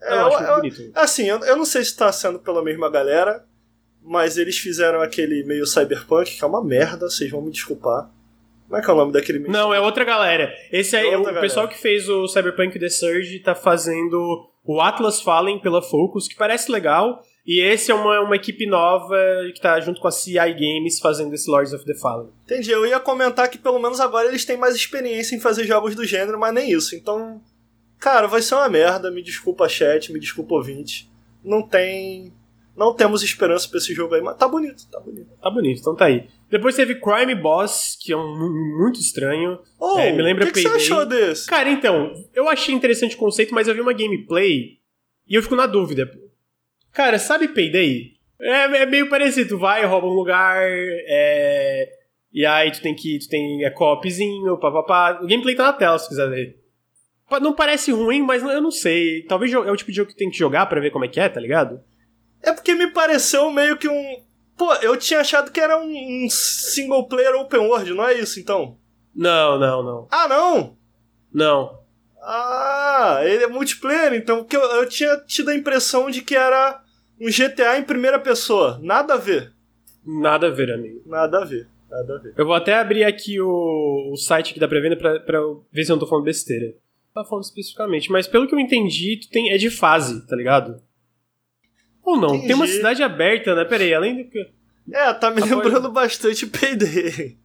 Eu 0.00 0.06
É, 0.08 0.18
acho 0.18 0.22
eu- 0.26 0.38
muito 0.38 0.48
eu- 0.50 0.56
bonito. 0.56 0.92
Assim, 0.94 1.24
eu, 1.28 1.40
eu 1.40 1.56
não 1.56 1.64
sei 1.64 1.84
se 1.84 1.96
tá 1.96 2.12
sendo 2.12 2.38
pela 2.38 2.62
mesma 2.62 2.88
galera, 2.88 3.44
mas 4.00 4.38
eles 4.38 4.56
fizeram 4.56 5.00
aquele 5.02 5.42
meio 5.44 5.66
cyberpunk, 5.66 6.36
que 6.38 6.44
é 6.44 6.46
uma 6.46 6.62
merda, 6.64 7.10
vocês 7.10 7.28
vão 7.30 7.42
me 7.42 7.50
desculpar. 7.50 8.08
Como 8.68 8.78
é 8.78 8.84
que 8.84 8.90
é 8.90 8.92
o 8.92 8.96
nome 8.96 9.12
daquele 9.12 9.38
meio 9.40 9.50
Não, 9.50 9.72
é 9.74 9.80
outra 9.80 10.04
galera. 10.04 10.52
Esse 10.70 10.94
aí, 10.94 11.08
É 11.08 11.16
o 11.16 11.22
galera. 11.22 11.40
pessoal 11.40 11.66
que 11.66 11.76
fez 11.78 12.08
o 12.08 12.28
Cyberpunk 12.28 12.78
The 12.78 12.88
Surge 12.90 13.40
tá 13.40 13.54
fazendo 13.54 14.46
o 14.64 14.80
Atlas 14.80 15.20
Fallen 15.22 15.58
pela 15.58 15.80
Focus, 15.82 16.28
que 16.28 16.36
parece 16.36 16.70
legal. 16.70 17.22
E 17.50 17.60
esse 17.60 17.90
é 17.90 17.94
uma, 17.94 18.20
uma 18.20 18.36
equipe 18.36 18.66
nova 18.66 19.16
que 19.54 19.60
tá 19.60 19.80
junto 19.80 20.02
com 20.02 20.06
a 20.06 20.10
CI 20.10 20.34
Games 20.34 21.00
fazendo 21.00 21.32
esse 21.32 21.50
Lords 21.50 21.72
of 21.72 21.82
the 21.86 21.94
Fallen. 21.94 22.28
Entendi, 22.44 22.70
eu 22.70 22.84
ia 22.86 23.00
comentar 23.00 23.48
que 23.48 23.56
pelo 23.56 23.78
menos 23.78 24.00
agora 24.00 24.28
eles 24.28 24.44
têm 24.44 24.58
mais 24.58 24.74
experiência 24.74 25.34
em 25.34 25.40
fazer 25.40 25.64
jogos 25.64 25.94
do 25.94 26.04
gênero, 26.04 26.38
mas 26.38 26.52
nem 26.52 26.70
isso. 26.70 26.94
Então, 26.94 27.40
cara, 27.98 28.26
vai 28.28 28.42
ser 28.42 28.54
uma 28.54 28.68
merda. 28.68 29.10
Me 29.10 29.22
desculpa, 29.22 29.66
chat, 29.66 30.12
me 30.12 30.20
desculpa, 30.20 30.54
ouvinte. 30.56 31.10
Não 31.42 31.62
tem. 31.62 32.34
Não 32.76 32.92
temos 32.94 33.22
esperança 33.22 33.66
pra 33.66 33.78
esse 33.78 33.94
jogo 33.94 34.14
aí, 34.14 34.20
mas 34.20 34.36
tá 34.36 34.46
bonito, 34.46 34.86
tá 34.90 35.00
bonito. 35.00 35.30
Tá 35.42 35.50
bonito, 35.50 35.80
então 35.80 35.96
tá 35.96 36.04
aí. 36.04 36.28
Depois 36.50 36.76
teve 36.76 36.96
Crime 37.00 37.34
Boss, 37.34 37.96
que 38.00 38.12
é 38.12 38.16
um 38.16 38.38
mu- 38.38 38.78
muito 38.78 39.00
estranho. 39.00 39.58
Oh, 39.80 39.98
É, 39.98 40.12
me 40.12 40.22
lembra 40.22 40.44
o 40.44 40.46
que, 40.46 40.52
que 40.52 40.60
você 40.62 40.68
achou 40.76 41.04
desse? 41.06 41.46
Cara, 41.48 41.68
então, 41.70 42.12
eu 42.34 42.46
achei 42.48 42.72
interessante 42.74 43.16
o 43.16 43.18
conceito, 43.18 43.52
mas 43.54 43.66
eu 43.66 43.74
vi 43.74 43.80
uma 43.80 43.92
gameplay 43.94 44.76
e 45.26 45.34
eu 45.34 45.42
fico 45.42 45.56
na 45.56 45.66
dúvida. 45.66 46.08
Cara, 46.98 47.16
sabe 47.16 47.46
Payday? 47.46 48.14
É, 48.40 48.82
é 48.82 48.84
meio 48.84 49.08
parecido, 49.08 49.50
tu 49.50 49.58
vai, 49.60 49.84
rouba 49.84 50.08
um 50.08 50.14
lugar, 50.14 50.56
é, 50.60 51.88
e 52.32 52.44
aí 52.44 52.72
tu 52.72 52.82
tem 52.82 52.92
que. 52.92 53.20
Tu 53.20 53.28
tem 53.28 53.64
é 53.64 53.70
copzinho, 53.70 54.58
papapá. 54.58 55.20
O 55.22 55.28
gameplay 55.28 55.54
tá 55.54 55.62
na 55.62 55.72
tela, 55.72 55.96
se 55.96 56.08
quiser 56.08 56.28
ver. 56.28 56.60
Não 57.40 57.52
parece 57.52 57.92
ruim, 57.92 58.20
mas 58.22 58.42
eu 58.42 58.60
não 58.60 58.72
sei. 58.72 59.22
Talvez 59.28 59.52
é 59.52 59.58
o 59.58 59.76
tipo 59.76 59.92
de 59.92 59.96
jogo 59.96 60.10
que 60.10 60.16
tem 60.16 60.28
que 60.28 60.36
jogar 60.36 60.66
pra 60.66 60.80
ver 60.80 60.90
como 60.90 61.04
é 61.04 61.08
que 61.08 61.20
é, 61.20 61.28
tá 61.28 61.38
ligado? 61.38 61.80
É 62.42 62.52
porque 62.52 62.74
me 62.74 62.88
pareceu 62.88 63.48
meio 63.52 63.76
que 63.76 63.88
um. 63.88 64.24
Pô, 64.56 64.74
eu 64.82 64.96
tinha 64.96 65.20
achado 65.20 65.52
que 65.52 65.60
era 65.60 65.78
um, 65.78 66.24
um 66.24 66.28
single 66.28 67.06
player 67.06 67.36
open 67.36 67.60
world, 67.60 67.94
não 67.94 68.08
é 68.08 68.14
isso 68.14 68.40
então? 68.40 68.76
Não, 69.14 69.56
não, 69.56 69.84
não. 69.84 70.08
Ah, 70.10 70.26
não! 70.26 70.76
Não. 71.32 71.78
Ah, 72.20 73.20
ele 73.22 73.44
é 73.44 73.46
multiplayer, 73.46 74.14
então, 74.14 74.38
porque 74.38 74.56
eu, 74.56 74.62
eu 74.62 74.88
tinha 74.88 75.16
tido 75.18 75.50
a 75.50 75.54
impressão 75.54 76.10
de 76.10 76.22
que 76.22 76.34
era 76.34 76.82
um 77.20 77.26
GTA 77.26 77.78
em 77.78 77.82
primeira 77.84 78.18
pessoa. 78.18 78.78
Nada 78.82 79.14
a 79.14 79.16
ver. 79.16 79.52
Nada 80.04 80.46
a 80.46 80.50
ver, 80.50 80.70
amigo. 80.72 81.02
Nada 81.06 81.42
a 81.42 81.44
ver. 81.44 81.66
Nada 81.90 82.16
a 82.16 82.18
ver. 82.18 82.34
Eu 82.36 82.44
vou 82.46 82.54
até 82.54 82.74
abrir 82.74 83.04
aqui 83.04 83.40
o, 83.40 84.10
o 84.12 84.16
site 84.16 84.58
da 84.58 84.68
pré-venda 84.68 84.96
pra, 84.96 85.20
pra 85.20 85.38
eu 85.38 85.64
ver 85.72 85.84
se 85.84 85.90
eu 85.92 85.96
não 85.96 86.00
tô 86.00 86.06
falando 86.06 86.24
besteira. 86.24 86.66
Não 87.14 87.22
tá 87.22 87.28
falando 87.28 87.44
especificamente, 87.44 88.10
mas 88.12 88.26
pelo 88.26 88.46
que 88.46 88.54
eu 88.54 88.58
entendi, 88.60 89.18
tu 89.20 89.28
tem, 89.30 89.50
é 89.50 89.56
de 89.56 89.70
fase, 89.70 90.26
tá 90.26 90.36
ligado? 90.36 90.80
Ou 92.04 92.16
não, 92.16 92.28
tem 92.40 92.54
uma 92.54 92.64
Entendi. 92.64 92.72
cidade 92.78 93.02
aberta, 93.02 93.54
né? 93.54 93.64
Pera 93.64 93.82
aí, 93.84 93.92
além 93.92 94.22
do 94.24 94.30
que. 94.30 94.38
É, 94.92 95.12
tá 95.12 95.30
me 95.30 95.42
Após- 95.42 95.50
lembrando 95.50 95.90
bastante 95.90 96.46
Payday. 96.46 97.36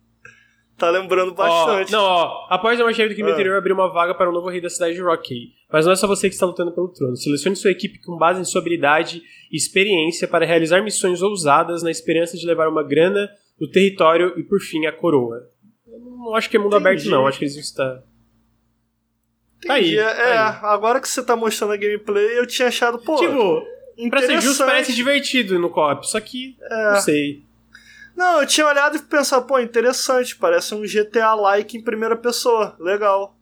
Tá 0.85 0.89
lembrando 0.91 1.33
bastante. 1.33 1.93
Ó, 1.95 1.97
não, 1.97 2.03
ó. 2.03 2.47
Após 2.49 2.79
uma 2.79 2.93
chefe 2.93 3.09
do 3.09 3.15
crime 3.15 3.29
Ah. 3.29 3.33
interior 3.33 3.57
abrir 3.57 3.73
uma 3.73 3.87
vaga 3.91 4.13
para 4.13 4.29
o 4.29 4.33
novo 4.33 4.49
rei 4.49 4.59
da 4.61 4.69
cidade 4.69 4.95
de 4.95 5.01
Rocky. 5.01 5.53
Mas 5.71 5.85
não 5.85 5.93
é 5.93 5.95
só 5.95 6.07
você 6.07 6.27
que 6.29 6.35
está 6.35 6.45
lutando 6.45 6.71
pelo 6.71 6.87
trono. 6.89 7.15
Selecione 7.15 7.55
sua 7.55 7.71
equipe 7.71 7.99
com 8.01 8.17
base 8.17 8.41
em 8.41 8.45
sua 8.45 8.61
habilidade 8.61 9.21
e 9.51 9.57
experiência 9.57 10.27
para 10.27 10.45
realizar 10.45 10.81
missões 10.83 11.21
ousadas 11.21 11.81
na 11.83 11.89
esperança 11.91 12.37
de 12.37 12.45
levar 12.45 12.67
uma 12.69 12.83
grana, 12.83 13.29
o 13.59 13.67
território 13.67 14.33
e, 14.37 14.43
por 14.43 14.59
fim, 14.59 14.85
a 14.85 14.91
coroa. 14.91 15.47
Eu 15.87 15.99
não 15.99 16.35
acho 16.35 16.49
que 16.49 16.57
é 16.57 16.59
mundo 16.59 16.75
Entendi. 16.77 16.87
aberto, 16.89 17.09
não. 17.09 17.25
Acho 17.27 17.39
que 17.39 17.45
eles 17.45 17.55
estão. 17.55 18.01
Tá 19.65 19.73
aí, 19.75 19.81
Entendi. 19.93 19.99
É, 19.99 20.13
tá 20.13 20.49
aí. 20.51 20.73
agora 20.73 20.99
que 20.99 21.07
você 21.07 21.23
tá 21.23 21.35
mostrando 21.35 21.73
a 21.73 21.77
gameplay, 21.77 22.37
eu 22.37 22.45
tinha 22.45 22.67
achado, 22.67 22.99
pô. 22.99 23.15
Tipo, 23.15 23.63
pra 24.09 24.21
ser 24.21 24.41
justo, 24.41 24.65
parece 24.65 24.93
divertido 24.93 25.57
no 25.57 25.69
co-op, 25.69 26.05
só 26.07 26.19
que. 26.19 26.55
Não 26.69 26.99
sei. 26.99 27.43
Não, 28.15 28.41
eu 28.41 28.47
tinha 28.47 28.67
olhado 28.67 28.95
e 28.95 28.99
pensado, 29.01 29.45
pô, 29.45 29.59
interessante, 29.59 30.35
parece 30.35 30.73
um 30.75 30.81
GTA-like 30.83 31.77
em 31.77 31.83
primeira 31.83 32.15
pessoa, 32.15 32.75
legal. 32.79 33.35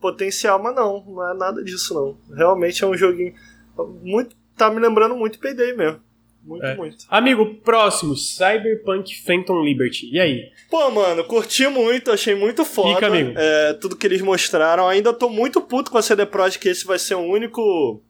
Potencial, 0.00 0.62
mas 0.62 0.74
não, 0.74 1.02
não 1.06 1.30
é 1.30 1.34
nada 1.34 1.62
disso 1.64 1.94
não. 1.94 2.36
Realmente 2.36 2.84
é 2.84 2.86
um 2.86 2.96
joguinho 2.96 3.34
muito, 4.02 4.36
tá 4.56 4.70
me 4.70 4.78
lembrando 4.78 5.16
muito 5.16 5.38
Payday 5.38 5.74
mesmo. 5.74 6.00
Muito, 6.44 6.64
É. 6.66 6.76
muito. 6.76 7.06
Amigo, 7.08 7.54
próximo, 7.64 8.14
Cyberpunk 8.14 9.14
Phantom 9.24 9.62
Liberty. 9.64 10.10
E 10.12 10.20
aí? 10.20 10.52
Pô, 10.70 10.90
mano, 10.90 11.24
curti 11.24 11.66
muito, 11.68 12.12
achei 12.12 12.34
muito 12.34 12.66
foda. 12.66 12.94
Pica, 12.96 13.06
amigo. 13.06 13.32
É, 13.34 13.72
tudo 13.72 13.96
que 13.96 14.06
eles 14.06 14.20
mostraram. 14.20 14.86
Ainda 14.86 15.12
tô 15.14 15.30
muito 15.30 15.62
puto 15.62 15.90
com 15.90 15.96
a 15.96 16.02
CD 16.02 16.26
Projekt 16.26 16.58
que 16.60 16.68
esse 16.68 16.84
vai 16.84 16.98
ser 16.98 17.14
o 17.14 17.20
único 17.22 18.02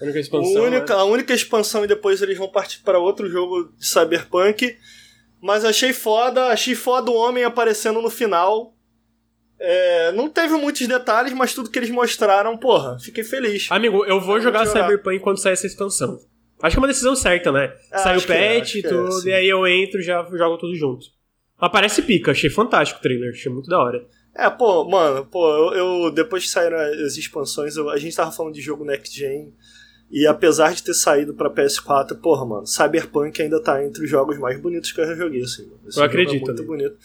A 0.00 0.04
única 0.04 0.18
expansão. 0.18 0.62
única, 0.64 0.96
né? 0.96 1.00
A 1.00 1.04
única 1.04 1.32
expansão 1.32 1.84
e 1.84 1.86
depois 1.86 2.20
eles 2.20 2.36
vão 2.36 2.48
partir 2.48 2.80
para 2.80 2.98
outro 2.98 3.30
jogo 3.30 3.72
de 3.78 3.86
Cyberpunk. 3.86 4.76
Mas 5.44 5.62
achei 5.62 5.92
foda, 5.92 6.46
achei 6.46 6.74
foda 6.74 7.10
o 7.10 7.14
homem 7.14 7.44
aparecendo 7.44 8.00
no 8.00 8.08
final. 8.08 8.74
É, 9.60 10.10
não 10.12 10.30
teve 10.30 10.54
muitos 10.54 10.86
detalhes, 10.88 11.34
mas 11.34 11.52
tudo 11.52 11.68
que 11.70 11.78
eles 11.78 11.90
mostraram, 11.90 12.56
porra, 12.56 12.98
fiquei 12.98 13.22
feliz. 13.22 13.66
Amigo, 13.70 14.06
eu 14.06 14.18
vou 14.18 14.40
jogar. 14.40 14.64
Cyberpunk 14.66 15.18
quando 15.20 15.38
sair 15.38 15.52
essa 15.52 15.66
expansão. 15.66 16.18
Acho 16.62 16.74
que 16.76 16.78
é 16.78 16.80
uma 16.80 16.88
decisão 16.88 17.14
certa, 17.14 17.52
né? 17.52 17.74
Ah, 17.92 17.98
Sai 17.98 18.16
o 18.16 18.20
é, 18.32 18.54
patch 18.58 18.62
acho 18.62 18.78
e 18.78 18.80
é, 18.80 18.88
tudo, 18.88 19.12
sim. 19.20 19.28
e 19.28 19.32
aí 19.34 19.46
eu 19.46 19.66
entro 19.66 20.00
e 20.00 20.02
já 20.02 20.22
jogo 20.32 20.56
tudo 20.56 20.74
junto. 20.74 21.04
Mas 21.60 21.70
parece 21.70 22.00
pica, 22.00 22.30
achei 22.30 22.48
fantástico 22.48 22.98
o 23.00 23.02
trailer, 23.02 23.30
achei 23.30 23.52
muito 23.52 23.68
da 23.68 23.78
hora. 23.78 24.02
É, 24.34 24.48
pô, 24.48 24.88
mano, 24.88 25.26
pô, 25.26 25.46
eu, 25.74 26.04
eu- 26.04 26.10
depois 26.10 26.44
que 26.44 26.48
saíram 26.50 26.78
as 26.78 27.18
expansões, 27.18 27.76
eu- 27.76 27.90
a 27.90 27.98
gente 27.98 28.16
tava 28.16 28.32
falando 28.32 28.54
de 28.54 28.62
jogo 28.62 28.82
Next 28.82 29.14
Gen. 29.14 29.52
E 30.14 30.28
apesar 30.28 30.72
de 30.72 30.80
ter 30.80 30.94
saído 30.94 31.34
pra 31.34 31.50
PS4, 31.50 32.16
porra, 32.20 32.46
mano, 32.46 32.64
Cyberpunk 32.68 33.42
ainda 33.42 33.60
tá 33.60 33.84
entre 33.84 34.04
os 34.04 34.08
jogos 34.08 34.38
mais 34.38 34.60
bonitos 34.60 34.92
que 34.92 35.00
eu 35.00 35.06
já 35.08 35.14
joguei, 35.16 35.42
assim. 35.42 35.68
Esse 35.88 35.98
Eu 35.98 36.04
jogo 36.04 36.06
acredito, 36.06 36.44
É 36.44 36.54
muito 36.54 36.64
bonito. 36.64 36.96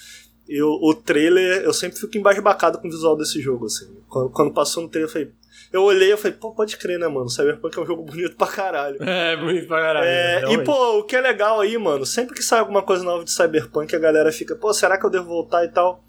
E 0.48 0.62
o, 0.62 0.70
o 0.80 0.94
trailer, 0.94 1.64
eu 1.64 1.74
sempre 1.74 2.00
fico 2.00 2.16
embasbacado 2.20 2.78
com 2.78 2.88
o 2.88 2.92
visual 2.92 3.18
desse 3.18 3.42
jogo, 3.42 3.66
assim. 3.66 3.88
Quando, 4.08 4.30
quando 4.30 4.54
passou 4.54 4.84
no 4.84 4.90
trailer, 4.90 5.10
eu 5.10 5.12
falei. 5.12 5.32
Eu 5.74 5.84
olhei 5.84 6.14
e 6.14 6.18
falei, 6.18 6.38
pô, 6.40 6.52
pode 6.52 6.78
crer, 6.78 7.00
né, 7.00 7.08
mano? 7.08 7.32
Cyberpunk 7.32 7.80
é 7.80 7.82
um 7.82 7.86
jogo 7.88 8.04
bonito 8.04 8.36
pra 8.36 8.46
caralho. 8.46 8.98
É, 9.02 9.36
bonito 9.36 9.68
pra 9.68 9.82
caralho. 9.82 10.06
É, 10.06 10.36
e, 10.36 10.40
realmente. 10.42 10.66
pô, 10.66 11.00
o 11.00 11.04
que 11.04 11.16
é 11.16 11.22
legal 11.22 11.60
aí, 11.62 11.80
mano, 11.80 12.06
sempre 12.06 12.36
que 12.36 12.44
sai 12.44 12.60
alguma 12.60 12.84
coisa 12.84 13.04
nova 13.04 13.24
de 13.24 13.32
Cyberpunk, 13.32 13.96
a 13.96 14.00
galera 14.00 14.32
fica, 14.32 14.56
pô, 14.56 14.72
será 14.72 15.00
que 15.00 15.06
eu 15.06 15.10
devo 15.10 15.26
voltar 15.26 15.66
e 15.66 15.70
tal? 15.70 16.04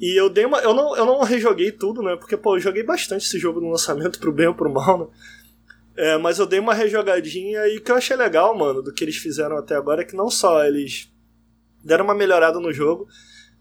E 0.00 0.20
eu 0.20 0.28
dei 0.28 0.44
uma. 0.44 0.58
Eu 0.58 0.74
não, 0.74 0.96
eu 0.96 1.06
não 1.06 1.22
rejoguei 1.22 1.70
tudo, 1.70 2.02
né? 2.02 2.16
Porque, 2.16 2.36
pô, 2.36 2.56
eu 2.56 2.60
joguei 2.60 2.82
bastante 2.82 3.26
esse 3.26 3.38
jogo 3.38 3.60
no 3.60 3.70
lançamento, 3.70 4.18
pro 4.18 4.32
bem 4.32 4.48
ou 4.48 4.54
pro 4.54 4.68
mal, 4.68 4.98
né? 4.98 5.06
É, 5.96 6.16
mas 6.16 6.38
eu 6.38 6.46
dei 6.46 6.58
uma 6.58 6.74
rejogadinha 6.74 7.66
e 7.68 7.78
o 7.78 7.82
que 7.82 7.90
eu 7.90 7.96
achei 7.96 8.16
legal, 8.16 8.56
mano, 8.56 8.82
do 8.82 8.92
que 8.92 9.04
eles 9.04 9.16
fizeram 9.16 9.56
até 9.58 9.74
agora 9.74 10.02
é 10.02 10.04
que 10.04 10.16
não 10.16 10.30
só 10.30 10.64
eles 10.64 11.12
deram 11.84 12.04
uma 12.04 12.14
melhorada 12.14 12.58
no 12.58 12.72
jogo. 12.72 13.06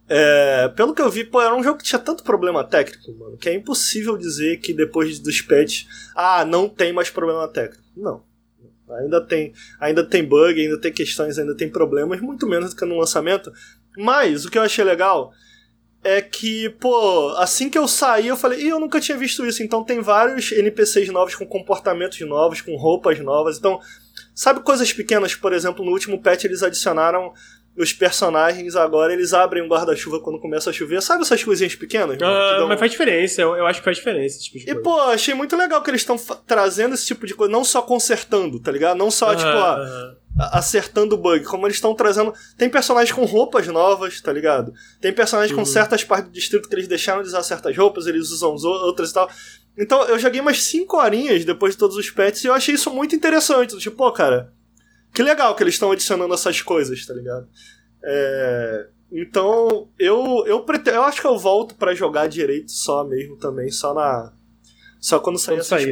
é, 0.08 0.68
pelo 0.70 0.94
que 0.94 1.02
eu 1.02 1.10
vi, 1.10 1.24
pô, 1.24 1.42
era 1.42 1.56
um 1.56 1.64
jogo 1.64 1.78
que 1.78 1.86
tinha 1.86 2.00
tanto 2.00 2.24
problema 2.24 2.64
técnico, 2.64 3.14
mano, 3.14 3.38
que 3.38 3.48
é 3.50 3.54
impossível 3.54 4.18
dizer 4.18 4.58
que 4.58 4.74
depois 4.74 5.20
dos 5.20 5.42
patches, 5.42 5.88
ah, 6.16 6.44
não 6.44 6.68
tem 6.68 6.92
mais 6.92 7.10
problema 7.10 7.48
técnico. 7.48 7.84
Não. 7.96 8.24
Ainda 8.90 9.22
tem, 9.26 9.54
ainda 9.80 10.04
tem 10.04 10.24
bug, 10.24 10.60
ainda 10.60 10.78
tem 10.78 10.92
questões, 10.92 11.40
ainda 11.40 11.56
tem 11.56 11.70
problemas, 11.70 12.20
muito 12.20 12.46
menos 12.46 12.72
do 12.72 12.76
que 12.76 12.86
no 12.86 12.98
lançamento. 12.98 13.52
Mas 13.98 14.44
o 14.44 14.52
que 14.52 14.58
eu 14.58 14.64
achei 14.64 14.84
legal 14.84 15.32
é 16.04 16.22
que, 16.22 16.70
pô, 16.80 17.30
assim 17.38 17.70
que 17.70 17.78
eu 17.78 17.88
saí, 17.88 18.28
eu 18.28 18.36
falei, 18.38 18.62
ih, 18.62 18.70
eu 18.70 18.80
nunca 18.80 19.00
tinha 19.00 19.18
visto 19.18 19.46
isso. 19.46 19.62
Então 19.62 19.84
tem 19.84 20.02
vários 20.02 20.52
NPCs 20.52 21.10
novos 21.10 21.36
com 21.36 21.46
comportamentos 21.46 22.20
novos, 22.22 22.62
com 22.62 22.76
roupas 22.76 23.20
novas. 23.20 23.58
Então, 23.58 23.80
sabe 24.34 24.62
coisas 24.62 24.92
pequenas? 24.92 25.36
Por 25.36 25.54
exemplo, 25.54 25.86
no 25.86 25.92
último 25.92 26.22
patch 26.22 26.46
eles 26.46 26.64
adicionaram 26.64 27.32
os 27.78 27.94
personagens 27.94 28.76
agora, 28.76 29.14
eles 29.14 29.34
abrem 29.34 29.64
um 29.64 29.68
guarda-chuva 29.68 30.20
quando 30.20 30.40
começa 30.42 30.70
a 30.70 30.74
chover. 30.74 31.02
Sabe 31.02 31.22
essas 31.22 31.42
coisinhas 31.42 31.74
pequenas? 31.74 32.18
Ah, 32.22 32.58
dão- 32.58 32.68
mas 32.68 32.78
faz 32.78 32.92
diferença, 32.92 33.42
eu, 33.42 33.56
eu 33.56 33.66
acho 33.66 33.80
que 33.80 33.86
faz 33.86 33.96
diferença 33.96 34.36
esse 34.36 34.44
tipo 34.44 34.58
de 34.58 34.64
e, 34.64 34.74
coisa. 34.74 34.82
pô, 34.82 35.00
achei 35.04 35.34
muito 35.34 35.56
legal 35.56 35.82
que 35.82 35.90
eles 35.90 36.02
estão 36.02 36.18
trazendo 36.46 36.96
esse 36.96 37.06
tipo 37.06 37.26
de 37.26 37.34
coisa, 37.34 37.50
não 37.52 37.64
só 37.64 37.82
consertando, 37.82 38.60
tá 38.60 38.72
ligado? 38.72 38.98
Não 38.98 39.10
só, 39.10 39.34
tipo, 39.34 39.48
ah, 39.50 40.16
acertando 40.38 41.16
o 41.16 41.18
bug, 41.18 41.44
como 41.46 41.68
eles 41.68 41.78
estão 41.78 41.94
trazendo. 41.94 42.34
Tem 42.58 42.70
personagens 42.70 43.14
com 43.16 43.26
roupas 43.26 43.68
novas, 43.68 44.20
tá 44.22 44.32
ligado? 44.32 44.74
Tem 45.00 45.14
personagens 45.14 45.54
com 45.54 45.62
Uhum. 45.62 45.66
certas 45.66 46.04
partes 46.04 46.30
do 46.30 46.34
distrito 46.34 46.68
que 46.70 46.76
eles 46.76 46.88
deixaram 46.88 47.22
de 47.22 47.28
usar 47.28 47.44
certas 47.44 47.76
roupas, 47.78 48.08
eles 48.08 48.30
usam 48.32 48.52
outras 48.56 49.12
e 49.12 49.14
tal. 49.14 49.30
Então 49.78 50.04
eu 50.06 50.18
joguei 50.20 50.40
umas 50.42 50.64
5 50.64 50.98
horinhas 50.98 51.44
depois 51.46 51.74
de 51.74 51.80
todos 51.80 51.96
os 51.98 52.10
patches 52.10 52.44
e 52.44 52.48
eu 52.48 52.54
achei 52.54 52.76
isso 52.76 52.90
muito 52.92 53.16
interessante. 53.16 53.78
Tipo, 53.78 53.98
pô, 53.98 54.12
cara, 54.12 54.54
que 55.14 55.22
legal 55.22 55.54
que 55.56 55.64
eles 55.64 55.76
estão 55.76 55.92
adicionando 55.92 56.34
essas 56.34 56.62
coisas, 56.62 57.06
tá 57.06 57.14
ligado? 57.14 57.48
É, 58.04 58.88
Então, 59.14 59.90
eu 60.00 60.46
eu, 60.48 60.62
prete- 60.64 60.90
eu 60.90 61.04
acho 61.04 61.20
que 61.20 61.28
eu 61.28 61.38
volto 61.38 61.76
pra 61.76 61.94
jogar 61.94 62.28
direito 62.28 62.72
só 62.72 63.04
mesmo 63.04 63.36
também, 63.38 63.70
só 63.70 63.94
na. 63.94 64.32
Só 65.02 65.20
quando 65.20 65.38
sair 65.38 65.56
Quando 65.56 65.60
essa 65.62 65.78
sair, 65.78 65.86
né? 65.88 65.92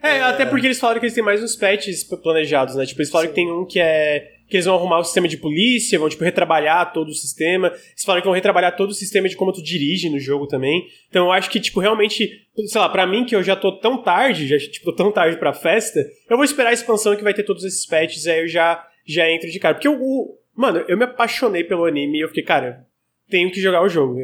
Expansão. 0.00 0.18
É, 0.18 0.22
até 0.22 0.46
porque 0.46 0.66
eles 0.66 0.78
falaram 0.78 1.00
que 1.00 1.06
eles 1.06 1.14
têm 1.14 1.24
mais 1.24 1.42
uns 1.42 1.56
patches 1.56 2.04
planejados, 2.04 2.74
né? 2.74 2.86
Tipo, 2.86 3.00
eles 3.00 3.10
falaram 3.10 3.30
Sim. 3.30 3.34
que 3.34 3.40
tem 3.40 3.52
um 3.52 3.64
que 3.64 3.80
é. 3.80 4.32
que 4.48 4.56
eles 4.56 4.66
vão 4.66 4.74
arrumar 4.74 4.98
o 4.98 5.04
sistema 5.04 5.28
de 5.28 5.36
polícia, 5.36 5.98
vão, 5.98 6.08
tipo, 6.08 6.24
retrabalhar 6.24 6.92
todo 6.92 7.08
o 7.08 7.14
sistema. 7.14 7.68
Eles 7.68 8.04
falaram 8.04 8.22
que 8.22 8.26
vão 8.26 8.34
retrabalhar 8.34 8.76
todo 8.76 8.90
o 8.90 8.94
sistema 8.94 9.28
de 9.28 9.36
como 9.36 9.52
tu 9.52 9.62
dirige 9.62 10.08
no 10.10 10.18
jogo 10.18 10.46
também. 10.46 10.86
Então 11.08 11.26
eu 11.26 11.32
acho 11.32 11.48
que, 11.50 11.60
tipo, 11.60 11.80
realmente, 11.80 12.28
sei 12.66 12.80
lá, 12.80 12.88
pra 12.88 13.06
mim 13.06 13.24
que 13.24 13.36
eu 13.36 13.42
já 13.42 13.54
tô 13.54 13.72
tão 13.78 14.02
tarde, 14.02 14.48
já, 14.48 14.58
tipo, 14.58 14.86
tô 14.86 14.92
tão 14.92 15.12
tarde 15.12 15.36
pra 15.36 15.52
festa, 15.52 16.04
eu 16.28 16.36
vou 16.36 16.44
esperar 16.44 16.70
a 16.70 16.72
expansão 16.72 17.14
que 17.14 17.22
vai 17.22 17.34
ter 17.34 17.44
todos 17.44 17.64
esses 17.64 17.86
patches, 17.86 18.26
aí 18.26 18.40
eu 18.40 18.48
já, 18.48 18.84
já 19.06 19.30
entro 19.30 19.50
de 19.50 19.58
cara. 19.58 19.74
Porque 19.74 19.88
o. 19.88 20.36
Mano, 20.56 20.84
eu 20.88 20.96
me 20.96 21.04
apaixonei 21.04 21.64
pelo 21.64 21.84
anime 21.84 22.18
e 22.18 22.20
eu 22.22 22.28
fiquei, 22.28 22.42
cara, 22.42 22.84
tenho 23.30 23.50
que 23.50 23.60
jogar 23.60 23.82
o 23.82 23.88
jogo. 23.88 24.16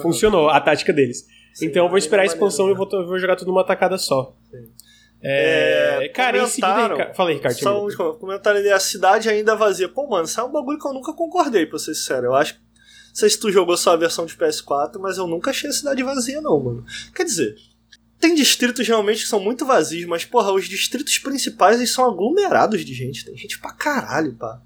Funcionou 0.00 0.48
a 0.48 0.60
tática 0.60 0.92
deles. 0.92 1.26
Sim, 1.52 1.66
então 1.66 1.84
eu 1.84 1.88
vou 1.88 1.98
esperar 1.98 2.22
a 2.22 2.26
expansão 2.26 2.68
e 2.68 2.70
eu 2.70 2.76
vou, 2.76 2.88
eu 2.92 3.06
vou 3.06 3.18
jogar 3.18 3.36
tudo 3.36 3.48
numa 3.48 3.64
tacada 3.64 3.98
só. 3.98 4.34
Sim. 4.50 4.81
É, 5.22 6.04
É, 6.04 6.08
cara, 6.08 6.38
em 6.38 6.46
seguida. 6.46 7.14
Fala 7.14 7.30
aí, 7.30 7.36
Ricardo. 7.36 7.58
Só 7.58 7.86
um 7.86 8.18
comentário 8.18 8.60
ali, 8.60 8.70
a 8.70 8.80
cidade 8.80 9.28
ainda 9.28 9.54
vazia. 9.54 9.88
Pô, 9.88 10.08
mano, 10.08 10.24
isso 10.24 10.40
é 10.40 10.42
um 10.42 10.50
bagulho 10.50 10.78
que 10.78 10.86
eu 10.86 10.92
nunca 10.92 11.12
concordei, 11.12 11.64
pra 11.64 11.78
ser 11.78 11.94
sincero. 11.94 12.26
Eu 12.26 12.34
acho 12.34 12.54
que. 12.54 12.60
Não 12.60 13.16
sei 13.16 13.28
se 13.28 13.38
tu 13.38 13.52
jogou 13.52 13.76
só 13.76 13.92
a 13.92 13.96
versão 13.96 14.24
de 14.24 14.34
PS4, 14.34 14.98
mas 14.98 15.18
eu 15.18 15.26
nunca 15.26 15.50
achei 15.50 15.68
a 15.68 15.72
cidade 15.72 16.02
vazia, 16.02 16.40
não, 16.40 16.58
mano. 16.58 16.84
Quer 17.14 17.24
dizer, 17.24 17.56
tem 18.18 18.34
distritos 18.34 18.88
realmente 18.88 19.22
que 19.22 19.28
são 19.28 19.38
muito 19.38 19.66
vazios, 19.66 20.06
mas, 20.06 20.24
porra, 20.24 20.50
os 20.52 20.66
distritos 20.66 21.18
principais 21.18 21.76
eles 21.76 21.92
são 21.92 22.06
aglomerados 22.06 22.84
de 22.84 22.94
gente. 22.94 23.24
Tem 23.24 23.36
gente 23.36 23.58
pra 23.58 23.72
caralho, 23.72 24.34
pá. 24.34 24.62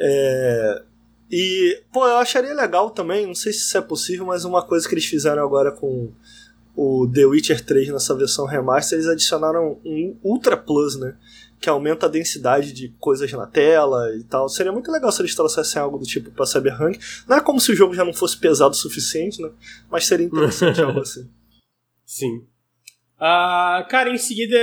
É. 0.00 0.82
E, 1.30 1.82
pô, 1.92 2.06
eu 2.06 2.16
acharia 2.16 2.54
legal 2.54 2.90
também, 2.90 3.26
não 3.26 3.34
sei 3.34 3.52
se 3.52 3.60
isso 3.60 3.76
é 3.76 3.80
possível, 3.80 4.26
mas 4.26 4.44
uma 4.44 4.66
coisa 4.66 4.86
que 4.86 4.94
eles 4.94 5.06
fizeram 5.06 5.42
agora 5.42 5.72
com 5.72 6.12
o 6.74 7.10
The 7.12 7.26
Witcher 7.26 7.64
3 7.64 7.88
nessa 7.88 8.14
versão 8.14 8.46
remaster, 8.46 8.96
eles 8.98 9.08
adicionaram 9.08 9.80
um 9.84 10.16
Ultra 10.22 10.56
Plus, 10.56 10.98
né? 10.98 11.16
Que 11.60 11.68
aumenta 11.68 12.06
a 12.06 12.08
densidade 12.08 12.72
de 12.72 12.88
coisas 12.98 13.30
na 13.32 13.46
tela 13.46 14.14
e 14.16 14.24
tal. 14.24 14.48
Seria 14.48 14.72
muito 14.72 14.90
legal 14.90 15.12
se 15.12 15.22
eles 15.22 15.34
trouxessem 15.34 15.80
algo 15.80 15.98
do 15.98 16.04
tipo 16.04 16.30
pra 16.30 16.46
Cyberpunk. 16.46 16.98
Não 17.28 17.36
é 17.36 17.40
como 17.40 17.60
se 17.60 17.70
o 17.70 17.76
jogo 17.76 17.94
já 17.94 18.04
não 18.04 18.12
fosse 18.12 18.36
pesado 18.36 18.72
o 18.72 18.76
suficiente, 18.76 19.40
né? 19.40 19.50
Mas 19.90 20.06
seria 20.06 20.26
interessante 20.26 20.80
algo 20.82 21.00
assim. 21.00 21.28
Sim. 22.04 22.46
Ah, 23.18 23.86
cara, 23.88 24.10
em 24.10 24.18
seguida, 24.18 24.56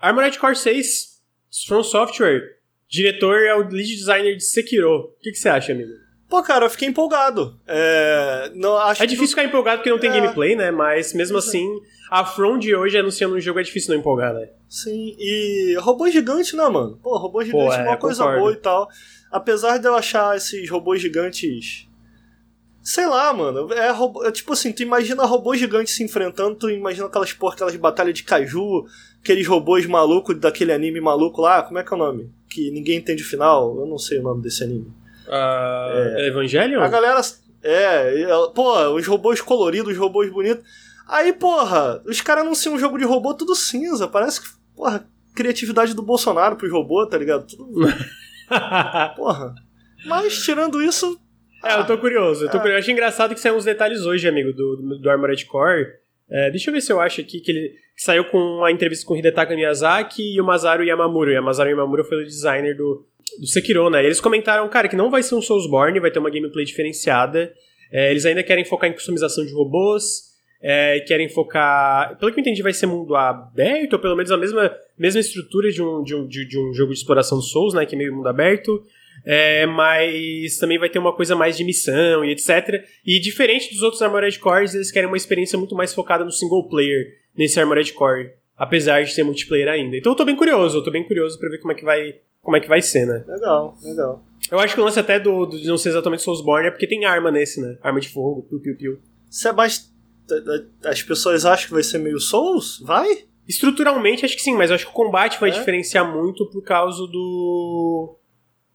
Armored 0.00 0.38
Core 0.38 0.56
6, 0.56 1.22
From 1.66 1.84
Software. 1.84 2.58
Diretor 2.88 3.42
é 3.42 3.54
o 3.54 3.68
lead 3.68 3.96
designer 3.96 4.36
de 4.36 4.44
Sekiro. 4.44 4.90
O 4.90 5.08
que, 5.20 5.30
que 5.30 5.38
você 5.38 5.48
acha, 5.48 5.72
amigo? 5.72 6.03
Pô, 6.28 6.42
cara, 6.42 6.66
eu 6.66 6.70
fiquei 6.70 6.88
empolgado. 6.88 7.58
É, 7.66 8.50
não, 8.54 8.76
acho 8.78 9.02
É 9.02 9.06
difícil 9.06 9.28
ficar 9.36 9.44
empolgado 9.44 9.78
porque 9.78 9.90
não 9.90 9.98
tem 9.98 10.10
É. 10.10 10.20
gameplay, 10.20 10.56
né? 10.56 10.70
Mas 10.70 11.12
mesmo 11.12 11.38
assim, 11.38 11.68
a 12.10 12.24
From 12.24 12.58
de 12.58 12.74
hoje 12.74 12.98
anunciando 12.98 13.34
um 13.36 13.40
jogo 13.40 13.60
é 13.60 13.62
difícil 13.62 13.92
não 13.92 14.00
empolgar, 14.00 14.32
né? 14.34 14.48
Sim, 14.68 15.14
e 15.18 15.76
robô 15.78 16.08
gigante, 16.10 16.56
né, 16.56 16.66
mano? 16.68 16.98
Pô, 17.02 17.16
robô 17.18 17.44
gigante 17.44 17.74
é 17.76 17.80
é, 17.80 17.88
uma 17.88 17.96
coisa 17.96 18.22
concordo. 18.24 18.40
boa 18.40 18.52
e 18.52 18.56
tal. 18.56 18.88
Apesar 19.30 19.78
de 19.78 19.86
eu 19.86 19.94
achar 19.94 20.36
esses 20.36 20.68
robôs 20.70 21.00
gigantes. 21.00 21.86
Sei 22.82 23.06
lá, 23.06 23.32
mano. 23.32 23.72
É, 23.72 23.90
robô, 23.90 24.24
é 24.24 24.32
tipo 24.32 24.52
assim, 24.52 24.72
tu 24.72 24.82
imagina 24.82 25.24
robôs 25.24 25.58
gigantes 25.60 25.94
se 25.94 26.02
enfrentando, 26.02 26.54
tu 26.56 26.70
imagina 26.70 27.06
aquelas 27.06 27.32
porra, 27.32 27.54
aquelas 27.54 27.76
batalhas 27.76 28.14
de 28.14 28.24
caju, 28.24 28.84
aqueles 29.22 29.46
robôs 29.46 29.86
malucos 29.86 30.38
daquele 30.38 30.72
anime 30.72 31.00
maluco 31.00 31.40
lá, 31.40 31.62
como 31.62 31.78
é 31.78 31.82
que 31.84 31.92
é 31.92 31.96
o 31.96 31.98
nome? 31.98 32.30
Que 32.50 32.70
ninguém 32.70 32.98
entende 32.98 33.22
o 33.22 33.26
final, 33.26 33.74
eu 33.78 33.86
não 33.86 33.98
sei 33.98 34.18
o 34.18 34.22
nome 34.22 34.42
desse 34.42 34.62
anime. 34.64 34.92
Ah, 35.28 36.14
Evangelion? 36.20 36.80
A 36.82 36.88
galera. 36.88 37.20
É, 37.62 38.20
ela- 38.22 38.50
pô, 38.52 38.90
os 38.94 39.06
robôs 39.06 39.40
coloridos, 39.40 39.92
os 39.92 39.98
robôs 39.98 40.30
bonitos. 40.30 40.64
Aí, 41.08 41.32
porra, 41.32 42.02
os 42.06 42.20
caras 42.20 42.44
anunciam 42.44 42.74
um 42.74 42.78
jogo 42.78 42.98
de 42.98 43.04
robô 43.04 43.34
tudo 43.34 43.54
cinza. 43.54 44.06
Parece 44.08 44.40
que, 44.40 44.46
porra, 44.76 45.06
criatividade 45.34 45.94
do 45.94 46.02
Bolsonaro 46.02 46.56
pros 46.56 46.70
robôs, 46.72 47.08
tá 47.08 47.16
ligado? 47.18 47.46
Tudo, 47.46 47.86
porra. 49.16 49.54
Mas, 50.06 50.42
tirando 50.44 50.82
isso, 50.82 51.18
É, 51.64 51.78
eu 51.78 51.86
tô 51.86 51.96
curioso. 51.98 52.44
Eu, 52.44 52.50
tô 52.50 52.58
curioso. 52.58 52.76
eu 52.76 52.78
achei 52.78 52.92
engraçado 52.92 53.34
que 53.34 53.40
saiu 53.40 53.56
uns 53.56 53.64
detalhes 53.64 54.02
hoje, 54.04 54.28
amigo, 54.28 54.52
do, 54.52 54.76
do, 54.76 54.98
do 54.98 55.10
Armored 55.10 55.44
Core. 55.46 55.86
É, 56.30 56.50
deixa 56.50 56.70
eu 56.70 56.74
ver 56.74 56.80
se 56.80 56.92
eu 56.92 57.00
acho 57.00 57.20
aqui 57.20 57.40
que 57.40 57.50
ele 57.50 57.74
saiu 57.96 58.24
com 58.26 58.38
uma 58.38 58.70
entrevista 58.70 59.06
com 59.06 59.14
o 59.14 59.16
Hidetaka 59.16 59.54
Miyazaki 59.54 60.34
e 60.34 60.40
o 60.40 60.44
Masaru 60.44 60.84
Yamamura. 60.84 61.32
E 61.32 61.38
o 61.38 61.42
Masaru 61.42 61.70
Yamamura 61.70 62.04
foi 62.04 62.22
o 62.22 62.24
designer 62.26 62.76
do, 62.76 63.06
do 63.38 63.46
Sekiro, 63.46 63.90
né? 63.90 64.04
Eles 64.04 64.20
comentaram, 64.20 64.68
cara, 64.68 64.88
que 64.88 64.96
não 64.96 65.10
vai 65.10 65.22
ser 65.22 65.34
um 65.34 65.42
Soulsborne, 65.42 66.00
vai 66.00 66.10
ter 66.10 66.18
uma 66.18 66.30
gameplay 66.30 66.64
diferenciada. 66.64 67.52
É, 67.92 68.10
eles 68.10 68.24
ainda 68.26 68.42
querem 68.42 68.64
focar 68.64 68.90
em 68.90 68.92
customização 68.92 69.44
de 69.44 69.52
robôs, 69.52 70.34
é, 70.62 71.00
querem 71.00 71.28
focar. 71.28 72.16
Pelo 72.18 72.32
que 72.32 72.38
eu 72.38 72.42
entendi, 72.42 72.62
vai 72.62 72.72
ser 72.72 72.86
mundo 72.86 73.14
aberto, 73.14 73.94
ou 73.94 73.98
pelo 73.98 74.16
menos 74.16 74.32
a 74.32 74.36
mesma, 74.36 74.74
mesma 74.98 75.20
estrutura 75.20 75.70
de 75.70 75.82
um, 75.82 76.02
de, 76.02 76.14
um, 76.14 76.26
de, 76.26 76.46
de 76.46 76.58
um 76.58 76.72
jogo 76.72 76.92
de 76.92 76.98
exploração 76.98 77.40
Souls, 77.40 77.74
né? 77.74 77.84
Que 77.86 77.94
é 77.94 77.98
meio 77.98 78.14
mundo 78.14 78.28
aberto. 78.28 78.82
É, 79.24 79.64
mas 79.66 80.58
também 80.58 80.78
vai 80.78 80.88
ter 80.88 80.98
uma 80.98 81.12
coisa 81.12 81.34
mais 81.34 81.56
de 81.56 81.64
missão 81.64 82.24
e 82.24 82.30
etc. 82.30 82.84
E 83.06 83.18
diferente 83.20 83.70
dos 83.72 83.82
outros 83.82 84.02
Armored 84.02 84.38
Cores, 84.38 84.74
eles 84.74 84.90
querem 84.90 85.08
uma 85.08 85.16
experiência 85.16 85.58
muito 85.58 85.74
mais 85.74 85.94
focada 85.94 86.24
no 86.24 86.32
single 86.32 86.68
player 86.68 87.06
nesse 87.36 87.58
Armored 87.58 87.92
Core, 87.92 88.30
apesar 88.56 89.04
de 89.04 89.14
ter 89.14 89.22
multiplayer 89.22 89.68
ainda. 89.68 89.96
Então 89.96 90.12
eu 90.12 90.16
tô 90.16 90.24
bem 90.24 90.36
curioso, 90.36 90.78
eu 90.78 90.84
tô 90.84 90.90
bem 90.90 91.04
curioso 91.04 91.38
para 91.38 91.48
ver 91.48 91.58
como 91.58 91.72
é 91.72 91.74
que 91.74 91.84
vai 91.84 92.16
como 92.42 92.56
é 92.56 92.60
que 92.60 92.68
vai 92.68 92.82
ser, 92.82 93.06
né? 93.06 93.24
Legal, 93.26 93.74
legal. 93.82 94.22
Eu 94.50 94.60
acho 94.60 94.74
que 94.74 94.80
o 94.80 94.84
lance 94.84 95.00
até 95.00 95.18
do, 95.18 95.46
do 95.46 95.58
de 95.58 95.66
não 95.66 95.78
ser 95.78 95.88
exatamente 95.88 96.22
Soulsborne 96.22 96.68
é 96.68 96.70
porque 96.70 96.86
tem 96.86 97.06
arma 97.06 97.30
nesse, 97.30 97.60
né? 97.60 97.78
Arma 97.82 98.00
de 98.00 98.08
fogo, 98.10 98.42
piu 98.42 98.60
piu 98.60 98.76
piu. 98.76 98.98
É 99.46 99.52
mais 99.52 99.92
as 100.84 101.02
pessoas 101.02 101.44
acham 101.44 101.68
que 101.68 101.74
vai 101.74 101.82
ser 101.82 101.98
meio 101.98 102.18
Souls? 102.18 102.80
Vai? 102.80 103.24
Estruturalmente, 103.48 104.24
acho 104.24 104.36
que 104.36 104.42
sim, 104.42 104.54
mas 104.54 104.70
eu 104.70 104.76
acho 104.76 104.86
que 104.86 104.90
o 104.90 104.94
combate 104.94 105.38
vai 105.38 105.50
é? 105.50 105.52
diferenciar 105.52 106.10
muito 106.10 106.46
por 106.46 106.62
causa 106.62 107.06
do. 107.06 108.16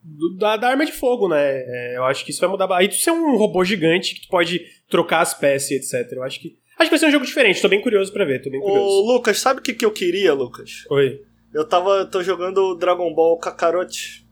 do 0.04 0.36
da, 0.38 0.58
da, 0.58 0.70
arma 0.70 0.86
de 0.86 0.92
fogo, 0.92 1.28
né? 1.28 1.38
É, 1.42 1.98
eu 1.98 2.04
acho 2.04 2.24
que 2.24 2.32
isso 2.32 2.40
vai 2.40 2.50
mudar. 2.50 2.68
Aí 2.76 2.88
tu 2.88 2.96
ser 2.96 3.12
um 3.12 3.36
robô 3.36 3.64
gigante 3.64 4.14
que 4.14 4.22
tu 4.22 4.28
pode 4.28 4.64
trocar 4.88 5.22
as 5.22 5.34
peças, 5.34 5.72
etc. 5.72 6.12
Eu 6.12 6.24
acho 6.24 6.40
que. 6.40 6.58
Acho 6.80 6.90
que 6.90 6.92
vai 6.92 7.00
ser 7.00 7.08
um 7.08 7.12
jogo 7.12 7.26
diferente, 7.26 7.62
tô 7.62 7.68
bem 7.68 7.82
curioso 7.82 8.12
pra 8.12 8.26
ver, 8.26 8.42
tô 8.42 8.50
bem 8.50 8.62
curioso. 8.62 8.82
Ô, 8.82 9.14
Lucas, 9.14 9.40
sabe 9.40 9.60
o 9.60 9.64
que, 9.64 9.74
que 9.74 9.86
eu 9.86 9.92
queria, 9.92 10.34
Lucas? 10.34 10.86
Oi. 10.90 11.22
Eu 11.54 11.68
tava. 11.68 12.06
tô 12.06 12.24
jogando 12.24 12.76
Dragon 12.76 13.14
Ball 13.14 13.38
Kakarot. 13.38 14.26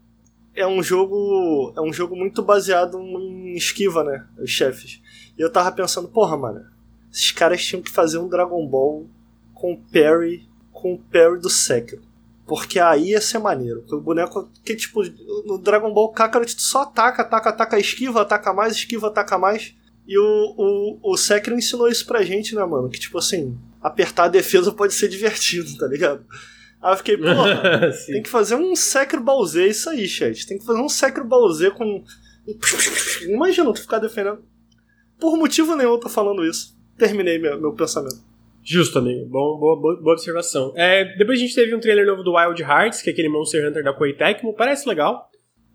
É 0.55 0.65
um 0.65 0.81
jogo. 0.81 1.73
É 1.75 1.81
um 1.81 1.91
jogo 1.91 2.15
muito 2.15 2.41
baseado 2.41 2.99
em 2.99 3.55
esquiva, 3.55 4.03
né? 4.03 4.25
Os 4.39 4.49
chefes. 4.49 5.01
E 5.37 5.41
eu 5.41 5.51
tava 5.51 5.71
pensando, 5.71 6.07
porra, 6.07 6.37
mano 6.37 6.77
esses 7.11 7.31
caras 7.31 7.65
tinham 7.65 7.81
que 7.81 7.89
fazer 7.89 8.19
um 8.19 8.27
Dragon 8.27 8.65
Ball 8.67 9.07
com 9.53 9.73
o 9.73 9.77
Perry, 9.77 10.47
com 10.71 10.93
o 10.93 10.99
Perry 10.99 11.39
do 11.39 11.49
Sekiro. 11.49 12.03
Porque 12.45 12.79
aí 12.79 13.09
ia 13.09 13.19
ser 13.19 13.39
maneiro. 13.39 13.83
O 13.91 13.99
boneco. 13.99 14.49
Que 14.63 14.75
tipo, 14.75 15.01
no 15.45 15.57
Dragon 15.57 15.91
Ball 15.91 16.11
Kakarot 16.11 16.61
só 16.61 16.83
ataca, 16.83 17.23
ataca, 17.23 17.49
ataca, 17.49 17.79
esquiva, 17.79 18.21
ataca 18.21 18.53
mais, 18.53 18.73
esquiva, 18.73 19.07
ataca 19.07 19.37
mais. 19.37 19.75
E 20.07 20.17
o, 20.17 20.55
o, 20.57 21.13
o 21.13 21.17
Sekiro 21.17 21.57
ensinou 21.57 21.89
isso 21.89 22.05
pra 22.05 22.23
gente, 22.23 22.55
né, 22.55 22.63
mano? 22.65 22.89
Que 22.89 22.99
tipo 22.99 23.17
assim, 23.17 23.57
apertar 23.81 24.25
a 24.25 24.29
defesa 24.29 24.71
pode 24.71 24.93
ser 24.93 25.09
divertido, 25.09 25.77
tá 25.77 25.87
ligado? 25.87 26.25
Aí 26.81 26.93
eu 26.93 26.97
fiquei, 26.97 27.17
porra, 27.17 27.91
tem 28.07 28.23
que 28.23 28.29
fazer 28.29 28.55
um 28.55 28.75
Sekiro 28.75 29.21
Bowser, 29.21 29.67
isso 29.67 29.89
aí, 29.89 30.07
chat. 30.07 30.47
Tem 30.47 30.57
que 30.57 30.65
fazer 30.65 30.79
um 30.79 30.89
Sekiro 30.89 31.25
Bowser 31.25 31.71
com. 31.73 32.03
Imagina 33.27 33.73
tu 33.73 33.81
ficar 33.81 33.99
defendendo. 33.99 34.39
Por 35.19 35.35
motivo 35.35 35.75
nenhum 35.75 35.93
eu 35.93 35.99
tô 35.99 36.07
falando 36.07 36.45
isso 36.45 36.77
terminei 36.97 37.37
meu, 37.37 37.59
meu 37.59 37.73
pensamento. 37.73 38.25
Justo, 38.63 38.99
amigo. 38.99 39.25
Bom, 39.29 39.57
boa, 39.57 39.79
boa, 39.79 40.01
boa 40.01 40.13
observação. 40.13 40.73
É, 40.75 41.15
depois 41.17 41.39
a 41.39 41.41
gente 41.41 41.55
teve 41.55 41.73
um 41.73 41.79
trailer 41.79 42.05
novo 42.05 42.23
do 42.23 42.35
Wild 42.35 42.61
Hearts, 42.61 43.01
que 43.01 43.09
é 43.09 43.13
aquele 43.13 43.29
Monster 43.29 43.65
Hunter 43.65 43.83
da 43.83 43.93
Koei 43.93 44.13
Tecmo. 44.13 44.53
Parece 44.53 44.89
legal. 44.89 45.29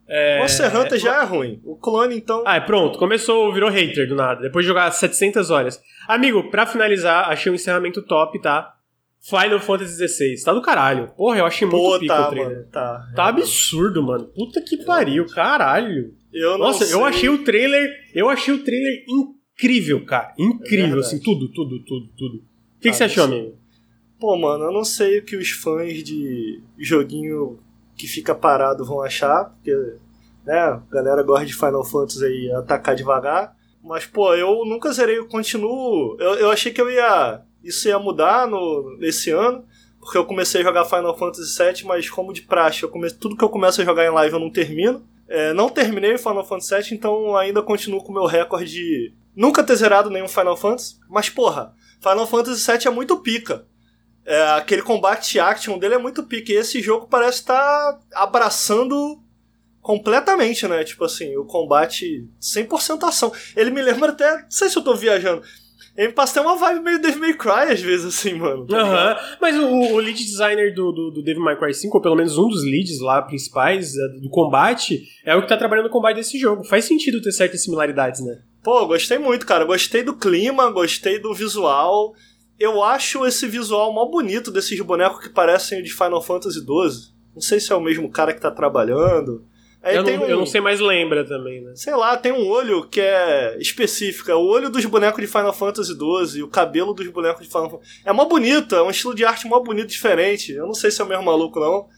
É... 0.08 0.40
Monster 0.40 0.76
Hunter 0.76 0.98
já 0.98 1.22
é 1.22 1.24
ruim. 1.24 1.60
O 1.64 1.76
clone, 1.76 2.16
então. 2.16 2.42
Ah, 2.46 2.56
é, 2.56 2.60
pronto. 2.60 2.98
Começou, 2.98 3.52
virou 3.52 3.70
hater 3.70 4.08
do 4.08 4.14
nada. 4.14 4.42
Depois 4.42 4.64
de 4.64 4.68
jogar 4.68 4.90
700 4.90 5.50
horas. 5.50 5.80
Amigo, 6.06 6.50
pra 6.50 6.66
finalizar, 6.66 7.28
achei 7.28 7.50
um 7.50 7.54
encerramento 7.54 8.02
top, 8.02 8.40
tá? 8.40 8.74
Final 9.20 9.60
Fantasy 9.60 10.08
XVI. 10.08 10.44
Tá 10.44 10.52
do 10.52 10.60
caralho. 10.60 11.08
Porra, 11.16 11.38
eu 11.38 11.46
achei 11.46 11.66
muito 11.66 11.80
Pô, 11.80 11.98
pico 11.98 12.12
tá, 12.12 12.26
o 12.26 12.30
trailer. 12.30 12.56
Mano, 12.56 12.68
tá. 12.72 13.08
Tá 13.14 13.28
absurdo, 13.28 14.02
mano. 14.02 14.24
Puta 14.24 14.60
que 14.60 14.84
pariu, 14.84 15.26
caralho. 15.26 16.12
Eu 16.32 16.58
Nossa, 16.58 16.84
sei. 16.84 16.94
eu 16.94 17.04
achei 17.04 17.28
o 17.28 17.44
trailer. 17.44 17.88
Eu 18.12 18.28
achei 18.28 18.52
o 18.52 18.64
trailer 18.64 19.04
incrível 19.08 20.04
cara. 20.04 20.34
Incrível, 20.36 20.96
é 20.96 21.00
assim, 21.00 21.20
tudo, 21.20 21.48
tudo, 21.48 21.78
tudo, 21.84 22.08
tudo. 22.16 22.36
O 22.36 22.80
que, 22.80 22.88
ah, 22.88 22.90
que 22.90 22.96
você 22.96 23.04
achou, 23.04 23.24
amigo? 23.24 23.56
Pô, 24.18 24.36
mano, 24.36 24.64
eu 24.64 24.72
não 24.72 24.84
sei 24.84 25.18
o 25.18 25.24
que 25.24 25.36
os 25.36 25.50
fãs 25.50 26.02
de 26.02 26.60
joguinho 26.78 27.58
que 27.96 28.06
fica 28.06 28.34
parado 28.34 28.84
vão 28.84 29.02
achar, 29.02 29.44
porque, 29.44 29.74
né, 30.44 30.58
a 30.58 30.82
galera 30.90 31.22
gosta 31.22 31.46
de 31.46 31.54
Final 31.54 31.84
Fantasy 31.84 32.24
aí 32.24 32.52
atacar 32.52 32.94
devagar. 32.94 33.56
Mas, 33.82 34.06
pô, 34.06 34.34
eu 34.34 34.64
nunca 34.64 34.92
zerei, 34.92 35.18
eu 35.18 35.26
continuo. 35.26 36.16
Eu, 36.20 36.34
eu 36.34 36.50
achei 36.50 36.72
que 36.72 36.80
eu 36.80 36.90
ia. 36.90 37.42
Isso 37.62 37.88
ia 37.88 37.98
mudar 37.98 38.46
no, 38.46 38.96
nesse 38.98 39.30
ano, 39.30 39.64
porque 40.00 40.18
eu 40.18 40.24
comecei 40.24 40.60
a 40.60 40.64
jogar 40.64 40.84
Final 40.84 41.16
Fantasy 41.16 41.62
VII, 41.62 41.84
mas 41.84 42.10
como 42.10 42.32
de 42.32 42.42
praxe, 42.42 42.82
eu 42.82 42.88
come, 42.88 43.10
tudo 43.10 43.36
que 43.36 43.44
eu 43.44 43.48
começo 43.48 43.80
a 43.80 43.84
jogar 43.84 44.04
em 44.04 44.10
live 44.10 44.34
eu 44.34 44.40
não 44.40 44.50
termino. 44.50 45.04
É, 45.28 45.52
não 45.52 45.68
terminei 45.68 46.18
Final 46.18 46.44
Fantasy 46.44 46.74
VII, 46.74 46.98
então 46.98 47.36
ainda 47.36 47.62
continuo 47.62 48.02
com 48.02 48.10
o 48.10 48.14
meu 48.14 48.26
recorde 48.26 48.70
de 48.70 49.12
nunca 49.34 49.62
ter 49.62 49.76
zerado 49.76 50.10
nenhum 50.10 50.28
Final 50.28 50.56
Fantasy, 50.56 50.96
mas 51.08 51.30
porra, 51.30 51.72
Final 52.00 52.26
Fantasy 52.26 52.70
VII 52.70 52.88
é 52.88 52.90
muito 52.90 53.16
pica. 53.18 53.64
É, 54.24 54.42
aquele 54.52 54.82
combate 54.82 55.40
action 55.40 55.78
dele 55.78 55.94
é 55.94 55.98
muito 55.98 56.22
pica. 56.22 56.52
E 56.52 56.56
esse 56.56 56.80
jogo 56.80 57.06
parece 57.08 57.40
estar 57.40 57.58
tá 57.58 58.00
abraçando 58.14 59.20
completamente, 59.80 60.66
né? 60.68 60.84
Tipo 60.84 61.04
assim, 61.04 61.36
o 61.36 61.44
combate 61.44 62.28
100% 62.40 63.02
ação. 63.02 63.32
Ele 63.56 63.70
me 63.70 63.82
lembra 63.82 64.10
até, 64.10 64.42
não 64.42 64.50
sei 64.50 64.68
se 64.68 64.78
eu 64.78 64.84
tô 64.84 64.94
viajando, 64.94 65.42
ele 65.96 66.08
me 66.08 66.14
passa 66.14 66.40
até 66.40 66.48
uma 66.48 66.56
vibe 66.56 66.84
meio 66.84 67.02
Devil 67.02 67.20
May 67.20 67.34
Cry 67.34 67.72
às 67.72 67.80
vezes, 67.80 68.06
assim, 68.06 68.34
mano. 68.34 68.66
Tá 68.66 68.78
Aham. 68.78 69.16
Mas 69.40 69.56
o, 69.56 69.66
o, 69.66 69.98
lead 69.98 70.24
designer 70.24 70.74
do, 70.74 70.90
do, 70.90 71.10
do 71.10 71.22
Devil 71.22 71.42
May 71.42 71.58
Cry 71.58 71.74
5, 71.74 71.94
ou 71.94 72.02
pelo 72.02 72.16
menos 72.16 72.38
um 72.38 72.48
dos 72.48 72.64
leads 72.64 73.00
lá 73.00 73.20
principais 73.20 73.94
é, 73.94 74.20
do 74.20 74.30
combate, 74.30 75.02
é 75.24 75.36
o 75.36 75.42
que 75.42 75.48
tá 75.48 75.56
trabalhando 75.56 75.86
no 75.86 75.92
combate 75.92 76.16
desse 76.16 76.38
jogo. 76.38 76.64
Faz 76.64 76.86
sentido 76.86 77.20
ter 77.20 77.32
certas 77.32 77.62
similaridades, 77.62 78.24
né? 78.24 78.40
Pô, 78.62 78.86
gostei 78.86 79.18
muito, 79.18 79.44
cara. 79.44 79.64
Gostei 79.64 80.02
do 80.02 80.16
clima, 80.16 80.70
gostei 80.70 81.18
do 81.18 81.34
visual. 81.34 82.14
Eu 82.62 82.80
acho 82.80 83.26
esse 83.26 83.44
visual 83.48 83.92
mó 83.92 84.06
bonito 84.06 84.48
desses 84.48 84.80
bonecos 84.80 85.18
que 85.18 85.28
parecem 85.28 85.82
de 85.82 85.92
Final 85.92 86.22
Fantasy 86.22 86.60
XII. 86.60 87.12
Não 87.34 87.42
sei 87.42 87.58
se 87.58 87.72
é 87.72 87.74
o 87.74 87.80
mesmo 87.80 88.08
cara 88.08 88.32
que 88.32 88.40
tá 88.40 88.52
trabalhando. 88.52 89.44
Aí 89.82 89.96
eu, 89.96 90.04
não, 90.04 90.12
um, 90.12 90.26
eu 90.26 90.38
não 90.38 90.46
sei 90.46 90.60
mais 90.60 90.78
lembra 90.78 91.26
também, 91.26 91.60
né? 91.60 91.72
Sei 91.74 91.92
lá, 91.92 92.16
tem 92.16 92.30
um 92.30 92.46
olho 92.46 92.86
que 92.86 93.00
é 93.00 93.58
específico. 93.58 94.30
É 94.30 94.36
o 94.36 94.46
olho 94.46 94.70
dos 94.70 94.84
bonecos 94.84 95.20
de 95.20 95.26
Final 95.26 95.52
Fantasy 95.52 95.92
XII, 95.92 96.44
o 96.44 96.48
cabelo 96.48 96.94
dos 96.94 97.08
bonecos 97.08 97.42
de 97.42 97.48
Final 97.48 97.68
Fantasy. 97.68 98.00
É 98.04 98.12
mó 98.12 98.26
bonito, 98.26 98.76
é 98.76 98.82
um 98.84 98.90
estilo 98.90 99.12
de 99.12 99.24
arte 99.24 99.48
mó 99.48 99.58
bonito, 99.58 99.88
diferente. 99.88 100.52
Eu 100.52 100.66
não 100.66 100.74
sei 100.74 100.92
se 100.92 101.00
é 101.00 101.04
o 101.04 101.08
mesmo 101.08 101.24
maluco, 101.24 101.58
não. 101.58 101.88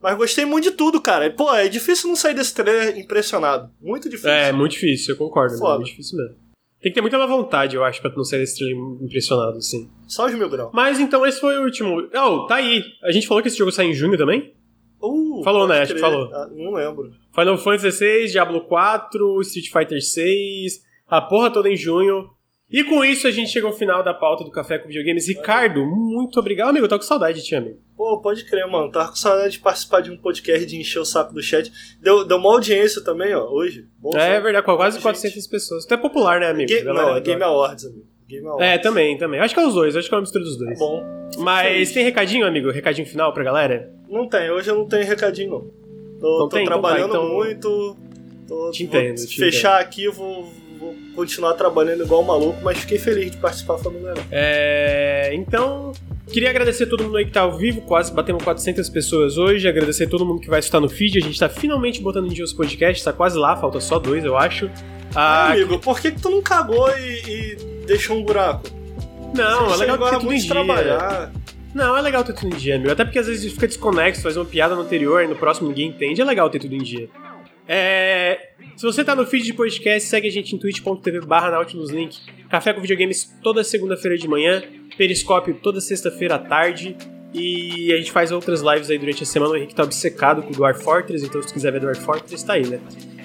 Mas 0.00 0.16
gostei 0.16 0.44
muito 0.44 0.70
de 0.70 0.76
tudo, 0.76 1.00
cara. 1.00 1.28
Pô, 1.32 1.52
é 1.52 1.66
difícil 1.66 2.08
não 2.08 2.14
sair 2.14 2.34
desse 2.34 2.54
trailer 2.54 2.96
impressionado. 2.96 3.72
Muito 3.80 4.08
difícil. 4.08 4.30
É, 4.30 4.52
muito 4.52 4.70
difícil, 4.70 5.14
eu 5.14 5.18
concordo. 5.18 5.56
É 5.56 5.58
muito 5.58 5.86
difícil 5.86 6.16
mesmo. 6.16 6.41
Tem 6.82 6.90
que 6.90 6.96
ter 6.96 7.00
muita 7.00 7.16
vontade, 7.28 7.76
eu 7.76 7.84
acho, 7.84 8.02
pra 8.02 8.10
não 8.10 8.24
trailer 8.24 8.48
impressionado, 9.00 9.56
assim. 9.58 9.88
Só 10.08 10.26
os 10.26 10.34
mil 10.34 10.50
graus. 10.50 10.72
Mas 10.74 10.98
então 10.98 11.24
esse 11.24 11.40
foi 11.40 11.56
o 11.56 11.62
último. 11.62 12.08
Oh, 12.12 12.46
tá 12.46 12.56
aí. 12.56 12.82
A 13.04 13.12
gente 13.12 13.28
falou 13.28 13.40
que 13.40 13.48
esse 13.48 13.56
jogo 13.56 13.70
sai 13.70 13.86
em 13.86 13.94
junho 13.94 14.18
também? 14.18 14.52
Uh, 15.00 15.42
falou, 15.44 15.68
né? 15.68 15.80
Acho 15.80 15.94
que 15.94 16.00
falou. 16.00 16.28
Ah, 16.34 16.48
não 16.50 16.72
lembro. 16.72 17.12
Final 17.32 17.56
Fantasy 17.56 17.92
XVI, 17.92 18.32
Diablo 18.32 18.62
4, 18.62 19.40
Street 19.42 19.70
Fighter 19.72 20.02
6, 20.02 20.82
a 21.06 21.20
porra 21.20 21.50
toda 21.50 21.68
em 21.70 21.76
junho. 21.76 22.28
E 22.72 22.82
com 22.84 23.04
isso 23.04 23.28
a 23.28 23.30
gente 23.30 23.50
chegou 23.50 23.70
ao 23.70 23.76
final 23.76 24.02
da 24.02 24.14
pauta 24.14 24.42
do 24.42 24.50
Café 24.50 24.78
com 24.78 24.88
Videogames. 24.88 25.28
Ricardo, 25.28 25.84
muito 25.84 26.40
obrigado, 26.40 26.70
amigo. 26.70 26.86
Eu 26.86 26.88
tô 26.88 26.96
com 26.96 27.04
saudade 27.04 27.40
de 27.40 27.44
ti, 27.44 27.54
amigo. 27.54 27.78
Pô, 27.94 28.18
pode 28.22 28.46
crer, 28.46 28.66
mano. 28.66 28.90
Tava 28.90 29.10
com 29.10 29.16
saudade 29.16 29.52
de 29.52 29.58
participar 29.58 30.00
de 30.00 30.10
um 30.10 30.16
podcast 30.16 30.64
de 30.64 30.80
encher 30.80 30.98
o 30.98 31.04
saco 31.04 31.34
do 31.34 31.42
chat. 31.42 31.70
Deu, 32.00 32.24
deu 32.24 32.38
uma 32.38 32.50
audiência 32.50 33.04
também, 33.04 33.34
ó, 33.34 33.46
hoje. 33.46 33.86
Bom, 33.98 34.16
é, 34.16 34.36
é 34.36 34.40
verdade, 34.40 34.64
com 34.64 34.74
quase 34.74 34.98
400 35.00 35.34
gente. 35.34 35.50
pessoas. 35.50 35.84
Tu 35.84 35.92
é 35.92 35.98
popular, 35.98 36.40
né, 36.40 36.48
amigo? 36.48 36.68
Game, 36.68 36.84
não, 36.84 37.14
é 37.14 37.20
Game 37.20 37.42
Awards, 37.42 37.84
amigo. 37.84 38.06
Game 38.26 38.46
Awards. 38.46 38.66
É, 38.66 38.78
também, 38.78 39.18
também. 39.18 39.38
Acho 39.38 39.52
que 39.52 39.60
é 39.60 39.66
os 39.66 39.74
dois, 39.74 39.94
acho 39.94 40.08
que 40.08 40.14
é 40.14 40.16
uma 40.16 40.22
mistura 40.22 40.42
dos 40.42 40.56
dois. 40.56 40.78
Tá 40.78 40.84
bom. 40.84 41.04
Mas 41.38 41.92
tem 41.92 42.04
recadinho, 42.04 42.46
amigo? 42.46 42.70
Recadinho 42.70 43.06
final 43.06 43.34
pra 43.34 43.44
galera? 43.44 43.92
Não 44.08 44.26
tem, 44.26 44.50
hoje 44.50 44.70
eu 44.70 44.76
não 44.76 44.88
tenho 44.88 45.04
recadinho, 45.04 45.50
não. 45.50 45.60
Tô, 46.18 46.38
não 46.38 46.48
tô 46.48 46.56
tem? 46.56 46.64
trabalhando 46.64 47.10
então, 47.10 47.20
tá, 47.20 47.26
então... 47.26 47.36
muito. 47.36 47.96
Tô, 48.48 48.70
te 48.70 48.84
entendo, 48.84 49.16
te 49.26 49.36
fechar 49.36 49.80
entendo. 49.80 49.88
aqui, 49.88 50.08
vou, 50.08 50.52
vou 50.82 50.96
continuar 51.14 51.54
trabalhando 51.54 52.02
igual 52.02 52.22
um 52.22 52.26
maluco, 52.26 52.58
mas 52.62 52.78
fiquei 52.78 52.98
feliz 52.98 53.30
de 53.30 53.36
participar 53.36 53.78
falando 53.78 54.02
galera. 54.02 54.26
É. 54.30 55.30
Então. 55.34 55.92
Queria 56.30 56.50
agradecer 56.50 56.86
todo 56.86 57.04
mundo 57.04 57.16
aí 57.18 57.26
que 57.26 57.32
tá 57.32 57.42
ao 57.42 57.58
vivo, 57.58 57.82
quase 57.82 58.12
batemos 58.12 58.42
400 58.42 58.88
pessoas 58.88 59.36
hoje. 59.36 59.68
Agradecer 59.68 60.04
a 60.04 60.08
todo 60.08 60.24
mundo 60.24 60.40
que 60.40 60.48
vai 60.48 60.60
escutar 60.60 60.80
no 60.80 60.88
feed. 60.88 61.18
A 61.18 61.20
gente 61.20 61.38
tá 61.38 61.48
finalmente 61.48 62.00
botando 62.00 62.26
em 62.26 62.30
dia 62.30 62.44
os 62.44 62.52
podcasts, 62.52 63.04
tá 63.04 63.12
quase 63.12 63.36
lá, 63.36 63.56
falta 63.56 63.80
só 63.80 63.98
dois, 63.98 64.24
eu 64.24 64.36
acho. 64.36 64.70
Ah, 65.14 65.48
é, 65.50 65.62
amigo, 65.62 65.78
por 65.78 66.00
que, 66.00 66.10
que 66.10 66.22
tu 66.22 66.30
não 66.30 66.40
cagou 66.40 66.88
e, 66.96 67.22
e 67.26 67.56
deixou 67.86 68.16
um 68.16 68.24
buraco? 68.24 68.70
Não, 69.34 69.66
Você 69.66 69.84
é 69.84 69.86
legal 69.92 70.10
ter 70.10 70.18
tudo 70.20 70.32
em 70.32 70.38
dia. 70.38 70.48
trabalhar. 70.48 71.32
Não, 71.74 71.96
é 71.96 72.00
legal 72.00 72.22
ter 72.24 72.34
tudo 72.34 72.54
em 72.54 72.58
dia, 72.58 72.76
amigo. 72.76 72.92
Até 72.92 73.04
porque 73.04 73.18
às 73.18 73.26
vezes 73.26 73.52
fica 73.52 73.66
desconexo, 73.66 74.22
faz 74.22 74.36
uma 74.36 74.44
piada 74.44 74.74
no 74.74 74.82
anterior 74.82 75.22
e 75.22 75.26
no 75.26 75.36
próximo 75.36 75.68
ninguém 75.68 75.88
entende. 75.88 76.20
É 76.20 76.24
legal 76.24 76.48
ter 76.48 76.58
tudo 76.60 76.74
em 76.74 76.82
dia. 76.82 77.08
É... 77.66 78.51
Se 78.76 78.82
você 78.82 79.04
tá 79.04 79.14
no 79.14 79.26
feed 79.26 79.44
de 79.44 79.54
podcast, 79.54 80.08
segue 80.08 80.28
a 80.28 80.30
gente 80.30 80.54
em 80.54 80.58
twitch.tv 80.58 81.20
barra 81.20 81.50
nautiluslink. 81.50 82.18
Café 82.48 82.72
com 82.72 82.80
videogames 82.80 83.32
toda 83.42 83.62
segunda-feira 83.62 84.16
de 84.16 84.26
manhã. 84.26 84.62
Periscópio 84.96 85.54
toda 85.54 85.80
sexta-feira 85.80 86.36
à 86.36 86.38
tarde. 86.38 86.96
E 87.34 87.92
a 87.92 87.96
gente 87.96 88.12
faz 88.12 88.30
outras 88.30 88.60
lives 88.60 88.90
aí 88.90 88.98
durante 88.98 89.22
a 89.22 89.26
semana. 89.26 89.52
O 89.52 89.56
Henrique 89.56 89.74
tá 89.74 89.82
obcecado 89.82 90.42
com 90.42 90.50
o 90.50 90.52
Dwarf 90.52 90.82
Fortress, 90.82 91.24
então 91.24 91.42
se 91.42 91.52
quiser 91.52 91.72
ver 91.72 91.80
Dwarf 91.80 92.00
Fortress, 92.02 92.44
tá 92.44 92.54
aí, 92.54 92.66
né? 92.66 92.80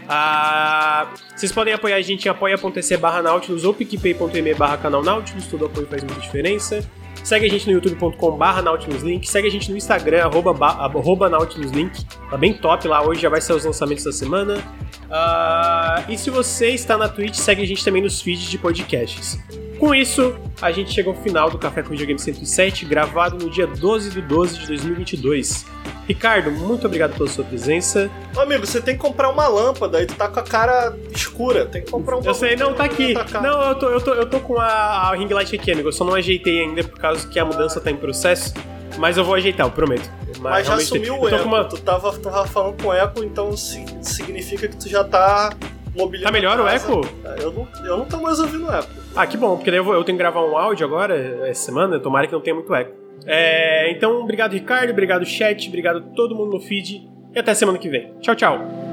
Ah, 0.07 1.13
vocês 1.35 1.51
podem 1.51 1.73
apoiar 1.73 1.97
a 1.97 2.01
gente 2.01 2.25
em 2.25 2.29
apoia.se 2.29 2.95
barra 2.95 3.21
Nautilus 3.21 3.65
ou 3.65 3.73
picpay.me 3.73 4.53
barra 4.53 4.77
canal 4.77 5.03
Nautilus, 5.03 5.47
todo 5.47 5.65
apoio 5.65 5.85
faz 5.87 6.01
muita 6.03 6.21
diferença. 6.21 6.89
Segue 7.27 7.45
a 7.45 7.49
gente 7.49 7.67
no 7.67 7.73
youtube.com 7.73 8.37
barra 8.37 8.61
nautiluslink, 8.61 9.29
segue 9.29 9.49
a 9.49 9.51
gente 9.51 9.69
no 9.69 9.75
Instagram, 9.75 10.23
arroba, 10.23 10.65
arroba 10.65 11.27
nautiluslink, 11.27 12.05
tá 12.29 12.37
bem 12.37 12.53
top 12.53 12.87
lá, 12.87 13.05
hoje 13.05 13.19
já 13.19 13.27
vai 13.27 13.41
ser 13.41 13.51
os 13.51 13.65
lançamentos 13.65 14.05
da 14.05 14.13
semana. 14.13 14.55
Uh, 14.55 16.09
e 16.09 16.17
se 16.17 16.29
você 16.29 16.69
está 16.69 16.97
na 16.97 17.09
Twitch, 17.09 17.35
segue 17.35 17.61
a 17.61 17.65
gente 17.65 17.83
também 17.83 18.01
nos 18.01 18.21
feeds 18.21 18.49
de 18.49 18.57
podcasts. 18.57 19.37
Com 19.79 19.93
isso, 19.93 20.35
a 20.61 20.71
gente 20.71 20.91
chega 20.91 21.09
ao 21.09 21.15
final 21.15 21.49
do 21.49 21.57
Café 21.57 21.83
com 21.83 21.89
Videogame 21.89 22.19
107, 22.19 22.85
gravado 22.85 23.37
no 23.43 23.49
dia 23.49 23.67
12 23.67 24.09
de 24.09 24.21
12 24.21 24.59
de 24.59 24.67
2022. 24.67 25.65
Ricardo, 26.07 26.49
muito 26.51 26.87
obrigado 26.87 27.15
pela 27.15 27.29
sua 27.29 27.43
presença. 27.43 28.09
Ô, 28.35 28.39
amigo, 28.39 28.65
você 28.65 28.81
tem 28.81 28.95
que 28.95 29.01
comprar 29.01 29.29
uma 29.29 29.47
lâmpada 29.47 30.01
e 30.01 30.05
tu 30.05 30.15
tá 30.15 30.29
com 30.29 30.39
a 30.39 30.43
cara 30.43 30.97
escura. 31.13 31.65
Tem 31.65 31.83
que 31.83 31.91
comprar 31.91 32.17
um 32.17 32.23
Eu 32.23 32.33
sei, 32.33 32.55
não, 32.55 32.73
tá 32.73 32.85
aqui. 32.85 33.13
Não, 33.41 33.61
eu 33.69 33.75
tô, 33.75 33.89
eu 33.89 34.01
tô, 34.01 34.13
eu 34.13 34.25
tô 34.29 34.39
com 34.39 34.57
a, 34.57 34.65
a 34.65 35.15
ring 35.15 35.27
light 35.27 35.53
aqui, 35.53 35.71
amigo. 35.71 35.89
Eu 35.89 35.93
só 35.93 36.05
não 36.05 36.15
ajeitei 36.15 36.61
ainda 36.61 36.81
por 36.83 36.97
causa 36.97 37.27
que 37.27 37.37
a 37.37 37.43
mudança 37.43 37.81
tá 37.81 37.91
em 37.91 37.97
processo. 37.97 38.53
Mas 38.97 39.17
eu 39.17 39.23
vou 39.23 39.35
ajeitar, 39.35 39.67
eu 39.67 39.71
prometo. 39.71 40.09
Mas, 40.39 40.41
mas 40.41 40.67
já 40.67 40.79
sumiu 40.79 41.19
o 41.19 41.27
eco. 41.27 41.43
Uma... 41.43 41.65
Tu, 41.65 41.77
tava, 41.79 42.11
tu 42.13 42.19
tava 42.19 42.47
falando 42.47 42.81
com 42.81 42.93
eco, 42.93 43.23
então 43.23 43.55
significa 43.55 44.67
que 44.67 44.77
tu 44.77 44.87
já 44.89 45.03
tá 45.03 45.51
mobiliando. 45.93 46.23
Tá 46.23 46.31
melhor 46.31 46.59
o 46.59 46.67
eco? 46.67 47.01
Eu 47.39 47.51
não, 47.51 47.67
eu 47.85 47.97
não 47.97 48.05
tô 48.05 48.21
mais 48.21 48.39
ouvindo 48.39 48.71
eco. 48.71 48.89
Ah, 49.17 49.25
que 49.25 49.35
bom, 49.35 49.55
porque 49.55 49.71
daí 49.71 49.79
eu, 49.79 49.83
vou, 49.83 49.95
eu 49.95 50.03
tenho 50.03 50.15
que 50.15 50.23
gravar 50.23 50.45
um 50.45 50.55
áudio 50.55 50.85
agora, 50.85 51.17
essa 51.49 51.65
semana, 51.65 51.99
tomara 51.99 52.27
que 52.27 52.33
não 52.33 52.39
tenha 52.39 52.53
muito 52.53 52.73
eco. 52.75 52.95
É, 53.25 53.89
então, 53.89 54.21
obrigado, 54.21 54.53
Ricardo, 54.53 54.91
obrigado, 54.91 55.25
chat, 55.25 55.67
obrigado 55.67 56.13
todo 56.15 56.35
mundo 56.35 56.51
no 56.51 56.59
feed 56.59 57.09
e 57.33 57.39
até 57.39 57.55
semana 57.55 57.79
que 57.79 57.89
vem. 57.89 58.13
Tchau, 58.21 58.35
tchau. 58.35 58.86